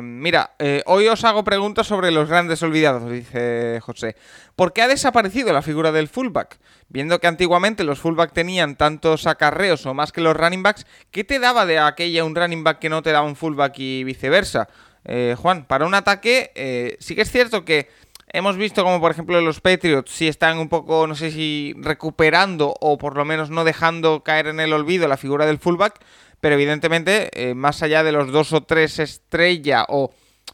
mira, 0.00 0.54
hoy 0.86 1.08
os 1.08 1.24
hago 1.24 1.42
preguntas 1.42 1.88
sobre 1.88 2.12
los 2.12 2.28
grandes 2.28 2.62
olvidados, 2.62 3.10
dice 3.10 3.80
José. 3.82 4.14
¿Por 4.54 4.72
qué 4.72 4.82
ha 4.82 4.86
desaparecido 4.86 5.52
la 5.52 5.62
figura 5.62 5.90
del 5.90 6.06
fullback? 6.06 6.60
Viendo 6.88 7.18
que 7.18 7.26
antiguamente 7.26 7.82
los 7.82 7.98
fullback 7.98 8.32
tenían 8.32 8.76
tantos 8.76 9.26
acarreos 9.26 9.84
o 9.86 9.94
más 9.94 10.12
que 10.12 10.20
los 10.20 10.36
running 10.36 10.62
backs, 10.62 10.86
¿qué 11.10 11.24
te 11.24 11.40
daba 11.40 11.66
de 11.66 11.80
aquella 11.80 12.22
un 12.22 12.36
running 12.36 12.62
back 12.62 12.78
que 12.78 12.88
no 12.88 13.02
te 13.02 13.10
daba 13.10 13.26
un 13.26 13.34
fullback 13.34 13.76
y 13.80 14.04
viceversa? 14.04 14.68
Eh, 15.04 15.34
Juan, 15.36 15.64
para 15.64 15.86
un 15.86 15.94
ataque, 15.94 16.52
eh, 16.54 16.96
sí 17.00 17.16
que 17.16 17.22
es 17.22 17.32
cierto 17.32 17.64
que 17.64 17.88
Hemos 18.30 18.58
visto 18.58 18.84
como, 18.84 19.00
por 19.00 19.10
ejemplo, 19.10 19.40
los 19.40 19.62
Patriots 19.62 20.10
sí 20.10 20.28
están 20.28 20.58
un 20.58 20.68
poco, 20.68 21.06
no 21.06 21.14
sé 21.14 21.30
si 21.30 21.74
recuperando 21.78 22.74
o 22.78 22.98
por 22.98 23.16
lo 23.16 23.24
menos 23.24 23.48
no 23.48 23.64
dejando 23.64 24.22
caer 24.22 24.48
en 24.48 24.60
el 24.60 24.74
olvido 24.74 25.08
la 25.08 25.16
figura 25.16 25.46
del 25.46 25.58
fullback, 25.58 25.98
pero 26.40 26.54
evidentemente, 26.54 27.30
eh, 27.32 27.54
más 27.54 27.82
allá 27.82 28.02
de 28.02 28.12
los 28.12 28.30
dos 28.32 28.52
o 28.52 28.62
tres 28.62 28.98
estrellas 28.98 29.84
o 29.88 30.10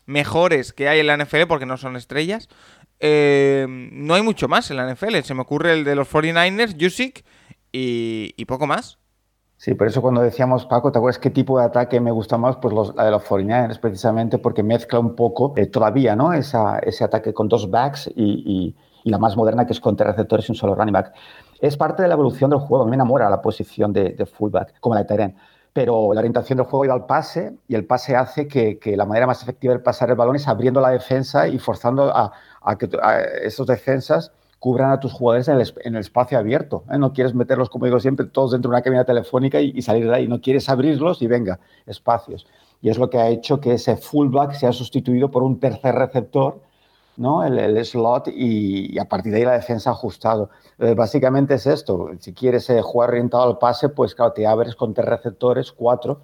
mejores 0.07 0.73
que 0.73 0.89
hay 0.89 1.01
en 1.01 1.07
la 1.07 1.17
NFL, 1.17 1.47
porque 1.49 1.67
no 1.67 1.77
son 1.77 1.97
estrellas, 1.97 2.49
eh, 3.01 3.67
no 3.69 4.15
hay 4.15 4.23
mucho 4.23 4.49
más 4.49 4.71
en 4.71 4.79
la 4.79 4.89
NFL. 4.93 5.21
Se 5.23 5.35
me 5.35 5.43
ocurre 5.43 5.73
el 5.73 5.85
de 5.85 5.95
los 5.95 6.11
49ers, 6.11 6.77
Jusic 6.81 7.25
y, 7.73 8.45
poco 8.47 8.67
más. 8.67 8.99
Sí, 9.57 9.75
por 9.75 9.87
eso 9.87 10.03
cuando 10.03 10.21
decíamos, 10.21 10.67
Paco, 10.67 10.93
¿te 10.93 10.99
acuerdas 10.99 11.19
qué 11.19 11.31
tipo 11.31 11.59
de 11.59 11.65
ataque 11.65 12.01
me 12.01 12.11
gusta 12.11 12.37
más? 12.37 12.57
Pues 12.57 12.75
la 12.95 13.05
de 13.05 13.11
los 13.11 13.23
49ers, 13.25 13.79
precisamente 13.79 14.39
porque 14.39 14.63
mezcla 14.63 14.99
un 14.99 15.15
poco 15.15 15.55
eh, 15.57 15.67
todavía 15.67 16.15
¿no? 16.17 16.33
Esa, 16.33 16.79
ese 16.81 17.05
ataque 17.05 17.33
con 17.33 17.49
dos 17.49 17.71
backs 17.71 18.11
y, 18.15 18.75
la 19.05 19.19
más 19.19 19.37
moderna 19.37 19.67
que 19.67 19.75
es 19.75 19.81
con 19.81 19.97
tres 19.97 20.13
receptores 20.13 20.49
y 20.49 20.53
un 20.53 20.57
solo 20.57 20.75
running 20.75 20.95
back. 20.95 21.13
Es 21.61 21.77
parte 21.77 22.01
de 22.01 22.09
la 22.09 22.15
evolución 22.15 22.49
del 22.49 22.61
juego. 22.61 22.87
me 22.87 22.95
enamora 22.95 23.29
la 23.29 23.43
posición 23.43 23.93
de, 23.93 24.25
fullback, 24.25 24.81
como 24.81 24.95
la 24.95 25.03
de 25.03 25.07
Tyrene 25.07 25.35
pero 25.75 26.15
la 26.15 26.21
orientación 26.21 26.57
del 26.57 26.67
juego 26.67 26.85
iba 26.85 26.95
al 26.95 27.05
pase 27.05 27.53
y 27.67 27.75
el 27.75 27.85
pase 27.85 28.15
hace 28.15 28.47
que, 28.47 28.79
la 28.97 29.05
manera 29.05 29.27
más 29.27 29.43
efectiva 29.43 29.75
de 29.75 29.81
pasar 29.81 30.09
el 30.09 30.15
balón 30.15 30.37
es 30.37 30.47
abriendo 30.47 30.81
la 30.81 30.91
defensa 30.91 31.49
y 31.49 31.59
forzando 31.59 32.13
a, 32.15 32.33
que 32.79 32.89
esos 33.43 33.67
defensas 33.67 34.33
cubran 34.61 34.93
a 34.93 35.01
tus 35.01 35.13
jugadores 35.13 35.49
en 35.49 35.95
el, 35.97 36.01
espacio 36.01 36.39
abierto. 36.39 36.85
¿eh? 36.93 36.97
No 36.97 37.13
quieres 37.13 37.35
meterlos, 37.35 37.69
como 37.69 37.87
digo 37.87 37.99
siempre, 37.99 38.25
todos 38.27 38.53
dentro 38.53 38.71
de 38.71 38.77
una 38.77 38.83
cabina 38.83 39.05
telefónica 39.05 39.61
y, 39.61 39.83
salir 39.83 40.07
de 40.07 40.15
ahí. 40.15 40.29
No 40.29 40.41
quieres 40.41 40.69
abrirlos 40.69 41.21
y 41.23 41.27
venga, 41.27 41.59
espacios. 41.87 42.47
Y 42.81 42.89
es 42.89 42.97
lo 42.97 43.11
que 43.11 43.19
ha 43.19 43.29
hecho 43.29 43.61
que 43.61 43.75
ese 43.75 43.97
fullback 43.97 44.53
sea 44.53 44.73
sustituido 44.73 45.33
por 45.33 45.43
un 45.43 45.59
tercer 45.59 45.97
receptor, 45.97 46.61
¿no? 47.17 47.45
el, 47.45 47.85
slot, 47.85 48.29
y, 48.29 48.99
a 48.99 49.05
partir 49.07 49.33
de 49.33 49.39
ahí 49.39 49.45
la 49.45 49.53
defensa 49.53 49.91
ajustado. 49.91 50.51
Eh, 50.79 50.95
básicamente 50.95 51.55
es 51.55 51.67
esto. 51.67 52.11
Si 52.19 52.33
quieres 52.33 52.69
eh, 52.71 52.81
jugar 52.83 53.11
orientado 53.11 53.45
al 53.45 53.59
pase, 53.59 53.89
pues 53.89 54.15
claro, 54.15 54.33
te 54.33 54.47
abres 54.47 54.75
con 54.75 54.95
tres 54.95 55.09
receptores, 55.09 55.73
cuatro, 55.73 56.21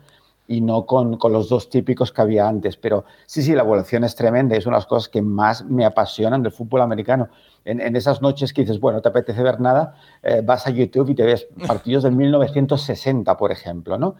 y 0.48 0.60
no 0.60 0.84
con, 0.84 1.16
con, 1.16 1.32
los 1.32 1.48
dos 1.48 1.70
típicos 1.70 2.10
que 2.12 2.22
había 2.22 2.48
antes. 2.48 2.76
Pero 2.76 3.04
sí, 3.26 3.42
sí, 3.42 3.54
la 3.54 3.62
evolución 3.62 4.02
es 4.02 4.16
tremenda. 4.16 4.56
Es 4.56 4.66
una 4.66 4.76
de 4.76 4.80
las 4.80 4.86
cosas 4.86 5.08
que 5.08 5.22
más 5.22 5.64
me 5.64 5.84
apasionan 5.84 6.42
del 6.42 6.52
fútbol 6.52 6.82
americano. 6.82 7.28
En, 7.64 7.80
en 7.80 7.94
esas 7.94 8.20
noches 8.20 8.52
que 8.52 8.62
dices, 8.62 8.80
bueno, 8.80 8.98
no 8.98 9.02
te 9.02 9.10
apetece 9.10 9.42
ver 9.42 9.60
nada, 9.60 9.94
eh, 10.22 10.42
vas 10.44 10.66
a 10.66 10.70
YouTube 10.70 11.10
y 11.10 11.14
te 11.14 11.24
ves 11.24 11.46
partidos 11.66 12.02
del 12.02 12.16
1960, 12.16 13.36
por 13.36 13.52
ejemplo, 13.52 13.96
¿no? 13.98 14.16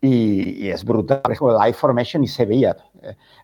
Y, 0.00 0.68
es 0.68 0.84
brutal. 0.84 1.20
Por 1.22 1.32
ejemplo, 1.32 1.58
Live 1.58 1.74
Formation 1.74 2.22
y 2.22 2.28
se 2.28 2.44
veía. 2.44 2.76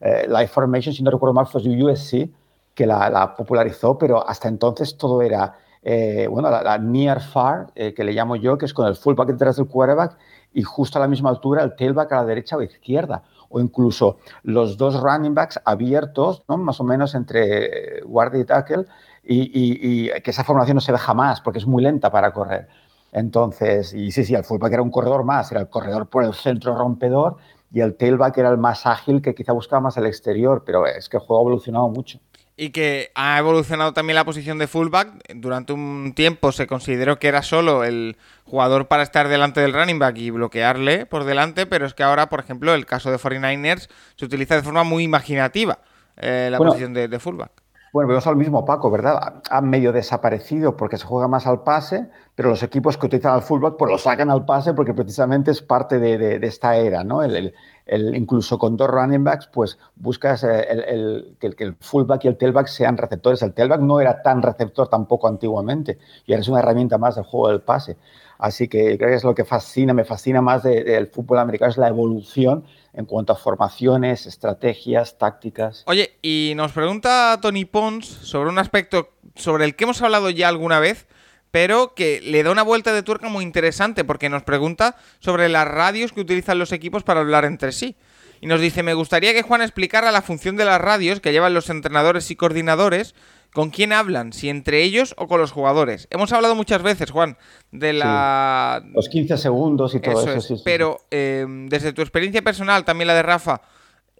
Live 0.01 0.49
Formation, 0.49 0.95
si 0.95 1.03
no 1.03 1.11
recuerdo 1.11 1.35
mal, 1.35 1.47
fue 1.47 1.61
USC 1.61 2.31
que 2.79 2.87
la, 2.87 3.11
la 3.11 3.35
popularizó, 3.35 3.99
pero 3.99 4.25
hasta 4.25 4.47
entonces 4.47 4.97
todo 4.97 5.21
era 5.21 5.57
eh, 5.83 6.29
bueno, 6.31 6.49
la, 6.49 6.79
near 6.79 7.21
far, 7.21 7.73
eh, 7.75 7.93
que 7.93 8.05
le 8.05 8.13
llamo 8.13 8.37
yo, 8.37 8.57
que 8.57 8.67
es 8.67 8.73
con 8.73 8.87
el 8.87 8.95
fullback 8.95 9.31
detrás 9.31 9.57
del 9.57 9.67
quarterback 9.67 10.17
y 10.53 10.63
justo 10.63 10.97
a 10.97 11.01
la 11.01 11.09
misma 11.09 11.31
altura 11.31 11.65
el 11.65 11.75
tailback 11.75 12.13
a 12.13 12.17
la 12.17 12.25
derecha 12.25 12.57
o 12.57 12.63
izquierda. 12.63 13.25
O 13.49 13.59
incluso 13.59 14.19
los 14.45 14.77
dos 14.77 15.01
running 15.01 15.35
backs 15.35 15.61
abiertos, 15.65 16.45
¿no? 16.47 16.57
más 16.57 16.79
o 16.81 16.85
menos 16.85 17.17
entre 17.17 18.01
guardia 18.03 18.43
y 18.43 18.45
tackle, 18.45 18.85
y, 19.25 20.09
que 20.23 20.31
esa 20.31 20.45
formación 20.45 20.77
no 20.77 20.81
se 20.81 20.93
ve 20.93 20.99
jamás 20.99 21.41
porque 21.41 21.59
es 21.59 21.67
muy 21.67 21.83
lenta 21.83 22.13
para 22.13 22.31
correr. 22.31 22.69
Entonces, 23.11 23.93
y 23.93 24.13
sí, 24.13 24.25
sí, 24.25 24.37
el 24.37 24.45
fullback 24.45 24.75
era 24.75 24.83
un 24.83 24.93
corredor 24.93 25.25
más, 25.25 25.51
era 25.51 25.63
el 25.63 25.69
corredor 25.69 26.07
por 26.07 26.23
el 26.23 26.35
centro 26.35 26.77
rompedor 26.77 27.39
y 27.73 27.81
el 27.81 27.97
tailback 27.97 28.39
era 28.39 28.51
el 28.51 28.59
más 28.59 28.87
ágil 28.87 29.21
que 29.21 29.35
quizá 29.35 29.53
buscaba 29.53 29.81
más 29.81 29.97
el 29.97 30.07
exterior, 30.07 30.63
pero 30.65 30.87
es 30.87 31.09
que 31.09 31.17
el 31.17 31.23
juego 31.23 31.41
ha 31.41 31.43
evolucionado 31.43 31.89
mucho 31.89 32.21
y 32.61 32.71
que 32.71 33.13
ha 33.15 33.39
evolucionado 33.39 33.93
también 33.93 34.17
la 34.17 34.25
posición 34.25 34.59
de 34.59 34.67
fullback. 34.67 35.13
Durante 35.37 35.73
un 35.73 36.13
tiempo 36.15 36.51
se 36.51 36.67
consideró 36.67 37.21
que 37.21 37.29
era 37.29 37.43
solo 37.43 37.85
el 37.85 38.17
jugador 38.45 38.89
para 38.89 39.05
estar 39.05 39.29
delante 39.29 39.61
del 39.61 39.73
running 39.73 40.01
back 40.01 40.19
y 40.19 40.31
bloquearle 40.31 41.07
por 41.07 41.23
delante, 41.23 41.67
pero 41.67 41.87
es 41.87 41.95
que 41.95 42.03
ahora, 42.03 42.29
por 42.29 42.41
ejemplo, 42.41 42.75
el 42.75 42.85
caso 42.85 43.13
de 43.13 43.17
49ers 43.17 43.89
se 44.17 44.25
utiliza 44.25 44.57
de 44.57 44.63
forma 44.63 44.83
muy 44.83 45.05
imaginativa 45.05 45.79
eh, 46.17 46.49
la 46.51 46.59
posición 46.59 46.93
de, 46.93 47.19
fullback. 47.21 47.53
Bueno, 47.93 48.09
vemos 48.09 48.27
al 48.27 48.37
mismo 48.37 48.65
Paco, 48.65 48.91
¿verdad? 48.91 49.41
Ha 49.49 49.61
medio 49.61 49.93
desaparecido 49.93 50.77
porque 50.77 50.99
se 50.99 51.07
juega 51.07 51.29
más 51.29 51.47
al 51.47 51.63
pase, 51.63 52.09
pero 52.35 52.51
los 52.51 52.65
equipos 52.65 52.99
que 52.99 53.07
utilizan 53.07 53.35
al 53.35 53.43
fullback 53.43 53.77
pues 53.79 53.91
lo 53.91 53.99
sacan 53.99 54.31
al 54.31 54.45
pase 54.45 54.75
porque 54.75 54.95
precisamente 54.95 55.53
es 55.53 55.63
parte 55.63 56.01
de, 56.01 56.41
esta 56.43 56.77
era, 56.77 57.05
¿no? 57.05 57.23
el, 57.23 57.55
incluso 57.91 58.59
con 58.59 58.77
dos 58.77 58.89
running 58.89 59.25
backs, 59.25 59.49
pues 59.53 59.79
buscas 59.97 60.45
eh, 60.45 60.67
el, 60.69 61.37
que, 61.39 61.55
el, 61.65 61.75
fullback 61.81 62.25
y 62.25 62.29
el 62.29 62.37
tailback 62.37 62.67
sean 62.67 62.97
receptores. 62.97 63.43
El 63.43 63.55
tailback 63.55 63.81
no 63.81 64.01
era 64.01 64.23
tan 64.23 64.43
receptor 64.43 64.89
tampoco 64.89 65.29
antiguamente 65.29 65.99
y 66.27 66.33
ahora 66.33 66.43
es 66.43 66.49
una 66.49 66.61
herramienta 66.61 66.99
más 66.99 67.17
del 67.17 67.25
juego 67.25 67.49
del 67.49 67.61
pase. 67.61 67.97
Así 68.39 68.69
que 68.69 68.97
creo 68.97 69.11
que 69.11 69.17
es 69.17 69.25
lo 69.25 69.35
que 69.35 69.45
fascina, 69.45 69.93
me 69.93 70.05
fascina 70.05 70.41
más 70.41 70.63
del 70.63 71.09
fútbol 71.09 71.39
americano, 71.39 71.71
es 71.71 71.77
la 71.77 71.89
evolución 71.89 72.65
en 72.93 73.05
cuanto 73.05 73.33
a 73.33 73.37
formaciones, 73.37 74.27
estrategias, 74.27 75.19
tácticas. 75.19 75.83
Oye, 75.87 76.19
y 76.23 76.53
nos 76.55 76.71
pregunta 76.73 77.39
Tony 77.43 77.65
Pons 77.65 78.07
sobre 78.07 78.51
un 78.51 78.59
aspecto 78.59 79.09
sobre 79.35 79.65
el 79.65 79.75
que 79.75 79.85
hemos 79.85 80.03
hablado 80.03 80.31
ya 80.31 80.49
alguna 80.49 80.79
vez, 80.79 81.09
pero 81.51 81.95
que 81.95 82.21
le 82.21 82.43
da 82.43 82.51
una 82.51 82.63
vuelta 82.63 82.93
de 82.93 83.03
tuerca 83.03 83.29
muy 83.29 83.45
interesante 83.45 84.05
porque 84.05 84.29
nos 84.29 84.43
pregunta 84.43 84.97
sobre 85.19 85.49
las 85.49 85.67
radios 85.67 86.13
que 86.13 86.21
utilizan 86.21 86.59
los 86.59 86.73
equipos 86.73 87.03
para 87.03 87.21
hablar 87.21 87.45
entre 87.45 87.73
sí. 87.73 87.97
Y 88.41 88.47
nos 88.47 88.61
dice, 88.61 88.83
me 88.83 88.95
gustaría 88.95 89.33
que 89.33 89.43
Juan 89.43 89.63
explicara 89.63 90.13
la 90.13 90.23
función 90.23 90.57
de 90.57 90.65
las 90.65 90.81
radios 90.81 91.21
que 91.21 91.33
llevan 91.33 91.55
los 91.55 91.71
entrenadores 91.71 92.31
y 92.31 92.37
coordinadores, 92.37 93.15
con 93.53 93.71
quién 93.71 93.93
hablan, 93.93 94.33
si 94.33 94.49
entre 94.49 94.83
ellos 94.83 95.15
o 95.19 95.27
con 95.27 95.41
los 95.41 95.51
jugadores. 95.51 96.07
Hemos 96.11 96.33
hablado 96.33 96.55
muchas 96.55 96.83
veces, 96.83 97.11
Juan, 97.11 97.37
de 97.73 97.95
la... 97.95 98.83
Los 98.93 99.09
15 99.09 99.39
segundos 99.39 99.95
y 99.95 100.01
todo 100.01 100.33
eso. 100.33 100.57
pero 100.65 101.01
em, 101.11 101.69
desde 101.69 101.93
tu 101.93 102.03
experiencia 102.03 102.43
personal, 102.43 102.85
también 102.85 103.09
la 103.09 103.15
de 103.15 103.23
Rafa, 103.23 103.63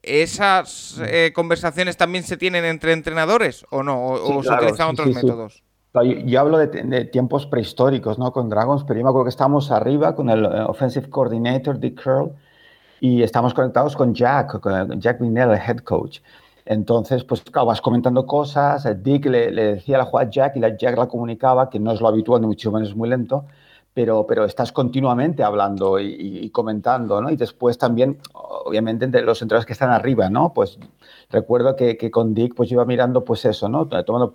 ¿esas 0.03 1.01
eh, 1.07 1.33
conversaciones 1.35 1.97
también 1.97 2.25
se 2.25 2.37
tienen 2.37 2.65
entre 2.65 2.93
entrenadores 2.93 3.65
o 3.71 3.83
no? 3.83 4.03
¿O, 4.03 4.43
se 4.43 4.53
utilizan 4.53 4.89
otros 4.89 5.15
métodos? 5.15 5.63
Yo, 6.27 6.41
hablo 6.41 6.59
de, 6.59 7.05
tiempos 7.07 7.47
prehistóricos, 7.47 8.19
¿no? 8.19 8.31
Con 8.31 8.49
Dragons, 8.49 8.85
pero 8.85 8.99
yo 8.99 9.05
me 9.05 9.09
acuerdo 9.09 9.25
que 9.25 9.31
estábamos 9.31 9.71
arriba 9.71 10.15
con 10.15 10.29
el 10.29 10.45
eh, 10.45 10.63
Offensive 10.67 11.09
Coordinator, 11.09 11.79
Dick 11.79 12.03
Curl, 12.03 12.33
y 13.01 13.23
estamos 13.23 13.55
conectados 13.55 13.97
con 13.97 14.15
Jack, 14.15 14.61
con 14.61 15.01
Jack 15.01 15.21
Vinell, 15.21 15.51
el 15.51 15.57
head 15.57 15.79
coach. 15.79 16.21
Entonces, 16.67 17.25
pues 17.25 17.41
claro, 17.43 17.67
vas 17.67 17.81
comentando 17.81 18.27
cosas, 18.27 18.87
Dick 19.03 19.27
le, 19.27 19.51
le, 19.51 19.75
decía 19.75 19.97
la 19.99 20.05
jugada 20.05 20.29
a 20.29 20.31
Jack 20.31 20.57
y 20.57 20.61
la 20.61 20.77
Jack 20.77 20.99
la 20.99 21.09
comunicaba, 21.09 21.71
que 21.71 21.81
no 21.81 21.93
es 21.93 22.01
lo 22.01 22.09
habitual, 22.09 22.43
ni 22.43 22.49
mucho 22.49 22.71
menos 22.71 22.95
muy 22.95 23.09
lento, 23.09 23.47
pero, 23.99 24.25
pero 24.29 24.45
estás 24.45 24.71
continuamente 24.71 25.43
hablando 25.43 25.99
y, 25.99 26.49
comentando, 26.51 27.21
¿no? 27.21 27.31
Y 27.31 27.37
después 27.37 27.79
también, 27.79 28.21
obviamente, 28.33 29.05
entre 29.05 29.23
los 29.23 29.43
entrenadores 29.43 29.67
que 29.67 29.73
están 29.73 29.91
arriba, 29.91 30.31
¿no? 30.31 30.53
Pues 30.53 30.79
recuerdo 31.31 31.75
que, 31.75 31.97
que, 31.97 32.09
con 32.09 32.33
Dick 32.33 32.55
pues 32.55 32.71
iba 32.71 32.85
mirando 32.85 33.25
pues 33.25 33.45
eso, 33.45 33.69
¿no? 33.69 33.89
Tomando 33.89 34.33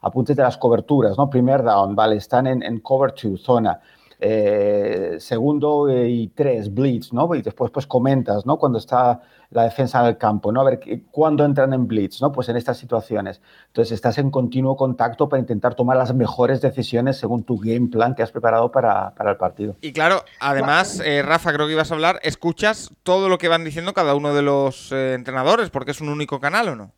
apuntes 0.00 0.34
de 0.34 0.42
las 0.42 0.56
coberturas, 0.56 1.18
¿no? 1.18 1.28
Primer 1.28 1.62
down, 1.62 1.94
vale, 1.94 2.16
están 2.16 2.46
en, 2.46 2.62
en 2.62 2.80
cover 2.80 3.12
two, 3.12 3.36
zona. 3.36 3.80
Eh, 4.24 5.16
segundo 5.18 5.88
y 5.90 6.28
tres, 6.28 6.72
blitz, 6.72 7.12
¿no? 7.12 7.34
Y 7.34 7.42
después 7.42 7.72
pues 7.72 7.88
comentas, 7.88 8.46
¿no? 8.46 8.56
Cuando 8.56 8.78
está 8.78 9.20
la 9.50 9.64
defensa 9.64 9.98
en 10.00 10.06
el 10.06 10.16
campo, 10.16 10.52
¿no? 10.52 10.60
A 10.60 10.64
ver, 10.64 10.80
¿cuándo 11.10 11.44
entran 11.44 11.72
en 11.72 11.88
blitz, 11.88 12.22
¿no? 12.22 12.30
Pues 12.30 12.48
en 12.48 12.56
estas 12.56 12.78
situaciones. 12.78 13.40
Entonces 13.66 13.90
estás 13.90 14.18
en 14.18 14.30
continuo 14.30 14.76
contacto 14.76 15.28
para 15.28 15.40
intentar 15.40 15.74
tomar 15.74 15.96
las 15.96 16.14
mejores 16.14 16.60
decisiones 16.60 17.16
según 17.16 17.42
tu 17.42 17.58
game 17.58 17.88
plan 17.88 18.14
que 18.14 18.22
has 18.22 18.30
preparado 18.30 18.70
para, 18.70 19.12
el 19.18 19.36
partido. 19.36 19.74
Y 19.80 19.92
claro, 19.92 20.22
además, 20.38 21.02
eh, 21.04 21.22
Rafa, 21.22 21.52
creo 21.52 21.66
que 21.66 21.72
ibas 21.72 21.90
a 21.90 21.94
hablar, 21.94 22.20
escuchas 22.22 22.92
todo 23.02 23.28
lo 23.28 23.38
que 23.38 23.48
van 23.48 23.64
diciendo 23.64 23.92
cada 23.92 24.14
uno 24.14 24.32
de 24.34 24.42
los 24.42 24.92
eh, 24.92 25.14
entrenadores, 25.14 25.70
porque 25.70 25.90
es 25.90 26.00
un 26.00 26.08
único 26.08 26.38
canal 26.38 26.68
o 26.68 26.76
no. 26.76 26.92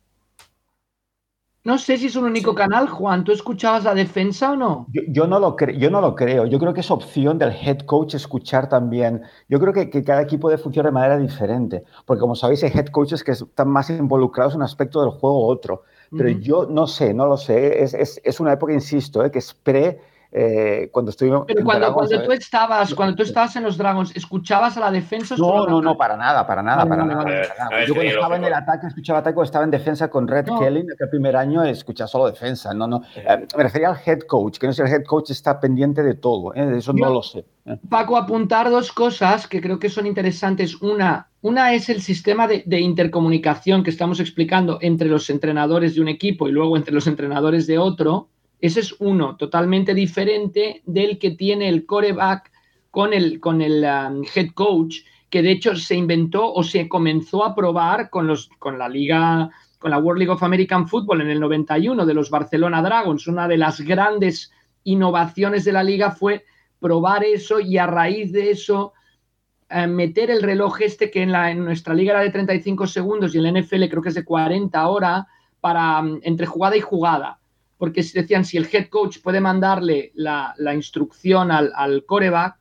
No 1.65 1.79
sé 1.79 1.97
si 1.97 2.05
es 2.05 2.15
un 2.15 2.25
único 2.25 2.53
canal, 2.53 2.87
Juan. 2.87 3.23
¿Tú 3.23 3.31
escuchabas 3.31 3.85
la 3.85 3.95
defensa 3.95 4.51
o 4.51 4.55
no? 4.55 4.85
Yo, 4.91 5.25
no 5.25 5.39
lo 5.39 5.57
yo 5.57 5.89
no 5.89 5.99
lo 5.99 6.13
creo. 6.13 6.45
Yo 6.45 6.59
creo 6.59 6.75
que 6.75 6.81
es 6.81 6.91
opción 6.91 7.39
del 7.39 7.53
head 7.53 7.79
coach 7.79 8.13
escuchar 8.13 8.69
también. 8.69 9.23
Yo 9.49 9.59
creo 9.59 9.73
que, 9.73 9.89
cada 10.03 10.21
equipo 10.21 10.47
debe 10.47 10.61
funcionar 10.61 10.91
de 10.91 10.93
manera 10.93 11.17
diferente. 11.17 11.83
Porque 12.05 12.21
como 12.21 12.35
sabéis, 12.35 12.63
hay 12.63 12.69
head 12.71 12.89
coaches 12.89 13.23
que 13.23 13.31
están 13.31 13.67
más 13.69 13.89
involucrados 13.89 14.53
en 14.53 14.57
un 14.57 14.63
aspecto 14.63 15.01
del 15.01 15.09
juego 15.09 15.47
u 15.47 15.49
otro. 15.49 15.81
Pero 16.15 16.29
yo 16.29 16.67
no 16.69 16.85
sé, 16.85 17.15
no 17.15 17.25
lo 17.25 17.35
sé. 17.35 17.83
Es, 17.83 18.39
una 18.39 18.53
época, 18.53 18.71
insisto, 18.71 19.25
eh, 19.25 19.31
que 19.31 19.39
es 19.39 19.51
pre 19.55 19.99
eh, 20.37 20.89
cuando 20.91 21.11
estuvimos. 21.11 21.45
Pero 21.47 21.63
cuando, 21.63 21.93
cuando 21.93 22.21
tú 22.21 22.31
estabas, 22.33 22.93
cuando 22.93 23.15
tú 23.15 23.23
estabas 23.23 23.55
en 23.55 23.63
los 23.63 23.77
Dragons, 23.77 24.13
¿escuchabas 24.17 24.75
a 24.75 24.81
la 24.81 24.91
defensa? 24.91 25.35
No, 25.37 25.65
no, 25.65 25.81
no, 25.81 25.95
para 25.95 26.17
nada, 26.17 26.45
para 26.45 26.61
nada, 26.61 26.85
para 26.85 27.05
nada. 27.05 27.25
Yo 27.87 27.93
cuando 27.93 28.11
estaba 28.11 28.35
en 28.35 28.43
el 28.43 28.53
ataque, 28.53 28.87
escuchaba 28.87 29.19
ataque, 29.19 29.35
cuando 29.35 29.45
estaba 29.45 29.63
en 29.63 29.71
defensa 29.71 30.09
con 30.09 30.27
Red 30.27 30.47
Kelly, 30.59 30.81
en 30.81 30.87
el 30.99 31.09
primer 31.09 31.37
año 31.37 31.63
escuchaba 31.63 32.09
solo 32.09 32.25
defensa. 32.25 32.73
No, 32.73 32.85
no. 32.85 33.01
Eh, 33.15 33.47
me 33.55 33.63
refería 33.63 33.91
al 33.91 33.97
head 34.05 34.23
coach, 34.27 34.57
que 34.57 34.67
no 34.67 34.73
sé, 34.73 34.83
el 34.83 34.89
head 34.89 35.05
coach 35.05 35.31
está 35.31 35.57
pendiente 35.57 36.03
de 36.03 36.15
todo, 36.15 36.53
¿eh? 36.53 36.79
eso 36.79 36.91
no 36.91 37.09
lo 37.09 37.23
sé. 37.23 37.45
Paco, 37.89 38.17
apuntar 38.17 38.69
dos 38.69 38.91
cosas 38.91 39.47
que 39.47 39.61
creo 39.61 39.79
que 39.79 39.89
son 39.89 40.05
interesantes. 40.05 40.81
Una, 40.81 41.29
una 41.43 41.73
es 41.73 41.87
el 41.87 42.01
sistema 42.01 42.45
de, 42.45 42.61
de, 42.65 42.81
intercomunicación 42.81 43.83
que 43.83 43.89
estamos 43.89 44.19
explicando 44.19 44.79
entre 44.81 45.07
los 45.07 45.29
entrenadores 45.29 45.95
de 45.95 46.01
un 46.01 46.09
equipo 46.09 46.49
y 46.49 46.51
luego 46.51 46.75
entre 46.75 46.93
los 46.93 47.07
entrenadores 47.07 47.67
de 47.67 47.77
otro. 47.77 48.27
Ese 48.65 48.79
es 48.79 48.95
uno, 48.97 49.37
totalmente 49.37 49.93
diferente 49.93 50.81
del 50.87 51.19
que 51.19 51.29
tiene 51.29 51.69
el 51.69 51.85
coreback 51.85 52.51
con 52.89 53.13
el, 53.13 53.39
con 53.39 53.61
el 53.61 53.83
um, 53.83 54.23
head 54.33 54.53
coach, 54.55 55.01
que 55.29 55.43
de 55.43 55.51
hecho 55.51 55.75
se 55.75 55.93
inventó 55.93 56.51
o 56.51 56.63
se 56.63 56.89
comenzó 56.89 57.45
a 57.45 57.53
probar 57.53 58.09
con, 58.09 58.25
los, 58.25 58.49
con 58.57 58.79
la 58.79 58.89
liga, 58.89 59.51
con 59.77 59.91
la 59.91 59.99
World 59.99 60.17
League 60.17 60.33
of 60.33 60.41
American 60.41 60.87
Football 60.87 61.21
en 61.21 61.29
el 61.29 61.39
91 61.41 62.07
de 62.07 62.13
los 62.15 62.31
Barcelona 62.31 62.81
Dragons. 62.81 63.27
Una 63.27 63.47
de 63.47 63.57
las 63.57 63.81
grandes 63.81 64.51
innovaciones 64.83 65.63
de 65.63 65.71
la 65.71 65.83
liga 65.83 66.09
fue 66.09 66.43
probar 66.79 67.23
eso 67.23 67.59
y 67.59 67.77
a 67.77 67.85
raíz 67.85 68.31
de 68.31 68.49
eso 68.49 68.93
eh, 69.69 69.85
meter 69.85 70.31
el 70.31 70.41
reloj 70.41 70.81
este 70.81 71.11
que 71.11 71.21
en, 71.21 71.35
en 71.35 71.63
nuestra 71.63 71.93
liga 71.93 72.13
era 72.13 72.23
de 72.23 72.31
35 72.31 72.87
segundos 72.87 73.35
y 73.35 73.37
en 73.37 73.43
la 73.43 73.61
NFL 73.61 73.85
creo 73.91 74.01
que 74.01 74.09
es 74.09 74.15
de 74.15 74.25
40 74.25 74.79
ahora 74.79 75.27
para 75.61 75.99
um, 75.99 76.19
entre 76.23 76.47
jugada 76.47 76.75
y 76.75 76.81
jugada 76.81 77.39
porque 77.77 78.03
decían 78.13 78.45
si 78.45 78.57
el 78.57 78.69
head 78.71 78.87
coach 78.89 79.19
puede 79.21 79.41
mandarle 79.41 80.11
la, 80.15 80.55
instrucción 80.73 81.51
al, 81.51 82.03
coreback, 82.05 82.57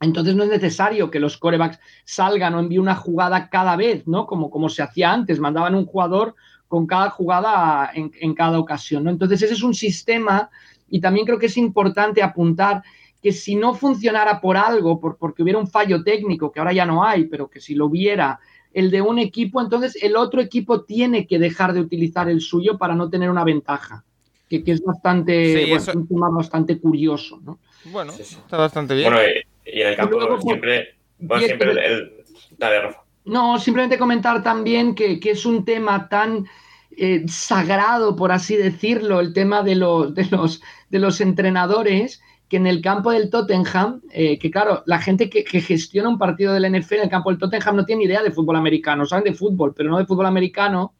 entonces 0.00 0.34
no 0.34 0.44
es 0.44 0.50
necesario 0.50 1.10
que 1.10 1.20
los 1.20 1.36
corebacks 1.36 1.78
salgan 2.04 2.54
o 2.54 2.60
envíen 2.60 2.82
una 2.82 2.94
jugada 2.94 3.50
cada 3.50 3.76
vez, 3.76 4.06
¿no? 4.06 4.26
Como, 4.26 4.50
como 4.50 4.68
se 4.68 4.82
hacía 4.82 5.12
antes, 5.12 5.40
mandaban 5.40 5.74
un 5.74 5.86
jugador 5.86 6.34
con 6.68 6.86
cada 6.86 7.10
jugada 7.10 7.90
en, 7.94 8.34
cada 8.34 8.58
ocasión, 8.58 9.04
¿no? 9.04 9.10
Entonces 9.10 9.42
ese 9.42 9.54
es 9.54 9.62
un 9.62 9.74
sistema 9.74 10.50
y 10.88 11.00
también 11.00 11.26
creo 11.26 11.38
que 11.38 11.46
es 11.46 11.56
importante 11.56 12.22
apuntar 12.22 12.82
que 13.20 13.32
si 13.32 13.56
no 13.56 13.74
funcionara 13.74 14.40
por 14.40 14.56
algo, 14.56 15.00
por, 15.00 15.16
porque 15.16 15.42
hubiera 15.42 15.58
un 15.58 15.66
fallo 15.66 16.04
técnico, 16.04 16.52
que 16.52 16.60
ahora 16.60 16.72
ya 16.72 16.86
no 16.86 17.04
hay, 17.04 17.24
pero 17.24 17.50
que 17.50 17.60
si 17.60 17.74
lo 17.74 17.86
hubiera 17.86 18.38
el 18.72 18.90
de 18.90 19.02
un 19.02 19.18
equipo, 19.18 19.60
entonces 19.60 19.98
el 20.00 20.14
otro 20.14 20.40
equipo 20.40 20.82
tiene 20.82 21.26
que 21.26 21.38
dejar 21.38 21.72
de 21.72 21.80
utilizar 21.80 22.28
el 22.28 22.40
suyo 22.40 22.78
para 22.78 22.94
no 22.94 23.10
tener 23.10 23.30
una 23.30 23.42
ventaja 23.42 24.04
que, 24.48 24.62
es 24.66 24.82
bastante, 24.82 25.76
un 25.94 26.08
tema 26.08 26.30
bastante 26.30 26.78
curioso. 26.78 27.40
¿no? 27.44 27.58
Bueno, 27.86 28.12
está 28.12 28.56
bastante 28.56 28.94
bien. 28.94 29.12
Bueno, 29.12 29.28
y, 29.64 29.80
en 29.80 29.88
el 29.88 29.96
campo 29.96 30.40
siempre, 30.40 30.96
bueno, 31.18 31.44
siempre 31.44 31.70
el, 31.70 32.18
Dale, 32.56 32.96
No, 33.24 33.58
simplemente 33.58 33.98
comentar 33.98 34.42
también 34.42 34.94
que, 34.94 35.20
es 35.22 35.46
un 35.46 35.64
tema 35.64 36.08
tan 36.08 36.46
eh, 36.96 37.24
sagrado, 37.28 38.16
por 38.16 38.32
así 38.32 38.56
decirlo, 38.56 39.20
el 39.20 39.32
tema 39.32 39.62
de 39.62 39.76
los, 39.76 40.14
de 40.14 40.26
los, 40.30 40.62
de 40.90 40.98
los 40.98 41.20
entrenadores, 41.20 42.20
que 42.48 42.56
en 42.56 42.66
el 42.66 42.80
campo 42.80 43.12
del 43.12 43.30
Tottenham, 43.30 44.00
eh, 44.10 44.38
que 44.38 44.50
claro, 44.50 44.82
la 44.86 44.98
gente 45.00 45.28
que, 45.28 45.44
que, 45.44 45.60
gestiona 45.60 46.08
un 46.08 46.18
partido 46.18 46.54
del 46.54 46.72
NFL 46.72 46.94
en 46.94 47.02
el 47.02 47.10
campo 47.10 47.30
del 47.30 47.38
Tottenham 47.38 47.76
no 47.76 47.84
tiene 47.84 48.04
idea 48.04 48.22
de 48.22 48.32
fútbol 48.32 48.56
americano, 48.56 49.04
saben 49.04 49.24
de 49.24 49.34
fútbol, 49.34 49.74
pero 49.76 49.90
no 49.90 49.98
de 49.98 50.06
fútbol 50.06 50.26
americano. 50.26 50.94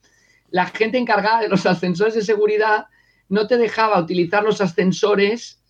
La 0.50 0.66
gente 0.66 0.98
encargada 0.98 1.40
de 1.40 1.48
los 1.48 1.66
ascensores 1.66 2.14
de 2.14 2.22
seguridad 2.22 2.86
no 3.28 3.46
te 3.46 3.56
dejaba 3.56 4.00
utilizar 4.00 4.42
los 4.42 4.60
ascensores. 4.60 5.62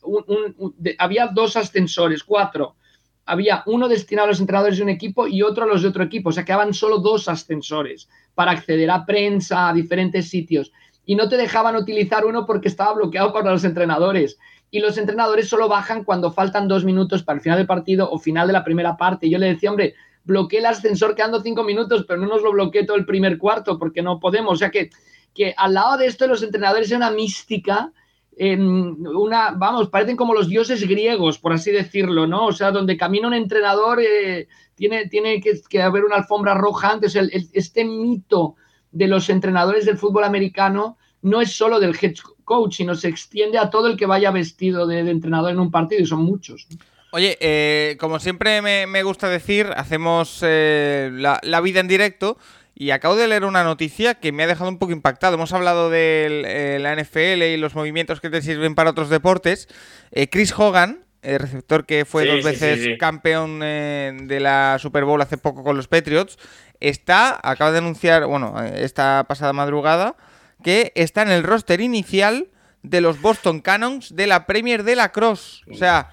había 0.99 1.27
dos 1.29 1.57
ascensores, 1.57 2.23
cuatro. 2.23 2.77
Había 3.25 3.63
uno 3.67 3.89
destinado 3.89 4.27
a 4.27 4.31
los 4.31 4.41
entrenadores 4.41 4.79
de 4.79 4.85
un 4.85 4.89
equipo 4.89 5.27
y 5.27 5.43
otro 5.43 5.65
a 5.65 5.67
los 5.67 5.83
de 5.83 5.89
otro 5.89 6.03
equipo. 6.03 6.31
O 6.31 6.33
sea, 6.33 6.45
quedaban 6.45 6.73
solo 6.73 6.99
dos 6.99 7.29
ascensores 7.29 8.09
para 8.35 8.53
acceder 8.53 8.91
a 8.91 9.05
prensa, 9.05 9.69
a 9.69 9.73
diferentes 9.73 10.31
sitios. 10.31 10.73
Y 11.05 11.15
no 11.15 11.29
te 11.29 11.37
dejaban 11.37 11.77
utilizar 11.77 12.25
uno 12.25 12.47
porque 12.47 12.69
estaba 12.69 12.95
bloqueado 12.95 13.33
para 13.33 13.51
los 13.51 13.65
entrenadores. 13.65 14.39
Y 14.71 14.81
los 14.81 14.97
entrenadores 14.99 15.49
solo 15.49 15.69
bajan 15.69 16.05
cuando 16.05 16.33
faltan 16.33 16.69
dos 16.69 16.85
minutos 16.85 17.23
para 17.23 17.37
el 17.37 17.43
final 17.43 17.59
del 17.59 17.67
partido 17.67 18.11
o 18.11 18.19
final 18.19 18.47
de 18.47 18.53
la 18.53 18.65
primera 18.65 18.97
parte. 18.97 19.27
Y 19.27 19.31
yo 19.31 19.39
le 19.39 19.47
decía, 19.47 19.71
hombre, 19.71 19.95
bloqueé 20.25 20.61
el 20.61 20.67
ascensor 20.67 21.15
quedando 21.15 21.41
cinco 21.41 21.65
minutos, 21.65 22.05
pero 22.07 22.21
no 22.21 22.27
nos 22.29 22.43
lo 22.43 22.53
bloqueé 22.53 22.85
todo 22.85 22.97
el 22.97 23.07
primer 23.07 23.39
cuarto 23.39 23.79
porque 23.79 24.03
no 24.03 24.21
podemos. 24.21 24.53
O 24.53 24.57
sea 24.57 24.71
que 24.71 24.91
que 25.39 25.55
al 25.57 25.75
lado 25.75 25.97
de 25.97 26.07
esto 26.07 26.27
los 26.27 26.43
entrenadores 26.43 26.91
es 26.91 26.97
una 26.97 27.13
mística, 27.13 27.93
una, 28.41 29.53
vamos, 29.53 29.89
parecen 29.89 30.17
como 30.17 30.35
los 30.35 30.49
dioses 30.49 30.87
griegos, 30.87 31.39
por 31.39 31.53
así 31.53 31.71
decirlo, 31.71 32.27
¿no? 32.27 32.47
O 32.47 32.53
sea, 32.53 32.73
donde 32.73 32.97
camina 32.97 33.29
un 33.29 33.35
entrenador, 33.35 34.01
eh, 34.01 34.49
tiene, 34.75 35.07
tiene 35.07 35.41
que, 35.41 35.81
haber 35.81 36.05
una 36.05 36.17
alfombra 36.17 36.55
roja 36.55 36.91
antes. 36.91 37.15
este 37.53 37.85
mito 37.85 38.57
de 38.91 39.07
los 39.07 39.31
entrenadores 39.31 39.87
del 39.87 39.97
fútbol 39.97 40.25
americano 40.25 40.99
no 41.23 41.41
es 41.41 41.53
solo 41.53 41.79
del 41.79 41.97
head 42.01 42.17
coach, 42.45 42.79
sino 42.79 42.97
se 42.97 43.07
extiende 43.07 43.59
a 43.59 43.71
todo 43.71 43.87
el 43.87 43.97
que 43.97 44.07
vaya 44.07 44.33
vestido 44.33 44.89
de, 44.89 44.99
entrenador 44.99 45.53
en 45.53 45.61
un 45.61 45.71
partido, 45.71 46.03
y 46.03 46.07
son 46.07 46.23
muchos. 46.25 46.67
Oye, 47.13 47.39
eh, 47.41 47.97
como 48.01 48.19
siempre 48.19 48.61
me, 48.61 49.03
gusta 49.05 49.29
decir, 49.29 49.69
hacemos 49.77 50.41
eh, 50.43 51.11
la, 51.13 51.61
vida 51.61 51.79
en 51.79 51.87
directo. 51.87 52.39
Y 52.81 52.93
acabo 52.93 53.17
de 53.17 53.27
leer 53.27 53.45
una 53.45 53.65
noticia 53.65 54.15
que 54.15 54.31
me 54.31 54.45
ha 54.45 54.47
dejado 54.47 54.71
un 54.71 54.79
poco 54.79 54.93
impactado. 54.93 55.35
Hemos 55.35 55.53
hablado 55.53 55.91
de 55.91 56.45
eh, 56.47 56.79
la 56.79 56.95
NFL 56.95 57.43
y 57.43 57.57
los 57.57 57.75
movimientos 57.75 58.21
que 58.21 58.31
te 58.31 58.41
sirven 58.41 58.77
para 58.77 58.91
otros 58.91 59.09
deportes. 59.09 59.67
Eh, 60.13 60.29
Chris 60.29 60.57
Hogan, 60.57 61.05
el 61.23 61.41
receptor 61.41 61.87
que 61.87 62.05
fue 62.05 62.25
dos 62.25 62.45
veces 62.45 62.97
campeón 63.01 63.63
eh, 63.65 64.17
de 64.23 64.39
la 64.39 64.77
Super 64.79 65.05
Bowl 65.05 65.21
hace 65.21 65.39
poco 65.39 65.65
con 65.65 65.77
los 65.77 65.89
Patriots, 65.89 66.39
está, 66.79 67.41
acaba 67.43 67.73
de 67.73 67.79
anunciar, 67.79 68.27
bueno, 68.27 68.55
esta 68.63 69.25
pasada 69.27 69.53
madrugada, 69.53 70.15
que 70.63 70.93
está 70.95 71.23
en 71.23 71.33
el 71.33 71.43
roster 71.43 71.81
inicial 71.81 72.47
de 72.85 73.01
los 73.01 73.21
Boston 73.21 73.61
Cannons 73.61 74.15
de 74.15 74.29
la 74.29 74.47
Premier 74.47 74.85
de 74.85 74.95
la 74.95 75.11
Cross. 75.11 75.65
O 75.69 75.75
sea, 75.75 76.13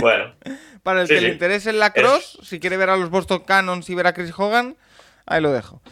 bueno, 0.00 0.32
para 0.84 1.02
el 1.02 1.08
que 1.08 1.20
le 1.20 1.30
interese 1.30 1.72
la 1.72 1.92
Cross, 1.92 2.38
si 2.44 2.60
quiere 2.60 2.76
ver 2.76 2.90
a 2.90 2.96
los 2.96 3.10
Boston 3.10 3.42
Cannons 3.44 3.90
y 3.90 3.96
ver 3.96 4.06
a 4.06 4.14
Chris 4.14 4.32
Hogan, 4.36 4.76
Ahí 5.26 5.40
lo 5.40 5.52
dejo. 5.52 5.82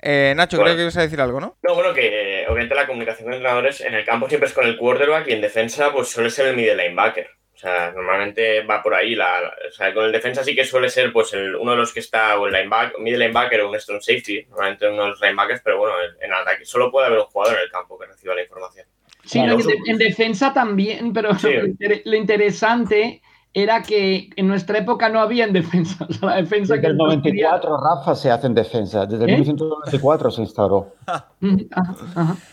Eh, 0.00 0.32
Nacho, 0.36 0.58
creo 0.58 0.76
que 0.76 0.82
ibas 0.82 0.96
a 0.96 1.02
decir 1.02 1.20
algo, 1.20 1.40
¿no? 1.40 1.56
No, 1.62 1.74
bueno, 1.74 1.92
que 1.92 2.44
obviamente 2.48 2.74
la 2.74 2.86
comunicación 2.86 3.24
con 3.24 3.34
entrenadores 3.34 3.80
en 3.80 3.94
el 3.94 4.04
campo 4.04 4.28
siempre 4.28 4.48
es 4.48 4.54
con 4.54 4.66
el 4.66 4.76
quarterback 4.76 5.28
y 5.28 5.32
en 5.32 5.40
defensa 5.40 5.92
pues 5.92 6.08
suele 6.08 6.30
ser 6.30 6.46
el 6.46 6.56
middle 6.56 6.76
linebacker. 6.76 7.28
O 7.54 7.60
sea, 7.60 7.90
normalmente 7.90 8.60
va 8.62 8.80
por 8.80 8.94
ahí. 8.94 9.16
La, 9.16 9.52
o 9.68 9.72
sea, 9.72 9.92
con 9.92 10.04
el 10.04 10.12
defensa 10.12 10.44
sí 10.44 10.54
que 10.54 10.64
suele 10.64 10.88
ser 10.88 11.12
pues 11.12 11.32
el, 11.32 11.56
uno 11.56 11.72
de 11.72 11.78
los 11.78 11.92
que 11.92 11.98
está 11.98 12.38
o 12.38 12.46
el 12.46 12.52
linebacker, 12.52 13.00
middle 13.00 13.18
linebacker 13.18 13.62
o 13.62 13.70
un 13.70 13.80
strong 13.80 14.00
safety, 14.00 14.46
normalmente 14.50 14.88
uno 14.88 15.02
de 15.02 15.08
los 15.08 15.20
linebackers, 15.20 15.62
pero 15.64 15.78
bueno, 15.78 15.94
en, 16.20 16.32
ataque 16.32 16.64
solo 16.64 16.92
puede 16.92 17.08
haber 17.08 17.18
un 17.18 17.24
jugador 17.24 17.56
en 17.56 17.64
el 17.64 17.70
campo 17.70 17.98
que 17.98 18.06
reciba 18.06 18.36
la 18.36 18.42
información. 18.42 18.86
Sí, 19.24 19.40
en, 19.40 19.98
defensa 19.98 20.54
también, 20.54 21.12
pero 21.12 21.30
lo 22.04 22.16
interesante 22.16 23.20
era 23.62 23.82
que 23.82 24.30
en 24.36 24.46
nuestra 24.46 24.78
época 24.78 25.08
no 25.08 25.20
había 25.20 25.44
en 25.44 25.52
defensa. 25.52 26.06
la 26.22 26.36
defensa 26.36 26.74
desde 26.76 26.88
el 26.88 26.96
94, 26.96 27.76
Rafa, 27.76 28.14
se 28.14 28.30
hace 28.30 28.46
en 28.46 28.54
defensa. 28.54 29.04
Desde 29.04 29.24
el 29.24 29.32
1994 29.32 30.28
¿Eh? 30.28 30.32
se 30.32 30.40
instauró. 30.42 30.94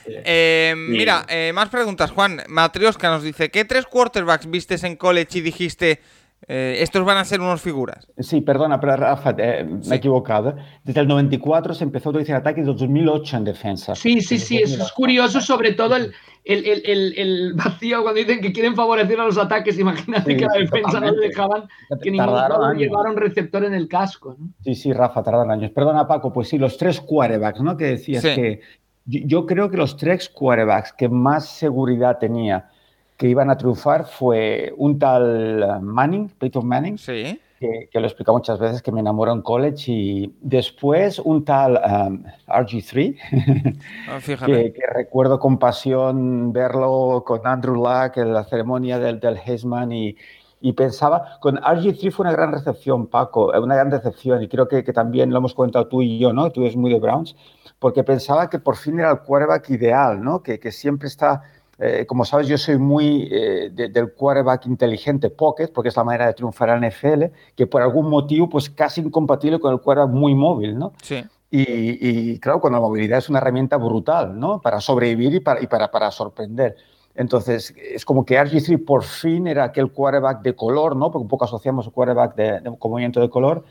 Eh, 0.07 0.73
mira, 0.77 1.25
eh, 1.27 1.51
más 1.53 1.69
preguntas, 1.69 2.11
Juan. 2.11 2.41
Matrioska 2.47 3.09
nos 3.09 3.23
dice, 3.23 3.49
¿qué 3.49 3.65
tres 3.65 3.85
quarterbacks 3.85 4.49
vistes 4.49 4.83
en 4.83 4.95
college 4.95 5.39
y 5.39 5.41
dijiste, 5.41 5.99
eh, 6.47 6.77
estos 6.79 7.03
van 7.03 7.17
a 7.17 7.25
ser 7.25 7.41
unos 7.41 7.61
figuras. 7.61 8.07
Sí, 8.19 8.41
perdona, 8.41 8.79
pero 8.79 8.95
Rafa, 8.95 9.33
eh, 9.37 9.63
me 9.63 9.95
he 9.95 9.97
equivocado. 9.97 10.55
Desde 10.83 11.01
el 11.01 11.07
94 11.07 11.73
se 11.73 11.83
empezó 11.83 12.09
a 12.09 12.11
utilizar 12.11 12.35
ataque 12.35 12.61
y 12.61 12.63
desde 12.63 12.77
2008 12.77 13.37
en 13.37 13.43
defensa. 13.43 13.95
Sí, 13.95 14.21
sí, 14.21 14.37
sí, 14.37 14.57
eso 14.57 14.83
es 14.83 14.91
curioso, 14.91 15.41
sobre 15.41 15.73
todo 15.73 15.95
el, 15.95 16.13
el, 16.45 17.53
vacío 17.55 18.03
cuando 18.03 18.19
dicen 18.19 18.41
que 18.41 18.53
quieren 18.53 18.75
favorecer 18.75 19.19
a 19.19 19.25
los 19.25 19.37
ataques. 19.39 19.79
Imagínate 19.79 20.37
que 20.37 20.45
la 20.45 20.53
defensa 20.53 20.99
no 20.99 21.11
le 21.11 21.27
dejaban 21.27 21.67
que 22.01 22.11
ningún 22.11 22.77
llevara 22.77 23.09
un 23.09 23.17
receptor 23.17 23.63
en 23.65 23.73
el 23.73 23.87
casco. 23.87 24.37
Sí, 24.63 24.75
sí, 24.75 24.93
Rafa, 24.93 25.23
tardaron 25.23 25.49
años. 25.49 25.71
Perdona, 25.71 26.07
Paco, 26.07 26.31
pues 26.31 26.49
sí, 26.49 26.59
los 26.59 26.77
tres 26.77 27.01
quarterbacks, 27.01 27.61
¿no? 27.61 27.75
Que 27.75 27.85
decías 27.85 28.23
que 28.23 28.61
yo 29.05 29.47
creo 29.47 29.69
que 29.71 29.77
los 29.77 29.97
tres 29.97 30.29
quarterbacks 30.29 30.93
que 30.93 31.09
más 31.09 31.49
seguridad 31.49 32.19
tenía 32.19 32.69
que 33.17 33.27
iban 33.27 33.49
a 33.49 33.57
triunfar 33.57 34.05
fue 34.05 34.73
un 34.77 34.99
tal 34.99 35.63
eh, 35.63 35.79
Manning, 35.81 36.29
Peyton 36.29 36.67
Manning, 36.67 36.97
sí. 36.97 37.39
que, 37.59 37.89
lo 37.93 38.01
he 38.01 38.05
explicado 38.05 38.37
muchas 38.37 38.59
veces, 38.59 38.81
que 38.81 38.91
me 38.91 38.99
enamoró 38.99 39.31
en 39.31 39.41
college, 39.41 39.91
y 39.91 40.35
después 40.41 41.19
un 41.19 41.45
tal 41.45 41.77
um, 41.77 42.23
RG3, 42.47 43.17
ah, 44.09 44.19
que, 44.25 44.73
recuerdo 44.93 45.39
con 45.39 45.57
pasión 45.57 46.51
verlo 46.51 47.23
con 47.25 47.45
Andrew 47.45 47.75
Luck 47.75 48.17
en 48.17 48.33
la 48.33 48.43
ceremonia 48.43 48.99
del, 48.99 49.19
del 49.19 49.37
Heisman 49.37 49.91
y, 49.93 50.17
y 50.59 50.73
pensaba, 50.73 51.37
con 51.39 51.55
RG3 51.57 52.11
fue 52.11 52.25
una 52.25 52.33
gran 52.33 52.51
recepción, 52.51 53.07
Paco, 53.07 53.53
eh, 53.53 53.59
una 53.59 53.75
gran 53.75 53.91
recepción, 53.91 54.43
y 54.43 54.49
creo 54.49 54.67
que, 54.67 54.83
que, 54.83 54.91
también 54.91 55.31
lo 55.31 55.37
hemos 55.37 55.53
comentado 55.53 55.87
tú 55.87 56.01
y 56.01 56.19
yo, 56.19 56.33
¿no? 56.33 56.51
Tú 56.51 56.61
eres 56.61 56.75
muy 56.75 56.91
de 56.91 56.99
Browns, 56.99 57.35
porque 57.79 58.03
pensaba 58.03 58.49
que 58.49 58.59
por 58.59 58.75
fin 58.75 58.99
era 58.99 59.11
el 59.11 59.19
quarterback 59.19 59.69
ideal, 59.69 60.21
¿no? 60.21 60.43
Que, 60.43 60.59
que 60.59 60.71
siempre 60.71 61.07
está 61.07 61.43
eh, 61.77 62.05
como 62.07 62.23
sabes, 62.23 62.47
yo 62.47 62.57
soy 62.57 62.77
muy 62.77 63.27
eh, 63.31 63.69
del 63.71 64.13
quarterback 64.13 64.65
inteligente 64.65 65.29
pocket, 65.29 65.67
porque 65.73 65.89
es 65.89 65.95
la 65.97 66.03
manera 66.03 66.27
de 66.27 66.33
triunfar 66.33 66.69
en 66.69 66.87
NFL, 66.87 67.23
que 67.55 67.67
por 67.67 67.81
algún 67.81 68.09
motivo, 68.09 68.47
pues 68.49 68.69
casi 68.69 69.01
incompatible 69.01 69.59
con 69.59 69.73
el 69.73 69.81
quarterback 69.81 70.13
muy 70.13 70.35
móvil, 70.35 70.77
¿no? 70.77 70.93
Sí. 71.01 71.23
Y, 71.57 72.37
claro, 72.39 72.59
cuando 72.59 72.79
la 72.79 72.85
movilidad 72.85 73.19
es 73.19 73.29
una 73.29 73.39
herramienta 73.39 73.77
brutal, 73.77 74.37
¿no? 74.37 74.59
Para 74.59 74.81
sobrevivir 74.81 75.35
y 75.35 75.39
para, 75.39 75.63
y 75.63 75.67
para, 75.67 75.89
para 75.89 76.11
sorprender. 76.11 76.75
Entonces, 77.15 77.73
es 77.77 78.03
como 78.03 78.25
que 78.25 78.37
RG3 78.37 78.83
por 78.83 79.03
fin 79.03 79.47
era 79.47 79.63
aquel 79.63 79.91
quarterback 79.91 80.41
de 80.41 80.53
color, 80.53 80.97
¿no? 80.97 81.11
Porque 81.11 81.23
un 81.23 81.29
poco 81.29 81.45
asociamos 81.45 81.85
el 81.85 81.93
quarterback 81.93 82.35
de, 82.35 82.75
con 82.77 82.91
movimiento 82.91 83.21
de 83.21 83.29
color, 83.29 83.63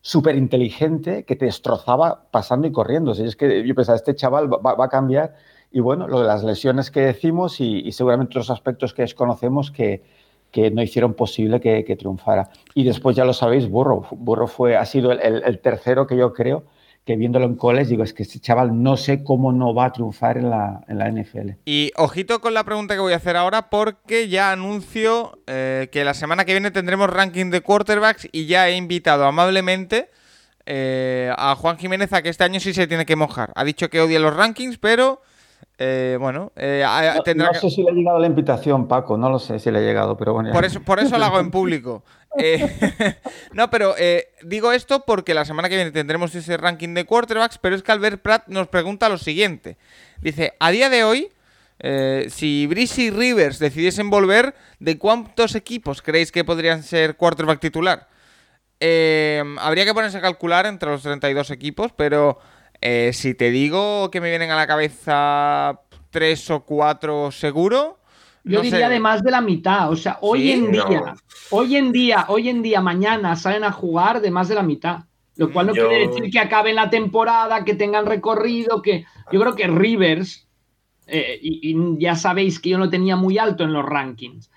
súper 0.00 0.36
inteligente, 0.36 1.24
que 1.24 1.34
te 1.34 1.46
destrozaba 1.46 2.26
pasando 2.30 2.68
y 2.68 2.72
corriendo. 2.72 3.10
O 3.10 3.14
es 3.14 3.34
que 3.34 3.66
yo 3.66 3.74
pensaba, 3.74 3.96
este 3.96 4.14
chaval 4.14 4.52
va, 4.52 4.74
va, 4.74 4.84
a 4.84 4.88
cambiar. 4.88 5.34
Y 5.72 5.80
bueno, 5.80 6.06
lo 6.06 6.20
de 6.20 6.26
las 6.26 6.44
lesiones 6.44 6.90
que 6.90 7.00
decimos 7.00 7.60
y, 7.60 7.80
y 7.80 7.92
seguramente 7.92 8.32
otros 8.32 8.50
aspectos 8.50 8.92
que 8.94 9.02
desconocemos 9.02 9.70
que, 9.70 10.02
que 10.50 10.70
no 10.70 10.82
hicieron 10.82 11.14
posible 11.14 11.60
que, 11.60 11.84
que, 11.84 11.96
triunfara. 11.96 12.50
Y 12.74 12.84
después 12.84 13.16
ya 13.16 13.24
lo 13.24 13.32
sabéis, 13.32 13.68
Burro. 13.68 14.06
Burro 14.10 14.46
fue, 14.46 14.76
ha 14.76 14.84
sido 14.84 15.12
el, 15.12 15.20
el, 15.20 15.42
el 15.44 15.58
tercero 15.60 16.06
que 16.06 16.16
yo 16.16 16.32
creo 16.32 16.64
que 17.04 17.16
viéndolo 17.16 17.46
en 17.46 17.56
college 17.56 17.90
digo, 17.90 18.04
es 18.04 18.12
que 18.12 18.22
este 18.22 18.38
chaval 18.38 18.82
no 18.82 18.96
sé 18.96 19.24
cómo 19.24 19.52
no 19.52 19.74
va 19.74 19.86
a 19.86 19.92
triunfar 19.92 20.38
en 20.38 20.50
la, 20.50 20.84
en 20.88 20.98
la 20.98 21.10
NFL. 21.10 21.50
Y 21.64 21.90
ojito 21.96 22.40
con 22.40 22.54
la 22.54 22.64
pregunta 22.64 22.94
que 22.94 23.00
voy 23.00 23.12
a 23.12 23.16
hacer 23.16 23.36
ahora 23.36 23.70
porque 23.70 24.28
ya 24.28 24.52
anuncio 24.52 25.38
eh, 25.46 25.88
que 25.90 26.04
la 26.04 26.14
semana 26.14 26.44
que 26.44 26.52
viene 26.52 26.70
tendremos 26.70 27.10
ranking 27.10 27.50
de 27.50 27.60
quarterbacks 27.60 28.28
y 28.30 28.46
ya 28.46 28.68
he 28.68 28.76
invitado 28.76 29.24
amablemente 29.24 30.10
eh, 30.64 31.32
a 31.36 31.56
Juan 31.56 31.76
Jiménez 31.76 32.12
a 32.12 32.22
que 32.22 32.28
este 32.28 32.44
año 32.44 32.60
sí 32.60 32.72
se 32.72 32.86
tiene 32.86 33.04
que 33.04 33.16
mojar. 33.16 33.52
Ha 33.56 33.64
dicho 33.64 33.90
que 33.90 34.00
odia 34.00 34.20
los 34.20 34.34
rankings, 34.34 34.78
pero... 34.78 35.22
Eh, 35.84 36.16
bueno, 36.16 36.52
eh, 36.54 36.84
no, 37.16 37.22
tendrá 37.24 37.48
no 37.48 37.54
sé 37.54 37.68
si 37.68 37.82
le 37.82 37.90
ha 37.90 37.92
llegado 37.92 38.20
la 38.20 38.28
invitación, 38.28 38.86
Paco, 38.86 39.16
no 39.16 39.28
lo 39.28 39.40
sé 39.40 39.58
si 39.58 39.68
le 39.68 39.80
ha 39.80 39.82
llegado, 39.82 40.16
pero 40.16 40.32
bueno. 40.32 40.52
Por 40.52 40.64
eso, 40.64 40.80
por 40.80 41.00
eso 41.00 41.18
lo 41.18 41.24
hago 41.24 41.40
en 41.40 41.50
público. 41.50 42.04
Eh, 42.38 42.66
no, 43.52 43.68
pero 43.68 43.94
eh, 43.98 44.30
digo 44.42 44.72
esto 44.72 45.04
porque 45.04 45.34
la 45.34 45.44
semana 45.44 45.68
que 45.68 45.74
viene 45.74 45.90
tendremos 45.90 46.34
ese 46.34 46.56
ranking 46.56 46.94
de 46.94 47.04
quarterbacks, 47.04 47.58
pero 47.58 47.76
es 47.76 47.82
que 47.82 47.92
Albert 47.92 48.22
Pratt 48.22 48.48
nos 48.48 48.68
pregunta 48.68 49.10
lo 49.10 49.18
siguiente. 49.18 49.76
Dice, 50.22 50.54
a 50.58 50.70
día 50.70 50.88
de 50.88 51.04
hoy, 51.04 51.28
si 52.30 52.66
Brice 52.66 53.02
y 53.02 53.10
Rivers 53.10 53.58
decidiesen 53.58 54.08
volver, 54.08 54.54
¿de 54.78 54.96
cuántos 54.96 55.54
equipos 55.54 56.00
creéis 56.00 56.32
que 56.32 56.42
podrían 56.42 56.82
ser 56.82 57.18
quarterback 57.18 57.60
titular? 57.60 58.08
Habría 58.80 59.84
que 59.84 59.92
ponerse 59.92 60.16
a 60.16 60.22
calcular 60.22 60.64
entre 60.64 60.88
los 60.88 61.02
32 61.02 61.50
equipos, 61.50 61.92
pero 61.94 62.38
eh, 62.82 63.12
si 63.14 63.34
te 63.34 63.50
digo 63.50 64.10
que 64.10 64.20
me 64.20 64.28
vienen 64.28 64.50
a 64.50 64.56
la 64.56 64.66
cabeza 64.66 65.80
tres 66.10 66.50
o 66.50 66.64
cuatro 66.64 67.30
seguro... 67.30 67.98
Yo 68.44 68.58
no 68.58 68.62
diría 68.62 68.88
sé. 68.88 68.94
de 68.94 68.98
más 69.00 69.22
de 69.22 69.30
la 69.30 69.40
mitad. 69.40 69.88
O 69.90 69.94
sea, 69.94 70.18
hoy 70.20 70.42
¿Sí? 70.42 70.52
en 70.52 70.72
No. 70.72 70.84
día, 70.84 71.14
hoy 71.50 71.76
en 71.76 71.92
día, 71.92 72.24
hoy 72.28 72.48
en 72.48 72.60
día, 72.60 72.80
mañana 72.80 73.36
salen 73.36 73.62
a 73.62 73.70
jugar 73.70 74.20
de 74.20 74.32
más 74.32 74.48
de 74.48 74.56
la 74.56 74.64
mitad. 74.64 75.04
Lo 75.36 75.52
cual 75.52 75.68
no 75.68 75.74
Yo- 75.74 75.88
quiere 75.88 76.08
decir 76.08 76.28
que 76.28 76.40
acaben 76.40 76.74
la 76.74 76.90
temporada, 76.90 77.64
que 77.64 77.74
tengan 77.74 78.04
recorrido, 78.04 78.82
que 78.82 79.04
yo 79.30 79.40
creo 79.40 79.54
que 79.54 79.68
Rivers, 79.68 80.48
eh, 81.06 81.38
y, 81.40 81.70
y 81.70 81.76
ya 82.00 82.16
sabéis 82.16 82.58
que 82.58 82.70
yo 82.70 82.78
lo 82.78 82.90
tenía 82.90 83.14
muy 83.14 83.38
alto 83.38 83.62
en 83.62 83.72
los 83.72 83.84
rankings, 83.84 84.50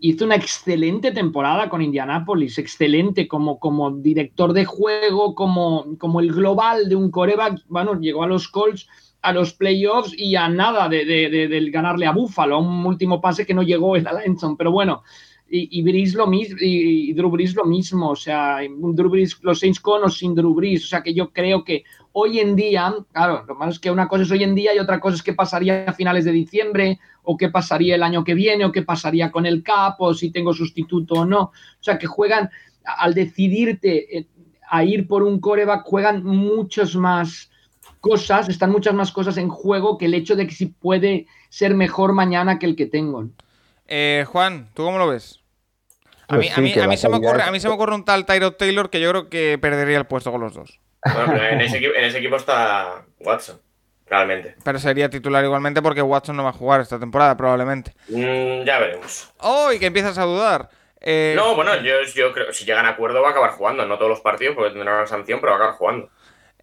hizo 0.00 0.24
una 0.24 0.36
excelente 0.36 1.10
temporada 1.10 1.68
con 1.68 1.82
Indianapolis, 1.82 2.58
excelente 2.58 3.26
como, 3.26 3.58
como 3.58 3.90
director 3.90 4.52
de 4.52 4.64
juego, 4.64 5.34
como, 5.34 5.96
como 5.98 6.20
el 6.20 6.32
global 6.32 6.88
de 6.88 6.96
un 6.96 7.10
coreback. 7.10 7.62
Bueno, 7.68 7.98
llegó 7.98 8.22
a 8.22 8.28
los 8.28 8.48
Colts 8.48 8.88
a 9.22 9.32
los 9.32 9.54
playoffs 9.54 10.12
y 10.18 10.34
a 10.34 10.48
nada 10.48 10.88
de, 10.88 11.04
de, 11.04 11.70
ganarle 11.70 12.06
a 12.06 12.12
Buffalo, 12.12 12.56
a 12.56 12.58
un 12.58 12.84
último 12.84 13.20
pase 13.20 13.46
que 13.46 13.54
no 13.54 13.62
llegó 13.62 13.94
el 13.94 14.06
Alenson, 14.06 14.56
pero 14.56 14.72
bueno, 14.72 15.02
y, 15.48 15.68
y 15.80 16.12
lo 16.12 16.26
mismo, 16.26 16.56
y, 16.60 17.12
Drew 17.12 17.30
Brees 17.30 17.54
lo 17.54 17.64
mismo, 17.64 18.10
o 18.10 18.16
sea, 18.16 18.58
Drew 18.68 19.10
Brees, 19.10 19.38
los 19.42 19.60
Saints 19.60 19.80
con 19.80 20.02
o 20.02 20.08
sin 20.08 20.34
Drew 20.34 20.54
Brees, 20.54 20.84
o 20.84 20.88
sea 20.88 21.02
que 21.02 21.14
yo 21.14 21.30
creo 21.30 21.62
que 21.62 21.84
hoy 22.12 22.40
en 22.40 22.56
día, 22.56 22.94
claro, 23.12 23.44
lo 23.46 23.54
malo 23.54 23.72
que 23.80 23.90
una 23.90 24.08
cosa 24.08 24.24
es 24.24 24.30
hoy 24.30 24.42
en 24.42 24.54
día 24.54 24.74
y 24.74 24.78
otra 24.78 24.98
cosa 24.98 25.16
es 25.16 25.22
qué 25.22 25.34
pasaría 25.34 25.84
a 25.84 25.92
finales 25.92 26.24
de 26.24 26.32
diciembre, 26.32 26.98
o 27.22 27.36
qué 27.36 27.48
pasaría 27.48 27.94
el 27.94 28.02
año 28.02 28.24
que 28.24 28.34
viene, 28.34 28.64
o 28.64 28.72
qué 28.72 28.82
pasaría 28.82 29.30
con 29.30 29.46
el 29.46 29.62
cap, 29.62 29.96
o 30.00 30.12
si 30.14 30.30
tengo 30.30 30.52
sustituto 30.52 31.14
o 31.14 31.24
no, 31.24 31.40
o 31.42 31.52
sea 31.80 31.98
que 31.98 32.06
juegan, 32.06 32.50
al 32.84 33.14
decidirte 33.14 34.18
eh, 34.18 34.26
a 34.70 34.84
ir 34.84 35.06
por 35.06 35.22
un 35.22 35.40
coreback, 35.40 35.82
juegan 35.84 36.24
muchos 36.24 36.96
más 36.96 37.50
cosas, 38.00 38.48
están 38.48 38.72
muchas 38.72 38.94
más 38.94 39.12
cosas 39.12 39.36
en 39.36 39.48
juego 39.48 39.98
que 39.98 40.06
el 40.06 40.14
hecho 40.14 40.34
de 40.34 40.46
que 40.46 40.54
si 40.54 40.66
puede 40.66 41.26
ser 41.48 41.74
mejor 41.74 42.12
mañana 42.12 42.58
que 42.58 42.66
el 42.66 42.74
que 42.74 42.86
tengo. 42.86 43.28
Eh, 43.86 44.24
Juan, 44.26 44.70
¿tú 44.74 44.82
cómo 44.84 44.98
lo 44.98 45.06
ves? 45.08 45.38
A 46.26 46.36
Pues 46.36 46.40
mí, 46.40 46.48
a 46.48 46.54
sí, 46.54 46.60
mí- 46.62 46.72
que 46.72 46.80
a 46.80 46.86
mí 46.88 46.94
la 46.94 46.96
se 46.96 47.08
me 47.08 47.16
ocurre, 47.16 47.42
es- 47.42 47.48
a 47.48 47.52
mí 47.52 47.60
se 47.60 47.68
me 47.68 47.74
ocurre 47.74 47.94
un 47.94 48.04
tal 48.04 48.24
Tyrod 48.26 48.54
Taylor 48.54 48.90
que 48.90 49.00
yo 49.00 49.10
creo 49.10 49.28
que 49.28 49.58
perdería 49.60 49.98
el 49.98 50.06
puesto 50.06 50.32
con 50.32 50.40
los 50.40 50.54
dos. 50.54 50.80
Bueno, 51.04 51.32
pero 51.32 51.44
en 51.48 51.60
ese, 51.60 51.76
equipo, 51.78 51.92
en 51.94 52.04
ese 52.04 52.18
equipo 52.18 52.36
está 52.36 53.04
Watson, 53.20 53.60
realmente. 54.12 54.54
Pero 54.62 54.78
sería 54.78 55.08
titular 55.08 55.42
igualmente 55.42 55.80
porque 55.80 56.02
Watson 56.02 56.36
no 56.36 56.44
va 56.44 56.50
a 56.50 56.52
jugar 56.52 56.82
esta 56.82 56.98
temporada, 57.00 57.34
probablemente. 57.36 57.94
Mm, 58.10 58.64
ya 58.64 58.78
veremos. 58.78 59.32
¡Oh! 59.40 59.72
Y 59.72 59.78
que 59.78 59.86
empiezas 59.86 60.18
a 60.18 60.24
dudar. 60.24 60.68
Eh, 61.00 61.32
No, 61.34 61.54
bueno, 61.56 61.74
yo, 61.76 61.94
yo 62.14 62.32
creo 62.32 62.52
si 62.52 62.64
llegan 62.64 62.86
a 62.86 62.90
acuerdo 62.90 63.22
va 63.22 63.28
a 63.28 63.30
acabar 63.32 63.52
jugando. 63.52 63.86
No 63.86 63.96
todos 63.96 64.10
los 64.10 64.20
partidos 64.20 64.54
porque 64.54 64.70
tendrá 64.72 64.94
una 64.98 65.06
sanción, 65.06 65.40
pero 65.40 65.52
va 65.52 65.56
a 65.56 65.60
acabar 65.60 65.78
jugando. 65.78 66.08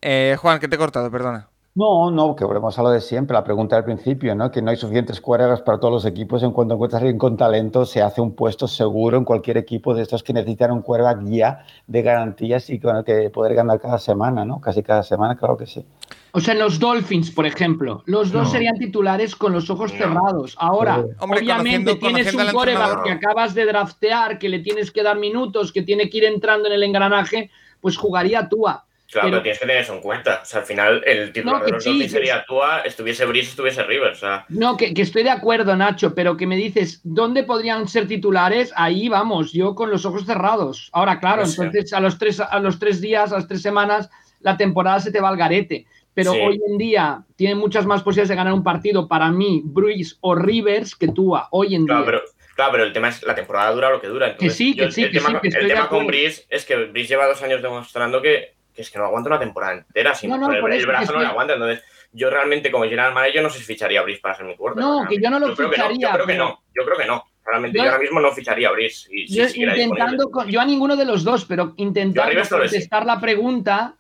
eh, 0.02 0.38
Juan, 0.40 0.60
que 0.60 0.68
te 0.68 0.76
he 0.76 0.80
cortado, 0.80 1.10
perdona. 1.12 1.50
No, 1.76 2.12
no, 2.12 2.36
que 2.36 2.44
volvemos 2.44 2.78
a 2.78 2.84
lo 2.84 2.90
de 2.90 3.00
siempre, 3.00 3.34
la 3.36 3.44
pregunta 3.44 3.76
del 3.76 3.86
principio, 3.86 4.36
¿no? 4.36 4.52
Que 4.52 4.62
no 4.62 4.70
hay 4.72 4.76
suficientes 4.76 5.22
quarterbacks 5.22 5.62
para 5.62 5.80
todos 5.80 5.94
los 5.94 6.06
equipos. 6.06 6.44
En 6.44 6.52
cuanto 6.52 6.74
encuentras 6.74 7.00
a 7.02 7.04
alguien 7.06 7.18
con 7.18 7.38
talento, 7.38 7.86
se 7.86 8.02
hace 8.02 8.20
un 8.22 8.36
puesto 8.36 8.68
seguro 8.68 9.18
en 9.18 9.24
cualquier 9.24 9.58
equipo 9.58 9.94
de 9.94 10.02
estos 10.02 10.22
que 10.24 10.34
necesitan 10.34 10.72
un 10.72 10.82
quarterback 10.82 11.20
ya 11.26 11.66
de 11.88 12.02
garantías 12.02 12.70
y 12.70 12.80
con 12.80 12.98
el 12.98 13.04
que 13.06 13.30
poder 13.30 13.54
ganar 13.56 13.80
cada 13.80 13.98
semana, 14.00 14.44
¿no? 14.46 14.60
Casi 14.60 14.84
cada 14.84 15.04
semana, 15.04 15.38
claro 15.38 15.56
que 15.58 15.68
sí. 15.68 15.86
O 16.32 16.40
sea, 16.40 16.54
en 16.54 16.60
los 16.60 16.80
Dolphins, 16.80 17.32
por 17.32 17.46
ejemplo, 17.46 18.04
los 18.06 18.32
dos 18.32 18.46
No. 18.46 18.52
serían 18.52 18.78
titulares 18.78 19.36
con 19.36 19.52
los 19.54 19.70
ojos 19.70 19.92
cerrados. 19.92 20.56
Ahora, 20.60 21.04
Hombre, 21.20 21.40
obviamente 21.40 21.98
conociendo- 21.98 21.98
tienes 22.00 22.32
conociendo 22.34 22.44
un 22.46 22.52
coreback 22.54 23.04
que 23.04 23.12
acabas 23.12 23.56
de 23.56 23.66
draftear, 23.66 24.38
que 24.40 24.50
le 24.50 24.60
tienes 24.60 24.92
que 24.92 25.02
dar 25.04 25.18
minutos, 25.18 25.72
que 25.72 25.82
tiene 25.82 26.10
que 26.10 26.18
ir 26.20 26.26
entrando 26.26 26.68
en 26.68 26.74
el 26.74 26.84
engranaje, 26.84 27.50
pues 27.82 27.98
jugaría 27.98 28.48
Tua. 28.48 28.86
Claro, 29.12 29.26
Pero- 29.28 29.32
pero, 29.38 29.42
tienes 29.42 29.60
que 29.60 29.66
tener 29.66 29.82
eso 29.82 29.94
en 29.96 30.02
cuenta. 30.02 30.40
O 30.44 30.46
sea, 30.46 30.60
al 30.60 30.66
final 30.68 31.02
el 31.04 31.34
titular 31.34 31.56
No, 31.56 31.60
que 31.62 31.66
de 31.66 31.72
los 31.72 31.84
sí, 31.84 31.90
Dolphins 31.90 32.12
sería 32.12 32.46
Tua, 32.48 32.82
estuviese 32.82 33.26
Breeze, 33.26 33.50
estuviese 33.50 33.82
Rivers. 33.82 34.18
O 34.18 34.20
sea, 34.20 34.46
No, 34.50 34.78
que, 34.78 34.94
que 34.94 35.02
estoy 35.02 35.24
de 35.24 35.32
acuerdo, 35.32 35.76
Nacho, 35.76 36.14
pero 36.14 36.38
que 36.38 36.46
me 36.46 36.56
dices, 36.56 37.02
¿dónde 37.04 37.42
podrían 37.42 37.88
ser 37.88 38.08
titulares? 38.08 38.72
Ahí 38.76 39.10
vamos, 39.10 39.52
yo 39.52 39.74
con 39.74 39.90
los 39.90 40.06
ojos 40.06 40.28
cerrados. 40.28 40.90
Ahora, 40.94 41.20
claro, 41.20 41.42
No 41.42 41.48
sé. 41.48 41.64
entonces 41.64 41.92
a 41.92 42.00
los, 42.00 42.20
tres, 42.20 42.40
a 42.40 42.60
los 42.60 42.78
tres 42.78 43.02
días, 43.02 43.32
a 43.32 43.38
las 43.38 43.48
tres 43.48 43.64
semanas, 43.64 44.12
la 44.42 44.56
temporada 44.58 45.00
se 45.00 45.12
te 45.12 45.20
va 45.20 45.30
al 45.30 45.38
garete. 45.38 45.88
Pero 46.22 46.34
Sí. 46.34 46.40
hoy 46.40 46.62
en 46.68 46.78
día 46.78 47.24
tiene 47.36 47.56
muchas 47.56 47.86
más 47.86 48.04
posibilidades 48.04 48.30
de 48.30 48.36
ganar 48.36 48.54
un 48.54 48.64
partido 48.64 49.08
para 49.08 49.32
mí, 49.32 49.62
Bruce 49.64 50.16
o 50.22 50.36
Rivers, 50.36 50.96
que 50.96 51.08
Tua. 51.08 51.48
Hoy 51.52 51.76
en 51.76 51.86
claro, 51.86 52.02
día. 52.02 52.12
pero, 52.12 52.22
claro, 52.56 52.72
pero 52.74 52.84
el 52.84 52.94
tema 52.94 53.10
es 53.10 53.24
la 53.24 53.36
temporada 53.36 53.72
dura 53.72 53.90
lo 53.90 54.02
que 54.02 54.08
dura. 54.08 54.28
Entonces, 54.32 54.56
sí, 54.56 54.76
que 54.76 54.82
yo- 54.86 54.92
sí, 54.92 55.04
el 55.04 55.12
que 55.12 55.20
tema, 55.20 55.40
sí, 55.42 55.50
que 55.50 55.58
el 55.58 55.68
tema 55.68 55.88
con. 55.88 56.08
Breeze 56.08 56.46
es 56.50 56.66
que 56.66 56.76
Breeze 56.76 57.10
lleva 57.10 57.28
dos 57.28 57.42
años 57.42 57.62
demostrando 57.62 58.22
que, 58.22 58.54
que 58.74 58.82
es 58.82 58.90
que 58.92 58.98
no 59.00 59.06
aguanta 59.06 59.30
una 59.30 59.40
temporada 59.40 59.74
entera. 59.76 60.14
Sin, 60.16 60.30
No, 60.30 60.38
no, 60.38 60.52
el, 60.52 60.74
el 60.74 60.86
brazo 60.86 61.14
no 61.14 61.20
le 61.22 61.28
aguanta. 61.28 61.54
Entonces, 61.54 61.84
yo 62.12 62.30
realmente, 62.30 62.72
como 62.72 62.84
general 62.86 63.14
manager, 63.14 63.44
no 63.44 63.50
sé 63.50 63.60
si 63.60 63.66
ficharía 63.66 64.00
a 64.00 64.04
Breeze 64.04 64.20
para 64.22 64.36
ser 64.36 64.46
mi 64.46 64.56
quarterback. 64.56 64.84
No, 64.84 65.08
que 65.08 65.22
yo 65.22 65.30
no 65.30 65.40
lo 65.40 65.56
creo 65.56 65.70
que 65.70 65.76
ficharía, 65.76 66.08
yo 66.10 66.14
creo 66.16 66.26
que 66.28 66.36
no. 66.36 66.64
Yo 66.76 66.86
creo 66.86 66.98
que 66.98 67.06
no. 67.06 67.24
Realmente, 67.46 67.78
Yo- 67.80 67.84
yo, 67.84 67.90
ahora 67.90 68.02
mismo 68.02 68.20
no 68.20 68.32
ficharía 68.32 68.70
a. 68.70 69.08
Y, 69.12 69.28
si 69.28 69.36
yo 69.36 69.46
intentando, 69.74 70.30
con- 70.30 70.48
yo 70.50 70.62
a 70.62 70.66
ninguno 70.66 70.96
de 70.96 71.06
los 71.06 71.24
dos, 71.24 71.46
pero 71.46 71.68
Yo 71.70 71.74
intentando 71.78 72.42
contestar 72.48 73.06
la 73.08 73.20
pregunta, 73.20 73.96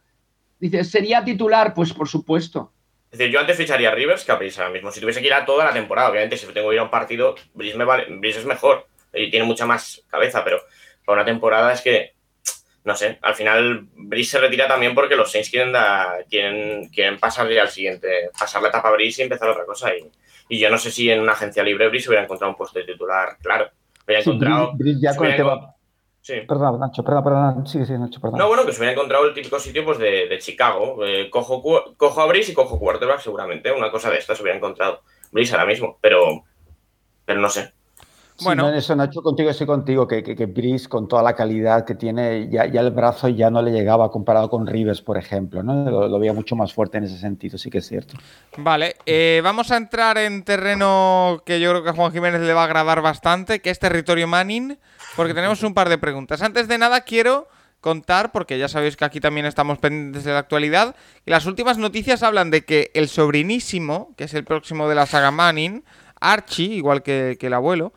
dices, 0.59 0.89
¿sería 0.91 1.23
titular? 1.23 1.73
Pues 1.73 1.93
por 1.93 2.07
supuesto. 2.07 2.71
Es 3.11 3.17
decir, 3.17 3.33
yo 3.33 3.39
antes 3.39 3.57
ficharía 3.57 3.89
a 3.89 3.95
Rivers 3.95 4.23
que 4.23 4.31
a 4.31 4.35
Breeze 4.35 4.61
ahora 4.61 4.73
mismo. 4.73 4.91
Si 4.91 4.99
tuviese 4.99 5.19
que 5.21 5.27
ir 5.27 5.33
a 5.33 5.45
toda 5.45 5.65
la 5.65 5.73
temporada, 5.73 6.09
obviamente, 6.11 6.37
si 6.37 6.45
tengo 6.47 6.69
que 6.69 6.75
ir 6.75 6.79
a 6.79 6.83
un 6.83 6.91
partido, 6.91 7.35
Breeze, 7.55 7.77
me 7.77 7.85
vale, 7.85 8.05
Breeze 8.09 8.39
es 8.39 8.45
mejor 8.45 8.87
y 9.13 9.31
tiene 9.31 9.45
mucha 9.45 9.65
más 9.65 10.03
cabeza, 10.09 10.43
pero 10.43 10.59
para 11.05 11.21
una 11.21 11.25
temporada 11.25 11.73
es 11.73 11.81
que, 11.81 12.13
no 12.83 12.95
sé, 12.95 13.17
al 13.23 13.33
final 13.33 13.87
Breeze 13.95 14.31
se 14.31 14.39
retira 14.39 14.67
también 14.67 14.93
porque 14.93 15.15
los 15.15 15.31
Saints 15.31 15.49
quieren, 15.49 15.71
da- 15.71 16.17
quieren, 16.29 16.87
quieren 16.89 17.19
pasarle 17.19 17.59
al 17.59 17.69
siguiente, 17.69 18.29
pasar 18.37 18.61
la 18.61 18.69
etapa 18.69 18.89
a 18.89 18.91
Breeze 18.91 19.21
y 19.21 19.23
empezar 19.23 19.49
otra 19.49 19.65
cosa. 19.65 19.89
Y, 19.95 20.07
y 20.47 20.59
yo 20.59 20.69
no 20.69 20.77
sé 20.77 20.91
si 20.91 21.09
en 21.09 21.19
una 21.19 21.31
agencia 21.31 21.63
libre 21.63 21.87
Breeze 21.89 22.09
hubiera 22.09 22.23
encontrado 22.23 22.51
un 22.51 22.57
puesto 22.57 22.77
de 22.77 22.85
titular, 22.85 23.37
claro. 23.41 23.69
Hubiera 24.05 24.21
Sí, 24.23 24.29
encontrado. 24.29 24.73
Brice- 24.73 24.83
Brice 24.83 24.99
ya 25.01 25.15
con 25.15 25.25
el 25.27 25.35
tema... 25.35 25.75
Sí. 26.21 26.41
Perdón, 26.47 26.79
Nacho, 26.79 27.03
perdón, 27.03 27.23
perdón. 27.23 27.67
Sí, 27.67 27.85
sí, 27.85 27.93
Nacho, 27.97 28.19
perdón. 28.19 28.39
No, 28.39 28.47
bueno, 28.47 28.65
que 28.65 28.73
se 28.73 28.79
hubiera 28.79 28.93
encontrado 28.93 29.25
el 29.25 29.33
típico 29.33 29.59
sitio 29.59 29.85
pues, 29.85 29.97
de, 29.97 30.27
de 30.27 30.37
Chicago. 30.39 31.05
Eh, 31.05 31.29
cojo, 31.29 31.63
cojo 31.97 32.21
a 32.21 32.25
Brice 32.27 32.51
y 32.51 32.55
cojo 32.55 32.77
quarterback 32.77 33.19
seguramente. 33.19 33.71
Una 33.71 33.89
cosa 33.89 34.09
de 34.09 34.17
estas 34.17 34.37
se 34.37 34.43
hubiera 34.43 34.57
encontrado. 34.57 35.01
Brice 35.31 35.53
ahora 35.53 35.65
mismo, 35.65 35.97
pero, 36.01 36.43
pero 37.25 37.39
no 37.39 37.49
sé. 37.49 37.73
Bueno, 38.43 38.69
en 38.69 38.75
eso 38.75 38.95
Nacho, 38.95 39.21
contigo 39.21 39.49
estoy 39.49 39.67
contigo, 39.67 40.07
que, 40.07 40.23
que, 40.23 40.45
Brice 40.45 40.87
con 40.87 41.07
toda 41.07 41.23
la 41.23 41.35
calidad 41.35 41.85
que 41.85 41.95
tiene, 41.95 42.49
ya, 42.49 42.63
el 42.63 42.91
brazo 42.91 43.27
ya 43.29 43.49
no 43.49 43.61
le 43.61 43.71
llegaba 43.71 44.11
comparado 44.11 44.49
con 44.49 44.67
Rivers, 44.67 45.01
por 45.01 45.17
ejemplo, 45.17 45.63
¿no? 45.63 45.89
Lo, 46.07 46.19
veía 46.19 46.33
mucho 46.33 46.55
más 46.55 46.73
fuerte 46.73 46.97
en 46.97 47.05
ese 47.05 47.17
sentido, 47.17 47.57
sí 47.57 47.69
que 47.69 47.79
es 47.79 47.87
cierto. 47.87 48.15
Vale, 48.57 48.95
eh, 49.05 49.41
vamos 49.43 49.71
a 49.71 49.77
entrar 49.77 50.17
en 50.17 50.43
terreno 50.43 51.41
que 51.45 51.59
yo 51.59 51.71
creo 51.71 51.83
que 51.83 51.89
a 51.89 51.93
Juan 51.93 52.11
Jiménez 52.11 52.41
le 52.41 52.53
va 52.53 52.61
a 52.61 52.65
agradar 52.65 53.01
bastante, 53.01 53.61
que 53.61 53.69
es 53.69 53.79
territorio 53.79 54.27
Manning, 54.27 54.77
porque 55.15 55.33
tenemos 55.33 55.63
un 55.63 55.73
par 55.73 55.89
de 55.89 55.97
preguntas. 55.97 56.41
Antes 56.41 56.67
de 56.67 56.77
nada 56.77 57.01
quiero 57.01 57.47
contar, 57.81 58.31
porque 58.31 58.57
ya 58.57 58.67
sabéis 58.67 58.97
que 58.97 59.05
aquí 59.05 59.19
también 59.19 59.45
estamos 59.45 59.77
pendientes 59.77 60.23
de 60.23 60.33
la 60.33 60.39
actualidad, 60.39 60.95
y 61.25 61.31
las 61.31 61.45
últimas 61.45 61.77
noticias 61.77 62.23
hablan 62.23 62.51
de 62.51 62.65
que 62.65 62.91
el 62.93 63.07
sobrinísimo, 63.07 64.13
que 64.17 64.25
es 64.25 64.33
el 64.33 64.43
próximo 64.43 64.89
de 64.89 64.95
la 64.95 65.05
saga 65.05 65.31
Manning, 65.31 65.83
Archie, 66.19 66.75
igual 66.75 67.03
que, 67.03 67.37
el 67.39 67.53
abuelo, 67.53 67.93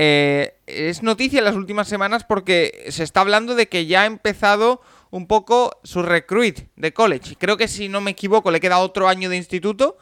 eh, 0.00 0.54
es 0.68 1.02
noticia 1.02 1.40
en 1.40 1.44
las 1.44 1.56
últimas 1.56 1.88
semanas 1.88 2.22
porque 2.22 2.86
se 2.90 3.02
está 3.02 3.20
hablando 3.20 3.56
de 3.56 3.68
que 3.68 3.86
ya 3.86 4.02
ha 4.02 4.06
empezado 4.06 4.80
un 5.10 5.26
poco 5.26 5.80
su 5.82 6.04
recruit 6.04 6.68
de 6.76 6.92
college. 6.92 7.34
Creo 7.36 7.56
que 7.56 7.66
si 7.66 7.88
no 7.88 8.00
me 8.00 8.12
equivoco 8.12 8.52
le 8.52 8.60
queda 8.60 8.78
otro 8.78 9.08
año 9.08 9.28
de 9.28 9.36
instituto, 9.36 9.98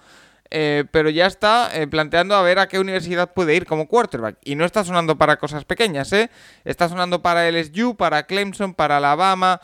eh, 0.51 0.85
pero 0.91 1.09
ya 1.09 1.25
está 1.25 1.71
eh, 1.73 1.87
planteando 1.87 2.35
a 2.35 2.43
ver 2.43 2.59
a 2.59 2.69
qué 2.69 2.79
universidad 2.79 3.33
puede 3.33 3.57
ir 3.57 3.65
como 3.65 3.89
quarterback. 3.89 4.37
Y 4.45 4.55
no 4.55 4.67
está 4.67 4.85
sonando 4.85 5.17
para 5.17 5.39
cosas 5.39 5.65
pequeñas, 5.65 6.13
¿eh? 6.13 6.29
Está 6.67 6.91
sonando 6.91 7.23
para 7.23 7.51
LSU, 7.51 7.97
para 7.97 8.27
Clemson, 8.27 8.75
para 8.75 8.99
Alabama. 8.99 9.63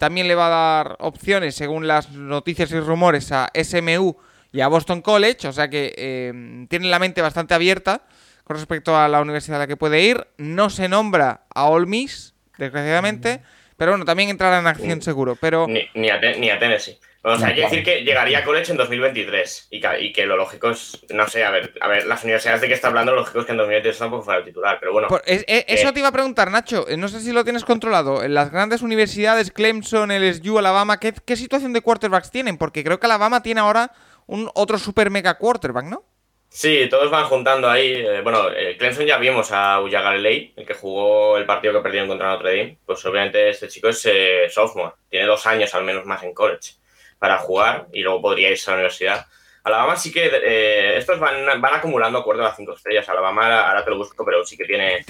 también 0.00 0.26
le 0.26 0.34
va 0.34 0.46
a 0.48 0.82
dar 0.82 0.96
opciones, 0.98 1.54
según 1.54 1.86
las 1.86 2.10
noticias 2.10 2.72
y 2.72 2.80
rumores, 2.80 3.30
a 3.30 3.52
SMU 3.54 4.16
y 4.52 4.62
a 4.62 4.68
Boston 4.68 5.00
College, 5.00 5.46
o 5.46 5.52
sea 5.52 5.68
que 5.70 5.94
eh, 5.96 6.66
tiene 6.68 6.88
la 6.88 6.98
mente 6.98 7.22
bastante 7.22 7.54
abierta 7.54 8.02
con 8.50 8.56
respecto 8.56 8.96
a 8.96 9.06
la 9.06 9.20
universidad 9.20 9.58
a 9.58 9.60
la 9.60 9.66
que 9.68 9.76
puede 9.76 10.00
ir. 10.00 10.26
No 10.36 10.70
se 10.70 10.88
nombra 10.88 11.42
a 11.54 11.66
Ole 11.66 11.86
Miss, 11.86 12.34
desgraciadamente, 12.58 13.42
pero 13.76 13.92
bueno, 13.92 14.04
también 14.04 14.28
entrará 14.28 14.58
en 14.58 14.66
acción 14.66 15.00
seguro. 15.02 15.36
Pero... 15.40 15.68
Ni, 15.68 16.10
a, 16.10 16.18
Tennessee. 16.58 16.98
O 17.22 17.38
sea, 17.38 17.46
hay 17.46 17.54
que 17.54 17.60
decir 17.60 17.84
que 17.84 18.00
llegaría 18.02 18.40
a 18.40 18.44
college 18.44 18.72
en 18.72 18.76
2023 18.76 19.68
y 19.70 19.80
que, 19.80 20.00
y 20.00 20.12
que, 20.12 20.26
lo 20.26 20.36
lógico 20.36 20.68
es, 20.70 20.98
no 21.10 21.28
sé, 21.28 21.44
a 21.44 21.52
ver, 21.52 21.74
a 21.80 21.86
ver, 21.86 22.06
las 22.06 22.24
universidades 22.24 22.60
de 22.60 22.66
que 22.66 22.74
está 22.74 22.88
hablando, 22.88 23.12
lo 23.12 23.20
lógico 23.20 23.38
es 23.38 23.46
que 23.46 23.52
en 23.52 23.58
2023 23.58 23.98
tampoco 23.98 24.24
fuera 24.24 24.40
el 24.40 24.44
titular, 24.44 24.78
pero 24.80 24.94
bueno. 24.94 25.06
eso 25.26 25.44
eh, 25.46 25.92
te 25.94 26.00
iba 26.00 26.08
a 26.08 26.12
preguntar, 26.12 26.50
Nacho, 26.50 26.86
no 26.98 27.06
sé 27.06 27.20
si 27.20 27.30
lo 27.30 27.44
tienes 27.44 27.64
controlado. 27.64 28.24
En 28.24 28.34
las 28.34 28.50
grandes 28.50 28.82
universidades, 28.82 29.52
Clemson, 29.52 30.10
LSU, 30.10 30.58
Alabama, 30.58 30.98
¿qué, 30.98 31.14
¿qué 31.24 31.36
situación 31.36 31.72
de 31.72 31.82
quarterbacks 31.82 32.32
tienen? 32.32 32.58
Porque 32.58 32.82
creo 32.82 32.98
que 32.98 33.06
Alabama 33.06 33.44
tiene 33.44 33.60
ahora 33.60 33.92
un 34.26 34.50
otro 34.54 34.76
super 34.76 35.08
mega 35.08 35.38
quarterback, 35.38 35.84
¿no? 35.84 36.09
Sí, 36.52 36.88
todos 36.90 37.10
van 37.10 37.26
juntando 37.26 37.70
ahí. 37.70 37.92
Eh, 37.92 38.20
bueno, 38.22 38.50
eh, 38.50 38.76
Clemson 38.76 39.06
ya 39.06 39.18
vimos 39.18 39.52
a 39.52 39.80
Uya 39.80 40.00
Galilei, 40.02 40.52
el 40.56 40.66
que 40.66 40.74
jugó 40.74 41.38
el 41.38 41.46
partido 41.46 41.72
que 41.74 41.80
perdieron 41.80 42.08
contra 42.08 42.28
Notre 42.30 42.50
Dame. 42.58 42.78
Pues 42.84 43.04
obviamente 43.06 43.48
este 43.50 43.68
chico 43.68 43.88
es 43.88 44.04
eh, 44.06 44.48
sophomore, 44.50 44.94
tiene 45.08 45.26
dos 45.26 45.46
años 45.46 45.72
al 45.74 45.84
menos 45.84 46.04
más 46.06 46.22
en 46.24 46.34
college 46.34 46.72
para 47.18 47.38
jugar 47.38 47.86
y 47.92 48.00
luego 48.02 48.20
podría 48.20 48.50
irse 48.50 48.68
a 48.70 48.74
la 48.74 48.78
universidad. 48.80 49.26
Alabama 49.62 49.96
sí 49.96 50.10
que 50.10 50.30
eh, 50.32 50.96
estos 50.96 51.18
van, 51.18 51.60
van 51.60 51.74
acumulando 51.74 52.18
acuerdo 52.18 52.46
a 52.46 52.54
cinco 52.54 52.74
estrellas. 52.74 53.08
Alabama 53.08 53.68
ahora 53.68 53.84
te 53.84 53.90
lo 53.90 53.98
busco, 53.98 54.24
pero 54.24 54.44
sí 54.44 54.56
que 54.56 54.64
tiene. 54.64 55.04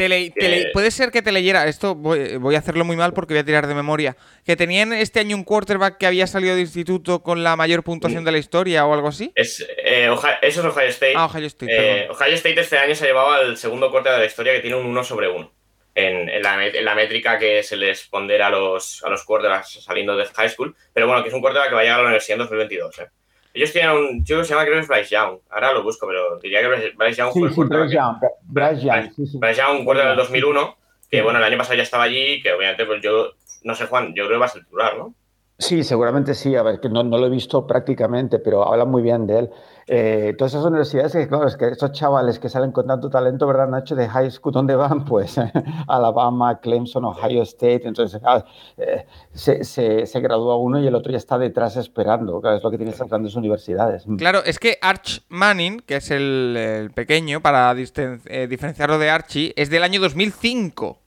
puede 0.72 0.90
ser 0.90 1.10
que 1.10 1.22
te 1.22 1.30
leyera, 1.30 1.66
esto 1.68 1.94
voy, 1.94 2.54
a 2.54 2.58
hacerlo 2.58 2.84
muy 2.84 2.96
mal 2.96 3.12
porque 3.12 3.34
voy 3.34 3.40
a 3.40 3.44
tirar 3.44 3.66
de 3.66 3.74
memoria. 3.74 4.16
Que 4.44 4.56
tenían 4.56 4.92
este 4.92 5.20
año 5.20 5.36
un 5.36 5.44
quarterback 5.44 5.98
que 5.98 6.06
había 6.06 6.26
salido 6.26 6.54
de 6.54 6.62
instituto 6.62 7.22
con 7.22 7.44
la 7.44 7.54
mayor 7.56 7.84
puntuación 7.84 8.24
de 8.24 8.32
la 8.32 8.38
historia 8.38 8.86
o 8.86 8.94
algo 8.94 9.08
así. 9.08 9.32
Es, 9.36 9.66
eh, 9.84 10.10
eso 10.42 10.60
es 10.60 10.76
Ohio 10.76 10.88
State. 10.88 11.14
Ah, 11.16 11.26
Ohio 11.26 11.46
State. 11.46 11.72
Eh, 11.72 12.08
Ohio 12.10 12.34
State 12.34 12.60
este 12.60 12.78
año 12.78 12.94
se 12.94 13.04
ha 13.04 13.08
llevado 13.08 13.30
al 13.30 13.56
segundo 13.56 13.90
corte 13.90 14.10
de 14.10 14.18
la 14.18 14.24
historia 14.24 14.52
que 14.52 14.60
tiene 14.60 14.76
un 14.76 14.86
1 14.86 15.04
sobre 15.04 15.28
1. 15.28 15.52
En, 15.94 16.42
la, 16.42 16.94
métrica 16.94 17.38
que 17.38 17.62
se 17.62 17.76
les 17.76 18.06
pondera 18.06 18.46
a 18.46 18.50
los, 18.50 19.02
a 19.04 19.10
los 19.10 19.24
quarterbacks 19.24 19.84
saliendo 19.84 20.16
de 20.16 20.24
high 20.24 20.48
school. 20.48 20.74
Pero 20.92 21.06
bueno, 21.06 21.22
que 21.22 21.28
es 21.28 21.34
un 21.34 21.40
quarterback 21.40 21.68
que 21.68 21.74
va 21.74 21.80
a 21.80 21.84
llegar 21.84 21.98
a 22.00 22.02
la 22.02 22.08
universidad 22.08 22.36
en 22.36 22.40
2022. 22.40 22.98
¿eh? 23.00 23.08
Ellos 23.52 23.72
tienen 23.72 23.90
un 23.90 24.24
chico 24.24 24.38
que 24.40 24.44
se 24.44 24.50
llama, 24.54 24.64
creo 24.64 24.76
que 24.76 24.80
es 24.82 24.88
Bryce 24.88 25.14
Young. 25.14 25.38
Ahora 25.50 25.72
lo 25.72 25.82
busco, 25.82 26.06
pero 26.06 26.38
diría 26.38 26.60
que 26.60 26.92
Bryce 26.96 27.16
Young 27.16 27.32
sí, 27.32 27.40
sí, 27.54 27.62
Bryce 27.64 27.94
Young. 27.94 28.16
Bryce 28.42 28.80
Young. 28.82 29.40
Bryce 29.40 29.60
Young, 29.60 29.78
un 29.80 29.84
cuarto 29.84 30.04
del 30.04 30.16
2001, 30.16 30.76
que 31.10 31.22
bueno, 31.22 31.38
el 31.38 31.44
año 31.44 31.58
pasado 31.58 31.76
ya 31.76 31.82
estaba 31.82 32.04
allí, 32.04 32.40
que 32.42 32.52
obviamente, 32.52 32.86
pues 32.86 33.02
yo, 33.02 33.32
no 33.64 33.74
sé, 33.74 33.86
Juan, 33.86 34.14
yo 34.14 34.26
creo 34.26 34.36
que 34.36 34.40
va 34.40 34.46
a 34.46 34.50
ser 34.50 34.62
titular, 34.62 34.96
¿no? 34.96 35.14
Sí, 35.60 35.84
seguramente 35.84 36.34
sí. 36.34 36.56
A 36.56 36.62
ver, 36.62 36.80
que 36.80 36.88
no, 36.88 37.04
no, 37.04 37.18
lo 37.18 37.26
he 37.26 37.30
visto 37.30 37.66
prácticamente, 37.66 38.38
pero 38.38 38.66
hablan 38.66 38.90
muy 38.90 39.02
bien 39.02 39.26
de 39.26 39.38
él. 39.40 39.50
Eh, 39.86 40.34
todas 40.38 40.54
esas 40.54 40.64
universidades, 40.64 41.12
que 41.12 41.28
claro, 41.28 41.46
es 41.46 41.56
que 41.56 41.68
esos 41.68 41.92
chavales 41.92 42.38
que 42.38 42.48
salen 42.48 42.72
con 42.72 42.86
tanto 42.86 43.10
talento, 43.10 43.46
¿verdad, 43.46 43.68
Nacho? 43.68 43.94
De 43.94 44.08
high 44.08 44.30
school, 44.30 44.52
¿dónde 44.52 44.74
van? 44.74 45.04
Pues 45.10 45.38
Alabama, 45.86 46.60
Clemson, 46.60 47.04
Ohio 47.04 47.42
State. 47.42 47.82
Entonces, 47.84 48.22
ah, 48.24 48.42
eh, 48.78 49.04
se, 49.34 49.64
se, 49.64 50.06
se, 50.06 50.20
gradúa 50.20 50.56
uno 50.56 50.80
y 50.80 50.86
el 50.86 50.94
otro 50.94 51.12
ya 51.12 51.18
está 51.18 51.36
detrás 51.36 51.76
esperando. 51.76 52.40
Claro, 52.40 52.56
es 52.56 52.62
lo 52.62 52.70
que 52.70 52.78
tienen 52.78 52.94
esas 52.94 53.08
grandes 53.08 53.34
universidades. 53.34 54.04
Claro, 54.16 54.40
es 54.44 54.58
que 54.58 54.78
Arch 54.80 55.24
Manning, 55.28 55.80
que 55.80 55.96
es 55.96 56.10
el, 56.10 56.90
pequeño, 56.94 57.42
para 57.42 57.72
eh, 57.72 58.46
diferenciarlo 58.48 58.98
de 58.98 59.10
Archie, 59.10 59.52
es 59.56 59.68
del 59.68 59.82
año 59.82 60.00
2005. 60.00 61.00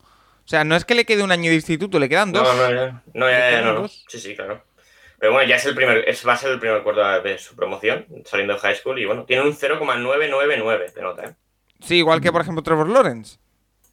O 0.46 0.48
sea, 0.48 0.64
no 0.64 0.76
es 0.76 0.84
que 0.84 0.96
le 0.96 1.06
quede 1.06 1.24
un 1.24 1.32
año 1.32 1.50
de 1.50 1.56
instituto, 1.56 2.00
le 2.00 2.10
quedan 2.10 2.32
dos. 2.32 2.44
No, 2.44 2.70
no, 2.70 2.76
ya. 2.76 3.04
No, 3.14 3.30
ya, 3.30 3.62
no, 3.62 3.88
Sí, 3.88 4.20
sí, 4.20 4.36
claro. 4.36 4.64
Pero 5.18 5.32
bueno, 5.32 5.48
ya 5.48 5.56
es 5.56 5.66
el 5.66 5.74
primer, 5.74 6.04
es, 6.08 6.28
va 6.28 6.34
a 6.34 6.38
ser 6.38 6.52
el 6.52 6.60
primer 6.60 6.84
cuarto 6.84 7.22
de 7.22 7.38
su 7.38 7.56
promoción, 7.56 8.06
saliendo 8.26 8.56
de 8.56 8.60
high 8.60 8.76
school, 8.76 9.00
y 9.00 9.06
bueno, 9.06 9.24
tiene 9.24 9.44
un 9.44 9.56
0,999 9.56 10.92
de 10.94 11.02
nota, 11.02 11.24
¿eh? 11.24 11.36
Sí, 11.80 11.96
igual 11.96 12.20
que, 12.20 12.32
por 12.32 12.42
ejemplo, 12.42 12.62
Trevor 12.62 12.90
Lawrence. 12.90 13.38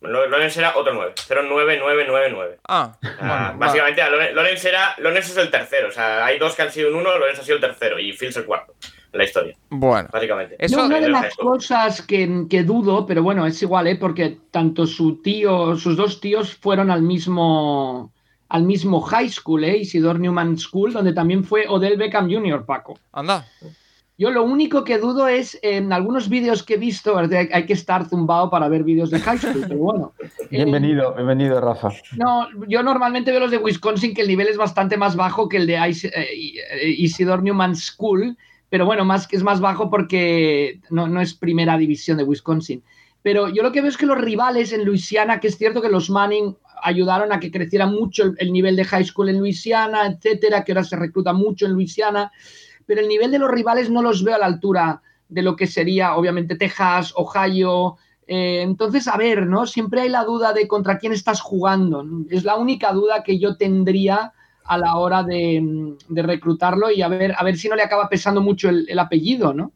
Lawrence 0.01 0.59
era 0.59 0.77
otro 0.77 0.93
9, 0.93 1.15
09999. 1.29 2.59
Ah, 2.67 2.97
bueno, 3.01 3.59
básicamente 3.59 4.03
Lawrence 4.33 4.69
era, 4.69 4.97
Lawrence 4.99 5.31
es 5.31 5.37
el 5.37 5.51
tercero, 5.51 5.89
o 5.89 5.93
sea, 5.93 6.25
hay 6.25 6.39
dos 6.39 6.57
que 6.57 6.63
han 6.63 6.73
sido 6.73 6.89
un 6.89 6.97
1, 6.97 7.19
Lawrence 7.19 7.43
ha 7.43 7.45
sido 7.45 7.57
el 7.57 7.61
tercero 7.61 7.99
y 7.99 8.13
Fields 8.13 8.39
el 8.39 8.47
cuarto 8.47 8.75
la 9.13 9.25
historia. 9.25 9.57
Bueno, 9.71 10.09
básicamente. 10.13 10.57
Eso, 10.59 10.85
una 10.85 11.01
de 11.01 11.09
las 11.09 11.35
cosas 11.37 12.03
que, 12.03 12.47
que, 12.49 12.63
dudo, 12.63 13.07
pero 13.07 13.23
bueno, 13.23 13.47
es 13.47 13.61
igual, 13.63 13.87
¿eh? 13.87 13.97
porque 13.97 14.39
tanto 14.51 14.87
su 14.87 15.17
tío, 15.17 15.77
sus 15.77 15.97
dos 15.97 16.21
tíos 16.21 16.55
fueron 16.55 16.91
al 16.91 17.03
mismo 17.03 18.13
al 18.51 18.65
mismo 18.65 19.01
high 19.01 19.29
school, 19.29 19.63
¿eh? 19.63 19.79
Isidore 19.79 20.19
Newman 20.19 20.59
School, 20.59 20.93
donde 20.93 21.13
también 21.13 21.45
fue 21.45 21.67
Odell 21.69 21.97
Beckham 21.97 22.29
Jr., 22.29 22.67
Paco. 22.67 22.99
Anda. 23.13 23.47
Yo 24.19 24.31
lo 24.31 24.43
único 24.43 24.85
que 24.85 24.99
dudo 24.99 25.29
es 25.29 25.59
en 25.63 25.95
algunos 25.95 26.29
vídeos 26.29 26.63
que 26.63 26.75
he 26.75 26.77
visto, 26.77 27.17
hay 27.17 27.65
que 27.65 27.73
estar 27.73 28.07
zumbado 28.07 28.51
para 28.51 28.69
ver 28.69 28.83
vídeos 28.85 29.11
de 29.11 29.19
high 29.21 29.39
school, 29.39 29.65
pero 29.67 29.79
bueno. 29.79 30.13
Bienvenido, 30.51 31.15
bienvenido, 31.15 31.59
Rafa. 31.59 31.89
No, 32.17 32.49
yo 32.69 32.83
normalmente 32.83 33.31
veo 33.31 33.41
los 33.41 33.51
de 33.51 33.57
Wisconsin, 33.57 34.13
que 34.13 34.21
el 34.21 34.29
nivel 34.29 34.49
es 34.49 34.59
bastante 34.59 34.99
más 34.99 35.17
bajo 35.17 35.49
que 35.49 35.57
el 35.57 35.67
de 35.67 35.77
eh, 35.77 36.95
Isidore 36.99 37.41
Newman 37.41 37.75
School, 37.75 38.37
pero 38.71 38.87
bueno, 38.87 39.05
más 39.05 39.29
es 39.31 39.43
más 39.43 39.61
bajo 39.61 39.91
porque 39.91 40.81
no, 40.91 41.09
no, 41.09 41.21
es 41.21 41.35
primera 41.35 41.77
división 41.77 42.17
de 42.17 42.25
Wisconsin. 42.25 42.83
Pero 43.23 43.49
yo 43.49 43.63
lo 43.63 43.73
que 43.73 43.83
veo 43.83 43.91
es 43.91 43.99
que 43.99 44.07
los 44.07 44.19
rivales 44.19 44.73
en 44.73 44.85
Luisiana, 44.85 45.41
que 45.41 45.49
es 45.49 45.59
cierto 45.59 45.83
que 45.83 45.91
los 45.91 46.09
Manning 46.09 46.57
ayudaron 46.83 47.33
a 47.33 47.41
que 47.41 47.51
creciera 47.51 47.87
mucho 47.87 48.33
el, 48.39 48.53
nivel 48.53 48.77
de 48.77 48.85
high 48.85 49.05
school 49.05 49.29
en 49.29 49.41
Luisiana, 49.41 50.07
etcétera, 50.07 50.65
que 50.65 50.73
ahora 50.73 50.85
se 50.85 50.97
recluta 50.97 51.33
mucho 51.33 51.67
en 51.67 51.73
Luisiana, 51.73 52.33
pero 52.87 53.03
el 53.03 53.09
nivel 53.09 53.31
de 53.31 53.39
los 53.39 53.51
rivales 53.51 53.91
no 53.91 54.01
los 54.01 54.25
veo 54.25 54.37
a 54.37 54.39
la 54.39 54.47
altura 54.47 55.03
de 55.29 55.43
lo 55.43 55.57
que 55.57 55.67
sería, 55.67 56.17
obviamente, 56.17 56.57
Texas, 56.57 57.13
Ohio. 57.17 57.97
Eh, 58.27 58.63
entonces, 58.63 59.07
a 59.09 59.17
ver, 59.17 59.47
¿no? 59.47 59.67
Siempre 59.67 60.03
hay 60.03 60.09
la 60.09 60.25
duda 60.25 60.53
de 60.53 60.67
contra 60.67 60.99
quién 60.99 61.13
estás 61.13 61.41
jugando. 61.41 62.05
Es 62.31 62.45
la 62.45 62.57
única 62.57 62.93
duda 62.93 63.23
que 63.23 63.39
yo 63.39 63.57
tendría 63.57 64.33
a 64.71 64.79
la 64.79 64.97
hora 64.97 65.25
de, 65.25 65.97
reclutarlo 66.09 66.93
y 66.93 67.03
a 67.03 67.09
ver, 67.09 67.35
a 67.37 67.43
ver 67.43 67.57
si 67.57 67.69
no 67.69 67.75
le 67.75 67.83
acaba 67.83 68.09
pesando 68.09 68.41
mucho 68.41 68.69
el, 68.69 68.99
apellido, 69.01 69.53
¿no? 69.53 69.73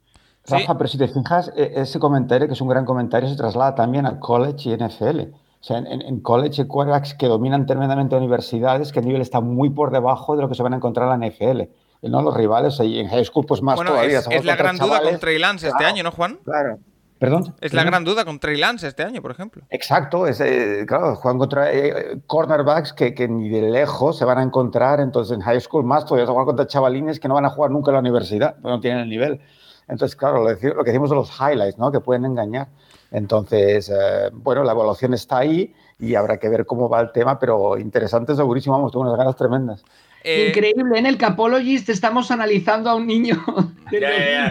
Rafa, 0.47 0.79
pero 0.79 0.89
si 0.89 0.99
te 0.99 1.09
fijas, 1.09 1.51
e, 1.57 1.73
ese 1.75 1.99
comentario, 1.99 2.47
que 2.47 2.53
es 2.53 2.61
un 2.61 2.69
gran 2.69 2.85
comentario, 2.85 3.29
se 3.29 3.35
traslada 3.35 3.75
también 3.75 4.07
al 4.07 4.21
college 4.21 4.71
y 4.71 4.77
NFL. 4.77 5.21
O 5.21 5.67
sea, 5.67 5.79
en, 5.79 6.21
college 6.21 6.63
hay 6.63 6.69
quarterbacks 6.69 7.15
que 7.15 7.27
dominan 7.27 7.67
tremendamente 7.67 8.15
universidades, 8.15 8.93
que 8.93 9.01
el 9.01 9.07
nivel 9.07 9.21
está 9.21 9.41
muy 9.41 9.69
por 9.69 9.91
debajo 9.91 10.37
de 10.37 10.43
lo 10.43 10.49
que 10.49 10.55
se 10.55 10.63
van 10.63 10.75
a 10.75 10.77
encontrar 10.77 11.13
en 11.13 11.21
la 11.21 11.27
NFL. 11.27 11.63
No, 12.03 12.23
los 12.23 12.37
rivales, 12.37 12.79
y 12.81 13.01
en 13.01 13.09
high 13.09 13.25
school, 13.25 13.47
pues 13.47 13.63
más 13.63 13.81
todavía. 13.81 14.21
Es, 14.21 14.29
es 14.31 14.45
la 14.45 14.55
gran 14.55 14.77
duda 14.77 15.03
con 15.03 15.19
Trey 15.19 15.41
Lance 15.41 15.67
este 15.67 15.85
año, 15.85 16.05
¿no, 16.05 16.13
Juan? 16.13 16.39
Claro. 16.45 16.79
¿Perdón? 17.25 17.55
Es 17.61 17.73
la 17.73 17.85
gran 17.85 18.05
duda 18.05 18.25
con 18.25 18.39
Trey 18.39 18.59
Lance 18.59 18.87
este 18.87 19.03
año, 19.03 19.23
por 19.23 19.31
ejemplo. 19.31 19.63
Exacto, 19.71 20.27
es, 20.27 20.41
eh, 20.41 20.85
claro, 20.87 21.17
juegan 21.17 21.39
contra 21.39 21.73
eh, 21.73 22.19
cornerbacks 22.27 22.93
que, 22.93 23.15
que, 23.15 23.29
ni 23.29 23.49
de 23.49 23.63
lejos 23.63 24.19
se 24.19 24.27
van 24.27 24.39
a 24.39 24.43
encontrar, 24.43 25.01
entonces 25.01 25.35
en 25.35 25.41
high 25.41 25.61
school 25.61 25.85
más 25.85 26.05
todavía 26.05 26.27
se 26.27 26.33
juegan 26.33 26.47
contra 26.47 26.67
chavalines 26.67 27.19
que 27.19 27.29
no 27.29 27.35
van 27.35 27.47
a 27.47 27.51
jugar 27.51 27.71
nunca 27.71 27.91
en 27.91 27.95
la 27.95 28.01
universidad, 28.01 28.57
no 28.59 28.79
tienen 28.81 29.01
el 29.01 29.09
nivel. 29.09 29.41
Entonces, 29.89 30.17
claro, 30.17 30.45
lo, 30.45 30.59
que 30.59 30.73
decimos 30.85 31.11
de 31.11 31.17
los 31.17 31.31
highlights, 31.41 31.79
¿no? 31.79 31.91
Que 31.91 32.01
pueden 32.01 32.25
engañar. 32.27 32.69
Entonces, 33.11 33.91
eh, 33.91 34.31
bueno, 34.33 34.63
la 34.63 34.73
evaluación 34.73 35.15
está 35.15 35.39
ahí 35.39 35.75
y 35.99 36.15
habrá 36.17 36.39
que 36.39 36.49
ver 36.51 36.67
cómo 36.67 36.89
va 36.89 37.01
el 37.01 37.13
tema, 37.13 37.39
pero 37.39 37.79
interesante, 37.79 38.35
segurísimo, 38.35 38.77
vamos, 38.77 38.93
tengo 38.93 39.05
unas 39.05 39.17
ganas 39.17 39.37
tremendas. 39.37 39.83
Eh, 40.27 40.47
Increíble, 40.49 40.99
en 40.99 41.05
el 41.05 41.19
Capologist 41.19 41.91
estamos 41.91 42.31
analizando 42.31 42.89
a 42.89 42.95
un 42.95 43.07
niño 43.07 43.45
de 43.91 44.01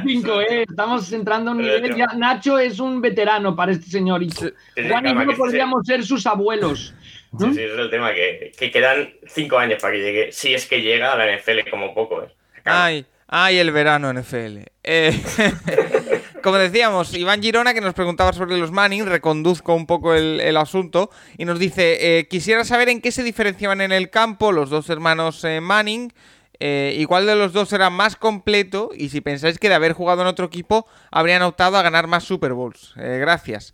2005, 0.03 0.41
¿eh? 0.41 0.65
estamos 0.69 1.11
entrando 1.11 1.49
a 1.49 1.53
un 1.55 1.61
nivel. 1.63 1.95
Ya, 1.95 2.05
Nacho 2.15 2.59
es 2.59 2.79
un 2.79 3.01
veterano 3.01 3.55
para 3.55 3.71
este 3.71 3.89
señor. 3.89 4.21
Juan 4.21 5.07
y 5.07 5.25
yo 5.25 5.35
podríamos 5.35 5.87
ser 5.87 6.03
sus 6.05 6.27
abuelos. 6.27 6.93
Sí, 7.39 7.53
sí, 7.55 7.61
es 7.61 7.71
el 7.79 7.89
tema, 7.89 8.13
que, 8.13 8.51
quedan 8.71 9.09
cinco 9.25 9.57
años 9.57 9.81
para 9.81 9.93
que 9.93 9.99
llegue, 9.99 10.31
si 10.31 10.53
es 10.53 10.67
que 10.67 10.79
llega 10.79 11.11
a 11.11 11.17
la 11.17 11.35
NFL 11.35 11.67
como 11.71 11.95
poco. 11.95 12.21
¿eh? 12.21 12.27
Ay, 12.65 13.07
ay, 13.27 13.57
el 13.57 13.71
verano 13.71 14.13
NFL. 14.13 14.59
Eh, 16.43 16.49
como 16.49 16.57
decíamos, 16.57 17.13
Iván 17.13 17.41
Girona, 17.41 17.73
que 17.73 17.79
nos 17.79 17.93
preguntaba 17.93 18.33
sobre 18.33 18.57
los 18.57 18.69
Manning, 18.69 19.05
reconduzco 19.05 19.73
un 19.73 19.85
poco 19.85 20.13
el, 20.13 20.57
asunto 20.57 21.09
y 21.37 21.45
nos 21.45 21.57
dice, 21.57 22.19
eh, 22.19 22.27
quisiera 22.27 22.65
saber 22.65 22.89
en 22.89 22.99
qué 22.99 23.13
se 23.13 23.23
diferenciaban 23.23 23.79
en 23.79 23.93
el 23.93 24.09
campo 24.09 24.51
los 24.51 24.69
dos 24.69 24.89
hermanos 24.89 25.45
Manning. 25.61 26.11
y 26.59 27.05
cuál 27.05 27.25
de 27.25 27.35
los 27.35 27.53
dos 27.53 27.71
era 27.71 27.89
más 27.89 28.17
completo 28.17 28.91
y 28.93 29.07
si 29.07 29.21
pensáis 29.21 29.57
que 29.57 29.69
de 29.69 29.75
haber 29.75 29.93
jugado 29.93 30.21
en 30.21 30.27
otro 30.27 30.45
equipo 30.45 30.85
habrían 31.11 31.43
optado 31.43 31.77
a 31.77 31.81
ganar 31.81 32.07
más 32.07 32.25
Super 32.25 32.51
Bowls. 32.53 32.91
gracias. 32.95 33.73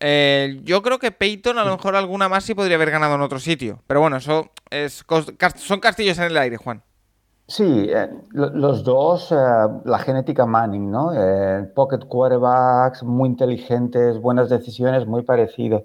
Eh, 0.00 0.60
yo 0.64 0.82
creo 0.82 0.98
que 0.98 1.12
Peyton 1.12 1.58
a 1.58 1.64
lo 1.64 1.76
mejor 1.76 1.94
alguna 1.94 2.28
más 2.28 2.44
sí 2.44 2.54
podría 2.54 2.76
haber 2.76 2.90
ganado 2.90 3.14
en 3.14 3.20
otro 3.20 3.38
sitio. 3.38 3.82
Pero 3.86 4.00
bueno, 4.00 4.16
eso 4.16 4.50
es, 4.70 5.04
son 5.56 5.80
castillos 5.80 6.18
en 6.18 6.24
el 6.24 6.36
aire, 6.36 6.56
Juan. 6.56 6.82
Sí, 7.50 7.64
eh, 7.90 8.08
los 8.32 8.84
dos, 8.84 9.32
eh, 9.32 9.34
la 9.84 9.98
genética 9.98 10.46
Manning, 10.46 10.88
¿no? 10.88 11.10
pocket 11.74 12.06
quarterbacks, 12.06 13.02
muy 13.02 13.28
inteligentes, 13.28 14.20
buenas 14.20 14.48
decisiones, 14.48 15.04
muy 15.06 15.22
parecidos. 15.22 15.82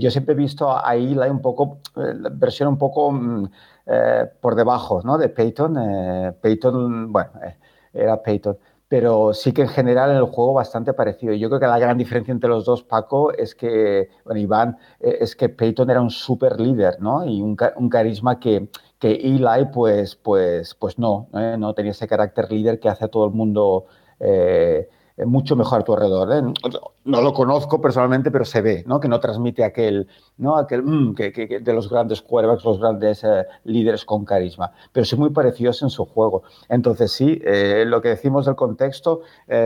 yo 0.00 0.10
siempre 0.10 0.34
he 0.34 0.36
visto 0.36 0.68
a 0.68 0.96
Eli 0.96 1.28
un 1.30 1.40
poco, 1.40 1.78
la 1.94 2.28
versión 2.30 2.68
un 2.68 2.78
poco 2.78 3.12
mm, 3.12 3.50
por 4.40 4.56
debajo, 4.56 5.00
¿no? 5.04 5.16
De 5.16 5.28
Peyton. 5.28 6.34
Peyton, 6.42 7.12
bueno, 7.12 7.30
era 7.92 8.20
Peyton 8.22 8.58
pero 8.90 9.32
sí 9.34 9.52
que 9.52 9.62
en 9.62 9.68
general 9.68 10.10
en 10.10 10.16
el 10.16 10.24
juego 10.24 10.52
bastante 10.52 10.92
parecido. 10.92 11.32
Yo 11.34 11.48
creo 11.48 11.60
que 11.60 11.68
la 11.68 11.78
gran 11.78 11.96
diferencia 11.96 12.32
entre 12.32 12.50
los 12.50 12.64
dos, 12.64 12.82
Paco, 12.82 13.32
es 13.32 13.54
que, 13.54 14.08
bueno, 14.24 14.40
Iván, 14.40 14.78
eh, 14.98 15.18
es 15.20 15.36
que 15.36 15.48
Peyton 15.48 15.90
era 15.90 16.00
un 16.00 16.10
super 16.10 16.58
líder, 16.60 17.00
¿no? 17.00 17.24
Y 17.24 17.40
un, 17.40 17.56
un 17.76 17.88
carisma 17.88 18.40
que, 18.40 18.68
que 19.00 19.12
Eli, 19.12 19.66
pues, 19.72 20.14
pues, 20.16 20.74
pues 20.74 20.98
no, 20.98 21.28
¿eh? 21.34 21.56
no 21.58 21.74
tenía 21.74 21.92
ese 21.92 22.06
carácter 22.06 22.52
líder 22.52 22.78
que 22.78 22.88
hace 22.88 23.06
a 23.06 23.08
todo 23.08 23.26
el 23.26 23.32
mundo 23.32 23.86
eh, 24.20 24.88
mucho 25.26 25.56
mejor 25.56 25.80
a 25.80 25.84
tu 25.84 25.92
alrededor. 25.92 26.32
¿eh? 26.32 26.52
No 27.04 27.20
lo 27.22 27.32
conozco 27.32 27.80
personalmente, 27.80 28.30
pero 28.30 28.44
se 28.44 28.60
ve, 28.60 28.84
¿no? 28.86 29.00
Que 29.00 29.08
no 29.08 29.20
transmite 29.20 29.64
aquel, 29.64 30.08
¿no? 30.38 30.56
Aquel 30.56 30.82
mm, 30.82 31.14
que, 31.14 31.60
de 31.60 31.72
los 31.72 31.88
grandes 31.88 32.22
quarterbacks, 32.22 32.64
los 32.64 32.78
grandes 32.78 33.24
eh, 33.24 33.46
líderes 33.64 34.04
con 34.04 34.24
carisma, 34.24 34.72
pero 34.92 35.04
sí 35.04 35.16
muy 35.16 35.30
parecidos 35.30 35.82
en 35.82 35.90
su 35.90 36.04
juego. 36.04 36.42
Entonces 36.68 37.12
sí, 37.12 37.40
eh, 37.44 37.84
lo 37.86 38.00
que 38.00 38.10
decimos 38.10 38.46
del 38.46 38.56
contexto, 38.56 39.22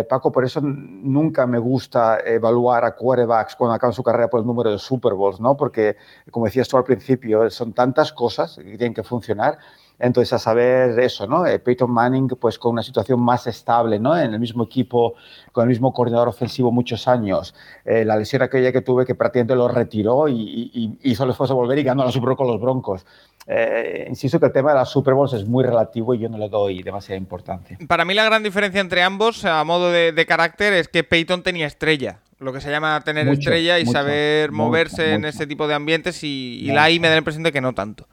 Paco, 0.08 0.32
por 0.32 0.44
eso 0.44 0.60
nunca 0.62 1.46
me 1.46 1.58
gusta 1.58 2.18
evaluar 2.24 2.84
a 2.84 2.94
quarterbacks 2.96 3.56
cuando 3.56 3.74
acaban 3.74 3.92
su 3.92 4.02
carrera 4.02 4.28
por 4.28 4.40
el 4.40 4.46
número 4.46 4.70
de 4.70 4.78
Super 4.78 5.14
Bowls, 5.14 5.40
¿no? 5.40 5.56
Porque, 5.56 5.96
como 6.30 6.46
decías 6.46 6.68
tú 6.68 6.76
al 6.76 6.84
principio, 6.84 7.50
son 7.50 7.72
tantas 7.72 8.12
cosas 8.12 8.56
que 8.56 8.76
tienen 8.76 8.94
que 8.94 9.02
funcionar 9.02 9.58
entonces, 9.98 10.32
a 10.32 10.38
saber 10.38 10.98
eso, 10.98 11.26
¿no? 11.26 11.46
Eh, 11.46 11.58
Peyton 11.58 11.90
Manning, 11.90 12.28
pues 12.28 12.58
con 12.58 12.72
una 12.72 12.82
situación 12.82 13.20
más 13.20 13.46
estable, 13.46 13.98
¿no? 14.00 14.16
En 14.16 14.34
el 14.34 14.40
mismo 14.40 14.64
equipo, 14.64 15.14
con 15.52 15.62
el 15.62 15.68
mismo 15.68 15.92
coordinador 15.92 16.28
ofensivo 16.28 16.72
muchos 16.72 17.06
años. 17.06 17.54
Eh, 17.84 18.04
la 18.04 18.16
lesión 18.16 18.42
aquella 18.42 18.72
que 18.72 18.80
tuve 18.80 19.06
que 19.06 19.14
prácticamente 19.14 19.54
lo 19.54 19.68
retiró 19.68 20.28
y, 20.28 20.70
y, 20.72 20.98
el 21.02 21.30
esfuerzo 21.30 21.54
de 21.54 21.54
volver 21.54 21.78
y 21.78 21.84
ganó 21.84 22.04
la 22.04 22.10
Super 22.10 22.36
con 22.36 22.48
los 22.48 22.60
Broncos. 22.60 23.06
Eh, 23.46 24.06
insisto 24.08 24.40
que 24.40 24.46
el 24.46 24.52
tema 24.52 24.70
de 24.70 24.78
las 24.78 24.90
Super 24.90 25.14
Bowls 25.14 25.34
es 25.34 25.44
muy 25.46 25.64
relativo 25.64 26.14
y 26.14 26.18
yo 26.18 26.28
no 26.28 26.38
le 26.38 26.48
doy 26.48 26.82
demasiada 26.82 27.18
importancia. 27.18 27.78
Para 27.86 28.04
mí 28.04 28.14
la 28.14 28.24
gran 28.24 28.42
diferencia 28.42 28.80
entre 28.80 29.02
ambos, 29.02 29.44
a 29.44 29.62
modo 29.64 29.90
de, 29.90 30.12
de 30.12 30.26
carácter, 30.26 30.72
es 30.72 30.88
que 30.88 31.04
Peyton 31.04 31.42
tenía 31.42 31.66
estrella 31.66 32.20
lo 32.44 32.52
que 32.52 32.60
se 32.60 32.70
llama 32.70 33.00
tener 33.00 33.26
estrella 33.28 33.78
y 33.78 33.86
saber 33.86 34.52
moverse 34.52 35.14
en 35.14 35.24
ese 35.24 35.46
tipo 35.46 35.66
de 35.66 35.74
ambientes 35.74 36.22
y, 36.22 36.66
la 36.66 36.90
I 36.90 37.00
me 37.00 37.08
da 37.08 37.14
la 37.14 37.18
impresión 37.18 37.42
de 37.42 37.52
que 37.52 37.60
no 37.60 37.72
tanto. 37.72 38.06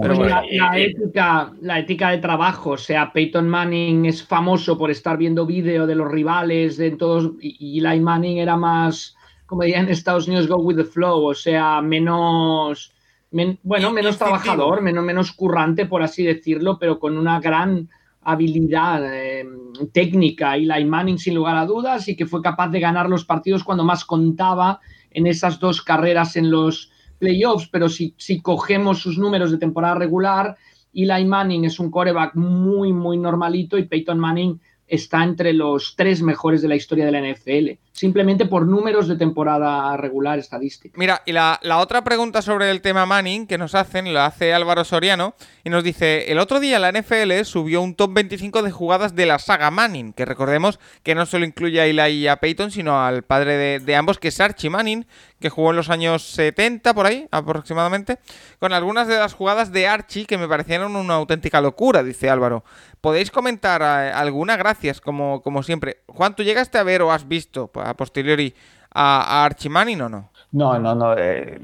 Pero 0.00 0.24
la, 0.24 0.44
ética, 0.76 1.52
la 1.60 1.78
ética 1.78 2.10
de 2.10 2.18
trabajo, 2.18 2.70
o 2.70 2.76
sea, 2.76 3.12
Peyton 3.12 3.48
Manning 3.48 4.06
es 4.06 4.22
famoso 4.22 4.76
por 4.76 4.90
estar 4.90 5.16
viendo 5.16 5.46
vídeo 5.46 5.86
de 5.86 5.94
los 5.94 6.10
rivales, 6.10 6.76
de 6.76 6.90
todos, 6.92 7.32
y 7.40 7.78
Eli 7.78 8.00
Manning 8.00 8.38
era 8.38 8.56
más, 8.56 9.16
como 9.46 9.62
dirían 9.62 9.86
en 9.86 9.92
Estados 9.92 10.26
Unidos, 10.28 10.48
go 10.48 10.56
with 10.56 10.76
the 10.76 10.84
flow, 10.84 11.24
o 11.24 11.34
sea, 11.34 11.80
menos, 11.80 12.92
bueno, 13.30 13.92
menos 13.92 14.18
trabajador, 14.18 14.80
menos, 14.80 15.04
menos 15.04 15.32
currante, 15.32 15.86
por 15.86 16.02
así 16.02 16.24
decirlo, 16.24 16.78
pero 16.78 16.98
con 16.98 17.16
una 17.16 17.40
gran 17.40 17.88
habilidad 18.22 19.02
eh, 19.14 19.46
técnica. 19.92 20.56
Y 20.56 20.64
la 20.64 20.84
Manning 20.84 21.18
sin 21.18 21.34
lugar 21.34 21.56
a 21.56 21.66
dudas 21.66 22.08
y 22.08 22.16
que 22.16 22.26
fue 22.26 22.42
capaz 22.42 22.68
de 22.68 22.80
ganar 22.80 23.08
los 23.08 23.24
partidos 23.24 23.64
cuando 23.64 23.84
más 23.84 24.04
contaba 24.04 24.80
en 25.10 25.26
esas 25.26 25.58
dos 25.58 25.82
carreras 25.82 26.36
en 26.36 26.50
los 26.50 26.90
playoffs, 27.18 27.68
pero 27.68 27.88
si, 27.88 28.14
si 28.16 28.40
cogemos 28.40 29.00
sus 29.00 29.18
números 29.18 29.50
de 29.50 29.58
temporada 29.58 29.96
regular, 29.96 30.56
Eli 30.94 31.24
Manning 31.24 31.64
es 31.64 31.78
un 31.80 31.90
coreback 31.90 32.34
muy, 32.34 32.92
muy 32.92 33.18
normalito 33.18 33.76
y 33.76 33.84
Peyton 33.84 34.18
Manning 34.18 34.60
está 34.88 35.22
entre 35.22 35.52
los 35.52 35.94
tres 35.96 36.22
mejores 36.22 36.62
de 36.62 36.68
la 36.68 36.76
historia 36.76 37.04
de 37.04 37.12
la 37.12 37.20
NFL, 37.20 37.78
simplemente 37.92 38.46
por 38.46 38.66
números 38.66 39.06
de 39.08 39.16
temporada 39.16 39.96
regular 39.96 40.38
estadística. 40.38 40.94
Mira, 40.98 41.22
y 41.26 41.32
la, 41.32 41.58
otra 41.78 42.02
pregunta 42.02 42.42
sobre 42.42 42.70
el 42.70 42.80
tema 42.80 43.06
Manning 43.06 43.46
que 43.46 43.58
nos 43.58 43.74
hacen, 43.74 44.12
lo 44.12 44.20
hace 44.20 44.54
Álvaro 44.54 44.84
Soriano, 44.84 45.34
y 45.64 45.70
nos 45.70 45.84
dice, 45.84 46.32
el 46.32 46.38
otro 46.38 46.60
día 46.60 46.78
la 46.78 46.92
NFL 46.92 47.42
subió 47.44 47.82
un 47.82 47.94
top 47.94 48.14
25 48.14 48.62
de 48.62 48.70
jugadas 48.70 49.14
de 49.14 49.26
la 49.26 49.38
saga 49.38 49.70
Manning, 49.70 50.12
que 50.12 50.24
recordemos 50.24 50.80
que 51.02 51.14
no 51.14 51.26
solo 51.26 51.44
incluye 51.44 51.80
a 51.80 51.86
Eli 51.86 52.14
y 52.14 52.28
a 52.28 52.36
Peyton, 52.36 52.70
sino 52.70 53.04
al 53.04 53.22
padre 53.22 53.56
de, 53.56 53.80
de 53.80 53.96
ambos, 53.96 54.18
que 54.18 54.28
es 54.28 54.40
Archie 54.40 54.70
Manning, 54.70 55.06
que 55.40 55.50
jugó 55.50 55.70
en 55.70 55.76
los 55.76 55.90
años 55.90 56.22
70, 56.22 56.94
por 56.94 57.06
ahí, 57.06 57.28
aproximadamente, 57.30 58.18
con 58.58 58.72
algunas 58.72 59.06
de 59.06 59.18
las 59.18 59.34
jugadas 59.34 59.72
de 59.72 59.86
Archie 59.86 60.26
que 60.26 60.38
me 60.38 60.48
parecieron 60.48 60.96
una 60.96 61.14
auténtica 61.14 61.60
locura, 61.60 62.02
dice 62.02 62.30
Álvaro. 62.30 62.64
¿Podéis 63.00 63.30
comentar 63.30 63.82
eh, 63.82 64.12
alguna? 64.12 64.56
Gracias, 64.56 65.00
como, 65.00 65.42
como 65.42 65.62
siempre. 65.62 65.98
Juan, 66.06 66.34
¿tú 66.34 66.42
llegaste 66.42 66.78
a 66.78 66.82
ver 66.82 67.02
o 67.02 67.12
has 67.12 67.26
visto 67.26 67.70
a 67.74 67.94
posteriori 67.94 68.54
a, 68.94 69.44
Archie 69.44 69.70
Manning 69.70 70.02
o 70.02 70.08
no? 70.08 70.30
No, 70.52 70.78
no, 70.78 70.94
no. 70.94 71.14
Eh, 71.16 71.60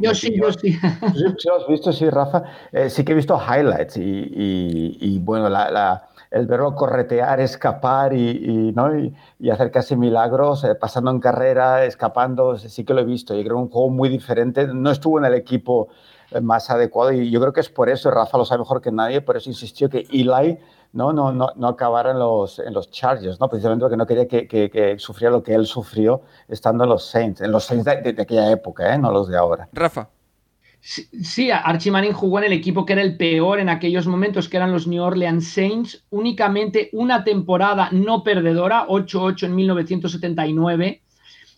yo, 0.00 0.14
sí, 0.14 0.34
yo 0.40 0.52
sí. 0.52 0.72
Sí, 0.72 1.48
lo 1.48 1.56
has 1.56 1.68
visto, 1.68 1.92
sí, 1.92 2.08
Rafa. 2.08 2.42
Eh, 2.72 2.88
sí 2.88 3.04
que 3.04 3.12
he 3.12 3.14
visto 3.14 3.38
highlights 3.38 3.96
y, 3.96 5.18
bueno, 5.22 5.48
la 5.48 6.08
el 6.32 6.46
verlo 6.46 6.74
corretear, 6.74 7.40
escapar 7.40 8.14
y, 8.14 8.72
¿no? 8.74 8.98
y, 8.98 9.50
hacer 9.50 9.70
casi 9.70 9.96
milagros, 9.96 10.64
eh, 10.64 10.74
pasando 10.74 11.10
en 11.10 11.20
carrera, 11.20 11.84
escapando, 11.84 12.56
sí 12.56 12.84
que 12.84 12.94
lo 12.94 13.02
he 13.02 13.04
visto. 13.04 13.34
Yo 13.34 13.42
creo 13.42 13.56
que 13.56 13.62
un 13.62 13.70
juego 13.70 13.90
muy 13.90 14.08
diferente. 14.08 14.66
No 14.66 14.90
estuvo 14.90 15.18
en 15.18 15.26
el 15.26 15.34
equipo 15.34 15.88
más 16.40 16.70
adecuado 16.70 17.12
y 17.12 17.30
yo 17.30 17.40
creo 17.40 17.52
que 17.52 17.60
es 17.60 17.68
por 17.68 17.88
eso, 17.88 18.10
Rafa 18.10 18.38
lo 18.38 18.44
sabe 18.44 18.60
mejor 18.60 18.80
que 18.80 18.90
nadie, 18.90 19.20
por 19.20 19.36
eso 19.36 19.50
insistió 19.50 19.88
que 19.90 20.06
Eli 20.10 20.58
no, 20.92 21.12
no, 21.12 21.32
no, 21.32 21.52
no 21.56 21.68
acabara 21.68 22.12
en 22.12 22.18
los, 22.18 22.58
en 22.58 22.72
los 22.72 22.90
Chargers, 22.90 23.40
¿no? 23.40 23.48
precisamente 23.48 23.82
porque 23.82 23.96
no 23.96 24.06
quería 24.06 24.28
que, 24.28 24.46
que, 24.46 24.98
sufriera 24.98 25.32
lo 25.32 25.42
que 25.42 25.54
él 25.54 25.66
sufrió 25.66 26.22
estando 26.48 26.84
en 26.84 26.90
los 26.90 27.04
Saints, 27.06 27.40
en 27.40 27.50
los 27.50 27.64
Saints 27.64 27.84
de, 27.84 28.12
de 28.12 28.22
aquella 28.22 28.50
época, 28.50 28.94
¿eh? 28.94 28.98
no 28.98 29.10
los 29.10 29.28
de 29.28 29.36
ahora. 29.36 29.68
Rafa. 29.72 30.08
Sí, 30.84 31.48
Archie 31.52 31.92
Manning 31.92 32.12
jugó 32.12 32.38
en 32.38 32.46
el 32.46 32.52
equipo 32.52 32.84
que 32.84 32.94
era 32.94 33.02
el 33.02 33.16
peor 33.16 33.60
en 33.60 33.68
aquellos 33.68 34.08
momentos, 34.08 34.48
que 34.48 34.56
eran 34.56 34.72
los 34.72 34.88
New 34.88 35.00
Orleans 35.00 35.46
Saints, 35.46 36.04
únicamente 36.10 36.90
una 36.92 37.22
temporada 37.22 37.88
no 37.92 38.24
perdedora, 38.24 38.88
8-8 38.88 39.44
en 39.44 39.54
1979. 39.54 41.02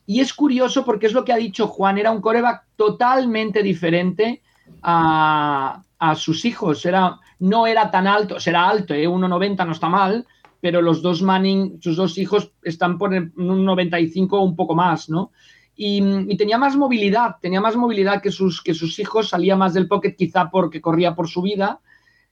Y 0.04 0.20
es 0.20 0.34
curioso 0.34 0.84
porque 0.84 1.06
es 1.06 1.14
lo 1.14 1.24
que 1.24 1.32
ha 1.32 1.36
dicho 1.36 1.68
Juan, 1.68 1.96
era 1.96 2.10
un 2.10 2.20
coreback 2.20 2.64
totalmente 2.76 3.62
diferente 3.62 4.42
a, 4.82 5.82
sus 6.16 6.44
hijos. 6.44 6.84
Era, 6.84 7.18
no 7.38 7.66
era 7.66 7.90
tan 7.90 8.06
alto, 8.06 8.38
será 8.38 8.68
alto, 8.68 8.94
¿eh? 8.94 9.08
1,90 9.08 9.66
no 9.66 9.72
está 9.72 9.88
mal, 9.88 10.26
pero 10.60 10.82
los 10.82 11.00
dos 11.00 11.22
Manning, 11.22 11.80
sus 11.80 11.96
dos 11.96 12.18
hijos, 12.18 12.52
están 12.62 12.98
por 12.98 13.10
un 13.10 13.64
95 13.64 14.38
o 14.38 14.44
un 14.44 14.56
poco 14.56 14.74
más, 14.74 15.08
¿no? 15.08 15.30
y, 15.76 16.36
tenía 16.36 16.58
más 16.58 16.76
movilidad, 16.76 17.36
tenía 17.40 17.60
más 17.60 17.76
movilidad 17.76 18.22
que 18.22 18.30
sus, 18.30 18.62
que 18.62 18.74
sus 18.74 18.98
hijos, 18.98 19.28
salía 19.30 19.56
más 19.56 19.74
del 19.74 19.88
pocket 19.88 20.14
quizá 20.16 20.50
porque 20.50 20.80
corría 20.80 21.14
por 21.14 21.28
su 21.28 21.42
vida, 21.42 21.80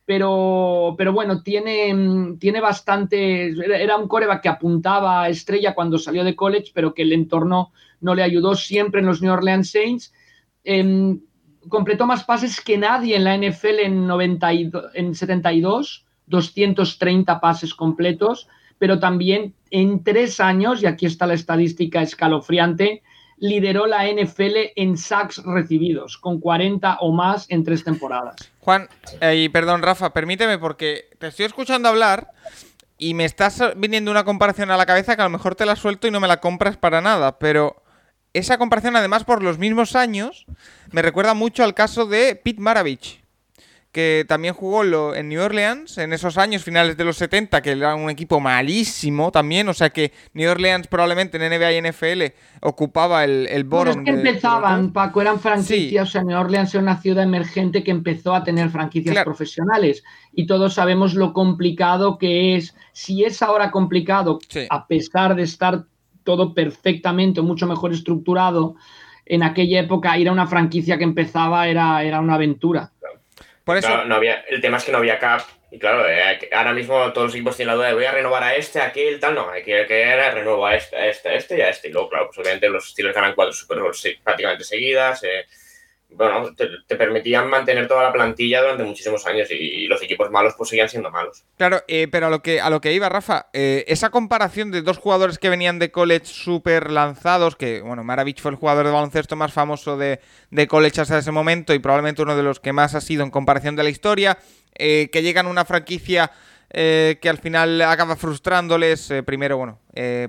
pero, 0.05 0.95
pero 0.99 1.13
bueno, 1.13 1.43
tiene, 1.43 2.37
tiene 2.39 2.61
bastante, 2.61 3.49
era 3.49 3.97
un 3.97 4.09
coreback 4.09 4.43
que 4.43 4.49
apuntaba 4.49 5.23
a 5.23 5.29
estrella 5.29 5.75
cuando 5.75 5.99
salió 5.99 6.25
de 6.25 6.37
college, 6.37 6.73
pero 6.75 6.93
que 6.95 7.03
el 7.03 7.13
entorno 7.13 7.73
no 8.01 8.15
le 8.15 8.23
ayudó 8.23 8.55
siempre 8.55 9.01
en 9.01 9.07
los 9.07 9.23
New 9.23 9.33
Orleans 9.33 9.71
Saints. 9.71 10.13
Em, 10.65 11.21
completó 11.69 12.07
más 12.07 12.25
pases 12.25 12.61
que 12.61 12.79
nadie 12.79 13.17
en 13.17 13.25
la 13.25 13.37
NFL 13.37 13.81
en, 13.81 14.07
90 14.07 14.51
en 14.95 15.15
72, 15.15 16.05
230 16.27 17.41
pases 17.41 17.75
completos, 17.75 18.49
pero 18.79 18.99
también 18.99 19.55
en 19.71 20.03
tres 20.03 20.41
años, 20.41 20.83
y 20.83 20.87
aquí 20.87 21.07
está 21.07 21.27
la 21.27 21.35
estadística 21.35 22.03
escalofriante, 22.03 23.03
lideró 23.39 23.87
la 23.87 24.07
NFL 24.07 24.73
en 24.77 24.97
sacks 24.97 25.43
recibidos, 25.45 26.17
con 26.17 26.39
40 26.39 26.99
o 27.01 27.13
más 27.13 27.47
en 27.51 27.65
tres 27.65 27.83
temporadas. 27.83 28.37
Juan, 28.61 28.89
eh, 29.21 29.37
y 29.37 29.49
perdón, 29.49 29.83
Rafa, 29.83 30.13
permíteme 30.13 30.59
porque 30.59 31.07
te 31.19 31.27
estoy 31.27 31.47
escuchando 31.47 31.89
hablar 31.89 32.29
y 32.99 33.15
me 33.15 33.25
estás 33.25 33.61
viniendo 33.77 34.13
una 34.13 34.23
comparación 34.23 34.71
a 34.71 34.77
la 34.77 34.87
cabeza 34.87 35.17
que 35.17 35.23
a 35.23 35.25
lo 35.25 35.31
mejor 35.31 35.57
te 35.57 35.67
la 35.67 35.75
suelto 35.75 36.07
y 36.07 36.13
no 36.13 36.21
me 36.21 36.29
la 36.29 36.39
compras 36.39 36.77
para 36.77 37.01
nada, 37.01 37.39
pero 37.41 37.82
esa 38.35 38.59
comparación 38.59 38.97
además 38.97 39.25
por 39.25 39.43
los 39.43 39.59
mismos 39.59 39.97
años 39.97 40.47
me 40.91 41.03
recuerda 41.03 41.35
mucho 41.35 41.65
al 41.65 41.75
caso 41.75 42.07
de 42.07 42.35
Pete 42.37 42.61
Maravich 42.61 43.23
que 43.93 44.25
también 44.27 44.55
jugó 44.55 45.15
en 45.15 45.29
New 45.29 45.43
Orleans 45.43 45.99
en 45.99 46.15
esos 46.15 46.39
años 46.39 46.65
finales 46.65 46.97
de 46.97 47.05
los 47.05 47.19
70, 47.19 47.61
que 47.61 47.73
era 47.73 47.95
un 47.95 48.09
equipo 48.09 48.41
malísimo 48.41 49.31
también, 49.31 49.69
o 49.69 49.75
sea 49.75 49.91
que 49.91 50.13
New 50.33 50.51
Orleans 50.51 50.87
probablemente 50.87 51.37
en 51.37 51.51
NBA 51.51 51.73
y 51.73 51.91
NFL 51.91 52.23
ocupaba 52.63 53.23
el, 53.23 53.47
el 53.49 53.65
bottom. 53.65 53.99
es 53.99 54.05
que 54.05 54.11
empezaban, 54.11 54.95
Paco, 54.95 55.21
eran 55.21 55.39
franquicias, 55.39 56.09
o 56.09 56.11
sea, 56.11 56.25
New 56.25 56.39
Orleans 56.39 56.75
era 56.75 56.83
una 56.83 57.03
ciudad 57.03 57.23
emergente 57.23 57.85
que 57.85 57.91
empezó 57.91 58.35
a 58.35 58.43
tener 58.43 58.71
franquicias 58.71 59.23
profesionales 59.25 60.03
y 60.33 60.47
todos 60.47 60.73
sabemos 60.73 61.13
lo 61.13 61.35
complicado 61.35 62.17
que 62.17 62.57
es, 62.57 62.75
si 62.93 63.25
es 63.25 63.43
ahora 63.43 63.71
complicado, 63.71 64.39
a 64.71 64.87
pesar 64.87 65.37
de 65.37 65.43
estar 65.43 65.85
todo 66.25 66.55
perfectamente, 66.55 67.41
mucho 67.41 67.67
mejor 67.67 67.93
estructurado, 67.93 68.77
en 69.27 69.43
aquella 69.43 69.81
época 69.81 70.17
ir 70.19 70.29
a 70.29 70.33
una 70.33 70.47
franquicia 70.47 70.99
que 70.99 71.05
empezaba 71.05 71.69
era, 71.69 72.03
era 72.03 72.21
una 72.21 72.35
aventura. 72.35 72.91
Por 73.65 73.77
eso... 73.77 74.05
no 74.05 74.17
había, 74.17 74.45
el 74.49 74.61
tema 74.61 74.79
es 74.79 74.85
que 74.85 74.93
no 74.93 74.99
había 74.99 75.19
cap. 75.19 75.43
Y 75.71 75.79
claro, 75.79 76.07
eh, 76.07 76.51
ahora 76.53 76.75
mismo 76.75 77.13
todos 77.13 77.29
los 77.29 77.35
equipos 77.35 77.57
tienen 77.57 77.69
la 77.69 77.77
duda 77.77 77.89
de 77.89 77.95
voy 77.95 78.05
a 78.05 78.13
renovar 78.13 78.43
a 78.43 78.55
este, 78.55 78.79
a 78.79 78.89
aquel, 78.89 79.19
tal. 79.19 79.35
No, 79.35 79.49
hay 79.49 79.63
que, 79.63 79.87
que 79.87 80.31
renuevo 80.31 80.67
a 80.67 80.75
este, 80.75 80.97
a 80.97 81.07
este, 81.07 81.29
a 81.31 81.35
este 81.35 81.59
y 81.59 81.61
a 81.63 81.71
este. 81.71 81.89
Y 81.89 81.93
luego, 81.93 82.11
claro, 82.11 82.27
pues 82.27 82.39
obviamente 82.39 82.69
los 82.69 82.89
estilos 82.89 83.15
ganan 83.15 83.35
cuatro 83.35 83.55
Super 83.55 83.81
Bowls 83.81 84.07
prácticamente 84.23 84.65
seguidas. 84.65 85.25
Eh, 85.25 85.47
bueno, 86.15 86.55
te, 86.55 86.97
permitían 86.97 87.49
mantener 87.49 87.89
toda 87.89 88.05
la 88.05 88.13
plantilla 88.13 88.61
durante 88.61 88.85
muchísimos 88.85 89.27
años 89.27 89.49
y, 89.51 89.87
los 89.87 90.03
equipos 90.03 90.31
malos 90.31 90.55
pues 90.57 90.71
seguían 90.71 90.89
siendo 90.89 91.11
malos. 91.11 91.45
Claro, 91.57 91.83
eh, 91.89 92.09
pero 92.11 92.29
a 92.29 92.31
lo 92.31 92.43
que 92.43 92.61
a 92.61 92.71
lo 92.71 92.81
que 92.81 92.93
iba, 92.93 93.09
Rafa, 93.09 93.47
eh, 93.53 93.85
esa 93.89 94.11
comparación 94.11 94.71
de 94.71 94.83
dos 94.83 94.99
jugadores 94.99 95.39
que 95.39 95.51
venían 95.51 95.79
de 95.79 95.91
college 95.91 96.27
súper 96.27 96.91
lanzados, 96.91 97.57
que 97.57 97.81
bueno, 97.81 98.05
Maravich 98.05 98.41
fue 98.41 98.53
el 98.53 98.57
jugador 98.57 98.87
de 98.87 98.93
baloncesto 98.93 99.37
más 99.37 99.53
famoso 99.53 99.97
de, 99.97 100.21
de, 100.51 100.67
college 100.67 101.01
hasta 101.01 101.19
ese 101.19 101.33
momento 101.33 101.75
y 101.75 101.79
probablemente 101.79 102.23
uno 102.23 102.37
de 102.37 102.43
los 102.43 102.61
que 102.61 102.73
más 102.73 102.95
ha 102.95 103.01
sido 103.01 103.23
en 103.23 103.31
comparación 103.31 103.77
de 103.77 103.83
la 103.83 103.91
historia, 103.91 104.39
eh, 104.75 105.09
que 105.13 105.23
llegan 105.23 105.47
a 105.47 105.51
una 105.51 105.65
franquicia 105.65 106.31
que 106.75 107.29
al 107.29 107.37
final 107.37 107.83
acaba 107.83 108.17
frustrándoles. 108.17 109.13
Primero, 109.27 109.59
bueno, 109.59 109.79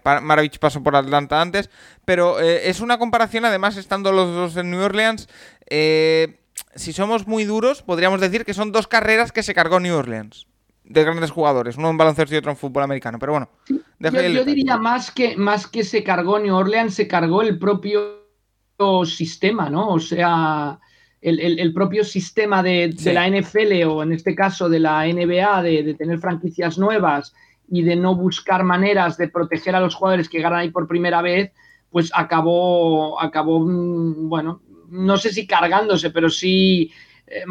Maravich 0.04 0.60
pasó 0.60 0.84
por 0.84 0.94
Atlanta 0.94 1.40
antes, 1.40 1.70
pero 2.04 2.38
es 2.42 2.82
una 2.82 2.98
comparación, 2.98 3.46
además, 3.46 3.78
estando 3.78 4.12
los 4.12 4.36
dos 4.36 4.58
en 4.58 4.70
New 4.70 4.82
Orleans. 4.82 5.30
Si 5.70 6.94
somos 6.94 7.28
muy 7.28 7.46
duros, 7.46 7.82
podríamos 7.82 8.22
decir 8.22 8.46
que 8.46 8.54
son 8.54 8.72
dos 8.72 8.88
carreras 8.88 9.32
que 9.32 9.44
se 9.44 9.54
cargó 9.54 9.80
New 9.80 9.96
Orleans 9.96 10.48
de 10.84 11.04
grandes 11.04 11.32
jugadores, 11.32 11.78
uno 11.78 11.90
en 11.90 11.98
baloncesto 11.98 12.36
y 12.36 12.38
otro 12.38 12.52
en 12.52 12.58
fútbol 12.58 12.84
americano, 12.84 13.18
pero 13.20 13.32
bueno. 13.32 13.50
yo, 14.00 14.44
diría 14.44 14.78
más 14.78 15.12
que, 15.12 15.38
más 15.38 15.68
que 15.68 15.84
se 15.84 16.04
cargó 16.04 16.40
New 16.40 16.56
Orleans, 16.56 16.94
se 16.94 17.08
cargó 17.08 17.42
el 17.42 17.58
propio 17.58 18.24
sistema, 19.06 19.70
¿no? 19.70 19.90
O 19.90 20.00
sea, 20.00 20.80
el, 21.22 21.74
propio 21.74 22.04
sistema 22.04 22.62
de, 22.62 22.94
la 23.06 23.30
NFL 23.30 23.84
o 23.88 24.04
en 24.04 24.12
este 24.12 24.36
caso 24.36 24.68
de 24.68 24.80
la 24.80 25.06
NBA 25.06 25.62
de, 25.64 25.94
tener 25.94 26.20
franquicias 26.20 26.78
nuevas 26.78 27.34
y 27.70 27.84
de 27.84 27.96
no 27.96 28.16
buscar 28.16 28.64
maneras 28.64 29.18
de 29.18 29.30
proteger 29.30 29.76
a 29.76 29.80
los 29.80 29.96
jugadores 29.96 30.28
que 30.28 30.42
ganan 30.42 30.60
ahí 30.60 30.70
por 30.70 30.88
primera 30.88 31.22
vez, 31.22 31.52
pues 31.92 32.12
acabó, 32.14 33.22
acabó 33.22 33.62
mm, 33.62 34.28
bueno, 34.28 34.62
no 34.94 35.18
sé 35.18 35.34
si 35.34 35.48
cargándose, 35.48 36.12
pero 36.12 36.30
sí 36.30 36.92
eh, 37.26 37.44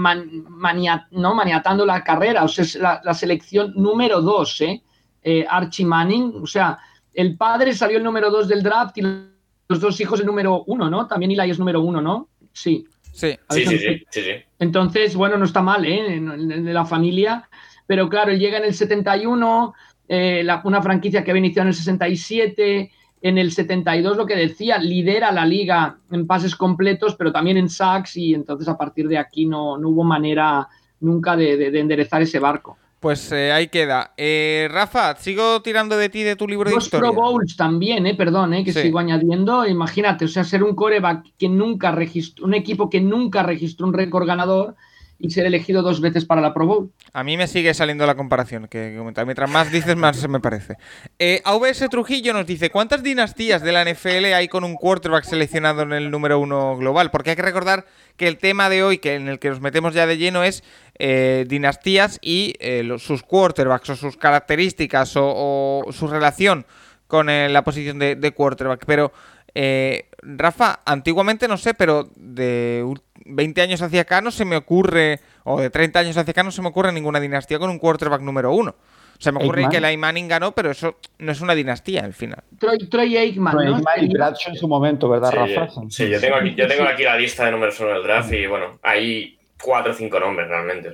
¿no? 1.10 1.35
maniatando 1.35 1.85
la 1.85 2.05
carrera. 2.05 2.44
O 2.44 2.48
sea, 2.48 2.64
es 2.64 2.77
la, 2.77 3.14
selección 3.14 3.73
número 3.74 4.20
dos, 4.20 4.60
¿eh? 4.60 4.82
¿eh? 5.23 5.44
Archie 5.48 5.85
Manning. 5.85 6.35
O 6.43 6.47
sea, 6.47 6.78
el 7.12 7.36
padre 7.36 7.74
salió 7.74 7.98
el 7.98 8.05
número 8.05 8.31
dos 8.31 8.48
del 8.48 8.62
draft 8.62 8.97
y 8.98 9.02
los 9.02 9.81
dos 9.81 10.01
hijos 10.01 10.20
el 10.20 10.27
número 10.27 10.62
uno, 10.66 10.89
¿no? 10.89 11.06
También 11.06 11.32
Eli 11.32 11.51
es 11.51 11.59
número 11.59 11.81
uno, 11.81 12.01
¿no? 12.01 12.28
Sí. 12.52 12.86
Sí. 13.12 13.36
Sí, 13.51 13.66
sí, 13.66 14.06
sí, 14.09 14.23
Entonces, 14.59 15.14
bueno, 15.14 15.36
no 15.36 15.44
está 15.44 15.60
mal, 15.60 15.85
¿eh? 15.85 16.19
De 16.19 16.73
la 16.73 16.86
familia. 16.86 17.48
Pero 17.86 18.09
claro, 18.09 18.31
él 18.31 18.39
llega 18.39 18.59
en 18.59 18.64
el 18.64 18.74
71, 18.74 19.74
eh, 20.09 20.47
una 20.64 20.81
franquicia 20.81 21.23
que 21.23 21.31
había 21.31 21.40
iniciado 21.40 21.64
en 21.64 21.69
el 21.69 21.74
67, 21.74 22.90
en 23.23 23.39
el 23.39 23.53
72 23.53 24.16
lo 24.16 24.27
que 24.27 24.36
decía, 24.36 24.78
lidera 24.78 25.32
la 25.32 25.47
liga 25.47 25.99
en 26.11 26.27
pases 26.27 26.55
completos, 26.55 27.15
pero 27.16 27.32
también 27.32 27.57
en 27.57 27.70
sacks 27.70 28.16
y 28.16 28.35
entonces 28.35 28.69
a 28.69 28.77
partir 28.77 29.09
de 29.09 29.19
aquí 29.19 29.47
no, 29.47 29.78
no 29.78 29.89
hubo 29.89 30.05
manera 30.05 30.69
nunca 31.01 31.36
de 31.36 31.78
enderezar 31.78 32.23
ese 32.23 32.39
barco. 32.39 32.77
Pues 33.03 33.32
eh, 33.32 33.51
ahí 33.51 33.66
queda. 33.66 34.12
Eh, 34.16 34.69
Rafa, 34.70 35.16
sigo 35.16 35.61
tirando 35.61 35.97
de 35.97 36.09
ti 36.09 36.23
de 36.23 36.36
tu 36.36 36.47
libro 36.47 36.70
de 36.70 36.77
historia. 36.77 37.11
Pro 37.11 37.20
Bowls 37.20 37.57
también, 37.57 38.07
eh, 38.07 38.15
perdón, 38.15 38.55
eh, 38.55 38.62
que 38.62 38.73
sigo 38.73 39.01
añadiendo. 39.01 39.66
Imagínate, 39.66 40.27
o 40.27 40.28
sea, 40.28 40.44
ser 40.44 40.62
un 40.62 40.77
coreback 40.77 41.24
que 41.36 41.49
nunca 41.49 41.90
registró, 41.90 42.44
un 42.44 42.55
equipo 42.55 42.89
que 42.89 43.01
nunca 43.01 43.43
registró 43.43 43.89
un 43.89 43.93
récord 43.93 44.24
ganador 44.24 44.77
y 45.23 45.31
ser 45.31 45.47
elegido 45.47 45.82
dos 45.82 46.01
veces 46.01 46.24
para 46.24 46.40
la 46.40 46.53
Pro 46.53 46.66
Bowl. 46.66 46.93
A 47.12 47.23
mí 47.23 47.36
me 47.36 47.47
sigue 47.47 47.73
saliendo 47.74 48.05
la 48.07 48.16
comparación, 48.16 48.66
que 48.66 49.01
mientras 49.24 49.49
más 49.49 49.70
dices, 49.70 49.94
más 49.94 50.16
se 50.16 50.27
me 50.27 50.40
parece. 50.40 50.77
Eh, 51.20 51.40
AVS 51.44 51.89
Trujillo 51.89 52.32
nos 52.32 52.44
dice, 52.44 52.70
¿cuántas 52.70 53.05
dinastías 53.05 53.62
de 53.62 53.70
la 53.70 53.85
NFL 53.85 54.35
hay 54.35 54.49
con 54.49 54.65
un 54.65 54.74
quarterback 54.74 55.23
seleccionado 55.23 55.82
en 55.82 55.93
el 55.93 56.11
número 56.11 56.40
uno 56.40 56.77
global? 56.77 57.12
Porque 57.12 57.31
hay 57.31 57.36
que 57.36 57.43
recordar 57.43 57.86
que 58.16 58.27
el 58.27 58.36
tema 58.36 58.69
de 58.69 58.82
hoy, 58.82 58.99
que 58.99 59.15
en 59.15 59.28
el 59.28 59.39
que 59.39 59.51
nos 59.51 59.61
metemos 59.61 59.94
ya 59.94 60.09
de 60.09 60.19
lleno, 60.19 60.43
es 60.43 60.65
eh, 60.99 61.44
dinastías 61.49 62.19
y 62.20 62.55
eh, 62.59 62.85
sus 62.99 63.23
quarterbacks 63.23 63.90
o 63.90 63.97
sus 63.97 64.16
características 64.16 65.12
o, 65.15 65.86
su 65.93 66.09
relación 66.09 66.66
con 67.07 67.27
la 67.27 67.62
posición 67.62 68.01
de, 68.01 68.16
de 68.16 68.32
quarterback. 68.32 68.85
Pero 68.86 69.12
eh, 69.55 70.09
Rafa, 70.23 70.81
antiguamente 70.85 71.49
no 71.49 71.57
sé, 71.57 71.74
pero 71.74 72.11
de 72.16 72.85
20 73.27 73.62
años 73.62 73.82
hacia 73.82 74.03
acá 74.03 74.20
no 74.20 74.31
se 74.31 74.44
me 74.44 74.57
ocurre, 74.57 75.20
o 75.44 75.61
de 75.61 75.70
30 75.70 75.99
años 75.99 76.16
hacia 76.16 76.31
acá 76.31 76.43
no 76.43 76.51
se 76.51 76.62
me 76.62 76.69
ocurre 76.69 76.93
ninguna 76.93 77.20
dinastía 77.20 77.59
con 77.59 77.70
un 77.70 77.78
quarterback 77.78 78.20
número 78.20 78.53
uno. 78.53 78.74
Se 79.19 79.31
me 79.31 79.39
ocurre 79.39 79.69
que 79.70 79.81
la 79.81 79.97
Manning 79.97 80.27
ganó, 80.27 80.53
pero 80.53 80.73
eso 80.73 80.97
no 81.19 81.31
es 81.31 81.40
una 81.40 81.55
dinastía 81.55 82.05
al 82.05 82.12
final. 82.12 82.43
Troy, 82.90 83.16
Aikman, 83.16 83.55
¿no? 83.55 83.81
y 83.99 84.09
Bradshaw 84.09 84.53
en 84.53 84.59
su 84.59 84.66
momento, 84.66 85.09
¿verdad, 85.09 85.31
Rafa? 85.31 85.69
Sí, 85.90 86.09
yo 86.09 86.19
tengo, 86.19 86.36
aquí, 86.36 86.55
yo 86.57 86.66
tengo 86.66 86.82
aquí 86.82 87.05
la 87.05 87.16
lista 87.16 87.44
de 87.44 87.53
números 87.53 87.78
uno 87.78 87.90
del 87.90 88.03
draft 88.03 88.32
y 88.32 88.47
bueno, 88.47 88.81
hay 88.82 89.39
cuatro 89.62 89.93
o 89.93 89.94
cinco 89.94 90.19
nombres 90.19 90.49
realmente. 90.49 90.93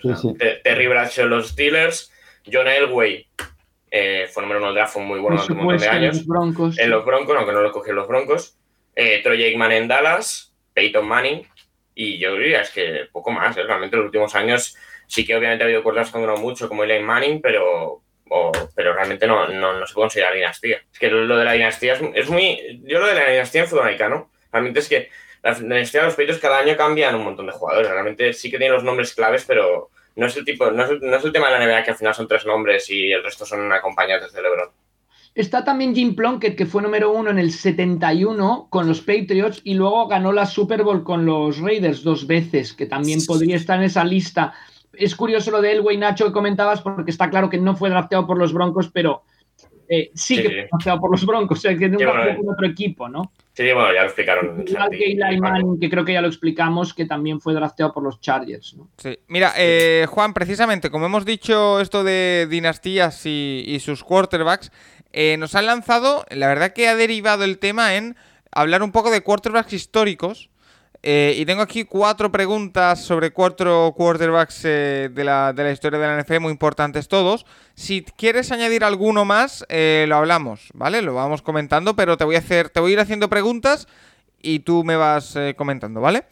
Terry 0.63 0.87
Bradshaw 0.89 1.27
los 1.27 1.49
Steelers, 1.49 2.13
John 2.53 2.69
Elway 2.69 3.27
eh, 3.91 4.27
fue 4.31 4.43
número 4.43 4.61
uno 4.61 4.69
del 4.69 4.77
draft, 4.77 4.93
fue 4.93 5.03
muy 5.03 5.21
bueno 5.21 5.41
durante 5.41 5.53
un 5.55 5.67
montón 5.67 5.81
de 5.81 5.89
años. 5.89 6.17
En 6.17 6.19
los 6.19 6.27
Broncos. 6.27 6.79
En 6.79 6.91
los 6.91 7.05
Broncos, 7.07 7.37
aunque 7.37 7.53
no 7.53 7.63
lo 7.63 7.73
cogió 7.73 7.95
los 7.95 8.07
Broncos. 8.07 8.59
Eh, 8.95 9.21
Troy 9.23 9.43
Aikman 9.43 9.73
en 9.73 9.89
Dallas, 9.89 10.53
Peyton 10.75 11.07
Manning, 11.07 11.47
y 11.99 12.17
yo 12.17 12.35
diría 12.35 12.61
es 12.61 12.71
que 12.71 13.09
poco 13.11 13.33
más. 13.33 13.57
¿eh? 13.57 13.65
Realmente 13.65 13.97
en 13.97 14.03
los 14.03 14.07
últimos 14.07 14.33
años 14.37 14.77
sí 15.09 15.27
que 15.27 15.35
obviamente 15.35 15.65
ha 15.65 15.67
habido 15.67 15.83
cuerdas 15.83 16.13
que 16.13 16.19
han 16.19 16.41
mucho, 16.41 16.69
como 16.69 16.85
Eli 16.85 17.03
Manning, 17.03 17.43
pero, 17.43 18.03
pero 18.77 18.95
realmente 18.95 19.27
no, 19.27 19.49
no, 19.49 19.85
se 19.85 19.95
puede 19.95 20.05
considerar 20.05 20.33
dinastía. 20.33 20.81
Es 20.93 20.99
que 20.99 21.11
lo, 21.11 21.37
de 21.37 21.45
la 21.45 21.55
dinastía 21.55 21.99
es, 22.15 22.31
muy. 22.31 22.81
Yo 22.85 23.01
lo 23.01 23.07
de 23.09 23.15
la 23.15 23.29
dinastía 23.29 23.63
en 23.63 23.67
fútbol 23.67 23.83
americano, 23.83 24.31
realmente 24.53 24.79
es 24.79 24.89
que 24.89 25.11
la 25.43 25.55
dinastía 25.55 26.03
de 26.03 26.07
los 26.07 26.15
Patriots 26.15 26.41
cada 26.41 26.59
año 26.61 26.77
cambian 26.77 27.17
un 27.17 27.25
montón 27.25 27.47
de 27.47 27.53
jugadores. 27.53 27.91
Realmente 27.91 28.33
sí 28.33 28.49
que 28.49 28.59
tienen 28.59 28.75
los 28.75 28.85
nombres 28.85 29.13
claves, 29.13 29.45
pero 29.45 29.91
no 30.15 30.27
es 30.27 30.37
el 30.37 30.45
tipo, 30.45 30.71
no 30.71 30.85
es 30.85 31.01
no 31.01 31.17
es 31.17 31.25
el 31.25 31.33
tema 31.33 31.51
de 31.51 31.59
la 31.59 31.67
NBA 31.67 31.83
que 31.83 31.91
al 31.91 31.97
final 31.97 32.15
son 32.15 32.29
tres 32.29 32.47
nombres 32.47 32.89
y 32.91 33.11
el 33.11 33.25
resto 33.25 33.45
son 33.45 33.73
acompañantes 33.73 34.33
de 34.33 34.43
LeBron. 34.43 34.71
Está 35.39 35.63
también 35.63 35.95
Jim 35.95 36.17
Plunkett, 36.17 36.57
que 36.57 36.67
fue 36.67 36.83
número 36.83 37.13
uno 37.13 37.31
en 37.31 37.39
el 37.39 37.53
71 37.53 38.67
con 38.71 38.89
los 38.89 39.01
Patriots 39.01 39.61
y 39.63 39.75
luego 39.75 40.09
ganó 40.09 40.33
la 40.33 40.45
Super 40.45 40.83
Bowl 40.83 41.05
con 41.05 41.25
los 41.25 41.61
Raiders 41.61 42.03
dos 42.03 42.27
veces, 42.27 42.73
que 42.73 42.87
también 42.87 43.21
podría 43.25 43.55
estar 43.55 43.79
en 43.79 43.85
esa 43.85 44.03
lista. 44.03 44.53
Es 44.93 45.15
curioso 45.15 45.53
lo 45.53 45.63
de 45.63 45.71
Elway 45.71 45.97
Nacho 45.97 46.27
que 46.27 46.33
comentabas, 46.33 46.83
porque 46.83 47.13
está 47.13 47.31
claro 47.31 47.49
que 47.49 47.59
no 47.59 47.77
fue 47.77 47.89
drafteado 47.89 48.27
por 48.27 48.37
los 48.37 48.53
Broncos, 48.53 48.91
pero 48.93 49.23
eh, 49.89 50.11
sí, 50.13 50.43
que 50.43 50.43
fue 50.43 50.69
drafteado 50.73 50.99
por 50.99 51.13
los 51.13 51.25
Broncos, 51.25 51.59
o 51.59 51.61
sea, 51.61 51.77
que 51.77 51.89
nunca 51.89 52.11
fue 52.11 52.35
por 52.35 52.55
otro 52.55 52.67
equipo, 52.67 53.09
¿no? 53.09 53.31
Sí, 53.53 53.65
bueno, 53.73 53.93
ya 53.95 54.03
lo 54.03 54.07
explicaron. 54.07 54.65
que 54.65 55.81
que 55.81 55.91
creo 55.91 56.05
que 56.05 56.13
ya 56.13 56.21
lo 56.21 56.29
explicamos, 56.29 56.95
que 56.95 57.07
también 57.07 57.41
fue 57.41 57.55
drafteado 57.55 57.93
por 57.93 58.03
los 58.03 58.21
Chargers. 58.21 58.75
¿no? 58.75 58.89
Sí. 58.97 59.19
Mira, 59.29 59.53
eh, 59.57 60.07
Juan, 60.09 60.35
precisamente, 60.35 60.91
como 60.91 61.07
hemos 61.07 61.25
dicho 61.25 61.81
esto 61.81 62.03
de 62.03 62.47
dinastías 62.49 63.25
y, 63.25 63.65
y 63.67 63.81
sus 63.81 64.05
quarterbacks, 64.05 64.71
eh, 65.13 65.37
nos 65.39 65.55
han 65.55 65.67
lanzado, 65.67 66.25
la 66.31 66.49
verdad 66.49 66.73
que 66.73 66.89
ha 66.89 66.97
derivado 66.97 67.45
el 67.45 67.59
tema 67.59 67.95
en 67.95 68.17
hablar 68.53 68.83
un 68.83 68.93
poco 68.93 69.11
de 69.11 69.23
quarterbacks 69.23 69.73
históricos. 69.73 70.51
Eh, 71.05 71.37
y 71.39 71.47
tengo 71.47 71.63
aquí 71.63 71.85
cuatro 71.85 72.33
preguntas 72.33 73.05
sobre 73.05 73.31
cuatro 73.31 73.95
quarterbacks 73.97 74.65
eh, 74.65 75.09
de, 75.13 75.25
la, 75.25 75.53
de, 75.53 75.63
la, 75.63 75.71
historia 75.71 75.97
de 75.99 76.07
la 76.09 76.21
NFL, 76.21 76.41
muy 76.41 76.51
importantes 76.51 77.07
todos. 77.07 77.47
Si 77.75 78.03
quieres 78.03 78.51
añadir 78.51 78.83
alguno 78.83 79.25
más, 79.25 79.65
lo 79.69 80.17
hablamos, 80.17 80.71
¿vale? 80.75 81.01
Lo 81.03 81.15
vamos 81.15 81.41
comentando, 81.41 81.95
pero 81.95 82.17
te 82.17 82.25
voy 82.25 82.35
a 82.35 82.41
hacer, 82.41 82.69
te 82.71 82.81
voy 82.81 82.91
a 82.91 82.95
ir 82.95 83.01
haciendo 83.01 83.29
preguntas 83.29 83.87
y 84.43 84.61
tú 84.61 84.83
me 84.83 84.97
vas 84.97 85.39
comentando, 85.57 86.01
¿vale? 86.01 86.25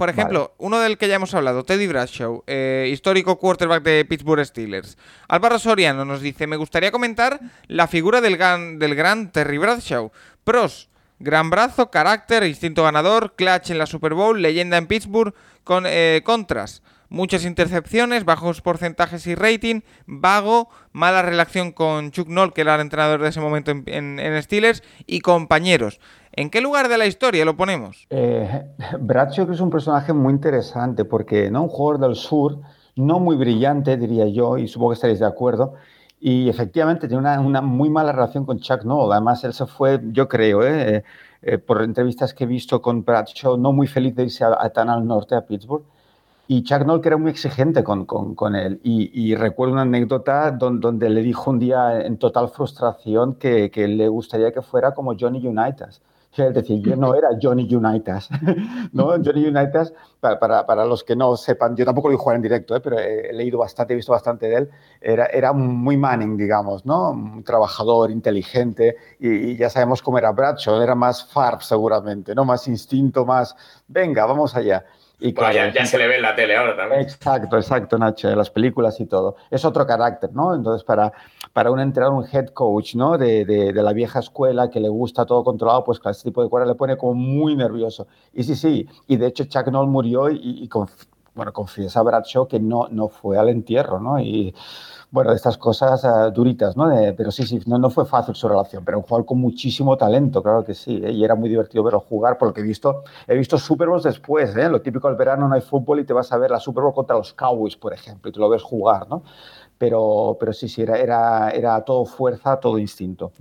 Por 0.00 0.08
ejemplo, 0.08 0.54
uno 0.56 0.80
del 0.80 0.96
que 0.96 1.08
ya 1.08 1.16
hemos 1.16 1.34
hablado, 1.34 1.62
Teddy 1.62 1.86
Bradshaw, 1.86 2.42
eh, 2.46 2.88
histórico 2.90 3.38
quarterback 3.38 3.82
de 3.82 4.06
Pittsburgh 4.06 4.42
Steelers. 4.46 4.96
Álvaro 5.28 5.58
Soriano 5.58 6.06
nos 6.06 6.22
dice, 6.22 6.46
me 6.46 6.56
gustaría 6.56 6.90
comentar 6.90 7.38
la 7.66 7.86
figura 7.86 8.22
del 8.22 8.38
gran, 8.38 8.78
del 8.78 8.94
gran 8.94 9.30
Terry 9.30 9.58
Bradshaw. 9.58 10.10
Pros, 10.42 10.88
gran 11.18 11.50
brazo, 11.50 11.90
carácter, 11.90 12.44
instinto 12.44 12.82
ganador, 12.82 13.34
clutch 13.36 13.72
en 13.72 13.76
la 13.76 13.84
Super 13.84 14.14
Bowl, 14.14 14.40
leyenda 14.40 14.78
en 14.78 14.86
Pittsburgh, 14.86 15.34
con 15.64 15.84
eh, 15.86 16.22
contras. 16.24 16.82
Muchas 17.10 17.44
intercepciones, 17.44 18.24
bajos 18.24 18.62
porcentajes 18.62 19.26
y 19.26 19.34
rating, 19.34 19.82
vago, 20.06 20.70
mala 20.92 21.20
relación 21.20 21.72
con 21.72 22.10
Chuck 22.10 22.28
Noll, 22.28 22.54
que 22.54 22.62
era 22.62 22.76
el 22.76 22.80
entrenador 22.80 23.20
de 23.20 23.28
ese 23.28 23.40
momento 23.40 23.70
en, 23.70 23.84
en 23.86 24.42
Steelers, 24.42 24.82
y 25.06 25.20
compañeros. 25.20 26.00
¿En 26.32 26.48
qué 26.48 26.60
lugar 26.60 26.88
de 26.88 26.96
la 26.96 27.06
historia 27.06 27.44
lo 27.44 27.56
ponemos? 27.56 28.06
Eh, 28.10 28.64
Bradshaw 29.00 29.50
es 29.50 29.60
un 29.60 29.70
personaje 29.70 30.12
muy 30.12 30.32
interesante 30.32 31.04
porque 31.04 31.50
¿no? 31.50 31.64
un 31.64 31.68
jugador 31.68 32.00
del 32.00 32.16
sur, 32.16 32.58
no 32.96 33.18
muy 33.18 33.36
brillante, 33.36 33.96
diría 33.96 34.28
yo, 34.28 34.56
y 34.58 34.68
supongo 34.68 34.90
que 34.90 34.94
estaréis 34.94 35.18
de 35.18 35.26
acuerdo, 35.26 35.74
y 36.20 36.48
efectivamente 36.48 37.08
tiene 37.08 37.20
una, 37.20 37.40
una 37.40 37.62
muy 37.62 37.88
mala 37.88 38.12
relación 38.12 38.44
con 38.44 38.60
Chuck 38.60 38.84
Noll. 38.84 39.12
Además, 39.12 39.42
él 39.44 39.54
se 39.54 39.66
fue, 39.66 40.00
yo 40.12 40.28
creo, 40.28 40.62
¿eh? 40.62 41.02
Eh, 41.42 41.56
por 41.56 41.82
entrevistas 41.82 42.34
que 42.34 42.44
he 42.44 42.46
visto 42.46 42.82
con 42.82 43.02
Bradshaw, 43.02 43.56
no 43.56 43.72
muy 43.72 43.86
feliz 43.86 44.14
de 44.14 44.24
irse 44.24 44.44
a, 44.44 44.68
tan 44.70 44.90
al 44.90 45.06
norte, 45.06 45.34
a 45.34 45.46
Pittsburgh. 45.46 45.82
Y 46.46 46.62
Chuck 46.62 46.84
Noll 46.84 47.00
que 47.00 47.08
era 47.08 47.16
muy 47.16 47.30
exigente 47.30 47.82
con, 47.82 48.04
con, 48.04 48.34
con 48.34 48.54
él. 48.54 48.80
Y, 48.82 49.10
y, 49.14 49.34
recuerdo 49.34 49.72
una 49.72 49.82
anécdota 49.82 50.50
donde, 50.50 50.80
donde, 50.80 51.08
le 51.08 51.22
dijo 51.22 51.50
un 51.50 51.58
día 51.58 52.02
en 52.02 52.18
total 52.18 52.48
frustración 52.50 53.36
que, 53.36 53.70
que 53.70 53.88
le 53.88 54.08
gustaría 54.08 54.52
que 54.52 54.60
fuera 54.60 54.92
como 54.92 55.14
Johnny 55.18 55.46
Unitas 55.46 56.02
es 56.36 56.54
decir, 56.54 56.80
yo 56.80 56.96
no 56.96 57.14
era 57.14 57.28
Johnny 57.40 57.72
Unitas, 57.74 58.28
¿no? 58.92 59.08
Johnny 59.22 59.46
Unitas, 59.46 59.92
para, 60.20 60.38
para, 60.38 60.64
para, 60.64 60.84
los 60.84 61.02
que 61.02 61.16
no 61.16 61.36
sepan, 61.36 61.76
yo 61.76 61.84
tampoco 61.84 62.08
lo 62.08 62.14
a 62.14 62.18
jugar 62.18 62.36
en 62.36 62.42
directo, 62.42 62.76
¿eh? 62.76 62.80
pero 62.80 62.98
he 62.98 63.32
leído 63.32 63.58
bastante, 63.58 63.94
he 63.94 63.96
visto 63.96 64.12
bastante 64.12 64.46
de 64.46 64.56
él, 64.56 64.70
era, 65.00 65.26
era 65.26 65.52
muy 65.52 65.96
Manning, 65.96 66.36
digamos, 66.36 66.86
¿no? 66.86 67.10
Un 67.10 67.42
trabajador, 67.42 68.10
inteligente, 68.10 68.96
y, 69.18 69.28
y 69.28 69.56
ya 69.56 69.70
sabemos 69.70 70.02
cómo 70.02 70.18
era 70.18 70.30
Bradshaw, 70.30 70.80
era 70.80 70.94
más 70.94 71.24
Farb 71.24 71.62
seguramente, 71.62 72.34
¿no? 72.34 72.44
Más 72.44 72.68
instinto, 72.68 73.26
más, 73.26 73.56
venga, 73.88 74.24
vamos 74.26 74.54
allá. 74.54 74.84
Y 75.20 75.34
claro, 75.34 75.54
ya, 75.54 75.72
ya, 75.72 75.84
se 75.84 75.98
le 75.98 76.08
ve 76.08 76.16
en 76.16 76.22
la 76.22 76.34
tele 76.34 76.56
ahora 76.56 76.74
también. 76.74 77.02
Exacto, 77.02 77.56
exacto, 77.56 77.98
Nacho, 77.98 78.30
en 78.30 78.38
las 78.38 78.50
películas 78.50 78.98
y 79.00 79.06
todo. 79.06 79.36
Es 79.50 79.64
otro 79.66 79.86
carácter, 79.86 80.30
¿no? 80.32 80.54
Entonces, 80.54 80.82
para, 80.82 81.12
para 81.52 81.70
un 81.70 81.80
entrenador, 81.80 82.16
un 82.16 82.26
head 82.30 82.48
coach, 82.48 82.94
¿no? 82.94 83.18
De, 83.18 83.44
de, 83.44 83.72
la 83.72 83.92
vieja 83.92 84.20
escuela 84.20 84.70
que 84.70 84.80
le 84.80 84.88
gusta 84.88 85.26
todo 85.26 85.42
controlado, 85.44 85.84
pues 85.84 85.98
claro, 85.98 86.12
este 86.12 86.30
tipo 86.30 86.42
de 86.42 86.50
cosas 86.50 86.68
le 86.68 86.74
pone 86.74 86.96
como 86.96 87.14
muy 87.14 87.56
nervioso. 87.56 88.06
Y 88.32 88.44
sí, 88.44 88.54
sí, 88.54 88.88
y 89.06 89.16
de 89.16 89.26
hecho 89.26 89.44
Chuck 89.44 89.68
Noll 89.68 89.88
murió 89.88 90.30
y, 90.30 90.38
y 90.62 90.68
conf 90.68 91.06
bueno, 91.34 91.52
confiesa 91.52 92.02
Bradshaw 92.02 92.48
que 92.48 92.60
no, 92.60 92.88
no 92.90 93.08
fue 93.08 93.38
al 93.38 93.48
entierro, 93.48 94.00
¿no? 94.00 94.20
Y 94.20 94.54
bueno, 95.10 95.30
de 95.30 95.36
estas 95.36 95.56
cosas 95.58 96.04
uh, 96.04 96.30
duritas, 96.30 96.76
¿no? 96.76 96.88
Pero 97.16 97.30
sí, 97.30 97.44
sí, 97.44 97.60
no, 97.66 97.78
no, 97.78 97.90
fue 97.90 98.04
fácil 98.04 98.34
su 98.34 98.48
relación, 98.48 98.84
pero 98.84 98.98
un 98.98 99.04
jugador 99.04 99.26
con 99.26 99.40
muchísimo 99.40 99.96
talento, 99.96 100.42
claro 100.42 100.64
que 100.64 100.74
sí, 100.74 101.00
¿eh? 101.02 101.10
y 101.12 101.24
era 101.24 101.34
muy 101.34 101.48
divertido 101.48 101.82
verlo 101.82 102.00
jugar, 102.00 102.38
porque 102.38 102.60
he 102.60 102.62
visto, 102.62 103.04
he 103.26 103.36
visto 103.36 103.58
Super 103.58 103.88
Bowls 103.88 104.04
después, 104.04 104.56
¿eh? 104.56 104.68
Lo 104.68 104.82
típico 104.82 105.08
del 105.08 105.16
verano 105.16 105.48
no 105.48 105.54
hay 105.54 105.60
fútbol 105.60 106.00
y 106.00 106.04
te 106.04 106.12
vas 106.12 106.30
a 106.32 106.38
ver 106.38 106.50
la 106.50 106.60
Super 106.60 106.84
Bowl 106.84 106.94
contra 106.94 107.16
los 107.16 107.32
Cowboys, 107.32 107.76
por 107.76 107.92
ejemplo, 107.92 108.28
y 108.28 108.32
te 108.32 108.38
lo 108.38 108.48
ves 108.48 108.62
jugar, 108.62 109.08
¿no? 109.08 109.22
Pero, 109.80 110.36
pero 110.38 110.52
sí, 110.52 110.68
sí, 110.68 110.82
era, 110.82 110.98
era, 110.98 111.48
era 111.52 111.80
todo 111.82 112.04
fuerza, 112.04 112.60
todo 112.60 112.78
instinto. 112.78 113.32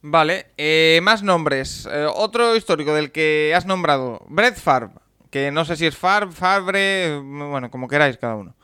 Vale, 0.00 0.46
eh, 0.56 1.00
más 1.02 1.24
nombres. 1.24 1.88
Eh, 1.90 2.06
otro 2.14 2.54
histórico 2.54 2.94
del 2.94 3.10
que 3.10 3.52
has 3.52 3.66
nombrado, 3.66 4.20
Brett 4.28 4.54
Favre, 4.54 4.90
que 5.30 5.50
no 5.50 5.64
sé 5.64 5.74
si 5.74 5.86
es 5.86 5.96
Favre, 5.96 6.30
Favre, 6.30 7.18
bueno, 7.18 7.68
como 7.68 7.88
queráis 7.88 8.16
cada 8.16 8.36
uno. 8.36 8.54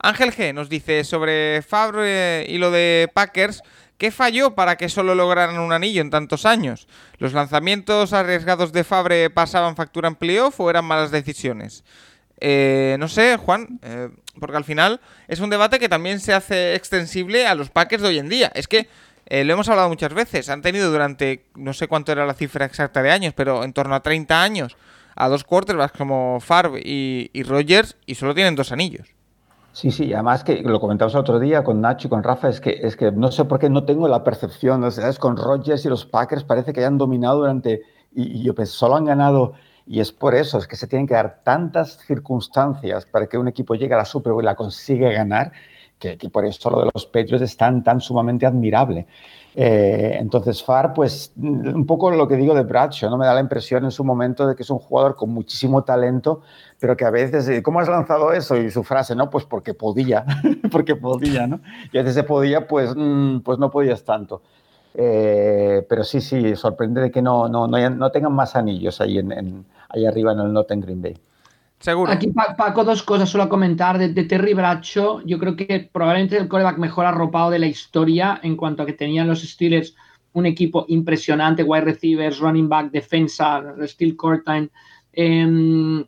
Ángel 0.00 0.32
G 0.32 0.52
nos 0.52 0.68
dice 0.68 1.04
sobre 1.04 1.62
Favre 1.62 2.44
y 2.48 2.58
lo 2.58 2.72
de 2.72 3.08
Packers, 3.14 3.62
¿qué 3.96 4.10
falló 4.10 4.56
para 4.56 4.74
que 4.76 4.88
solo 4.88 5.14
lograran 5.14 5.60
un 5.60 5.72
anillo 5.72 6.00
en 6.00 6.10
tantos 6.10 6.44
años? 6.44 6.88
¿Los 7.18 7.34
lanzamientos 7.34 8.12
arriesgados 8.12 8.72
de 8.72 8.82
Favre 8.82 9.30
pasaban 9.30 9.76
factura 9.76 10.08
en 10.08 10.16
playoff 10.16 10.58
o 10.58 10.70
eran 10.70 10.86
malas 10.86 11.12
decisiones? 11.12 11.84
Eh, 12.40 12.96
no 12.98 13.06
sé, 13.06 13.36
Juan, 13.36 13.78
eh, 13.82 14.10
porque 14.38 14.56
al 14.56 14.64
final 14.64 15.00
es 15.28 15.40
un 15.40 15.50
debate 15.50 15.78
que 15.78 15.88
también 15.88 16.20
se 16.20 16.34
hace 16.34 16.74
extensible 16.74 17.46
a 17.46 17.54
los 17.54 17.70
Packers 17.70 18.02
de 18.02 18.08
hoy 18.08 18.18
en 18.18 18.28
día. 18.28 18.50
Es 18.54 18.68
que 18.68 18.88
eh, 19.26 19.44
lo 19.44 19.54
hemos 19.54 19.68
hablado 19.68 19.88
muchas 19.88 20.12
veces, 20.12 20.48
han 20.48 20.62
tenido 20.62 20.90
durante, 20.90 21.46
no 21.54 21.72
sé 21.72 21.88
cuánto 21.88 22.12
era 22.12 22.26
la 22.26 22.34
cifra 22.34 22.66
exacta 22.66 23.02
de 23.02 23.10
años, 23.10 23.32
pero 23.34 23.64
en 23.64 23.72
torno 23.72 23.94
a 23.94 24.00
30 24.00 24.42
años, 24.42 24.76
a 25.16 25.28
dos 25.28 25.44
quarterbacks 25.44 25.96
como 25.96 26.40
Favre 26.40 26.82
y, 26.84 27.30
y 27.32 27.42
Rogers 27.42 27.96
y 28.04 28.16
solo 28.16 28.34
tienen 28.34 28.54
dos 28.54 28.72
anillos. 28.72 29.14
Sí, 29.72 29.90
sí, 29.90 30.12
además 30.12 30.44
que 30.44 30.62
lo 30.62 30.78
comentamos 30.78 31.14
el 31.14 31.20
otro 31.20 31.40
día 31.40 31.64
con 31.64 31.80
Nacho 31.80 32.06
y 32.06 32.10
con 32.10 32.22
Rafa, 32.22 32.48
es 32.48 32.60
que, 32.60 32.78
es 32.82 32.96
que 32.96 33.10
no 33.10 33.32
sé 33.32 33.44
por 33.44 33.58
qué 33.58 33.68
no 33.68 33.84
tengo 33.84 34.06
la 34.06 34.22
percepción, 34.22 34.84
o 34.84 34.90
sea, 34.90 35.08
es 35.08 35.18
con 35.18 35.36
Rodgers 35.36 35.84
y 35.84 35.88
los 35.88 36.06
Packers 36.06 36.44
parece 36.44 36.72
que 36.72 36.80
hayan 36.80 36.96
dominado 36.96 37.38
durante, 37.38 37.82
y, 38.14 38.38
y 38.38 38.42
yo 38.44 38.54
pensé, 38.54 38.72
solo 38.72 38.94
han 38.94 39.04
ganado, 39.04 39.54
y 39.86 40.00
es 40.00 40.12
por 40.12 40.34
eso, 40.34 40.58
es 40.58 40.66
que 40.66 40.76
se 40.76 40.86
tienen 40.86 41.06
que 41.06 41.14
dar 41.14 41.40
tantas 41.42 41.98
circunstancias 42.06 43.06
para 43.06 43.26
que 43.26 43.38
un 43.38 43.48
equipo 43.48 43.74
llegue 43.74 43.94
a 43.94 43.98
la 43.98 44.04
Super 44.04 44.32
Bowl 44.32 44.42
y 44.42 44.46
la 44.46 44.54
consiga 44.54 45.10
ganar, 45.10 45.52
que, 45.98 46.16
que 46.16 46.28
por 46.28 46.44
eso 46.44 46.70
lo 46.70 46.80
de 46.80 46.90
los 46.92 47.06
Patriots 47.06 47.42
es 47.42 47.56
tan, 47.56 47.82
tan 47.82 48.00
sumamente 48.00 48.46
admirable. 48.46 49.06
Eh, 49.56 50.16
entonces, 50.18 50.64
Far, 50.64 50.92
pues 50.92 51.32
un 51.36 51.86
poco 51.86 52.10
lo 52.10 52.26
que 52.26 52.36
digo 52.36 52.54
de 52.54 52.62
Bradshaw, 52.62 53.08
¿no? 53.08 53.16
Me 53.16 53.26
da 53.26 53.34
la 53.34 53.40
impresión 53.40 53.84
en 53.84 53.92
su 53.92 54.02
momento 54.02 54.48
de 54.48 54.56
que 54.56 54.64
es 54.64 54.70
un 54.70 54.80
jugador 54.80 55.14
con 55.14 55.30
muchísimo 55.30 55.84
talento, 55.84 56.42
pero 56.80 56.96
que 56.96 57.04
a 57.04 57.10
veces, 57.10 57.62
¿cómo 57.62 57.78
has 57.78 57.88
lanzado 57.88 58.32
eso? 58.32 58.56
Y 58.56 58.70
su 58.70 58.82
frase, 58.82 59.14
¿no? 59.14 59.30
Pues 59.30 59.44
porque 59.44 59.72
podía, 59.72 60.24
porque 60.72 60.96
podía, 60.96 61.46
¿no? 61.46 61.60
Y 61.92 61.98
a 61.98 62.02
veces 62.02 62.14
se 62.16 62.24
podía, 62.24 62.66
pues, 62.66 62.94
mm, 62.96 63.40
pues 63.40 63.58
no 63.58 63.70
podías 63.70 64.02
tanto. 64.02 64.42
Eh, 64.94 65.86
pero 65.88 66.02
sí, 66.04 66.20
sí, 66.20 66.56
sorprende 66.56 67.00
de 67.00 67.10
que 67.10 67.22
no, 67.22 67.48
no, 67.48 67.68
no, 67.68 67.90
no 67.90 68.10
tengan 68.10 68.32
más 68.32 68.56
anillos 68.56 69.00
ahí, 69.00 69.18
en, 69.18 69.32
en, 69.32 69.64
ahí 69.94 70.06
arriba 70.06 70.32
en 70.32 70.40
el 70.40 70.52
Northern 70.52 70.80
Green 70.80 71.02
Bay. 71.02 71.14
Seguro. 71.78 72.10
Aquí, 72.10 72.28
Paco, 72.56 72.84
dos 72.84 73.02
cosas 73.02 73.28
solo 73.28 73.44
a 73.44 73.48
comentar. 73.48 73.98
De, 73.98 74.08
de, 74.08 74.24
Terry 74.24 74.54
Bradshaw, 74.54 75.22
yo 75.26 75.38
creo 75.38 75.54
que 75.54 75.90
probablemente 75.92 76.38
el 76.38 76.48
coreback 76.48 76.78
mejor 76.78 77.04
arropado 77.04 77.50
de 77.50 77.58
la 77.58 77.66
historia 77.66 78.40
en 78.42 78.56
cuanto 78.56 78.82
a 78.82 78.86
que 78.86 78.94
tenían 78.94 79.28
los 79.28 79.42
Steelers 79.42 79.94
un 80.32 80.46
equipo 80.46 80.84
impresionante, 80.88 81.62
wide 81.62 81.84
receivers, 81.84 82.38
running 82.38 82.68
back, 82.68 82.90
defensa, 82.90 83.62
steel 83.86 84.16
court 84.16 84.44
time. 84.44 84.68
Eh, 85.12 86.04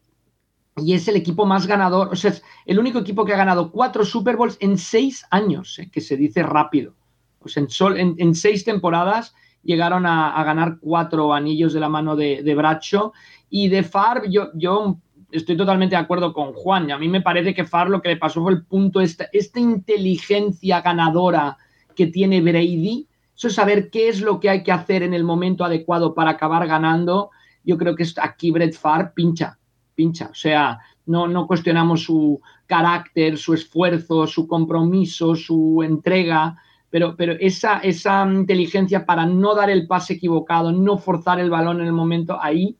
y 0.79 0.93
es 0.93 1.09
el 1.09 1.17
equipo 1.17 1.47
más 1.47 1.67
ganador, 1.67 2.09
o 2.13 2.17
sea, 2.17 2.31
es 2.31 2.43
el 2.67 2.79
único 2.79 2.99
equipo 2.99 3.25
que 3.25 3.33
ha 3.33 3.39
ganado 3.39 3.71
cuatro 3.71 4.05
Super 4.05 4.37
Bowls 4.37 4.59
en 4.61 4.77
seis 4.77 5.25
años, 5.31 5.79
eh, 5.79 5.89
que 5.91 6.03
se 6.03 6.17
dice 6.17 6.43
rápido. 6.43 6.95
Pues 7.39 7.57
en, 7.57 7.71
sol, 7.71 7.99
en, 7.99 8.15
en 8.19 8.35
seis 8.35 8.65
temporadas 8.65 9.35
llegaron 9.63 10.05
a, 10.05 10.37
a, 10.37 10.45
ganar 10.45 10.79
cuatro 10.81 11.33
anillos 11.33 11.73
de 11.73 11.81
la 11.81 11.89
mano 11.89 12.15
de, 12.15 12.43
de 12.43 12.55
Bradshaw. 12.55 13.13
Y 13.49 13.69
de 13.69 13.83
Favre, 13.83 14.31
yo, 14.31 14.51
yo 14.55 14.99
estoy 15.31 15.57
totalmente 15.57 15.97
de 15.97 16.03
acuerdo 16.03 16.33
con 16.33 16.53
Juan. 16.53 16.89
Y 16.89 16.93
a 16.93 16.99
mí 16.99 17.09
me 17.09 17.21
parece 17.21 17.55
que 17.55 17.65
Far 17.65 17.91
lo 17.91 18.01
que 18.01 18.11
le 18.11 18.17
pasó 18.17 18.43
fue 18.43 18.53
el 18.53 18.65
punto, 18.65 19.01
esta, 19.01 19.29
esta 19.33 19.61
inteligencia 19.61 20.81
ganadora 20.81 21.57
que 21.95 22.07
tiene 22.07 22.41
Brady, 22.41 23.09
eso 23.35 23.49
es 23.49 23.55
saber 23.55 23.91
qué 23.91 24.09
es 24.09 24.23
lo 24.23 24.41
que 24.41 24.49
hay 24.49 24.63
que 24.63 24.73
hacer 24.73 25.03
en 25.03 25.13
el 25.13 25.25
momento 25.25 25.65
adecuado 25.65 26.15
para 26.15 26.33
acabar 26.33 26.67
ganando. 26.67 27.31
Yo 27.65 27.77
creo 27.77 27.95
que 27.95 28.07
aquí 28.23 28.51
Brett 28.51 28.75
Farr 28.75 29.13
pincha, 29.13 29.59
pincha. 29.95 30.29
O 30.31 30.35
sea, 30.35 30.79
no, 31.05 31.29
no 31.29 31.47
cuestionamos 31.47 32.03
su 32.03 32.41
carácter, 32.65 33.37
su 33.37 33.53
esfuerzo, 33.53 34.27
su 34.27 34.49
compromiso, 34.49 35.35
su 35.35 35.83
entrega, 35.83 36.57
pero, 36.89 37.15
pero 37.15 37.35
esa, 37.39 37.81
esa 37.81 38.27
inteligencia 38.27 39.05
para 39.05 39.27
no 39.27 39.55
dar 39.55 39.69
el 39.69 39.87
pase 39.87 40.15
equivocado, 40.15 40.73
no 40.73 40.97
forzar 40.97 41.39
el 41.39 41.51
balón 41.51 41.81
en 41.81 41.89
el 41.89 41.93
momento, 41.93 42.41
ahí 42.41 42.77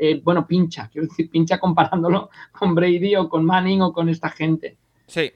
eh, 0.00 0.20
bueno, 0.24 0.46
pincha, 0.46 0.88
quiero 0.92 1.06
decir, 1.06 1.30
pincha 1.30 1.58
comparándolo 1.58 2.30
con 2.52 2.74
Brady 2.74 3.16
o 3.16 3.28
con 3.28 3.44
Manning 3.44 3.82
o 3.82 3.92
con 3.92 4.08
esta 4.08 4.30
gente. 4.30 4.76
Sí. 5.06 5.30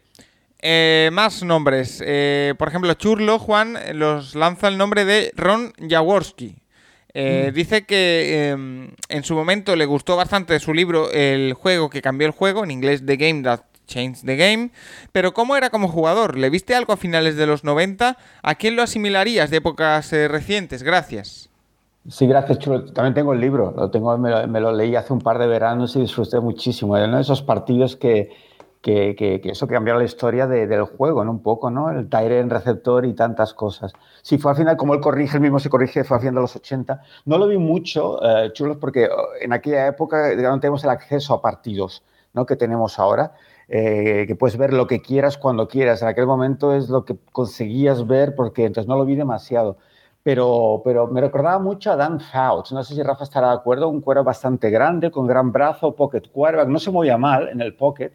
Eh, 0.66 1.10
más 1.12 1.42
nombres. 1.42 2.02
Eh, 2.04 2.54
por 2.58 2.68
ejemplo, 2.68 2.94
Churlo, 2.94 3.38
Juan, 3.38 3.76
los 3.92 4.34
lanza 4.34 4.68
el 4.68 4.78
nombre 4.78 5.04
de 5.04 5.30
Ron 5.36 5.74
Jaworski. 5.78 6.56
Eh, 7.12 7.48
mm. 7.50 7.54
Dice 7.54 7.84
que 7.84 8.48
en 9.08 9.24
su 9.24 9.34
momento 9.34 9.76
le 9.76 9.84
gustó 9.84 10.16
bastante 10.16 10.58
su 10.58 10.72
libro 10.72 11.12
El 11.12 11.52
juego 11.52 11.90
que 11.90 12.00
cambió 12.00 12.26
el 12.26 12.32
juego, 12.32 12.64
en 12.64 12.70
inglés 12.70 13.04
The 13.04 13.16
Game 13.16 13.42
That 13.42 13.60
Changed 13.86 14.24
the 14.24 14.36
Game. 14.36 14.70
Pero 15.12 15.34
¿cómo 15.34 15.54
era 15.54 15.68
como 15.68 15.88
jugador? 15.88 16.38
¿Le 16.38 16.48
viste 16.48 16.74
algo 16.74 16.94
a 16.94 16.96
finales 16.96 17.36
de 17.36 17.46
los 17.46 17.62
90? 17.62 18.16
¿A 18.42 18.54
quién 18.54 18.74
lo 18.74 18.82
asimilarías 18.82 19.50
de 19.50 19.58
épocas 19.58 20.10
recientes? 20.12 20.82
Gracias. 20.82 21.50
Sí, 22.08 22.26
gracias, 22.26 22.58
Chulo. 22.58 22.84
También 22.92 23.14
tengo 23.14 23.32
el 23.32 23.40
libro, 23.40 23.72
lo 23.74 23.90
tengo, 23.90 24.16
me 24.18 24.30
lo, 24.30 24.46
me 24.46 24.60
lo, 24.60 24.72
leí 24.72 24.94
hace 24.94 25.12
un 25.12 25.20
par 25.20 25.38
de 25.38 25.46
veranos 25.46 25.96
y 25.96 26.00
disfruté 26.00 26.38
muchísimo. 26.38 26.96
Era 26.96 27.06
uno 27.06 27.16
de 27.16 27.22
esos 27.22 27.40
partidos 27.40 27.96
que, 27.96 28.30
que, 28.82 29.16
que, 29.16 29.40
que 29.40 29.50
eso 29.50 29.66
cambió 29.66 29.94
la 29.94 30.04
historia 30.04 30.46
de, 30.46 30.66
del 30.66 30.82
juego, 30.82 31.24
¿no? 31.24 31.30
Un 31.30 31.42
poco, 31.42 31.70
¿no? 31.70 31.90
El 31.90 32.08
en 32.12 32.50
receptor 32.50 33.06
y 33.06 33.14
tantas 33.14 33.54
cosas. 33.54 33.94
Sí, 34.20 34.36
fue 34.36 34.50
al 34.50 34.58
final, 34.58 34.76
como 34.76 34.92
él 34.92 35.00
corrige, 35.00 35.38
él 35.38 35.42
mismo 35.42 35.58
se 35.58 35.70
corrige, 35.70 36.04
fue 36.04 36.18
haciendo 36.18 36.42
los 36.42 36.54
80. 36.54 37.00
No 37.24 37.38
lo 37.38 37.48
vi 37.48 37.56
mucho, 37.56 38.22
eh, 38.22 38.52
chulos, 38.52 38.76
porque 38.76 39.06
oh, 39.06 39.28
en 39.40 39.54
aquella 39.54 39.86
época 39.86 40.34
no 40.36 40.60
tenemos 40.60 40.84
el 40.84 40.90
acceso 40.90 41.32
a 41.32 41.40
partidos, 41.40 42.02
¿no? 42.34 42.44
Que 42.44 42.56
tenemos 42.56 42.98
ahora. 42.98 43.32
Eh, 43.68 44.26
que 44.26 44.36
puedes 44.36 44.58
ver 44.58 44.74
lo 44.74 44.86
que 44.86 45.00
quieras 45.00 45.38
cuando 45.38 45.68
quieras. 45.68 46.02
En 46.02 46.08
aquel 46.08 46.26
momento 46.26 46.74
es 46.74 46.90
lo 46.90 47.06
que 47.06 47.16
conseguías 47.32 48.06
ver 48.06 48.34
porque 48.34 48.66
entonces 48.66 48.88
no 48.88 48.98
lo 48.98 49.06
vi 49.06 49.16
demasiado. 49.16 49.78
Pero, 50.24 50.80
pero 50.82 51.06
me 51.06 51.20
recordaba 51.20 51.58
mucho 51.58 51.92
a 51.92 51.96
Dan 51.96 52.18
Fouts. 52.18 52.72
No 52.72 52.82
sé 52.82 52.94
si 52.94 53.02
Rafa 53.02 53.24
estará 53.24 53.48
de 53.48 53.54
acuerdo. 53.56 53.88
Un 53.88 54.00
cuero 54.00 54.24
bastante 54.24 54.70
grande, 54.70 55.10
con 55.10 55.26
gran 55.26 55.52
brazo, 55.52 55.94
pocket 55.94 56.22
quarterback. 56.32 56.68
No 56.68 56.78
se 56.78 56.90
movía 56.90 57.18
mal 57.18 57.50
en 57.50 57.60
el 57.60 57.74
pocket, 57.76 58.10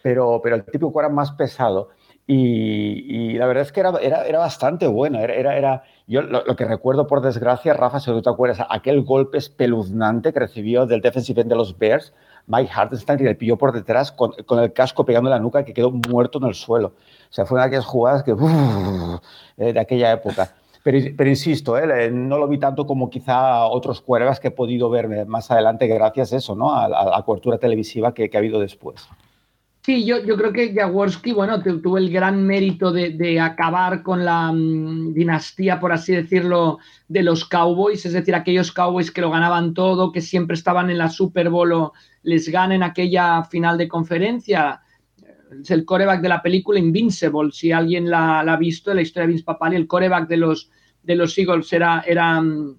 pero, 0.00 0.40
pero 0.42 0.54
el 0.54 0.64
típico 0.64 1.00
era 1.00 1.08
más 1.08 1.32
pesado. 1.32 1.90
Y, 2.24 3.32
y, 3.32 3.38
la 3.38 3.46
verdad 3.46 3.62
es 3.62 3.72
que 3.72 3.80
era, 3.80 3.90
era, 4.00 4.24
era 4.24 4.38
bastante 4.38 4.86
bueno. 4.86 5.18
Era, 5.18 5.34
era, 5.34 5.58
era 5.58 5.82
yo 6.06 6.22
lo, 6.22 6.44
lo, 6.44 6.54
que 6.54 6.64
recuerdo, 6.64 7.08
por 7.08 7.20
desgracia, 7.20 7.74
Rafa, 7.74 7.98
si 7.98 8.06
tú 8.12 8.22
te 8.22 8.30
acuerdas, 8.30 8.64
aquel 8.70 9.02
golpe 9.02 9.38
espeluznante 9.38 10.32
que 10.32 10.38
recibió 10.38 10.86
del 10.86 11.00
defensive 11.00 11.40
end 11.40 11.50
de 11.50 11.56
los 11.56 11.76
Bears, 11.76 12.12
Mike 12.46 12.70
Hartenstein, 12.72 13.18
y 13.18 13.24
le 13.24 13.34
pilló 13.34 13.56
por 13.58 13.72
detrás 13.72 14.12
con, 14.12 14.32
con, 14.46 14.60
el 14.60 14.72
casco 14.72 15.04
pegando 15.04 15.28
la 15.28 15.40
nuca 15.40 15.64
que 15.64 15.74
quedó 15.74 15.90
muerto 15.90 16.38
en 16.38 16.44
el 16.44 16.54
suelo. 16.54 16.94
O 17.30 17.32
sea, 17.32 17.46
fue 17.46 17.56
una 17.56 17.64
de 17.64 17.68
aquellas 17.68 17.86
jugadas 17.86 18.22
que, 18.22 18.32
uf, 18.32 19.20
de 19.56 19.80
aquella 19.80 20.12
época. 20.12 20.54
Pero, 20.82 21.28
insisto, 21.28 21.76
¿eh? 21.78 22.10
no 22.10 22.38
lo 22.38 22.48
vi 22.48 22.58
tanto 22.58 22.86
como 22.86 23.10
quizá 23.10 23.66
otros 23.66 24.00
cuervas 24.00 24.40
que 24.40 24.48
he 24.48 24.52
podido 24.52 24.88
ver 24.88 25.26
más 25.26 25.50
adelante 25.50 25.86
gracias 25.86 26.32
a 26.32 26.36
eso, 26.36 26.54
¿no? 26.54 26.74
a, 26.74 26.88
la 26.88 27.22
cobertura 27.22 27.58
televisiva 27.58 28.14
que, 28.14 28.30
ha 28.32 28.38
habido 28.38 28.60
después. 28.60 29.06
Sí, 29.82 30.04
yo, 30.04 30.22
creo 30.22 30.52
que 30.52 30.74
Jaworski, 30.74 31.32
bueno, 31.32 31.62
tuvo 31.62 31.98
el 31.98 32.10
gran 32.10 32.46
mérito 32.46 32.92
de, 32.92 33.40
acabar 33.40 34.02
con 34.02 34.24
la 34.24 34.50
um, 34.50 35.12
dinastía, 35.12 35.80
por 35.80 35.92
así 35.92 36.14
decirlo, 36.14 36.78
de 37.08 37.22
los 37.22 37.46
Cowboys, 37.46 38.04
es 38.04 38.12
decir, 38.12 38.34
aquellos 38.34 38.72
Cowboys 38.72 39.10
que 39.10 39.22
lo 39.22 39.30
ganaban 39.30 39.74
todo, 39.74 40.12
que 40.12 40.20
siempre 40.20 40.54
estaban 40.54 40.90
en 40.90 40.98
la 40.98 41.08
Super 41.08 41.48
Bowl 41.48 41.92
les 42.22 42.48
ganen 42.48 42.82
aquella 42.82 43.44
final 43.44 43.78
de 43.78 43.88
conferencia. 43.88 44.82
Es 45.62 45.70
el 45.70 45.84
coreback 45.84 46.20
de 46.20 46.28
la 46.28 46.42
película 46.42 46.78
Invincible, 46.78 47.50
si 47.52 47.72
alguien 47.72 48.08
la, 48.08 48.42
la 48.44 48.54
ha 48.54 48.56
visto, 48.56 48.94
la 48.94 49.02
historia 49.02 49.26
de 49.26 49.32
Vince 49.32 49.44
Papali, 49.44 49.76
el 49.76 49.86
coreback 49.86 50.28
de 50.28 50.36
los, 50.36 50.70
de 51.02 51.16
los 51.16 51.36
Eagles 51.36 51.72
era, 51.72 52.04
era 52.06 52.40
um, 52.40 52.76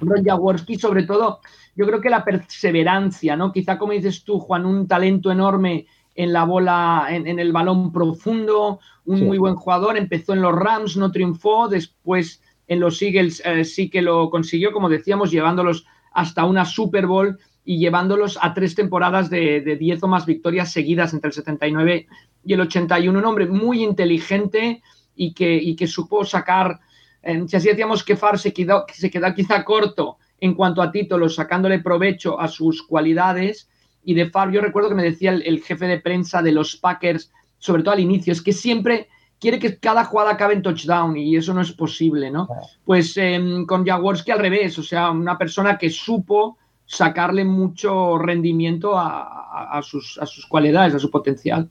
Ron 0.00 0.24
Jaworski, 0.24 0.76
sobre 0.76 1.04
todo, 1.04 1.40
yo 1.76 1.86
creo 1.86 2.00
que 2.00 2.10
la 2.10 2.24
perseverancia, 2.24 3.36
¿no? 3.36 3.52
Quizá 3.52 3.78
como 3.78 3.92
dices 3.92 4.24
tú, 4.24 4.40
Juan, 4.40 4.66
un 4.66 4.88
talento 4.88 5.30
enorme 5.30 5.86
en 6.14 6.32
la 6.32 6.44
bola, 6.44 7.06
en, 7.10 7.28
en 7.28 7.38
el 7.38 7.52
balón 7.52 7.92
profundo, 7.92 8.80
un 9.04 9.18
sí. 9.18 9.24
muy 9.24 9.38
buen 9.38 9.54
jugador, 9.54 9.96
empezó 9.96 10.32
en 10.32 10.42
los 10.42 10.54
Rams, 10.54 10.96
no 10.96 11.12
triunfó, 11.12 11.68
después 11.68 12.42
en 12.66 12.80
los 12.80 13.00
Eagles 13.00 13.40
eh, 13.44 13.64
sí 13.64 13.88
que 13.88 14.02
lo 14.02 14.28
consiguió, 14.30 14.72
como 14.72 14.88
decíamos, 14.88 15.30
llevándolos 15.30 15.86
hasta 16.12 16.44
una 16.44 16.64
Super 16.64 17.06
Bowl 17.06 17.38
y 17.68 17.76
llevándolos 17.76 18.38
a 18.40 18.54
tres 18.54 18.74
temporadas 18.74 19.28
de, 19.28 19.60
de 19.60 19.76
diez 19.76 20.02
o 20.02 20.08
más 20.08 20.24
victorias 20.24 20.72
seguidas 20.72 21.12
entre 21.12 21.28
el 21.28 21.34
79 21.34 22.06
y 22.42 22.54
el 22.54 22.60
81. 22.62 23.18
Un 23.18 23.24
hombre 23.26 23.44
muy 23.44 23.84
inteligente 23.84 24.82
y 25.14 25.34
que, 25.34 25.54
y 25.54 25.76
que 25.76 25.86
supo 25.86 26.24
sacar, 26.24 26.80
eh, 27.22 27.44
si 27.46 27.56
así 27.56 27.68
decíamos 27.68 28.02
que 28.04 28.16
Far 28.16 28.38
se 28.38 28.54
quedó, 28.54 28.86
se 28.90 29.10
quedó 29.10 29.34
quizá 29.34 29.66
corto 29.66 30.16
en 30.40 30.54
cuanto 30.54 30.80
a 30.80 30.90
títulos, 30.90 31.34
sacándole 31.34 31.80
provecho 31.80 32.40
a 32.40 32.48
sus 32.48 32.82
cualidades, 32.82 33.68
y 34.02 34.14
de 34.14 34.30
Favre, 34.30 34.54
yo 34.54 34.62
recuerdo 34.62 34.88
que 34.88 34.94
me 34.94 35.02
decía 35.02 35.32
el, 35.32 35.42
el, 35.42 35.62
jefe 35.62 35.86
de 35.86 36.00
prensa 36.00 36.40
de 36.40 36.52
los 36.52 36.74
Packers, 36.74 37.30
sobre 37.58 37.82
todo 37.82 37.92
al 37.92 38.00
inicio, 38.00 38.32
es 38.32 38.40
que 38.40 38.54
siempre 38.54 39.08
quiere 39.38 39.58
que 39.58 39.76
cada 39.76 40.06
jugada 40.06 40.30
acabe 40.30 40.54
en 40.54 40.62
touchdown 40.62 41.18
y 41.18 41.36
eso 41.36 41.52
no 41.52 41.60
es 41.60 41.72
posible, 41.72 42.30
¿no? 42.30 42.48
Pues 42.86 43.14
eh, 43.18 43.38
con 43.66 43.84
Jaworski 43.84 44.30
al 44.30 44.38
revés, 44.38 44.78
o 44.78 44.82
sea, 44.82 45.10
una 45.10 45.36
persona 45.36 45.76
que 45.76 45.90
supo 45.90 46.56
sacarle 46.88 47.44
mucho 47.44 48.18
rendimiento 48.18 48.98
a, 48.98 49.80
sus, 49.82 50.18
a 50.18 50.26
sus 50.26 50.46
cualidades, 50.46 50.94
a 50.94 50.98
su 50.98 51.10
potencial. 51.10 51.68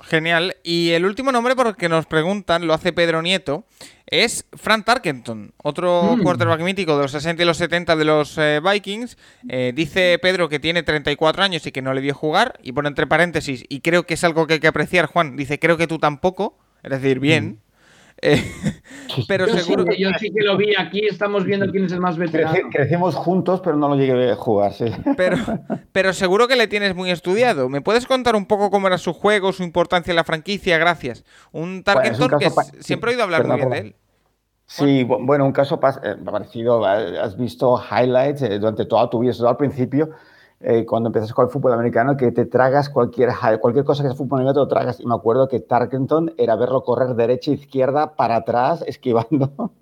Genial. 0.00 0.56
Y 0.62 0.90
el 0.90 1.04
último 1.04 1.30
nombre 1.30 1.54
por 1.54 1.66
el 1.68 1.76
que 1.76 1.88
nos 1.88 2.06
preguntan, 2.06 2.66
lo 2.66 2.74
hace 2.74 2.92
Pedro 2.92 3.22
Nieto, 3.22 3.64
es 4.06 4.46
Frank 4.54 4.84
Tarkenton, 4.84 5.52
otro 5.62 6.16
mm. 6.16 6.22
quarterback 6.22 6.60
mítico 6.62 6.96
de 6.96 7.02
los 7.02 7.12
60 7.12 7.42
y 7.42 7.46
los 7.46 7.56
70 7.56 7.96
de 7.96 8.04
los 8.04 8.38
eh, 8.38 8.60
Vikings. 8.62 9.18
Eh, 9.48 9.72
dice 9.74 10.18
Pedro 10.20 10.48
que 10.48 10.58
tiene 10.58 10.82
34 10.82 11.42
años 11.42 11.66
y 11.66 11.72
que 11.72 11.82
no 11.82 11.92
le 11.92 12.00
dio 12.00 12.14
jugar, 12.14 12.58
y 12.62 12.72
pone 12.72 12.88
entre 12.88 13.06
paréntesis, 13.06 13.64
y 13.68 13.80
creo 13.80 14.06
que 14.06 14.14
es 14.14 14.24
algo 14.24 14.46
que 14.46 14.54
hay 14.54 14.60
que 14.60 14.68
apreciar, 14.68 15.06
Juan, 15.06 15.36
dice, 15.36 15.58
creo 15.58 15.76
que 15.76 15.86
tú 15.86 15.98
tampoco, 15.98 16.56
es 16.82 16.90
decir, 16.90 17.20
bien. 17.20 17.46
Mm. 17.46 17.65
Eh, 18.22 18.42
pero 19.28 19.46
yo 19.46 19.58
seguro. 19.58 19.84
Sí, 19.90 20.02
yo 20.02 20.10
sí 20.18 20.30
que 20.32 20.42
lo 20.42 20.56
vi 20.56 20.74
aquí, 20.76 21.06
estamos 21.06 21.44
viendo 21.44 21.70
quién 21.70 21.84
es 21.84 21.92
el 21.92 22.00
más 22.00 22.16
veterano. 22.16 22.52
Creci 22.52 22.70
crecimos 22.70 23.14
juntos, 23.14 23.60
pero 23.62 23.76
no 23.76 23.88
lo 23.88 23.96
llegué 23.96 24.30
a 24.30 24.36
jugar, 24.36 24.72
sí. 24.72 24.86
Pero, 25.16 25.36
pero 25.92 26.12
seguro 26.12 26.48
que 26.48 26.56
le 26.56 26.66
tienes 26.66 26.94
muy 26.94 27.10
estudiado. 27.10 27.68
¿Me 27.68 27.82
puedes 27.82 28.06
contar 28.06 28.34
un 28.36 28.46
poco 28.46 28.70
cómo 28.70 28.86
era 28.86 28.98
su 28.98 29.12
juego, 29.12 29.52
su 29.52 29.62
importancia 29.62 30.12
en 30.12 30.16
la 30.16 30.24
franquicia? 30.24 30.78
Gracias. 30.78 31.24
Un 31.52 31.82
Tarkenton 31.82 32.28
bueno, 32.28 32.38
que 32.38 32.50
siempre 32.82 33.10
he 33.10 33.14
oído 33.14 33.24
hablar 33.24 33.46
muy 33.46 33.56
bien 33.56 33.70
de 33.70 33.78
él. 33.78 33.96
Sí, 34.66 35.04
bueno, 35.04 35.46
un 35.46 35.52
caso 35.52 35.78
eh, 36.02 36.16
parecido, 36.24 36.84
has 36.84 37.36
visto 37.36 37.80
highlights 37.80 38.42
eh, 38.42 38.58
durante 38.58 38.84
toda 38.84 39.08
tu 39.08 39.20
vida, 39.20 39.32
al 39.48 39.56
principio, 39.56 40.10
eh, 40.60 40.86
cuando 40.86 41.08
empiezas 41.08 41.32
con 41.32 41.44
el 41.44 41.50
fútbol 41.50 41.72
americano, 41.72 42.16
que 42.16 42.32
te 42.32 42.46
tragas 42.46 42.88
cualquier, 42.88 43.30
cualquier 43.60 43.84
cosa 43.84 44.02
que 44.02 44.08
sea 44.08 44.16
fútbol 44.16 44.40
americano, 44.40 44.54
te 44.54 44.60
lo 44.60 44.68
tragas. 44.68 45.00
Y 45.00 45.06
me 45.06 45.14
acuerdo 45.14 45.48
que 45.48 45.60
Tarkenton 45.60 46.32
era 46.38 46.56
verlo 46.56 46.82
correr 46.82 47.14
derecha, 47.14 47.50
izquierda, 47.50 48.16
para 48.16 48.36
atrás, 48.36 48.82
esquivando 48.86 49.72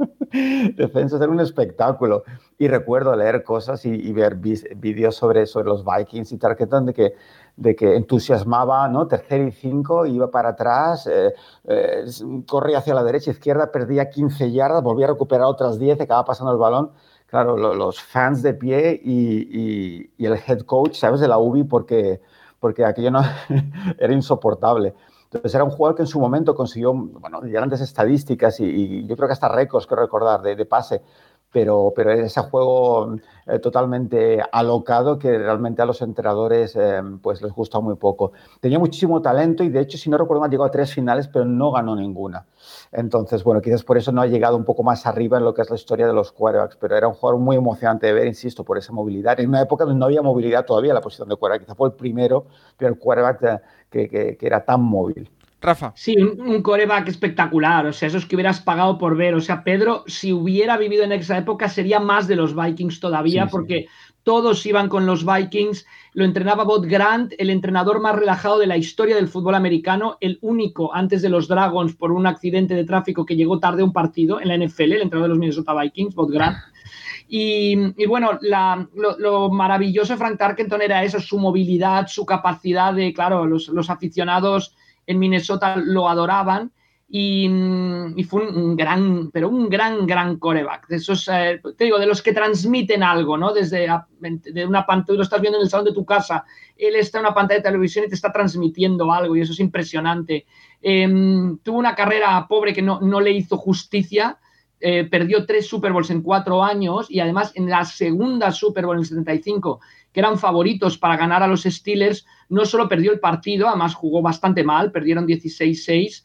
defensas, 0.76 1.20
era 1.20 1.30
un 1.30 1.40
espectáculo. 1.40 2.24
Y 2.58 2.68
recuerdo 2.68 3.14
leer 3.14 3.44
cosas 3.44 3.84
y, 3.84 3.90
y 3.90 4.12
ver 4.12 4.36
vídeos 4.36 5.16
sobre, 5.16 5.46
sobre 5.46 5.68
los 5.68 5.84
Vikings 5.84 6.32
y 6.32 6.38
Tarkenton 6.38 6.86
de 6.86 6.94
que 6.94 7.14
de 7.56 7.76
que 7.76 7.96
entusiasmaba, 7.96 8.88
¿no? 8.88 9.06
Tercero 9.06 9.46
y 9.46 9.52
cinco, 9.52 10.06
iba 10.06 10.30
para 10.30 10.50
atrás, 10.50 11.06
eh, 11.06 11.34
eh, 11.64 12.04
corría 12.46 12.78
hacia 12.78 12.94
la 12.94 13.04
derecha, 13.04 13.30
izquierda, 13.30 13.70
perdía 13.70 14.10
15 14.10 14.50
yardas, 14.50 14.82
volvía 14.82 15.06
a 15.06 15.10
recuperar 15.10 15.46
otras 15.46 15.78
10, 15.78 16.00
acaba 16.00 16.24
pasando 16.24 16.52
el 16.52 16.58
balón. 16.58 16.90
Claro, 17.34 17.56
lo, 17.56 17.74
los 17.74 18.00
fans 18.00 18.44
de 18.44 18.54
pie 18.54 19.00
y, 19.02 19.38
y, 19.50 20.10
y, 20.16 20.24
el 20.24 20.34
head 20.34 20.60
coach, 20.60 20.94
¿sabes? 20.94 21.18
De 21.18 21.26
la 21.26 21.36
UBI, 21.38 21.64
porque, 21.64 22.20
porque 22.60 22.84
aquello 22.84 23.10
no 23.10 23.22
era 23.98 24.12
insoportable. 24.12 24.94
Entonces 25.24 25.52
era 25.52 25.64
un 25.64 25.70
jugador 25.70 25.96
que 25.96 26.02
en 26.02 26.06
su 26.06 26.20
momento 26.20 26.54
consiguió, 26.54 26.94
bueno, 26.94 27.40
grandes 27.42 27.80
estadísticas 27.80 28.60
y, 28.60 28.66
y 28.66 29.06
yo 29.08 29.16
creo 29.16 29.26
que 29.26 29.32
hasta 29.32 29.48
récords, 29.48 29.88
que 29.88 29.96
recordar, 29.96 30.42
de, 30.42 30.54
de 30.54 30.64
pase 30.64 31.02
pero, 31.54 31.92
pero 31.94 32.10
ese 32.10 32.40
juego 32.40 33.14
eh, 33.46 33.60
totalmente 33.60 34.42
alocado 34.50 35.20
que 35.20 35.38
realmente 35.38 35.82
a 35.82 35.86
los 35.86 36.02
entrenadores 36.02 36.74
eh, 36.74 37.00
pues 37.22 37.42
les 37.42 37.52
gusta 37.52 37.78
muy 37.78 37.94
poco. 37.94 38.32
Tenía 38.60 38.80
muchísimo 38.80 39.22
talento 39.22 39.62
y 39.62 39.68
de 39.68 39.78
hecho, 39.78 39.96
si 39.96 40.10
no 40.10 40.18
recuerdo 40.18 40.40
mal, 40.40 40.50
llegó 40.50 40.64
a 40.64 40.70
tres 40.72 40.92
finales, 40.92 41.28
pero 41.28 41.44
no 41.44 41.70
ganó 41.70 41.94
ninguna. 41.94 42.44
Entonces, 42.90 43.44
bueno, 43.44 43.60
quizás 43.60 43.84
por 43.84 43.96
eso 43.96 44.10
no 44.10 44.20
ha 44.20 44.26
llegado 44.26 44.56
un 44.56 44.64
poco 44.64 44.82
más 44.82 45.06
arriba 45.06 45.38
en 45.38 45.44
lo 45.44 45.54
que 45.54 45.62
es 45.62 45.70
la 45.70 45.76
historia 45.76 46.08
de 46.08 46.12
los 46.12 46.32
quarterbacks, 46.32 46.76
pero 46.76 46.96
era 46.96 47.06
un 47.06 47.14
jugador 47.14 47.40
muy 47.40 47.54
emocionante 47.54 48.08
de 48.08 48.14
ver, 48.14 48.26
insisto, 48.26 48.64
por 48.64 48.76
esa 48.76 48.92
movilidad. 48.92 49.38
En 49.38 49.48
una 49.48 49.62
época 49.62 49.84
donde 49.84 50.00
no 50.00 50.06
había 50.06 50.22
movilidad 50.22 50.66
todavía 50.66 50.92
la 50.92 51.00
posición 51.00 51.28
de 51.28 51.36
quarterback, 51.36 51.66
quizás 51.66 51.76
fue 51.76 51.86
el 51.86 51.94
primero, 51.94 52.46
pero 52.76 52.92
el 52.92 52.98
quarterback 52.98 53.62
que, 53.90 54.08
que 54.08 54.38
era 54.40 54.64
tan 54.64 54.82
móvil. 54.82 55.30
Rafa. 55.64 55.92
Sí, 55.96 56.16
un, 56.16 56.40
un, 56.40 56.62
coreback 56.62 57.08
espectacular, 57.08 57.86
o 57.86 57.92
sea, 57.92 58.08
esos 58.08 58.26
que 58.26 58.36
hubieras 58.36 58.60
pagado 58.60 58.98
por 58.98 59.16
ver, 59.16 59.34
o 59.34 59.40
sea, 59.40 59.64
Pedro, 59.64 60.04
si 60.06 60.32
hubiera 60.32 60.76
vivido 60.76 61.04
en 61.04 61.12
esa 61.12 61.38
época, 61.38 61.68
sería 61.68 62.00
más 62.00 62.28
de 62.28 62.36
los 62.36 62.54
Vikings 62.54 63.00
todavía, 63.00 63.44
sí, 63.44 63.48
porque 63.50 63.80
sí. 63.80 64.14
todos 64.22 64.64
iban 64.66 64.88
con 64.88 65.06
los 65.06 65.24
Vikings, 65.24 65.86
lo 66.12 66.24
entrenaba 66.24 66.64
Bob 66.64 66.86
Grant, 66.86 67.32
el 67.38 67.50
entrenador 67.50 68.00
más 68.00 68.14
relajado 68.14 68.58
de 68.58 68.66
la 68.66 68.76
historia 68.76 69.16
del 69.16 69.28
fútbol 69.28 69.54
americano, 69.54 70.18
el 70.20 70.38
único 70.42 70.94
antes 70.94 71.22
de 71.22 71.30
los 71.30 71.48
Dragons 71.48 71.94
por 71.96 72.12
un 72.12 72.26
accidente 72.26 72.74
de 72.74 72.84
tráfico 72.84 73.24
que 73.24 73.36
llegó 73.36 73.58
tarde 73.58 73.82
a 73.82 73.86
un 73.86 73.92
partido 73.92 74.40
en 74.40 74.48
la 74.48 74.56
NFL, 74.56 74.92
el 74.92 75.02
entrenador 75.02 75.24
de 75.24 75.28
los 75.30 75.38
Minnesota 75.38 75.74
Vikings, 75.74 76.14
Bob 76.14 76.30
Grant. 76.30 76.58
Y, 77.26 77.74
y, 77.96 78.06
bueno, 78.06 78.38
la, 78.42 78.86
lo, 78.94 79.18
lo, 79.18 79.50
maravilloso 79.50 80.12
de 80.12 80.18
Frank 80.18 80.38
Tarkenton 80.38 80.82
era 80.82 81.02
eso, 81.02 81.18
su 81.20 81.38
movilidad, 81.38 82.06
su 82.06 82.26
capacidad 82.26 82.92
de, 82.92 83.14
claro, 83.14 83.46
los, 83.46 83.68
los 83.68 83.88
aficionados 83.88 84.74
en 85.06 85.18
Minnesota 85.18 85.76
lo 85.76 86.08
adoraban 86.08 86.72
y, 87.06 87.48
y, 88.16 88.24
fue 88.24 88.48
un 88.48 88.74
gran, 88.74 89.30
pero 89.30 89.48
un 89.48 89.68
gran, 89.68 90.06
gran 90.06 90.36
coreback. 90.38 90.88
De 90.88 90.96
esos, 90.96 91.28
eh, 91.28 91.60
te 91.76 91.84
digo, 91.84 91.98
de 91.98 92.06
los 92.06 92.22
que 92.22 92.32
transmiten 92.32 93.02
algo, 93.02 93.36
¿no? 93.36 93.52
Desde 93.52 93.86
de 94.18 94.66
una 94.66 94.84
pantalla, 94.86 95.18
lo 95.18 95.22
estás 95.22 95.40
viendo 95.40 95.58
en 95.58 95.64
el 95.64 95.70
salón 95.70 95.84
de 95.84 95.92
tu 95.92 96.04
casa, 96.04 96.44
él 96.76 96.96
está 96.96 97.18
en 97.18 97.26
una 97.26 97.34
pantalla 97.34 97.58
de 97.58 97.68
televisión 97.68 98.04
y 98.04 98.08
te 98.08 98.14
está 98.14 98.32
transmitiendo 98.32 99.12
algo 99.12 99.36
y 99.36 99.42
eso 99.42 99.52
es 99.52 99.60
impresionante. 99.60 100.46
Eh, 100.82 101.06
tuvo 101.62 101.78
una 101.78 101.94
carrera 101.94 102.46
pobre 102.48 102.72
que 102.72 102.82
no, 102.82 103.00
no 103.00 103.20
le 103.20 103.32
hizo 103.32 103.56
justicia. 103.56 104.38
eh, 104.80 105.04
perdió 105.04 105.46
tres 105.46 105.66
Super 105.66 105.92
Bowls 105.92 106.10
en 106.10 106.20
cuatro 106.20 106.62
años 106.62 107.06
y 107.08 107.20
además 107.20 107.52
en 107.54 107.70
la 107.70 107.84
segunda 107.84 108.50
Super 108.50 108.84
Bowl 108.86 108.96
en 108.96 109.00
el 109.00 109.06
75, 109.06 109.80
que 110.14 110.20
eran 110.20 110.38
favoritos 110.38 110.96
para 110.96 111.16
ganar 111.16 111.42
a 111.42 111.48
los 111.48 111.64
Steelers, 111.64 112.24
no 112.48 112.64
solo 112.64 112.88
perdió 112.88 113.12
el 113.12 113.18
partido, 113.18 113.68
además 113.68 113.94
jugó 113.94 114.22
bastante 114.22 114.62
mal, 114.62 114.92
perdieron 114.92 115.26
16-6. 115.26 116.22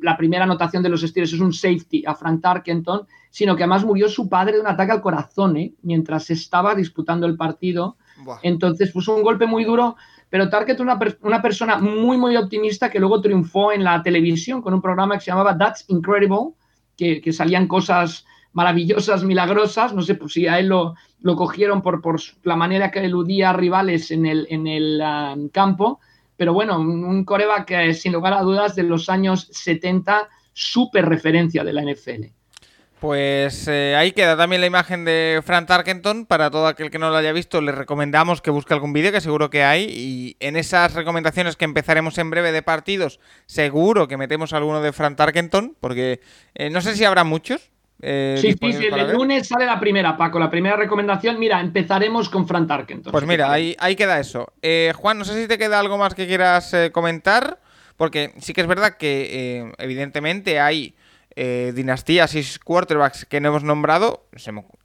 la 0.00 0.16
primera 0.16 0.44
anotación 0.44 0.84
de 0.84 0.88
los 0.88 1.02
Steelers 1.02 1.32
es 1.32 1.40
un 1.40 1.52
safety 1.52 2.04
a 2.06 2.14
Frank 2.14 2.40
Tarkenton, 2.40 3.08
sino 3.28 3.56
que 3.56 3.64
además 3.64 3.84
murió 3.84 4.08
su 4.08 4.28
padre 4.28 4.54
de 4.54 4.60
un 4.60 4.68
ataque 4.68 4.92
al 4.92 5.02
corazón 5.02 5.56
¿eh? 5.56 5.74
mientras 5.82 6.30
estaba 6.30 6.76
disputando 6.76 7.26
el 7.26 7.36
partido. 7.36 7.96
Entonces 8.42 8.92
puso 8.92 9.16
un 9.16 9.22
golpe 9.24 9.46
muy 9.46 9.64
duro, 9.64 9.96
pero 10.30 10.48
Tarkenton 10.48 10.86
una, 10.88 10.98
una 11.22 11.42
persona 11.42 11.78
muy, 11.78 12.16
muy 12.18 12.36
optimista 12.36 12.88
que 12.88 13.00
luego 13.00 13.20
triunfó 13.20 13.72
en 13.72 13.82
la 13.82 14.00
televisión 14.00 14.62
con 14.62 14.74
un 14.74 14.80
programa 14.80 15.16
que 15.16 15.24
se 15.24 15.32
llamaba 15.32 15.58
That's 15.58 15.84
Incredible, 15.88 16.52
que, 16.96 17.32
salían 17.32 17.66
cosas 17.66 18.24
maravillosas, 18.52 19.24
milagrosas. 19.24 19.92
No 19.92 20.02
sé 20.02 20.14
pues, 20.14 20.34
si 20.34 20.46
a 20.46 20.60
él 20.60 20.68
lo, 20.68 20.94
lo 21.20 21.36
cogieron 21.36 21.82
por, 21.82 22.00
por, 22.00 22.20
la 22.42 22.56
manera 22.56 22.90
que 22.90 23.00
eludía 23.00 23.50
a 23.50 23.52
rivales 23.52 24.10
en 24.10 24.26
el, 24.26 24.46
en 24.50 24.66
el 24.66 25.00
um, 25.00 25.48
campo. 25.48 26.00
Pero 26.36 26.52
bueno, 26.52 26.78
un, 26.78 27.24
coreba 27.24 27.66
que 27.66 27.94
sin 27.94 28.12
lugar 28.12 28.32
a 28.32 28.42
dudas 28.42 28.76
de 28.76 28.84
los 28.84 29.08
años 29.08 29.48
70, 29.50 30.28
súper 30.52 31.06
referencia 31.06 31.64
de 31.64 31.72
la 31.72 31.82
NFL. 31.82 32.26
Pues 33.00 33.68
eh, 33.68 33.94
ahí 33.96 34.10
queda 34.10 34.36
también 34.36 34.60
la 34.60 34.66
imagen 34.66 35.04
de 35.04 35.40
Frank 35.44 35.66
Tarkenton. 35.66 36.26
Para 36.26 36.50
todo 36.50 36.66
aquel 36.66 36.90
que 36.90 36.98
no 36.98 37.10
lo 37.10 37.16
haya 37.16 37.32
visto, 37.32 37.60
le 37.60 37.70
recomendamos 37.70 38.40
que 38.40 38.50
busque 38.50 38.74
algún 38.74 38.92
vídeo, 38.92 39.12
que 39.12 39.20
seguro 39.20 39.50
que 39.50 39.62
hay. 39.62 39.84
Y 39.84 40.36
en 40.40 40.56
esas 40.56 40.94
recomendaciones 40.94 41.56
que 41.56 41.64
empezaremos 41.64 42.18
en 42.18 42.30
breve 42.30 42.50
de 42.50 42.62
partidos, 42.62 43.20
seguro 43.46 44.08
que 44.08 44.16
metemos 44.16 44.52
alguno 44.52 44.80
de 44.80 44.92
Frank 44.92 45.16
Tarkenton, 45.16 45.76
porque 45.78 46.20
eh, 46.54 46.70
no 46.70 46.80
sé 46.80 46.96
si 46.96 47.04
habrá 47.04 47.22
muchos. 47.22 47.70
Eh, 48.00 48.36
sí, 48.40 48.52
sí, 48.52 48.72
sí, 48.72 48.86
el 48.86 49.12
lunes 49.12 49.48
sale 49.48 49.66
la 49.66 49.80
primera, 49.80 50.16
Paco, 50.16 50.38
la 50.38 50.50
primera 50.50 50.76
recomendación. 50.76 51.38
Mira, 51.38 51.60
empezaremos 51.60 52.28
con 52.28 52.46
Frank 52.46 52.68
Tarkenton. 52.68 53.12
Pues 53.12 53.26
mira, 53.26 53.50
ahí, 53.50 53.76
ahí, 53.78 53.96
queda 53.96 54.20
eso. 54.20 54.52
Juan, 54.94 55.18
no 55.18 55.24
sé 55.24 55.40
si 55.40 55.48
te 55.48 55.58
queda 55.58 55.80
algo 55.80 55.98
más 55.98 56.14
que 56.14 56.26
quieras 56.26 56.74
comentar, 56.92 57.58
porque 57.96 58.32
sí 58.38 58.52
que 58.52 58.60
es 58.60 58.66
verdad 58.66 58.96
que 58.96 59.72
evidentemente 59.78 60.60
hay 60.60 60.94
eh, 61.40 61.72
dinastías 61.72 62.34
y 62.34 62.42
quarterbacks 62.64 63.24
que 63.24 63.40
no 63.40 63.50
hemos 63.50 63.62
nombrado, 63.62 64.26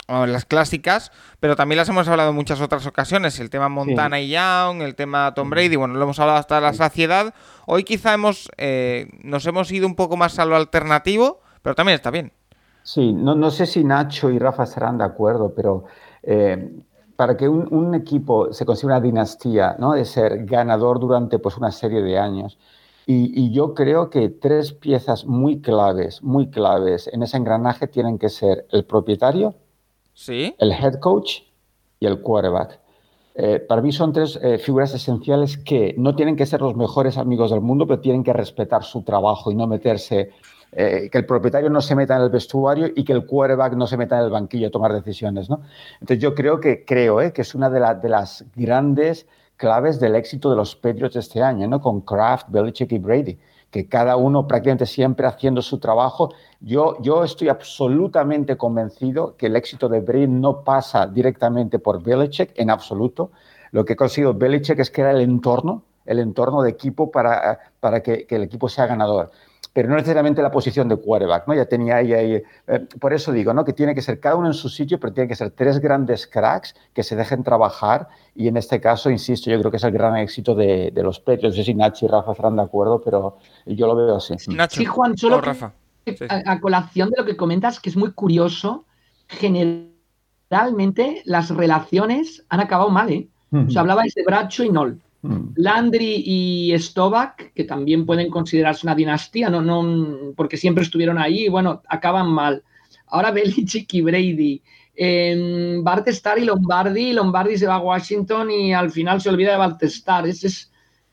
las 0.07 0.45
clásicas, 0.45 1.11
pero 1.39 1.55
también 1.55 1.77
las 1.77 1.89
hemos 1.89 2.07
hablado 2.07 2.29
en 2.29 2.35
muchas 2.35 2.61
otras 2.61 2.85
ocasiones. 2.85 3.39
El 3.39 3.49
tema 3.49 3.69
Montana 3.69 4.21
y 4.21 4.29
Young, 4.29 4.83
el 4.83 4.93
tema 4.93 5.33
Tom 5.33 5.49
Brady, 5.49 5.77
bueno, 5.77 5.95
lo 5.95 6.03
hemos 6.03 6.19
hablado 6.19 6.37
hasta 6.37 6.61
la 6.61 6.73
saciedad. 6.73 7.33
Hoy 7.65 7.83
quizá 7.83 8.13
hemos, 8.13 8.51
eh, 8.57 9.07
nos 9.23 9.47
hemos 9.47 9.71
ido 9.71 9.87
un 9.87 9.95
poco 9.95 10.15
más 10.15 10.37
a 10.37 10.45
lo 10.45 10.55
alternativo, 10.55 11.41
pero 11.63 11.73
también 11.73 11.95
está 11.95 12.11
bien. 12.11 12.31
Sí, 12.83 13.13
no, 13.13 13.33
no 13.35 13.49
sé 13.49 13.65
si 13.65 13.83
Nacho 13.83 14.29
y 14.29 14.37
Rafa 14.37 14.63
estarán 14.63 14.97
de 14.97 15.05
acuerdo, 15.05 15.53
pero 15.55 15.85
eh, 16.21 16.81
para 17.15 17.37
que 17.37 17.47
un, 17.47 17.95
equipo 17.95 18.51
se 18.51 18.65
consiga 18.65 18.93
una 18.93 19.01
dinastía, 19.01 19.75
¿no? 19.79 19.93
De 19.93 20.03
ser 20.05 20.45
ganador 20.45 20.99
durante 20.99 21.39
pues, 21.39 21.57
una 21.57 21.71
serie 21.71 22.01
de 22.01 22.17
años, 22.17 22.57
y, 23.05 23.51
yo 23.51 23.73
creo 23.73 24.09
que 24.09 24.29
tres 24.29 24.71
piezas 24.71 25.25
muy 25.25 25.59
claves, 25.59 26.23
muy 26.23 26.49
claves 26.49 27.09
en 27.11 27.21
ese 27.21 27.35
engranaje 27.35 27.87
tienen 27.87 28.17
que 28.17 28.29
ser 28.29 28.65
el 28.71 28.85
propietario, 28.85 29.55
¿Sí? 30.13 30.55
el 30.57 30.71
head 30.71 30.99
coach 30.99 31.41
y 31.99 32.05
el 32.05 32.21
quarterback. 32.21 32.79
Eh, 33.35 33.59
para 33.59 33.81
mí 33.81 33.91
son 33.91 34.13
tres 34.13 34.39
eh, 34.41 34.57
figuras 34.57 34.93
esenciales 34.93 35.57
que 35.57 35.95
no 35.97 36.15
tienen 36.15 36.35
que 36.35 36.45
ser 36.45 36.61
los 36.61 36.75
mejores 36.75 37.17
amigos 37.17 37.51
del 37.51 37.61
mundo, 37.61 37.87
pero 37.87 37.99
tienen 37.99 38.23
que 38.23 38.31
respetar 38.31 38.83
su 38.83 39.01
trabajo 39.01 39.51
y 39.51 39.55
no 39.55 39.67
meterse, 39.67 40.31
eh, 40.75 41.09
que 41.11 41.19
el 41.19 41.25
propietario 41.25 41.69
no 41.69 41.81
se 41.81 41.95
meta 41.95 42.15
en 42.15 42.23
el 42.23 42.29
vestuario 42.29 42.89
y 42.95 43.03
que 43.03 43.13
el 43.13 43.25
quarterback 43.25 43.73
no 43.73 43.85
se 43.85 43.95
meta 43.95 44.17
en 44.17 44.25
el 44.25 44.31
banquillo 44.31 44.67
a 44.67 44.71
tomar 44.71 44.91
decisiones. 44.91 45.49
¿no? 45.49 45.61
Entonces 46.01 46.19
yo 46.19 46.33
creo 46.33 46.59
que, 46.59 46.83
creo, 46.83 47.17
que 47.31 47.41
es 47.41 47.53
una 47.53 47.69
de, 47.69 47.79
las 47.79 48.45
grandes 48.55 49.27
claves 49.55 49.99
del 49.99 50.15
éxito 50.15 50.49
de 50.49 50.55
los 50.55 50.75
Patriots 50.75 51.15
este 51.15 51.43
año, 51.43 51.67
¿no? 51.67 51.79
Con 51.79 52.01
Kraft, 52.01 52.47
Belichick 52.49 52.91
y 52.91 52.97
Brady, 52.97 53.37
que 53.69 53.87
cada 53.87 54.15
uno 54.15 54.47
prácticamente 54.47 54.87
siempre 54.87 55.27
haciendo 55.27 55.61
su 55.61 55.77
trabajo. 55.77 56.33
Yo, 56.59 56.97
yo 57.01 57.23
estoy 57.23 57.49
absolutamente 57.49 58.57
convencido 58.57 59.35
que 59.37 59.45
el 59.45 59.55
éxito 59.55 59.89
de 59.89 59.99
Brady 59.99 60.27
no 60.27 60.63
pasa 60.63 61.05
directamente 61.05 61.77
por 61.77 62.01
Belichick 62.01 62.51
en 62.55 62.71
absoluto. 62.71 63.31
Lo 63.71 63.85
que 63.85 63.93
ha 63.93 63.95
conseguido 63.95 64.33
Belichick 64.33 64.79
es 64.79 64.89
crear 64.89 65.15
el 65.15 65.21
entorno, 65.21 65.83
el 66.05 66.19
entorno 66.19 66.63
de 66.63 66.71
equipo 66.71 67.11
para, 67.11 67.59
para 67.79 68.01
que 68.01 68.25
el 68.27 68.43
equipo 68.43 68.69
sea 68.69 68.87
ganador 68.87 69.31
pero 69.73 69.89
no 69.89 69.95
necesariamente 69.95 70.41
la 70.43 70.51
posición 70.51 70.87
de 70.87 70.97
quarterback, 70.97 71.47
¿no? 71.47 71.55
Ya 71.55 71.65
tenía 71.65 71.97
ahí, 71.97 72.13
ahí 72.13 72.43
eh, 72.67 72.87
por 72.99 73.11
eso 73.11 73.31
digo, 73.31 73.53
¿no? 73.53 73.65
Que 73.65 73.73
tiene 73.73 73.95
que 73.95 74.03
ser 74.03 74.19
cada 74.19 74.35
uno 74.35 74.47
en 74.47 74.53
su 74.53 74.69
sitio, 74.69 74.99
pero 74.99 75.11
tiene 75.13 75.27
que 75.27 75.35
ser 75.35 75.49
tres 75.49 75.79
grandes 75.79 76.27
cracks 76.27 76.75
que 76.93 77.01
se 77.01 77.15
dejen 77.15 77.43
trabajar 77.43 78.07
y 78.35 78.47
en 78.47 78.57
este 78.57 78.79
caso, 78.79 79.09
insisto, 79.09 79.49
yo 79.49 79.57
creo 79.59 79.71
que 79.71 79.77
es 79.77 79.83
el 79.83 79.91
gran 79.91 80.15
éxito 80.17 80.53
de, 80.53 80.91
los 80.95 81.19
Patriots. 81.19 81.57
No 81.57 81.63
sé 81.63 81.63
si 81.63 81.73
Nachi 81.73 82.05
y 82.05 82.07
Rafa 82.07 82.31
estarán 82.31 82.55
de 82.55 82.61
acuerdo, 82.61 83.01
pero 83.03 83.37
yo 83.65 83.87
lo 83.87 83.95
veo 83.95 84.15
así. 84.17 84.35
sí, 84.69 84.85
Juan, 84.85 85.17
solo 85.17 85.41
Rafa. 85.41 85.73
A, 86.29 86.59
colación 86.59 87.09
de 87.09 87.15
lo 87.17 87.25
que 87.25 87.35
comentas, 87.35 87.79
que 87.79 87.89
es 87.89 87.95
muy 87.95 88.11
curioso, 88.11 88.85
generalmente 89.27 91.23
las 91.25 91.49
relaciones 91.49 92.45
han 92.49 92.59
acabado 92.59 92.89
mal, 92.89 93.09
¿eh? 93.11 93.27
O 93.51 93.69
sea, 93.69 93.81
hablabais 93.81 94.15
de 94.15 94.23
Bracho 94.23 94.63
y 94.63 94.69
Nol. 94.69 94.99
Mm. 95.23 95.53
Landry 95.55 96.21
y 96.25 96.77
Stovak, 96.77 97.53
que 97.53 97.63
también 97.63 98.05
pueden 98.05 98.29
considerarse 98.29 98.85
una 98.85 98.93
dinastía, 98.93 99.49
no, 99.49 99.61
no, 99.61 100.33
porque 100.35 100.57
siempre 100.57 100.83
estuvieron 100.83 101.17
ahí 101.17 101.45
y 101.45 101.49
bueno, 101.49 101.81
acaban 101.87 102.29
mal. 102.29 102.61
Ahora 103.07 103.31
Belichick 103.31 103.91
y 103.93 104.01
Brady. 104.01 104.61
Eh, 104.95 105.79
Bart 105.81 106.07
Starr 106.09 106.39
y 106.39 106.45
Lombardi, 106.45 107.13
Lombardi 107.13 107.57
se 107.57 107.65
va 107.65 107.75
a 107.75 107.81
Washington 107.81 108.51
y 108.51 108.73
al 108.73 108.91
final 108.91 109.21
se 109.21 109.29
olvida 109.29 109.53
de 109.53 109.57
Bart 109.57 109.81
Starr. 109.83 110.27
Es, 110.27 110.43
es 110.43 110.71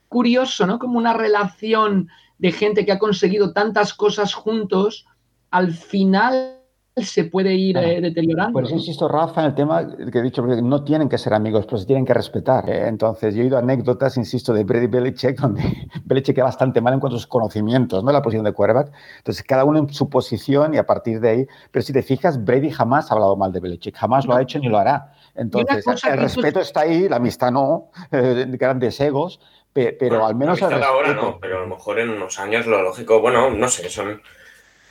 curioso, 0.09 0.67
¿no? 0.67 0.79
Como 0.79 0.99
una 0.99 1.15
relación 1.15 2.09
de 2.39 2.53
gente 2.53 2.85
que 2.85 2.93
ha 2.93 2.99
conseguido 2.99 3.53
tantas 3.53 3.95
cosas 3.95 4.35
juntos, 4.35 5.07
al 5.51 5.73
final 5.73 6.60
se 7.05 7.25
puede 7.25 7.55
ir 7.55 7.77
eh, 7.77 8.01
deteriorando. 8.01 8.53
Por 8.53 8.65
eso 8.65 8.75
insisto, 8.75 9.09
Rafa, 9.09 9.41
en 9.41 9.47
el 9.49 9.55
tema 9.55 9.87
que 10.11 10.19
he 10.19 10.23
dicho, 10.23 10.43
no 10.43 10.85
tienen 10.85 11.09
que 11.09 11.19
ser 11.19 11.35
amigos, 11.35 11.67
pero 11.67 11.79
se 11.79 11.87
tienen 11.87 12.05
que 12.05 12.15
respetar. 12.15 12.69
¿eh? 12.69 12.89
Entonces, 12.89 13.35
yo 13.35 13.43
he 13.43 13.45
oído 13.45 13.59
anécdotas, 13.59 14.17
insisto, 14.17 14.53
de 14.53 14.65
Brady 14.65 14.87
Belichick, 14.87 15.39
donde 15.39 15.63
Belichick 16.05 16.39
es 16.39 16.45
bastante 16.45 16.81
mal 16.81 16.95
en 16.95 17.01
cuanto 17.01 17.17
a 17.17 17.19
sus 17.19 17.27
conocimientos, 17.27 18.05
¿no? 18.05 18.13
La 18.13 18.23
posición 18.23 18.45
de 18.45 18.53
quarterback. 18.53 18.93
Entonces, 19.19 19.43
cada 19.45 19.65
uno 19.65 19.79
en 19.81 19.93
su 19.93 20.09
posición 20.09 20.75
y 20.75 20.79
a 20.79 20.87
partir 20.87 21.21
de 21.21 21.29
ahí. 21.29 21.47
Pero 21.71 21.83
si 21.83 21.93
te 21.93 22.03
fijas, 22.03 22.45
Brady 22.45 22.71
jamás 22.71 23.11
ha 23.11 23.15
hablado 23.15 23.37
mal 23.37 23.53
de 23.53 23.61
Belichick, 23.61 23.97
jamás 23.97 24.27
lo 24.27 24.35
ha 24.35 24.43
hecho 24.43 24.59
ni 24.59 24.69
lo 24.69 24.79
hará. 24.79 25.13
Entonces, 25.35 25.85
el 26.05 26.19
respeto 26.19 26.61
está 26.61 26.81
ahí, 26.81 27.09
la 27.09 27.17
amistad 27.17 27.51
no, 27.51 27.91
eh, 28.13 28.47
grandes 28.49 29.01
egos, 29.01 29.41
pero, 29.73 30.27
al 30.27 30.35
menos. 30.35 30.61
ahora 30.63 31.15
no, 31.15 31.39
pero 31.41 31.59
a 31.59 31.61
lo 31.61 31.69
mejor 31.69 32.01
en 32.01 32.11
unos 32.11 32.39
años 32.39 32.67
lo 32.67 32.83
lógico, 32.83 33.21
bueno, 33.21 33.51
no 33.51 33.69
sé, 33.69 33.89
son 33.89 34.21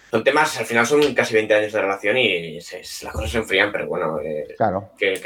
son 0.10 0.24
temas, 0.24 0.58
al 0.60 0.66
final 0.66 0.86
son 0.86 1.14
casi 1.14 1.34
20 1.34 1.54
años 1.54 1.74
de 1.74 1.82
relación 1.82 2.18
y 2.18 2.56
las 2.56 3.14
cosas 3.14 3.32
se 3.32 3.38
enfrían, 3.38 3.72
pero 3.72 3.88
bueno, 3.88 4.20
eh, 4.22 4.56
claro. 4.58 4.90
que, 4.98 5.22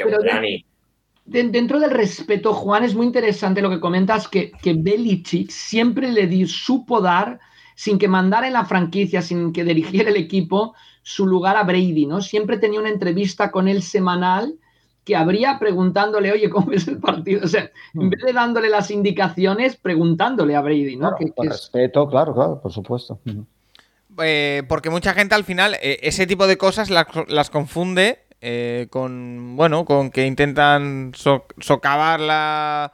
Dentro 1.26 1.80
del 1.80 1.90
respeto, 1.90 2.52
Juan, 2.52 2.84
es 2.84 2.94
muy 2.94 3.06
interesante 3.06 3.62
lo 3.62 3.70
que 3.70 3.80
comentas, 3.80 4.28
que, 4.28 4.52
que 4.62 4.74
Belichick 4.74 5.48
siempre 5.50 6.12
le 6.12 6.26
dio, 6.26 6.46
supo 6.46 7.00
dar, 7.00 7.40
sin 7.74 7.98
que 7.98 8.08
mandara 8.08 8.46
en 8.46 8.52
la 8.52 8.66
franquicia, 8.66 9.22
sin 9.22 9.52
que 9.52 9.64
dirigiera 9.64 10.10
el 10.10 10.16
equipo, 10.16 10.74
su 11.02 11.26
lugar 11.26 11.56
a 11.56 11.62
Brady, 11.62 12.04
¿no? 12.04 12.20
Siempre 12.20 12.58
tenía 12.58 12.80
una 12.80 12.90
entrevista 12.90 13.50
con 13.50 13.68
él 13.68 13.82
semanal 13.82 14.58
que 15.04 15.16
habría 15.16 15.58
preguntándole, 15.58 16.32
oye, 16.32 16.50
¿cómo 16.50 16.72
es 16.72 16.88
el 16.88 16.98
partido? 16.98 17.44
O 17.44 17.48
sea, 17.48 17.70
en 17.94 18.06
mm. 18.06 18.10
vez 18.10 18.20
de 18.24 18.32
dándole 18.32 18.68
las 18.68 18.90
indicaciones, 18.90 19.76
preguntándole 19.76 20.56
a 20.56 20.60
Brady, 20.60 20.96
¿no? 20.96 21.12
con 21.34 21.48
respeto, 21.48 22.08
claro, 22.08 22.34
claro, 22.34 22.60
por 22.60 22.72
supuesto. 22.72 23.18
Eh, 24.22 24.62
porque 24.68 24.90
mucha 24.90 25.14
gente 25.14 25.34
al 25.34 25.44
final 25.44 25.76
eh, 25.82 25.98
ese 26.02 26.26
tipo 26.26 26.46
de 26.46 26.56
cosas 26.56 26.90
las, 26.90 27.50
confunde 27.50 28.20
eh, 28.40 28.86
con, 28.90 29.56
bueno, 29.56 29.84
con 29.84 30.10
que 30.10 30.26
intentan 30.26 31.12
socavar 31.14 32.20
la 32.20 32.92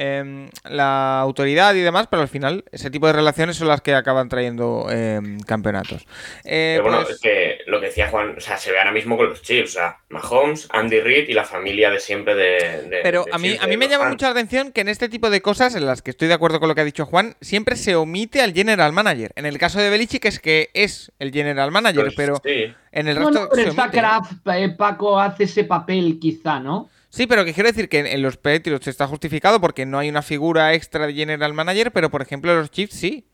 Em, 0.00 0.48
la 0.70 1.18
autoridad 1.18 1.74
y 1.74 1.80
demás, 1.80 2.06
pero 2.08 2.22
al 2.22 2.28
final 2.28 2.64
ese 2.70 2.88
tipo 2.88 3.08
de 3.08 3.12
relaciones 3.12 3.56
son 3.56 3.66
las 3.66 3.80
que 3.80 3.96
acaban 3.96 4.28
trayendo 4.28 4.86
em, 4.88 5.40
campeonatos. 5.40 6.06
Eh, 6.44 6.78
bueno, 6.80 6.98
pues 7.02 7.16
es 7.16 7.20
que 7.20 7.57
lo 7.68 7.80
que 7.80 7.86
decía 7.86 8.08
Juan, 8.08 8.34
o 8.36 8.40
sea, 8.40 8.56
se 8.56 8.72
ve 8.72 8.78
ahora 8.78 8.92
mismo 8.92 9.16
con 9.16 9.28
los 9.28 9.42
Chiefs, 9.42 9.70
o 9.70 9.78
sea, 9.78 9.98
Mahomes, 10.08 10.68
Andy 10.70 11.00
Reid 11.00 11.28
y 11.28 11.34
la 11.34 11.44
familia 11.44 11.90
de 11.90 12.00
siempre 12.00 12.34
de... 12.34 13.00
pero 13.02 13.26
a 13.30 13.38
mí, 13.38 13.56
a 13.60 13.66
mí 13.66 13.76
me 13.76 13.88
llama 13.88 14.08
mucho 14.08 14.24
la 14.24 14.32
atención 14.32 14.72
que 14.72 14.80
en 14.80 14.88
este 14.88 15.08
tipo 15.08 15.28
de 15.28 15.42
cosas, 15.42 15.74
en 15.74 15.84
las 15.84 16.00
que 16.00 16.10
estoy 16.10 16.28
de 16.28 16.34
acuerdo 16.34 16.60
con 16.60 16.68
lo 16.68 16.74
que 16.74 16.80
ha 16.80 16.84
dicho 16.84 17.04
Juan, 17.04 17.36
siempre 17.40 17.76
se 17.76 17.94
omite 17.94 18.40
al 18.40 18.54
general 18.54 18.92
manager. 18.92 19.32
En 19.36 19.44
el 19.44 19.58
caso 19.58 19.80
de 19.80 19.90
Belichick 19.90 20.24
es 20.24 20.40
que 20.40 20.70
es 20.72 21.12
el 21.18 21.30
general 21.30 21.70
manager, 21.70 22.04
pues 22.04 22.16
pero 22.16 22.40
en 22.44 23.08
el 23.08 23.16
resto... 23.16 23.30
No, 23.30 23.48
pero 23.50 24.56
eh, 24.56 24.68
Paco 24.70 25.20
hace 25.20 25.44
ese 25.44 25.64
papel 25.64 26.18
quizá, 26.18 26.60
¿no? 26.60 26.88
Sí, 27.10 27.26
pero 27.26 27.44
que 27.44 27.54
quiero 27.54 27.68
decir 27.68 27.88
que 27.88 28.00
en 28.00 28.22
los 28.22 28.36
Patriots 28.36 28.86
está 28.86 29.06
justificado 29.06 29.60
porque 29.60 29.86
no 29.86 29.98
hay 29.98 30.08
una 30.08 30.22
figura 30.22 30.74
extra 30.74 31.06
de 31.06 31.14
general 31.14 31.54
manager, 31.54 31.90
pero 31.92 32.10
por 32.10 32.22
ejemplo 32.22 32.54
los 32.54 32.70
Chiefs 32.70 32.94
sí. 32.94 33.26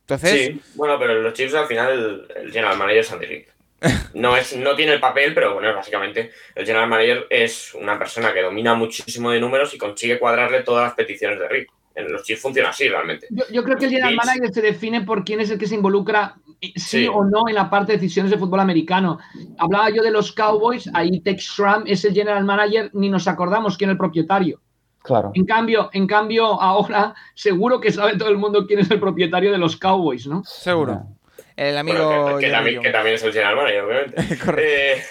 Entonces... 0.00 0.46
Sí, 0.46 0.60
bueno, 0.74 0.98
pero 0.98 1.20
los 1.20 1.32
Chiefs 1.34 1.54
al 1.54 1.66
final 1.66 2.26
el, 2.36 2.52
general 2.52 2.78
manager 2.78 3.00
es 3.00 3.12
Andy 3.12 3.26
Reid. 3.26 3.46
No, 4.14 4.36
es, 4.36 4.56
no 4.56 4.74
tiene 4.74 4.94
el 4.94 5.00
papel, 5.00 5.34
pero 5.34 5.54
bueno, 5.54 5.74
básicamente 5.74 6.30
el 6.54 6.64
general 6.64 6.88
manager 6.88 7.26
es 7.28 7.74
una 7.74 7.98
persona 7.98 8.32
que 8.32 8.42
domina 8.42 8.74
muchísimo 8.74 9.30
de 9.30 9.40
números 9.40 9.74
y 9.74 9.78
consigue 9.78 10.18
cuadrarle 10.18 10.62
todas 10.62 10.84
las 10.84 10.94
peticiones 10.94 11.38
de 11.38 11.48
Rick. 11.48 11.70
En 11.94 12.12
los 12.12 12.24
Chiefs 12.24 12.42
funciona 12.42 12.70
así 12.70 12.88
realmente. 12.88 13.26
Yo, 13.50 13.64
creo 13.64 13.78
que 13.78 13.86
el 13.86 13.90
general 13.90 14.16
manager 14.16 14.52
se 14.52 14.60
define 14.60 15.00
por 15.00 15.24
quién 15.24 15.40
es 15.40 15.50
el 15.50 15.58
que 15.58 15.66
se 15.66 15.76
involucra 15.76 16.36
sí, 16.74 17.08
o 17.10 17.24
no 17.24 17.48
en 17.48 17.54
la 17.54 17.70
parte 17.70 17.92
de 17.92 17.98
decisiones 17.98 18.30
de 18.30 18.36
fútbol 18.36 18.60
americano. 18.60 19.18
Hablaba 19.58 19.88
yo 19.88 20.02
de 20.02 20.10
los 20.10 20.32
Cowboys, 20.32 20.90
ahí 20.92 21.20
Tex 21.20 21.44
Schramm 21.44 21.84
es 21.86 22.04
el 22.04 22.12
general 22.12 22.44
manager, 22.44 22.90
ni 22.92 23.08
nos 23.08 23.26
acordamos 23.26 23.78
quién 23.78 23.88
es 23.88 23.92
el 23.94 23.98
propietario. 23.98 24.60
Claro. 25.02 25.30
En 25.34 25.46
cambio, 25.46 25.88
en 25.92 26.06
cambio, 26.06 26.60
ahora 26.60 27.14
seguro 27.34 27.80
que 27.80 27.92
sabe 27.92 28.18
todo 28.18 28.28
el 28.28 28.38
mundo 28.38 28.66
quién 28.66 28.80
es 28.80 28.90
el 28.90 29.00
propietario 29.00 29.52
de 29.52 29.58
los 29.58 29.76
Cowboys, 29.76 30.26
¿no? 30.26 30.42
Seguro. 30.44 31.15
El 31.56 31.78
amigo. 31.78 32.38
que, 32.38 32.50
también, 32.50 33.14
es 33.14 33.22
el 33.22 33.32
general 33.32 33.56
manager, 33.56 33.80
obviamente. 33.82 34.22
Eh, 34.58 35.02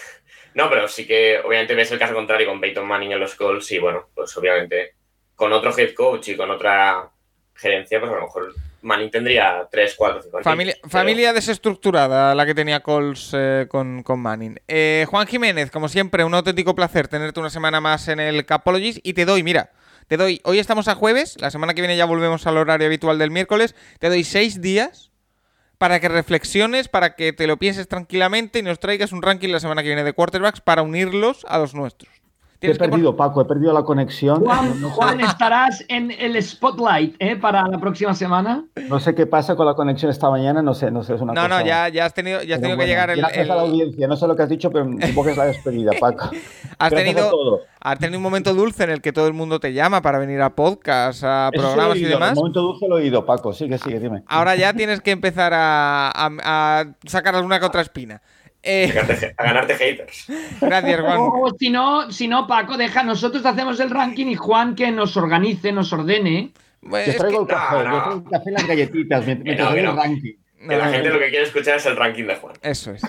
no, 0.53 0.69
pero 0.69 0.87
sí 0.87 1.05
que 1.05 1.39
obviamente 1.43 1.75
ves 1.75 1.91
el 1.91 1.99
caso 1.99 2.13
contrario 2.13 2.47
con 2.47 2.61
Peyton 2.61 2.87
Manning 2.87 3.11
en 3.11 3.19
los 3.19 3.35
Colts 3.35 3.71
y 3.71 3.79
bueno, 3.79 4.09
pues 4.15 4.35
obviamente 4.37 4.93
con 5.35 5.51
otro 5.51 5.77
head 5.77 5.93
coach 5.93 6.29
y 6.29 6.37
con 6.37 6.49
otra 6.49 7.09
gerencia, 7.55 7.99
pues 7.99 8.11
a 8.11 8.15
lo 8.15 8.21
mejor 8.21 8.53
Manning 8.81 9.11
tendría 9.11 9.67
3, 9.69 9.95
4, 9.97 10.21
5 10.23 10.43
Familia, 10.43 10.75
familia 10.87 11.33
desestructurada 11.33 12.33
la 12.35 12.45
que 12.45 12.55
tenía 12.55 12.79
Colts 12.81 13.31
eh, 13.33 13.67
con, 13.67 14.03
Manning. 14.07 14.61
Eh, 14.67 15.05
Juan 15.09 15.27
Jiménez, 15.27 15.71
como 15.71 15.89
siempre, 15.89 16.23
un 16.23 16.33
auténtico 16.33 16.73
placer 16.73 17.07
tenerte 17.07 17.39
una 17.39 17.49
semana 17.49 17.81
más 17.81 18.07
en 18.07 18.19
el 18.19 18.45
Capologist 18.45 18.99
y 19.03 19.13
te 19.13 19.25
doy, 19.25 19.43
mira, 19.43 19.71
te 20.07 20.15
doy, 20.15 20.39
hoy 20.45 20.59
estamos 20.59 20.87
a 20.87 20.95
jueves, 20.95 21.35
la 21.41 21.51
semana 21.51 21.73
que 21.73 21.81
viene 21.81 21.97
ya 21.97 22.05
volvemos 22.05 22.47
al 22.47 22.57
horario 22.57 22.87
habitual 22.87 23.17
del 23.17 23.31
miércoles, 23.31 23.75
te 23.99 24.07
doy 24.07 24.23
6 24.23 24.61
días 24.61 25.11
para 25.77 25.99
que 25.99 26.07
reflexiones, 26.07 26.87
para 26.87 27.15
que 27.15 27.33
te 27.33 27.47
lo 27.47 27.57
pienses 27.57 27.87
tranquilamente 27.87 28.59
y 28.59 28.61
nos 28.61 28.79
traigas 28.79 29.11
un 29.11 29.21
ranking 29.21 29.49
la 29.49 29.59
semana 29.59 29.81
que 29.81 29.89
viene 29.89 30.03
de 30.03 30.13
quarterbacks 30.13 30.61
para 30.61 30.81
unirlos 30.81 31.45
a 31.49 31.57
los 31.57 31.73
nuestros. 31.73 32.14
He 32.71 32.75
perdido, 32.75 33.15
Paco, 33.15 33.41
he 33.41 33.45
perdido 33.45 33.73
la 33.73 33.83
conexión. 33.83 34.43
Juan, 34.43 35.21
estarás 35.21 35.83
en 35.87 36.11
el 36.11 36.41
spotlight 36.41 37.15
¿eh? 37.19 37.35
para 37.35 37.67
la 37.67 37.79
próxima 37.79 38.13
semana. 38.13 38.65
No 38.89 38.99
sé 38.99 39.15
qué 39.15 39.25
pasa 39.25 39.55
con 39.55 39.65
la 39.65 39.73
conexión 39.73 40.11
esta 40.11 40.29
mañana, 40.29 40.61
no 40.61 40.73
sé, 40.73 40.91
no 40.91 41.03
sé, 41.03 41.15
es 41.15 41.21
una 41.21 41.33
No, 41.33 41.47
no, 41.47 41.65
ya, 41.65 41.89
ya 41.89 42.05
has 42.05 42.13
tenido, 42.13 42.43
ya 42.43 42.55
has 42.55 42.61
tenido 42.61 42.77
que 42.77 42.85
llegar 42.87 43.09
el, 43.09 43.19
Gracias 43.19 43.49
a 43.49 43.55
la 43.55 43.61
audiencia, 43.61 44.07
no 44.07 44.15
sé 44.15 44.27
lo 44.27 44.35
que 44.35 44.43
has 44.43 44.49
dicho, 44.49 44.71
pero 44.71 44.85
supongo 44.85 45.23
que 45.23 45.31
es 45.31 45.37
la 45.37 45.45
despedida, 45.45 45.91
Paco. 45.99 46.29
has, 46.79 46.93
tenido, 46.93 47.61
has 47.79 47.99
tenido 47.99 48.19
un 48.19 48.23
momento 48.23 48.53
dulce 48.53 48.83
en 48.83 48.89
el 48.89 49.01
que 49.01 49.13
todo 49.13 49.27
el 49.27 49.33
mundo 49.33 49.59
te 49.59 49.73
llama 49.73 50.01
para 50.01 50.19
venir 50.19 50.41
a 50.41 50.55
podcast, 50.55 51.23
a 51.23 51.49
programas 51.53 51.97
y 51.97 52.05
demás. 52.05 52.31
Un 52.31 52.35
momento 52.35 52.61
dulce 52.61 52.87
lo 52.87 52.97
he 52.97 53.03
oído, 53.03 53.25
Paco, 53.25 53.53
sigue, 53.53 53.77
sigue, 53.77 53.99
dime. 53.99 54.23
Ahora 54.27 54.55
ya 54.55 54.73
tienes 54.73 55.01
que 55.01 55.11
empezar 55.11 55.53
a, 55.53 56.11
a 56.13 56.85
sacar 57.05 57.35
alguna 57.35 57.59
que 57.59 57.65
otra 57.65 57.81
espina. 57.81 58.21
Eh, 58.67 58.91
a, 59.37 59.43
ganarte, 59.43 59.75
haters. 59.75 60.25
Gracias, 60.59 60.99
Juan. 60.99 61.17
O 61.19 61.55
si 61.57 61.69
no, 61.69 62.11
si 62.11 62.27
no, 62.27 62.47
Paco, 62.47 62.77
deja, 62.77 63.03
nosotros 63.03 63.45
hacemos 63.45 63.79
el 63.79 63.91
ranking 63.91 64.25
y 64.25 64.35
Juan 64.35 64.75
que 64.75 64.91
nos 64.91 65.15
organice, 65.15 65.71
nos 65.71 65.93
ordene. 65.93 66.51
Pues 66.81 67.07
yo 67.07 67.15
traigo 67.15 67.41
el 67.41 67.47
café, 67.47 67.75
yo 67.77 67.83
traigo 67.83 68.23
el 68.25 68.31
café 68.31 68.49
y 68.49 68.53
las 68.53 68.67
galletitas, 68.67 69.25
me, 69.25 69.33
el 69.33 69.95
ranking. 69.95 70.33
Que 70.67 70.77
la 70.77 70.89
gente 70.89 71.09
lo 71.09 71.19
que 71.19 71.29
quiere 71.29 71.45
escuchar 71.45 71.77
es 71.77 71.85
el 71.85 71.95
ranking 71.95 72.23
de 72.23 72.35
Juan. 72.35 72.55
Eso 72.61 72.91
es. 72.91 73.01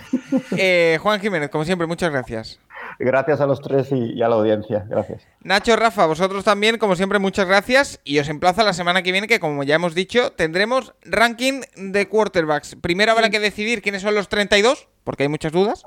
Eh, 0.59 0.99
Juan 1.01 1.21
Jiménez, 1.21 1.49
como 1.49 1.65
siempre, 1.65 1.87
muchas 1.87 2.11
gracias. 2.11 2.61
Gracias 2.99 3.41
a 3.41 3.47
los 3.47 3.61
tres 3.61 3.89
y, 3.93 4.23
a 4.23 4.29
la 4.29 4.37
audiencia. 4.37 4.85
Gracias. 4.89 5.27
Nacho, 5.43 5.77
Rafa, 5.77 6.07
vosotros 6.07 6.45
también, 6.45 6.79
como 6.79 6.97
siempre, 6.97 7.19
muchas 7.19 7.47
gracias. 7.47 8.01
Y 8.05 8.19
os 8.19 8.29
emplazo 8.29 8.63
a 8.63 8.65
la 8.65 8.73
semana 8.73 9.03
que 9.03 9.13
viene, 9.13 9.29
que 9.29 9.41
como 9.41 9.63
ya 9.63 9.75
hemos 9.75 9.95
dicho, 9.95 10.33
tendremos 10.33 10.95
ranking 11.03 11.63
de 11.77 12.09
quarterbacks. 12.09 12.77
Primero 12.81 13.13
habrá 13.13 13.31
que 13.31 13.41
decidir 13.41 13.83
quiénes 13.83 14.03
son 14.03 14.15
los 14.15 14.29
32 14.29 14.89
porque 15.07 15.23
hay 15.23 15.29
muchas 15.29 15.53
dudas, 15.53 15.85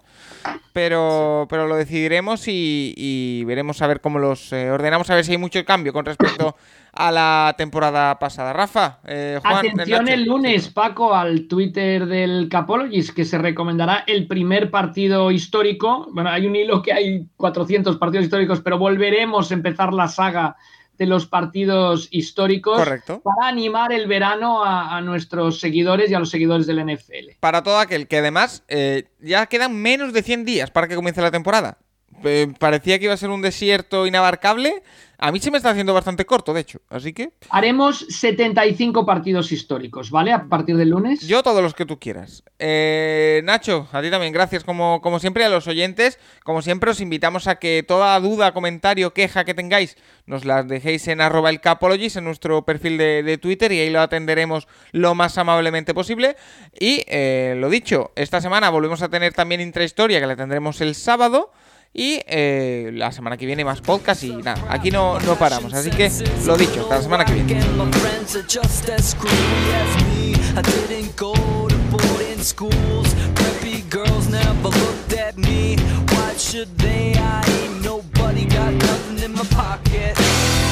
pero, 0.72 1.46
pero 1.50 1.68
lo 1.68 1.76
decidiremos 1.76 2.46
y, 2.48 3.44
veremos 3.46 3.82
a 3.82 3.88
ver 3.88 4.00
cómo 4.00 4.18
los 4.18 4.54
eh, 4.54 4.72
ordenamos, 4.72 5.10
a 5.10 5.16
ver 5.16 5.26
si 5.26 5.34
hay 5.34 5.38
mucho 5.38 5.64
cambio 5.66 5.92
con 5.92 6.06
respecto 6.06 6.56
a 6.94 7.12
la 7.12 7.56
temporada 7.58 8.18
pasada. 8.20 8.54
Rafa, 8.54 9.00
eh, 9.06 9.40
Juan, 9.42 9.68
Atención 9.68 10.08
el 10.08 10.26
lunes, 10.26 10.70
Paco, 10.70 11.14
al 11.14 11.48
Twitter 11.48 12.06
del 12.06 12.48
Capologist, 12.50 13.16
que 13.16 13.26
se 13.26 13.38
recomendará 13.38 14.04
el 14.08 14.28
primer 14.28 14.72
partido 14.72 15.32
histórico. 15.32 16.08
Bueno, 16.12 16.30
hay 16.30 16.48
un 16.48 16.56
hilo 16.56 16.82
que 16.82 16.94
hay 16.94 17.28
400 17.38 17.98
partidos 17.98 18.26
históricos, 18.26 18.62
pero 18.62 18.78
volveremos 18.78 19.52
a 19.52 19.54
empezar 19.54 19.94
la 19.94 20.08
saga 20.08 20.56
de 21.00 21.06
los 21.06 21.26
partidos 21.26 22.10
históricos 22.12 22.78
para 22.86 23.48
animar 23.48 23.94
el 23.94 24.06
verano 24.06 24.64
a, 24.66 25.00
nuestros 25.00 25.62
seguidores 25.62 26.12
y 26.12 26.14
a 26.14 26.20
los 26.20 26.30
seguidores 26.30 26.68
del 26.68 26.86
NFL. 26.86 27.38
Para 27.40 27.64
todo 27.64 27.80
aquel 27.80 28.08
que 28.08 28.18
además 28.18 28.64
eh, 28.68 29.06
ya 29.22 29.46
quedan 29.46 29.76
menos 29.78 30.12
de 30.12 30.22
100 30.22 30.44
días 30.44 30.72
para 30.72 30.90
que 30.90 30.96
comience 30.96 31.22
la 31.22 31.32
temporada. 31.32 31.78
Eh, 32.26 32.52
parecía 32.60 33.00
que 33.00 33.06
iba 33.06 33.14
a 33.14 33.18
ser 33.18 33.30
un 33.30 33.42
desierto 33.42 34.06
inabarcable 34.06 34.84
a 35.20 35.32
mí 35.32 35.40
se 35.40 35.52
me 35.52 35.58
está 35.58 35.72
haciendo 35.72 35.94
bastante 35.94 36.26
corto, 36.26 36.54
de 36.54 36.62
hecho, 36.62 36.80
así 36.90 37.14
que... 37.14 37.32
Haremos 37.50 38.06
75 38.10 39.06
partidos 39.06 39.52
históricos, 39.52 40.12
¿vale? 40.12 40.32
A 40.32 40.46
partir 40.46 40.78
del 40.78 40.90
lunes. 40.90 41.28
Yo 41.28 41.44
todos 41.44 41.62
los 41.62 41.74
que 41.74 41.86
tú 41.86 42.00
quieras. 42.00 42.44
Eh, 42.58 43.42
Nacho, 43.44 43.88
a 43.92 44.02
ti 44.02 44.10
también, 44.10 44.32
gracias 44.32 44.64
como, 44.64 45.02
como 45.02 45.20
siempre 45.20 45.44
a 45.44 45.50
los 45.50 45.68
oyentes. 45.68 46.20
Como 46.44 46.62
siempre 46.62 46.92
os 46.92 47.02
invitamos 47.02 47.48
a 47.48 47.56
que 47.56 47.84
toda 47.86 48.20
duda, 48.20 48.54
comentario, 48.54 49.14
queja 49.14 49.44
que 49.44 49.54
tengáis, 49.54 49.98
nos 50.26 50.46
las 50.46 50.68
dejéis 50.68 51.08
en 51.10 51.22
arroba 51.22 51.50
el 51.50 51.60
en 51.64 52.24
nuestro 52.24 52.64
perfil 52.64 52.98
de, 52.98 53.38
Twitter, 53.42 53.72
y 53.72 53.80
ahí 53.80 53.90
lo 53.90 54.02
atenderemos 54.02 54.68
lo 54.92 55.16
más 55.16 55.38
amablemente 55.38 55.94
posible. 55.94 56.38
Y 56.80 57.04
eh, 57.08 57.56
lo 57.58 57.70
dicho, 57.70 58.12
esta 58.16 58.42
semana 58.42 58.70
volvemos 58.70 59.02
a 59.02 59.10
tener 59.10 59.34
también 59.34 59.62
intrahistoria, 59.62 60.20
que 60.20 60.28
la 60.28 60.36
tendremos 60.36 60.82
el 60.82 60.96
sábado. 60.96 61.52
Y 61.94 62.22
eh, 62.28 62.92
la 62.94 63.12
semana 63.12 63.36
que 63.38 63.46
viene 63.46 63.66
más 63.66 63.82
podcast 63.82 64.24
y 64.24 64.36
nada, 64.36 64.64
aquí 64.70 64.92
no, 64.92 65.20
no 65.20 65.36
paramos. 65.36 65.74
Así 65.74 65.90
que 65.90 66.12
lo 66.46 66.56
dicho, 66.58 66.82
hasta 66.82 66.96
la 66.96 67.02
semana 67.02 67.26
que 67.26 67.34
viene. 67.34 67.66
should 76.50 76.78
they? 76.78 77.14
I 77.16 77.44
ain't 77.46 77.84
nobody 77.84 78.46
got 78.46 78.74
nothing 78.74 79.20
in 79.20 79.34
my 79.34 79.44
pocket. 79.44 80.69